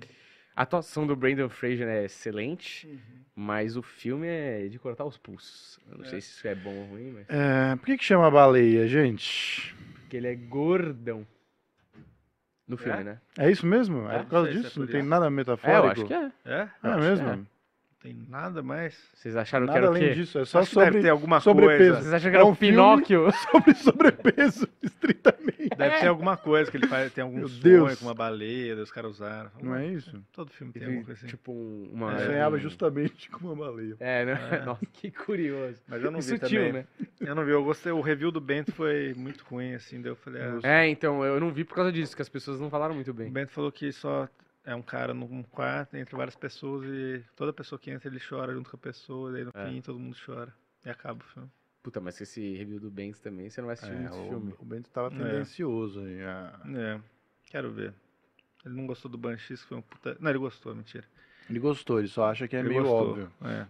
A 0.54 0.62
atuação 0.62 1.06
do 1.06 1.16
Brandon 1.16 1.48
Fraser 1.48 1.88
é 1.88 2.04
excelente, 2.04 2.98
mas 3.34 3.76
o 3.76 3.82
filme 3.82 4.26
é 4.28 4.68
de 4.68 4.78
cortar 4.78 5.04
os 5.04 5.16
pulsos. 5.16 5.78
Eu 5.90 5.98
não 5.98 6.04
É. 6.04 6.08
sei 6.08 6.20
se 6.20 6.30
isso 6.32 6.46
é 6.46 6.54
bom 6.54 6.74
ou 6.74 6.84
ruim, 6.88 7.10
mas... 7.12 7.26
É, 7.30 7.74
por 7.76 7.86
que 7.86 7.96
que 7.96 8.04
chama 8.04 8.30
baleia, 8.30 8.86
gente? 8.86 9.74
Porque 9.94 10.16
ele 10.18 10.26
é 10.28 10.34
gordão. 10.34 11.26
No 12.68 12.76
filme, 12.76 13.00
É? 13.00 13.04
né? 13.04 13.20
É 13.38 13.50
isso 13.50 13.66
mesmo? 13.66 14.08
É, 14.10 14.16
É 14.16 14.18
por 14.20 14.30
causa 14.30 14.50
é 14.50 14.52
disso? 14.52 14.74
por 14.74 14.80
não 14.80 14.86
tem 14.86 15.02
nada 15.02 15.26
É, 15.26 15.30
metafórico? 15.30 15.76
eu 15.86 15.90
acho 15.90 16.04
que 16.06 16.14
é. 16.14 16.32
É? 16.44 16.68
É 16.82 16.96
mesmo? 16.96 17.46
É. 18.04 18.08
Tem 18.08 18.16
nada 18.28 18.62
mais. 18.62 18.98
Vocês 19.14 19.36
acharam 19.36 19.66
que 19.66 19.72
Nada 19.72 19.78
era 19.78 19.86
o 19.86 19.90
além 19.96 20.08
quê? 20.08 20.14
disso, 20.14 20.38
é 20.38 20.44
só 20.44 20.60
Acho 20.60 20.70
que 20.70 20.76
deve 20.76 20.86
sobre, 20.90 21.02
ter 21.02 21.08
alguma 21.10 21.40
sobrepeso. 21.40 21.78
coisa. 21.78 22.00
Vocês 22.02 22.12
acham 22.14 22.30
que 22.30 22.36
É 22.36 22.40
era 22.40 22.46
um 22.46 22.50
o 22.50 22.54
filme 22.54 22.72
Pinóquio? 22.74 23.28
sobre 23.50 23.74
sobrepeso, 23.74 24.68
estritamente. 24.82 25.68
Deve 25.76 26.00
ter 26.00 26.06
alguma 26.08 26.36
coisa 26.36 26.70
que 26.70 26.76
ele 26.76 26.86
faz, 26.88 27.12
tem 27.12 27.22
algum 27.22 27.38
Meu 27.38 27.48
sonho 27.48 27.62
Deus. 27.62 27.98
com 28.00 28.06
uma 28.06 28.14
baleia, 28.14 28.74
os 28.76 28.90
caras 28.90 29.12
usaram. 29.12 29.50
Não 29.62 29.74
é 29.74 29.86
isso? 29.86 30.20
Todo 30.32 30.50
filme 30.50 30.72
tem 30.72 30.84
alguma 30.84 31.04
coisa 31.04 31.18
assim. 31.20 31.28
Tipo 31.28 31.52
um- 31.52 31.88
uma... 31.92 32.12
Eu 32.12 32.18
É, 32.18 32.26
sonhava 32.26 32.56
um- 32.56 32.58
justamente 32.58 33.30
com 33.30 33.46
uma 33.46 33.54
baleia. 33.56 33.96
É, 34.00 34.24
né? 34.24 34.34
Nossa, 34.66 34.84
que 34.92 35.10
curioso. 35.10 35.80
Mas 35.88 36.02
eu 36.02 36.10
não 36.10 36.18
vi 36.20 36.24
sutil, 36.26 36.48
também. 36.48 36.72
né? 36.72 36.84
Eu 37.20 37.34
não 37.34 37.44
vi, 37.44 37.52
eu 37.52 37.62
gostei. 37.64 37.92
O 37.92 38.00
review 38.00 38.30
do 38.32 38.40
Bento 38.40 38.72
foi 38.72 39.14
muito 39.16 39.44
ruim, 39.48 39.74
assim, 39.74 40.00
daí 40.00 40.10
eu 40.10 40.16
falei, 40.16 40.42
ah, 40.42 40.58
É, 40.62 40.88
então, 40.88 41.24
eu 41.24 41.38
não 41.38 41.50
vi 41.52 41.62
por 41.64 41.74
causa 41.76 41.92
disso, 41.92 42.14
que 42.16 42.22
as 42.22 42.28
pessoas 42.28 42.60
não 42.60 42.68
falaram 42.68 42.94
muito 42.94 43.10
O 43.10 43.14
bem. 43.14 43.30
Bento 43.30 43.52
falou 43.52 43.70
que 43.70 43.92
só 43.92 44.28
é 44.64 44.74
um 44.74 44.82
cara 44.82 45.12
num 45.12 45.42
quarto 45.42 45.96
entre 45.96 46.14
várias 46.16 46.36
pessoas 46.36 46.84
e 46.86 47.24
toda 47.36 47.52
pessoa 47.52 47.78
que 47.78 47.90
entra 47.90 48.08
ele 48.08 48.20
chora 48.20 48.52
junto 48.54 48.70
com 48.70 48.76
a 48.76 48.80
pessoa, 48.80 49.32
daí 49.32 49.44
no 49.44 49.50
É. 49.54 49.66
fim 49.66 49.80
todo 49.80 49.98
mundo 49.98 50.16
chora. 50.24 50.54
E 50.84 50.90
acaba 50.90 51.20
o 51.20 51.28
filme. 51.28 51.50
Puta, 51.82 52.00
mas 52.00 52.16
com 52.16 52.22
esse 52.22 52.54
review 52.56 52.78
do 52.78 52.90
Banks 52.90 53.18
também, 53.18 53.50
você 53.50 53.60
não 53.60 53.66
vai 53.66 53.74
assistir 53.74 53.92
É, 53.92 53.98
muito 53.98 54.14
filme. 54.28 54.54
o, 54.58 54.62
o 54.62 54.64
Bento 54.64 54.88
tava 54.90 55.08
É. 55.14 55.18
tendencioso 55.18 56.00
aí. 56.00 56.22
a- 56.22 56.60
É, 56.76 57.00
quero 57.50 57.72
ver. 57.72 57.92
Ele 58.64 58.74
não 58.76 58.86
gostou 58.86 59.10
do 59.10 59.18
Banshees, 59.18 59.62
que 59.62 59.68
foi 59.68 59.78
um 59.78 59.82
puta. 59.82 60.16
Não, 60.20 60.30
ele 60.30 60.38
gostou, 60.38 60.72
mentira. 60.74 61.04
Ele 61.50 61.58
gostou, 61.58 61.98
ele 61.98 62.06
só 62.06 62.26
acha 62.30 62.46
que 62.46 62.54
é 62.54 62.60
ele 62.60 62.68
meio 62.68 62.82
gostou. 62.82 63.10
óbvio. 63.10 63.32
É. 63.42 63.66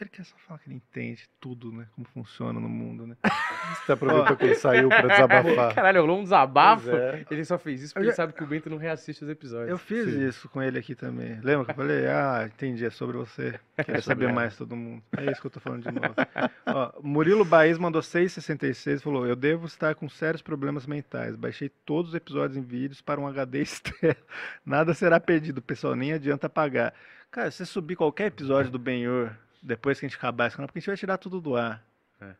Ele 0.00 0.10
quer 0.10 0.24
só 0.24 0.36
falar 0.46 0.60
que 0.60 0.68
ele 0.68 0.76
entende 0.76 1.28
tudo, 1.40 1.72
né? 1.72 1.86
Como 1.96 2.06
funciona 2.06 2.60
no 2.60 2.68
mundo, 2.68 3.04
né? 3.04 3.16
Você 3.84 3.92
aproveitou 3.92 4.36
que 4.36 4.44
ele 4.44 4.54
saiu 4.54 4.88
pra 4.88 5.02
desabafar. 5.08 5.74
Caralho, 5.74 6.00
rolou 6.02 6.20
um 6.20 6.22
desabafo. 6.22 6.88
É. 6.90 7.26
Ele 7.28 7.44
só 7.44 7.58
fez 7.58 7.82
isso 7.82 7.94
porque 7.94 8.04
já- 8.06 8.10
ele 8.10 8.16
sabe 8.16 8.32
que 8.32 8.42
o 8.44 8.46
Bento 8.46 8.70
não 8.70 8.76
reassiste 8.76 9.24
os 9.24 9.28
episódios. 9.30 9.68
Eu 9.70 9.76
fiz 9.76 10.04
Sim. 10.12 10.26
isso 10.28 10.48
com 10.48 10.62
ele 10.62 10.78
aqui 10.78 10.94
também. 10.94 11.40
Lembra 11.42 11.64
que 11.64 11.70
eu 11.72 11.74
falei? 11.74 12.06
Ah, 12.08 12.44
entendi, 12.46 12.84
é 12.86 12.90
sobre 12.90 13.16
você. 13.16 13.58
Quer 13.84 14.00
saber 14.02 14.26
ela. 14.26 14.32
mais 14.34 14.56
todo 14.56 14.76
mundo. 14.76 15.02
É 15.16 15.30
isso 15.30 15.40
que 15.40 15.46
eu 15.48 15.50
tô 15.50 15.58
falando 15.60 15.82
de 15.82 15.90
novo. 15.92 16.14
Ó, 16.66 16.92
Murilo 17.02 17.44
Baez 17.44 17.76
mandou 17.76 18.00
6,66 18.00 18.96
e 18.96 19.02
falou: 19.02 19.26
Eu 19.26 19.34
devo 19.36 19.66
estar 19.66 19.94
com 19.96 20.08
sérios 20.08 20.42
problemas 20.42 20.86
mentais. 20.86 21.34
Baixei 21.34 21.68
todos 21.84 22.10
os 22.10 22.14
episódios 22.14 22.56
em 22.56 22.62
vídeos 22.62 23.00
para 23.00 23.20
um 23.20 23.26
HD 23.26 23.60
externo. 23.62 24.22
Nada 24.64 24.94
será 24.94 25.18
perdido, 25.18 25.60
pessoal, 25.60 25.94
nem 25.96 26.12
adianta 26.12 26.48
pagar. 26.48 26.94
Cara, 27.30 27.50
se 27.50 27.58
você 27.58 27.66
subir 27.66 27.96
qualquer 27.96 28.26
episódio 28.26 28.70
do 28.70 28.78
Benhur 28.78 29.30
depois 29.62 29.98
que 29.98 30.06
a 30.06 30.08
gente 30.08 30.18
acabar 30.18 30.46
esse 30.46 30.56
canal, 30.56 30.66
porque 30.68 30.78
a 30.78 30.80
gente 30.80 30.86
vai 30.88 30.96
tirar 30.96 31.18
tudo 31.18 31.40
do 31.40 31.56
ar. 31.56 31.84
É. 32.20 32.34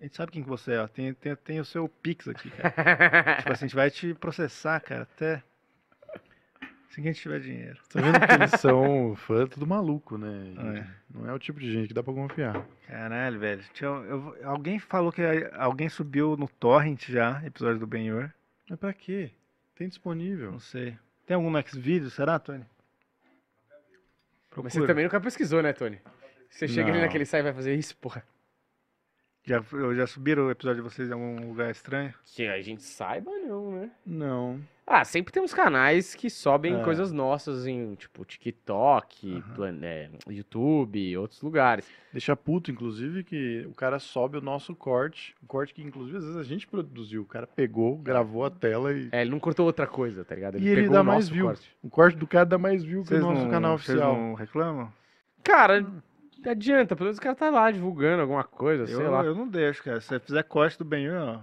A 0.00 0.02
gente 0.04 0.16
sabe 0.16 0.32
quem 0.32 0.42
que 0.42 0.48
você 0.48 0.72
é, 0.74 0.80
ó. 0.82 0.88
Tem, 0.88 1.12
tem, 1.14 1.36
tem 1.36 1.60
o 1.60 1.64
seu 1.64 1.88
Pix 1.88 2.28
aqui, 2.28 2.50
cara. 2.50 2.70
tipo 3.38 3.52
assim, 3.52 3.64
a 3.64 3.68
gente 3.68 3.74
vai 3.76 3.90
te 3.90 4.14
processar, 4.14 4.80
cara, 4.80 5.02
até. 5.02 5.42
Se 6.90 7.00
a 7.00 7.04
gente 7.04 7.22
tiver 7.22 7.40
dinheiro. 7.40 7.78
Tá 7.88 8.02
vendo 8.02 8.20
que 8.20 8.32
eles 8.34 8.50
são 8.60 9.16
fã 9.16 9.46
tudo 9.46 9.66
maluco, 9.66 10.18
né? 10.18 10.52
É. 10.78 10.86
Não 11.18 11.26
é 11.26 11.32
o 11.32 11.38
tipo 11.38 11.58
de 11.58 11.72
gente 11.72 11.88
que 11.88 11.94
dá 11.94 12.02
pra 12.02 12.12
confiar. 12.12 12.66
Caralho, 12.86 13.40
velho. 13.40 13.64
Tinha- 13.72 13.88
eu- 13.88 14.36
alguém 14.44 14.78
falou 14.78 15.10
que 15.10 15.22
alguém 15.54 15.88
subiu 15.88 16.36
no 16.36 16.46
Torrent 16.46 17.08
já, 17.08 17.42
episódio 17.46 17.78
do 17.78 17.86
Benhur. 17.86 18.30
Mas 18.68 18.78
pra 18.78 18.92
quê? 18.92 19.30
Tem 19.74 19.88
disponível. 19.88 20.52
Não 20.52 20.60
sei. 20.60 20.98
Tem 21.26 21.34
algum 21.34 21.48
no 21.50 21.62
Xvideos, 21.66 22.12
será, 22.12 22.38
Tony? 22.38 22.66
Mas 24.54 24.64
você 24.64 24.70
Procura. 24.72 24.86
também 24.88 25.04
nunca 25.04 25.18
pesquisou, 25.20 25.62
né, 25.62 25.72
Tony? 25.72 25.98
Você 26.52 26.68
chega 26.68 26.88
ali 26.90 26.98
Não. 26.98 27.06
naquele 27.06 27.24
site 27.24 27.40
e 27.40 27.44
vai 27.44 27.52
fazer 27.54 27.74
isso, 27.74 27.96
porra. 27.96 28.22
Já, 29.44 29.60
eu- 29.72 29.94
já 29.96 30.06
subiram 30.06 30.46
o 30.46 30.50
episódio 30.52 30.82
de 30.84 30.88
vocês 30.88 31.08
em 31.08 31.12
algum 31.12 31.48
lugar 31.48 31.70
estranho? 31.70 32.14
Que 32.26 32.46
a 32.46 32.60
gente 32.62 32.82
saiba, 32.82 33.30
não, 33.38 33.72
né? 33.72 33.90
Não. 34.06 34.60
Ah, 34.86 35.04
sempre 35.04 35.32
tem 35.32 35.42
uns 35.42 35.54
canais 35.54 36.14
que 36.14 36.28
sobem 36.30 36.78
É. 36.80 36.84
coisas 36.84 37.10
nossas 37.10 37.66
em, 37.66 37.94
tipo, 37.96 38.24
TikTok, 38.24 39.42
plan- 39.56 39.78
é, 39.82 40.10
YouTube, 40.28 41.16
outros 41.16 41.40
lugares. 41.42 41.88
Deixa 42.12 42.36
puto, 42.36 42.70
inclusive, 42.70 43.24
que 43.24 43.64
o 43.68 43.74
cara 43.74 43.98
sobe 43.98 44.38
o 44.38 44.40
nosso 44.40 44.76
corte. 44.76 45.34
O 45.42 45.46
corte 45.46 45.74
que, 45.74 45.82
inclusive, 45.82 46.18
às 46.18 46.24
vezes 46.24 46.38
a 46.38 46.44
gente 46.44 46.66
produziu. 46.68 47.22
O 47.22 47.26
cara 47.26 47.46
pegou, 47.46 47.96
gravou 47.96 48.44
a 48.44 48.50
tela 48.50 48.92
e. 48.92 49.08
É, 49.10 49.22
ele 49.22 49.30
não 49.30 49.40
cortou 49.40 49.66
outra 49.66 49.86
coisa, 49.88 50.24
tá 50.24 50.34
ligado? 50.36 50.58
E 50.58 50.68
ele 50.68 50.82
pegou 50.82 50.94
dá 50.94 51.00
o 51.00 51.04
mais 51.04 51.28
view. 51.28 51.46
corte. 51.46 51.76
O 51.82 51.90
corte 51.90 52.16
do 52.16 52.26
cara 52.28 52.44
dá 52.46 52.58
mais 52.58 52.84
view 52.84 53.02
que 53.02 53.08
Vocês 53.08 53.22
o 53.22 53.26
nosso 53.26 53.42
não, 53.44 53.50
canal 53.50 53.78
vocês 53.78 53.98
oficial. 53.98 54.16
não 54.16 54.34
reclamam? 54.34 54.92
Cara, 55.42 55.84
adianta, 56.50 56.94
pelo 56.96 57.06
menos 57.06 57.18
o 57.18 57.20
cara 57.20 57.34
tá 57.34 57.50
lá 57.50 57.70
divulgando 57.70 58.22
alguma 58.22 58.44
coisa, 58.44 58.86
sei 58.86 58.96
Eu, 58.96 59.10
lá. 59.10 59.24
eu 59.24 59.34
não 59.34 59.46
deixo, 59.48 59.82
cara. 59.82 60.00
Se 60.00 60.08
você 60.08 60.20
fizer 60.20 60.42
corte 60.44 60.78
do 60.78 60.84
Benhur, 60.84 61.16
ó, 61.16 61.40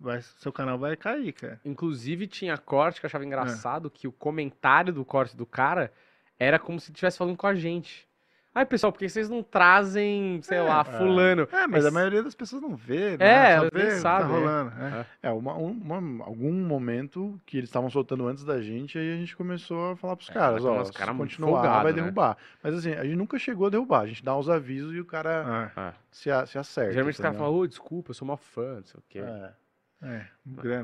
vai, 0.00 0.20
seu 0.22 0.52
canal 0.52 0.78
vai 0.78 0.96
cair, 0.96 1.32
cara. 1.32 1.60
Inclusive 1.64 2.26
tinha 2.26 2.56
corte 2.56 3.00
que 3.00 3.06
eu 3.06 3.08
achava 3.08 3.24
engraçado, 3.24 3.90
que 3.90 4.06
o 4.08 4.12
comentário 4.12 4.92
do 4.92 5.04
corte 5.04 5.36
do 5.36 5.46
cara 5.46 5.92
era 6.38 6.58
como 6.58 6.80
se 6.80 6.90
estivesse 6.90 7.18
falando 7.18 7.36
com 7.36 7.46
a 7.46 7.54
gente. 7.54 8.08
Ai, 8.54 8.64
pessoal, 8.64 8.92
por 8.92 9.00
que 9.00 9.08
vocês 9.08 9.28
não 9.28 9.42
trazem, 9.42 10.40
sei 10.42 10.60
lá, 10.60 10.84
fulano? 10.84 11.48
É, 11.50 11.66
mas 11.66 11.84
a 11.84 11.90
maioria 11.90 12.22
das 12.22 12.36
pessoas 12.36 12.62
não 12.62 12.76
vê, 12.76 13.14
É, 13.14 13.18
né? 13.18 13.46
Só 13.46 13.50
elas 13.64 13.70
vê 13.72 13.96
que 13.96 14.02
tá 14.02 14.20
é. 14.20 14.22
rolando. 14.22 14.72
é. 14.80 15.06
É, 15.24 15.30
uma, 15.32 15.56
um- 15.56 15.70
uma- 15.72 16.24
algum 16.24 16.52
momento 16.52 17.36
que 17.44 17.56
eles 17.58 17.68
estavam 17.68 17.90
soltando 17.90 18.28
antes 18.28 18.44
da 18.44 18.60
gente, 18.62 18.96
aí 18.96 19.12
a 19.12 19.16
gente 19.16 19.36
começou 19.36 19.90
a 19.92 19.96
falar 19.96 20.14
pros 20.14 20.30
É, 20.30 20.34
caras, 20.34 20.64
ó, 20.64 20.84
se 20.84 20.92
cara 20.92 21.12
continuar, 21.14 21.62
folgado, 21.62 21.82
vai 21.82 21.92
né? 21.92 22.00
derrubar. 22.00 22.36
Mas 22.62 22.74
assim, 22.76 22.92
a 22.92 23.02
gente 23.02 23.16
nunca 23.16 23.36
chegou 23.40 23.66
a 23.66 23.70
derrubar, 23.70 24.02
a 24.02 24.06
gente 24.06 24.24
dá 24.24 24.36
uns 24.36 24.48
avisos 24.48 24.94
e 24.94 25.00
o 25.00 25.04
cara 25.04 25.72
se, 26.12 26.30
a- 26.30 26.46
se 26.46 26.56
acerta. 26.56 26.92
Geralmente 26.92 27.16
os 27.16 27.20
caras 27.20 27.36
falam, 27.36 27.52
ô, 27.54 27.66
desculpa, 27.66 28.10
eu 28.10 28.14
sou 28.14 28.26
mó 28.28 28.36
fã, 28.36 28.76
não 28.76 28.84
sei 28.84 29.00
o 29.00 29.04
quê. 29.08 29.18
É. 29.18 29.50
é, 30.04 30.26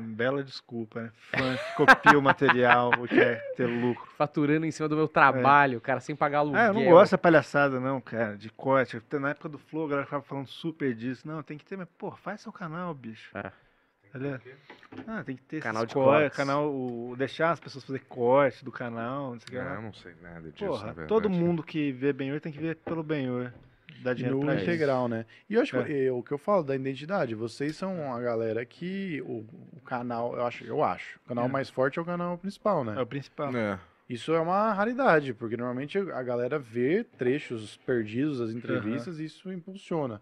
bela 0.01 0.43
desculpa, 0.43 1.01
né? 1.01 1.11
Fã 1.15 1.55
que 1.55 1.75
copia 1.75 2.17
o 2.17 2.21
material 2.21 2.91
quer 3.07 3.41
ter 3.55 3.65
lucro. 3.65 4.09
Faturando 4.17 4.65
em 4.65 4.71
cima 4.71 4.89
do 4.89 4.95
meu 4.95 5.07
trabalho, 5.07 5.79
cara, 5.79 5.99
sem 5.99 6.15
pagar 6.15 6.39
aluguel. 6.39 6.61
Ah, 6.61 6.65
eu 6.67 6.73
não 6.73 6.85
gosto 6.85 7.03
dessa 7.03 7.17
palhaçada, 7.17 7.79
não, 7.79 8.01
cara, 8.01 8.35
de 8.37 8.49
corte. 8.49 8.97
Até 8.97 9.19
Na 9.19 9.29
época 9.29 9.49
do 9.49 9.57
Flow, 9.57 9.85
a 9.85 9.89
galera 9.89 10.05
ficava 10.05 10.23
falando 10.23 10.47
super 10.47 10.93
disso. 10.93 11.27
Não, 11.27 11.43
tem 11.43 11.57
que 11.57 11.65
ter, 11.65 11.77
mas, 11.77 11.87
pô, 11.97 12.11
faz 12.11 12.41
seu 12.41 12.51
canal, 12.51 12.93
bicho. 12.93 13.29
É. 13.37 13.51
Tá 14.11 14.19
ligado? 14.19 14.41
Ah, 15.07 15.23
tem 15.23 15.37
que 15.37 15.43
ter 15.43 15.61
Canal 15.61 15.85
de 15.85 15.93
cortes, 15.93 16.19
cortes. 16.21 16.37
canal, 16.37 16.69
o, 16.69 17.15
deixar 17.17 17.51
as 17.51 17.61
pessoas 17.61 17.85
fazer 17.85 17.99
corte 17.99 18.65
do 18.65 18.71
canal, 18.71 19.31
não 19.31 19.39
sei 19.39 19.47
o 19.47 19.51
que 19.51 19.57
É, 19.57 19.75
eu 19.77 19.81
não 19.81 19.93
sei 19.93 20.13
nada 20.21 20.51
disso, 20.51 20.65
Porra, 20.65 20.79
na 20.79 20.85
verdade. 20.87 21.07
todo 21.07 21.29
mundo 21.29 21.63
que 21.63 21.93
vê 21.93 22.11
Benhur 22.11 22.41
tem 22.41 22.51
que 22.51 22.59
ver 22.59 22.75
pelo 22.75 23.03
Benhur. 23.03 23.53
Dá 23.99 24.13
dinheiro 24.13 24.37
no 24.39 24.45
pra 24.45 24.55
isso. 24.55 24.63
integral, 24.63 25.07
né? 25.07 25.25
E 25.49 25.53
eu 25.55 25.61
acho 25.61 25.77
É. 25.77 25.83
que 25.83 26.05
é, 26.07 26.11
o 26.11 26.23
que 26.23 26.31
eu 26.31 26.37
falo 26.37 26.63
da 26.63 26.75
identidade, 26.75 27.35
vocês 27.35 27.75
são 27.75 28.13
a 28.13 28.19
galera 28.19 28.65
que 28.65 29.21
o, 29.25 29.45
o 29.77 29.81
canal, 29.85 30.35
eu 30.35 30.45
acho, 30.45 30.63
eu 30.63 30.83
acho, 30.83 31.19
o 31.25 31.27
canal 31.27 31.45
É. 31.45 31.47
mais 31.47 31.69
forte 31.69 31.99
é 31.99 32.01
o 32.01 32.05
canal 32.05 32.37
principal, 32.37 32.83
né? 32.83 32.95
É 32.97 33.01
o 33.01 33.05
principal. 33.05 33.55
É. 33.55 33.79
Isso 34.09 34.33
é 34.33 34.39
uma 34.39 34.73
raridade, 34.73 35.33
porque 35.33 35.55
normalmente 35.55 35.97
a 35.97 36.21
galera 36.23 36.59
vê 36.59 37.03
trechos 37.03 37.77
perdidos 37.85 38.39
das 38.39 38.49
entrevistas 38.51 39.19
e 39.19 39.25
isso 39.25 39.51
impulsiona. 39.53 40.21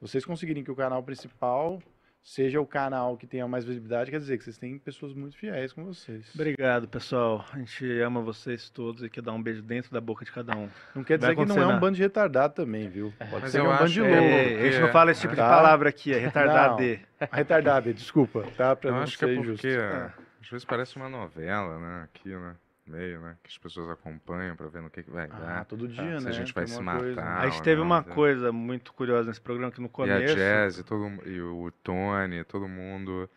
Vocês 0.00 0.24
conseguirem 0.24 0.62
que 0.64 0.70
o 0.70 0.76
canal 0.76 1.02
principal 1.02 1.82
seja 2.22 2.60
o 2.60 2.66
canal 2.66 3.16
que 3.16 3.26
tenha 3.26 3.48
mais 3.48 3.64
visibilidade, 3.64 4.10
quer 4.10 4.18
dizer 4.18 4.36
que 4.38 4.44
vocês 4.44 4.58
têm 4.58 4.78
pessoas 4.78 5.14
muito 5.14 5.36
fiéis 5.36 5.72
com 5.72 5.84
vocês. 5.84 6.30
Obrigado, 6.34 6.86
pessoal. 6.86 7.44
A 7.52 7.58
gente 7.58 8.00
ama 8.00 8.20
vocês 8.20 8.68
todos 8.70 9.02
e 9.02 9.08
quer 9.10 9.22
dar 9.22 9.32
um 9.32 9.42
beijo 9.42 9.62
dentro 9.62 9.90
da 9.90 10.00
boca 10.00 10.24
de 10.24 10.30
cada 10.30 10.56
um. 10.56 10.68
Não 10.94 11.02
quer 11.02 11.18
dizer 11.18 11.34
que 11.34 11.44
não 11.44 11.56
é 11.58 11.66
um 11.66 11.80
bando 11.80 11.96
de 11.96 12.02
retardado 12.02 12.54
também, 12.54 12.88
viu? 12.88 13.12
Pode 13.18 13.42
Mas 13.42 13.50
ser 13.50 13.58
é 13.58 13.62
um 13.62 13.68
bando 13.68 13.88
de 13.88 14.00
é, 14.00 14.02
louco. 14.04 14.22
Ei, 14.24 14.58
a 14.68 14.70
gente 14.72 14.80
não 14.82 14.88
fala 14.92 15.10
esse 15.10 15.20
tipo 15.22 15.34
de 15.34 15.40
Tá. 15.40 15.48
palavra 15.48 15.88
aqui, 15.88 16.12
é 16.12 16.18
retardado. 16.18 16.82
Retardado, 17.32 17.94
desculpa, 17.94 18.44
tá? 18.56 18.76
Pra 18.76 18.90
Eu 18.90 18.94
não 18.94 19.02
acho 19.02 19.18
que 19.18 19.24
é 19.24 19.28
ser 19.28 19.34
porque 19.36 19.50
justo. 19.50 19.66
É. 19.66 20.12
às 20.42 20.48
vezes 20.48 20.64
parece 20.64 20.96
uma 20.96 21.08
novela, 21.08 21.78
né? 21.78 22.02
Aqui, 22.04 22.28
né? 22.28 22.54
Meio, 22.90 23.20
né? 23.20 23.36
Que 23.42 23.48
as 23.50 23.58
pessoas 23.58 23.88
acompanham 23.88 24.56
pra 24.56 24.68
ver 24.68 24.82
no 24.82 24.90
que, 24.90 25.02
que 25.02 25.10
vai 25.10 25.26
Ah, 25.30 25.38
dar. 25.38 25.64
todo 25.64 25.86
dia, 25.86 26.18
se 26.18 26.24
né? 26.24 26.30
a 26.30 26.32
gente 26.32 26.52
vai 26.52 26.66
se 26.66 26.74
coisa. 26.82 26.82
matar. 26.82 27.40
A 27.40 27.48
gente 27.48 27.62
teve 27.62 27.76
não, 27.80 27.86
uma 27.86 28.02
né? 28.02 28.14
coisa 28.14 28.50
muito 28.52 28.92
curiosa 28.92 29.28
nesse 29.28 29.40
programa 29.40 29.70
que 29.72 29.80
no 29.80 29.86
E 29.86 29.88
a 29.88 29.90
começo. 29.92 30.34
Jazz, 30.34 30.82
todo, 30.82 31.28
e 31.28 31.40
o 31.40 31.70
Tony, 31.82 32.44
todo 32.44 32.68
mundo. 32.68 33.30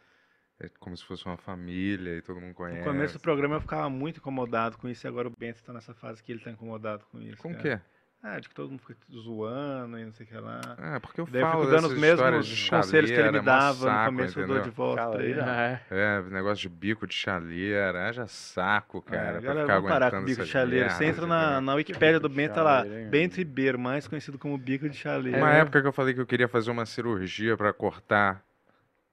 É 0.60 0.70
como 0.80 0.96
se 0.96 1.04
fosse 1.04 1.26
uma 1.26 1.36
família 1.38 2.18
e 2.18 2.22
todo 2.22 2.40
mundo 2.40 2.54
conhece. 2.54 2.80
No 2.80 2.86
começo 2.86 3.18
do 3.18 3.20
programa 3.22 3.56
eu 3.56 3.62
ficava 3.62 3.90
muito 3.90 4.18
incomodado 4.18 4.78
com 4.78 4.88
isso 4.88 5.06
e 5.06 5.08
agora 5.10 5.28
o 5.28 5.32
Bento 5.38 5.62
tá 5.64 5.74
nessa 5.74 5.94
fase 5.94 6.24
que 6.24 6.32
ele 6.32 6.40
tá 6.42 6.52
incomodado 6.52 7.04
com 7.12 7.20
isso. 7.22 7.38
Com 7.42 7.52
o 7.52 7.58
quê? 7.58 7.80
Ah, 8.26 8.40
de 8.40 8.48
que 8.48 8.56
todo 8.56 8.70
mundo 8.70 8.82
fica 8.88 8.98
zoando 9.12 10.00
e 10.00 10.06
não 10.06 10.14
sei 10.14 10.26
o 10.26 10.30
que 10.30 10.38
lá. 10.38 10.62
É, 10.78 10.98
porque 10.98 11.20
eu 11.20 11.28
Daí 11.30 11.42
eu 11.42 11.48
falo 11.48 11.64
fico 11.64 11.76
dando 11.76 11.88
os 11.88 12.00
mesmos 12.00 12.48
de 12.48 12.70
conselhos 12.70 13.12
que 13.12 13.18
ele 13.18 13.32
me 13.34 13.40
é 13.40 13.42
dava 13.42 13.74
saco, 13.74 14.12
no 14.12 14.18
começo 14.18 14.40
eu 14.40 14.48
dou 14.48 14.62
de 14.62 14.70
volta 14.70 15.10
pra 15.10 15.24
ele. 15.26 15.34
Chaleira? 15.34 15.82
É. 15.92 16.20
É, 16.20 16.22
negócio 16.30 16.62
de 16.62 16.70
bico 16.70 17.06
de 17.06 17.14
chaleira, 17.14 18.08
haja 18.08 18.26
saco, 18.26 19.02
cara. 19.02 19.40
É, 19.40 19.42
pra 19.42 19.42
galera, 19.42 19.62
ficar 19.62 19.82
parar 19.90 20.12
com 20.12 20.24
bico 20.24 20.42
de 20.42 20.50
chaleira. 20.50 20.90
Você 20.90 21.04
entra 21.04 21.28
na, 21.28 21.60
na 21.60 21.74
Wikipédia 21.74 22.18
do 22.18 22.30
Bento, 22.30 22.54
tá 22.54 22.64
lá. 22.64 22.86
Bento 23.10 23.36
Ribeiro, 23.36 23.78
mais 23.78 24.08
conhecido 24.08 24.40
como 24.40 24.58
bico 24.58 24.88
de 24.88 24.96
chaleira. 24.96 25.38
Uma 25.40 25.52
época 25.52 25.82
que 25.82 25.88
eu 25.90 25.94
falei 25.94 26.14
que 26.14 26.22
eu 26.22 26.26
queria 26.26 26.48
fazer 26.48 26.72
uma 26.72 26.86
cirurgia 26.86 27.58
pra 27.58 27.74
cortar 27.74 28.42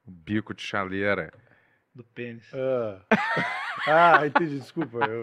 o 0.07 0.11
bico 0.13 0.55
de 0.55 0.63
chaleira. 0.63 1.33
Do 1.93 2.05
pênis. 2.05 2.49
Ah, 2.55 3.01
ah 3.87 4.27
entendi, 4.27 4.59
desculpa. 4.59 4.99
Eu 5.05 5.23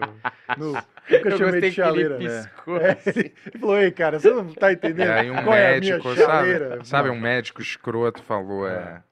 nu- 0.56 0.72
nunca 0.72 1.28
Eu 1.28 1.38
chamei 1.38 1.52
de 1.52 1.60
que 1.60 1.66
ele 1.66 1.72
chaleira. 1.72 2.16
piscou. 2.18 2.76
É, 2.78 2.98
ele 3.06 3.34
falou, 3.60 3.78
ei, 3.78 3.90
cara, 3.90 4.18
você 4.18 4.30
não 4.30 4.52
tá 4.54 4.70
E 4.70 4.74
entendendo 4.74 5.10
aí 5.10 5.30
um 5.30 5.42
qual 5.44 5.54
é 5.56 5.72
médico, 5.80 6.14
chaleira? 6.16 6.70
sabe, 6.76 6.86
sabe, 6.86 7.10
um 7.10 7.20
médico 7.20 7.60
escroto 7.62 8.22
falou, 8.22 8.68
é, 8.68 8.76
Ah. 8.78 9.02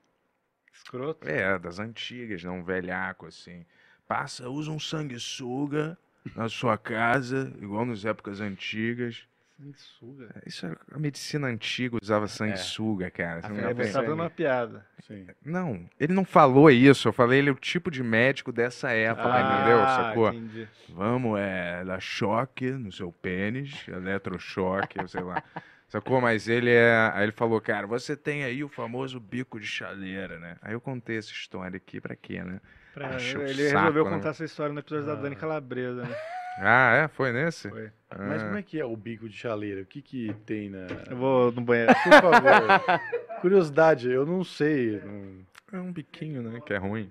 Escroto. 0.73 1.28
é, 1.28 1.58
das 1.58 1.78
antigas, 1.78 2.42
não 2.44 2.58
um 2.58 2.65
velhaco 2.65 3.26
assim. 3.26 3.65
Passa, 4.07 4.49
usa 4.49 4.70
um 4.70 4.78
sanguessuga 4.78 5.99
na 6.34 6.49
sua 6.49 6.76
casa, 6.78 7.52
igual 7.60 7.84
nas 7.84 8.05
épocas 8.05 8.41
antigas. 8.41 9.26
Sanguessuga. 9.56 10.28
Isso 10.46 10.66
era 10.66 10.76
a 10.92 10.98
medicina 10.98 11.46
antiga, 11.46 11.96
usava 12.00 12.28
sanguessuga, 12.28 13.10
cara. 13.10 13.40
Você 13.40 13.48
não 13.48 13.56
Afinal, 13.56 13.74
Você 13.74 13.92
tá 13.92 14.02
dando 14.02 14.14
uma 14.14 14.30
piada. 14.30 14.86
Sim. 15.00 15.26
Não, 15.44 15.88
ele 15.98 16.12
não 16.12 16.24
falou 16.24 16.70
isso. 16.70 17.08
Eu 17.08 17.12
falei 17.12 17.38
ele 17.38 17.48
é 17.48 17.52
o 17.52 17.56
tipo 17.56 17.90
de 17.90 18.02
médico 18.02 18.52
dessa 18.52 18.90
época, 18.90 19.28
entendeu? 19.28 19.78
Sacou? 19.78 20.26
Ah, 20.26 20.34
entendi. 20.34 20.68
Vamos, 20.90 21.38
é, 21.40 21.84
dar 21.84 22.00
choque 22.00 22.70
no 22.70 22.92
seu 22.92 23.10
pênis, 23.10 23.86
eletrochoque, 23.88 24.98
eu 24.98 25.08
sei 25.08 25.22
lá. 25.22 25.42
Sacou? 25.88 26.20
Mas 26.20 26.48
ele 26.48 26.70
é. 26.70 27.10
Aí 27.14 27.22
ele 27.22 27.32
falou, 27.32 27.60
cara, 27.60 27.86
você 27.86 28.16
tem 28.16 28.44
aí 28.44 28.62
o 28.62 28.68
famoso 28.68 29.18
bico 29.18 29.58
de 29.58 29.66
chaleira, 29.66 30.38
né? 30.38 30.56
Aí 30.60 30.74
eu 30.74 30.80
contei 30.80 31.16
essa 31.16 31.30
história 31.30 31.76
aqui 31.76 32.00
pra 32.00 32.14
quê, 32.16 32.42
né? 32.42 32.60
Pra- 32.92 33.08
Acho 33.16 33.38
ele 33.38 33.68
saco, 33.68 33.78
resolveu 33.78 34.04
né? 34.04 34.10
contar 34.10 34.30
essa 34.30 34.44
história 34.44 34.72
no 34.72 34.80
episódio 34.80 35.06
da 35.06 35.14
Dani 35.14 35.36
Calabresa, 35.36 36.02
né? 36.02 36.16
Ah, 36.58 36.94
é? 37.04 37.08
Foi 37.08 37.32
nesse? 37.32 37.68
Foi. 37.68 37.90
Mas 38.18 38.42
Ah. 38.42 38.46
como 38.46 38.56
é 38.58 38.62
que 38.62 38.80
é 38.80 38.84
o 38.84 38.96
bico 38.96 39.28
de 39.28 39.36
chaleira? 39.36 39.82
O 39.82 39.86
que 39.86 40.00
que 40.00 40.32
tem 40.46 40.70
na... 40.70 40.86
Eu 41.10 41.16
vou 41.16 41.52
no 41.52 41.60
banheiro. 41.60 41.92
Por 42.02 42.12
favor. 42.12 43.40
Curiosidade, 43.40 44.10
eu 44.10 44.24
não 44.24 44.42
sei. 44.42 45.02
É 45.72 45.78
um 45.78 45.92
biquinho, 45.92 46.42
né? 46.42 46.60
Que 46.64 46.72
é 46.74 46.78
ruim. 46.78 47.10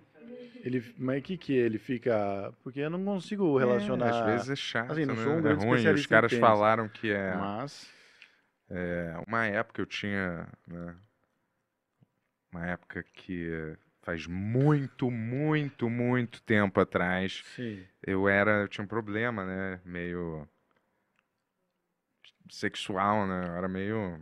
Ele, 0.63 0.83
mas 0.97 1.19
o 1.19 1.21
que 1.21 1.37
que 1.37 1.53
é? 1.59 1.61
ele 1.61 1.77
fica... 1.77 2.51
Porque 2.63 2.79
eu 2.79 2.89
não 2.89 3.03
consigo 3.05 3.55
relacionar... 3.57 4.07
É, 4.07 4.09
às 4.09 4.25
vezes 4.25 4.49
é 4.49 4.55
chato, 4.55 4.93
Assim, 4.93 5.05
não 5.05 5.15
né? 5.15 5.23
sou 5.23 5.33
um 5.33 5.47
é 5.47 5.53
ruim. 5.53 5.87
Os 5.93 6.05
caras 6.07 6.31
tênis. 6.31 6.41
falaram 6.41 6.89
que 6.89 7.11
é, 7.11 7.35
Mas... 7.35 7.87
é. 8.71 9.13
Uma 9.27 9.45
época 9.45 9.81
eu 9.81 9.85
tinha. 9.85 10.47
Né? 10.65 10.95
Uma 12.51 12.65
época 12.65 13.03
que 13.13 13.75
faz 14.05 14.25
muito, 14.27 15.09
muito, 15.11 15.89
muito 15.89 16.41
tempo 16.43 16.79
atrás. 16.79 17.43
Sim. 17.55 17.83
eu 18.05 18.29
era, 18.29 18.61
eu 18.61 18.67
tinha 18.69 18.85
um 18.85 18.87
problema, 18.87 19.43
né? 19.43 19.81
Meio 19.83 20.47
sexual, 22.49 23.25
né? 23.27 23.45
Eu 23.47 23.53
era 23.55 23.67
meio. 23.67 24.17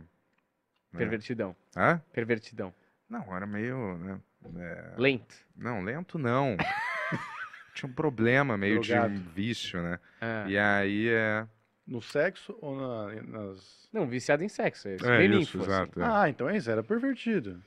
né? 0.92 0.98
Pervertidão. 0.98 1.54
Hã? 1.76 2.00
Pervertidão. 2.12 2.74
Não, 3.08 3.36
era 3.36 3.46
meio. 3.46 3.96
né, 3.98 4.20
é, 4.56 4.94
Lento. 4.96 5.34
Não, 5.54 5.82
lento 5.82 6.18
não. 6.18 6.56
tinha 7.74 7.88
um 7.90 7.94
problema 7.94 8.56
meio 8.56 8.80
Drogado. 8.80 9.12
de 9.14 9.20
vício, 9.20 9.82
né? 9.82 9.98
Ah. 10.20 10.46
E 10.48 10.58
aí 10.58 11.08
é. 11.10 11.46
No 11.86 12.00
sexo 12.00 12.56
ou 12.62 12.74
na- 12.76 13.22
nas... 13.22 13.86
Não, 13.92 14.08
viciado 14.08 14.42
em 14.42 14.48
sexo. 14.48 14.88
É, 14.88 14.92
É 14.94 15.24
isso, 15.26 15.58
ninfo, 15.58 15.58
assim. 15.60 15.66
exato. 15.70 16.00
é. 16.00 16.04
Ah, 16.06 16.28
então 16.30 16.48
é 16.48 16.56
isso, 16.56 16.70
era 16.70 16.82
pervertido. 16.82 17.62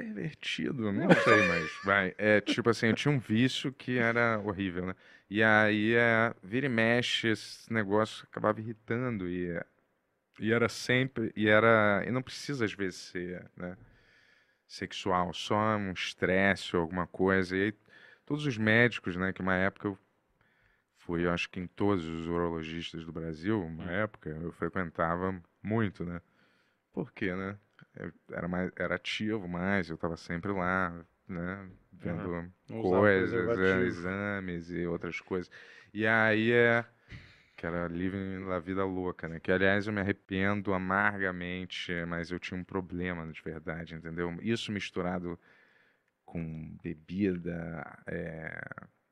Pervertido, 0.00 0.90
não 0.90 1.10
sei, 1.10 1.42
mas 1.46 1.70
vai. 1.84 2.14
É 2.16 2.40
tipo 2.40 2.70
assim, 2.70 2.86
eu 2.86 2.94
tinha 2.94 3.12
um 3.12 3.18
vício 3.18 3.70
que 3.70 3.98
era 3.98 4.38
horrível, 4.38 4.86
né? 4.86 4.94
E 5.28 5.42
aí, 5.42 5.94
é, 5.94 6.34
vira 6.42 6.64
e 6.64 6.68
mexe, 6.70 7.28
esse 7.28 7.70
negócio 7.70 8.26
acabava 8.30 8.58
irritando 8.60 9.28
e, 9.28 9.60
e 10.38 10.52
era 10.52 10.70
sempre, 10.70 11.30
e 11.36 11.48
era, 11.48 12.02
e 12.06 12.10
não 12.10 12.22
precisa 12.22 12.64
às 12.64 12.72
vezes 12.72 12.98
ser, 12.98 13.44
né, 13.54 13.76
sexual, 14.66 15.34
só 15.34 15.76
um 15.76 15.92
estresse 15.92 16.74
ou 16.74 16.80
alguma 16.82 17.06
coisa. 17.06 17.54
E 17.54 17.64
aí, 17.64 17.74
todos 18.24 18.46
os 18.46 18.56
médicos, 18.56 19.16
né, 19.16 19.34
que 19.34 19.42
uma 19.42 19.54
época 19.54 19.88
eu 19.88 19.98
fui, 20.96 21.26
eu 21.26 21.30
acho 21.30 21.50
que 21.50 21.60
em 21.60 21.66
todos 21.66 22.06
os 22.06 22.26
urologistas 22.26 23.04
do 23.04 23.12
Brasil, 23.12 23.62
uma 23.62 23.90
época 23.92 24.30
eu 24.30 24.50
frequentava 24.52 25.38
muito, 25.62 26.06
né? 26.06 26.22
Por 26.90 27.12
quê, 27.12 27.34
né? 27.34 27.58
Eu 28.00 28.12
era 28.36 28.48
mais, 28.48 28.72
era 28.76 28.94
ativo 28.96 29.48
mais, 29.48 29.88
eu 29.88 29.94
estava 29.96 30.16
sempre 30.16 30.52
lá, 30.52 31.04
né, 31.28 31.68
vendo 31.92 32.52
Usava 32.70 32.82
coisas, 32.82 33.58
é, 33.58 33.84
exames 33.86 34.70
e 34.70 34.86
outras 34.86 35.20
coisas. 35.20 35.50
E 35.92 36.06
aí 36.06 36.52
é 36.52 36.84
que 37.56 37.66
era 37.66 37.88
Living 37.88 38.44
La 38.46 38.58
Vida 38.58 38.84
Louca, 38.84 39.28
né? 39.28 39.38
Que 39.38 39.52
aliás 39.52 39.86
eu 39.86 39.92
me 39.92 40.00
arrependo 40.00 40.72
amargamente, 40.72 41.92
mas 42.06 42.30
eu 42.30 42.38
tinha 42.38 42.58
um 42.58 42.64
problema 42.64 43.26
de 43.30 43.42
verdade, 43.42 43.94
entendeu? 43.94 44.34
Isso 44.40 44.72
misturado 44.72 45.38
com 46.24 46.76
bebida, 46.82 47.84
é, 48.06 48.60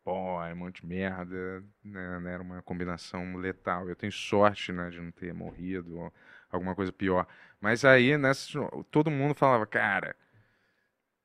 pó, 0.05 0.43
um 0.47 0.57
monte 0.57 0.81
de 0.83 0.87
merda, 0.87 1.63
né? 1.85 2.21
né, 2.21 2.33
Era 2.33 2.43
uma 2.43 2.63
combinação 2.63 3.37
letal. 3.37 3.89
Eu 3.89 3.97
tenho 3.97 4.13
sorte, 4.13 4.73
né, 4.73 4.91
de 4.91 5.01
não 5.01 5.11
ter 5.13 5.35
morrido 5.35 5.99
ou 5.99 6.15
alguma 6.51 6.75
coisa 6.75 6.93
pior. 6.93 7.27
Mas 7.61 7.85
aí, 7.85 8.17
nessa, 8.17 8.61
todo 8.91 9.11
mundo 9.11 9.35
falava, 9.35 9.67
cara, 9.67 10.15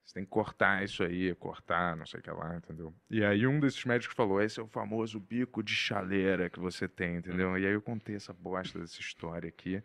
você 0.04 0.16
tem 0.16 0.26
que 0.26 0.30
cortar 0.30 0.84
isso 0.84 1.04
aí, 1.04 1.34
cortar, 1.36 1.96
não 1.96 2.06
sei 2.06 2.20
o 2.20 2.24
que 2.24 2.30
lá, 2.30 2.56
entendeu? 2.56 2.94
E 3.10 3.24
aí 3.24 3.48
um 3.48 3.60
desses 3.60 3.84
médicos 3.86 4.16
falou, 4.16 4.42
esse 4.42 4.60
é 4.60 4.64
o 4.64 4.68
famoso 4.68 5.20
bico 5.20 5.64
de 5.64 5.74
chaleira 5.74 6.50
que 6.50 6.60
você 6.60 6.88
tem, 6.88 7.18
entendeu? 7.18 7.58
E 7.58 7.66
aí 7.66 7.74
eu 7.74 7.82
contei 7.82 8.16
essa 8.16 8.34
bosta 8.34 8.80
dessa 8.80 9.00
história 9.00 9.48
aqui. 9.48 9.82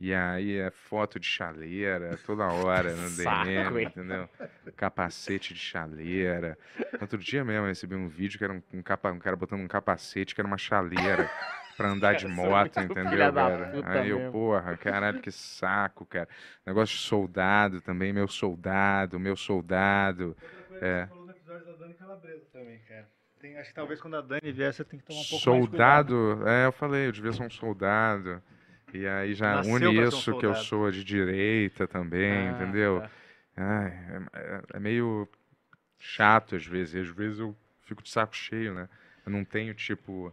E 0.00 0.12
aí 0.12 0.58
é 0.58 0.70
foto 0.70 1.20
de 1.20 1.26
chaleira 1.26 2.18
toda 2.26 2.44
hora 2.46 2.94
no 2.94 3.08
DM, 3.16 3.84
entendeu? 3.84 4.28
Capacete 4.76 5.54
de 5.54 5.60
chaleira. 5.60 6.58
Outro 7.00 7.18
dia 7.18 7.44
mesmo 7.44 7.62
eu 7.62 7.68
recebi 7.68 7.94
um 7.94 8.08
vídeo 8.08 8.36
que 8.36 8.44
era 8.44 8.52
um, 8.52 8.62
um, 8.74 8.82
capa, 8.82 9.12
um 9.12 9.18
cara 9.18 9.36
botando 9.36 9.60
um 9.60 9.68
capacete 9.68 10.34
que 10.34 10.40
era 10.40 10.48
uma 10.48 10.58
chaleira 10.58 11.30
pra 11.82 11.92
andar 11.92 12.14
de 12.14 12.28
moto, 12.28 12.80
entendeu, 12.80 13.32
cara? 13.32 13.70
Aí 13.84 14.08
eu, 14.08 14.30
porra, 14.30 14.76
caralho, 14.76 15.20
que 15.20 15.30
saco, 15.32 16.06
cara. 16.06 16.28
Negócio 16.66 16.96
de 16.96 17.02
soldado 17.02 17.80
também, 17.80 18.12
meu 18.12 18.28
soldado, 18.28 19.18
meu 19.18 19.36
soldado. 19.36 20.36
É. 20.80 21.04
Você 21.06 21.10
falou 21.12 21.26
no 21.26 21.32
episódio 21.32 21.66
da 21.66 21.72
Dani 21.74 21.94
Calabresa 21.94 22.44
também, 22.52 22.78
cara. 22.88 23.08
Tem- 23.40 23.56
acho 23.56 23.70
que 23.70 23.74
talvez 23.74 24.00
quando 24.00 24.16
a 24.16 24.20
Dani 24.20 24.52
vier, 24.52 24.72
você 24.72 24.84
tem 24.84 24.98
que 25.00 25.04
tomar 25.04 25.20
um 25.20 25.24
pouco 25.24 25.50
mais 25.50 25.62
de 25.62 25.68
cuidado. 25.68 26.08
Soldado, 26.12 26.48
é, 26.48 26.66
eu 26.66 26.72
falei, 26.72 27.06
eu 27.08 27.12
devia 27.12 27.32
ser 27.32 27.42
um 27.42 27.50
soldado. 27.50 28.42
E 28.94 29.06
aí 29.06 29.34
já 29.34 29.56
Nasceu 29.56 29.72
une 29.74 29.88
um 29.88 30.08
isso 30.08 30.22
que 30.38 30.46
eu 30.46 30.54
soldado. 30.54 30.64
sou 30.66 30.90
de 30.90 31.02
direita 31.02 31.88
também, 31.88 32.48
Ah, 32.48 32.52
entendeu? 32.52 33.00
tá. 33.00 33.10
Ai, 33.56 33.86
é, 34.32 34.38
é- 34.40 34.62
é 34.74 34.78
meio 34.80 35.28
chato 35.98 36.54
às 36.56 36.64
vezes. 36.66 36.94
e 36.94 36.98
Às 37.00 37.08
vezes 37.08 37.38
eu 37.40 37.56
fico 37.82 38.02
de 38.02 38.10
saco 38.10 38.34
cheio, 38.36 38.74
né? 38.74 38.88
Eu 39.26 39.32
não 39.32 39.44
tenho, 39.44 39.74
tipo, 39.74 40.32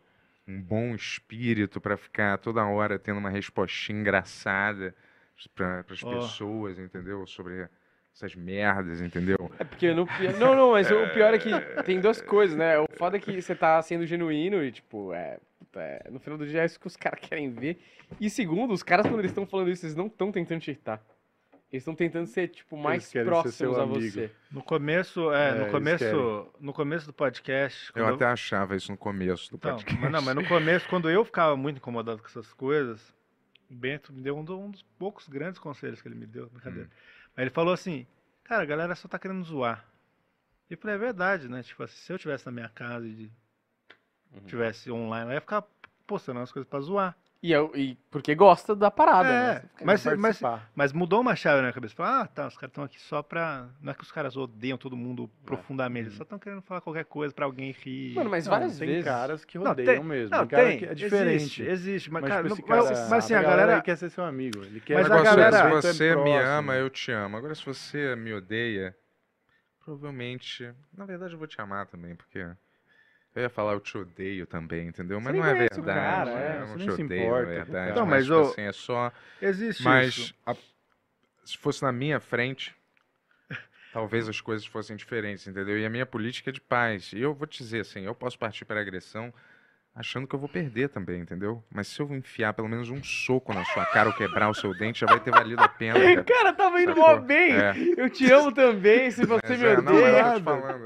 um 0.49 0.59
bom 0.59 0.95
espírito 0.95 1.79
pra 1.79 1.95
ficar 1.95 2.39
toda 2.39 2.65
hora 2.65 2.97
tendo 2.97 3.19
uma 3.19 3.29
respostinha 3.29 3.99
engraçada 3.99 4.95
para 5.55 5.85
as 5.87 6.03
Ó. 6.03 6.09
pessoas, 6.09 6.79
entendeu? 6.79 7.25
Sobre 7.27 7.69
essas 8.13 8.35
merdas, 8.35 8.99
entendeu? 8.99 9.51
É 9.59 9.63
porque 9.63 9.93
no 9.93 10.07
Não, 10.39 10.55
não, 10.55 10.71
mas 10.71 10.89
o 10.89 11.07
pior 11.13 11.33
é 11.33 11.37
que 11.37 11.51
tem 11.83 12.01
duas 12.01 12.19
coisas, 12.21 12.57
né? 12.57 12.79
O 12.79 12.87
foda 12.97 13.17
é 13.17 13.19
que 13.19 13.39
você 13.39 13.55
tá 13.55 13.79
sendo 13.81 14.05
genuíno 14.05 14.63
e, 14.63 14.71
tipo, 14.71 15.13
é. 15.13 15.37
é, 15.75 16.07
no 16.09 16.19
final 16.19 16.37
do 16.37 16.47
dia 16.47 16.63
é 16.63 16.65
isso 16.65 16.79
que 16.79 16.87
os 16.87 16.97
caras 16.97 17.19
querem 17.21 17.51
ver. 17.51 17.79
E 18.19 18.29
segundo, 18.29 18.73
os 18.73 18.81
caras, 18.81 19.05
quando 19.05 19.19
eles 19.19 19.31
estão 19.31 19.45
falando 19.45 19.69
isso, 19.69 19.85
eles 19.85 19.95
não 19.95 20.07
estão 20.07 20.31
tentando 20.31 20.61
te 20.61 20.71
irritar. 20.71 21.01
Eles 21.71 21.81
estão 21.83 21.93
tentando 21.93 22.25
ser, 22.25 22.47
tipo, 22.47 22.75
mais 22.75 23.11
próximos 23.11 23.77
a 23.77 23.83
amigo. 23.83 24.01
você. 24.01 24.31
No 24.49 24.63
começo, 24.63 25.31
é, 25.31 25.49
É, 25.49 25.53
no 25.65 25.71
começo, 25.71 26.51
no 26.59 26.73
começo 26.73 27.05
do 27.05 27.13
podcast, 27.13 27.91
Eu 27.95 28.07
até 28.07 28.25
achava 28.25 28.75
isso 28.75 28.91
no 28.91 28.97
começo 28.97 29.51
do 29.51 29.57
Então, 29.57 29.75
podcast. 29.75 30.01
mas 30.01 30.11
não, 30.11 30.21
mas 30.21 30.35
no 30.35 30.47
começo, 30.47 30.89
quando 30.89 31.09
eu 31.11 31.23
ficava 31.23 31.55
muito 31.55 31.77
incomodado 31.77 32.19
com 32.21 32.27
essas 32.27 32.51
coisas, 32.53 33.13
o 33.69 33.75
Bento 33.75 34.11
me 34.11 34.21
deu 34.21 34.35
um, 34.35 34.43
do- 34.43 34.59
um 34.59 34.71
dos 34.71 34.81
poucos 34.97 35.27
grandes 35.29 35.59
conselhos 35.59 36.01
que 36.01 36.07
ele 36.07 36.15
me 36.15 36.25
deu, 36.25 36.49
brincadeira. 36.49 36.87
Hum. 36.87 36.91
Mas 37.35 37.43
ele 37.43 37.51
falou 37.51 37.71
assim, 37.73 38.07
cara, 38.43 38.63
a 38.63 38.65
galera 38.65 38.95
só 38.95 39.07
tá 39.07 39.19
querendo 39.19 39.43
zoar. 39.43 39.85
E 40.69 40.73
eu 40.73 40.77
falei, 40.79 40.95
é 40.95 40.99
verdade, 40.99 41.47
né? 41.47 41.61
Tipo 41.61 41.83
assim, 41.83 41.95
se 41.97 42.11
eu 42.11 42.17
tivesse 42.17 42.47
na 42.47 42.51
minha 42.51 42.69
casa 42.69 43.05
e 43.05 43.29
Uhum. 44.33 44.41
tivesse 44.47 44.91
online, 44.91 45.29
eu 45.29 45.35
ia 45.35 45.41
ficar 45.41 45.63
postando 46.07 46.39
as 46.39 46.51
coisas 46.51 46.67
pra 46.67 46.79
zoar. 46.79 47.15
E, 47.41 47.53
eu, 47.53 47.71
e 47.73 47.95
porque 48.11 48.35
gosta 48.35 48.75
da 48.75 48.91
parada, 48.91 49.29
É, 49.29 49.53
né? 49.61 49.61
mas, 49.85 50.03
mas, 50.17 50.41
mas 50.75 50.91
mudou 50.91 51.21
uma 51.21 51.37
chave 51.37 51.55
na 51.55 51.61
minha 51.61 51.73
cabeça. 51.73 51.95
Falei, 51.95 52.11
ah, 52.23 52.27
tá, 52.27 52.45
os 52.47 52.55
caras 52.57 52.71
estão 52.71 52.83
aqui 52.83 52.99
só 52.99 53.23
pra. 53.23 53.69
Não 53.81 53.91
é 53.93 53.95
que 53.95 54.03
os 54.03 54.11
caras 54.11 54.35
odeiam 54.35 54.77
todo 54.77 54.97
mundo 54.97 55.29
profundamente, 55.45 56.07
eles 56.07 56.15
só 56.17 56.23
estão 56.23 56.37
querendo 56.37 56.61
falar 56.61 56.81
qualquer 56.81 57.05
coisa 57.05 57.33
pra 57.33 57.45
alguém 57.45 57.71
rir. 57.71 58.13
Mano, 58.15 58.29
mas 58.29 58.45
Não, 58.45 58.51
várias 58.51 58.77
tem 58.77 58.89
vezes. 58.89 59.05
caras 59.05 59.45
que 59.45 59.57
Não, 59.57 59.71
odeiam 59.71 59.95
tem- 60.01 60.03
mesmo. 60.03 60.35
Não, 60.35 60.39
tem 60.39 60.47
cara 60.49 60.67
tem, 60.67 60.79
que 60.79 60.85
é 60.85 60.93
diferente. 60.93 61.33
Existe, 61.35 61.63
existe, 61.63 62.11
mas, 62.11 62.21
Mas, 62.23 62.29
cara, 62.29 62.43
tipo, 62.43 62.49
não- 62.49 62.55
esse 62.57 62.67
cara, 62.67 62.83
mas, 62.99 63.09
mas 63.09 63.23
assim, 63.23 63.33
a 63.33 63.41
galera. 63.41 63.71
ele 63.71 63.81
quer 63.83 63.95
ser 63.97 64.09
seu 64.09 64.23
amigo. 64.25 64.61
Ele 64.61 64.81
quer 64.81 64.95
Mas 64.95 65.03
O 65.07 65.13
a 65.13 65.15
negócio 65.15 65.39
é, 65.39 65.49
galera- 65.51 65.81
se 65.81 65.93
você 65.93 66.15
me 66.17 66.37
ama, 66.39 66.75
eu 66.75 66.89
te 66.89 67.09
amo. 67.13 67.37
Agora, 67.37 67.55
se 67.55 67.65
você 67.65 68.17
me 68.17 68.33
odeia, 68.33 68.93
provavelmente. 69.79 70.73
Na 70.93 71.05
verdade, 71.05 71.33
eu 71.33 71.39
vou 71.39 71.47
te 71.47 71.59
amar 71.61 71.85
também, 71.87 72.15
porque. 72.15 72.45
Eu 73.35 73.43
ia 73.43 73.49
falar 73.49 73.73
eu 73.73 73.79
te 73.79 73.97
odeio 73.97 74.45
também, 74.45 74.87
entendeu? 74.87 75.21
Mas 75.21 75.35
não 75.35 75.45
é 75.45 75.53
verdade. 75.53 75.83
cara, 75.83 76.31
é, 76.31 76.61
eu 76.61 76.67
não 76.67 76.77
te 76.77 76.89
odeio, 76.91 77.21
importa 77.23 77.43
o 77.43 77.45
verdade. 77.45 77.95
Não, 77.95 78.05
mas, 78.05 78.27
mas 78.27 78.37
eu- 78.37 78.49
assim, 78.51 78.61
é 78.61 78.71
só. 78.71 79.11
Existe 79.41 79.83
Mas 79.83 80.17
isso. 80.17 80.35
a- 80.45 80.55
se 81.45 81.57
fosse 81.57 81.81
na 81.83 81.91
minha 81.91 82.19
frente, 82.19 82.75
talvez 83.93 84.27
as 84.27 84.41
coisas 84.41 84.65
fossem 84.65 84.95
diferentes, 84.95 85.47
entendeu? 85.47 85.77
E 85.79 85.85
a 85.85 85.89
minha 85.89 86.05
política 86.05 86.49
é 86.49 86.53
de 86.53 86.61
paz. 86.61 87.13
E 87.13 87.21
eu 87.21 87.33
vou 87.33 87.47
te 87.47 87.59
dizer 87.59 87.81
assim, 87.81 88.01
eu 88.01 88.15
posso 88.15 88.37
partir 88.37 88.65
para 88.65 88.81
agressão 88.81 89.33
achando 89.95 90.27
que 90.27 90.33
eu 90.35 90.39
vou 90.39 90.47
perder 90.47 90.89
também, 90.89 91.19
entendeu? 91.21 91.63
Mas 91.69 91.87
se 91.87 91.99
eu 92.01 92.13
enfiar 92.15 92.53
pelo 92.53 92.69
menos 92.69 92.89
um 92.89 93.03
soco 93.03 93.53
na 93.53 93.65
sua 93.65 93.85
cara 93.87 94.07
ou 94.09 94.15
quebrar 94.15 94.49
o 94.49 94.53
seu 94.53 94.73
dente, 94.73 94.99
já 95.01 95.07
vai 95.07 95.19
ter 95.19 95.31
valido 95.31 95.61
a 95.61 95.67
pena, 95.67 95.99
cara. 96.15 96.23
Cara, 96.23 96.53
tava 96.53 96.81
indo 96.81 96.95
mó 96.95 97.17
bem. 97.17 97.53
É. 97.53 97.73
Eu 97.97 98.09
te 98.09 98.29
amo 98.31 98.51
também, 98.51 99.11
se 99.11 99.25
você 99.25 99.41
Mas 99.49 99.61
me 99.61 99.67
é, 99.67 99.75
não, 99.81 99.93
mas 99.93 99.93
eu 99.93 99.99
odeia. 100.01 100.23
tô 100.33 100.37
te 100.39 100.43
falando, 100.43 100.85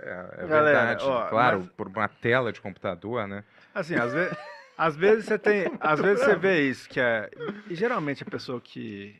é, 0.00 0.40
é, 0.40 0.44
é 0.44 0.46
Galera, 0.46 0.78
verdade. 0.86 1.04
ó, 1.04 1.28
claro, 1.28 1.58
mas- 1.60 1.68
por 1.70 1.88
uma 1.88 2.08
tela 2.08 2.52
de 2.52 2.60
computador, 2.60 3.26
né? 3.26 3.44
Assim, 3.74 3.94
às 3.94 4.12
vezes. 4.12 4.36
Às 4.76 4.96
vezes 4.96 5.26
você 5.26 5.38
tem. 5.38 5.70
Às 5.80 6.00
vezes 6.00 6.24
você 6.24 6.34
vê 6.34 6.68
isso, 6.68 6.88
que 6.88 6.98
é. 6.98 7.30
E 7.68 7.74
geralmente 7.74 8.22
a 8.22 8.26
pessoa 8.26 8.60
que. 8.60 9.14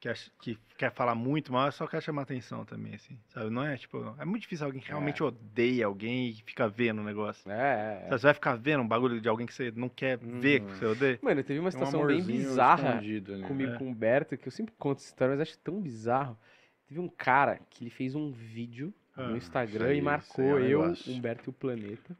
Que, 0.00 0.08
ach- 0.08 0.30
que 0.40 0.56
quer 0.76 0.92
falar 0.92 1.16
muito 1.16 1.52
mal 1.52 1.72
só 1.72 1.84
quer 1.86 2.00
chamar 2.00 2.22
atenção 2.22 2.64
também, 2.64 2.94
assim. 2.94 3.18
Sabe? 3.28 3.50
Não 3.50 3.64
é 3.64 3.76
tipo. 3.76 4.14
É 4.18 4.24
muito 4.24 4.42
difícil 4.42 4.64
alguém 4.64 4.80
que 4.80 4.88
realmente 4.88 5.22
odeia 5.22 5.86
alguém 5.86 6.28
e 6.30 6.34
fica 6.46 6.68
vendo 6.68 7.00
o 7.00 7.04
negócio. 7.04 7.50
É, 7.50 8.04
é. 8.06 8.08
Você 8.10 8.22
vai 8.26 8.34
ficar 8.34 8.54
vendo 8.56 8.80
um 8.82 8.86
bagulho 8.88 9.20
de 9.20 9.28
alguém 9.28 9.44
que 9.46 9.52
você 9.52 9.72
não 9.74 9.88
quer 9.88 10.16
ver, 10.18 10.60
que 10.60 10.70
você 10.76 10.86
odeia. 10.86 11.18
Mano, 11.20 11.42
teve 11.42 11.58
uma 11.58 11.66
É 11.66 11.70
um 11.70 11.72
situação 11.72 12.06
bem 12.06 12.22
bizarra 12.22 13.00
comigo 13.46 13.72
É. 13.72 13.76
com 13.76 13.84
o 13.86 13.88
Humberto, 13.88 14.36
que 14.38 14.46
eu 14.46 14.52
sempre 14.52 14.72
conto 14.78 14.98
essa 14.98 15.08
história, 15.08 15.32
mas 15.36 15.40
acho 15.48 15.58
tão 15.58 15.80
bizarro. 15.80 16.38
Teve 16.86 17.00
um 17.00 17.08
cara 17.08 17.58
que 17.68 17.82
ele 17.84 17.90
fez 17.90 18.14
um 18.14 18.30
vídeo 18.30 18.94
Ah, 19.18 19.28
no 19.28 19.36
Instagram 19.36 19.86
aí, 19.88 19.98
e 19.98 20.00
marcou 20.00 20.60
eu, 20.60 20.82
negócio. 20.82 21.12
Humberto 21.12 21.48
e 21.48 21.50
o 21.50 21.52
Planeta. 21.52 22.16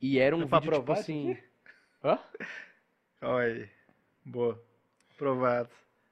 E 0.00 0.18
era 0.18 0.36
um 0.36 0.42
É 0.42 0.44
vídeo 0.44 0.60
tipo 0.60 0.70
provar 0.70 0.92
isso 0.94 1.02
assim. 1.02 1.38
Hã? 2.04 2.18
Olha 3.22 3.54
aí. 3.54 3.68
Boa. 4.24 4.62
Provado. 5.16 5.70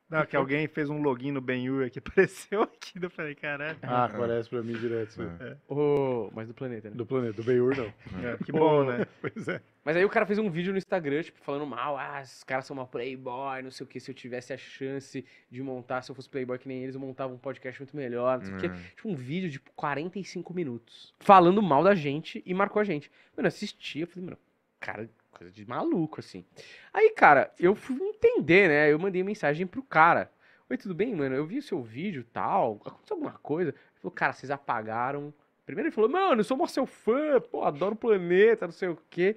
Não, 0.08 0.24
que 0.24 0.36
alguém 0.36 0.68
fez 0.68 0.88
um 0.88 1.02
login 1.02 1.32
no 1.32 1.40
Benhur 1.40 1.90
que 1.90 1.98
apareceu 2.00 2.62
aqui. 2.62 3.02
Eu 3.02 3.10
falei, 3.10 3.34
caralho. 3.34 3.76
Ah, 3.82 4.04
aparece 4.04 4.48
pra 4.48 4.62
mim 4.62 4.74
direto. 4.74 5.20
É. 5.40 5.56
O... 5.68 6.30
Mas 6.32 6.46
do 6.46 6.54
planeta, 6.54 6.88
né? 6.88 6.96
Do 6.96 7.04
planeta, 7.04 7.34
do 7.34 7.42
Beiur 7.42 7.76
não. 7.76 7.92
É, 8.22 8.36
que 8.42 8.52
bom, 8.52 8.84
né? 8.84 9.06
Pois 9.20 9.48
é. 9.48 9.60
Mas 9.84 9.96
aí 9.96 10.04
o 10.04 10.08
cara 10.08 10.26
fez 10.26 10.38
um 10.38 10.50
vídeo 10.50 10.72
no 10.72 10.78
Instagram, 10.78 11.22
tipo, 11.22 11.38
falando 11.40 11.66
mal, 11.66 11.96
ah, 11.96 12.20
esses 12.20 12.42
caras 12.42 12.66
são 12.66 12.76
uma 12.76 12.86
playboy, 12.86 13.62
não 13.62 13.70
sei 13.70 13.84
o 13.84 13.88
que, 13.88 14.00
se 14.00 14.10
eu 14.10 14.14
tivesse 14.14 14.52
a 14.52 14.56
chance 14.56 15.24
de 15.48 15.62
montar, 15.62 16.02
se 16.02 16.10
eu 16.10 16.14
fosse 16.14 16.28
playboy 16.28 16.58
que 16.58 16.66
nem 16.66 16.82
eles, 16.82 16.94
eu 16.94 17.00
montava 17.00 17.32
um 17.32 17.38
podcast 17.38 17.80
muito 17.80 17.96
melhor, 17.96 18.38
não 18.38 18.46
sei 18.46 18.54
o 18.54 18.58
quê. 18.58 18.68
Hum. 18.68 18.82
Tipo, 18.96 19.08
um 19.10 19.14
vídeo 19.14 19.48
de 19.48 19.60
45 19.60 20.52
minutos, 20.54 21.14
falando 21.20 21.62
mal 21.62 21.84
da 21.84 21.94
gente 21.94 22.42
e 22.44 22.52
marcou 22.52 22.80
a 22.80 22.84
gente. 22.84 23.10
Mano, 23.36 23.46
eu 23.46 23.48
assisti, 23.48 24.00
eu 24.00 24.06
falei, 24.08 24.24
mano, 24.24 24.38
cara, 24.80 25.08
coisa 25.36 25.52
de 25.52 25.66
maluco, 25.68 26.20
assim. 26.20 26.44
Aí, 26.92 27.10
cara, 27.10 27.52
eu 27.58 27.74
fui 27.74 27.96
entender, 28.00 28.68
né, 28.68 28.92
eu 28.92 28.98
mandei 28.98 29.22
mensagem 29.22 29.66
pro 29.66 29.82
cara. 29.82 30.30
Oi, 30.68 30.76
tudo 30.76 30.94
bem, 30.94 31.14
mano? 31.14 31.34
Eu 31.34 31.46
vi 31.46 31.58
o 31.58 31.62
seu 31.62 31.82
vídeo 31.82 32.22
e 32.22 32.24
tal, 32.24 32.80
aconteceu 32.84 33.16
alguma 33.16 33.38
coisa? 33.38 33.70
Ele 33.70 34.00
falou, 34.00 34.12
cara, 34.12 34.32
vocês 34.32 34.50
apagaram... 34.50 35.32
Primeiro 35.64 35.88
ele 35.88 35.94
falou, 35.94 36.08
mano, 36.08 36.40
eu 36.40 36.44
sou 36.44 36.56
mó 36.56 36.66
seu 36.66 36.86
fã, 36.86 37.40
pô, 37.40 37.64
adoro 37.64 37.94
o 37.94 37.98
planeta, 37.98 38.66
não 38.66 38.72
sei 38.72 38.88
o 38.88 38.98
quê. 39.10 39.36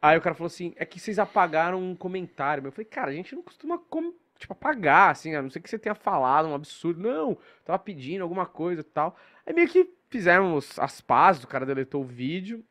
Aí 0.00 0.16
o 0.16 0.22
cara 0.22 0.34
falou 0.34 0.46
assim, 0.46 0.72
é 0.76 0.86
que 0.86 0.98
vocês 0.98 1.18
apagaram 1.18 1.78
um 1.78 1.94
comentário. 1.94 2.66
Eu 2.66 2.72
falei, 2.72 2.86
cara, 2.86 3.10
a 3.10 3.14
gente 3.14 3.34
não 3.34 3.42
costuma, 3.42 3.78
tipo, 4.38 4.52
apagar, 4.54 5.10
assim, 5.10 5.34
a 5.34 5.42
não 5.42 5.50
ser 5.50 5.60
que 5.60 5.68
você 5.68 5.78
tenha 5.78 5.94
falado 5.94 6.48
um 6.48 6.54
absurdo. 6.54 7.00
Não, 7.00 7.36
tava 7.62 7.78
pedindo 7.78 8.22
alguma 8.22 8.46
coisa 8.46 8.80
e 8.80 8.84
tal. 8.84 9.16
Aí 9.44 9.52
meio 9.52 9.68
que 9.68 9.86
fizeram 10.08 10.54
os- 10.54 10.78
as 10.78 11.02
pazes, 11.02 11.44
o 11.44 11.48
cara 11.48 11.66
deletou 11.66 12.02
o 12.02 12.06
vídeo. 12.06 12.64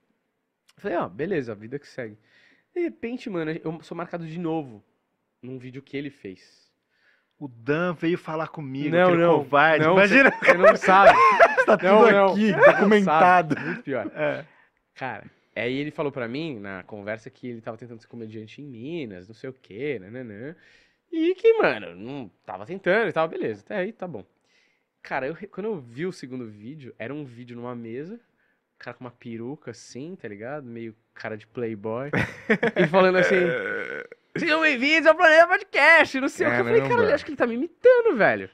Eu 0.75 0.81
falei, 0.81 0.97
ó, 0.97 1.07
beleza, 1.07 1.51
a 1.51 1.55
vida 1.55 1.77
que 1.77 1.87
segue. 1.87 2.17
De 2.75 2.81
repente, 2.81 3.29
mano, 3.29 3.51
eu 3.51 3.81
sou 3.81 3.95
marcado 3.95 4.27
de 4.27 4.37
novo 4.37 4.83
num 5.41 5.57
vídeo 5.57 5.81
que 5.81 5.95
ele 5.95 6.09
fez. 6.09 6.65
O 7.39 7.47
Dan 7.47 7.93
veio 7.93 8.17
falar 8.17 8.47
comigo, 8.47 8.95
Não, 8.95 9.15
não, 9.15 9.37
covarde. 9.39 9.85
não, 9.85 9.93
Imagina. 9.93 10.31
Você 10.31 10.53
não 10.53 10.75
sabe. 10.75 11.17
Tá 11.65 11.75
tudo 11.77 11.87
Não, 11.89 12.11
não. 12.11 12.25
aqui, 12.33 12.53
documentado. 12.53 13.59
Muito 13.59 13.81
pior. 13.81 14.05
É. 14.13 14.45
Cara, 14.93 15.25
aí 15.55 15.73
ele 15.75 15.89
falou 15.89 16.11
pra 16.11 16.27
mim, 16.27 16.59
na 16.59 16.83
conversa, 16.83 17.27
que 17.31 17.47
ele 17.47 17.59
tava 17.59 17.75
tentando 17.75 17.99
ser 17.99 18.07
comediante 18.07 18.61
em 18.61 18.65
Minas, 18.65 19.27
não 19.27 19.33
sei 19.33 19.49
o 19.49 19.53
quê, 19.53 19.97
nananã. 19.99 20.55
E 21.11 21.33
que, 21.33 21.53
mano, 21.57 21.95
não 21.95 22.29
tava 22.45 22.67
tentando 22.67 23.09
e 23.09 23.11
tal, 23.13 23.27
beleza. 23.27 23.61
Até 23.65 23.77
aí, 23.77 23.91
tá 23.91 24.07
bom. 24.07 24.23
Cara, 25.01 25.25
eu 25.27 25.35
quando 25.49 25.65
eu 25.65 25.79
vi 25.79 26.05
o 26.05 26.11
segundo 26.13 26.45
vídeo, 26.45 26.93
era 26.99 27.11
um 27.11 27.25
vídeo 27.25 27.55
numa 27.55 27.73
mesa, 27.75 28.13
o 28.15 28.77
cara 28.77 28.95
com 28.95 29.03
uma 29.03 29.11
peruca 29.11 29.71
assim, 29.71 30.15
tá 30.15 30.27
ligado? 30.27 30.67
Meio 30.67 30.95
cara 31.15 31.37
de 31.37 31.47
playboy. 31.47 32.11
e 32.75 32.87
falando 32.87 33.17
assim, 33.17 33.35
sejam 34.37 34.61
bem-vindos 34.61 35.07
ao 35.07 35.15
Planeta 35.15 35.47
Podcast, 35.47 36.19
não 36.19 36.29
sei 36.29 36.45
o 36.45 36.51
que. 36.51 36.59
Eu 36.59 36.65
falei, 36.65 36.81
cara, 36.81 37.15
acho 37.15 37.25
que 37.25 37.31
ele 37.31 37.37
tá 37.37 37.47
me 37.47 37.55
imitando, 37.55 38.15
velho. 38.15 38.49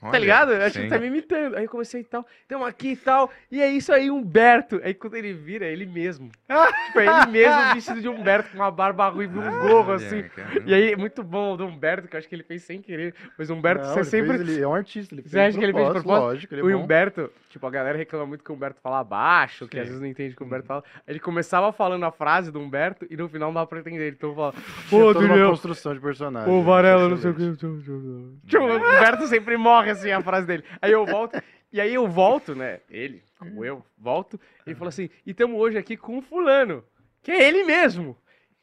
Tá 0.00 0.08
Olha, 0.08 0.18
ligado? 0.18 0.52
Eu 0.52 0.62
acho 0.62 0.72
que 0.72 0.78
ele 0.80 0.88
tá 0.88 0.98
me 0.98 1.08
imitando. 1.08 1.56
Aí 1.56 1.64
eu 1.64 1.68
comecei 1.68 2.00
e 2.00 2.04
tal, 2.04 2.26
tamo 2.48 2.64
aqui 2.64 2.92
e 2.92 2.96
tal. 2.96 3.30
E 3.52 3.60
é 3.60 3.68
isso 3.68 3.92
aí, 3.92 4.10
Humberto. 4.10 4.80
Aí 4.82 4.94
quando 4.94 5.14
ele 5.14 5.34
vira, 5.34 5.66
é 5.66 5.72
ele 5.72 5.84
mesmo. 5.84 6.30
tipo, 6.86 7.00
é 7.00 7.06
ele 7.06 7.26
mesmo 7.30 7.74
vestido 7.74 8.00
de 8.00 8.08
Humberto, 8.08 8.48
com 8.50 8.56
uma 8.56 8.70
barba 8.70 9.08
ruiva 9.08 9.36
e 9.36 9.38
um 9.46 9.50
gorro, 9.60 9.92
Olha, 9.92 9.96
assim. 9.96 10.24
E 10.64 10.72
aí, 10.72 10.92
é 10.92 10.96
muito 10.96 11.22
bom 11.22 11.52
o 11.52 11.56
do 11.58 11.66
Humberto, 11.66 12.08
que 12.08 12.16
eu 12.16 12.18
acho 12.18 12.26
que 12.28 12.34
ele 12.34 12.42
fez 12.42 12.62
sem 12.62 12.80
querer. 12.80 13.14
Mas 13.36 13.50
o 13.50 13.54
Humberto, 13.54 13.84
Não, 13.84 13.90
você 13.92 13.98
ele 14.00 14.04
sempre. 14.06 14.38
fez- 14.38 14.48
ele 14.48 14.62
é 14.62 14.66
um 14.66 14.74
artista, 14.74 15.14
ele 15.14 15.22
Você 15.22 15.28
fez 15.28 15.48
acha 15.48 15.58
que 15.58 15.64
ele 15.64 15.72
fez 15.74 15.86
de 15.86 15.92
propósito? 15.92 16.24
Lógico, 16.24 16.54
ele 16.54 16.60
é 16.62 16.64
o 16.64 16.78
bom. 16.78 16.84
Humberto, 16.84 17.30
tipo, 17.50 17.66
a 17.66 17.70
galera 17.70 17.98
reclama 17.98 18.24
muito 18.26 18.42
que 18.42 18.50
o 18.50 18.54
Humberto 18.54 18.80
fala 18.82 19.04
baixo, 19.04 19.68
que 19.68 19.76
às 19.78 19.82
Sim. 19.84 19.88
vezes 19.88 20.00
não 20.00 20.08
entende 20.08 20.32
o 20.32 20.36
que 20.38 20.42
o 20.42 20.46
Humberto 20.46 20.66
fala. 20.66 20.82
Ele 21.06 21.20
começava 21.20 21.70
falando 21.72 22.04
a 22.04 22.10
frase 22.10 22.50
do 22.50 22.58
Humberto 22.58 23.06
e 23.10 23.16
no 23.18 23.28
final 23.28 23.48
não 23.50 23.54
dava 23.54 23.66
pra 23.66 23.80
entender. 23.80 24.12
Então 24.12 24.34
falava, 24.34 24.56
Tinha 24.88 25.00
pô, 25.02 25.12
toda 25.12 25.26
uma 25.26 25.48
construção 25.50 25.92
de 25.92 26.00
personagem. 26.00 26.50
Ô, 26.50 26.58
né? 26.60 26.64
Varela, 26.64 27.06
não 27.08 27.16
sei 27.18 27.30
o 27.32 27.34
que. 27.34 27.56
Tipo, 27.56 28.64
o 28.64 28.76
Humberto 28.76 29.26
sempre 29.26 29.56
morre 29.58 29.89
assim 29.90 30.10
a 30.10 30.22
frase 30.22 30.46
dele. 30.46 30.64
Aí 30.80 30.92
eu 30.92 31.04
volto, 31.06 31.42
e 31.72 31.80
aí 31.80 31.94
eu 31.94 32.08
volto, 32.08 32.54
né? 32.54 32.80
Ele, 32.88 33.22
como 33.38 33.64
eu, 33.64 33.84
volto, 33.96 34.40
ele 34.66 34.74
falou 34.74 34.88
assim: 34.88 35.08
e 35.24 35.30
estamos 35.30 35.58
hoje 35.58 35.78
aqui 35.78 35.96
com 35.96 36.18
o 36.18 36.22
Fulano, 36.22 36.84
que 37.22 37.30
é 37.30 37.48
ele 37.48 37.64
mesmo. 37.64 38.16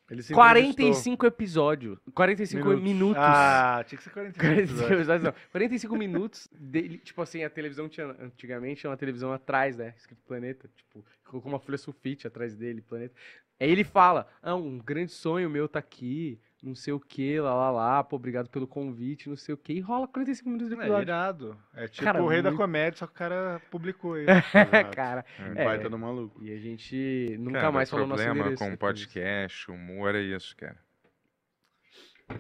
Ele 0.10 0.24
se 0.24 0.34
45 0.34 1.26
episódios. 1.26 2.00
45 2.14 2.64
minutos. 2.64 2.84
Minutos. 2.84 3.18
Ah, 3.18 3.84
tinha 3.86 3.98
que 3.98 4.04
ser 4.04 4.10
45 4.10 4.40
45 4.40 4.62
episódios. 4.62 5.00
episódios, 5.00 5.24
não. 5.24 5.34
45 5.52 5.98
minutos 5.98 6.50
dele, 6.54 6.98
tipo 7.00 7.22
assim, 7.22 7.44
a 7.44 7.50
televisão 7.50 7.90
tinha, 7.90 8.16
antigamente 8.20 8.82
tinha 8.82 8.90
uma 8.90 8.98
televisão 8.98 9.34
atrás, 9.34 9.76
né, 9.76 9.94
escrito 9.98 10.22
Planeta, 10.26 10.70
tipo, 10.76 11.06
colocou 11.26 11.52
uma 11.52 11.60
folha 11.60 11.78
sulfite 11.78 12.26
atrás 12.26 12.56
dele, 12.56 12.82
Planeta. 12.82 13.14
Aí 13.60 13.70
ele 13.70 13.84
fala, 13.84 14.28
ah, 14.42 14.56
um 14.56 14.78
grande 14.78 15.12
sonho 15.12 15.50
meu 15.50 15.68
tá 15.68 15.80
aqui, 15.80 16.40
não 16.64 16.74
sei 16.76 16.94
o 16.94 17.00
que, 17.00 17.40
lá, 17.40 17.54
lá, 17.54 17.70
lá, 17.72 18.04
pô, 18.04 18.16
obrigado 18.16 18.50
pelo 18.50 18.68
convite, 18.68 19.30
não 19.30 19.36
sei 19.36 19.54
o 19.54 19.58
que, 19.58 19.74
e 19.74 19.80
rola 19.80 20.08
45 20.08 20.50
minutos 20.50 20.70
de 20.70 20.76
É 20.76 20.78
episódio. 20.80 21.04
irado. 21.04 21.58
É 21.76 21.88
tipo 21.88 22.04
Cara, 22.04 22.24
o 22.24 22.28
rei 22.28 22.42
da 22.42 22.50
muito- 22.50 22.62
comédia, 22.62 22.98
só 23.00 23.06
que 23.08 23.14
o 23.14 23.16
cara 23.16 23.62
publicou. 23.70 24.18
Exato. 24.88 24.96
Cara, 24.96 25.26
Um 25.40 25.60
É. 25.60 25.64
baita 25.66 25.90
do 25.90 25.98
maluco. 26.00 26.44
e 26.44 26.52
a 26.52 26.58
gente 26.58 27.36
nunca 27.40 27.60
Cara, 27.60 27.72
mais 27.72 27.90
o 27.90 27.92
falou 27.92 28.08
nosso 28.08 28.24
problema 28.24 28.42
endereço. 28.48 28.64
com 28.64 28.72
depois 28.72 28.96
disso. 28.96 29.08
podcast, 29.08 29.72
humor 29.72 30.16
é 30.16 30.22
isso, 30.22 30.56
cara. 30.58 30.78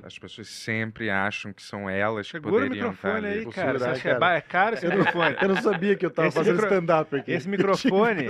As 0.03 0.19
pessoas 0.19 0.49
sempre 0.49 1.09
acham 1.09 1.53
que 1.53 1.61
são 1.63 1.89
elas 1.89 2.25
que 2.27 2.33
Segura 2.33 2.55
o 2.55 2.59
poderiam 2.67 2.91
estar 2.91 3.07
microfone 3.19 3.27
ali. 3.27 3.39
aí, 3.39 3.45
cara. 3.53 3.71
Você 3.73 3.79
segurar, 3.79 3.91
acha 3.91 4.01
que 4.01 4.07
é, 4.07 4.11
cara. 4.11 4.19
ba- 4.19 4.33
é 4.33 4.41
caro 4.41 4.75
esse 4.75 4.87
microfone? 4.87 5.35
Eu 5.41 5.47
não 5.47 5.61
sabia 5.61 5.95
que 5.95 6.05
eu 6.05 6.11
tava 6.11 6.27
Esse 6.27 6.37
fazendo 6.37 6.53
micro- 6.55 6.67
stand-up 6.69 7.15
aqui. 7.15 7.31
esse 7.31 7.45
que 7.47 7.51
microfone-. 7.51 8.25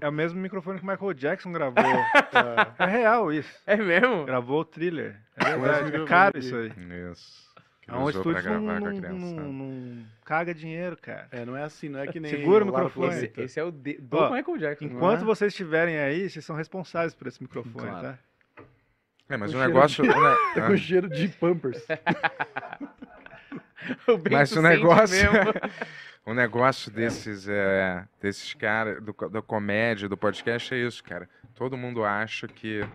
É 0.00 0.08
o 0.08 0.12
mesmo 0.12 0.40
microfone 0.40 0.78
que 0.78 0.84
o 0.84 0.88
Michael 0.88 1.14
Jackson 1.14 1.52
gravou. 1.52 1.74
É 2.78 2.86
real 2.86 3.32
isso. 3.32 3.50
É 3.66 3.76
mesmo? 3.76 4.24
Gravou 4.24 4.60
o 4.60 4.64
thriller. 4.64 5.16
É 5.36 5.42
esse 5.50 5.58
verdade. 5.58 5.96
É 5.96 6.04
caro 6.06 6.38
isso 6.38 6.56
aí. 6.56 6.72
Isso. 7.12 7.44
Que 7.82 7.90
É 7.90 7.94
um 7.94 8.00
pra 8.04 8.10
estúdio 8.10 8.42
que 8.42 8.48
não, 8.48 8.64
gravar 8.64 8.80
com 8.80 8.86
a 8.86 8.90
não, 8.90 8.98
criança. 8.98 9.18
não- 9.34 9.52
não 9.52 10.04
caga 10.24 10.54
dinheiro, 10.54 10.96
cara. 10.96 11.28
É, 11.30 11.44
não 11.44 11.54
é 11.54 11.64
assim, 11.64 11.90
não 11.90 12.00
é 12.00 12.06
que 12.06 12.18
nem. 12.18 12.30
Segura 12.30 12.64
o 12.64 12.66
microfone. 12.66 13.08
Esse, 13.08 13.16
planeta. 13.28 13.42
esse 13.42 13.60
é 13.60 13.62
o 13.64 13.70
de, 13.70 13.98
do 13.98 14.16
Ó, 14.16 14.30
Michael 14.34 14.56
Jackson. 14.56 14.84
Enquanto 14.86 15.20
é? 15.20 15.24
vocês 15.24 15.52
estiverem 15.52 15.98
aí, 15.98 16.30
vocês 16.30 16.42
são 16.42 16.56
responsáveis 16.56 17.14
por 17.14 17.26
esse 17.28 17.42
microfone, 17.42 17.74
Claro. 17.90 18.00
tá? 18.00 18.18
É, 19.28 19.36
mas 19.36 19.52
Com 19.52 19.58
o 19.58 19.60
negócio. 19.66 20.02
de- 20.04 20.10
o 20.10 20.12
ne- 20.14 20.36
É 20.56 20.60
com 20.66 20.76
cheiro 20.76 21.08
de 21.08 21.28
Pampers. 21.28 21.82
Mas 24.30 24.52
o 24.52 24.62
negócio, 24.62 25.28
o 26.24 26.32
negócio 26.32 26.90
desses, 26.90 27.46
é, 27.48 28.06
desses 28.20 28.54
caras, 28.54 29.02
do 29.02 29.12
da 29.28 29.42
comédia, 29.42 30.08
do 30.08 30.16
podcast 30.16 30.74
é 30.74 30.78
isso, 30.78 31.04
cara. 31.04 31.28
Todo 31.54 31.76
mundo 31.76 32.02
acha 32.02 32.48
que 32.48 32.86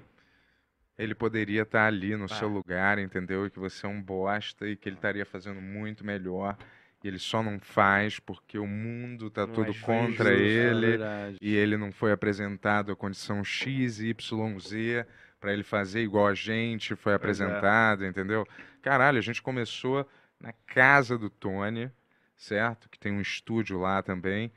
ele 0.98 1.14
poderia 1.14 1.62
estar 1.62 1.86
ali 1.86 2.16
no 2.16 2.28
seu 2.28 2.48
lugar, 2.48 2.98
entendeu? 2.98 3.46
E 3.46 3.50
que 3.52 3.60
você 3.60 3.86
é 3.86 3.90
um 3.90 4.02
bosta 4.02 4.68
e 4.68 4.76
que 4.76 4.90
ele 4.90 4.96
estaria 4.96 5.26
fazendo 5.26 5.62
muito 5.62 6.04
melhor. 6.06 6.58
E 7.04 7.08
ele 7.08 7.20
só 7.20 7.42
não 7.42 7.60
faz 7.60 8.20
porque 8.20 8.58
o 8.58 8.68
mundo 8.68 9.30
tá 9.30 9.46
Não 9.48 9.54
todo 9.54 9.70
é 9.70 9.74
justo, 9.74 9.86
contra 9.86 10.34
é 10.34 10.38
ele. 10.38 10.98
e 11.40 11.56
ele 11.56 11.78
não 11.78 11.92
foi 11.94 12.12
apresentado 12.12 12.92
a 12.92 12.96
condição 12.96 13.44
X, 13.44 14.00
Y, 14.02 14.60
Z 14.60 15.06
para 15.40 15.54
ele 15.54 15.64
fazer 15.64 16.02
igual 16.02 16.28
a 16.28 16.34
gente 16.34 16.96
foi 16.96 17.14
apresentado, 17.14 18.06
entendeu? 18.06 18.46
Caralho, 18.82 19.18
a 19.18 19.22
gente 19.22 19.42
começou 19.42 20.08
na 20.40 20.54
casa 20.54 21.18
do 21.18 21.30
Tony, 21.30 21.92
certo? 22.36 22.90
Que 22.90 23.00
tem 23.00 23.12
um 23.12 23.22
estúdio 23.22 23.80
lá 23.80 24.02
também. 24.04 24.52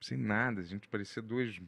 Sem 0.00 0.18
nada, 0.18 0.60
a 0.60 0.64
gente 0.64 0.88
parecia 0.88 1.22
duas 1.22 1.60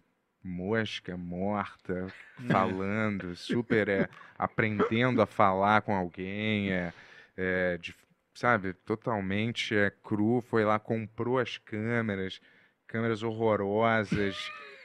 mosca 0.42 1.16
morta 1.16 2.06
falando, 2.50 3.34
super 3.34 3.88
é, 3.88 4.08
aprendendo 4.38 5.22
a 5.22 5.26
falar 5.26 5.80
com 5.82 5.94
alguém, 5.94 6.70
é, 6.70 6.92
é, 7.36 7.78
de- 7.78 7.94
sabe, 8.34 8.74
totalmente 8.74 9.74
é, 9.74 9.90
cru, 9.90 10.42
foi 10.42 10.64
lá, 10.64 10.78
comprou 10.78 11.38
as 11.38 11.56
câmeras, 11.56 12.40
câmeras 12.86 13.22
horrorosas 13.22 14.36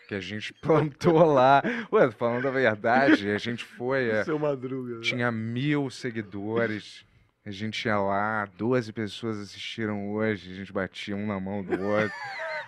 que 0.09 0.15
a 0.15 0.19
gente 0.19 0.51
plantou 0.59 1.23
lá. 1.23 1.61
Ué, 1.93 2.09
falando 2.09 2.47
a 2.47 2.51
verdade, 2.51 3.29
a 3.29 3.37
gente 3.37 3.63
foi, 3.63 4.09
é, 4.09 4.23
Seu 4.23 4.39
Madruga. 4.39 4.95
né? 4.95 5.01
tinha 5.01 5.31
mil 5.31 5.87
seguidores. 5.91 7.05
A 7.45 7.51
gente 7.51 7.85
ia 7.85 7.97
lá, 7.97 8.45
12 8.57 8.91
pessoas 8.91 9.39
assistiram 9.39 10.11
hoje, 10.11 10.51
a 10.51 10.55
gente 10.55 10.73
batia 10.73 11.15
um 11.15 11.27
na 11.27 11.39
mão 11.39 11.63
do 11.63 11.79
outro. 11.79 12.15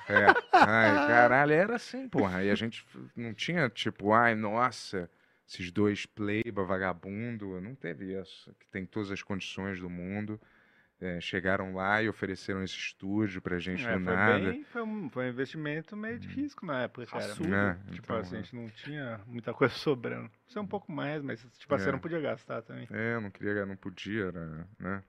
É, 0.08 0.28
ai, 0.54 1.08
caralho, 1.08 1.52
era 1.52 1.76
assim, 1.76 2.08
porra. 2.08 2.44
E 2.44 2.50
a 2.50 2.56
gente 2.56 2.86
não 3.16 3.34
tinha 3.34 3.70
tipo, 3.70 4.14
ai, 4.14 4.34
nossa, 4.34 5.10
esses 5.48 5.72
dois 5.72 6.06
playba 6.06 6.64
vagabundo, 6.64 7.60
não 7.60 7.76
teve 7.76 8.20
isso. 8.20 8.52
Que 8.60 8.68
tem 8.68 8.86
todas 8.86 9.12
as 9.12 9.22
condições 9.22 9.80
do 9.80 9.90
mundo. 9.90 10.40
É, 11.04 11.20
chegaram 11.20 11.74
lá 11.74 12.00
e 12.04 12.08
ofereceram 12.08 12.62
esse 12.64 12.76
estúdio 12.76 13.42
pra 13.42 13.58
gente 13.58 13.84
É, 13.84 13.98
do 13.98 14.04
foi, 14.06 14.16
nada. 14.16 14.40
bem, 14.52 14.64
foi, 14.66 14.84
um, 14.84 15.10
foi 15.10 15.26
um 15.26 15.30
investimento 15.30 15.98
meio 15.98 16.20
de 16.20 16.28
risco 16.28 16.64
na 16.64 16.84
época, 16.84 17.08
cara. 17.08 17.24
Raçudo. 17.26 17.56
É, 17.56 17.74
tipo 17.92 18.04
então, 18.04 18.18
assim, 18.18 18.36
é. 18.36 18.38
a 18.40 18.42
gente 18.44 18.56
não 18.56 18.70
tinha 18.70 19.20
muita 19.26 19.52
coisa 19.52 19.74
sobrando. 19.76 20.30
Isso 20.48 20.60
é 20.60 20.62
um 20.62 20.68
pouco 20.68 20.92
mais, 20.92 21.24
mas 21.24 21.40
tipo 21.58 21.74
assim, 21.74 21.84
É. 21.84 21.86
você 21.88 21.92
não 21.92 21.98
podia 22.00 22.22
gastar 22.22 22.62
também. 22.62 22.88
É, 22.92 23.16
eu 23.16 23.22
não 23.22 23.32
queria, 23.32 23.66
não 23.66 23.76
podia, 23.76 24.26
era, 24.26 24.68
né? 24.80 25.04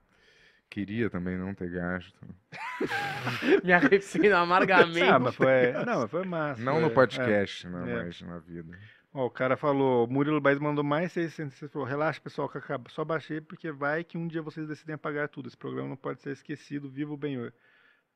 Queria 0.70 1.10
também 1.10 1.36
não 1.36 1.54
ter 1.54 1.68
gasto. 1.70 2.18
Me 3.62 3.72
arrependo 3.74 4.34
amargamente. 4.36 5.02
Ah, 5.02 5.18
mas 5.18 5.34
foi. 5.34 5.72
Não, 5.84 6.00
mas 6.00 6.10
foi 6.10 6.24
massa. 6.24 6.62
Não 6.62 6.72
foi- 6.74 6.82
no 6.82 6.90
podcast, 6.90 7.68
né? 7.68 7.92
é. 7.92 8.04
Mas 8.04 8.22
na 8.22 8.38
vida. 8.38 8.78
Ó, 9.14 9.26
o 9.26 9.30
cara 9.30 9.56
falou, 9.56 10.06
Murilo 10.06 10.40
Baez 10.40 10.58
mandou 10.58 10.82
mais 10.82 11.12
600. 11.12 11.54
Você 11.56 11.68
falou, 11.68 11.86
relaxa, 11.86 12.20
pessoal, 12.20 12.48
que 12.48 12.56
acaba- 12.58 12.88
só 12.90 13.04
baixei 13.04 13.40
porque 13.40 13.70
vai 13.70 14.02
que 14.04 14.16
um 14.16 14.26
dia 14.26 14.40
vocês 14.40 14.66
decidem 14.66 14.94
apagar 14.94 15.28
tudo. 15.28 15.48
Esse 15.48 15.56
programa 15.56 15.88
não 15.90 15.96
pode 15.96 16.22
ser 16.22 16.30
esquecido. 16.32 16.88
Viva 16.90 17.12
o 17.12 17.16
Benhor. 17.16 17.52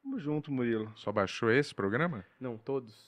Tamo 0.02 0.18
junto, 0.18 0.50
Murilo. 0.52 0.90
Só 0.96 1.12
baixou 1.12 1.50
esse 1.50 1.74
programa? 1.74 2.24
Não, 2.40 2.56
todos. 2.56 3.04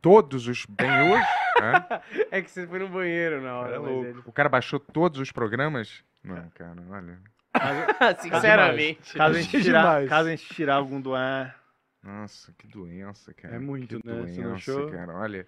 Todos 0.00 0.46
os 0.48 0.64
Ben-Hur? 0.66 1.18
É? 1.62 2.38
É 2.38 2.42
que 2.42 2.50
você 2.50 2.66
foi 2.66 2.78
no 2.80 2.88
banheiro 2.88 3.40
na 3.40 3.54
hora. 3.56 3.76
É 3.76 3.92
ele- 3.92 4.22
O 4.24 4.32
cara 4.32 4.48
baixou 4.48 4.80
todos 4.80 5.20
os 5.20 5.30
programas? 5.30 6.02
Não, 6.24 6.48
cara, 6.50 6.82
olha. 6.90 7.20
Sinceramente. 8.20 9.14
Caso 9.14 9.36
a, 9.36 9.40
gente 9.40 9.62
tirar, 9.62 10.06
caso 10.08 10.28
a 10.28 10.30
gente 10.34 10.54
tirar 10.54 10.74
algum 10.76 11.00
do 11.00 11.14
ar. 11.14 11.56
Nossa, 12.02 12.52
que 12.58 12.66
doença, 12.66 13.32
cara. 13.34 13.54
É 13.54 13.58
muito, 13.60 14.00
que 14.00 14.06
né? 14.08 14.22
Você 14.22 14.40
não 14.40 14.50
doença, 14.50 14.72
achou? 14.72 14.90
cara. 14.90 15.14
Olha, 15.14 15.46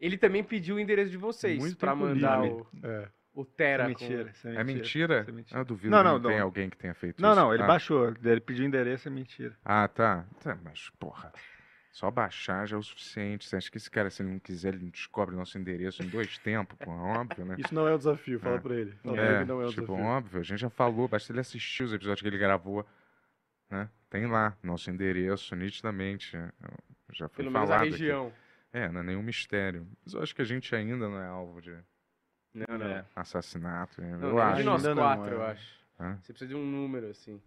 Ele 0.00 0.18
também 0.18 0.42
pediu 0.44 0.76
o 0.76 0.80
endereço 0.80 1.10
de 1.10 1.16
vocês 1.16 1.74
tempo 1.74 1.96
mandar 1.96 2.42
o, 2.42 2.66
É. 2.82 3.08
o 3.32 3.44
Tera. 3.44 3.84
é 3.84 3.86
com- 3.86 3.88
mentira. 3.90 4.30
Isso 4.30 4.48
é 4.48 4.54
é 4.56 4.64
mentira? 4.64 5.24
É 5.28 5.32
mentira. 5.32 5.58
Ah, 5.58 5.62
Eu 5.62 5.64
duvido 5.64 5.90
Não, 5.90 5.98
que 5.98 6.04
não, 6.04 6.12
não, 6.14 6.18
não. 6.20 6.30
tem 6.30 6.40
alguém 6.40 6.68
que 6.70 6.76
tenha 6.76 6.94
feito 6.94 7.20
Não, 7.22 7.30
isso. 7.32 7.40
não, 7.40 7.54
ele 7.54 7.62
Ah. 7.62 7.66
baixou. 7.66 8.08
Ele 8.22 8.40
pediu 8.40 8.64
o 8.64 8.68
endereço, 8.68 9.08
é 9.08 9.10
mentira. 9.10 9.56
Ah, 9.64 9.88
tá. 9.88 10.26
Tá, 10.42 10.58
Mas, 10.62 10.90
porra, 10.98 11.32
só 11.92 12.10
baixar 12.10 12.66
já 12.66 12.76
é 12.76 12.78
o 12.78 12.82
suficiente. 12.82 13.46
Você 13.48 13.56
acha 13.56 13.70
que 13.70 13.76
esse 13.78 13.90
cara, 13.90 14.10
se 14.10 14.22
ele 14.22 14.30
não 14.32 14.38
quiser, 14.40 14.74
ele 14.74 14.82
não 14.84 14.90
descobre 14.90 15.34
nosso 15.34 15.56
endereço 15.56 16.02
em 16.02 16.08
dois 16.08 16.36
tempos? 16.38 16.76
Pô, 16.78 16.90
óbvio, 16.90 17.44
né? 17.46 17.56
Isso 17.58 17.74
não 17.74 17.86
é 17.88 17.94
o 17.94 17.98
desafio, 17.98 18.38
fala 18.40 18.56
É. 18.56 18.60
pra 18.60 18.74
ele. 18.74 18.92
Fala 19.02 19.14
pra 19.14 19.24
ele 19.24 19.34
É, 19.34 19.38
que 19.38 19.44
não 19.48 19.62
é 19.62 19.66
o 19.66 19.68
tipo, 19.70 19.80
desafio. 19.82 20.04
óbvio, 20.04 20.40
a 20.40 20.42
gente 20.42 20.58
já 20.60 20.70
falou, 20.70 21.06
basta 21.08 21.32
ele 21.32 21.40
assistir 21.40 21.84
os 21.84 21.92
episódios 21.92 22.20
que 22.20 22.28
ele 22.28 22.38
gravou, 22.38 22.84
né? 23.70 23.88
Tem 24.10 24.26
lá, 24.26 24.56
nosso 24.62 24.90
endereço, 24.90 25.54
nitidamente. 25.56 26.36
é, 26.36 26.50
Já 27.12 27.28
foi 27.28 27.44
Pelo 27.44 27.52
menos 27.52 27.70
a 27.70 27.74
falado 27.78 27.94
aqui. 27.94 28.10
É, 28.74 28.88
não 28.90 29.00
é 29.00 29.02
nenhum 29.04 29.22
mistério. 29.22 29.86
Mas 30.04 30.14
eu 30.14 30.22
acho 30.22 30.34
que 30.34 30.42
a 30.42 30.44
gente 30.44 30.74
ainda 30.74 31.08
não 31.08 31.18
é 31.20 31.26
alvo 31.26 31.62
de 31.62 31.70
Não, 32.52 32.76
não. 32.76 32.86
É. 32.86 33.04
assassinato. 33.14 34.02
ainda. 34.02 34.16
Não, 34.18 34.28
eu 34.30 34.34
nenhum 34.34 34.72
acho. 34.74 34.82
de 34.82 34.88
nós 34.88 34.94
quatro, 34.98 35.30
é. 35.30 35.34
eu 35.34 35.42
acho. 35.44 35.84
Hã? 36.00 36.18
Você 36.20 36.32
precisa 36.32 36.48
de 36.48 36.56
um 36.56 36.64
número, 36.64 37.06
assim. 37.08 37.40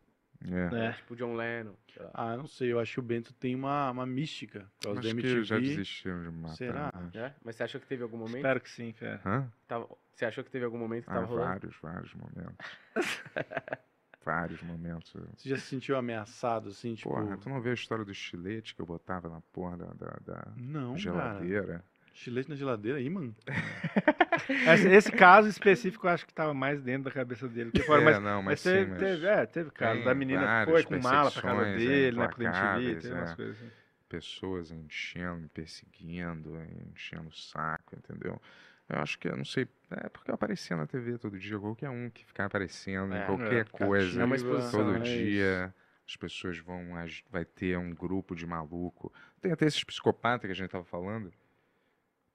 É. 0.49 0.85
É. 0.87 0.91
Tipo 0.93 1.15
John 1.17 1.35
Lennon. 1.35 1.73
sei 1.93 2.03
lá. 2.05 2.11
Ah, 2.13 2.37
não 2.37 2.47
sei, 2.47 2.71
eu 2.71 2.79
acho 2.79 2.93
que 2.93 2.99
o 2.99 3.03
Bento 3.03 3.33
tem 3.33 3.55
uma, 3.55 3.91
uma 3.91 4.05
mística. 4.05 4.71
Por 4.79 4.85
causa 4.93 4.99
Acho 5.01 5.15
da 5.15 5.21
que 5.21 5.43
já 5.43 5.59
desistiram 5.59 6.23
de 6.23 6.29
matar. 6.31 6.55
Será? 6.55 6.91
né? 6.95 7.09
É? 7.13 7.33
Mas 7.43 7.55
você 7.57 7.63
achou 7.63 7.81
que 7.81 7.87
teve 7.87 8.03
algum 8.03 8.17
momento? 8.17 8.37
Espero 8.37 8.61
que 8.61 8.69
sim, 8.69 8.93
cara. 8.93 9.19
Hã? 9.25 9.51
Tava- 9.67 9.89
Você 10.13 10.25
achou 10.25 10.43
que 10.45 10.49
teve 10.51 10.63
algum 10.63 10.77
momento 10.77 11.03
que 11.05 11.09
Ah, 11.11 11.15
tava 11.15 11.25
rolando? 11.25 11.47
vários, 11.47 11.75
vários 11.81 12.13
momentos. 12.13 12.55
vários 14.27 14.61
momentos. 14.61 15.13
Você 15.37 15.49
já 15.49 15.55
se 15.57 15.63
sentiu 15.63 15.95
ameaçado, 15.97 16.69
assim, 16.69 16.93
tipo... 16.95 17.09
Porra, 17.09 17.37
tu 17.37 17.49
não 17.49 17.61
vê 17.61 17.69
a 17.71 17.73
história 17.73 18.03
do 18.03 18.11
estilete 18.11 18.75
que 18.75 18.81
eu 18.81 18.85
botava 18.85 19.29
na 19.29 19.39
porra 19.53 19.77
da, 19.77 19.85
da- 19.85 20.19
da 20.25 20.47
Não, 20.57 20.93
cara. 20.93 20.99
geladeira? 20.99 21.83
Chilete 22.13 22.49
na 22.49 22.55
geladeira 22.55 22.97
aí, 22.97 23.09
mano. 23.09 23.33
Esse, 24.73 24.89
esse 24.89 25.11
caso 25.11 25.47
específico 25.47 26.07
eu 26.07 26.11
acho 26.11 26.25
que 26.25 26.33
tava 26.33 26.53
mais 26.53 26.81
dentro 26.81 27.03
da 27.03 27.11
cabeça 27.11 27.47
dele. 27.47 27.71
que 27.71 27.83
fora, 27.83 28.01
É, 28.01 28.05
mas, 28.05 28.21
não, 28.23 28.41
mas 28.41 28.43
mas 28.43 28.59
sim, 28.61 28.71
teve, 28.71 28.89
mas 28.91 28.99
teve, 28.99 29.25
é, 29.27 29.45
teve 29.45 29.71
caso 29.71 30.03
da 30.03 30.13
menina 30.15 30.65
foi 30.65 30.83
com 30.83 30.99
mala 30.99 31.31
pra 31.31 31.41
casa 31.41 31.61
perseguições, 31.61 31.83
é, 31.83 31.89
dele, 31.89 32.17
né, 32.17 32.27
teve 33.01 33.13
umas 33.13 33.31
é. 33.31 33.35
coisas 33.35 33.55
assim. 33.55 33.71
pessoas 34.09 34.71
enchendo, 34.71 35.37
me 35.41 35.49
perseguindo, 35.49 36.57
enchendo 36.93 37.27
o 37.29 37.31
saco, 37.35 37.95
entendeu? 37.95 38.41
Eu 38.89 38.99
acho 38.99 39.19
que, 39.19 39.27
eu 39.27 39.35
não 39.35 39.43
sei, 39.43 39.67
é 39.91 40.07
porque 40.07 40.31
eu 40.31 40.35
aparecia 40.35 40.77
na 40.77 40.87
TV 40.87 41.17
todo 41.17 41.37
dia, 41.37 41.59
qualquer 41.59 41.89
um 41.89 42.09
que 42.09 42.25
ficar 42.25 42.45
aparecendo 42.45 43.13
em 43.13 43.17
É, 43.17 43.25
qualquer 43.25 43.61
é, 43.61 43.63
coisa, 43.65 44.21
É 44.21 44.25
uma 44.25 44.35
exposição, 44.35 44.79
todo 44.85 44.95
é 44.95 44.99
dia, 44.99 45.73
as 46.07 46.15
pessoas 46.15 46.57
vão, 46.59 46.93
vai 47.29 47.43
ter 47.43 47.77
um 47.77 47.93
grupo 47.93 48.33
de 48.33 48.45
maluco. 48.45 49.11
Tem 49.41 49.51
até 49.51 49.65
esses 49.65 49.83
psicopatas 49.83 50.45
que 50.47 50.51
a 50.53 50.55
gente 50.55 50.69
tava 50.69 50.85
falando, 50.85 51.33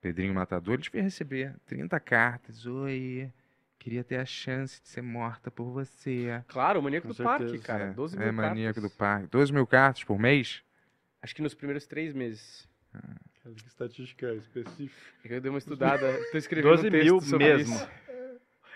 Pedrinho 0.00 0.34
Matador, 0.34 0.74
ele 0.74 0.82
devia 0.82 1.02
receber 1.02 1.54
30 1.64 1.98
cartas, 2.00 2.66
oi, 2.66 3.32
queria 3.78 4.04
ter 4.04 4.16
a 4.16 4.26
chance 4.26 4.82
de 4.82 4.88
ser 4.88 5.00
morta 5.02 5.50
por 5.50 5.70
você. 5.70 6.42
Claro, 6.48 6.80
o 6.80 6.82
Maníaco 6.82 7.08
Com 7.08 7.14
do 7.14 7.22
Parque, 7.22 7.44
certeza. 7.44 7.64
cara. 7.66 7.84
é, 7.84 7.92
12 7.92 8.18
mil 8.18 8.28
é 8.28 8.32
maníaco 8.32 8.80
do 8.80 8.90
cartas. 8.90 8.98
parque. 8.98 9.26
12 9.28 9.52
mil 9.52 9.66
cartas 9.66 10.04
por 10.04 10.18
mês? 10.18 10.62
Acho 11.22 11.34
que 11.34 11.40
nos 11.42 11.54
primeiros 11.54 11.86
três 11.86 12.12
meses. 12.12 12.68
Cara, 12.92 13.54
que 13.56 13.66
estatística 13.66 14.32
específica. 14.34 15.00
É 15.24 15.28
que 15.28 15.34
Eu 15.34 15.40
dei 15.40 15.50
uma 15.50 15.58
estudada, 15.58 16.18
tô 16.30 16.38
escrevendo 16.38 16.70
12 16.76 16.88
um 16.88 16.90
texto 16.90 17.04
mil 17.04 17.20
sobre 17.20 17.46
mesmo. 17.56 17.74
isso. 17.74 17.88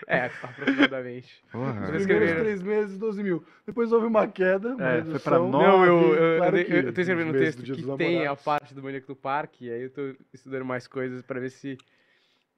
É, 0.05 0.25
aproximadamente. 0.43 1.43
Porra. 1.51 1.71
Os 1.71 1.89
Os 1.89 2.05
primeiros 2.05 2.31
três 2.39 2.61
meses, 2.61 2.97
12 2.99 3.23
mil. 3.23 3.43
Depois 3.65 3.91
houve 3.91 4.05
uma 4.05 4.27
queda, 4.27 4.75
É, 4.79 5.03
foi 5.03 5.19
pra 5.19 5.39
Não, 5.39 5.49
nove, 5.49 5.87
eu, 5.87 6.15
eu, 6.15 6.37
claro 6.37 6.57
eu, 6.57 6.65
que 6.65 6.71
eu 6.73 6.93
tô 6.93 7.01
escrevendo 7.01 7.29
um 7.29 7.33
texto 7.33 7.63
que 7.63 7.97
tem 7.97 8.27
a 8.27 8.35
parte 8.35 8.75
do 8.75 8.83
Maníaco 8.83 9.07
do 9.07 9.15
Parque, 9.15 9.65
e 9.65 9.71
aí 9.71 9.81
eu 9.83 9.89
tô 9.89 10.15
estudando 10.33 10.65
mais 10.65 10.85
coisas 10.87 11.21
pra 11.23 11.39
ver 11.39 11.49
se. 11.49 11.77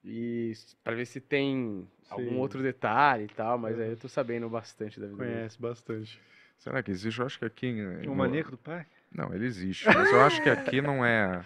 E 0.04 0.52
para 0.84 0.94
ver 0.96 1.06
se 1.06 1.20
tem 1.20 1.86
algum 2.10 2.30
Sim. 2.30 2.36
outro 2.38 2.62
detalhe 2.62 3.24
e 3.24 3.28
tal, 3.28 3.58
mas 3.58 3.78
aí 3.78 3.90
eu 3.90 3.96
tô 3.96 4.08
sabendo 4.08 4.48
bastante 4.48 4.98
da 5.00 5.06
vida 5.06 5.16
dele. 5.18 5.32
Conhece 5.34 5.60
bastante. 5.60 6.20
Será 6.58 6.82
que 6.82 6.90
existe? 6.90 7.20
Eu 7.20 7.26
acho 7.26 7.38
que 7.38 7.44
aqui. 7.44 7.66
em- 7.68 8.00
O 8.02 8.10
no- 8.10 8.14
maníaco 8.16 8.50
do 8.50 8.58
parque? 8.58 8.90
Não, 9.12 9.34
ele 9.34 9.46
existe. 9.46 9.86
Mas 9.86 10.12
eu 10.12 10.20
acho 10.22 10.42
que 10.42 10.48
aqui 10.48 10.80
não 10.80 11.04
é 11.04 11.44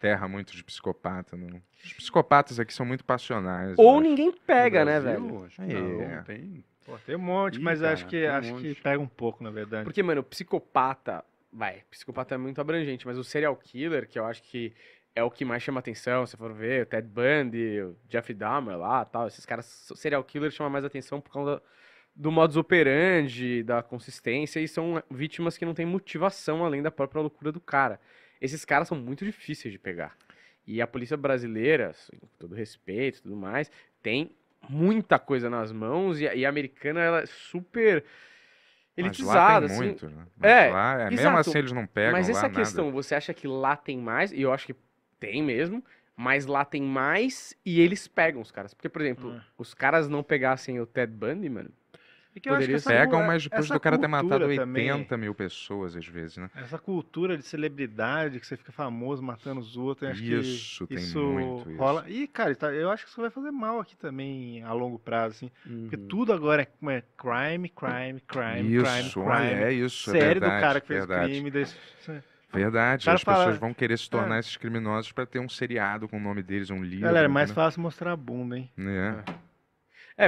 terra 0.00 0.28
muito 0.28 0.54
de 0.54 0.62
psicopata, 0.62 1.36
não. 1.36 1.60
Os 1.84 1.92
psicopatas 1.94 2.60
aqui 2.60 2.72
são 2.72 2.84
muito 2.86 3.04
passionais. 3.04 3.74
Ou 3.78 4.00
ninguém 4.00 4.30
pega, 4.32 4.84
né, 4.84 5.00
velho? 5.00 5.44
Acho 5.44 5.56
que 5.62 5.72
É. 5.72 6.16
não, 6.16 6.24
tem. 6.24 6.64
Pô, 6.84 6.96
tem 7.04 7.16
um 7.16 7.20
monte, 7.20 7.58
Ih, 7.58 7.62
mas 7.62 7.80
cara, 7.80 7.92
acho 7.92 8.06
que 8.06 8.26
um 8.26 8.32
acho 8.32 8.54
que 8.56 8.68
monte. 8.68 8.82
pega 8.82 9.02
um 9.02 9.06
pouco, 9.08 9.42
na 9.44 9.50
verdade. 9.50 9.84
Porque, 9.84 10.02
mano, 10.02 10.20
o 10.20 10.24
psicopata. 10.24 11.24
Vai, 11.52 11.82
psicopata 11.90 12.34
é 12.34 12.38
muito 12.38 12.60
abrangente, 12.60 13.06
mas 13.06 13.16
o 13.16 13.24
serial 13.24 13.56
killer, 13.56 14.06
que 14.06 14.18
eu 14.18 14.26
acho 14.26 14.42
que 14.42 14.72
é 15.14 15.22
o 15.22 15.30
que 15.30 15.44
mais 15.46 15.62
chama 15.62 15.80
atenção, 15.80 16.26
se 16.26 16.36
for 16.36 16.52
ver, 16.52 16.82
o 16.82 16.86
Ted 16.86 17.08
Bundy, 17.08 17.80
o 17.82 17.96
Jeffrey 18.08 18.36
Dahmer 18.36 18.76
lá 18.76 19.04
tal, 19.06 19.26
esses 19.26 19.44
caras, 19.46 19.90
o 19.90 19.96
serial 19.96 20.22
killer 20.22 20.50
chama 20.50 20.68
mais 20.70 20.84
atenção 20.84 21.20
por 21.22 21.32
causa 21.32 21.62
do 22.18 22.32
modus 22.32 22.56
operandi, 22.56 23.62
da 23.62 23.80
consistência, 23.80 24.58
e 24.58 24.66
são 24.66 25.00
vítimas 25.08 25.56
que 25.56 25.64
não 25.64 25.72
têm 25.72 25.86
motivação 25.86 26.64
além 26.64 26.82
da 26.82 26.90
própria 26.90 27.20
loucura 27.20 27.52
do 27.52 27.60
cara. 27.60 28.00
Esses 28.40 28.64
caras 28.64 28.88
são 28.88 28.98
muito 28.98 29.24
difíceis 29.24 29.70
de 29.70 29.78
pegar. 29.78 30.16
E 30.66 30.82
a 30.82 30.86
polícia 30.86 31.16
brasileira, 31.16 31.90
assim, 31.90 32.18
com 32.18 32.26
todo 32.36 32.56
respeito 32.56 33.18
e 33.18 33.22
tudo 33.22 33.36
mais, 33.36 33.70
tem 34.02 34.32
muita 34.68 35.16
coisa 35.16 35.48
nas 35.48 35.70
mãos, 35.70 36.20
e 36.20 36.26
a, 36.26 36.34
e 36.34 36.44
a 36.44 36.48
americana 36.48 37.00
ela 37.00 37.20
é 37.20 37.26
super 37.26 38.02
Mas 38.96 39.06
elitizada, 39.06 39.38
lá 39.38 39.60
tem 39.60 39.66
assim. 39.66 39.84
muito, 39.86 40.10
né? 40.10 40.26
Mas 40.36 40.50
É, 40.50 40.70
lá, 40.70 41.00
é, 41.02 41.10
mesmo 41.10 41.36
assim 41.36 41.58
eles 41.58 41.72
não 41.72 41.86
pegam 41.86 42.12
Mas 42.12 42.28
essa 42.28 42.42
lá 42.42 42.48
nada. 42.48 42.60
questão, 42.60 42.90
você 42.90 43.14
acha 43.14 43.32
que 43.32 43.46
lá 43.46 43.76
tem 43.76 43.96
mais? 43.96 44.32
E 44.32 44.42
eu 44.42 44.52
acho 44.52 44.66
que 44.66 44.74
tem 45.20 45.40
mesmo. 45.40 45.84
Mas 46.16 46.46
lá 46.46 46.64
tem 46.64 46.82
mais 46.82 47.56
e 47.64 47.80
eles 47.80 48.08
pegam 48.08 48.42
os 48.42 48.50
caras. 48.50 48.74
Porque, 48.74 48.88
por 48.88 49.00
exemplo, 49.00 49.30
Hum. 49.30 49.40
os 49.56 49.72
caras 49.72 50.08
não 50.08 50.20
pegassem 50.20 50.80
o 50.80 50.84
Ted 50.84 51.12
Bundy, 51.12 51.48
mano. 51.48 51.70
E 52.38 52.40
que 52.40 52.48
eu 52.48 52.54
acho 52.54 52.60
que 52.60 52.72
Poderia 52.72 52.76
essa 52.76 52.90
Pegam, 52.90 53.26
mas 53.26 53.42
depois 53.42 53.68
do 53.68 53.80
cara 53.80 53.98
ter 53.98 54.06
matado 54.06 54.28
cultura 54.30 54.56
também- 54.56 54.92
80 54.92 55.16
mil 55.16 55.34
pessoas, 55.34 55.96
às 55.96 56.06
vezes, 56.06 56.36
né? 56.36 56.48
Essa 56.54 56.78
cultura 56.78 57.36
de 57.36 57.42
celebridade, 57.42 58.38
que 58.38 58.46
você 58.46 58.56
fica 58.56 58.70
famoso 58.70 59.20
matando 59.22 59.60
os 59.60 59.76
outros, 59.76 60.10
acho 60.10 60.22
Isso, 60.22 60.86
que 60.86 60.94
tem 60.94 61.02
isso 61.04 61.20
muito 61.20 61.70
isso. 61.70 61.78
rola. 61.78 62.04
E, 62.08 62.28
cara, 62.28 62.54
tá- 62.54 62.72
eu 62.72 62.90
acho 62.90 63.04
que 63.04 63.10
isso 63.10 63.20
vai 63.20 63.30
fazer 63.30 63.50
mal 63.50 63.80
aqui 63.80 63.96
também 63.96 64.62
a 64.62 64.72
longo 64.72 64.98
prazo, 65.00 65.34
assim. 65.34 65.50
Porque 65.82 65.96
Uhum. 65.96 66.06
tudo 66.08 66.32
agora 66.32 66.62
é, 66.62 66.64
como 66.64 66.90
é 66.92 67.02
crime, 67.16 67.68
crime, 67.68 68.20
crime, 68.20 68.76
isso, 68.76 68.84
crime, 69.20 69.28
olha, 69.28 69.48
crime. 69.48 69.62
é 69.64 69.72
isso, 69.72 70.10
é 70.10 70.12
Série 70.12 70.26
verdade, 70.40 70.54
do 70.56 70.60
cara 70.60 70.80
que 70.80 70.86
fez 70.86 71.06
verdade. 71.06 71.30
crime. 71.32 71.50
Desse... 71.50 71.76
Verdade, 72.52 73.04
cara 73.04 73.16
as 73.16 73.22
fala- 73.22 73.38
pessoas 73.38 73.58
vão 73.58 73.74
querer 73.74 73.98
se 73.98 74.08
tornar 74.08 74.36
É. 74.36 74.38
esses 74.38 74.56
criminosos 74.56 75.12
pra 75.12 75.26
ter 75.26 75.38
um 75.38 75.48
seriado 75.48 76.08
com 76.08 76.16
o 76.16 76.20
nome 76.20 76.42
deles, 76.42 76.70
um 76.70 76.82
livro. 76.82 77.04
Galera, 77.06 77.26
é 77.26 77.28
mais 77.28 77.50
entendeu? 77.50 77.64
fácil 77.64 77.82
mostrar 77.82 78.12
a 78.12 78.16
bunda, 78.16 78.56
hein? 78.56 78.70
Né? 78.76 79.22
É, 79.26 79.34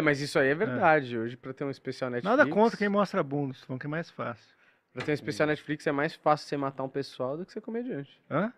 mas 0.00 0.20
isso 0.20 0.38
aí 0.38 0.48
é 0.50 0.54
verdade. 0.54 1.16
Hoje, 1.18 1.36
pra 1.36 1.52
ter 1.54 1.64
um 1.64 1.70
especial 1.70 2.10
Netflix. 2.10 2.36
Nada 2.36 2.50
contra 2.50 2.76
quem 2.76 2.88
mostra 2.88 3.22
bunda, 3.22 3.54
tô 3.58 3.66
falando 3.66 3.80
que 3.80 3.86
é 3.86 3.90
mais 3.90 4.10
fácil. 4.10 4.54
Pra 4.92 5.02
ter 5.04 5.12
um 5.12 5.14
especial 5.14 5.46
Netflix 5.48 5.86
é 5.86 5.92
mais 5.92 6.14
fácil 6.14 6.46
você 6.48 6.56
matar 6.56 6.82
um 6.84 6.88
pessoal 6.88 7.36
do 7.36 7.46
que 7.46 7.52
ser 7.52 7.60
comediante. 7.60 8.20
Hã? 8.30 8.52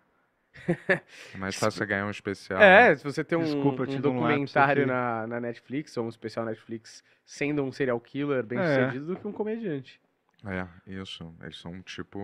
É 1.34 1.38
mais 1.38 1.54
fácil 1.56 1.78
você 1.78 1.86
ganhar 1.86 2.04
um 2.06 2.10
especial. 2.10 2.60
É, 2.60 2.90
né? 2.90 2.94
se 2.96 3.04
você 3.04 3.24
tem 3.24 3.38
um, 3.38 3.42
Desculpa, 3.44 3.84
um 3.84 3.94
um 3.94 4.00
documentário 4.00 4.82
aqui. 4.82 4.92
na, 4.92 5.26
na 5.26 5.40
Netflix, 5.40 5.96
ou 5.96 6.04
um 6.04 6.08
especial 6.10 6.44
Netflix, 6.44 7.02
sendo 7.24 7.62
um 7.62 7.72
serial 7.72 7.98
killer 8.00 8.42
bem 8.44 8.58
É. 8.58 8.64
sucedido 8.84 9.06
do 9.06 9.16
que 9.16 9.26
um 9.26 9.32
comediante. 9.32 9.98
É, 10.44 10.66
isso. 10.86 11.34
Eles 11.42 11.56
são 11.58 11.80
tipo. 11.82 12.18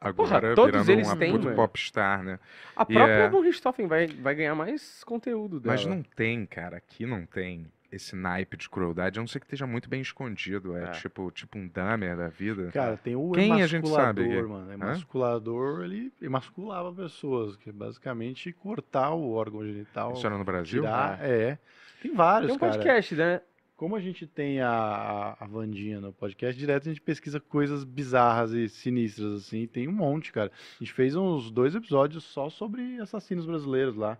Agora 0.00 0.54
todos 0.54 0.72
virando 0.72 0.90
eles 0.90 1.06
uma 1.08 1.16
têm, 1.16 1.32
puta 1.32 1.44
mano. 1.44 1.56
popstar, 1.56 2.22
né? 2.22 2.38
A 2.74 2.84
própria 2.84 3.12
é- 3.24 3.28
Von 3.28 3.40
Richthofen 3.40 3.86
vai, 3.86 4.06
vai 4.06 4.34
ganhar 4.34 4.54
mais 4.54 5.04
conteúdo 5.04 5.60
dela. 5.60 5.74
Mas 5.76 5.84
não 5.86 6.02
tem, 6.02 6.44
cara. 6.46 6.78
Aqui 6.78 7.04
não 7.06 7.24
tem 7.26 7.70
esse 7.92 8.16
naipe 8.16 8.56
de 8.56 8.68
crueldade, 8.70 9.18
a 9.18 9.22
não 9.22 9.26
ser 9.28 9.38
que 9.38 9.46
esteja 9.46 9.66
muito 9.66 9.88
bem 9.88 10.00
escondido. 10.00 10.74
É, 10.76 10.84
É. 10.84 10.90
tipo, 10.92 11.30
tipo 11.30 11.58
um 11.58 11.68
Dahmer 11.68 12.16
da 12.16 12.28
vida. 12.28 12.70
Cara, 12.72 12.96
tem 12.96 13.14
o 13.14 13.30
Quem 13.32 13.62
a 13.62 13.66
gente 13.66 13.86
sabe 13.88 14.22
emasculador, 14.22 14.48
mano. 14.48 14.70
Hã? 14.70 14.74
Emasculador, 14.74 15.84
ele 15.84 16.12
emasculava 16.20 16.92
pessoas, 16.92 17.54
que 17.56 17.68
é 17.68 17.72
basicamente 17.72 18.52
cortar 18.52 19.12
o 19.12 19.32
órgão 19.32 19.64
genital. 19.64 20.14
Isso 20.14 20.26
era 20.26 20.38
no 20.38 20.44
Brasil? 20.44 20.82
Tirar, 20.82 21.18
é. 21.22 21.58
Tem 22.00 22.14
vários, 22.14 22.48
Tem 22.48 22.56
um 22.56 22.58
cara. 22.58 22.72
podcast, 22.72 23.14
né? 23.14 23.40
Como 23.76 23.96
a 23.96 24.00
gente 24.00 24.26
tem 24.28 24.60
a, 24.60 24.68
a, 24.70 25.36
a 25.40 25.46
Vandinha 25.46 26.00
no 26.00 26.12
podcast, 26.12 26.56
direto 26.58 26.88
a 26.88 26.92
gente 26.92 27.00
pesquisa 27.00 27.40
coisas 27.40 27.82
bizarras 27.84 28.52
e 28.52 28.68
sinistras, 28.68 29.32
assim. 29.42 29.66
Tem 29.66 29.88
um 29.88 29.92
monte, 29.92 30.32
cara. 30.32 30.50
A 30.54 30.84
gente 30.84 30.92
fez 30.92 31.16
uns 31.16 31.50
dois 31.50 31.74
episódios 31.74 32.22
só 32.24 32.48
sobre 32.48 32.98
assassinos 33.00 33.44
brasileiros 33.44 33.96
lá. 33.96 34.16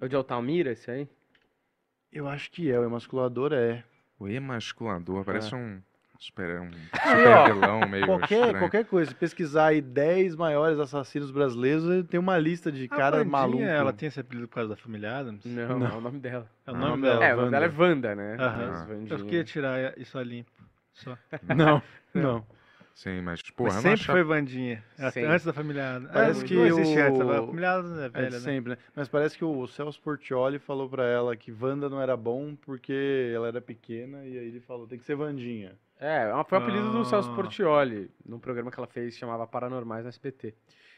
É 0.00 0.04
o 0.04 0.08
de 0.08 0.14
Altamira, 0.16 0.72
esse 0.72 0.90
aí? 0.90 1.08
Eu 2.14 2.28
acho 2.28 2.50
que 2.50 2.70
é, 2.70 2.78
o 2.78 2.84
emasculador 2.84 3.52
é. 3.52 3.82
O 4.18 4.28
emasculador, 4.28 5.24
parece 5.24 5.52
um 5.54 5.82
super, 6.20 6.60
um 6.60 6.70
super 6.70 7.52
vilão 7.52 7.80
meio 7.88 8.06
Qualquer, 8.06 8.34
estranho. 8.36 8.58
qualquer 8.60 8.84
coisa, 8.86 9.10
se 9.10 9.16
pesquisar 9.16 9.66
aí 9.66 9.80
10 9.82 10.36
maiores 10.36 10.78
assassinos 10.78 11.30
brasileiros, 11.32 12.06
tem 12.06 12.18
uma 12.20 12.38
lista 12.38 12.70
de 12.70 12.84
A 12.84 12.88
cara 12.88 13.16
Vandinha, 13.18 13.30
maluco. 13.32 13.62
Ela 13.64 13.92
tem 13.92 14.06
esse 14.06 14.20
apelido 14.20 14.46
por 14.48 14.54
causa 14.54 14.70
da 14.70 14.76
família 14.76 15.18
Adams? 15.18 15.44
Não, 15.44 15.78
Não. 15.78 15.86
é 15.88 15.92
o 15.96 16.00
nome 16.00 16.20
dela. 16.20 16.48
É 16.66 16.70
o 16.70 16.76
nome 16.76 17.02
dela. 17.02 17.24
é, 17.24 17.34
o 17.34 17.36
nome 17.38 17.50
dela 17.50 17.66
é 17.66 17.72
Wanda, 17.76 18.14
né? 18.14 18.36
Aham. 18.38 19.06
Eu 19.10 19.18
queria 19.24 19.44
tirar 19.44 19.98
isso 19.98 20.16
a 20.16 20.22
limpo. 20.22 20.50
Só. 20.92 21.18
Não, 21.54 21.82
não. 22.14 22.46
Sim, 22.94 23.22
mas, 23.22 23.42
porra, 23.50 23.72
Mas 23.72 23.82
sempre 23.82 23.92
achava- 23.94 24.18
foi 24.18 24.22
Vandinha. 24.24 24.84
Sempre. 24.96 25.24
Antes 25.26 25.44
da 25.44 25.52
família 25.52 25.96
Adams. 25.96 26.12
Parece 26.12 26.44
É, 26.44 26.46
que 26.46 26.54
não 26.54 26.66
existe 26.66 26.96
antes. 27.00 27.20
A 27.20 27.24
o- 27.42 27.46
família 27.48 27.70
Adams 27.72 27.98
é 27.98 28.04
É 28.04 28.08
velha, 28.08 28.30
né? 28.30 28.38
sempre, 28.38 28.70
né? 28.70 28.78
Mas 28.94 29.08
parece 29.08 29.36
que 29.36 29.44
o 29.44 29.66
Celso 29.66 30.00
Portioli 30.00 30.60
falou 30.60 30.88
pra 30.88 31.04
ela 31.04 31.34
que 31.36 31.50
Wanda 31.52 31.88
não 31.90 32.00
era 32.00 32.16
bom 32.16 32.54
porque 32.54 33.32
ela 33.34 33.48
era 33.48 33.60
pequena 33.60 34.24
e 34.24 34.38
aí 34.38 34.46
ele 34.46 34.60
falou, 34.60 34.86
tem 34.86 34.96
que 34.96 35.04
ser 35.04 35.16
Vandinha. 35.16 35.72
É, 35.98 36.32
uma- 36.32 36.44
foi 36.44 36.56
o 36.58 36.62
apelido 36.62 36.92
do 36.92 37.04
Celso 37.04 37.30
Ah. 37.30 37.34
Portioli, 37.34 38.10
num 38.24 38.38
programa 38.38 38.70
que 38.70 38.78
ela 38.78 38.86
fez, 38.86 39.16
chamava 39.16 39.44
Paranormais 39.46 40.04
no 40.04 40.10
SPT. 40.10 40.54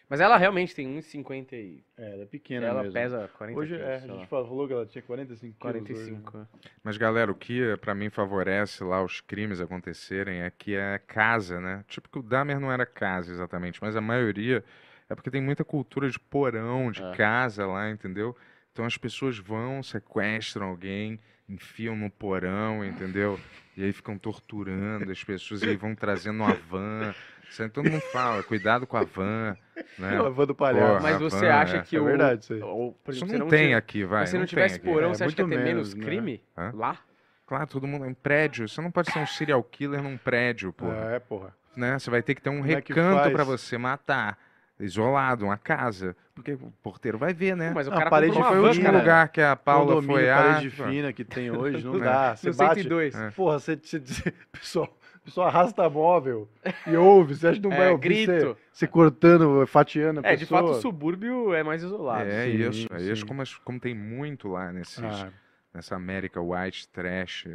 Mas 0.09 0.21
ela 0.21 0.37
realmente 0.37 0.73
tem 0.75 0.87
1,50 0.99 1.53
e... 1.55 1.85
É, 1.97 2.13
ela 2.13 2.23
é 2.23 2.27
pequena 2.27 2.65
Ela 2.67 2.83
mesmo. 2.83 2.95
pesa 2.95 3.29
40 3.37 3.59
Hoje, 3.59 3.75
quilos, 3.75 3.89
é, 3.91 3.95
a 3.97 3.99
gente 4.07 4.27
falou 4.29 4.67
que 4.67 4.73
ela 4.73 4.87
tinha 4.87 5.03
45 5.03 5.57
quilos 5.59 5.75
hoje. 5.77 5.95
45, 5.95 6.39
né? 6.39 6.47
Mas, 6.85 6.97
galera, 6.97 7.31
o 7.33 7.35
que 7.35 7.77
pra 7.79 7.95
mim 7.95 8.09
favorece 8.09 8.85
lá 8.85 9.03
os 9.03 9.21
crimes 9.21 9.61
acontecerem 9.61 10.43
é 10.43 10.51
que 10.51 10.77
é 10.77 10.99
casa, 11.07 11.61
né? 11.61 11.85
Tipo 11.89 12.09
que 12.09 12.19
o 12.21 12.23
Dahmer 12.23 12.61
não 12.61 12.71
era 12.71 12.87
casa 12.87 13.33
exatamente, 13.33 13.81
mas 13.83 13.97
a 13.97 14.01
maioria 14.01 14.63
é 15.09 15.15
porque 15.15 15.31
tem 15.31 15.43
muita 15.43 15.65
cultura 15.65 16.09
de 16.09 16.19
porão, 16.21 16.93
de 16.93 17.03
É. 17.03 17.13
casa 17.17 17.67
lá, 17.67 17.91
entendeu? 17.91 18.37
Então 18.73 18.85
as 18.85 18.97
pessoas 18.97 19.39
vão, 19.39 19.83
sequestram 19.83 20.67
alguém, 20.69 21.19
enfiam 21.49 21.97
no 21.97 22.11
porão, 22.11 22.85
entendeu? 22.85 23.41
E 23.77 23.83
aí 23.85 23.93
ficam 23.93 24.17
torturando 24.19 25.11
as 25.11 25.23
pessoas 25.25 25.63
e 25.63 25.69
aí 25.69 25.77
vão 25.77 25.95
trazendo 25.95 26.37
uma 26.37 26.55
van. 26.55 27.15
Sempre 27.51 27.73
todo 27.73 27.91
mundo 27.91 28.03
fala, 28.13 28.43
cuidado 28.43 28.87
com 28.87 28.97
a 28.97 29.05
van, 29.05 29.57
né? 29.99 30.19
A 30.19 30.29
van 30.29 30.47
do 30.47 30.55
palhaço. 30.55 30.87
Porra, 30.89 31.01
Mas 31.01 31.17
a 31.17 31.19
você 31.19 31.47
van, 31.47 31.55
acha 31.55 31.77
é. 31.79 31.83
que 31.83 31.97
É 31.97 32.01
o... 32.01 32.05
verdade 32.05 32.45
isso 32.45 32.53
aí. 32.55 32.61
o- 32.63 32.95
por 33.05 33.15
Isso 33.15 33.25
exemplo, 33.25 33.39
não, 33.45 33.49
tem 33.49 33.75
aqui, 33.75 34.05
vai. 34.05 34.27
Se 34.27 34.35
não 34.35 34.41
tem 34.41 34.49
tivesse 34.49 34.79
porão, 34.81 35.11
É, 35.11 35.15
você 35.15 35.25
acha 35.25 35.35
que 35.35 35.41
ia 35.41 35.47
muito 35.47 35.59
ter 35.59 35.65
menos 35.65 35.95
né? 35.95 36.05
crime 36.05 36.43
Hã? 36.57 36.71
lá? 36.75 36.99
Claro, 37.47 37.67
todo 37.69 37.87
mundo 37.87 38.05
em 38.05 38.13
prédio. 38.15 38.69
Você 38.69 38.81
não 38.83 38.91
pode 38.91 39.11
ser 39.13 39.19
um 39.21 39.27
serial 39.27 39.63
killer 39.63 40.03
num 40.03 40.17
prédio, 40.19 40.73
pô. 40.73 40.87
É, 40.93 41.19
porra. 41.21 41.55
né? 41.77 41.99
Você 41.99 42.11
vai 42.11 42.21
ter 42.23 42.35
que 42.35 42.43
ter 42.43 42.51
um 42.51 42.59
Como 42.59 42.71
é 42.71 42.75
recanto 42.75 43.21
faz? 43.21 43.33
pra 43.33 43.45
você 43.45 43.79
matar. 43.79 44.37
Isolado, 44.79 45.47
uma 45.47 45.57
casa. 45.57 46.15
Porque 46.35 46.53
o 46.53 46.71
porteiro 46.83 47.17
vai 47.17 47.33
ver, 47.33 47.57
né? 47.57 47.73
Mas 47.75 47.87
o 47.87 47.91
Não, 47.91 47.97
cara 47.97 48.09
a 48.09 48.11
parede 48.11 48.35
foi 48.35 48.59
o 48.61 48.67
último 48.67 48.93
lugar 48.93 49.29
que 49.31 49.41
a 49.41 49.57
Paula 49.57 50.03
foi. 50.03 50.27
parede 50.27 50.67
ah, 50.83 50.87
fina 50.87 51.13
que 51.15 51.25
tem 51.25 51.51
hoje, 51.57 51.83
não 51.83 51.97
É. 51.97 52.01
dá. 52.01 52.37
Você 52.37 52.53
bate... 52.53 52.83
102. 52.83 53.15
É. 53.15 53.31
Porra, 53.31 53.59
você, 53.59 53.75
você, 53.77 53.99
você 54.01 54.35
pessoal, 54.53 54.95
pessoal 55.27 55.49
arrasta 55.49 55.89
móvel 55.91 56.49
e 56.87 56.97
ouve, 56.97 57.35
você 57.37 57.49
acha 57.49 57.61
que 57.61 57.67
não 57.69 57.73
É, 57.77 57.79
vai 57.79 57.91
ouvir 57.91 58.03
grito. 58.03 58.33
você, 58.33 58.57
você 58.73 58.87
cortando, 58.87 59.67
fatiando 59.67 60.21
a 60.25 60.29
É, 60.29 60.37
de 60.37 60.47
fato 60.47 60.65
o 60.65 60.67
pessoa? 60.69 60.81
subúrbio 60.83 61.53
é 61.55 61.63
mais 61.63 61.83
isolado. 61.83 62.29
É 62.31 62.47
sim, 62.47 62.57
isso. 62.69 62.87
É 62.93 63.03
isso 63.03 63.21
sim. 63.23 63.27
como, 63.27 63.43
como 63.65 63.79
tem 63.81 63.95
muito 63.95 64.49
lá 64.49 64.73
nesses, 64.73 64.99
Ah, 65.05 65.31
nessa 65.75 65.95
América 65.97 66.41
White 66.41 66.89
Trash, 66.89 67.47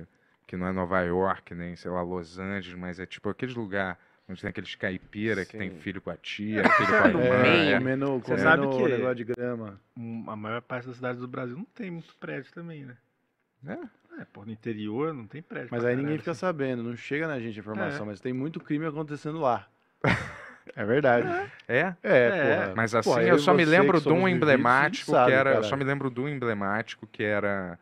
que 0.45 0.55
não 0.57 0.67
é 0.67 0.71
Nova 0.71 0.99
York, 1.01 1.55
nem, 1.55 1.75
sei 1.75 1.89
lá, 1.89 2.01
Los 2.01 2.37
Angeles, 2.37 2.77
mas 2.77 2.99
é 2.99 3.05
tipo 3.05 3.29
aquele 3.29 3.53
lugar 3.53 3.97
onde 4.29 4.39
tem 4.41 4.49
aqueles 4.49 4.75
caipira 4.75 5.43
que 5.45 5.57
tem 5.57 5.71
Sim. 5.71 5.79
filho 5.79 5.99
com 6.01 6.09
a 6.09 6.15
tia, 6.17 6.63
filho 6.75 6.87
com 6.87 6.95
a 7.03 7.07
irmã. 7.09 7.41
meio. 7.41 7.75
é. 7.75 7.77
comendo, 7.79 8.19
Você 8.19 8.37
sabe 8.37 8.67
que- 8.67 8.83
negócio 8.87 9.15
de 9.15 9.23
grama. 9.25 9.79
A 10.27 10.35
maior 10.35 10.61
parte 10.61 10.87
das 10.87 10.95
cidades 10.97 11.19
do 11.19 11.27
Brasil 11.27 11.55
não 11.57 11.65
tem 11.65 11.89
muito 11.91 12.15
prédio 12.17 12.51
também, 12.53 12.85
né? 12.85 12.95
É, 13.67 13.77
pô, 14.33 14.45
no 14.45 14.51
interior 14.51 15.13
não 15.13 15.25
tem 15.27 15.41
prédio. 15.41 15.69
Mas 15.71 15.83
aí 15.85 15.95
ninguém 15.95 16.17
fica 16.17 16.31
assim. 16.31 16.39
sabendo, 16.41 16.83
não 16.83 16.95
chega 16.95 17.27
na 17.27 17.39
gente 17.39 17.57
a 17.57 17.59
informação, 17.61 18.03
É. 18.05 18.09
mas 18.09 18.19
tem 18.21 18.33
muito 18.33 18.59
crime 18.59 18.85
acontecendo 18.85 19.39
lá. 19.39 19.67
É 20.75 20.85
verdade. 20.85 21.27
É? 21.67 21.79
É, 21.79 21.95
É, 22.03 22.55
porra. 22.65 22.73
Mas 22.75 22.93
assim, 22.95 23.09
Porra, 23.09 23.23
eu 23.23 23.35
e 23.35 23.39
só 23.39 23.51
me 23.51 23.65
lembro 23.65 23.99
de 23.99 24.09
um 24.09 24.27
emblemático 24.27 25.09
sabe, 25.11 25.31
que 25.31 25.35
era. 25.35 25.55
Eu 25.55 25.63
só 25.63 25.75
me 25.75 25.83
lembro 25.83 26.09
do 26.09 26.29
emblemático 26.29 27.07
que 27.07 27.23
era. 27.23 27.79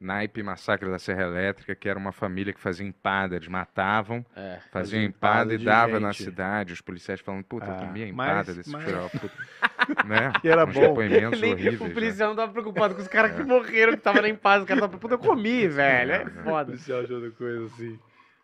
Naipe 0.00 0.42
Massacre 0.42 0.90
da 0.90 0.98
Serra 0.98 1.22
Elétrica, 1.24 1.76
que 1.76 1.88
era 1.88 1.96
uma 1.98 2.10
família 2.10 2.52
que 2.52 2.58
fazia 2.58 2.84
empada, 2.84 3.36
eles 3.36 3.46
matavam, 3.46 4.24
É. 4.34 4.56
fazia 4.56 4.70
Fazia 4.72 5.02
empada 5.04 5.42
empada 5.42 5.54
e 5.54 5.58
de 5.58 5.64
dava 5.64 6.00
na 6.00 6.10
gente. 6.10 6.24
cidade, 6.24 6.72
os 6.72 6.80
policiais 6.80 7.20
falando, 7.20 7.44
puta, 7.44 7.66
eu 7.66 7.72
Ah, 7.72 7.76
comi 7.76 8.02
a 8.02 8.12
mas- 8.12 8.30
empada 8.30 8.54
desse 8.54 8.70
mas-. 8.70 8.84
né? 10.04 10.32
E 10.44 10.48
era 10.48 10.64
Uns 10.66 10.74
bom. 10.74 10.80
depoimentos 10.80 11.40
Nem- 11.40 11.52
horríveis. 11.52 11.80
o 11.80 11.84
né? 11.84 11.90
policial 11.94 12.28
não 12.30 12.36
tava 12.36 12.52
preocupado 12.52 12.94
com 12.94 13.00
os 13.02 13.08
caras 13.08 13.34
que 13.36 13.42
morreram, 13.42 13.92
que 13.92 14.00
tava 14.00 14.20
lá 14.20 14.28
em 14.28 14.36
paz. 14.36 14.62
Os 14.62 14.68
caras 14.68 14.82
estavam, 14.82 14.98
puta, 14.98 15.14
eu 15.14 15.18
comi, 15.18 15.68
velho. 15.68 16.12
É 16.12 16.24
Não, 16.24 16.40
O 16.40 16.44
foda. 16.44 16.64
policial 16.66 17.00
achando 17.00 17.32
coisa 17.32 17.66
assim. 17.66 17.98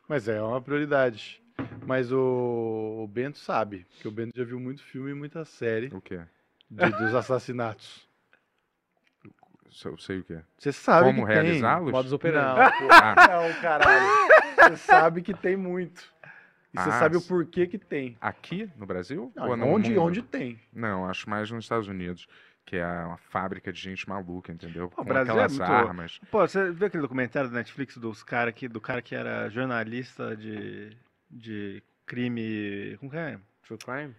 Mas 0.09 0.29
é 0.29 0.41
uma 0.43 0.61
prioridade. 0.61 1.43
Mas 1.87 2.13
o, 2.13 3.01
o 3.05 3.09
Bento 3.09 3.39
sabe, 3.39 3.87
porque 3.95 4.07
o 4.09 4.11
Bento 4.13 4.33
já 4.37 4.45
viu 4.45 4.61
muito 4.61 4.83
filme 4.83 5.11
e 5.11 5.15
muita 5.15 5.45
série 5.45 5.89
O 5.93 6.01
quê? 6.01 6.21
de- 6.71 6.91
dos 6.91 7.15
assassinatos. 7.15 8.07
Eu 9.85 9.99
sei 9.99 10.21
o 10.21 10.25
quê? 10.25 10.39
Você 10.57 10.73
sabe 10.73 11.05
Como 11.07 11.27
que 11.27 11.33
tem. 11.33 11.43
realizá-los? 11.43 11.93
Modus 11.93 12.11
Não, 12.11 12.17
operandi. 12.17 12.79
pô, 12.79 12.89
Ah, 12.91 13.15
não, 13.29 13.61
caralho. 13.61 14.07
Você 14.57 14.77
sabe 14.77 15.21
que 15.23 15.35
tem 15.35 15.57
muito. 15.57 16.03
E 16.81 16.83
você 16.85 16.89
Ah, 16.91 16.99
sabe 16.99 17.17
o 17.17 17.23
porquê 17.23 17.67
que 17.67 17.79
tem. 17.79 18.17
aqui 18.21 18.71
no 18.77 18.87
Brasil? 18.87 19.33
Não, 19.35 19.57
no 19.57 19.67
onde, 19.67 19.91
mundo? 19.91 20.03
onde 20.03 20.23
tem. 20.23 20.61
Não, 20.73 21.07
acho 21.09 21.29
mais 21.29 21.51
nos 21.51 21.65
Estados 21.65 21.89
Unidos, 21.89 22.27
que 22.65 22.77
é 22.77 22.87
uma 22.87 23.17
fábrica 23.17 23.73
de 23.73 23.81
gente 23.81 24.09
maluca, 24.09 24.53
entendeu? 24.53 24.89
Pô, 24.89 25.03
o 25.03 25.05
Com 25.05 25.09
Brasil 25.09 25.33
é 25.33 25.45
aquelas 25.45 25.59
muito- 25.59 25.73
armas. 25.73 26.21
Pô, 26.31 26.41
você 26.47 26.71
viu 26.71 26.87
aquele 26.87 27.03
documentário 27.03 27.51
da 27.51 27.57
Netflix 27.57 27.97
dos 27.97 28.23
cara 28.23 28.53
que, 28.53 28.69
do 28.69 28.81
cara 28.81 29.01
que 29.03 29.15
era 29.15 29.49
jornalista 29.49 30.37
de, 30.37 30.91
de 31.31 31.83
crime. 32.07 32.97
Como 32.99 33.11
que 33.11 33.17
é? 33.17 33.39
True 33.67 33.79
crime? 33.79 34.15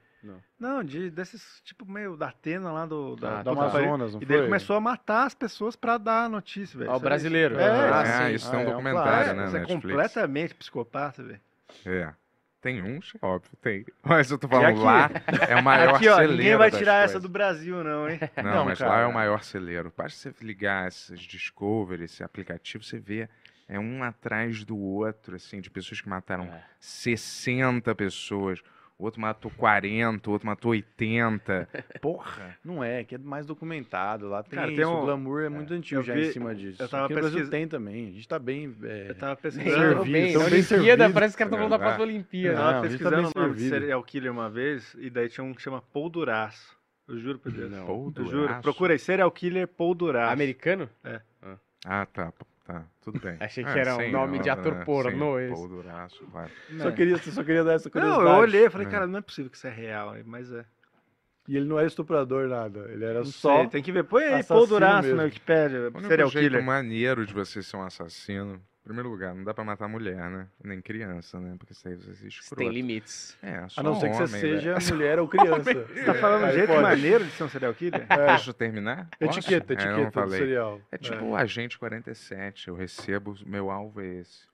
Não, 0.60 0.84
de, 0.84 1.10
desses, 1.10 1.62
tipo, 1.64 1.90
meio 1.90 2.18
da 2.18 2.28
Atena 2.28 2.74
lá 2.74 2.86
do, 2.86 3.16
da, 3.16 3.40
Ah, 3.40 3.42
Do. 3.44 3.52
Amazonas, 3.52 4.14
não 4.14 4.22
E 4.22 4.26
daí 4.26 4.44
começou 4.44 4.76
a 4.76 4.82
matar 4.82 5.26
as 5.26 5.34
pessoas 5.34 5.78
pra 5.78 5.98
dar 5.98 6.26
a 6.26 6.30
notícia, 6.30 6.78
velho. 6.78 6.92
Ó, 6.92 6.96
o 6.96 6.98
é- 6.98 7.00
brasileiro. 7.00 7.58
É, 7.58 7.90
Ah, 7.90 8.28
sim. 8.28 8.34
isso 8.36 8.52
Ah, 8.54 8.56
é 8.56 8.58
um 8.58 8.66
documentário, 8.70 9.04
clássico, 9.10 9.36
né, 9.38 9.46
Isso 9.48 9.56
é 9.56 9.60
Netflix. 9.62 9.82
completamente 9.94 10.56
psicopata, 10.56 11.24
velho. 11.24 11.40
É. 11.86 12.14
Tem 12.62 12.82
uns, 12.82 13.14
óbvio, 13.22 13.52
tem. 13.62 13.86
Mas 14.04 14.30
eu 14.30 14.38
tô 14.38 14.48
falando 14.48 14.82
lá, 14.82 15.10
é 15.48 15.56
o 15.56 15.64
maior 15.64 15.96
Aqui, 15.96 16.10
ó, 16.10 16.16
celeiro 16.18 16.38
ninguém 16.38 16.58
vai 16.58 16.70
tirar 16.70 16.96
essa 17.06 17.14
coisas. 17.14 17.22
do 17.22 17.30
Brasil, 17.30 17.82
não, 17.84 18.10
hein? 18.10 18.20
Não, 18.36 18.44
Não, 18.44 18.66
mas 18.66 18.80
lá 18.80 18.88
cara. 18.90 19.02
é 19.04 19.06
o 19.06 19.14
maior 19.14 19.44
celeiro. 19.44 19.94
Basta 19.96 20.32
você 20.34 20.46
ligar 20.46 20.88
esses 20.90 21.22
Discovery, 21.22 22.04
esse 22.04 22.22
aplicativo, 22.22 22.84
você 22.84 23.00
vê, 23.00 23.30
é 23.68 23.80
um 23.80 24.04
atrás 24.04 24.66
do 24.66 24.78
outro, 24.78 25.38
assim, 25.38 25.62
de 25.62 25.70
pessoas 25.70 26.02
que 26.02 26.10
mataram 26.10 26.46
É. 26.46 26.62
60 26.80 27.96
pessoas. 27.96 28.62
O 29.00 29.06
outro 29.06 29.22
matou 29.22 29.50
40, 29.56 30.30
o 30.30 30.34
outro 30.34 30.46
matou 30.46 30.72
80. 30.72 31.70
Porra! 32.02 32.58
Não 32.62 32.84
é, 32.84 33.06
que 33.06 33.16
é 33.16 33.18
mais 33.18 33.46
documentado. 33.46 34.28
Lá 34.28 34.44
tem 34.44 34.60
Cara, 34.60 34.68
isso. 34.72 34.76
tem 34.76 34.86
O 34.86 34.98
um- 35.00 35.06
glamour 35.06 35.42
é 35.44 35.48
muito 35.48 35.74
antigo 35.74 36.02
eu 36.02 36.04
já 36.04 36.14
vi- 36.14 36.28
em 36.28 36.32
cima 36.34 36.54
disso. 36.54 36.84
eu 36.84 36.90
tava 36.90 37.06
Aqui 37.06 37.14
no 37.14 37.22
Brasil 37.22 37.50
tem 37.50 37.66
também. 37.66 38.10
A 38.10 38.12
gente 38.12 38.28
tá 38.28 38.38
bem. 38.38 38.76
é, 38.84 39.06
Eu 39.12 39.16
tava 39.16 39.38
pesquisando. 39.38 40.04
Bem, 40.04 40.12
bem 40.12 40.36
Olimpíada, 40.38 40.64
servido. 40.64 41.14
parece 41.14 41.38
que 41.38 41.44
os 41.44 41.50
caras 41.50 41.54
estão 41.54 41.58
falando 41.58 41.70
da 41.72 41.80
próxima 41.80 42.04
Eu 42.04 42.08
Olimpíada. 42.10 42.58
Não, 42.58 42.62
tava 42.66 42.76
tá 42.76 42.82
pesquisando 42.82 43.16
bem 43.16 43.26
o 43.26 43.40
nome 43.42 43.56
de 43.56 43.70
serial 43.70 44.04
killer 44.04 44.32
uma 44.34 44.50
vez, 44.50 44.94
e 45.00 45.10
daí 45.10 45.30
tinha 45.30 45.44
um 45.46 45.54
que 45.54 45.62
chama 45.62 45.82
Paul 45.94 46.10
Duraço. 46.10 46.78
Eu 47.08 47.18
juro 47.18 47.40
por 47.40 47.52
Deus. 47.54 47.74
Paul 47.86 48.14
Eu 48.18 48.26
juro. 48.26 48.62
Procura 48.62 48.94
aí, 48.94 49.00
serial 49.00 49.32
killer 49.32 49.66
Paul 49.66 49.96
Duraço. 49.96 50.34
Americano? 50.34 50.90
Ah, 51.86 52.06
tá, 52.06 52.34
tá, 52.74 52.86
tudo 53.02 53.20
bem. 53.20 53.38
Achei 53.42 53.64
que 53.64 53.70
Ah, 53.70 53.78
era 53.78 53.96
um 53.98 54.12
nome 54.12 54.40
de 54.40 54.50
ator 54.50 54.76
né? 54.76 54.84
pornô 54.86 55.38
Sim, 55.38 55.44
esse. 55.46 55.54
Paul 55.56 55.68
Duraço, 55.68 56.26
claro. 56.32 56.52
Só 56.78 56.92
queria, 56.92 57.18
só 57.18 57.44
queria 57.44 57.64
dar 57.64 57.74
essa 57.74 57.90
curiosidade. 57.90 58.24
Não, 58.26 58.34
eu 58.36 58.40
olhei 58.42 58.66
e 58.66 58.70
falei, 58.70 58.88
É. 58.88 58.90
cara, 58.90 59.08
não 59.08 59.20
é 59.20 59.22
possível 59.22 59.50
que 59.50 59.58
isso 59.58 59.68
é 59.68 59.72
real, 59.72 60.16
mas 60.26 60.52
é. 60.52 60.64
E 61.48 61.58
ele 61.58 61.66
não 61.68 61.80
era 61.80 61.88
estuprador, 61.88 62.48
nada. 62.48 62.82
Ele 62.92 63.04
era 63.04 63.20
Não 63.20 63.26
só. 63.26 63.58
sei, 63.62 63.68
tem 63.70 63.82
que 63.82 63.92
ver. 63.92 64.04
Põe 64.04 64.24
aí 64.26 64.44
Paul 64.44 64.68
Duraço 64.68 65.02
mesmo. 65.08 65.18
na 65.18 65.24
Wikipédia, 65.24 65.80
O 65.80 65.84
único 65.86 66.08
serial 66.08 66.30
jeito 66.30 66.48
killer. 66.52 66.64
maneiro 66.64 67.26
de 67.26 67.34
você 67.34 67.64
ser 67.64 67.76
um 67.78 67.82
assassino, 67.82 68.62
primeiro 68.90 69.10
lugar, 69.10 69.34
não 69.36 69.44
dá 69.44 69.54
pra 69.54 69.64
matar 69.64 69.88
mulher, 69.88 70.30
né? 70.30 70.48
Nem 70.64 70.82
criança, 70.82 71.40
né? 71.40 71.56
Porque 71.58 71.74
isso 71.74 71.88
aí 71.88 71.96
você 71.96 72.14
se 72.16 72.28
escroto. 72.28 72.56
Tem 72.56 72.70
limites. 72.70 73.38
É, 73.42 73.68
só 73.70 73.82
A 73.82 73.84
não 73.84 74.00
ser 74.00 74.10
que 74.10 74.16
você 74.16 74.24
homem, 74.36 74.42
seja 74.42 74.74
velho. 74.80 74.94
mulher 74.96 75.20
ou 75.20 75.28
criança. 75.28 75.74
Você 75.86 76.06
tá 76.06 76.14
falando 76.16 76.42
um 76.44 76.46
Aí 76.48 76.54
jeito 76.54 76.68
pode. 76.68 76.82
maneiro 76.82 77.26
de 77.26 77.32
ser 77.32 77.44
um 77.44 77.50
serial 77.50 77.74
killer? 77.76 78.08
Deixa 78.28 78.50
eu 78.50 78.54
terminar? 78.54 79.08
Posso? 79.20 79.40
Etiqueta, 79.40 79.74
É, 79.74 79.76
eu 79.76 79.80
não 79.80 79.86
etiqueta 79.94 80.10
do 80.10 80.14
falei. 80.14 80.40
serial. 80.40 80.82
É 80.92 80.98
tipo 80.98 81.26
o 81.26 81.36
Agente 81.36 81.78
47. 81.78 82.68
Eu 82.68 82.76
recebo, 82.76 83.36
meu 83.46 83.70
alvo 83.70 84.02
é 84.02 84.08
esse. 84.08 84.48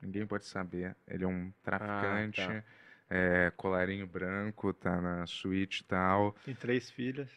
Ninguém 0.00 0.26
pode 0.26 0.44
saber. 0.46 0.96
Ele 1.06 1.24
é 1.24 1.28
um 1.28 1.52
traficante, 1.62 2.44
tá. 2.44 2.64
é, 3.08 3.52
colarinho 3.56 4.06
branco, 4.06 4.72
tá 4.74 5.00
na 5.00 5.26
suíte 5.26 5.82
e 5.82 5.84
tal. 5.84 6.34
Tem 6.44 6.54
três 6.54 6.90
filhas. 6.90 7.28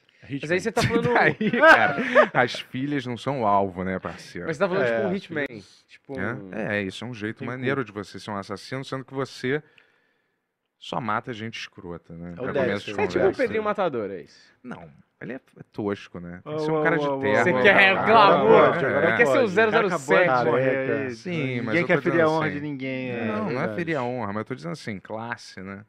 Mas 0.41 0.51
aí 0.51 0.59
você 0.59 0.71
tá 0.71 0.81
falando. 0.81 1.03
Daí, 1.13 1.35
cara, 1.59 1.97
as 2.33 2.59
filhas 2.59 3.05
não 3.05 3.15
são 3.17 3.41
o 3.41 3.45
alvo, 3.45 3.83
né, 3.83 3.99
parceiro? 3.99 4.47
Mas 4.47 4.57
você 4.57 4.63
tá 4.63 4.67
falando 4.69 4.83
É, 4.85 4.95
tipo 4.97 5.07
um 5.07 5.15
Hitman. 5.15 5.45
filhas- 5.47 5.85
Tipo. 5.87 6.13
É, 6.19 6.77
é, 6.77 6.81
isso 6.83 7.03
é 7.05 7.07
um 7.07 7.13
jeito 7.13 7.39
Tem 7.39 7.47
maneiro 7.47 7.83
de 7.85 7.91
você 7.91 8.19
ser 8.19 8.31
um 8.31 8.37
assassino, 8.37 8.83
sendo 8.83 9.05
que 9.05 9.13
você 9.13 9.61
só 10.79 10.99
mata 10.99 11.31
gente 11.33 11.59
escrota, 11.59 12.13
né? 12.13 12.33
É 12.37 12.41
o 12.41 12.43
Pra 12.43 12.53
começo 12.53 12.85
de. 12.85 12.91
É 12.91 12.93
tipo 12.93 13.01
um 13.01 13.07
conversa. 13.21 13.41
Pedrinho 13.41 13.63
Matador, 13.63 14.11
é 14.11 14.21
isso. 14.21 14.53
Não, 14.63 14.89
ele 15.21 15.33
é 15.33 15.39
tosco, 15.71 16.19
né? 16.19 16.41
Tem 16.43 16.55
que 16.55 16.61
ser 16.63 16.71
um 16.71 16.83
cara 16.83 16.97
de 16.97 17.05
terno. 17.19 17.43
Você 17.43 17.63
quer 17.63 18.05
glamour? 18.05 18.75
Ele 18.75 19.17
quer 19.17 19.25
ser 19.25 19.37
o 19.39 19.41
pode. 19.41 19.53
O 19.53 19.55
cara 19.71 19.89
007. 19.89 20.25
Careca. 20.27 20.95
aí. 21.03 21.11
Sim, 21.11 21.55
mas 21.61 21.65
Ninguém 21.67 21.81
eu 21.81 21.87
quer 21.87 22.01
ferir 22.01 22.21
a 22.21 22.29
honra 22.29 22.45
assim, 22.47 22.55
de 22.55 22.61
ninguém. 22.61 23.11
é. 23.11 23.25
Não, 23.25 23.49
não 23.51 23.61
é 23.61 23.73
ferir 23.75 23.95
a 23.95 24.03
honra, 24.03 24.27
mas 24.27 24.37
eu 24.37 24.45
tô 24.45 24.55
dizendo 24.55 24.73
assim, 24.73 24.99
classe, 24.99 25.61
né? 25.61 25.85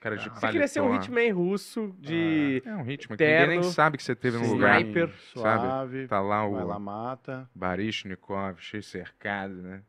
Cara 0.00 0.16
de 0.16 0.28
Você 0.30 0.46
queria 0.46 0.68
ser 0.68 0.80
um. 0.80 0.94
Hitman 0.94 1.32
russo 1.32 1.94
de. 1.98 2.62
É 2.64 2.74
um 2.76 2.82
ritmo 2.82 3.16
que 3.16 3.24
ninguém 3.24 3.48
nem 3.48 3.62
sabe 3.64 3.96
que 3.96 4.02
você 4.02 4.14
teve 4.14 4.38
no 4.38 4.44
Sim, 4.44 4.52
lugar. 4.52 4.80
sniper, 4.80 5.10
suave, 5.32 6.06
Tá 6.06 6.20
lá 6.20 6.46
vai 6.46 6.64
lá, 6.64 6.76
o 6.76 6.80
mata. 6.80 7.50
Barishnikov, 7.54 8.60
cheio 8.60 8.82
cercado, 8.82 9.54
né? 9.54 9.82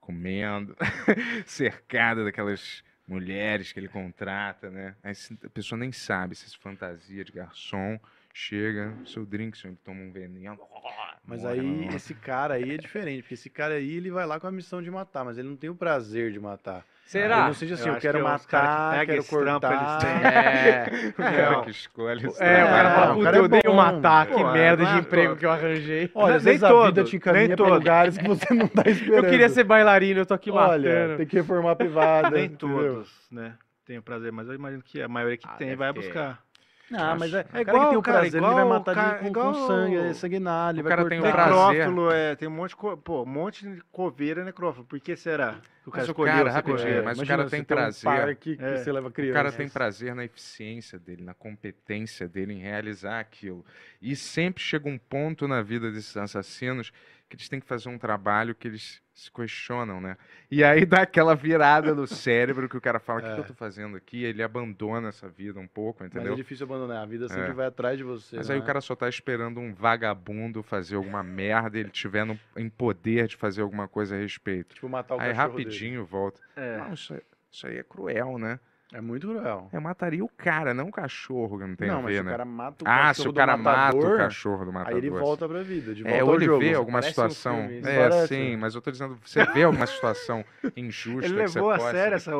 Comendo, 0.00 0.76
cercado 1.46 2.24
daquelas 2.24 2.82
mulheres 3.06 3.72
que 3.72 3.80
ele 3.80 3.88
contrata, 3.88 4.70
né? 4.70 4.94
Aí 5.02 5.14
a 5.44 5.48
pessoa 5.50 5.78
nem 5.78 5.92
sabe 5.92 6.34
se 6.34 6.56
fantasia 6.58 7.24
de 7.24 7.32
garçom. 7.32 7.98
Chega, 8.34 8.94
seu 9.04 9.26
drink, 9.26 9.56
senhor, 9.58 9.72
ele 9.72 9.80
toma 9.82 10.00
um 10.00 10.12
veneno. 10.12 10.58
Mas 11.24 11.42
morre 11.42 11.60
aí, 11.60 11.96
esse 11.96 12.14
cara 12.14 12.54
aí 12.54 12.74
é 12.74 12.76
diferente, 12.76 13.22
porque 13.22 13.34
esse 13.34 13.50
cara 13.50 13.74
aí, 13.74 13.94
ele 13.96 14.10
vai 14.10 14.26
lá 14.26 14.38
com 14.38 14.46
a 14.46 14.52
missão 14.52 14.80
de 14.80 14.90
matar, 14.90 15.24
mas 15.24 15.38
ele 15.38 15.48
não 15.48 15.56
tem 15.56 15.68
o 15.68 15.74
prazer 15.74 16.30
de 16.30 16.38
matar. 16.38 16.86
Será? 17.08 17.46
não 17.46 17.54
seja 17.54 17.74
assim, 17.74 17.88
Eu 17.88 17.94
eu, 17.94 18.00
quero 18.00 18.18
que 18.18 18.18
é 18.18 18.22
que 18.24 18.30
matar, 18.30 18.90
pega 18.92 19.12
quero 19.14 19.24
trampo, 19.24 19.66
eles 19.66 19.78
cortar. 19.80 19.98
têm. 20.04 20.10
É. 20.30 21.08
O 21.08 21.12
cara 21.14 21.62
que 21.62 21.70
escolhe 21.70 22.26
É, 22.38 22.64
o 22.64 22.66
cara 22.68 22.94
fala, 22.94 23.14
puta, 23.14 23.28
é 23.30 23.38
eu 23.38 23.44
odeio 23.44 23.62
bom. 23.64 23.74
matar, 23.74 24.26
que 24.26 24.34
Pô, 24.34 24.52
merda 24.52 24.84
de 24.84 24.92
é 24.92 24.98
emprego 24.98 25.36
que 25.36 25.46
eu 25.46 25.50
arranjei. 25.50 26.10
Olha, 26.14 26.36
às 26.36 26.44
Nem 26.44 26.52
vezes 26.58 26.64
a 26.64 26.86
vida 26.86 27.04
te 27.04 27.16
encaminha 27.16 27.48
nem 27.48 27.56
pra 27.56 27.66
lugares 27.66 28.18
que 28.18 28.28
você 28.28 28.52
não 28.52 28.68
tá 28.68 28.82
esperando. 28.90 29.24
Eu 29.24 29.30
queria 29.30 29.48
ser 29.48 29.64
bailarino, 29.64 30.20
eu 30.20 30.26
tô 30.26 30.34
aqui 30.34 30.50
Olha, 30.50 30.90
matando. 30.90 31.16
tem 31.16 31.26
que 31.26 31.36
reformar 31.36 31.70
a 31.70 31.76
privada. 31.76 32.30
Nem 32.36 32.48
todos, 32.50 33.10
né? 33.30 33.54
Tem 33.86 33.96
o 33.96 34.02
prazer, 34.02 34.30
mas 34.30 34.46
eu 34.46 34.54
imagino 34.54 34.82
que 34.82 35.00
a 35.00 35.08
maioria 35.08 35.38
que 35.38 35.46
Ah, 35.48 35.52
tem 35.56 35.74
vai 35.74 35.90
ter. 35.94 36.00
buscar. 36.00 36.40
Não, 36.90 37.18
mas 37.18 37.34
é, 37.34 37.40
É 37.40 37.42
o 37.42 37.44
cara 37.46 37.60
igual, 37.62 37.80
que 37.84 37.88
tem 37.90 37.98
o 37.98 38.02
cara, 38.02 38.18
prazer, 38.20 38.34
ele 38.34 38.40
vai 38.40 38.50
igual 38.52 38.68
matar 38.68 38.92
o 38.92 38.94
cara- 38.94 39.12
de, 39.14 39.20
com, 39.20 39.26
igual 39.26 39.52
com 39.52 39.66
sangue, 39.66 39.96
é 39.96 40.12
sanguinário, 40.14 40.80
o 40.80 40.82
vai 40.82 40.96
cara 40.96 41.08
tem 41.08 41.20
um. 41.20 41.22
Necrófilo, 41.22 42.10
é, 42.10 42.36
tem 42.36 42.48
um 42.48 42.50
monte 42.50 42.70
de, 42.70 42.96
pô, 43.02 43.22
um 43.22 43.26
monte 43.26 43.68
de 43.68 43.82
coveira 43.92 44.44
necrófilo. 44.44 44.84
Por 44.86 44.98
que 45.00 45.14
será? 45.16 45.60
O 45.86 45.90
cara 45.90 46.06
Mas 46.06 46.08
o 46.08 46.14
cara, 46.14 46.50
rapidinho, 46.50 47.04
mas 47.04 47.18
o 47.18 47.26
cara 47.26 47.48
tem 47.48 47.60
um 47.60 47.64
prazer. 47.64 48.04
parque 48.10 48.56
que 48.56 48.62
É. 48.64 48.76
você 48.76 48.92
leva 48.92 49.08
O 49.08 49.32
cara 49.32 49.50
tem 49.52 49.68
prazer 49.68 50.14
na 50.14 50.24
eficiência 50.24 50.98
dele, 50.98 51.22
na 51.22 51.34
competência 51.34 52.28
dele 52.28 52.52
em 52.54 52.58
realizar 52.60 53.20
aquilo. 53.20 53.64
E 54.00 54.14
sempre 54.16 54.62
chega 54.62 54.88
um 54.88 54.98
ponto 54.98 55.46
na 55.48 55.62
vida 55.62 55.90
desses 55.90 56.16
assassinos 56.16 56.90
que 57.28 57.36
eles 57.36 57.48
têm 57.48 57.60
que 57.60 57.66
fazer 57.66 57.88
um 57.88 57.98
trabalho 57.98 58.54
que 58.54 58.68
eles 58.68 59.00
se 59.18 59.32
questionam, 59.32 60.00
né? 60.00 60.16
E 60.48 60.62
aí 60.62 60.86
dá 60.86 61.02
aquela 61.02 61.34
virada 61.34 61.92
no 61.92 62.06
cérebro 62.06 62.68
que 62.68 62.76
o 62.76 62.80
cara 62.80 63.00
fala: 63.00 63.18
o 63.18 63.22
que, 63.22 63.28
que 63.30 63.34
É. 63.34 63.38
eu 63.40 63.44
tô 63.46 63.52
fazendo 63.54 63.96
aqui? 63.96 64.22
Ele 64.22 64.42
abandona 64.42 65.08
essa 65.08 65.28
vida 65.28 65.58
um 65.58 65.66
pouco, 65.66 66.04
Mas 66.04 66.12
entendeu? 66.12 66.34
é 66.34 66.36
difícil 66.36 66.64
abandonar, 66.64 67.02
a 67.02 67.06
vida 67.06 67.28
sempre 67.28 67.50
É. 67.50 67.52
vai 67.52 67.66
atrás 67.66 67.98
de 67.98 68.04
você. 68.04 68.36
Mas 68.36 68.48
né? 68.48 68.54
aí 68.54 68.60
o 68.60 68.64
cara 68.64 68.80
só 68.80 68.94
tá 68.94 69.08
esperando 69.08 69.58
um 69.58 69.74
vagabundo 69.74 70.62
fazer 70.62 70.94
alguma 70.94 71.22
merda 71.22 71.76
e 71.76 71.80
ele 71.80 71.90
tiver 71.90 72.24
no- 72.24 72.38
em 72.56 72.68
poder 72.68 73.26
de 73.26 73.34
fazer 73.36 73.62
alguma 73.62 73.88
coisa 73.88 74.14
a 74.14 74.18
respeito. 74.18 74.76
Tipo, 74.76 74.88
matar 74.88 75.16
o 75.16 75.20
Aí 75.20 75.30
cachorro 75.34 75.48
rapidinho 75.58 76.04
volta. 76.04 76.40
É. 76.54 76.78
Não, 76.78 76.92
isso, 76.92 77.12
é- 77.12 77.22
isso 77.50 77.66
aí 77.66 77.76
é 77.78 77.82
cruel, 77.82 78.38
né? 78.38 78.60
É 78.92 79.00
muito 79.00 79.28
cruel. 79.28 79.68
Eu 79.70 79.80
mataria 79.82 80.24
o 80.24 80.28
cara, 80.28 80.72
não 80.72 80.88
o 80.88 80.92
cachorro, 80.92 81.58
que 81.58 81.66
não 81.66 81.76
tem 81.76 81.88
não, 81.88 81.98
a 81.98 82.02
mas 82.02 82.16
ver, 82.16 82.24
né? 82.24 82.30
o 82.30 82.32
cara 82.32 82.44
mata 82.44 82.84
o 82.84 82.88
Ah, 82.88 83.08
cachorro 83.08 83.14
se 83.14 83.28
o 83.28 83.32
cara 83.34 83.56
mata 83.56 83.78
matador, 83.78 84.14
o 84.14 84.16
cachorro 84.16 84.64
do 84.64 84.72
matador. 84.72 84.98
aí 84.98 85.04
ele 85.06 85.10
volta 85.10 85.48
pra 85.48 85.62
vida, 85.62 85.94
de 85.94 86.02
volta 86.02 86.16
É, 86.16 86.22
ao 86.22 86.28
ou 86.28 86.34
ele 86.34 86.46
jogo. 86.46 86.60
vê 86.60 86.74
alguma 86.74 87.00
Parece 87.02 87.20
um 87.20 87.28
situação. 87.30 87.68
filme 87.68 87.90
é, 87.90 88.08
Parece. 88.08 88.34
sim, 88.34 88.56
mas 88.56 88.74
eu 88.74 88.80
tô 88.80 88.90
dizendo, 88.90 89.18
você 89.22 89.44
vê 89.44 89.62
alguma 89.64 89.86
situação 89.86 90.44
injusta. 90.74 91.26
Ele 91.30 91.42
levou 91.42 91.70
a 91.70 91.78
sério 91.80 92.16
esse 92.16 92.30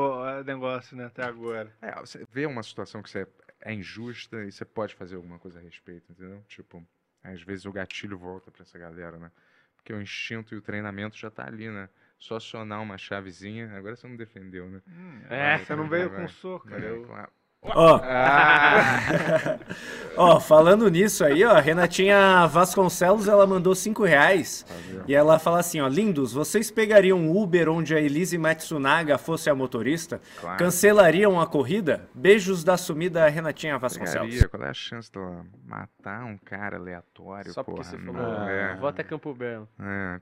negócio, 0.47 0.97
né, 0.97 1.05
até 1.05 1.23
agora. 1.23 1.71
É, 1.83 1.95
você 2.01 2.27
vê 2.33 2.47
uma 2.47 2.63
situação 2.63 3.03
que 3.03 3.11
você 3.11 3.27
é 3.61 3.73
injusta 3.75 4.43
e 4.45 4.51
você 4.51 4.65
pode 4.65 4.95
fazer 4.95 5.17
alguma 5.17 5.39
coisa 5.39 5.59
a 5.59 5.63
respeito, 5.63 6.11
entendeu? 6.13 6.43
Tipo, 6.49 6.83
às 7.23 7.43
vezes 7.43 7.67
o 7.67 7.73
gatilho 7.73 8.17
volta 8.17 8.51
pra 8.51 8.63
essa 8.63 8.79
galera, 8.79 9.19
né? 9.19 9.31
Porque 9.77 9.93
o 9.93 10.01
instinto 10.01 10.55
e 10.55 10.59
o 10.59 10.63
treinamento 10.63 11.17
já 11.17 11.31
tá 11.31 11.47
ali, 11.47 11.69
né? 11.71 11.89
Só 12.19 12.37
acionar 12.37 12.83
uma 12.83 12.99
chavezinha. 12.99 13.71
Agora 13.77 13.95
você 13.97 14.07
não 14.09 14.17
defendeu, 14.17 14.69
né? 14.69 14.81
É, 15.31 15.59
Você 15.59 15.75
não 15.77 15.89
veio 15.89 16.11
Vai, 16.11 16.23
com 16.23 16.29
soco, 16.29 16.69
cara. 16.69 16.85
Eu- 16.85 17.03
claro. 17.05 17.29
Ó, 17.61 18.01
Ah, 18.05 19.59
ó, 20.17 20.39
falando 20.39 20.89
nisso 20.89 21.25
aí, 21.25 21.45
ó, 21.45 21.57
a 21.57 21.61
Renatinha 21.61 22.47
Vasconcelos, 22.47 23.27
ela 23.27 23.47
mandou 23.49 23.75
5 23.75 24.05
reais. 24.05 24.65
E 25.09 25.15
ela 25.15 25.41
fala 25.41 25.59
assim, 25.59 25.81
ó, 25.81 25.89
lindos, 25.89 26.33
vocês 26.33 26.71
pegariam 26.71 27.19
um 27.19 27.37
Uber 27.37 27.69
onde 27.69 27.97
a 27.97 28.01
Elise 28.01 28.39
Matsunaga 28.39 29.19
fosse 29.19 29.51
a 29.51 29.57
motorista? 29.57 30.21
Claro. 30.41 30.57
Cancelariam 30.57 31.41
a 31.41 31.49
corrida? 31.49 32.09
Beijos 32.15 32.63
da 32.63 32.77
sumida 32.77 33.27
Renatinha 33.29 33.77
Vasconcelos. 33.77 34.29
pegaria. 34.29 34.49
Qual 34.49 34.63
é 34.63 34.69
a 34.71 34.75
chance 34.75 35.11
dela 35.11 35.45
matar 35.67 36.25
um 36.27 36.39
cara 36.39 36.77
aleatório, 36.77 37.53
Só 37.53 37.65
porque 37.65 37.81
porra? 37.83 37.91
você 37.91 37.97
não, 37.97 38.13
falou. 38.15 38.49
é, 38.49 38.77
Vou 38.77 38.89
até 38.89 39.03
Campo 39.03 39.35
Belo. 39.35 39.69
é. 39.81 40.21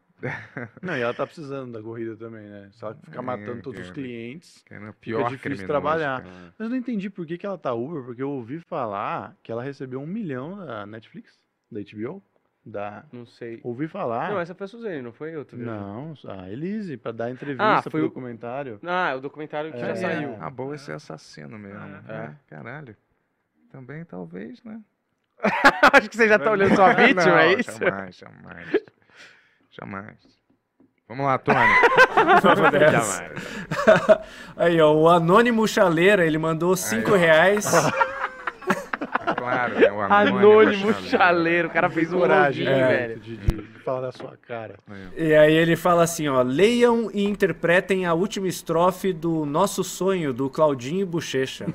Não, 0.83 0.97
e 0.97 1.01
ela 1.01 1.12
tá 1.15 1.27
precisando 1.27 1.73
da 1.73 1.83
corrida 1.83 2.17
também, 2.17 2.43
né? 2.49 2.69
Se 2.73 2.85
ela 2.85 2.95
ficar 2.95 3.19
É, 3.19 3.23
matando 3.23 3.62
todos 3.62 3.81
os 3.81 3.86
cara. 3.89 3.95
clientes. 3.95 4.62
Que 4.65 4.75
era 4.75 4.93
pior 4.95 5.19
difícil 5.25 5.39
criminoso, 5.41 5.67
trabalhar. 5.67 6.23
cara. 6.23 6.35
Mas 6.59 6.61
eu 6.61 6.69
não 6.70 6.77
entendi 6.77 7.11
por 7.11 7.27
que, 7.27 7.36
que 7.36 7.45
ela 7.47 7.59
tá 7.59 7.73
Uber, 7.75 8.03
porque 8.05 8.23
eu 8.23 8.31
ouvi 8.31 8.59
falar 8.61 9.36
que 9.43 9.53
ela 9.53 9.62
recebeu 9.62 10.01
um 10.01 10.07
milhão 10.07 10.57
da 10.65 10.86
Netflix, 10.86 11.39
da 11.70 11.81
HBO. 11.81 12.23
Da... 12.65 13.05
Não 13.12 13.25
sei. 13.27 13.61
Ouvi 13.62 13.86
falar. 13.86 14.31
Não, 14.31 14.41
essa 14.41 14.53
foi 14.53 14.65
a 14.65 14.69
Suzane, 14.69 15.01
não 15.01 15.12
foi 15.12 15.36
outra? 15.36 15.57
Não, 15.57 16.15
a 16.27 16.51
Elise, 16.51 16.97
pra 16.97 17.12
dar 17.12 17.31
entrevista 17.31 17.62
Ah, 17.65 17.81
pro 17.83 17.91
foi 17.93 18.01
o- 18.01 18.05
documentário. 18.05 18.81
Ah, 18.85 19.15
o 19.17 19.20
documentário 19.20 19.70
que 19.70 19.78
É. 19.78 19.81
já 19.95 19.97
saiu. 19.97 20.36
Ah, 20.41 20.51
bom 20.51 20.75
esse 20.75 20.91
assassino 20.91 21.57
mesmo. 21.59 21.78
É. 22.09 22.12
É. 22.12 22.33
Caralho. 22.49 22.97
Também, 23.70 24.05
talvez, 24.05 24.61
né? 24.65 24.81
Acho 25.93 26.09
que 26.11 26.17
você 26.17 26.27
já 26.27 26.39
tá 26.41 26.51
olhando 26.51 26.75
sua 26.75 26.93
vítima, 26.95 27.25
Não, 27.25 27.39
é 27.39 27.53
isso? 27.55 27.78
Jamais, 27.78 28.17
jamais. 28.17 28.85
Jamais. 29.81 30.17
Vamos 31.09 31.25
lá, 31.27 31.39
Tony. 31.39 31.59
Jamais. 32.91 33.33
Aí, 34.57 34.81
ó, 34.81 34.93
o 34.93 35.09
Anônimo 35.09 35.67
Chaleira, 35.69 36.27
ele 36.27 36.39
mandou 36.39 36.75
5 36.77 37.13
ó. 37.13 37.15
reais. 37.17 37.67
claro, 39.37 39.79
né? 39.79 39.93
O 39.93 40.01
Anônimo 40.01 40.93
chaleiro. 40.93 41.09
chaleiro. 41.09 41.69
O 41.69 41.71
cara 41.71 41.91
fez 41.91 42.13
um 42.13 42.19
coragem, 42.19 42.65
né, 42.65 42.89
velho. 42.89 43.67
falar 43.85 44.01
na 44.03 44.13
sua 44.13 44.37
cara. 44.49 44.77
E 45.17 45.35
aí 45.35 45.55
ele 45.55 45.77
fala 45.77 46.03
assim, 46.03 46.27
ó, 46.29 46.43
leiam 46.43 47.11
e 47.13 47.25
interpretem 47.25 48.07
a 48.07 48.15
última 48.15 48.49
estrofe 48.49 49.13
do 49.13 49.45
Nosso 49.47 49.85
Sonho, 49.85 50.33
do 50.33 50.51
Claudinho 50.51 51.03
e 51.03 51.05
Bochecha. 51.05 51.67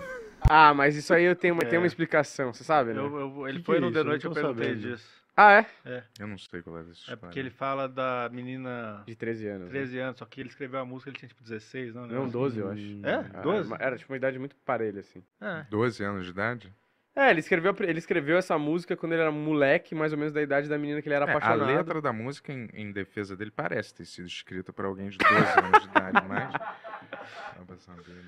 Ah, 0.49 0.73
mas 0.73 0.95
isso 0.95 1.13
aí 1.13 1.23
eu 1.23 1.35
tenho 1.35 1.53
uma, 1.53 1.63
tem 1.63 1.77
uma 1.77 1.87
explicação, 1.87 2.51
você 2.51 2.63
sabe, 2.63 2.93
né? 2.93 2.99
Eu- 2.99 3.19
eu- 3.37 3.47
ele 3.47 3.59
Que 3.59 3.65
foi 3.65 3.75
que 3.75 3.77
é 3.77 3.81
no 3.81 3.89
isso? 3.91 3.97
The 3.99 4.03
Noite, 4.03 4.25
eu 4.25 4.31
perguntei 4.31 4.69
sabendo. 4.75 4.97
Ah, 5.35 5.61
disso. 5.61 5.73
é? 5.85 6.03
Eu 6.19 6.27
não 6.27 6.37
sei 6.37 6.61
qual 6.61 6.77
é 6.77 6.81
essa 6.81 7.13
É 7.13 7.15
porque 7.15 7.39
ele 7.39 7.49
fala 7.49 7.87
da 7.87 8.29
menina 8.31 9.01
De 9.05 9.15
13 9.15 9.47
anos. 9.47 9.63
né? 9.67 9.69
13 9.69 9.99
anos, 9.99 10.17
só 10.19 10.25
que 10.25 10.41
ele 10.41 10.49
escreveu 10.49 10.79
a 10.79 10.85
música, 10.85 11.09
ele 11.09 11.17
tinha 11.17 11.29
tipo 11.29 11.41
16, 11.41 11.95
não? 11.95 12.05
Não, 12.05 12.27
12, 12.29 12.59
eu 12.59 12.69
acho. 12.69 12.99
É? 13.03 13.15
Ah, 13.33 13.41
12? 13.41 13.73
Era, 13.79 13.97
tipo 13.97 14.11
uma 14.11 14.17
idade 14.17 14.37
muito 14.37 14.55
parelha, 14.65 14.99
assim. 14.99 15.23
É. 15.39 15.65
12 15.69 16.03
anos 16.03 16.25
de 16.25 16.31
idade? 16.31 16.73
É, 17.15 17.29
ele 17.29 17.39
escreveu, 17.41 17.75
ele 17.81 17.99
escreveu 17.99 18.37
essa 18.37 18.57
música 18.57 18.95
quando 18.95 19.11
ele 19.13 19.21
era 19.21 19.31
moleque, 19.31 19.93
mais 19.93 20.13
ou 20.13 20.17
menos 20.17 20.31
da 20.33 20.41
idade 20.41 20.69
da 20.69 20.77
menina 20.77 21.01
que 21.01 21.09
ele 21.09 21.15
era 21.15 21.25
É, 21.25 21.27
a 21.33 21.37
apaixonado. 21.37 21.67
letra 21.75 22.01
da 22.01 22.13
música, 22.13 22.53
em, 22.53 22.69
em 22.73 22.91
defesa 22.91 23.35
dele, 23.35 23.51
parece 23.51 23.93
ter 23.93 24.05
sido 24.05 24.27
escrita 24.27 24.71
por 24.71 24.85
alguém 24.85 25.09
de 25.09 25.17
12 25.17 25.35
anos 25.59 25.81
de 25.83 25.87
idade, 25.89 26.23
mas... 26.27 26.53
Né? 26.53 28.25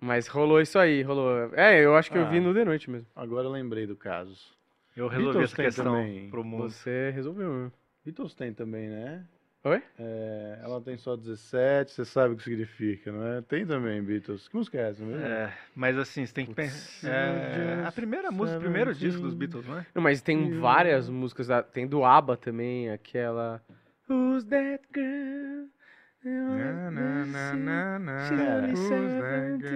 Mas 0.00 0.26
rolou 0.26 0.60
isso 0.60 0.78
aí, 0.78 1.02
rolou. 1.02 1.54
É, 1.54 1.78
eu 1.80 1.96
acho 1.96 2.10
que 2.10 2.18
eu 2.18 2.28
vi 2.28 2.38
Ah. 2.38 2.40
no 2.40 2.52
The 2.54 2.64
Noite 2.64 2.90
mesmo. 2.90 3.06
Agora 3.14 3.46
eu 3.46 3.50
lembrei 3.52 3.86
do 3.86 3.96
caso. 3.96 4.53
Eu 4.96 5.08
resolvi 5.08 5.38
Beatles 5.38 5.52
essa 5.52 5.62
questão 5.62 5.84
também. 5.84 6.30
pro 6.30 6.44
mundo. 6.44 6.70
Você 6.70 7.10
resolveu, 7.10 7.64
né? 7.64 7.72
Beatles 8.04 8.34
tem 8.34 8.52
também, 8.52 8.88
né? 8.88 9.24
Oi? 9.64 9.82
É, 9.98 10.58
ela 10.62 10.78
tem 10.78 10.96
só 10.98 11.16
17, 11.16 11.90
você 11.90 12.04
sabe 12.04 12.34
o 12.34 12.36
que 12.36 12.42
significa, 12.42 13.10
não 13.10 13.26
é? 13.26 13.40
Tem 13.40 13.66
também 13.66 14.02
Beatles. 14.02 14.46
Que 14.46 14.56
música 14.56 14.78
é 14.78 14.90
essa 14.90 15.02
mesmo? 15.02 15.24
É, 15.24 15.52
mas 15.74 15.96
assim, 15.96 16.26
você 16.26 16.34
tem 16.34 16.44
que 16.44 16.52
pensar. 16.52 17.08
É, 17.10 17.82
a 17.86 17.90
primeira 17.90 18.30
música, 18.30 18.58
o 18.58 18.60
primeiro 18.60 18.94
disco 18.94 19.22
dos 19.22 19.32
Beatles, 19.32 19.66
não 19.66 19.78
é? 19.78 19.86
Não, 19.94 20.02
mas 20.02 20.20
tem 20.20 20.58
várias 20.60 21.08
músicas, 21.08 21.48
tem 21.72 21.86
do 21.86 22.04
ABBA 22.04 22.36
também, 22.36 22.90
aquela... 22.90 23.62
Who's 24.06 24.44
that 24.44 24.84
girl? 24.94 25.64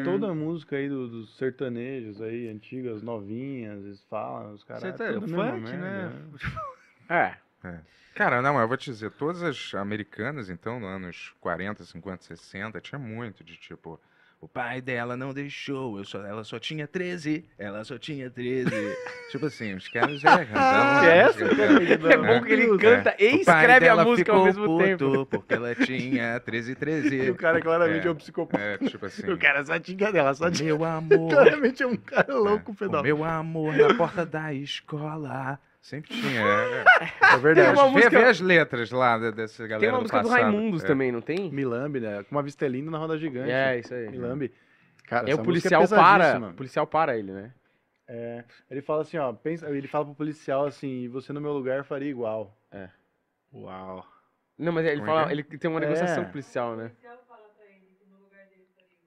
Toda 0.05 0.31
a 0.31 0.35
música 0.35 0.77
aí 0.77 0.89
do- 0.89 1.09
dos 1.09 1.37
sertanejos 1.37 2.21
aí, 2.23 2.49
antigas, 2.49 3.03
novinhas, 3.03 3.85
eles 3.85 4.03
falam, 4.09 4.55
os 4.55 4.65
caras. 4.65 4.83
Você 4.83 4.93
tá- 4.93 5.05
mesma 5.13 5.29
funk, 5.29 5.61
merda, 5.63 5.77
né? 5.79 6.13
É. 7.65 7.81
Cara, 8.15 8.43
não, 8.43 8.59
eu 8.61 8.67
vou 8.69 8.77
te 8.77 8.91
dizer, 8.91 9.11
todas 9.13 9.43
as 9.43 9.75
americanas, 9.75 10.51
então, 10.51 10.79
nos 10.81 10.89
anos 10.89 11.35
40, 11.41 11.85
50, 11.85 12.23
60, 12.25 12.81
tinha 12.81 12.99
muito 12.99 13.45
de 13.45 13.57
tipo. 13.57 14.01
O 14.41 14.47
pai 14.47 14.81
dela 14.81 15.17
não 15.17 15.35
deixou, 15.35 15.99
eu 15.99 16.05
só, 16.05 16.25
ela 16.25 16.45
só 16.45 16.61
tinha 16.61 16.87
13, 16.87 17.45
ela 17.59 17.83
só 17.83 17.99
tinha 17.99 18.31
13. 18.31 18.71
tipo 19.33 19.47
assim, 19.47 19.75
os 19.75 19.89
caras 19.89 20.21
já 20.21 20.45
cantavam. 20.47 21.01
Que 21.01 21.07
é 21.09 21.17
essa? 21.19 21.45
É 21.45 22.17
bom 22.17 22.45
que 22.45 22.53
ele 22.53 22.79
canta 22.79 23.17
e 23.19 23.43
O 23.43 23.45
pai 23.45 23.63
escreve 23.65 23.89
a 23.89 23.97
música 24.05 24.33
ao 24.33 24.45
mesmo 24.45 24.79
tempo. 24.79 25.05
puto 25.11 25.27
Porque 25.27 25.55
ela 25.55 25.75
tinha 25.75 26.39
13, 26.39 26.77
13. 26.77 27.17
E 27.17 27.31
o 27.31 27.35
cara 27.35 27.61
claramente 27.61 28.07
é, 28.07 28.09
É. 28.09 28.13
um 28.13 28.15
psicopata. 28.15 28.63
É, 28.63 28.79
tipo 28.79 29.05
assim. 29.07 29.29
O 29.29 29.37
cara 29.37 29.65
só 29.65 29.77
tinha 29.81 30.13
dela, 30.13 30.33
só 30.33 30.49
tinha. 30.49 30.73
Meu 30.73 30.85
amor. 30.85 31.31
Claramente 31.35 31.83
é 31.83 31.87
um 31.89 31.97
cara 31.97 32.33
louco, 32.33 32.71
o 32.71 32.75
pedal. 32.77 33.03
meu 33.03 33.25
amor 33.25 33.77
na 33.77 33.93
porta 33.95 34.25
da 34.25 34.55
escola. 34.55 35.59
Sempre 35.89 36.11
tinha. 36.11 36.43
É, 36.43 36.85
É 37.35 37.37
verdade. 37.39 37.73
Tem 37.73 37.77
uma 37.83 37.85
Vê, 37.87 37.91
música- 37.93 38.11
vê 38.19 38.25
as 38.27 38.41
letras 38.41 38.91
lá 38.91 39.17
dessa 39.31 39.67
galera 39.67 39.81
Tem 39.81 39.89
uma 39.89 39.99
do 39.99 40.03
música 40.03 40.23
do. 40.23 40.29
Raimundos 40.29 40.85
É. 40.85 40.87
também, 40.87 41.11
não 41.11 41.23
tem? 41.23 41.51
Milambi, 41.51 41.99
né? 42.01 42.23
Com 42.25 42.35
uma 42.37 42.43
vista 42.43 42.69
linda 42.69 42.91
na 42.91 42.99
roda 42.99 43.17
gigante. 43.17 43.51
É, 43.51 43.79
isso 43.79 43.95
aí. 43.95 44.11
Milambi. 44.11 44.53
Cara, 45.07 45.31
essa 45.31 45.41
o 45.41 45.45
música 45.45 45.71
policial 45.71 45.83
é 45.85 45.89
para, 45.89 46.51
o 46.51 46.55
policial 46.55 46.87
para 46.87 47.17
ele, 47.17 47.33
né? 47.33 47.55
É, 48.07 48.45
ele 48.71 48.83
fala 48.83 49.01
assim, 49.01 49.17
ó, 49.17 49.33
pensa, 49.33 49.67
ele 49.71 49.89
fala 49.89 50.05
pro 50.05 50.15
policial 50.15 50.67
assim, 50.67 51.09
você 51.09 51.33
no 51.33 51.41
meu 51.41 51.53
lugar 51.55 51.85
faria 51.85 52.11
igual. 52.11 52.55
Uau. 53.53 54.07
Não, 54.59 54.73
mas 54.73 54.85
ele 54.85 54.99
Como 54.99 55.11
é 55.11 55.15
fala, 55.15 55.29
é? 55.31 55.33
ele 55.33 55.43
tem 55.43 55.71
uma 55.71 55.81
negociação 55.81 56.19
É. 56.19 56.25
com 56.25 56.29
o 56.29 56.33
policial, 56.33 56.77
né? 56.77 56.91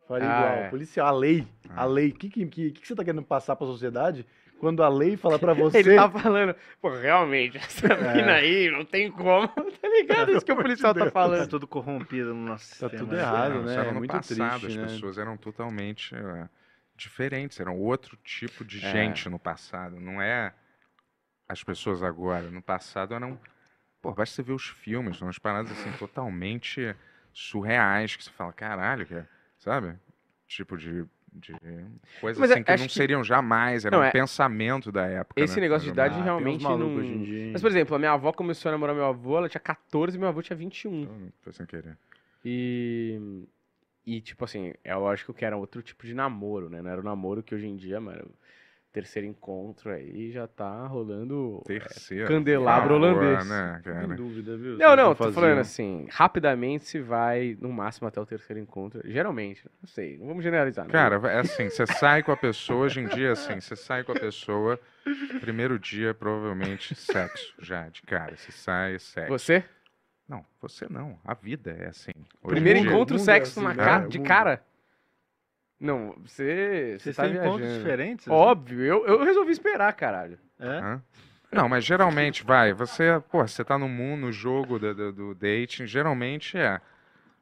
Faria 0.08 0.28
Ah, 0.30 0.40
igual. 0.40 0.54
é. 0.66 0.70
Policial, 0.70 1.08
a 1.08 1.12
lei, 1.12 1.48
a 1.70 1.84
Ah. 1.84 1.86
lei. 1.86 2.10
O 2.10 2.14
que, 2.16 2.30
que, 2.30 2.46
que, 2.48 2.72
que 2.72 2.88
você 2.88 2.96
tá 2.96 3.04
querendo 3.04 3.24
passar 3.24 3.56
pra 3.56 3.66
sociedade 3.68 4.26
quando 4.62 4.84
a 4.84 4.88
lei 4.90 5.18
fala 5.18 5.40
pra 5.40 5.56
você... 5.56 5.80
Ele 5.80 5.96
tá 5.96 6.08
falando, 6.08 6.56
pô, 6.80 6.92
realmente, 6.96 7.58
essa 7.58 7.88
É. 7.88 8.14
mina 8.14 8.34
aí 8.34 8.70
não 8.70 8.86
tem 8.86 9.12
como, 9.12 9.48
tá 9.82 9.88
ligado? 9.90 10.32
Isso 10.32 10.46
que 10.46 10.52
o 10.52 10.56
policial 10.56 10.94
tá 10.94 11.06
Tá 11.06 11.12
falando. 11.12 11.50
tudo 11.50 11.66
corrompido 11.68 12.32
no 12.36 12.46
nosso 12.46 12.70
Tá 12.80 12.88
sistema. 12.88 12.98
tudo 13.00 13.16
errado, 13.18 13.54
Não, 13.56 13.64
né? 13.64 13.72
isso 13.72 13.80
era 13.80 13.90
É 13.90 13.92
no 13.92 13.98
muito 13.98 14.12
passado, 14.12 14.60
triste, 14.62 14.68
as 14.68 14.76
né? 14.76 14.84
pessoas 14.84 15.18
eram 15.18 15.36
totalmente 15.36 16.14
é, 16.16 16.48
diferentes, 16.96 17.60
eram 17.60 17.76
outro 17.76 18.16
tipo 18.24 18.64
de 18.64 18.78
É. 18.86 18.92
gente 18.92 19.28
no 19.28 19.40
passado. 19.40 20.00
Não 20.00 20.22
é 20.22 20.54
as 21.50 21.64
pessoas 21.64 22.04
agora. 22.04 22.44
No 22.52 22.62
passado 22.62 23.16
eram. 23.16 23.40
Pô, 24.00 24.14
basta 24.14 24.36
você 24.36 24.44
ver 24.44 24.54
os 24.54 24.68
filmes, 24.68 25.18
são 25.18 25.28
umas 25.28 25.40
paradas 25.40 25.72
assim 25.72 25.92
totalmente 25.98 26.96
surreais 27.34 28.16
que 28.16 28.24
você 28.24 28.30
fala, 28.32 28.54
caralho, 28.54 29.08
cara, 29.08 29.28
sabe? 29.58 29.96
Tipo 30.48 30.78
de. 30.78 31.04
De 31.34 31.56
coisas 32.20 32.40
Mas 32.40 32.52
assim 32.52 32.64
que 32.64 32.72
não 32.78 32.88
que- 32.88 32.94
seriam 32.94 33.24
jamais, 33.24 33.86
era 33.86 33.96
Não, 33.96 34.04
um 34.04 34.08
é- 34.08 34.12
pensamento 34.12 34.92
da 34.92 35.06
época. 35.06 35.42
Esse 35.42 35.56
né? 35.56 35.62
negócio 35.62 35.86
de 35.86 35.92
idade 35.92 36.20
Ah, 36.20 36.24
realmente 36.24 36.62
não... 36.64 36.90
Mas, 37.54 37.62
por 37.62 37.70
exemplo, 37.72 37.96
a 37.96 38.00
minha 38.00 38.12
avó 38.12 38.32
começou 38.34 38.70
a 38.70 38.72
namorar 38.74 38.96
meu 38.96 39.06
avô, 39.06 39.38
ela 39.38 39.48
tinha 39.50 39.62
14 39.62 40.18
e 40.18 40.20
meu 40.20 40.28
avô 40.28 40.42
tinha 40.42 40.56
21. 40.58 41.04
Então, 41.04 41.34
Foi 41.42 41.54
sem 41.54 41.66
querer. 41.66 41.98
E... 42.44 43.46
E, 44.06 44.20
tipo 44.20 44.44
assim, 44.44 44.74
é 44.84 44.96
lógico 44.96 45.32
que 45.34 45.46
era 45.46 45.56
outro 45.56 45.82
tipo 45.84 46.06
de 46.08 46.14
namoro, 46.16 46.70
né? 46.70 46.82
Não 46.82 46.90
era 46.90 47.00
o 47.00 47.04
namoro 47.04 47.44
que 47.44 47.54
hoje 47.54 47.68
em 47.68 47.76
dia, 47.76 48.02
mano, 48.02 48.28
terceiro 48.92 49.28
encontro 49.28 49.90
aí 49.92 50.32
já 50.32 50.48
tá 50.48 50.86
rolando 50.86 51.62
é, 51.66 51.80
Terceiro. 51.80 52.28
candelabro 52.28 52.90
Favor, 52.94 53.08
holandês. 53.08 53.48
Né, 53.48 53.82
Sem 53.84 53.94
cara? 53.94 54.08
dúvida, 54.16 54.58
viu? 54.58 54.78
Não, 54.78 54.96
não, 54.96 55.16
tô 55.16 55.32
falando 55.32 55.60
assim, 55.60 56.08
rapidamente 56.12 56.84
se 56.86 57.00
vai, 57.00 57.58
no 57.62 57.72
máximo, 57.72 58.08
até 58.08 58.20
o 58.20 58.26
terceiro 58.26 58.60
encontro. 58.62 59.02
Geralmente, 59.06 59.64
não 59.82 59.88
sei, 59.88 60.18
não 60.18 60.28
vamos 60.28 60.44
generalizar. 60.44 60.86
né? 60.86 60.92
Cara, 60.92 61.16
é 61.30 61.40
assim, 61.40 61.70
você 61.70 61.86
sai 61.88 62.22
com 62.22 62.32
a 62.32 62.38
pessoa, 62.38 62.86
hoje 62.86 63.00
em 63.00 63.08
dia, 63.08 63.32
assim, 63.32 63.60
você 63.62 63.76
sai 63.76 64.04
com 64.04 64.12
a 64.12 64.20
pessoa, 64.20 64.80
primeiro 65.40 65.80
dia, 65.80 66.14
provavelmente, 66.14 66.94
sexo, 66.94 67.54
já, 67.60 67.88
de 67.88 68.02
cara. 68.02 68.36
Você 68.36 68.52
sai, 68.52 69.00
sexo. 69.00 69.30
Você? 69.32 69.64
Não, 70.28 70.46
você 70.62 70.86
não. 70.90 71.20
A 71.26 71.34
vida 71.34 71.76
é 71.78 71.88
assim. 71.88 72.12
Hoje 72.44 72.56
Primeiro 72.56 72.80
dia- 72.82 72.90
encontro, 72.90 73.16
é 73.16 73.20
sexo 73.20 73.60
assim, 73.60 73.68
na 73.68 73.74
né? 73.74 73.84
ca- 73.84 74.06
O 74.06 74.10
de 74.10 74.20
cara? 74.20 74.64
Não, 75.82 76.16
você. 76.24 76.98
Você 77.00 77.12
tá 77.12 77.28
encontros 77.28 77.58
viajando. 77.58 77.80
diferentes? 77.80 78.28
assim? 78.28 78.38
Óbvio, 78.38 78.82
eu, 78.82 79.06
eu 79.08 79.24
resolvi 79.24 79.52
esperar, 79.52 79.92
caralho. 79.94 80.38
É? 80.60 80.68
Hã? 80.68 81.02
Não, 81.52 81.68
mas 81.68 81.84
geralmente, 81.84 82.46
vai, 82.46 82.72
você, 82.72 83.22
pô, 83.30 83.46
você 83.46 83.64
tá 83.64 83.78
no 83.78 83.90
mundo, 83.90 84.22
no 84.22 84.32
jogo 84.32 84.78
do, 84.78 84.94
do, 84.94 85.12
do 85.12 85.36
dating, 85.36 85.88
geralmente 85.88 86.56
é. 86.56 86.80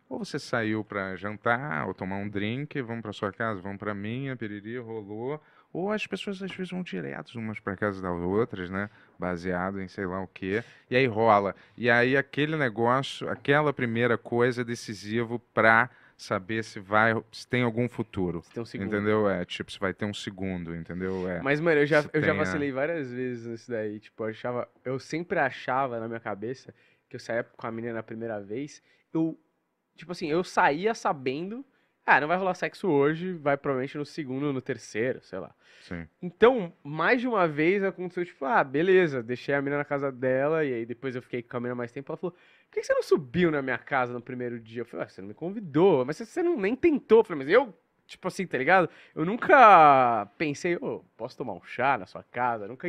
Ou 0.08 0.20
você 0.20 0.40
saiu 0.40 0.84
pra 0.84 1.16
jantar, 1.16 1.86
ou 1.86 1.94
tomar 1.94 2.16
um 2.16 2.28
drink, 2.28 2.82
vamos 2.82 3.04
pra 3.04 3.14
sua 3.14 3.32
casa, 3.32 3.62
vamos 3.62 3.78
pra 3.78 3.94
minha, 3.94 4.36
piriri, 4.36 4.80
rolou. 4.80 5.40
Ou 5.72 5.92
as 5.92 6.08
pessoas 6.08 6.42
às 6.42 6.50
vezes 6.52 6.72
vão 6.72 6.82
direto 6.82 7.38
umas 7.38 7.60
pra 7.60 7.76
casa 7.76 8.02
das 8.02 8.20
outras, 8.20 8.72
né? 8.72 8.90
Baseado 9.20 9.80
em 9.80 9.88
sei 9.88 10.06
lá 10.08 10.20
o 10.20 10.28
quê. 10.28 10.64
E 10.90 10.96
aí 10.96 11.06
rola. 11.06 11.56
E 11.78 11.92
aí 11.92 12.18
aquele 12.18 12.56
negócio, 12.56 13.30
aquela 13.30 13.72
primeira 13.72 14.18
coisa 14.18 14.62
é 14.62 14.64
decisivo 14.66 15.38
pra 15.54 15.92
saber 16.22 16.64
se 16.64 16.80
vai, 16.80 17.14
se 17.32 17.48
tem 17.48 17.64
algum 17.64 17.88
futuro. 17.90 18.42
Você 18.42 18.54
tem 18.54 18.62
um 18.64 18.66
segundo. 18.66 18.88
Entendeu? 18.96 19.30
É, 19.30 19.46
tipo, 19.46 19.72
se 19.72 19.80
vai 19.80 19.94
ter 19.94 20.06
um 20.06 20.14
segundo, 20.14 20.76
entendeu? 20.76 21.28
É. 21.30 21.42
Mas, 21.42 21.60
mano, 21.60 21.80
eu 21.82 21.86
já, 21.86 22.02
Se 22.04 22.10
eu 22.14 22.22
já 22.22 22.28
tem 22.28 22.36
a- 22.36 22.44
vacilei 22.44 22.72
várias 22.72 23.12
vezes 23.12 23.46
nisso 23.48 23.72
daí. 23.72 24.00
Tipo, 24.00 24.24
eu 24.24 24.30
achava. 24.30 24.68
Eu 24.84 25.00
sempre 25.00 25.40
achava 25.40 26.00
na 26.00 26.08
minha 26.08 26.20
cabeça 26.20 26.74
que 27.10 27.16
eu 27.16 27.20
saía 27.20 27.44
com 27.44 27.66
a 27.68 27.72
menina 27.72 27.94
na 27.94 28.04
primeira 28.04 28.40
vez. 28.42 28.82
Eu. 29.14 29.40
Tipo 29.96 30.12
assim, 30.12 30.28
eu 30.30 30.44
saía 30.44 30.94
sabendo. 30.94 31.66
Ah, 32.06 32.20
não 32.20 32.28
vai 32.28 32.38
rolar 32.38 32.56
sexo 32.56 32.88
hoje, 32.88 33.34
vai 33.34 33.56
provavelmente 33.56 33.96
no 33.96 34.06
segundo, 34.06 34.52
no 34.52 34.62
terceiro, 34.62 35.22
sei 35.22 35.38
lá. 35.38 35.54
Sim. 35.84 36.08
Então, 36.20 36.74
mais 36.84 37.22
de 37.22 37.28
uma 37.28 37.48
vez 37.48 37.84
aconteceu, 37.84 38.26
tipo, 38.26 38.46
ah, 38.46 38.64
beleza, 38.64 39.22
deixei 39.22 39.54
a 39.54 39.62
menina 39.62 39.78
na 39.78 39.86
casa 39.86 40.12
dela, 40.12 40.66
e 40.66 40.74
aí 40.74 40.86
depois 40.88 41.16
eu 41.16 41.22
fiquei 41.22 41.44
com 41.44 41.58
a 41.58 41.60
menina 41.60 41.76
mais 41.76 41.92
tempo. 41.92 42.12
Ela 42.12 42.18
falou, 42.18 42.36
por 42.70 42.76
que 42.76 42.84
você 42.84 42.94
não 42.94 43.02
subiu 43.02 43.50
na 43.50 43.62
minha 43.62 43.78
casa 43.78 44.14
no 44.14 44.22
primeiro 44.22 44.60
dia? 44.60 44.82
Eu 44.82 44.86
falei, 44.86 45.06
ah, 45.06 45.10
você 45.10 45.22
não 45.22 45.28
me 45.28 45.34
convidou, 45.34 46.06
mas 46.06 46.18
você 46.18 46.44
não 46.44 46.56
nem 46.56 46.76
tentou. 46.76 47.20
Eu 47.20 47.24
falei, 47.24 47.44
mas 47.44 47.54
eu, 47.54 47.74
tipo 48.06 48.28
assim, 48.28 48.46
tá 48.46 48.58
ligado? 48.58 48.88
Eu 49.16 49.26
nunca 49.26 50.28
pensei, 50.38 50.76
ô, 50.76 51.04
posso 51.18 51.36
tomar 51.36 51.54
um 51.54 51.64
chá 51.64 51.98
na 51.98 52.06
sua 52.06 52.24
casa? 52.24 52.68
Nunca. 52.68 52.88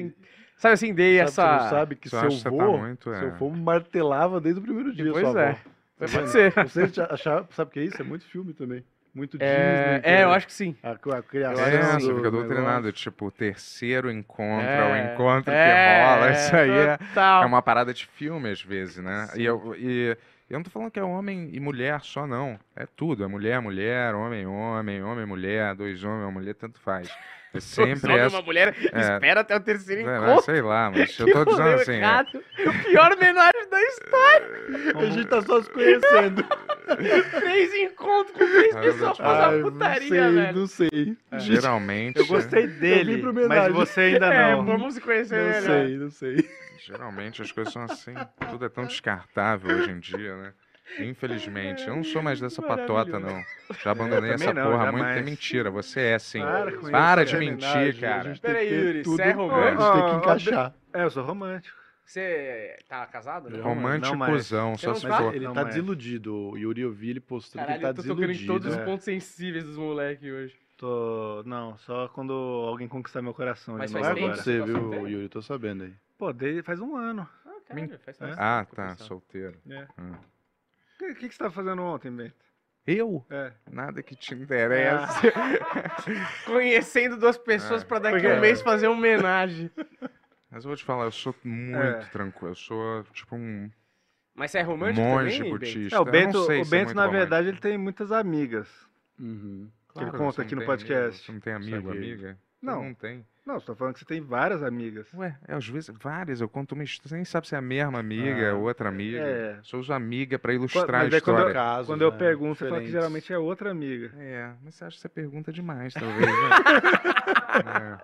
Sabe 0.57 0.75
assim, 0.75 0.93
dei 0.93 1.17
Sabe, 1.17 1.29
essa. 1.29 1.43
Você 1.43 1.63
não 1.65 1.71
sabe 1.71 1.97
que 1.97 2.09
Você 2.11 2.21
seu 2.21 2.31
você 2.31 2.45
tá 2.45 2.51
muito, 2.51 3.11
é. 3.11 3.19
seu 3.19 3.35
vô 3.37 3.49
martelava 3.49 4.39
desde 4.41 4.61
o 4.61 4.63
primeiro 4.63 4.93
dia, 4.93 5.13
Pois 5.13 5.27
sua 5.27 5.43
é. 5.43 5.49
avó. 5.51 5.59
Tá 5.99 6.07
Pode 6.09 6.31
ser. 6.31 6.53
Você 6.53 6.87
já 6.89 7.07
achava, 7.11 7.49
sabe 7.53 7.71
o 7.71 7.73
que 7.73 7.81
é 7.81 7.85
isso? 7.85 8.01
É 8.01 8.05
muito 8.05 8.27
filme 8.27 8.53
também. 8.53 8.85
Muito 9.15 9.37
Disney. 9.37 9.51
É, 9.51 10.01
é, 10.05 10.25
eu 10.25 10.31
acho 10.33 10.47
que 10.47 10.53
sim. 10.53 10.77
A, 10.83 10.93
a 10.93 11.23
criação 11.23 11.65
É, 11.65 11.97
do 11.97 12.01
você 12.01 12.15
fica 12.15 12.31
doutrinado, 12.31 12.93
tipo, 12.93 13.27
o 13.27 13.31
terceiro 13.31 14.11
encontro, 14.11 14.67
É, 14.67 14.77
é 14.79 14.93
o 14.93 15.15
encontro 15.15 15.53
é, 15.53 15.65
que 15.65 16.05
rola, 16.15 16.31
isso 16.31 16.57
aí 16.57 16.71
é, 16.71 16.99
é 17.43 17.47
uma 17.47 17.61
parada 17.63 17.93
de 17.93 18.07
filme 18.07 18.51
às 18.51 18.63
vezes, 18.63 18.99
né? 18.99 19.29
E 19.37 19.45
eu, 19.45 19.75
e 19.77 20.17
eu 20.51 20.59
não 20.59 20.63
tô 20.65 20.71
falando 20.71 20.91
que 20.91 20.99
é 20.99 21.05
homem 21.05 21.49
e 21.53 21.61
mulher 21.61 22.01
só, 22.03 22.27
não. 22.27 22.59
É 22.77 22.87
tudo, 22.97 23.25
é 23.25 23.27
mulher, 23.27 23.61
mulher, 23.61 24.15
homem, 24.15 24.47
homem, 24.47 25.03
homem, 25.03 25.25
mulher, 25.27 25.75
dois 25.75 26.03
homens, 26.05 26.23
uma 26.25 26.31
mulher, 26.33 26.55
tanto 26.55 26.79
faz. 26.81 27.09
É 27.53 27.59
sempre 27.59 28.13
Homem, 28.13 28.25
essa... 28.27 28.37
uma 28.37 28.43
mulher 28.43 28.73
é. 28.93 29.01
espera 29.01 29.41
até 29.41 29.57
o 29.57 29.61
terceiro 29.61 30.09
É, 30.09 30.17
encontro. 30.19 30.45
sei 30.45 30.63
lá, 30.63 30.89
mas 30.89 31.19
eu 31.19 31.27
tô 31.33 31.45
dizendo 31.47 31.69
assim... 31.69 31.95
é. 31.95 32.69
O 32.69 32.85
pior 32.85 33.13
homenagem 33.13 33.69
da 33.69 33.83
história. 33.83 34.49
A 34.97 35.05
gente 35.11 35.25
tá 35.27 35.43
só 35.43 35.61
se 35.61 35.69
conhecendo. 35.71 36.45
Três 37.41 37.75
encontros 37.75 38.37
com 38.37 38.47
três 38.47 38.75
Ah, 38.77 38.81
pessoas 38.81 39.19
eu 39.19 39.25
faz 39.25 39.39
Ai, 39.53 39.63
uma 39.63 39.71
putaria, 39.73 40.09
não 40.53 40.67
sei, 40.67 40.89
velho. 40.91 41.17
não 41.31 41.41
sei. 41.41 41.41
geralmente... 41.41 42.19
Eu 42.21 42.27
gostei 42.27 42.67
dele, 42.69 43.19
pro 43.19 43.33
mas 43.49 43.73
você 43.73 44.01
ainda 44.01 44.27
É, 44.33 44.53
não. 44.53 44.65
vamos 44.65 44.95
se 44.95 45.01
conhecer 45.01 45.37
Não 45.37 45.47
melhor. 45.47 45.63
sei, 45.87 45.97
não 45.97 46.11
sei. 46.11 46.51
Geralmente 46.87 47.43
as 47.43 47.53
coisas 47.53 47.73
são 47.73 47.83
assim. 47.83 48.15
Tudo 48.51 48.65
é 48.65 48.69
tão 48.69 48.85
descartável 48.85 49.77
hoje 49.77 49.91
em 49.91 49.99
dia, 50.01 50.37
né? 50.37 50.53
Infelizmente. 50.99 51.87
Eu 51.87 51.97
não 51.97 52.05
sou 52.05 52.23
mais 52.23 52.41
dessa 52.41 52.61
patota, 52.61 53.19
não. 53.19 53.43
Já 53.83 53.93
abandonei 53.93 54.33
essa 54.33 54.53
não, 54.53 54.71
porra 54.71 54.89
há 54.89 54.93
muito 54.93 55.07
tempo. 55.07 55.19
É 55.19 55.23
mentira, 55.23 55.71
você 55.71 56.01
é 56.01 56.19
sim. 56.19 56.41
Para 56.41 56.73
com 56.77 56.91
Para 56.91 57.23
isso, 57.23 57.33
de 57.33 57.39
mentir, 57.39 58.01
cara. 58.01 58.21
A 58.21 58.25
gente 58.25 58.41
Pera 58.41 58.59
tem 58.59 58.69
que 58.69 58.75
aí, 58.75 58.81
ter 58.81 58.87
Yuri, 58.87 59.03
tudo, 59.03 59.17
você 59.17 59.23
é 59.23 59.31
a 59.31 59.35
romântico? 59.35 59.83
gente 59.83 59.93
tem 59.93 60.11
que 60.11 60.17
encaixar. 60.17 60.75
É, 60.93 61.05
eu 61.05 61.11
sou 61.11 61.25
romântico. 61.25 61.81
Você 62.05 62.77
tá 62.89 63.07
casado? 63.07 63.49
Não? 63.51 63.63
Romântico 63.63 64.11
Não 64.13 64.19
mais. 64.19 64.33
cuzão, 64.33 64.77
só 64.77 64.95
se 64.95 65.07
for. 65.07 65.33
ele 65.33 65.49
tá 65.53 65.63
desiludido. 65.63 66.35
O 66.35 66.59
Yuri 66.59 66.81
eu 66.81 66.91
vi 66.93 67.11
ele 67.11 67.21
postando 67.21 67.65
que 67.65 67.73
Caralho, 67.73 67.87
ele 67.87 67.95
tá 67.95 68.01
eu 68.01 68.05
tô 68.05 68.15
tocando 68.15 68.25
em 68.25 68.33
desiludido. 68.33 68.53
todos 68.53 68.73
os 68.75 68.81
é. 68.83 68.85
pontos 68.85 69.05
sensíveis 69.05 69.65
dos 69.65 69.77
moleques 69.77 70.29
hoje. 70.29 70.57
Tô. 70.81 71.43
Não, 71.45 71.77
só 71.79 72.09
quando 72.09 72.33
alguém 72.33 72.89
conquistar 72.89 73.21
meu 73.21 73.35
coração. 73.35 73.77
Mas 73.77 73.93
faz 73.93 74.03
Vai 74.07 74.15
tempo 74.15 74.27
que 74.27 74.33
acontecer, 74.33 74.61
tá 74.61 74.65
viu, 74.65 74.77
solteiro? 74.77 75.09
Yuri? 75.09 75.29
Tô 75.29 75.43
sabendo 75.43 75.85
aí. 75.85 75.95
Pô, 76.17 76.33
desde 76.33 76.63
faz 76.63 76.81
um 76.81 76.97
ano. 76.97 77.29
Ah, 77.45 77.51
caralho, 77.67 77.99
faz 77.99 78.17
faz 78.17 78.39
Ah, 78.39 78.67
tá, 78.69 78.83
começou. 78.85 79.07
solteiro. 79.07 79.59
É. 79.69 79.87
Hum. 79.99 80.13
O 80.13 80.99
que, 80.99 81.15
que, 81.17 81.29
que 81.29 81.35
você 81.35 81.39
tava 81.39 81.51
fazendo 81.51 81.83
ontem, 81.83 82.11
Bento? 82.11 82.35
Eu? 82.87 83.25
É. 83.29 83.53
Nada 83.71 84.03
que 84.03 84.17
te 84.17 84.33
interessa. 84.43 85.21
Conhecendo 86.47 87.19
duas 87.19 87.37
pessoas 87.37 87.83
É. 87.83 87.85
pra 87.85 87.99
daqui 87.99 88.27
a 88.27 88.35
um 88.37 88.41
mês 88.41 88.63
fazer 88.63 88.87
uma 88.89 88.97
homenagem. 88.97 89.71
Mas 90.51 90.65
eu 90.65 90.69
vou 90.69 90.77
te 90.77 90.85
falar, 90.85 91.05
eu 91.05 91.13
sou 91.13 91.35
muito 91.45 91.79
É. 91.79 92.01
tranquilo. 92.07 92.53
Eu 92.53 92.55
sou 92.57 93.05
tipo 93.13 93.37
um. 93.37 93.71
Mas 94.35 94.51
você 94.51 94.59
é 94.59 94.63
romântico 94.63 95.01
monge 95.07 95.37
também, 95.37 95.43
Bento? 95.43 95.51
budista. 95.59 95.97
É, 95.97 95.99
o 95.99 96.03
Eu 96.07 96.11
Bento, 96.11 96.39
não 96.39 96.47
sei 96.47 96.61
o 96.63 96.65
se 96.65 96.75
é 96.75 96.79
Bento 96.79 96.87
muito 96.87 96.97
na 96.97 97.03
romântico. 97.07 97.19
verdade, 97.31 97.49
ele 97.49 97.59
tem 97.61 97.77
muitas 97.79 98.11
amigas. 98.11 98.69
Uhum. 99.19 99.69
Que 99.93 99.99
ele 100.01 100.11
Claro, 100.11 100.25
conta 100.25 100.43
aqui 100.43 100.55
no 100.55 100.65
podcast. 100.65 100.99
amigo, 100.99 101.15
Você 101.25 101.33
não 101.33 101.41
tem 101.41 101.53
amigo, 101.53 101.91
amiga? 101.91 102.39
Não. 102.63 102.85
Não 102.85 102.95
tem. 102.95 103.25
Não, 103.47 103.59
você 103.59 103.67
tá 103.67 103.75
falando 103.75 103.95
que 103.95 104.01
você 104.01 104.05
tem 104.07 104.21
várias 104.21 104.63
amigas. 104.63 105.09
Ué, 105.15 105.35
é, 105.49 105.55
às 105.55 105.67
vezes, 105.67 105.91
várias, 106.01 106.41
eu 106.43 106.49
conto 106.49 106.73
uma 106.75 106.85
história, 106.85 107.09
você 107.09 107.15
nem 107.17 107.25
sabe 107.25 107.49
se 107.49 107.55
é 107.55 107.59
a 107.59 107.63
mesma 107.63 107.99
amiga, 107.99 108.51
Ah, 108.51 108.55
outra 108.55 108.91
amiga. 108.91 109.19
é. 109.19 109.59
Só 109.63 109.79
uso 109.79 109.93
amiga 109.95 110.39
pra 110.39 110.53
ilustrar 110.53 111.05
mas 111.05 111.15
a 111.15 111.17
é 111.17 111.21
quando 111.21 111.37
eu- 111.39 111.49
história. 111.49 111.55
Casos, 111.55 111.87
Quando 111.87 112.03
eu 112.03 112.11
né, 112.13 112.19
pergunto, 112.19 112.59
você 112.59 112.65
fala 112.69 112.81
que 112.81 112.87
diferentes. 112.87 112.93
geralmente 112.93 113.33
é 113.33 113.39
outra 113.39 113.71
amiga. 113.71 114.13
É, 114.19 114.53
mas 114.63 114.75
você 114.75 114.85
acha 114.85 114.97
que 114.97 115.01
você 115.01 115.09
pergunta 115.09 115.51
demais, 115.51 115.95
talvez, 115.95 116.21
né? 116.21 116.31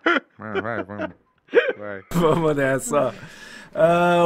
é. 0.06 0.20
Vai, 0.39 0.60
vai, 0.62 0.84
vamos. 0.84 1.15
Vai. 1.78 2.02
Vamos 2.12 2.56
nessa, 2.56 3.15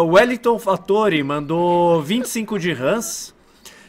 o 0.01 0.05
Wellington 0.13 0.59
Fattori 0.59 1.23
mandou 1.23 2.01
25 2.03 2.59
de 2.59 2.71
Hans. 2.73 3.35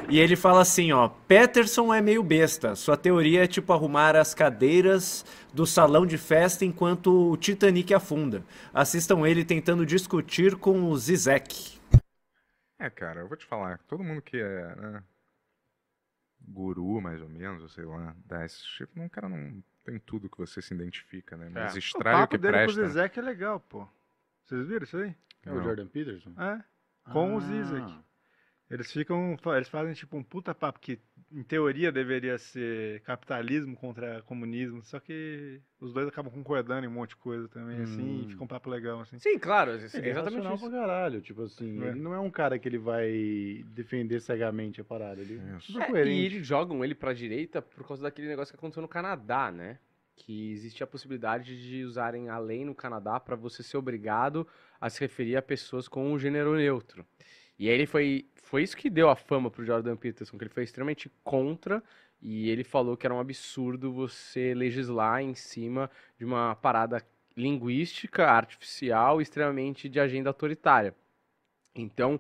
E 0.10 0.20
ele 0.20 0.36
fala 0.36 0.62
assim, 0.62 0.92
ó. 0.92 1.08
Peterson 1.08 1.94
é 1.94 2.02
meio 2.02 2.22
besta. 2.22 2.76
Sua 2.76 2.98
teoria 2.98 3.44
é 3.46 3.48
tipo 3.48 3.72
arrumar 3.72 4.16
as 4.16 4.34
cadeiras 4.34 5.26
do 5.54 5.66
salão 5.66 6.06
de 6.06 6.18
festa 6.18 6.66
enquanto 6.66 7.32
o 7.32 7.38
Titanic 7.38 7.94
afunda. 7.94 8.44
Assistam 8.74 9.26
ele 9.28 9.46
tentando 9.46 9.86
discutir 9.86 10.56
com 10.58 10.84
o 10.90 10.98
Zizek. 10.98 11.80
É, 12.78 12.90
cara, 12.90 13.22
eu 13.22 13.28
vou 13.28 13.38
te 13.38 13.46
falar, 13.46 13.78
todo 13.88 14.04
mundo 14.04 14.22
que 14.22 14.38
é 14.38 14.76
né, 14.76 15.04
guru, 16.42 17.00
mais 17.00 17.22
ou 17.22 17.30
menos, 17.30 17.62
ou 17.62 17.70
sei 17.70 17.86
lá, 17.86 18.16
dá 18.26 18.44
esse 18.44 18.62
tipo, 18.76 18.98
não, 19.00 19.08
cara 19.08 19.30
não 19.30 19.64
tem 19.86 20.00
tudo 20.00 20.28
que 20.30 20.38
você 20.38 20.62
se 20.62 20.74
identifica, 20.74 21.38
né? 21.38 21.48
Mas 21.54 21.76
É. 21.76 21.80
extrai 21.80 22.14
o, 22.16 22.18
papo 22.18 22.32
que 22.32 22.38
dele 22.42 22.54
presta. 22.58 22.80
com 22.82 22.86
o 22.86 22.88
Zizek 22.90 23.20
é 23.20 23.22
legal, 23.22 23.60
pô. 23.60 23.88
Vocês 24.46 24.68
viram 24.68 24.84
isso 24.84 24.98
aí? 24.98 25.16
É 25.46 25.52
o. 25.54 25.62
Jordan 25.62 25.88
Peterson? 25.88 26.32
É. 26.38 26.64
Com 27.14 27.36
o 27.36 27.38
Ah. 27.38 27.42
Zizek. 27.42 28.00
Eles 28.72 28.92
ficam. 28.92 29.38
Eles 29.56 29.68
fazem 29.70 29.94
tipo 29.94 30.16
um 30.18 30.24
puta 30.24 30.56
papo 30.56 30.80
que, 30.80 30.98
em 31.32 31.44
teoria, 31.44 31.92
deveria 31.92 32.38
ser 32.38 33.02
capitalismo 33.02 33.76
contra 33.76 34.22
comunismo. 34.24 34.82
Só 34.84 35.00
que 35.00 35.60
os 35.80 35.92
dois 35.94 36.08
acabam 36.08 36.32
concordando 36.32 36.86
em 36.86 36.88
um 36.88 36.94
monte 36.94 37.10
de 37.10 37.16
coisa 37.18 37.48
também, 37.50 37.82
assim, 37.82 38.02
Hum. 38.02 38.24
e 38.26 38.30
fica 38.32 38.44
um 38.44 38.48
papo 38.48 38.70
legal, 38.70 39.02
assim. 39.02 39.20
Sim, 39.20 39.38
claro, 39.38 39.72
é 39.72 39.76
é 39.76 40.10
exatamente 40.10 40.48
isso. 40.54 40.70
pra 40.70 40.80
caralho, 40.80 41.22
tipo 41.22 41.44
assim, 41.44 41.84
É. 41.84 41.88
ele 41.90 42.00
não 42.00 42.14
é 42.14 42.20
um 42.20 42.32
cara 42.32 42.58
que 42.58 42.68
ele 42.68 42.78
vai 42.78 43.64
defender 43.68 44.22
cegamente 44.22 44.80
a 44.80 44.84
parada, 44.84 45.22
ele 45.22 45.40
é 45.40 46.00
É, 46.00 46.06
e 46.08 46.26
eles 46.26 46.46
jogam 46.48 46.84
ele 46.84 46.96
pra 46.96 47.14
direita 47.14 47.62
por 47.62 47.86
causa 47.88 48.02
daquele 48.04 48.28
negócio 48.28 48.54
que 48.54 48.58
aconteceu 48.60 48.82
no 48.82 48.88
Canadá, 48.88 49.52
né? 49.52 49.80
Que 50.16 50.52
existe 50.52 50.84
a 50.84 50.88
possibilidade 50.88 51.60
de 51.62 51.84
usarem 51.84 52.30
a 52.30 52.38
lei 52.38 52.64
no 52.64 52.76
Canadá 52.76 53.20
pra 53.20 53.36
você 53.36 53.64
ser 53.64 53.78
obrigado 53.78 54.48
a 54.80 54.90
se 54.90 55.00
referir 55.02 55.36
a 55.36 55.42
pessoas 55.42 55.88
com 55.88 56.14
o 56.14 56.20
gênero 56.20 56.56
neutro. 56.56 57.06
E 57.58 57.68
aí 57.70 57.76
ele 57.76 57.86
foi. 57.86 58.26
Foi 58.52 58.64
isso 58.64 58.76
que 58.76 58.90
deu 58.90 59.10
a 59.10 59.16
fama 59.16 59.50
pro 59.50 59.64
Jordan 59.64 59.96
Peterson, 59.96 60.38
que 60.38 60.44
ele 60.44 60.50
foi 60.50 60.64
extremamente 60.64 61.10
contra. 61.24 61.82
E 62.22 62.50
ele 62.50 62.66
falou 62.66 62.98
que 62.98 63.08
era 63.08 63.16
um 63.16 63.20
absurdo 63.22 63.94
você 63.94 64.54
legislar 64.54 65.22
em 65.22 65.34
cima 65.34 65.90
de 66.20 66.26
uma 66.26 66.54
parada 66.56 67.02
linguística, 67.34 68.26
artificial, 68.26 69.22
extremamente 69.22 69.88
de 69.88 70.02
agenda 70.02 70.30
autoritária. 70.30 70.94
Então, 71.74 72.20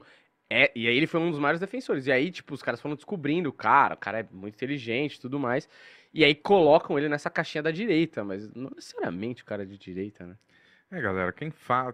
é, 0.49 0.71
e 0.73 0.87
aí 0.87 0.95
ele 0.95 1.05
foi 1.05 1.19
um 1.19 1.29
dos 1.29 1.37
maiores 1.37 1.59
defensores. 1.59 2.07
E 2.07 2.13
aí, 2.13 2.31
tipo, 2.31 2.53
os 2.53 2.61
caras 2.61 2.79
foram 2.79 2.95
descobrindo 2.95 3.49
o 3.49 3.53
cara, 3.53 3.95
o 3.95 3.97
cara 3.97 4.21
é 4.21 4.27
muito 4.31 4.55
inteligente 4.55 5.19
tudo 5.19 5.37
mais. 5.37 5.67
E 6.13 6.23
aí 6.23 6.33
colocam 6.33 6.97
ele 6.97 7.09
nessa 7.09 7.29
caixinha 7.29 7.61
da 7.61 7.71
direita, 7.71 8.23
mas 8.23 8.49
não 8.55 8.71
necessariamente 8.73 9.43
o 9.43 9.45
cara 9.45 9.63
é 9.63 9.65
de 9.65 9.77
direita, 9.77 10.25
né? 10.25 10.37
É, 10.89 11.01
galera, 11.01 11.33
quem 11.33 11.51
fala. 11.51 11.93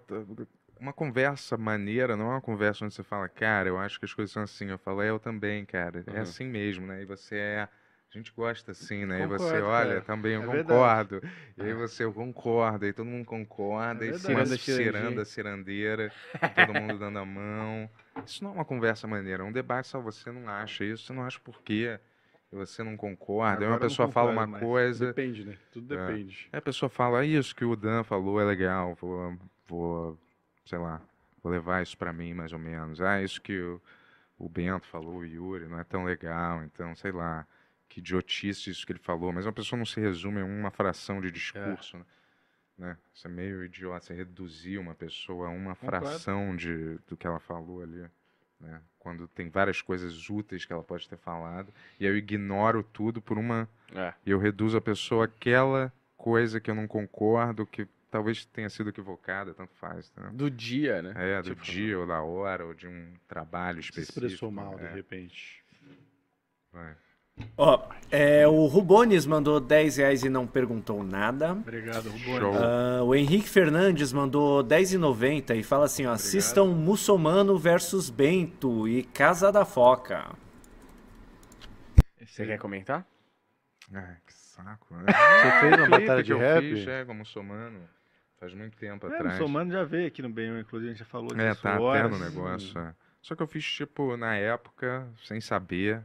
Uma 0.80 0.94
conversa 0.94 1.58
maneira 1.58 2.16
não 2.16 2.28
é 2.28 2.30
uma 2.36 2.42
conversa 2.42 2.86
onde 2.86 2.94
você 2.94 3.04
fala, 3.04 3.28
cara, 3.28 3.70
eu 3.70 3.78
acho 3.78 4.00
que 4.00 4.06
as 4.06 4.14
coisas 4.14 4.32
são 4.32 4.44
assim. 4.44 4.70
Eu 4.70 4.78
falo, 4.78 5.02
é, 5.02 5.10
eu 5.10 5.20
também, 5.20 5.66
cara. 5.66 6.04
É 6.08 6.12
Uhum. 6.18 6.22
assim 6.22 6.46
mesmo, 6.48 6.86
né? 6.88 7.02
E 7.02 7.06
você 7.06 7.36
é. 7.36 7.68
A 8.14 8.18
gente 8.18 8.32
gosta 8.32 8.72
assim, 8.72 9.06
né? 9.06 9.24
E 9.24 9.28
você, 9.28 9.44
Concordo, 9.46 9.66
olha, 9.68 9.88
cara. 9.96 10.02
também 10.02 10.34
eu 10.34 10.44
É 10.44 10.48
verdade. 10.48 10.70
concordo. 10.70 11.22
E 11.58 11.62
aí 11.62 11.74
você, 11.74 12.04
eu 12.06 12.14
concordo. 12.14 12.86
E 12.86 12.94
todo 12.94 13.06
mundo 13.06 13.26
concorda. 13.26 14.06
É 14.06 14.08
e 14.08 14.12
verdade. 14.12 14.58
Ciranda, 14.58 14.58
ciranda, 14.58 15.26
cirandeira. 15.26 16.12
todo 16.56 16.74
mundo 16.74 16.98
dando 16.98 17.20
a 17.20 17.26
mão. 17.26 17.90
Isso 18.26 18.44
não 18.44 18.52
é 18.52 18.54
uma 18.56 18.66
conversa 18.66 19.08
maneira. 19.08 19.44
É 19.44 19.46
um 19.46 19.52
debate, 19.52 19.88
só 19.90 20.00
você 20.00 20.32
não 20.32 20.48
acha 20.48 20.86
isso. 20.86 21.06
Você 21.06 21.14
não 21.14 21.24
acha 21.24 21.40
por 21.42 21.62
quê. 21.62 22.00
E 22.52 22.56
você 22.56 22.82
não 22.82 22.96
concorda. 22.96 23.60
Aí 23.60 23.68
uma 23.68 23.76
Agora 23.76 23.80
não 23.82 23.90
pessoa 23.90 24.08
fala 24.10 24.32
concordo 24.32 24.52
uma 24.52 24.60
coisa. 24.60 25.08
Depende, 25.08 25.46
né? 25.46 25.58
Tudo 25.72 25.94
É. 25.94 25.98
depende. 26.08 26.48
Aí 26.54 26.60
a 26.60 26.62
pessoa 26.62 26.90
fala, 26.90 27.20
"Ah, 27.20 27.26
isso 27.26 27.54
que 27.54 27.66
o 27.66 27.76
Dan 27.76 28.04
falou 28.04 28.40
é 28.40 28.46
legal, 28.46 28.96
vou, 28.96 29.38
vou 29.68 30.18
sei 30.68 30.78
lá, 30.78 31.02
vou 31.42 31.52
levar 31.52 31.82
isso 31.82 31.98
pra 31.98 32.14
mim 32.14 32.34
mais 32.34 32.54
ou 32.54 32.60
menos. 32.60 33.02
Ah, 33.02 33.22
isso 33.22 33.42
que 33.42 33.58
o, 33.60 33.82
o 34.38 34.50
Bento 34.50 34.86
falou, 34.88 35.18
o 35.18 35.26
Yuri, 35.26 35.68
não 35.68 35.80
é 35.80 35.84
tão 35.84 36.04
legal, 36.04 36.64
então, 36.64 36.96
sei 36.96 37.12
lá, 37.12 37.46
que 37.90 38.00
idiotice 38.00 38.70
isso 38.70 38.86
que 38.86 38.92
ele 38.92 39.00
falou. 39.00 39.32
Mas 39.32 39.46
uma 39.46 39.54
pessoa 39.54 39.78
não 39.78 39.86
se 39.86 40.00
resume 40.00 40.40
em 40.42 40.44
uma 40.44 40.70
fração 40.72 41.22
de 41.22 41.32
discurso, 41.32 41.98
né? 41.98 42.06
né? 42.78 42.98
Isso 43.14 43.28
é 43.28 43.32
meio 43.32 43.64
idiota, 43.64 44.06
você 44.06 44.14
reduzir 44.14 44.78
uma 44.78 44.94
pessoa 44.94 45.48
a 45.48 45.50
uma 45.50 45.74
fração 45.74 46.56
de, 46.56 47.00
do 47.08 47.18
que 47.18 47.26
ela 47.26 47.40
falou 47.40 47.82
ali. 47.82 48.06
Né? 48.60 48.82
Quando 49.00 49.28
tem 49.28 49.50
várias 49.50 49.82
coisas 49.82 50.30
úteis 50.30 50.66
que 50.66 50.74
ela 50.74 50.84
pode 50.84 51.08
ter 51.08 51.18
falado, 51.18 51.74
e 52.00 52.06
eu 52.06 52.18
ignoro 52.18 52.84
tudo 52.84 53.22
por 53.22 53.38
uma 53.38 53.70
É. 53.96 54.14
e 54.26 54.32
eu 54.32 54.40
reduzo 54.40 54.78
a 54.78 54.82
pessoa 54.82 55.26
àquela 55.26 55.94
coisa 56.18 56.60
que 56.60 56.70
eu 56.70 56.76
não 56.76 56.88
concordo, 56.88 57.66
que 57.66 57.88
talvez 58.10 58.46
tenha 58.46 58.70
sido 58.70 58.90
equivocada, 58.90 59.54
tanto 59.54 59.74
faz. 59.76 60.10
Tá? 60.10 60.30
Do 60.34 60.50
dia, 60.50 61.02
né? 61.02 61.14
É, 61.16 61.42
do 61.42 61.50
Tipo, 61.52 61.62
dia, 61.64 62.00
ou 62.00 62.08
da 62.08 62.22
hora, 62.22 62.66
ou 62.66 62.74
de 62.74 62.88
um 62.88 63.14
trabalho 63.28 63.82
Se 63.82 63.90
específico. 63.90 64.26
expressou 64.26 64.52
mal, 64.52 64.76
de 64.78 64.86
é, 64.86 64.94
repente. 64.94 65.64
vai. 66.72 66.96
Ó, 67.56 67.88
é, 68.10 68.48
o 68.48 68.66
Rubones 68.66 69.28
mandou 69.28 69.60
10 69.60 69.98
reais 69.98 70.24
e 70.24 70.30
não 70.30 70.48
perguntou 70.48 71.04
nada. 71.04 71.52
Obrigado, 71.54 72.10
Rubone. 72.10 72.40
Show. 72.40 72.54
Ah, 72.58 73.04
o 73.04 73.14
Henrique 73.14 73.48
Fernandes 73.48 74.12
mandou 74.12 74.64
10,90 74.64 75.56
e 75.56 75.62
fala 75.62 75.86
assim, 75.86 76.08
ó, 76.08 76.14
assistam 76.14 76.66
Muçulmano 76.66 77.56
versus 77.60 78.10
Bento 78.10 78.88
e 78.88 79.04
Casa 79.04 79.52
da 79.52 79.66
Foca. 79.66 80.34
Você 82.26 82.46
quer 82.46 82.58
comentar? 82.58 83.06
Ai, 83.94 84.18
que 84.26 84.34
saco, 84.34 84.96
né? 84.96 85.06
Você 85.06 85.60
fez 85.60 85.74
uma 85.80 85.90
batalha 86.00 86.24
de 86.24 86.32
eu 86.32 86.40
rap? 86.40 86.62
fiz, 86.62 86.88
é, 86.88 87.06
como 87.06 87.20
muçulmano, 87.20 87.80
faz 88.38 88.54
muito 88.54 88.78
tempo 88.78 89.06
É, 89.08 89.10
o 89.10 89.14
atrás. 89.14 89.38
Somano 89.38 89.72
já 89.72 89.84
veio 89.84 90.08
aqui 90.08 90.22
no 90.22 90.30
Bem, 90.30 90.60
inclusive 90.60 90.90
a 90.90 90.94
gente 90.94 91.00
já 91.00 91.06
falou 91.06 91.30
disso. 91.30 91.42
É, 91.42 91.56
tá 91.56 91.76
até 91.76 91.84
horas. 91.84 92.12
no 92.12 92.20
negócio. 92.20 92.80
é. 92.80 92.96
Só 93.22 93.36
que 93.36 93.44
eu 93.44 93.48
fiz, 93.48 93.66
tipo, 93.66 94.16
na 94.16 94.36
época, 94.36 95.08
sem 95.24 95.42
saber, 95.42 96.04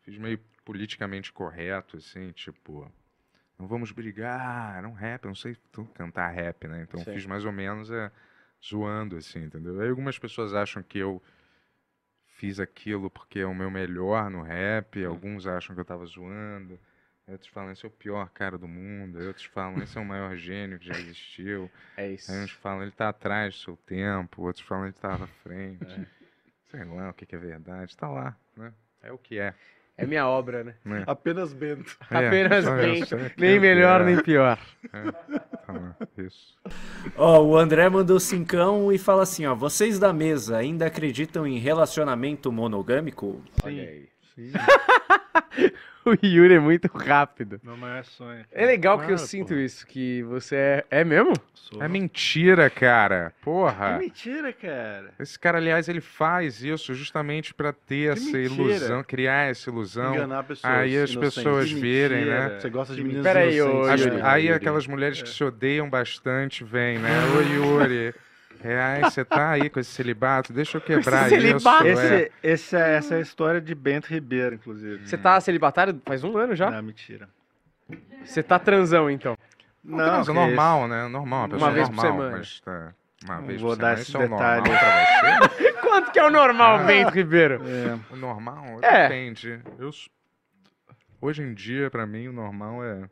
fiz 0.00 0.18
meio 0.18 0.38
politicamente 0.64 1.32
correto, 1.32 1.98
assim, 1.98 2.32
tipo, 2.32 2.90
não 3.58 3.66
vamos 3.66 3.92
brigar, 3.92 4.76
era 4.78 4.88
um 4.88 4.92
rap, 4.92 5.24
eu 5.24 5.28
não 5.28 5.34
sei 5.34 5.56
cantar 5.94 6.30
rap, 6.30 6.66
né? 6.66 6.82
Então 6.82 7.00
Sim. 7.00 7.12
fiz 7.12 7.26
mais 7.26 7.44
ou 7.44 7.52
menos 7.52 7.90
é, 7.90 8.10
zoando, 8.64 9.16
assim, 9.16 9.44
entendeu? 9.44 9.80
Aí 9.80 9.88
algumas 9.88 10.18
pessoas 10.18 10.54
acham 10.54 10.82
que 10.82 10.98
eu 10.98 11.22
fiz 12.26 12.58
aquilo 12.58 13.10
porque 13.10 13.40
é 13.40 13.46
o 13.46 13.54
meu 13.54 13.70
melhor 13.70 14.28
no 14.30 14.42
rap, 14.42 15.04
alguns 15.04 15.46
acham 15.46 15.74
que 15.74 15.80
eu 15.80 15.84
tava 15.84 16.04
zoando. 16.06 16.78
Outros 17.26 17.48
falam, 17.48 17.72
esse 17.72 17.84
é 17.84 17.88
o 17.88 17.90
pior 17.90 18.28
cara 18.30 18.58
do 18.58 18.68
mundo. 18.68 19.18
Outros 19.18 19.46
falam, 19.46 19.82
esse 19.82 19.96
é 19.96 20.00
o 20.00 20.04
maior 20.04 20.36
gênio 20.36 20.78
que 20.78 20.86
já 20.86 20.94
existiu. 20.94 21.70
É 21.96 22.10
isso. 22.10 22.30
Aí 22.30 22.44
uns 22.44 22.50
falam, 22.50 22.82
ele 22.82 22.90
tá 22.90 23.08
atrás 23.08 23.54
do 23.54 23.60
seu 23.60 23.76
tempo, 23.76 24.42
outros 24.42 24.64
falam, 24.64 24.86
ele 24.86 24.94
tá 24.94 25.14
à 25.14 25.26
frente. 25.26 25.84
É. 25.84 26.06
Sei 26.70 26.84
lá 26.84 27.10
o 27.10 27.14
que, 27.14 27.24
que 27.24 27.36
é 27.36 27.38
verdade. 27.38 27.96
Tá 27.96 28.08
lá, 28.08 28.36
né? 28.56 28.72
É 29.00 29.12
o 29.12 29.18
que 29.18 29.38
é. 29.38 29.54
É 29.96 30.04
minha 30.04 30.26
obra, 30.26 30.64
né? 30.64 30.74
né? 30.84 31.04
Apenas 31.06 31.52
Bento. 31.52 31.96
É, 32.10 32.26
Apenas 32.26 32.64
isso, 32.98 33.14
é 33.14 33.26
é 33.26 33.32
nem 33.38 33.54
que 33.54 33.60
melhor 33.60 34.00
é. 34.00 34.04
nem 34.04 34.20
pior. 34.20 34.58
Tá 34.90 35.72
lá, 35.72 35.96
isso. 36.18 36.58
Ó, 37.16 37.40
o 37.44 37.56
André 37.56 37.88
mandou 37.88 38.18
cincão 38.18 38.92
e 38.92 38.98
fala 38.98 39.22
assim, 39.22 39.46
ó, 39.46 39.54
vocês 39.54 40.00
da 40.00 40.12
mesa 40.12 40.56
ainda 40.56 40.86
acreditam 40.86 41.46
em 41.46 41.58
relacionamento 41.58 42.50
monogâmico? 42.50 43.40
Olha 43.62 43.82
aí. 43.82 44.08
Sim, 44.34 44.50
O 46.22 46.26
Yuri 46.26 46.54
é 46.54 46.58
muito 46.60 46.86
rápido. 46.88 47.60
meu 47.64 47.76
maior 47.76 48.04
sonho. 48.04 48.44
É 48.52 48.66
legal 48.66 48.98
que 48.98 49.04
eu 49.04 49.08
Claro, 49.16 49.22
sinto 49.26 49.48
pô. 49.48 49.54
isso, 49.54 49.86
que 49.86 50.22
você 50.24 50.56
é. 50.56 50.84
É 50.90 51.04
mesmo? 51.04 51.32
Sou. 51.54 51.82
É 51.82 51.88
mentira, 51.88 52.68
cara. 52.68 53.32
É 53.40 53.44
Porra. 53.44 53.98
mentira, 53.98 54.52
cara. 54.52 55.12
Esse 55.18 55.38
cara, 55.38 55.56
aliás, 55.58 55.88
ele 55.88 56.00
faz 56.02 56.62
isso 56.62 56.92
justamente 56.94 57.54
pra 57.54 57.72
ter 57.72 58.12
Que 58.14 58.20
essa 58.20 58.24
mentira. 58.38 58.42
ilusão, 58.54 59.02
criar 59.02 59.48
essa 59.50 59.70
ilusão. 59.70 60.14
Enganar 60.14 60.44
pessoas. 60.44 60.72
Aí 60.74 60.96
as 60.98 61.10
inocentes. 61.10 61.34
pessoas 61.36 61.68
Que 61.72 61.80
virem, 61.80 62.18
mentira. 62.18 62.48
né? 62.50 62.60
Você 62.60 62.68
gosta 62.70 62.94
de 62.94 63.00
Que 63.00 63.06
meninas 63.06 63.26
Peraí, 63.26 63.62
ô, 63.62 63.66
inocentes. 63.70 63.90
As- 64.06 64.12
Yuri. 64.12 64.22
aí 64.22 64.52
aquelas 64.52 64.86
mulheres 64.86 65.22
que 65.22 65.28
se 65.28 65.42
odeiam 65.42 65.88
bastante 65.88 66.62
vêm, 66.64 66.98
né? 66.98 67.08
Ô 67.34 67.40
Yuri, 67.40 68.14
é, 68.64 68.80
ai, 68.80 69.02
você 69.02 69.24
tá 69.24 69.50
aí 69.50 69.68
com 69.68 69.78
esse 69.78 69.90
celibato, 69.90 70.52
deixa 70.52 70.78
eu 70.78 70.80
quebrar 70.80 71.26
isso. 71.26 71.40
celibato? 71.40 71.86
é. 71.86 71.90
Esse, 71.92 72.32
esse 72.42 72.76
é, 72.76 72.96
essa 72.96 73.14
é 73.14 73.18
a 73.18 73.20
história 73.20 73.60
de 73.60 73.74
Bento 73.74 74.06
Ribeiro, 74.06 74.54
inclusive. 74.54 75.06
Você 75.06 75.18
tá 75.18 75.40
celibatário 75.40 76.00
faz 76.04 76.24
um 76.24 76.36
ano 76.36 76.54
já? 76.56 76.70
Não, 76.70 76.82
mentira. 76.82 77.28
Você 78.24 78.42
tá 78.42 78.58
transão, 78.58 79.10
então. 79.10 79.36
Não, 79.84 79.98
mas 79.98 80.28
é 80.28 80.32
que 80.32 80.38
normal, 80.38 80.88
né? 80.88 81.06
Normal, 81.08 81.40
uma 81.40 81.48
pessoa 81.48 81.70
vez 81.70 81.88
por 81.88 81.94
normal, 81.96 82.12
semana. 82.12 82.36
mas 82.38 82.60
tá. 82.60 82.94
Uma 83.24 83.36
Não 83.36 83.46
vez 83.46 83.60
vou 83.60 83.70
por 83.70 83.78
dar 83.78 83.98
isso 83.98 84.20
é 84.20 84.28
pra 84.28 84.62
você? 84.62 85.72
Quanto 85.80 86.10
que 86.10 86.18
é 86.18 86.24
o 86.24 86.30
normal, 86.30 86.84
Bento 86.84 87.10
Ribeiro? 87.10 87.60
O 88.10 88.16
normal 88.16 88.78
É. 88.82 89.02
depende. 89.08 89.60
Eu, 89.78 89.90
hoje 91.20 91.42
em 91.42 91.54
dia, 91.54 91.90
pra 91.90 92.06
mim, 92.06 92.28
o 92.28 92.32
normal 92.32 92.84
é 92.84 93.08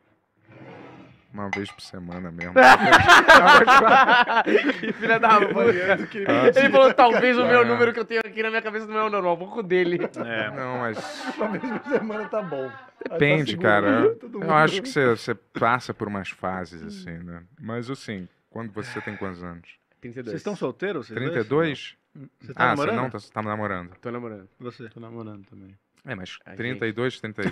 uma 1.33 1.49
vez 1.55 1.70
por 1.70 1.81
semana 1.81 2.31
mesmo. 2.31 2.55
que 4.81 4.93
filha 4.93 5.19
da 5.19 5.41
puta. 5.41 6.61
Ele 6.61 6.70
falou, 6.70 6.93
talvez 6.94 7.39
o 7.39 7.47
meu 7.47 7.65
número 7.65 7.93
que 7.93 8.01
eu 8.01 8.05
tenho 8.05 8.20
aqui 8.25 8.43
na 8.43 8.51
minha 8.51 8.62
cabeça 8.62 8.86
não 8.86 8.99
é 8.99 9.05
o 9.05 9.11
normal, 9.11 9.36
vou 9.36 9.49
com 9.49 9.61
o 9.61 9.62
dele. 9.62 9.99
É, 10.25 10.51
não, 10.51 10.78
mas 10.78 10.99
Uma 11.36 11.49
vez 11.49 11.62
por 11.81 11.91
semana 11.91 12.28
tá 12.28 12.43
bom. 12.43 12.70
depende, 13.11 13.57
Tá 13.57 13.62
cara. 13.62 14.17
Eu 14.41 14.55
acho 14.55 14.83
que 14.83 14.89
você, 14.89 15.11
você 15.17 15.35
passa 15.35 15.93
por 15.94 16.09
umas 16.09 16.28
fases, 16.31 16.83
assim, 16.83 17.19
né? 17.25 17.43
Mas, 17.61 17.91
assim, 17.91 18.28
quando 18.51 18.73
você 18.73 19.01
tem 19.01 19.17
quantos 19.17 19.43
anos? 19.43 19.69
32. 20.01 20.31
Vocês 20.33 20.41
estão 20.41 20.57
solteiros? 20.57 21.09
vocês 21.09 21.19
dois? 21.49 21.97
32? 22.12 22.28
Você 22.41 22.52
tá 22.52 22.65
Ah, 22.65 22.67
namorando? 22.69 22.94
você 22.97 23.02
não 23.02 23.11
tá, 23.11 23.19
tá 23.33 23.43
namorando. 23.43 23.91
Tô 24.01 24.11
namorando. 24.11 24.49
Você. 24.61 24.89
Tô 24.91 25.01
namorando 25.01 25.44
também. 25.47 25.75
É, 26.05 26.15
mas 26.17 26.39
A 26.45 26.55
32, 26.57 27.21
31. 27.21 27.51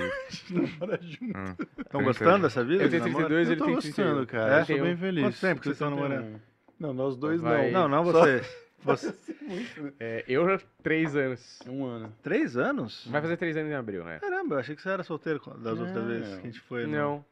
Namora 0.50 0.98
junto. 1.02 1.36
Ah, 1.36 1.44
Estão 1.50 2.00
32. 2.00 2.04
gostando 2.06 2.42
dessa 2.42 2.64
vida? 2.64 2.82
Eu 2.84 2.90
tenho 2.90 3.02
namoro? 3.04 3.26
32, 3.26 3.46
Eu 3.48 3.52
ele 3.52 3.58
tô 3.60 3.64
tem 3.66 3.74
gostando, 3.74 4.26
31. 4.26 4.26
cara. 4.26 4.58
É? 4.58 4.60
Eu 4.62 4.66
tô 4.78 4.82
bem 4.84 4.96
feliz. 4.96 5.24
Quanto 5.24 5.40
tempo 5.40 5.60
que 5.60 5.64
vocês 5.66 5.76
estão 5.76 5.90
61. 5.90 6.08
namorando? 6.18 6.40
Não, 6.80 6.94
nós 6.94 7.16
dois 7.16 7.40
Vai. 7.40 7.70
não. 7.70 7.88
Não, 7.88 8.04
não 8.04 8.12
Só 8.12 8.20
vocês. 8.22 8.70
Você... 8.82 9.14
É, 10.00 10.24
eu, 10.28 10.46
três 10.82 11.14
anos. 11.16 11.58
Um 11.68 11.84
ano. 11.84 12.12
Três 12.22 12.56
anos? 12.56 13.06
Vai 13.10 13.20
fazer 13.20 13.36
três 13.36 13.56
anos 13.56 13.70
em 13.70 13.74
abril, 13.74 14.04
né? 14.04 14.18
Caramba, 14.20 14.54
eu 14.54 14.58
achei 14.60 14.74
que 14.76 14.80
você 14.82 14.88
era 14.90 15.02
solteiro 15.02 15.40
das 15.58 15.78
outras 15.78 15.96
Não. 15.96 16.06
vezes 16.06 16.34
que 16.34 16.40
a 16.40 16.44
gente 16.46 16.60
foi. 16.60 16.86
no- 16.86 16.92
Não. 16.92 17.24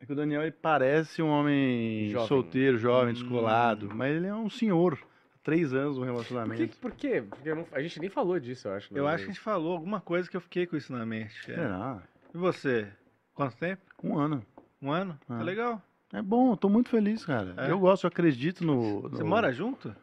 É 0.00 0.06
que 0.06 0.12
o 0.12 0.16
Daniel 0.16 0.42
ele 0.42 0.50
parece 0.50 1.22
um 1.22 1.28
homem 1.28 2.08
Jovem. 2.10 2.26
solteiro, 2.28 2.76
jovem, 2.78 3.10
Hum. 3.10 3.14
descolado, 3.14 3.88
mas 3.94 4.16
ele 4.16 4.26
é 4.26 4.34
um 4.34 4.50
senhor. 4.50 4.98
Três 5.42 5.72
anos 5.74 5.96
Por, 5.96 6.04
que, 6.06 6.10
relacionamento. 6.12 6.76
por 6.78 6.92
quê? 6.92 7.22
Porque 7.28 7.48
eu 7.48 7.56
não- 7.56 7.66
a 7.72 7.82
gente 7.82 7.98
nem 7.98 8.08
falou 8.08 8.38
disso, 8.38 8.68
eu 8.68 8.74
acho. 8.74 8.96
Eu 8.96 9.04
né? 9.04 9.10
acho 9.10 9.24
que 9.24 9.30
a 9.30 9.32
gente 9.34 9.42
falou 9.42 9.72
alguma 9.72 10.00
coisa 10.00 10.30
que 10.30 10.36
eu 10.36 10.40
fiquei 10.40 10.66
com 10.66 10.76
isso 10.76 10.92
na 10.92 11.04
mente. 11.04 11.34
cara. 11.46 11.58
Será? 11.62 12.02
E 12.34 12.38
você? 12.38 12.88
Quanto 13.34 13.56
tempo? 13.56 13.82
Um 14.02 14.16
ano. 14.18 14.44
Um 14.80 14.90
ano? 14.92 15.18
Tá 15.26 15.38
Ah. 15.38 15.42
legal. 15.42 15.82
É 16.12 16.20
bom, 16.22 16.52
eu 16.52 16.56
tô 16.56 16.68
muito 16.68 16.90
feliz, 16.90 17.24
cara. 17.24 17.54
É? 17.56 17.70
Eu 17.70 17.78
gosto, 17.78 18.04
eu 18.04 18.08
acredito 18.08 18.64
no. 18.64 19.02
Você 19.02 19.22
no- 19.22 19.28
mora 19.28 19.50
junto? 19.52 19.94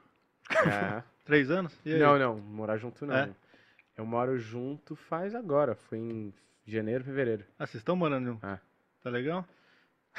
É. 0.50 1.04
Três 1.24 1.50
anos? 1.52 1.78
E 1.86 1.94
aí? 1.94 2.00
Não, 2.00 2.18
não, 2.18 2.38
morar 2.40 2.78
junto 2.78 3.06
não. 3.06 3.16
É? 3.16 3.30
Eu 3.96 4.06
moro 4.06 4.38
junto 4.40 4.96
faz 4.96 5.36
agora, 5.36 5.76
foi 5.76 6.00
em 6.00 6.34
janeiro, 6.66 7.04
fevereiro. 7.04 7.46
Ah, 7.60 7.66
vocês 7.68 7.82
estão 7.82 7.96
morando 7.96 8.26
junto? 8.26 8.46
É. 8.46 8.60
Tá 9.04 9.10
legal? 9.10 9.46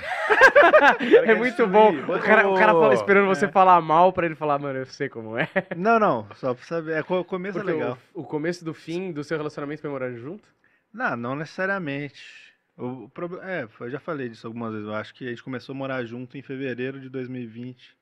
É 1.24 1.34
muito 1.34 1.66
bom. 1.66 1.90
O 1.90 2.18
cara, 2.20 2.48
o 2.48 2.54
cara 2.54 2.72
fala 2.72 2.94
esperando 2.94 3.26
você 3.26 3.48
falar 3.48 3.80
mal 3.80 4.12
pra 4.12 4.26
ele 4.26 4.34
falar, 4.34 4.58
mano, 4.58 4.78
eu 4.78 4.86
sei 4.86 5.08
como 5.08 5.36
é. 5.36 5.48
Não, 5.76 5.98
não. 5.98 6.26
Só 6.34 6.54
pra 6.54 6.64
saber. 6.64 6.92
É, 6.92 7.00
o 7.00 7.24
começo 7.24 7.58
Porque 7.58 7.70
é 7.70 7.74
legal. 7.74 7.98
o, 8.14 8.20
o 8.22 8.24
começo 8.24 8.64
do 8.64 8.72
fim 8.72 9.12
do 9.12 9.22
seu 9.24 9.36
relacionamento 9.36 9.80
foi 9.80 9.90
morar 9.90 10.12
junto? 10.12 10.48
Não, 10.92 11.16
não 11.16 11.36
necessariamente. 11.36 12.50
O, 12.76 13.04
o 13.04 13.10
É, 13.42 13.68
eu 13.80 13.90
já 13.90 14.00
falei 14.00 14.28
disso 14.28 14.46
algumas 14.46 14.72
vezes. 14.72 14.86
Eu 14.86 14.94
acho 14.94 15.14
que 15.14 15.26
a 15.26 15.30
gente 15.30 15.42
começou 15.42 15.74
a 15.74 15.76
morar 15.78 16.04
junto 16.04 16.36
em 16.36 16.42
fevereiro 16.42 17.00
de 17.00 17.08
2020. 17.08 17.96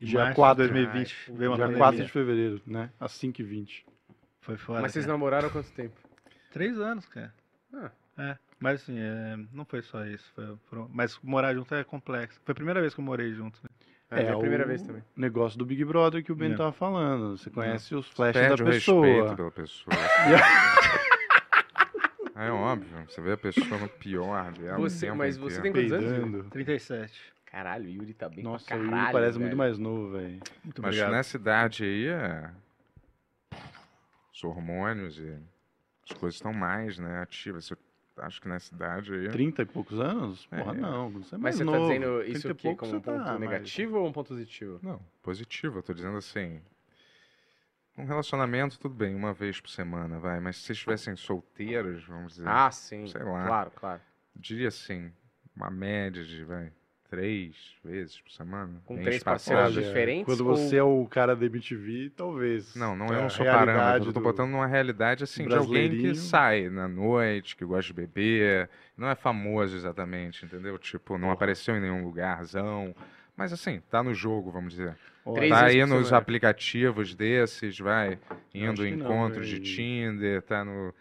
Em 0.00 0.06
Dia 0.06 0.18
março 0.18 0.32
de 0.32 0.36
4. 0.36 0.64
2020 0.64 1.32
veio 1.32 1.50
uma 1.50 1.56
Dia 1.56 1.66
pandemia. 1.66 1.78
4 1.78 2.04
de 2.04 2.12
fevereiro, 2.12 2.62
né? 2.66 2.90
Às 3.00 3.12
5h20. 3.12 3.84
Foi 4.40 4.56
foda. 4.56 4.80
Mas 4.80 4.92
vocês 4.92 5.04
cara. 5.04 5.16
namoraram 5.16 5.48
há 5.48 5.50
quanto 5.50 5.70
tempo? 5.72 5.96
Três 6.52 6.78
anos, 6.78 7.06
cara. 7.06 7.34
Ah. 7.74 7.90
É. 8.18 8.36
Mas 8.60 8.82
assim, 8.82 8.98
é, 8.98 9.36
não 9.52 9.64
foi 9.64 9.82
só 9.82 10.04
isso. 10.04 10.30
foi- 10.34 10.56
foram- 10.68 10.88
Mas 10.92 11.18
morar 11.22 11.54
junto 11.54 11.74
é 11.74 11.84
complexo. 11.84 12.40
Foi 12.44 12.52
a 12.52 12.54
primeira 12.56 12.80
vez 12.80 12.92
que 12.94 13.00
eu 13.00 13.04
morei 13.04 13.32
junto. 13.32 13.58
né? 13.62 13.70
É, 14.10 14.22
é 14.24 14.32
a 14.32 14.38
primeira 14.38 14.64
vez 14.66 14.80
também. 14.82 15.02
negócio 15.14 15.58
do 15.58 15.66
Big 15.66 15.84
Brother 15.84 16.24
que 16.24 16.32
o 16.32 16.34
Ben 16.34 16.48
Não. 16.50 16.56
tava 16.56 16.72
falando. 16.72 17.36
Você 17.36 17.50
conhece 17.50 17.94
os 17.94 18.08
flashes 18.08 18.40
Perde 18.40 18.62
da 18.62 18.68
o 18.68 18.72
respeito 18.72 19.02
pessoa. 19.02 19.36
pela 19.36 19.50
pessoa. 19.50 19.96
É 22.40 22.52
óbvio, 22.52 23.04
você 23.08 23.20
vê 23.20 23.32
a 23.32 23.36
pessoa 23.36 23.78
no 23.80 23.88
pior 23.88 24.52
dela. 24.52 24.78
Você- 24.78 25.10
mas 25.12 25.36
você 25.36 25.60
tem 25.60 25.72
quantos 25.72 25.90
anos? 25.92 26.10
Peidando. 26.12 26.44
37. 26.50 27.20
Caralho, 27.44 27.86
o 27.86 27.88
Yuri 27.88 28.14
tá 28.14 28.28
bem 28.28 28.44
Nossa, 28.44 28.64
pra 28.66 28.76
o 28.76 28.80
caralho, 28.84 29.00
Yuri 29.00 29.12
parece 29.12 29.32
velho. 29.32 29.40
muito 29.40 29.56
mais 29.56 29.76
novo, 29.78 30.12
velho. 30.12 30.38
Muito 30.62 30.80
Mas 30.82 30.94
obrigado. 30.94 31.10
nessa 31.10 31.36
idade 31.36 31.82
aí, 31.82 32.06
é... 32.06 32.50
os 34.32 34.44
hormônios 34.44 35.18
e 35.18 35.36
as 36.08 36.16
coisas 36.16 36.36
estão 36.36 36.52
mais 36.52 36.96
né, 36.98 37.20
ativas. 37.20 37.68
Eu 37.70 37.76
acho 38.20 38.40
que 38.40 38.48
nessa 38.48 38.74
idade 38.74 39.12
aí... 39.12 39.28
30 39.28 39.62
e 39.62 39.66
poucos 39.66 39.98
anos? 40.00 40.46
Porra, 40.46 40.72
É. 40.72 40.74
não. 40.74 41.10
Você 41.10 41.34
é 41.34 41.38
Mas 41.38 41.40
mais 41.40 41.56
você 41.56 41.64
tá 41.64 41.70
novo. 41.70 41.86
dizendo 41.92 42.18
30 42.20 42.38
isso 42.38 42.54
poucos 42.54 42.88
Como 42.88 42.98
um 42.98 43.02
tá 43.02 43.12
ponto 43.12 43.24
mais- 43.24 43.40
negativo 43.40 43.98
ou 43.98 44.06
um 44.08 44.12
ponto 44.12 44.28
positivo? 44.28 44.78
Não, 44.82 45.00
positivo. 45.22 45.78
Eu 45.78 45.82
tô 45.82 45.92
dizendo 45.94 46.16
assim... 46.16 46.60
Um 47.96 48.04
relacionamento, 48.04 48.78
tudo 48.78 48.94
bem, 48.94 49.12
uma 49.14 49.32
vez 49.32 49.60
por 49.60 49.70
semana, 49.70 50.20
vai. 50.20 50.38
Mas 50.38 50.56
se 50.56 50.62
vocês 50.62 50.78
estivessem 50.78 51.16
solteiros, 51.16 52.04
vamos 52.04 52.34
dizer... 52.34 52.46
Ah, 52.48 52.70
sim. 52.70 53.06
Sei 53.08 53.22
lá. 53.22 53.44
Claro, 53.46 53.70
claro. 53.72 54.00
diria 54.36 54.68
assim, 54.68 55.10
uma 55.56 55.68
média 55.68 56.24
de, 56.24 56.44
vai, 56.44 56.72
três 57.08 57.54
vezes 57.84 58.20
por 58.20 58.30
semana. 58.30 58.80
Com 58.84 58.96
três 58.96 59.22
parceiros 59.22 59.72
diferentes? 59.72 60.24
Quando 60.24 60.46
ou- 60.46 60.56
você 60.56 60.76
é 60.76 60.82
o 60.82 61.06
cara 61.06 61.34
da 61.34 61.46
MTV, 61.46 62.12
talvez. 62.16 62.74
Não, 62.76 62.94
não, 62.96 63.06
É 63.06 63.20
não 63.20 63.28
sou 63.30 63.44
realidade 63.44 63.72
parâmetro. 63.78 64.08
Eu 64.10 64.12
tô 64.12 64.20
do- 64.20 64.24
botando 64.24 64.50
numa 64.50 64.66
realidade 64.66 65.24
assim 65.24 65.46
de 65.46 65.54
alguém 65.56 65.90
que 65.96 66.14
sai 66.14 66.68
na 66.68 66.86
noite, 66.86 67.56
que 67.56 67.64
gosta 67.64 67.86
de 67.86 67.92
beber. 67.94 68.68
Não 68.96 69.08
é 69.08 69.14
famoso 69.14 69.74
exatamente, 69.76 70.44
entendeu? 70.44 70.78
Tipo, 70.78 71.16
não 71.18 71.30
apareceu 71.30 71.76
em 71.76 71.80
nenhum 71.80 72.04
lugarzão. 72.04 72.94
Mas 73.36 73.52
assim, 73.52 73.80
tá 73.90 74.02
no 74.02 74.12
jogo, 74.12 74.50
vamos 74.50 74.72
dizer. 74.72 74.96
Três 75.34 75.50
tá 75.50 75.64
aí 75.66 75.84
nos 75.86 76.12
aplicativos 76.12 77.14
desses, 77.14 77.78
vai, 77.78 78.18
indo 78.54 78.84
em 78.84 78.92
que 78.92 78.96
não, 78.96 79.06
encontros 79.06 79.46
de. 79.48 79.60
Tinder, 79.60 80.42
tá 80.42 80.64
no, 80.64 80.92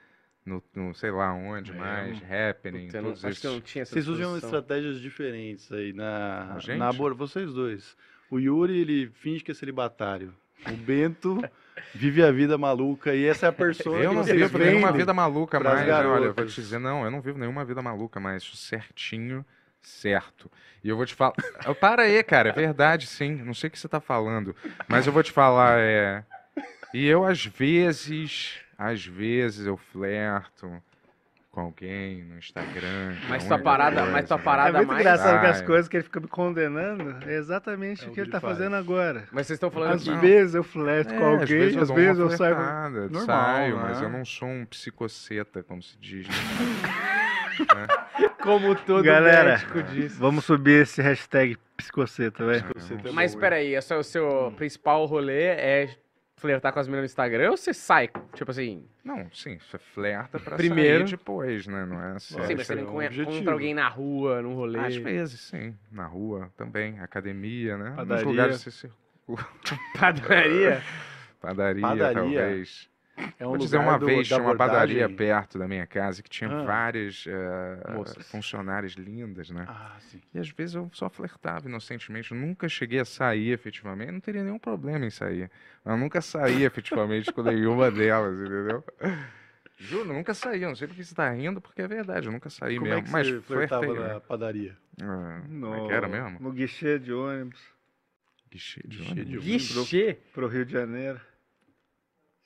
no, 0.47 0.63
no 0.75 0.93
sei 0.93 1.11
lá 1.11 1.33
onde 1.33 1.71
É, 1.71 1.75
mais, 1.75 2.17
Happening, 2.23 2.87
Puta, 2.87 3.01
não, 3.01 3.09
todos 3.09 3.25
acho 3.25 3.39
que 3.41 3.47
eu 3.47 3.51
não 3.51 3.57
esses. 3.59 3.71
tinha 3.71 3.81
essa 3.83 3.93
Vocês 3.93 4.07
usam 4.07 4.37
estratégias 4.37 4.99
diferentes 4.99 5.71
aí 5.71 5.93
na, 5.93 6.55
gente? 6.59 6.77
na 6.77 6.89
abor- 6.89 7.13
vocês 7.13 7.53
dois. 7.53 7.95
O 8.29 8.39
Yuri, 8.39 8.79
ele 8.79 9.11
finge 9.13 9.43
que 9.43 9.51
é 9.51 9.53
celibatário. 9.53 10.33
O 10.71 10.75
Bento 10.75 11.43
vive 11.93 12.23
a 12.23 12.31
vida 12.31 12.57
maluca 12.57 13.13
e 13.13 13.25
essa 13.25 13.45
é 13.45 13.49
a 13.49 13.53
persona 13.53 13.99
Eu 13.99 14.09
que 14.09 14.15
não 14.15 14.23
vivo 14.23 14.57
nenhuma 14.57 14.91
vida 14.91 15.13
maluca 15.13 15.59
mais, 15.59 15.85
né? 15.85 16.05
olha, 16.05 16.25
eu 16.25 16.33
vou 16.33 16.45
te 16.45 16.55
dizer, 16.61 16.79
não, 16.79 17.03
eu 17.05 17.11
não 17.11 17.21
vivo 17.21 17.37
nenhuma 17.37 17.63
vida 17.63 17.81
maluca 17.81 18.19
mais, 18.19 18.43
certinho, 18.43 19.45
certo. 19.81 20.51
E 20.83 20.89
eu 20.89 20.97
vou 20.97 21.05
te 21.05 21.13
falar, 21.13 21.33
para 21.79 22.03
aí, 22.03 22.21
cara, 22.23 22.49
é 22.49 22.51
verdade, 22.53 23.05
sim, 23.07 23.35
não 23.35 23.53
sei 23.53 23.67
o 23.67 23.71
que 23.71 23.79
você 23.79 23.87
tá 23.87 23.99
falando, 23.99 24.55
mas 24.87 25.07
eu 25.07 25.13
vou 25.13 25.23
te 25.23 25.31
falar, 25.31 25.79
é, 25.79 26.23
e 26.93 27.05
eu 27.05 27.23
às 27.25 27.45
vezes, 27.45 28.59
às 28.77 29.05
vezes 29.05 29.65
eu 29.65 29.75
flerto 29.77 30.69
com 31.51 31.61
alguém 31.61 32.23
no 32.23 32.37
Instagram. 32.37 33.15
é 33.25 33.29
Mas 33.29 33.47
tua 33.47 33.57
parada- 33.57 33.95
coisa, 34.01 34.11
mas 34.11 34.27
tua 34.27 34.37
né? 34.37 34.43
parada 34.43 34.69
É 34.69 34.71
muito 34.77 34.87
mais- 34.89 34.99
engraçado 35.01 35.39
que 35.41 35.45
as 35.47 35.61
coisas 35.63 35.87
que 35.87 35.97
ele 35.97 36.03
fica 36.03 36.19
me 36.19 36.27
condenando 36.27 37.17
é 37.27 37.33
exatamente 37.35 38.05
É 38.05 38.07
o 38.07 38.11
que 38.11 38.19
ele 38.19 38.25
que 38.27 38.31
tá 38.31 38.37
ele 38.37 38.41
faz. 38.45 38.57
fazendo 38.57 38.75
agora. 38.75 39.27
Mas 39.31 39.47
vocês 39.47 39.57
estão 39.57 39.71
falando 39.71 39.93
Às 39.95 40.03
que... 40.03 40.13
vezes 40.17 40.53
eu 40.53 40.63
flerto 40.63 41.13
É, 41.15 41.17
com 41.17 41.25
alguém, 41.25 41.41
às 41.79 41.89
vezes, 41.89 42.19
uma 42.19 42.25
eu 42.31 42.37
saio. 42.37 42.55
Normal, 42.55 43.21
saio, 43.25 43.75
né? 43.77 43.81
mas 43.83 44.01
eu 44.03 44.09
não 44.09 44.23
sou 44.23 44.47
um 44.47 44.65
psicoceta, 44.65 45.63
como 45.63 45.81
se 45.81 45.97
diz. 45.97 46.27
né? 46.27 46.35
Como 48.43 48.75
todo 48.75 49.03
Galera, 49.03 49.53
médico 49.57 49.83
diz. 49.83 50.17
vamos 50.17 50.45
subir 50.45 50.83
esse 50.83 51.01
hashtag 51.01 51.57
psicoceta, 51.75 52.43
é 52.43 53.11
Mas 53.11 53.35
peraí, 53.35 53.75
o 53.77 53.81
seu, 53.81 53.99
o 53.99 54.03
seu 54.03 54.53
principal 54.55 55.05
rolê 55.05 55.43
é 55.43 55.89
flertar 56.37 56.71
com 56.71 56.79
as 56.79 56.87
meninas 56.87 57.03
no 57.03 57.05
Instagram 57.11 57.49
ou 57.51 57.57
você 57.57 57.73
sai, 57.73 58.09
tipo 58.33 58.51
assim... 58.51 58.85
Não, 59.03 59.27
sim, 59.33 59.57
você 59.59 59.77
flerta 59.77 60.39
pra 60.39 60.55
Primeiro. 60.55 61.07
sair 61.07 61.17
depois, 61.17 61.67
né? 61.67 61.85
Não 61.85 62.01
é 62.01 62.11
assim. 62.15 62.35
sim, 62.45 62.55
mas 62.55 62.67
você 62.67 62.73
é 62.73 62.75
não 62.77 62.83
encontra 63.03 63.51
alguém 63.53 63.73
na 63.73 63.87
rua, 63.89 64.41
num 64.41 64.53
rolê. 64.53 64.79
Às 64.79 64.95
vezes, 64.95 65.39
sim. 65.41 65.75
Na 65.91 66.05
rua 66.05 66.51
também, 66.55 66.99
academia, 66.99 67.77
né? 67.77 67.89
Nos 67.89 67.95
Padaria. 67.97 68.25
lugares 68.25 68.63
que 68.63 68.71
você 68.71 68.87
circula. 68.87 69.47
Padaria. 69.99 70.83
Padaria, 71.41 71.81
Padaria. 71.81 72.13
talvez. 72.21 72.89
É 73.39 73.45
um 73.45 73.49
Vou 73.49 73.57
dizer 73.57 73.77
uma 73.77 73.97
do- 73.97 74.05
vez, 74.05 74.27
tinha 74.27 74.39
uma 74.41 74.55
padaria 74.55 75.09
perto 75.09 75.57
da 75.57 75.67
minha 75.67 75.85
casa 75.87 76.21
que 76.21 76.29
tinha 76.29 76.49
Ah. 76.49 76.63
várias 76.63 77.25
Moças. 77.93 78.29
funcionárias 78.29 78.93
lindas, 78.93 79.49
né? 79.49 79.65
Ah, 79.67 79.95
sim. 79.99 80.21
E 80.33 80.39
às 80.39 80.49
vezes 80.49 80.75
eu 80.75 80.89
só 80.93 81.09
flertava 81.09 81.67
inocentemente, 81.67 82.31
eu 82.31 82.37
nunca 82.37 82.67
cheguei 82.69 82.99
a 82.99 83.05
sair 83.05 83.51
efetivamente, 83.51 84.11
não 84.11 84.19
teria 84.19 84.43
nenhum 84.43 84.59
problema 84.59 85.05
em 85.05 85.09
sair. 85.09 85.49
Eu 85.85 85.97
nunca 85.97 86.21
saí 86.21 86.63
efetivamente 86.63 87.31
com 87.33 87.41
nenhuma 87.43 87.89
delas, 87.91 88.35
entendeu? 88.39 88.83
Juro, 89.79 90.11
nunca 90.13 90.33
saí, 90.33 90.61
eu 90.63 90.69
não 90.69 90.75
sei 90.75 90.87
porque 90.87 91.03
você 91.03 91.13
tá 91.13 91.29
rindo, 91.31 91.61
porque 91.61 91.81
é 91.81 91.87
verdade, 91.87 92.27
eu 92.27 92.31
nunca 92.31 92.49
saí 92.49 92.75
Como 92.77 92.87
mesmo. 92.87 92.99
é 93.01 93.03
que 93.03 93.11
mas 93.11 93.27
você 93.27 93.41
flertava 93.41 93.83
flertei, 93.85 94.07
na 94.07 94.13
né? 94.15 94.19
padaria? 94.27 94.77
Ah, 95.01 95.41
No, 95.47 95.67
como 95.69 95.75
é 95.75 95.87
que 95.87 95.93
era 95.93 96.07
mesmo? 96.07 96.39
no 96.39 96.51
guichê 96.51 96.97
de 96.97 97.13
ônibus 97.13 97.59
Guichê 98.51 98.81
de 98.87 99.01
ônibus? 99.01 99.25
de 99.29 99.37
Guichê? 99.37 100.17
pro 100.33 100.47
Rio 100.47 100.65
de 100.65 100.71
Janeiro. 100.73 101.19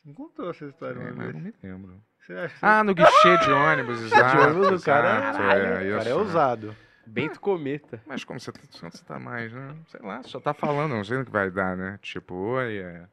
Você 0.01 0.07
não 0.07 0.13
contou 0.13 0.49
essa 0.49 0.65
história 0.65 0.99
É, 0.99 1.11
uma 1.11 1.23
vez. 1.23 1.33
não 1.33 1.41
me 1.41 1.53
lembro. 1.63 2.01
Você 2.19 2.33
acha 2.33 2.53
que 2.59 2.65
Ah, 2.65 2.83
no 2.83 2.93
guichê 2.93 3.37
de 3.39 3.51
ônibus, 3.51 4.01
exato. 4.03 4.37
de 4.37 4.43
ônibus, 4.43 4.81
o 4.81 4.85
cara- 4.85 5.21
Caralho, 5.33 5.61
é, 5.63 5.95
o 5.95 5.97
cara 5.97 6.09
é 6.09 6.13
né? 6.13 6.15
ousado. 6.15 6.75
Bento 7.05 7.39
Cometa. 7.39 8.01
Mas 8.07 8.23
como 8.23 8.39
você, 8.39 8.51
tá- 8.51 8.61
você 8.89 9.03
tá 9.03 9.19
mais, 9.19 9.51
né? 9.51 9.75
Sei 9.87 9.99
lá, 10.01 10.21
só 10.23 10.39
tá 10.39 10.53
falando, 10.53 10.91
não 10.95 11.03
sei 11.03 11.17
o 11.17 11.25
que 11.25 11.31
vai 11.31 11.49
dar, 11.51 11.75
né? 11.75 11.99
Tipo, 12.01 12.33
oi, 12.35 12.77
é... 12.77 13.05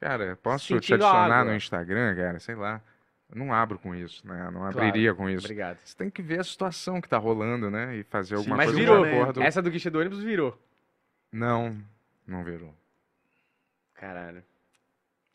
Cara, 0.00 0.36
posso 0.42 0.66
te 0.66 0.74
Sentindo 0.74 1.04
adicionar 1.04 1.40
água. 1.40 1.50
no 1.52 1.56
Instagram, 1.56 2.16
cara? 2.16 2.38
Sei 2.40 2.54
lá. 2.54 2.80
Eu 3.30 3.36
não 3.38 3.52
abro 3.54 3.78
com 3.78 3.94
isso, 3.94 4.26
né? 4.26 4.46
Eu 4.46 4.50
não 4.50 4.60
Claro. 4.60 4.78
abriria 4.78 5.14
com 5.14 5.28
isso. 5.30 5.46
Obrigado. 5.46 5.78
Você 5.78 5.96
tem 5.96 6.10
que 6.10 6.20
ver 6.20 6.40
a 6.40 6.44
situação 6.44 7.00
que 7.00 7.08
tá 7.08 7.16
rolando, 7.16 7.70
né? 7.70 7.96
E 7.96 8.02
fazer 8.04 8.34
alguma 8.34 8.56
Mas 8.56 8.66
coisa 8.66 8.80
virou. 8.80 9.04
de 9.06 9.10
acordo. 9.10 9.42
Essa 9.42 9.62
do 9.62 9.70
guichê 9.70 9.88
do 9.88 9.98
ônibus 10.00 10.22
virou. 10.22 10.58
Não, 11.32 11.74
não 12.26 12.44
virou. 12.44 12.74
Caralho. 13.94 14.42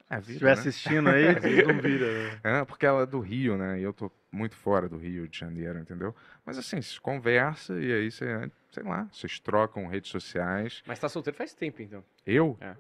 É, 0.10 0.16
Se 0.22 0.22
vira, 0.22 0.32
estiver 0.34 0.56
né? 0.56 0.61
assistindo 0.61 1.10
aí, 1.10 1.26
não 1.68 1.82
vira, 1.82 2.06
né? 2.30 2.40
É, 2.44 2.66
porque 2.66 2.86
ela 2.86 3.02
é 3.03 3.06
do 3.06 3.19
Rio, 3.19 3.58
né? 3.58 3.80
E 3.80 3.84
eu 3.84 3.92
tô 3.94 4.11
muito 4.32 4.56
fora 4.56 4.88
do 4.88 4.98
Rio 4.98 5.27
de 5.27 5.38
Janeiro, 5.38 5.80
entendeu? 5.80 6.16
Mas 6.45 6.58
assim, 6.58 6.82
se 6.82 7.00
conversa 7.02 7.77
e 7.80 7.92
aí 7.92 8.10
você, 8.11 8.50
sei 8.72 8.84
lá, 8.84 9.08
vocês 9.11 9.40
trocam 9.40 9.86
redes 9.88 10.10
sociais. 10.10 10.82
Mas 10.86 11.00
tá 11.00 11.10
solteiro 11.10 11.38
faz 11.38 11.53
tempo, 11.53 11.82
então. 11.82 12.03
Eu? 12.26 12.58
É. 12.61 12.76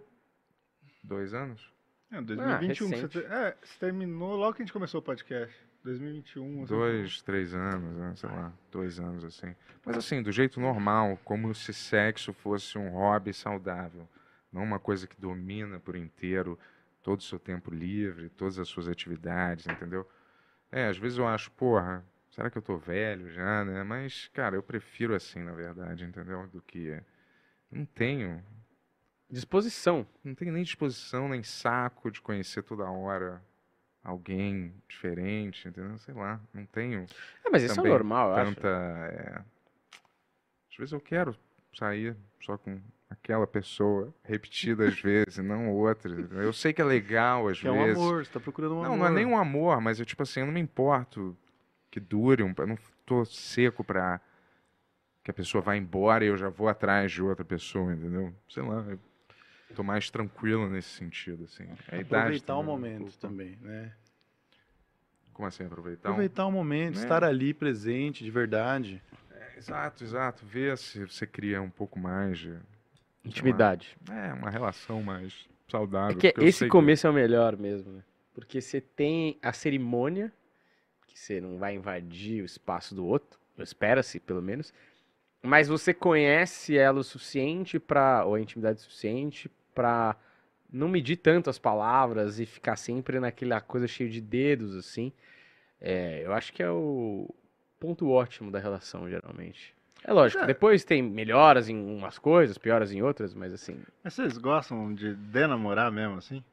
Dois 1.03 1.33
anos? 1.33 1.69
É, 2.11 2.21
2021. 2.21 2.89
recente. 2.89 3.01
você, 3.01 3.21
te- 3.21 3.25
é, 3.27 3.57
você 3.61 3.79
terminou 3.79 4.35
logo 4.35 4.53
que 4.53 4.61
a 4.61 4.65
gente 4.65 4.73
começou 4.73 4.99
o 4.99 5.03
podcast. 5.03 5.53
2021. 5.83 6.63
assim. 6.63 6.65
Dois, 6.73 7.21
três 7.21 7.53
anos, 7.53 7.95
né? 7.97 8.13
sei 8.15 8.29
lá, 8.29 8.51
dois 8.71 8.99
anos 8.99 9.23
assim. 9.23 9.55
Mas 9.85 9.95
assim, 9.97 10.21
do 10.21 10.31
jeito 10.31 10.59
normal, 10.59 11.17
como 11.23 11.53
se 11.53 11.73
sexo 11.73 12.33
fosse 12.33 12.77
um 12.77 12.89
hobby 12.89 13.33
saudável, 13.33 14.07
não 14.51 14.63
uma 14.63 14.79
coisa 14.79 15.07
que 15.07 15.19
domina 15.19 15.79
por 15.79 15.95
inteiro 15.95 16.57
todo 17.07 17.21
o 17.21 17.23
seu 17.23 17.39
tempo 17.39 17.73
livre, 17.73 18.27
todas 18.27 18.59
as 18.59 18.67
suas 18.67 18.85
atividades, 18.85 19.65
entendeu? 19.65 20.05
É, 20.69 20.87
às 20.87 20.97
vezes 20.97 21.17
eu 21.17 21.25
acho, 21.25 21.49
porra, 21.51 22.03
será 22.29 22.49
que 22.49 22.57
eu 22.57 22.61
tô 22.61 22.75
velho 22.77 23.29
já, 23.31 23.63
né? 23.63 23.81
Mas, 23.81 24.27
cara, 24.33 24.57
eu 24.57 24.61
prefiro 24.61 25.15
assim, 25.15 25.41
na 25.41 25.53
verdade, 25.53 26.03
entendeu? 26.03 26.45
Do 26.47 26.61
que. 26.61 27.01
Não 27.71 27.85
tenho. 27.85 28.43
Disposição. 29.29 30.05
Não 30.21 30.35
tenho 30.35 30.51
nem 30.51 30.63
disposição, 30.63 31.29
nem 31.29 31.43
saco 31.43 32.11
de 32.11 32.19
conhecer 32.19 32.61
toda 32.61 32.83
hora 32.83 33.41
alguém 34.03 34.73
diferente, 34.85 35.65
entendeu? 35.65 35.97
Sei 35.99 36.13
lá, 36.13 36.41
não 36.53 36.65
tenho 36.65 37.05
É, 37.45 37.49
mas 37.49 37.63
isso 37.63 37.79
é 37.79 37.83
normal, 37.89 38.31
eu 38.31 38.35
acho. 38.35 38.55
tanta. 38.55 38.67
é, 38.67 39.41
Às 40.69 40.77
vezes 40.77 40.91
eu 40.91 40.99
quero 40.99 41.33
sair 41.73 42.17
só 42.41 42.57
com 42.57 42.81
aquela 43.09 43.47
pessoa 43.47 44.13
repetidas 44.23 44.99
vezes, 45.01 45.37
não 45.37 45.69
outras. 45.71 46.29
Eu 46.31 46.51
sei 46.53 46.73
que 46.73 46.81
é 46.81 46.85
legal 46.85 47.47
às 47.47 47.59
Que 47.59 47.67
é 47.67 47.71
um 47.71 47.83
vezes. 47.83 47.97
amor, 47.97 48.25
você 48.25 48.31
tá 48.31 48.39
procurando 48.39 48.75
um 48.75 48.83
não, 48.83 48.93
amor. 48.93 48.97
não 48.97 49.07
é 49.07 49.11
nem 49.11 49.25
um 49.25 49.37
amor, 49.37 49.79
mas 49.81 49.99
eu 49.99 50.05
tipo 50.05 50.23
assim, 50.23 50.41
eu 50.41 50.45
não 50.45 50.53
me 50.53 50.59
importo 50.59 51.35
que 51.89 51.99
dure 51.99 52.43
um, 52.43 52.53
eu 52.57 52.67
não 52.67 52.77
tô 53.05 53.23
seco 53.25 53.83
pra 53.83 54.19
que 55.23 55.31
a 55.31 55.33
pessoa 55.33 55.61
vá 55.61 55.75
embora 55.75 56.23
e 56.23 56.27
eu 56.27 56.37
já 56.37 56.49
vou 56.49 56.67
atrás 56.69 57.11
de 57.11 57.21
outra 57.21 57.43
pessoa, 57.43 57.93
entendeu? 57.93 58.33
Sei 58.49 58.63
lá, 58.63 58.81
eu 58.89 58.99
tô 59.75 59.83
mais 59.83 60.09
tranquilo 60.09 60.69
nesse 60.69 60.89
sentido 60.89 61.43
assim. 61.45 61.63
É 61.89 61.99
Aproveitar 62.01 62.55
o 62.55 62.59
também, 62.59 62.61
um 62.61 62.63
momento 62.63 62.99
pouco. 63.03 63.17
também, 63.17 63.55
né? 63.61 63.93
Como 65.33 65.47
assim 65.47 65.65
aproveitar? 65.65 66.09
um- 66.09 66.11
Aproveitar 66.13 66.45
o 66.45 66.51
momento, 66.51 66.95
né? 66.95 67.01
estar 67.03 67.23
ali 67.23 67.53
presente, 67.53 68.23
de 68.23 68.31
verdade. 68.31 69.01
Exato, 69.55 70.03
exato. 70.03 70.45
Ver 70.45 70.77
se 70.77 71.05
você 71.05 71.25
cria 71.27 71.61
um 71.61 71.69
pouco 71.69 71.99
mais 71.99 72.37
de. 72.37 72.57
Sei 73.31 73.41
lá, 73.41 73.47
Intimidade. 73.47 73.97
É, 74.09 74.33
uma 74.33 74.49
relação 74.49 75.01
mais 75.01 75.47
saudável. 75.69 76.17
É 76.21 76.31
que 76.31 76.43
esse 76.43 76.67
começo 76.67 77.07
é 77.07 77.09
o 77.09 77.13
melhor 77.13 77.57
mesmo, 77.57 77.91
né? 77.93 78.03
Porque 78.33 78.61
você 78.61 78.79
tem 78.79 79.37
a 79.41 79.51
cerimônia, 79.51 80.31
que 81.07 81.17
você 81.17 81.41
não 81.41 81.57
vai 81.57 81.75
invadir 81.75 82.41
o 82.41 82.45
espaço 82.45 82.93
do 82.93 83.05
outro, 83.05 83.39
espera-se, 83.57 84.19
pelo 84.19 84.41
menos. 84.41 84.73
Mas 85.41 85.67
você 85.67 85.93
conhece 85.93 86.77
ela 86.77 86.99
o 86.99 87.03
suficiente 87.03 87.79
para 87.79 88.25
ou 88.25 88.35
a 88.35 88.41
intimidade 88.41 88.81
suficiente 88.81 89.49
pra 89.73 90.15
não 90.71 90.87
medir 90.87 91.17
tanto 91.17 91.49
as 91.49 91.57
palavras 91.57 92.39
e 92.39 92.45
ficar 92.45 92.75
sempre 92.75 93.19
naquela 93.19 93.61
coisa 93.61 93.87
cheia 93.87 94.09
de 94.09 94.21
dedos, 94.21 94.75
assim. 94.75 95.11
É, 95.79 96.21
eu 96.25 96.33
acho 96.33 96.51
que 96.51 96.61
é 96.61 96.69
o 96.69 97.33
ponto 97.79 98.09
ótimo 98.09 98.51
da 98.51 98.59
relação, 98.59 99.09
geralmente. 99.09 99.76
É 100.03 100.13
lógico, 100.13 100.43
É. 100.43 100.47
depois 100.47 100.83
tem 100.85 101.01
melhoras 101.01 101.67
em 101.69 101.75
umas 101.77 102.17
coisas, 102.17 102.57
pioras 102.57 102.91
em 102.91 103.01
outras, 103.01 103.33
mas 103.33 103.53
assim. 103.53 103.77
Mas 104.03 104.13
vocês 104.13 104.37
gostam 104.37 104.93
de 104.93 105.13
denamorar 105.15 105.91
mesmo, 105.91 106.17
assim? 106.17 106.43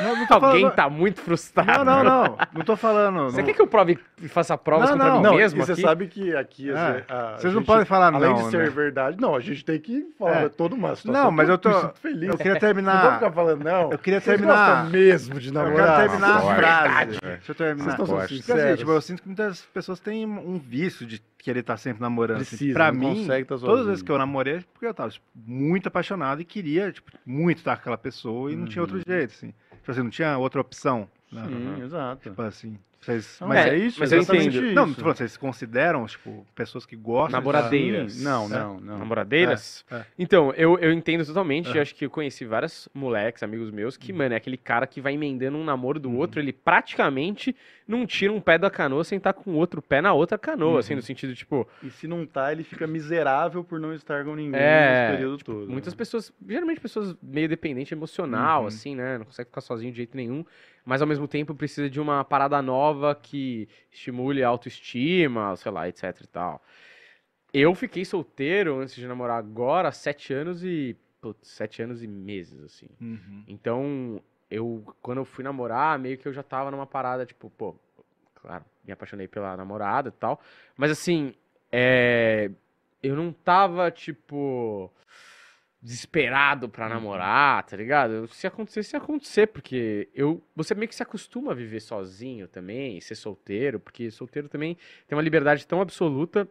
Não, 0.00 0.14
não 0.14 0.26
Alguém 0.30 0.60
falando- 0.62 0.70
tá 0.74 0.88
muito 0.88 1.20
frustrado. 1.20 1.84
Não, 1.84 2.04
não, 2.04 2.24
não. 2.24 2.38
Não 2.54 2.62
tô 2.62 2.76
falando. 2.76 3.24
Você 3.32 3.38
não- 3.38 3.44
quer 3.46 3.54
que 3.54 3.60
eu 3.60 3.66
prove 3.66 3.98
e 4.22 4.28
faça 4.28 4.56
provas 4.56 4.88
Não, 4.90 4.96
contra 4.96 5.10
não. 5.12 5.16
mim 5.18 5.22
Não, 5.24 5.34
mesmo 5.34 5.60
e 5.60 5.66
você 5.66 5.72
aqui? 5.72 5.80
sabe 5.82 6.06
que 6.06 6.36
aqui 6.36 6.70
Ah, 6.70 7.02
a- 7.08 7.14
a 7.34 7.38
vocês 7.38 7.52
não 7.52 7.60
gente, 7.60 7.66
podem 7.66 7.84
falar 7.84 8.14
além 8.14 8.30
não, 8.30 8.36
de 8.44 8.50
ser 8.50 8.58
né? 8.58 8.70
verdade, 8.70 9.20
não, 9.20 9.34
a 9.34 9.40
gente 9.40 9.64
tem 9.64 9.80
que 9.80 10.06
falar 10.18 10.42
É. 10.44 10.48
toda 10.48 10.74
uma 10.76 10.94
situação. 10.94 11.24
Não, 11.24 11.30
mas 11.32 11.48
eu 11.48 11.58
tô. 11.58 11.70
feliz. 11.94 12.28
Eu 12.28 12.36
queria 12.36 12.52
Não 12.52 12.60
vou 12.60 12.68
terminar. 12.68 13.14
ficar 13.14 13.32
falando, 13.32 13.64
não. 13.64 13.90
Eu 13.90 13.98
queria 13.98 14.20
terminar- 14.20 14.88
mesmo 14.90 15.40
de 15.40 15.48
Eu 15.48 15.54
namorar. 15.54 15.96
quero 15.96 16.08
terminar 16.10 16.36
a 16.36 16.40
frase. 16.40 16.54
Verdade. 16.60 17.18
Deixa 17.20 17.50
eu 17.50 17.54
terminar. 17.56 17.84
Vocês 17.96 18.00
estão 18.08 18.18
assim, 18.18 18.36
sinceros. 18.36 18.78
tipo, 18.78 18.90
eu 18.92 19.00
sinto 19.00 19.22
que 19.22 19.28
muitas 19.28 19.60
pessoas 19.74 19.98
têm 19.98 20.24
um 20.24 20.58
vício 20.58 21.04
de 21.04 21.20
querer 21.36 21.60
estar 21.60 21.76
sempre 21.78 22.00
namorando. 22.02 22.42
assim. 22.42 22.50
Precisa, 22.56 22.74
pra 22.74 22.92
não 22.92 23.00
mim, 23.00 23.20
consegue 23.22 23.44
tá 23.46 23.56
todas 23.58 23.80
as 23.80 23.86
vezes 23.86 24.02
que 24.02 24.12
eu 24.12 24.18
namorei, 24.18 24.56
é 24.56 24.64
porque 24.72 24.86
eu 24.86 24.94
tava 24.94 25.08
tipo, 25.10 25.24
muito 25.34 25.86
apaixonado 25.88 26.40
e 26.42 26.44
queria 26.44 26.92
tipo, 26.92 27.10
muito 27.26 27.58
estar 27.58 27.74
com 27.76 27.80
aquela 27.80 27.98
pessoa 27.98 28.52
e 28.52 28.56
não 28.56 28.66
tinha 28.66 28.82
outro 28.82 28.98
Uhum. 28.98 29.02
jeito, 29.06 29.32
assim. 29.34 29.52
Tipo 29.80 29.90
assim, 29.90 30.02
não 30.02 30.10
tinha 30.10 30.38
outra 30.38 30.60
opção. 30.60 31.08
né? 31.32 31.42
Sim, 31.46 31.82
exato. 31.82 32.22
Tipo 32.22 32.42
assim. 32.42 32.78
Vocês, 33.00 33.38
mas 33.40 33.64
é, 33.64 33.68
é, 33.70 33.76
isso, 33.78 33.98
mas 33.98 34.12
eu 34.12 34.20
entendo. 34.20 34.50
isso. 34.50 34.62
Não, 34.74 34.86
não 34.86 34.92
tô 34.94 35.00
falando, 35.00 35.16
vocês 35.16 35.34
consideram, 35.38 36.04
tipo, 36.06 36.46
pessoas 36.54 36.84
que 36.84 36.94
gostam 36.94 37.40
Namoradeiras. 37.40 38.12
Sim, 38.12 38.24
Não, 38.24 38.46
não, 38.46 38.78
não. 38.78 38.98
Namoradeiras? 38.98 39.86
É, 39.90 39.96
é. 39.96 40.06
Então, 40.18 40.52
eu, 40.54 40.78
eu 40.78 40.92
entendo 40.92 41.24
totalmente. 41.24 41.70
É. 41.70 41.78
Eu 41.78 41.82
acho 41.82 41.94
que 41.94 42.04
eu 42.04 42.10
conheci 42.10 42.44
vários 42.44 42.90
moleques, 42.92 43.42
amigos 43.42 43.70
meus, 43.70 43.96
que, 43.96 44.12
mano, 44.12 44.34
é 44.34 44.36
aquele 44.36 44.58
cara 44.58 44.86
que 44.86 45.00
vai 45.00 45.14
emendando 45.14 45.56
um 45.56 45.64
namoro 45.64 45.98
do 45.98 46.10
Uhum. 46.10 46.18
outro, 46.18 46.40
ele 46.40 46.52
praticamente 46.52 47.56
não 47.88 48.06
tira 48.06 48.32
um 48.32 48.40
pé 48.40 48.58
da 48.58 48.70
canoa 48.70 49.02
sem 49.02 49.16
estar 49.16 49.32
com 49.32 49.52
o 49.52 49.54
outro 49.54 49.80
pé 49.80 50.02
na 50.02 50.12
outra 50.12 50.36
canoa, 50.36 50.72
Uhum. 50.72 50.78
assim, 50.78 50.94
no 50.94 51.00
sentido, 51.02 51.34
tipo, 51.34 51.66
E 51.82 51.88
se 51.90 52.06
não 52.06 52.26
tá, 52.26 52.52
ele 52.52 52.62
fica 52.62 52.86
miserável 52.86 53.64
por 53.64 53.80
não 53.80 53.94
estar 53.94 54.24
com 54.24 54.34
ninguém 54.36 54.60
É, 54.60 54.90
nesse 55.08 55.16
período 55.16 55.42
todo. 55.42 55.70
Muitas 55.70 55.94
né? 55.94 55.96
pessoas, 55.98 56.30
geralmente 56.46 56.80
pessoas 56.80 57.16
meio 57.22 57.48
dependente 57.48 57.94
emocional, 57.94 58.60
Uhum. 58.62 58.66
assim, 58.68 58.94
né? 58.94 59.16
Não 59.18 59.24
consegue 59.24 59.48
ficar 59.48 59.62
sozinho 59.62 59.90
de 59.90 59.96
jeito 59.96 60.14
nenhum, 60.16 60.44
mas 60.90 61.00
ao 61.00 61.06
mesmo 61.06 61.28
tempo 61.28 61.54
precisa 61.54 61.88
de 61.88 62.00
uma 62.00 62.24
parada 62.24 62.60
nova 62.60 63.14
que 63.14 63.68
estimule 63.92 64.42
a 64.42 64.48
autoestima, 64.48 65.54
sei 65.54 65.70
lá, 65.70 65.88
etc 65.88 66.20
e 66.20 66.26
tal. 66.26 66.60
Eu 67.54 67.76
fiquei 67.76 68.04
solteiro 68.04 68.80
antes 68.80 68.96
de 68.96 69.06
namorar 69.06 69.38
agora 69.38 69.86
há 69.86 69.92
sete 69.92 70.34
anos 70.34 70.64
e. 70.64 70.96
Putz, 71.20 71.46
sete 71.46 71.80
anos 71.80 72.02
e 72.02 72.08
meses, 72.08 72.60
assim. 72.64 72.88
Uhum. 73.00 73.44
Então, 73.46 74.20
eu, 74.50 74.84
quando 75.00 75.18
eu 75.18 75.24
fui 75.24 75.44
namorar, 75.44 75.96
meio 75.96 76.18
que 76.18 76.26
eu 76.26 76.32
já 76.32 76.42
tava 76.42 76.72
numa 76.72 76.88
parada, 76.88 77.24
tipo, 77.24 77.48
pô, 77.50 77.76
claro, 78.34 78.64
me 78.84 78.92
apaixonei 78.92 79.28
pela 79.28 79.56
namorada 79.56 80.08
e 80.08 80.12
tal. 80.12 80.40
Mas 80.76 80.90
assim, 80.90 81.32
é, 81.70 82.50
eu 83.00 83.14
não 83.14 83.32
tava, 83.32 83.92
tipo, 83.92 84.92
desesperado 85.82 86.68
pra 86.68 86.88
namorar, 86.88 87.64
tá 87.64 87.76
ligado? 87.76 88.28
Se 88.28 88.46
acontecer, 88.46 88.82
se 88.82 88.96
acontecer, 88.96 89.46
porque 89.46 90.08
eu, 90.14 90.42
você 90.54 90.74
meio 90.74 90.88
que 90.88 90.94
se 90.94 91.02
acostuma 91.02 91.52
a 91.52 91.54
viver 91.54 91.80
sozinho 91.80 92.46
também, 92.46 93.00
ser 93.00 93.14
solteiro, 93.14 93.80
porque 93.80 94.10
solteiro 94.10 94.48
também 94.48 94.76
tem 95.08 95.16
uma 95.16 95.22
liberdade 95.22 95.66
tão 95.66 95.80
absoluta 95.80 96.46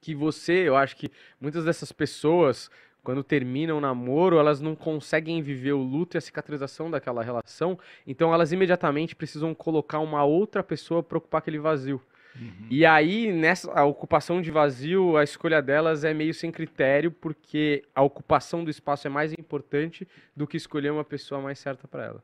que 0.00 0.14
você, 0.14 0.68
eu 0.68 0.76
acho 0.76 0.96
que 0.96 1.10
muitas 1.40 1.64
dessas 1.64 1.92
pessoas, 1.92 2.70
quando 3.02 3.24
terminam 3.24 3.78
o 3.78 3.80
namoro, 3.80 4.38
elas 4.38 4.60
não 4.60 4.74
conseguem 4.74 5.42
viver 5.42 5.72
o 5.72 5.82
luto 5.82 6.16
e 6.16 6.18
a 6.18 6.22
cicatrização 6.22 6.90
daquela 6.90 7.22
relação, 7.22 7.78
então 8.06 8.34
elas 8.34 8.52
imediatamente 8.52 9.16
precisam 9.16 9.54
colocar 9.54 9.98
uma 9.98 10.24
outra 10.24 10.62
pessoa 10.62 11.02
para 11.02 11.18
ocupar 11.18 11.40
aquele 11.40 11.58
vazio. 11.58 12.00
E 12.70 12.86
aí, 12.86 13.32
nessa 13.32 13.70
a 13.72 13.84
ocupação 13.84 14.40
de 14.40 14.50
vazio, 14.50 15.16
a 15.16 15.24
escolha 15.24 15.60
delas 15.60 16.04
é 16.04 16.14
meio 16.14 16.32
sem 16.32 16.50
critério, 16.50 17.10
porque 17.10 17.82
a 17.94 18.02
ocupação 18.02 18.64
do 18.64 18.70
espaço 18.70 19.06
é 19.06 19.10
mais 19.10 19.32
importante 19.32 20.06
do 20.34 20.46
que 20.46 20.56
escolher 20.56 20.90
uma 20.90 21.04
pessoa 21.04 21.40
mais 21.40 21.58
certa 21.58 21.86
para 21.88 22.04
ela. 22.04 22.22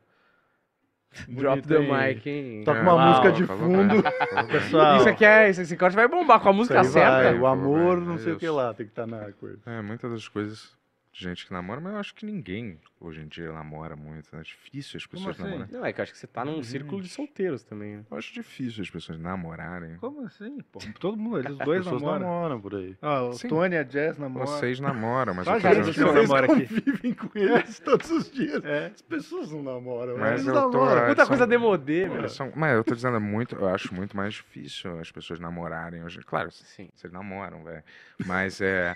Drop 1.27 1.61
the 1.67 1.77
hein? 1.77 2.15
mic, 2.15 2.29
hein? 2.29 2.63
Toca 2.63 2.81
uma 2.81 2.93
Uau. 2.93 3.07
música 3.09 3.31
de 3.31 3.45
fundo. 3.45 4.03
Pessoal, 4.51 4.97
Isso 4.97 5.09
aqui 5.09 5.25
é, 5.25 5.49
esse, 5.49 5.61
esse 5.61 5.77
corte 5.77 5.95
vai 5.95 6.07
bombar 6.07 6.39
com 6.39 6.49
a 6.49 6.53
música 6.53 6.81
aí 6.81 6.87
vai, 6.87 7.23
certa. 7.23 7.39
o 7.39 7.47
amor, 7.47 8.01
não 8.01 8.15
é 8.15 8.17
sei 8.17 8.33
o 8.33 8.37
que 8.37 8.49
lá, 8.49 8.73
tem 8.73 8.85
que 8.85 8.91
estar 8.91 9.07
na 9.07 9.31
coisa. 9.31 9.59
É, 9.65 9.81
muitas 9.81 10.11
das 10.11 10.27
coisas 10.27 10.76
gente 11.19 11.45
que 11.45 11.51
namora, 11.53 11.81
mas 11.81 11.93
eu 11.93 11.99
acho 11.99 12.13
que 12.15 12.25
ninguém 12.25 12.79
hoje 12.99 13.21
em 13.21 13.27
dia 13.27 13.51
namora 13.51 13.95
muito. 13.95 14.27
né? 14.33 14.39
É 14.41 14.43
difícil 14.43 14.97
as 14.97 15.05
pessoas 15.05 15.35
assim? 15.35 15.43
namorarem. 15.43 15.73
Não, 15.73 15.85
é 15.85 15.91
que 15.93 15.99
eu 15.99 16.03
acho 16.03 16.11
que 16.13 16.17
você 16.19 16.27
tá 16.27 16.45
num 16.45 16.61
círculo 16.63 17.01
de 17.01 17.09
solteiros 17.09 17.63
também. 17.63 17.97
né? 17.97 18.05
Eu 18.09 18.17
acho 18.17 18.33
difícil 18.33 18.83
as 18.83 18.89
pessoas 18.89 19.19
namorarem. 19.19 19.95
como 19.97 20.25
assim? 20.25 20.59
Pô, 20.71 20.79
todo 20.99 21.17
mundo, 21.17 21.39
eles 21.39 21.51
As 21.59 21.65
dois 21.65 21.83
pessoas 21.83 22.01
namoram. 22.01 22.19
namoram 22.25 22.61
por 22.61 22.75
aí. 22.75 22.95
Ó, 23.01 23.29
o 23.29 23.33
Sim. 23.33 23.47
Tony 23.47 23.75
e 23.75 23.77
a 23.79 23.83
Jess 23.83 24.17
namoram. 24.17 24.47
Vocês 24.47 24.79
namoram, 24.79 25.33
mas 25.33 25.45
Só 25.45 25.51
eu 25.53 25.57
a 25.57 25.61
tô 25.61 25.83
gente 25.83 25.93
que 25.95 25.99
não 26.01 26.13
namora 26.13 26.45
aqui. 26.53 26.67
convivem 26.67 27.13
com 27.13 27.29
eles 27.37 27.79
todos 27.81 28.11
os 28.11 28.31
dias. 28.31 28.63
É. 28.63 28.87
As 28.87 29.01
pessoas 29.01 29.51
não 29.51 29.63
namoram. 29.63 30.17
Mas 30.17 30.33
eles 30.41 30.47
eu 30.47 30.53
tô- 30.53 30.71
namoram. 30.71 31.01
é, 31.01 31.05
Muita 31.07 31.21
são- 31.23 31.27
coisa 31.29 31.47
demodê, 31.47 32.29
são- 32.29 32.51
mas 32.55 32.75
eu 32.75 32.83
tô 32.83 32.93
dizendo, 32.95 33.17
é 33.17 33.19
muito, 33.19 33.55
eu 33.55 33.67
acho 33.69 33.93
muito 33.93 34.15
mais 34.15 34.33
difícil 34.35 34.99
as 34.99 35.11
pessoas 35.11 35.39
namorarem 35.39 36.03
hoje. 36.03 36.19
Claro, 36.25 36.51
Sim. 36.51 36.89
vocês 36.93 37.11
namoram, 37.11 37.63
velho. 37.63 37.83
Mas 38.25 38.61
é. 38.61 38.95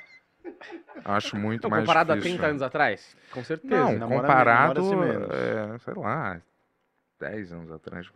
Acho 1.03 1.35
muito 1.35 1.63
Não, 1.63 1.69
mais 1.71 1.83
comparado 1.83 2.13
difícil. 2.13 2.35
a 2.35 2.37
30 2.37 2.49
anos 2.49 2.61
atrás? 2.61 3.15
Com 3.31 3.43
certeza. 3.43 3.75
Não, 3.85 3.99
namora 3.99 4.21
comparado, 4.21 4.81
é, 5.33 5.79
sei 5.79 5.93
lá, 5.95 6.41
10 7.19 7.51
anos 7.51 7.71
atrás. 7.71 8.09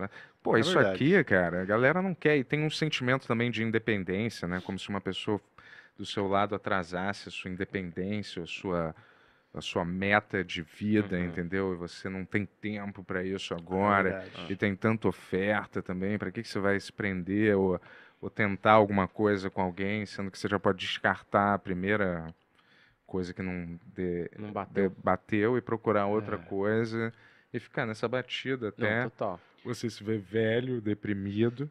Pô, 0.43 0.55
É 0.57 0.59
isso 0.59 0.75
verdade. 0.77 0.95
aqui, 0.95 1.23
cara, 1.23 1.61
a 1.61 1.65
galera 1.65 2.01
não 2.01 2.13
quer. 2.13 2.37
E 2.37 2.43
tem 2.43 2.63
um 2.63 2.69
sentimento 2.69 3.27
também 3.27 3.49
de 3.51 3.63
independência, 3.63 4.47
né? 4.47 4.61
Como 4.63 4.77
se 4.77 4.89
uma 4.89 5.01
pessoa 5.01 5.39
do 5.97 6.05
seu 6.05 6.27
lado 6.27 6.53
atrasasse 6.55 7.29
a 7.29 7.31
sua 7.31 7.49
independência, 7.49 8.43
a 8.43 8.47
sua, 8.47 8.95
a 9.53 9.61
sua 9.61 9.85
meta 9.85 10.43
de 10.43 10.61
vida, 10.61 11.17
Uhum. 11.17 11.25
entendeu? 11.25 11.73
E 11.73 11.75
você 11.77 12.09
não 12.09 12.25
tem 12.25 12.45
tempo 12.45 13.03
para 13.03 13.23
isso 13.23 13.53
É 13.53 13.57
agora. 13.57 14.03
verdade. 14.21 14.53
E 14.53 14.55
tem 14.55 14.75
tanta 14.75 15.07
oferta 15.07 15.81
também. 15.81 16.17
Para 16.17 16.31
que, 16.31 16.41
que 16.41 16.47
você 16.47 16.59
vai 16.59 16.79
se 16.79 16.91
prender 16.91 17.55
ou, 17.57 17.79
ou 18.21 18.29
tentar 18.29 18.71
alguma 18.73 19.07
coisa 19.07 19.49
com 19.49 19.61
alguém, 19.61 20.05
sendo 20.05 20.31
que 20.31 20.37
você 20.39 20.47
já 20.47 20.59
pode 20.59 20.79
descartar 20.79 21.53
a 21.53 21.59
primeira 21.59 22.33
coisa 23.05 23.33
que 23.33 23.41
não 23.41 23.79
dê, 23.95 24.29
Não 24.37 24.51
bateu. 24.51 24.89
de- 24.89 24.95
bateu 25.03 25.57
e 25.57 25.61
procurar 25.61 26.07
outra 26.07 26.35
É. 26.35 26.39
coisa 26.39 27.13
e 27.53 27.59
ficar 27.59 27.85
nessa 27.85 28.07
batida 28.07 28.69
até 28.69 29.09
Não, 29.19 29.39
você 29.63 29.89
se 29.89 30.03
ver 30.03 30.19
velho, 30.19 30.81
deprimido, 30.81 31.69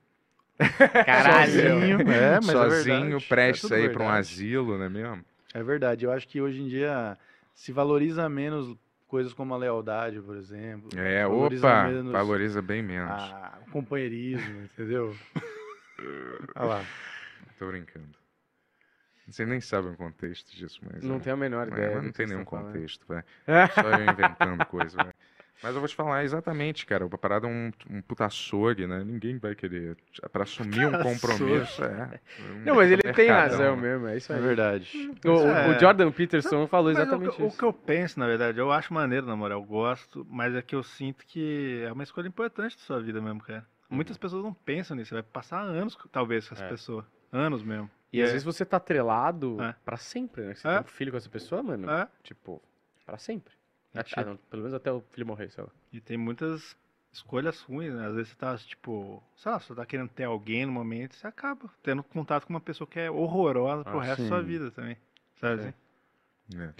Caralho. 1.04 1.50
Sozinho, 1.50 2.00
é, 2.12 2.40
mas 2.40 2.48
é 2.48 2.52
sozinho, 2.52 3.08
verdade. 3.10 3.26
prestes 3.28 3.70
É 3.72 3.74
a 3.74 3.78
tudo 3.78 3.90
ir 3.90 3.92
para 3.92 4.04
um 4.04 4.08
asilo, 4.10 4.78
não 4.78 4.84
é 4.84 4.88
mesmo? 4.88 5.24
É 5.52 5.62
verdade. 5.62 6.04
Eu 6.04 6.12
acho 6.12 6.28
que 6.28 6.40
hoje 6.40 6.60
em 6.62 6.68
dia 6.68 7.18
se 7.52 7.72
valoriza 7.72 8.28
menos 8.28 8.76
coisas 9.08 9.32
como 9.32 9.52
a 9.54 9.56
lealdade, 9.56 10.20
por 10.20 10.36
exemplo. 10.36 10.88
É, 10.96 11.26
valoriza 11.26 11.66
opa, 11.66 11.88
menos 11.88 12.12
valoriza 12.12 12.62
bem 12.62 12.82
menos. 12.82 13.10
a- 13.10 13.58
o 13.66 13.70
companheirismo, 13.72 14.62
entendeu? 14.62 15.16
Olha 16.56 16.66
lá. 16.66 16.84
Tô 17.58 17.66
brincando. 17.68 18.18
Você 19.26 19.46
nem 19.46 19.60
sabe 19.60 19.88
o 19.88 19.96
contexto 19.96 20.54
disso, 20.54 20.80
mas. 20.82 21.02
Não 21.02 21.16
é. 21.16 21.18
tem 21.18 21.32
a 21.32 21.36
menor 21.36 21.66
É, 21.68 21.70
ideia. 21.70 21.94
mas 21.94 22.04
não 22.04 22.12
tem 22.12 22.26
vocês 22.26 22.30
nenhum 22.30 22.44
contexto, 22.44 23.06
velho. 23.08 23.24
Só 23.74 23.90
eu 23.90 24.04
inventando 24.12 24.66
coisa, 24.66 24.96
velho. 24.98 25.14
Mas 25.62 25.72
eu 25.72 25.80
vou 25.80 25.88
te 25.88 25.94
falar 25.94 26.24
exatamente, 26.24 26.84
cara. 26.84 27.06
A 27.06 27.16
parada 27.16 27.46
é 27.46 27.50
um, 27.50 27.72
um 27.88 28.02
puta 28.02 28.26
açougue, 28.26 28.86
né? 28.86 29.02
Ninguém 29.02 29.38
vai 29.38 29.54
querer. 29.54 29.96
Pra 30.30 30.42
assumir 30.42 30.84
um 30.84 30.92
compromisso, 31.02 31.82
é. 31.84 32.20
um 32.40 32.64
Não, 32.66 32.74
mas 32.74 32.90
ele 32.90 33.00
tem 33.00 33.28
mercadão, 33.28 33.36
razão 33.58 33.76
né? 33.76 33.82
mesmo, 33.82 34.06
é 34.08 34.16
isso 34.18 34.30
É 34.32 34.36
aí. 34.36 34.42
verdade. 34.42 35.10
O, 35.24 35.28
o- 35.30 35.48
É. 35.48 35.68
o 35.74 35.80
Jordan 35.80 36.10
Peterson 36.12 36.66
falou 36.66 36.92
Mas 36.92 36.98
o 36.98 37.00
exatamente 37.02 37.40
o, 37.42 37.46
isso. 37.46 37.56
que 37.56 37.64
eu 37.64 37.72
penso, 37.72 38.18
na 38.20 38.26
verdade, 38.26 38.58
eu 38.58 38.70
acho 38.70 38.92
maneiro 38.92 39.24
namorar, 39.26 39.56
eu 39.56 39.62
gosto, 39.64 40.26
mas 40.28 40.54
é 40.54 40.60
que 40.60 40.74
eu 40.74 40.82
sinto 40.82 41.24
que 41.24 41.82
é 41.86 41.92
uma 41.92 42.02
escolha 42.02 42.28
importante 42.28 42.76
da 42.76 42.82
sua 42.82 43.00
vida 43.00 43.22
mesmo, 43.22 43.40
cara. 43.40 43.64
Muitas 43.88 44.16
pessoas 44.16 44.42
não 44.42 44.52
pensam 44.54 44.96
nisso, 44.96 45.14
vai 45.14 45.22
passar 45.22 45.60
anos, 45.60 45.96
talvez, 46.10 46.48
com 46.48 46.54
essa 46.54 46.64
É. 46.64 46.68
pessoa. 46.68 47.06
Anos 47.32 47.62
mesmo. 47.62 47.90
E 48.12 48.22
às 48.22 48.28
É. 48.28 48.32
vezes 48.32 48.44
você 48.44 48.64
tá 48.64 48.76
atrelado 48.76 49.60
É. 49.62 49.74
pra 49.84 49.96
sempre, 49.96 50.42
né? 50.44 50.54
Você 50.54 50.66
É. 50.68 50.70
tem 50.72 50.80
um 50.80 50.84
filho 50.84 51.10
com 51.10 51.16
essa 51.16 51.28
pessoa, 51.28 51.62
mano. 51.62 51.90
É. 51.90 52.08
Tipo, 52.22 52.62
pra 53.04 53.18
sempre. 53.18 53.52
É, 53.92 54.00
Ah, 54.00 54.02
tipo- 54.04 54.20
não, 54.24 54.36
pelo 54.36 54.62
menos 54.62 54.74
até 54.74 54.90
o 54.92 55.00
filho 55.00 55.26
morrer, 55.26 55.50
sei 55.50 55.62
lá. 55.64 55.70
E 55.92 56.00
tem 56.00 56.16
muitas 56.16 56.76
escolhas 57.12 57.60
ruins, 57.62 57.94
né? 57.94 58.06
Às 58.06 58.14
vezes 58.14 58.28
você 58.30 58.36
tá, 58.36 58.56
tipo, 58.58 59.22
sei 59.36 59.52
lá, 59.52 59.60
você 59.60 59.74
tá 59.74 59.86
querendo 59.86 60.08
ter 60.10 60.24
alguém 60.24 60.66
no 60.66 60.72
momento, 60.72 61.14
você 61.14 61.26
acaba 61.26 61.70
tendo 61.82 62.02
contato 62.02 62.46
com 62.46 62.52
uma 62.52 62.60
pessoa 62.60 62.86
que 62.88 62.98
é 62.98 63.10
horrorosa 63.10 63.84
pro 63.84 64.00
Ah, 64.00 64.02
resto 64.02 64.22
da 64.22 64.28
sua 64.28 64.40
sim. 64.40 64.46
vida 64.46 64.70
também. 64.70 64.96
Sabe 65.36 65.52
É. 65.52 65.56
assim? 65.68 65.74
É. 66.60 66.74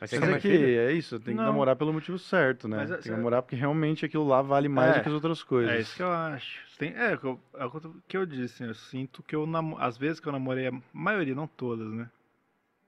Mas 0.00 0.12
Mas 0.12 0.22
é 0.22 0.38
que 0.38 0.48
é 0.76 0.92
isso, 0.92 1.18
tem 1.18 1.34
que 1.34 1.40
Não. 1.40 1.46
namorar 1.46 1.74
pelo 1.74 1.92
motivo 1.92 2.18
certo, 2.18 2.68
né? 2.68 2.76
Mas 2.76 2.90
é- 2.90 2.94
tem 2.94 3.02
que 3.02 3.10
namorar 3.10 3.42
porque 3.42 3.56
realmente 3.56 4.04
aquilo 4.06 4.26
lá 4.26 4.40
vale 4.42 4.68
mais 4.68 4.92
É. 4.94 4.98
do 4.98 5.02
que 5.02 5.08
as 5.08 5.14
outras 5.14 5.42
coisas. 5.42 5.72
É 5.74 5.80
isso 5.80 5.96
que 5.96 6.02
eu 6.02 6.12
acho. 6.12 6.60
Tem, 6.78 6.94
é, 6.94 7.14
o 7.14 7.18
que 7.18 7.26
eu- 7.26 7.40
é 7.54 7.68
que 8.06 8.16
eu- 8.16 8.24
disse, 8.26 8.62
eu 8.62 8.74
sinto 8.74 9.22
que 9.24 9.34
eu 9.34 9.44
namo, 9.46 9.76
às 9.80 9.98
vezes 9.98 10.20
que 10.20 10.28
eu 10.28 10.32
namorei, 10.32 10.68
a 10.68 10.72
maioria, 10.92 11.34
não 11.34 11.48
todas, 11.48 11.90
né? 11.92 12.08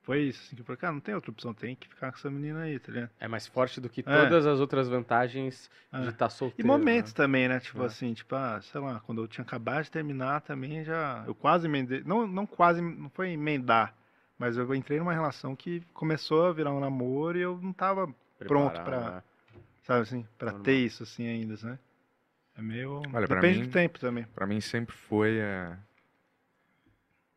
Foi 0.03 0.21
isso, 0.23 0.41
assim, 0.47 0.57
que 0.57 0.63
eu 0.63 0.65
falei, 0.65 0.79
cara, 0.79 0.93
não 0.93 1.01
tem 1.01 1.15
outra 1.15 1.31
opção, 1.31 1.53
tem 1.53 1.75
que 1.77 1.87
ficar 1.89 2.11
com 2.11 2.17
essa 2.17 2.31
menina 2.31 2.61
aí, 2.63 2.79
tá 2.79 2.91
ligado? 2.93 3.11
É 3.21 3.29
mais 3.29 3.47
forte 3.47 3.81
do 3.81 3.89
que 3.89 4.01
É. 4.01 4.03
todas 4.05 4.47
as 4.47 4.59
outras 4.59 4.89
vantagens 4.89 5.71
de 5.93 6.07
É. 6.07 6.09
estar 6.09 6.27
E 6.27 6.31
solteiro. 6.31 6.67
momentos 6.67 7.13
né? 7.13 7.17
também, 7.17 7.49
né? 7.49 7.61
Tipo 7.61 7.83
É. 7.83 7.87
assim, 7.87 8.15
tipo, 8.15 8.35
ah, 8.35 8.61
sei 8.63 8.81
lá, 8.81 9.01
quando 9.01 9.21
eu 9.23 9.29
tinha 9.29 9.45
acabado 9.45 9.85
de 9.85 9.91
terminar 9.91 10.41
também 10.41 10.83
já. 10.85 11.23
Eu 11.27 11.35
quase 11.35 11.67
emendei. 11.67 12.03
Não, 12.05 12.27
não 12.27 12.47
quase, 12.47 12.81
não 12.81 13.11
foi 13.11 13.31
emendar, 13.31 13.95
mas 14.41 14.57
eu 14.57 14.75
entrei 14.75 14.99
numa 14.99 15.13
relação 15.13 15.55
que 15.55 15.83
começou 15.93 16.47
a 16.47 16.53
virar 16.53 16.73
um 16.73 16.81
namoro 16.81 17.39
e 17.39 17.43
eu 17.43 17.59
não 17.59 17.73
tava, 17.73 18.13
pronto 18.39 18.81
pra- 18.83 19.11
né? 19.13 19.23
sabe 19.83 20.01
assim, 20.01 20.27
Normal. 20.41 20.63
ter 20.63 20.75
isso 20.79 21.03
assim 21.03 21.29
ainda, 21.29 21.55
né? 21.63 21.79
É 22.57 22.63
meio. 22.63 23.03
Olha, 23.13 23.29
Depende 23.29 23.59
mim- 23.61 23.67
do 23.67 23.71
tempo 23.73 24.01
também. 24.01 24.25
Pra 24.35 24.47
mim 24.47 24.61
sempre 24.61 24.97
foi 24.97 25.39
é, 25.39 25.77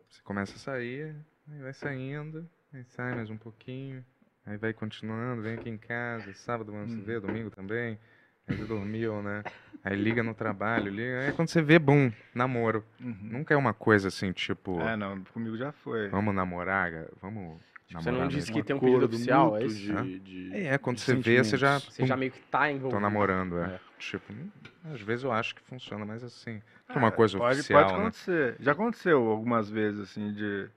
Você 0.10 0.22
começa 0.24 0.56
a 0.56 0.60
sair, 0.60 1.16
aí 1.52 1.62
vai 1.62 1.74
saindo, 1.74 2.50
aí 2.74 2.84
sai 2.86 3.14
mais 3.16 3.30
um 3.30 3.38
pouquinho, 3.38 4.06
aí 4.46 4.58
vai 4.58 4.74
continuando, 4.74 5.42
vem 5.42 5.56
aqui 5.56 5.70
em 5.70 5.78
casa, 5.78 6.34
sábado 6.34 6.72
vamos 6.72 6.94
Hum. 6.94 7.04
ver, 7.04 7.20
domingo 7.20 7.50
também, 7.50 8.00
aí 8.48 8.56
você 8.58 8.66
dormiu, 8.66 9.22
né? 9.22 9.44
Aí 9.84 9.96
liga 9.98 10.24
no 10.24 10.34
trabalho, 10.34 10.90
liga, 10.90 11.20
aí 11.28 11.34
quando 11.34 11.50
você 11.50 11.62
vê, 11.62 11.78
bum, 11.78 12.12
namoro. 12.34 12.86
Uhum. 13.02 13.18
Nunca 13.22 13.54
é 13.54 13.58
uma 13.58 13.74
coisa 13.74 14.08
assim, 14.08 14.32
tipo, 14.32 14.80
É, 14.80 14.96
não, 14.96 15.22
comigo 15.26 15.58
já 15.58 15.72
foi. 15.72 16.08
vamos 16.10 16.34
namorar, 16.34 16.90
vamos 17.22 17.62
Tipo, 17.88 18.02
você 18.02 18.10
namorar 18.10 18.26
não 18.26 18.28
disse 18.30 18.52
que 18.52 18.64
tem 18.64 18.76
um 18.76 18.80
pedido 18.80 19.06
oficial, 19.06 19.58
é 19.58 19.66
isso? 19.66 19.94
De, 19.94 20.20
de- 20.20 20.50
É, 20.68 20.78
quando 20.78 20.96
de 20.98 21.02
você 21.04 21.16
vê, 21.16 21.44
você 21.44 21.58
já. 21.58 21.80
Você 21.80 22.06
já 22.06 22.16
pum, 22.16 22.20
meio 22.20 22.32
que 22.32 22.40
tá 22.44 22.72
envolvido. 22.72 22.92
tô 22.92 23.00
namorando, 23.00 23.60
é. 23.60 23.76
É. 23.76 23.80
Tipo, 24.00 24.32
hum, 24.32 24.50
às 24.86 25.02
vezes 25.02 25.24
eu 25.26 25.32
acho 25.34 25.54
que 25.54 25.62
funciona, 25.62 26.06
mas 26.06 26.24
assim, 26.24 26.62
que 26.88 26.94
é 26.94 26.96
É, 26.96 26.98
uma 27.00 27.12
coisa 27.12 27.38
pode, 27.38 27.60
oficial, 27.60 27.82
pode 27.82 27.94
né? 27.94 28.00
acontecer. 28.00 28.56
Já 28.60 28.72
aconteceu 28.72 29.28
algumas 29.30 29.70
vezes, 29.70 30.00
assim, 30.00 30.32
de. 30.34 30.70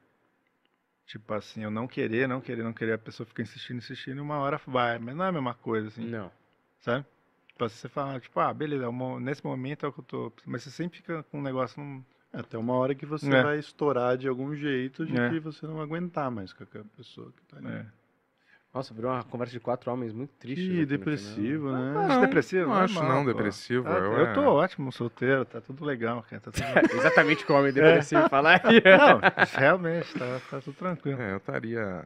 Tipo 1.06 1.32
assim, 1.34 1.62
eu 1.62 1.70
não 1.70 1.86
querer, 1.86 2.26
não 2.26 2.40
querer, 2.40 2.64
não 2.64 2.72
querer, 2.72 2.94
a 2.94 2.98
pessoa 2.98 3.24
fica 3.26 3.40
insistindo, 3.40 3.78
insistindo, 3.78 4.16
e 4.18 4.20
uma 4.20 4.38
hora 4.38 4.60
vai. 4.66 4.98
Mas 4.98 5.14
não 5.14 5.24
é 5.24 5.28
a 5.28 5.32
mesma 5.32 5.54
coisa, 5.54 5.86
assim, 5.88 6.04
Não. 6.04 6.30
sabe? 6.80 7.06
Tipo 7.56 7.64
assim, 7.64 7.76
você 7.76 7.88
fala, 7.88 8.20
tipo, 8.20 8.38
ah, 8.38 8.52
beleza, 8.52 8.84
é 8.84 9.20
nesse 9.20 9.42
momento 9.42 9.86
é 9.86 9.88
o 9.88 9.92
que 9.92 10.00
eu 10.00 10.04
tô. 10.04 10.32
Mas 10.44 10.62
você 10.62 10.70
sempre 10.70 10.98
fica 10.98 11.22
com 11.22 11.38
um 11.38 11.42
negócio. 11.42 11.82
Num... 11.82 12.04
Até 12.30 12.58
uma 12.58 12.74
hora 12.74 12.94
que 12.94 13.06
você 13.06 13.34
É. 13.34 13.42
vai 13.42 13.58
estourar 13.58 14.18
de 14.18 14.28
algum 14.28 14.54
jeito 14.54 15.06
de 15.06 15.18
É. 15.18 15.30
que 15.30 15.40
você 15.40 15.66
não 15.66 15.80
aguentar 15.80 16.30
mais 16.30 16.52
com 16.52 16.64
aquela 16.64 16.84
pessoa 16.94 17.32
que 17.34 17.42
tá 17.46 17.56
ali. 17.56 17.68
É. 17.78 17.86
Nossa, 18.74 18.92
virou 18.92 19.10
uma 19.10 19.24
conversa 19.24 19.54
de 19.54 19.60
quatro 19.60 19.90
homens 19.90 20.12
muito 20.12 20.34
triste. 20.34 20.68
Que 20.68 20.84
depressivo, 20.84 21.72
né? 21.72 21.94
Não, 21.94 22.20
depressivo? 22.20 22.66
não 22.68 22.74
acho 22.74 22.92
normal, 22.92 23.16
não 23.16 23.24
pô. 23.24 23.32
depressivo. 23.32 23.84
Tá- 23.84 23.90
eu, 23.90 24.12
eu 24.12 24.26
é- 24.26 24.34
tô 24.34 24.42
ótimo, 24.42 24.92
solteiro, 24.92 25.46
tá 25.46 25.58
tudo 25.62 25.82
legal, 25.82 26.22
cara. 26.28 26.42
Tá 26.42 26.50
tudo... 26.50 26.62
Exatamente 26.92 27.42
o 27.42 27.46
que 27.46 27.52
o 27.52 27.56
homem 27.56 27.72
depressivo 27.72 28.28
falaria. 28.28 28.82
não, 28.98 29.20
realmente, 29.58 30.12
tá, 30.12 30.40
tá 30.50 30.60
tudo 30.60 30.76
tranquilo. 30.76 31.22
É, 31.22 31.32
eu 31.32 31.38
estaria 31.38 32.04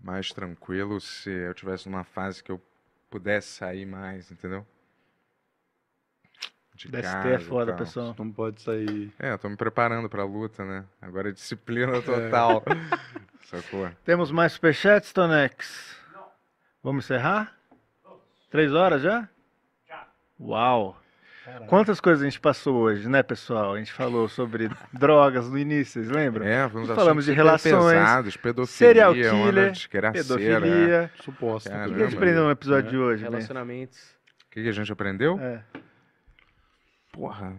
mais 0.00 0.30
tranquilo 0.30 1.00
se 1.00 1.28
eu 1.28 1.54
tivesse 1.54 1.88
numa 1.88 2.04
fase 2.04 2.40
que 2.44 2.52
eu 2.52 2.60
pudesse 3.10 3.48
sair 3.48 3.84
mais, 3.84 4.30
entendeu? 4.30 4.66
De 6.74 6.88
DST 6.88 7.02
casa 7.02 7.28
é 7.28 7.38
foda, 7.40 7.74
pessoal. 7.74 8.14
Não 8.18 8.32
pode 8.32 8.62
sair. 8.62 9.12
É, 9.18 9.32
eu 9.32 9.38
tô 9.38 9.48
me 9.50 9.56
preparando 9.56 10.08
pra 10.08 10.24
luta, 10.24 10.64
né? 10.64 10.86
Agora 11.02 11.28
é 11.28 11.32
É. 11.32 11.34
disciplina 11.34 12.00
total. 12.00 12.62
Sacou? 13.44 13.90
Temos 14.04 14.30
mais 14.30 14.52
superchats, 14.52 15.12
Tonex? 15.12 15.98
Vamos 16.82 17.04
encerrar? 17.04 17.58
Três 18.48 18.72
horas 18.72 19.02
já? 19.02 19.28
Já. 19.86 20.06
Uau! 20.40 20.99
Quantas 21.66 22.00
coisas 22.00 22.22
a 22.22 22.24
gente 22.24 22.40
passou 22.40 22.76
hoje, 22.76 23.08
né, 23.08 23.22
pessoal? 23.22 23.74
A 23.74 23.78
gente 23.78 23.92
falou 23.92 24.28
sobre 24.28 24.68
drogas 24.92 25.48
no 25.48 25.56
início, 25.58 26.02
vocês 26.02 26.08
lembram? 26.10 26.44
É, 26.46 26.66
vamos 26.66 26.88
Falamos 26.88 27.24
de 27.24 27.32
relações, 27.32 27.74
pesados, 27.74 28.36
pedofilia, 28.36 28.76
serial 28.92 29.12
killer, 29.14 29.70
desgraceira, 29.72 30.60
né? 30.60 30.66
Pedofilia. 30.66 31.10
Suposta. 31.22 31.70
O 31.70 31.94
que 31.94 32.02
a 32.02 32.06
gente 32.06 32.16
aprendeu 32.16 32.44
no 32.44 32.50
episódio 32.50 32.88
É. 32.88 32.90
de 32.90 32.96
hoje, 32.96 33.22
Ben? 33.22 33.30
Relacionamentos. 33.32 34.00
O 34.46 34.50
que, 34.50 34.62
que 34.62 34.68
a 34.68 34.72
gente 34.72 34.90
aprendeu? 34.92 35.38
É. 35.40 35.62
Porra, 37.12 37.56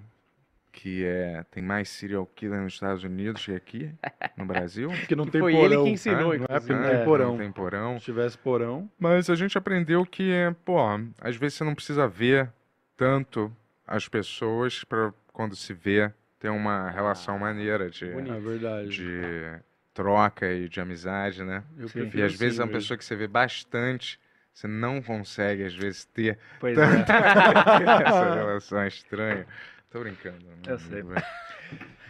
que 0.71 1.05
é, 1.05 1.43
tem 1.51 1.61
mais 1.61 1.89
serial 1.89 2.25
killer 2.25 2.61
nos 2.61 2.73
Estados 2.73 3.03
Unidos 3.03 3.45
que 3.45 3.53
aqui, 3.53 3.91
no 4.37 4.45
Brasil. 4.45 4.89
Porque 4.99 5.15
não 5.15 5.25
Que 5.25 5.31
tem 5.31 5.41
foi 5.41 5.53
porão. 5.53 5.65
ele 5.65 5.83
que 5.83 5.89
ensinou, 5.89 6.31
Ah, 6.33 6.37
Não 6.37 6.45
é 6.55 6.59
porque 6.59 6.73
não 6.73 6.83
É, 6.83 6.89
tem 6.89 6.97
Não 6.99 7.05
porão. 7.05 7.37
tem 7.37 7.51
porão. 7.51 7.99
Se 7.99 8.05
tivesse 8.05 8.37
porão, 8.37 8.89
Mas 8.99 9.29
a 9.29 9.35
gente 9.35 9.57
aprendeu 9.57 10.05
que, 10.05 10.31
pô, 10.65 10.77
às 11.19 11.35
vezes 11.35 11.57
você 11.57 11.63
não 11.63 11.75
precisa 11.75 12.07
ver 12.07 12.49
tanto 12.97 13.51
as 13.91 14.07
pessoas 14.07 14.83
para 14.83 15.13
quando 15.33 15.55
se 15.55 15.73
vê 15.73 16.11
ter 16.39 16.49
uma 16.49 16.89
relação 16.89 17.37
maneira 17.37 17.89
de, 17.89 18.05
bonito. 18.11 18.33
é 18.33 18.39
verdade. 18.39 18.89
de 18.89 19.59
troca 19.93 20.51
e 20.51 20.67
de 20.69 20.79
amizade, 20.79 21.43
né? 21.43 21.63
Eu 21.77 21.87
Sim. 21.89 22.01
prefiro 22.01 22.19
E 22.19 22.23
às 22.25 22.31
vezes 22.33 22.43
é 22.43 22.47
assim 22.47 22.59
uma 22.61 22.65
mesmo. 22.67 22.79
pessoa 22.79 22.97
que 22.97 23.05
você 23.05 23.15
vê 23.15 23.27
bastante, 23.27 24.19
você 24.53 24.67
não 24.67 25.01
consegue 25.01 25.63
às 25.65 25.75
vezes 25.75 26.05
ter 26.05 26.37
Pois 26.59 26.77
é. 26.77 26.81
essa 28.07 28.33
relação 28.35 28.87
estranha. 28.87 29.45
Tô 29.89 29.99
brincando. 29.99 30.37
Eu 30.65 30.71
não- 30.71 30.79
sei. 30.79 31.03
não- 31.03 31.15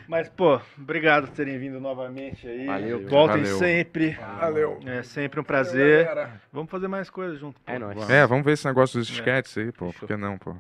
Mas, 0.08 0.28
pô, 0.30 0.60
obrigado 0.78 1.28
por 1.28 1.34
terem 1.36 1.58
vindo 1.58 1.80
novamente 1.80 2.48
aí. 2.48 2.66
Valeu. 2.66 3.08
Voltem 3.08 3.44
Valeu. 3.44 3.58
sempre. 3.58 4.12
Valeu. 4.40 4.80
É 4.86 5.04
sempre 5.04 5.40
um 5.40 5.44
prazer. 5.44 6.08
Vamos 6.52 6.70
fazer 6.70 6.88
mais 6.88 7.10
coisas 7.10 7.40
junto. 7.40 7.60
pô. 7.62 7.72
É 7.72 7.80
nóis. 7.80 7.96
Vamos. 7.96 8.10
É, 8.10 8.28
vamos 8.28 8.46
ver 8.46 8.52
esse 8.54 8.66
negócio 8.68 9.00
dos 9.00 9.10
esquetes 9.10 9.58
aí, 9.58 9.72
pô. 9.72 9.92
Por 9.94 10.08
que 10.08 10.16
não, 10.18 10.38
pô? 10.38 10.56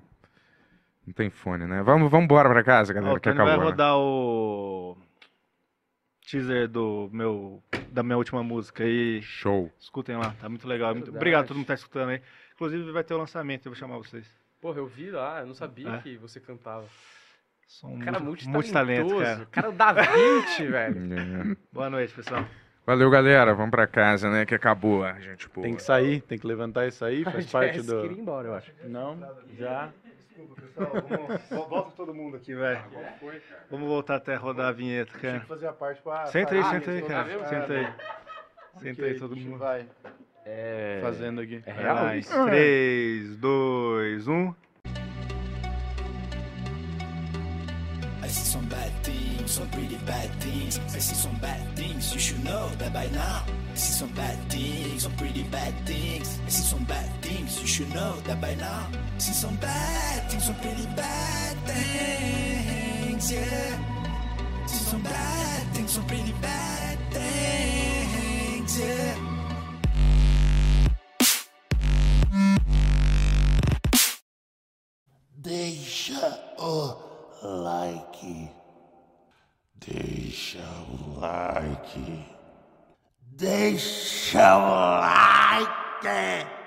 Não 1.11 1.13
tem 1.13 1.29
fone, 1.29 1.65
né? 1.65 1.83
Vamos, 1.83 2.09
vamos 2.09 2.23
embora 2.23 2.47
pra 2.49 2.63
casa, 2.63 2.93
galera, 2.93 3.15
que 3.19 3.23
Tony 3.23 3.35
vai 3.35 3.47
acabou. 3.47 3.63
né? 3.65 3.69
rodar 3.71 3.97
o 3.97 4.97
teaser 6.25 6.69
do 6.69 7.09
meu 7.11 7.61
da 7.89 8.01
minha 8.01 8.17
última 8.17 8.41
música. 8.41 8.85
E 8.85 9.21
Show. 9.21 9.69
escutem 9.77 10.15
lá, 10.15 10.33
tá 10.39 10.47
muito 10.47 10.65
legal. 10.65 10.91
Muito, 10.91 11.05
Verdade. 11.05 11.17
obrigado 11.17 11.43
a 11.43 11.47
todo 11.47 11.57
mundo 11.57 11.65
que 11.65 11.67
tá 11.67 11.73
escutando 11.73 12.09
aí. 12.11 12.21
Inclusive 12.55 12.91
vai 12.93 13.03
ter 13.03 13.13
o 13.13 13.17
lançamento, 13.17 13.65
eu 13.65 13.71
vou 13.73 13.77
chamar 13.77 13.97
vocês. 13.97 14.25
Porra, 14.61 14.77
eu 14.77 14.87
vi 14.87 15.09
lá, 15.11 15.41
eu 15.41 15.47
não 15.47 15.53
sabia 15.53 15.89
É. 15.89 15.97
que 15.97 16.15
você 16.15 16.39
cantava. 16.39 16.85
São 17.67 17.93
um 17.93 17.99
Cara, 17.99 18.19
muito, 18.21 18.47
multitalentoso. 18.49 19.15
muito 19.15 19.25
talento, 19.27 19.47
cara. 19.51 19.71
Cara, 19.73 19.93
da 19.93 20.01
20, 20.13 20.63
velho. 20.71 21.13
É. 21.51 21.55
Boa 21.73 21.89
noite, 21.89 22.13
pessoal. 22.13 22.45
Valeu, 22.85 23.09
galera. 23.09 23.53
Vamos 23.53 23.71
pra 23.71 23.85
casa, 23.87 24.29
né? 24.29 24.45
Que 24.45 24.55
acabou, 24.55 25.03
a 25.05 25.19
gente, 25.19 25.47
pô. 25.49 25.61
Tem 25.61 25.75
que 25.75 25.83
sair, 25.83 26.19
tem 26.21 26.37
que 26.37 26.45
levantar 26.47 26.87
e 26.87 26.91
sair, 26.91 27.23
faz 27.23 27.45
parte 27.51 27.75
Jess 27.75 27.85
queria 27.85 28.05
ir 28.05 28.15
do. 28.15 28.21
embora, 28.21 28.47
eu 28.47 28.53
acho. 28.55 28.71
Não, 28.85 29.17
já. 29.57 29.89
Desculpa, 30.35 30.61
pessoal. 30.61 30.89
Vamos, 31.49 31.69
volta 31.69 31.91
todo 31.91 32.13
mundo 32.13 32.37
aqui, 32.37 32.53
velho. 32.55 32.81
Vamos 33.69 33.87
voltar 33.87 34.15
até 34.15 34.35
rodar 34.35 34.69
a 34.69 34.71
vinheta, 34.71 35.11
Tinha 35.19 35.31
cara. 35.33 35.39
que 35.41 35.47
fazer 35.47 35.67
a 35.67 35.73
parte 35.73 36.01
pra. 36.01 36.25
Senta 36.27 36.55
aí, 36.55 36.61
sair. 36.63 36.79
senta 36.79 36.91
aí, 36.91 37.01
cara. 37.01 37.23
mesmo? 37.25 37.47
Senta 37.47 37.73
aí. 37.73 37.93
Senta 38.81 39.05
aí, 39.05 39.19
todo 39.19 39.35
mundo. 39.35 39.57
Vai 39.57 39.85
É. 40.45 40.99
fazendo 41.01 41.41
aqui. 41.41 41.61
É 41.65 41.71
real 41.71 41.95
Vai. 41.97 42.19
isso? 42.19 42.45
3, 42.45 43.37
2, 43.37 44.27
1. 44.27 44.55
I 48.23 48.27
see 48.29 48.45
some 48.45 48.65
bad 48.67 48.91
things, 49.03 49.51
some 49.51 49.67
pretty 49.71 49.97
bad 50.05 50.29
things. 50.39 50.77
I 50.95 50.99
see 51.01 51.15
some 51.15 51.35
bad 51.39 51.59
things, 51.75 52.13
you 52.13 52.19
should 52.19 52.43
know 52.45 52.69
that 52.77 52.91
by 52.93 53.07
now. 53.13 53.43
I 53.71 53.75
see 53.75 53.93
some 53.93 54.09
bad 54.09 54.37
things, 54.51 55.03
some 55.03 55.15
pretty 55.15 55.43
bad 55.43 55.73
things. 55.85 56.39
I 56.45 56.49
see 56.49 56.63
some 56.63 56.83
bad 56.83 57.09
things, 57.21 57.61
you 57.61 57.67
should 57.67 57.93
know 57.93 58.13
that 58.25 58.41
by 58.41 58.53
now. 58.55 58.87
I 59.15 59.17
see 59.17 59.31
some 59.31 59.55
bad 59.55 60.29
things, 60.29 60.45
some 60.45 60.55
pretty 60.55 60.85
bad 60.87 61.57
things, 61.65 63.31
yeah. 63.31 64.67
See 64.67 64.83
some 64.83 65.01
bad 65.03 65.73
things, 65.73 65.91
some 65.91 66.05
pretty 66.05 66.33
bad 66.41 66.97
things, 67.11 68.79
yeah. 68.79 69.15
Deixa 75.41 76.39
o 76.59 76.97
like. 77.41 78.51
Deixa 79.79 80.59
o 80.59 81.19
like. 81.21 82.40
Deixa 83.41 84.55
o 84.55 84.99
like. 85.01 86.60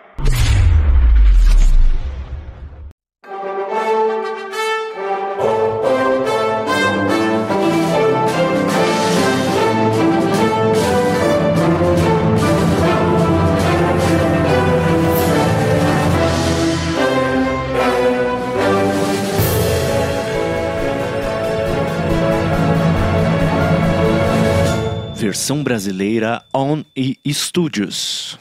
Versão 25.35 25.65
brasileira 25.65 26.45
On 26.55 26.85
e 26.97 27.19
Studios. 27.35 28.39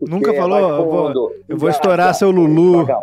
Nunca 0.00 0.32
Que 0.32 0.36
falou? 0.36 0.58
Eu 0.58 0.90
vou, 0.90 1.32
eu 1.48 1.56
vou 1.56 1.70
estourar 1.70 2.12
seu 2.12 2.32
Lulu. 2.32 2.84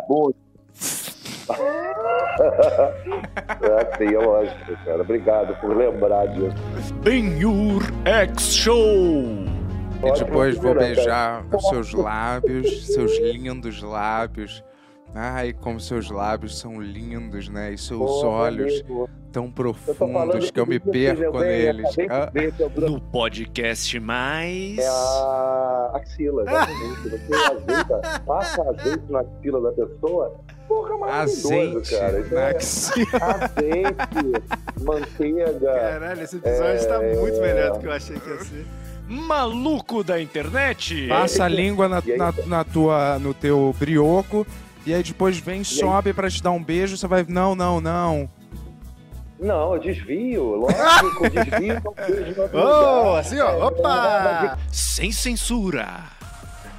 É, 3.62 3.96
sim, 3.96 4.14
é 4.14 4.18
lógico, 4.18 4.84
cara. 4.84 5.02
Obrigado 5.02 5.60
por 5.60 5.76
lembrar 5.76 6.26
disso. 6.28 6.94
Benhur 7.02 7.82
X 8.04 8.54
Show. 8.54 9.22
E 10.04 10.12
depois 10.18 10.56
vou 10.58 10.74
beijar 10.74 11.44
os 11.54 11.68
seus 11.68 11.92
lábios, 11.92 12.86
seus 12.86 13.18
lindos 13.20 13.82
lábios. 13.82 14.62
Ai, 15.14 15.52
como 15.52 15.78
seus 15.78 16.10
lábios 16.10 16.58
são 16.58 16.80
lindos, 16.80 17.48
né? 17.48 17.72
E 17.72 17.78
seus 17.78 17.98
Porra, 17.98 18.28
olhos 18.28 18.72
amigo. 18.80 19.10
tão 19.30 19.44
Eu 19.44 19.50
profundos 19.52 20.50
que 20.50 20.58
eu 20.58 20.66
me 20.66 20.80
perco 20.80 21.38
neles. 21.40 21.86
Ah, 22.10 22.30
é 22.34 22.80
No 22.88 22.98
podcast 22.98 24.00
mais. 24.00 24.78
É 24.78 24.88
a 24.88 25.90
axila, 25.96 26.42
exatamente. 26.42 27.08
Você 27.10 27.34
azeita, 27.34 28.20
passa 28.26 28.62
azeite 28.62 29.02
na 29.10 29.20
axila 29.20 29.60
da 29.60 29.72
pessoa. 29.86 30.40
Porra, 30.66 30.96
maravilhoso, 30.96 31.48
Azeite 31.48 31.90
cara. 31.94 32.20
Isso 32.20 32.34
na 32.34 32.40
é 32.40 32.50
axila. 32.50 33.06
azeite, 33.34 34.44
manteiga. 34.80 35.72
Caralho, 35.72 36.22
esse 36.22 36.36
episódio 36.36 36.88
tá 36.88 37.02
É. 37.04 37.16
muito 37.16 37.38
melhor 37.40 37.72
do 37.72 37.80
que 37.80 37.86
eu 37.86 37.92
achei 37.92 38.18
que 38.18 38.28
ia 38.30 38.38
ser. 38.44 38.66
Maluco 39.08 40.02
da 40.02 40.18
internet. 40.22 41.06
Passa 41.08 41.44
a 41.44 41.48
língua 41.48 41.86
na, 41.86 41.98
aí? 41.98 42.16
na, 42.16 42.32
na 42.46 42.64
tua, 42.64 43.18
no 43.18 43.34
teu 43.34 43.74
brioco. 43.78 44.46
E 44.84 44.92
aí 44.94 45.02
depois 45.02 45.38
vem, 45.38 45.62
sobe 45.62 46.12
pra 46.12 46.28
te 46.28 46.42
dar 46.42 46.50
um 46.50 46.62
beijo. 46.62 46.96
Você 46.96 47.06
vai. 47.06 47.24
Não, 47.28 47.54
não, 47.54 47.80
não. 47.80 48.28
Não, 49.38 49.74
eu 49.74 49.80
desvio, 49.80 50.44
lógico, 50.54 51.24
eu 51.26 51.30
desvio. 51.44 51.82
não 52.52 53.12
Oh, 53.12 53.16
assim, 53.16 53.40
ó. 53.40 53.66
Opa! 53.68 54.56
Sem 54.70 55.10
censura. 55.10 55.88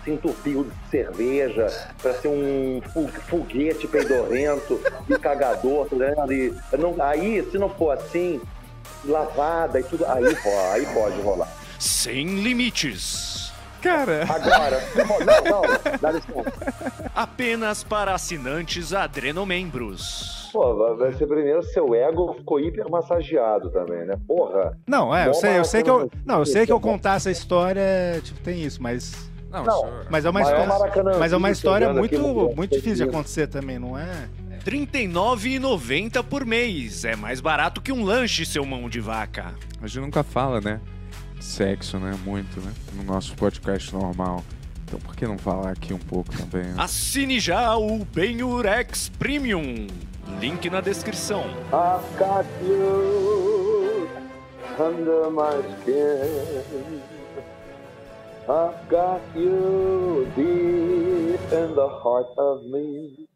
se 0.06 0.12
entupiu 0.12 0.64
de 0.66 0.90
cerveja 0.90 1.68
pra 2.02 2.14
ser 2.14 2.28
um 2.30 2.82
foguete 3.30 3.86
peidorrento 3.88 4.80
e 5.10 5.18
cagador, 5.18 5.88
tá 5.88 5.96
vendo? 5.98 6.32
E 6.34 6.54
não, 6.78 6.96
aí, 7.02 7.46
se 7.52 7.58
não 7.58 7.70
for 7.70 7.92
assim, 7.98 8.40
lavada 9.06 9.80
e 9.80 9.84
tudo, 9.84 10.06
aí, 10.06 10.24
ro- 10.24 10.72
aí 10.72 10.86
pode 10.94 11.20
rolar. 11.22 11.50
Sem 11.80 12.42
limites. 12.42 13.43
Cara. 13.84 14.24
Agora, 14.30 14.82
não, 14.96 15.62
não, 15.62 15.98
dá 16.02 16.12
licença. 16.12 17.12
Apenas 17.14 17.84
para 17.84 18.14
assinantes 18.14 18.94
adrenomembros. 18.94 20.50
Pô, 20.54 20.96
vai- 20.96 21.14
ser 21.14 21.28
primeiro 21.28 21.62
seu 21.64 21.94
ego 21.94 22.34
ficou 22.38 22.60
hiper 22.60 22.90
massageado 22.90 23.70
também, 23.72 24.06
né? 24.06 24.16
Porra. 24.28 24.78
Não, 24.88 25.14
é, 25.16 25.28
eu 25.28 25.34
sei, 25.34 25.58
eu 25.58 25.66
sei 25.66 25.84
que 25.84 25.90
eu. 25.90 26.10
Não, 26.26 26.40
eu 26.40 26.46
sei 26.46 26.66
que 26.66 26.72
eu 26.72 26.80
contar 26.80 27.16
essa 27.16 27.30
história, 27.32 27.84
tipo, 28.24 28.40
tem 28.40 28.62
isso, 28.64 28.82
mas. 28.82 29.30
Não, 29.52 29.64
Não, 29.64 29.80
senhor. 29.82 30.08
Mas 30.10 30.26
é 30.26 30.30
uma 30.30 30.40
Maior 30.42 30.88
história. 30.88 31.20
Mas 31.20 31.34
é 31.34 31.38
uma 31.38 31.52
história 31.52 31.90
aqui 31.92 32.00
muito, 32.00 32.56
muito 32.56 32.72
difícil 32.72 33.06
de 33.06 33.12
acontecer 33.12 33.48
também, 33.48 33.78
não 33.78 33.98
é? 33.98 34.28
R$ 34.66 34.88
39,90 34.88 36.24
por 36.24 36.46
mês. 36.46 37.04
É 37.06 37.16
mais 37.16 37.42
barato 37.42 37.82
que 37.82 37.92
um 37.92 38.04
lanche, 38.04 38.46
seu 38.46 38.66
mão 38.66 38.90
de 38.90 39.00
vaca. 39.00 39.54
A 39.82 39.88
gente 39.88 40.00
nunca 40.00 40.24
fala, 40.24 40.62
né? 40.62 40.80
De 41.44 41.50
Sexo, 41.50 42.00
né? 42.00 42.18
Muito, 42.24 42.62
né? 42.62 42.74
No 42.94 43.04
nosso 43.04 43.36
podcast 43.36 43.94
normal. 43.94 44.44
Então 44.86 44.98
por 45.00 45.16
que 45.16 45.28
não 45.28 45.38
falar 45.38 45.72
aqui 45.72 45.94
um 45.94 46.00
pouco 46.00 46.32
também? 46.38 46.64
né? 46.64 46.76
Assine 46.78 47.40
já 47.40 47.76
o 47.78 48.06
Benurex 48.06 49.10
Premium. 49.20 49.88
Link 50.40 50.70
na 50.70 50.80
descrição. 50.80 51.44
I've 51.68 52.08
got 52.18 52.46
you 52.66 54.08
under 54.80 55.30
my 55.30 55.60
skin. 55.82 57.02
I've 58.48 58.90
got 58.90 59.22
you 59.36 60.28
deep 60.36 61.42
in 61.52 61.76
the 61.76 61.88
heart 62.04 62.38
of 62.38 62.66
me. 62.66 63.28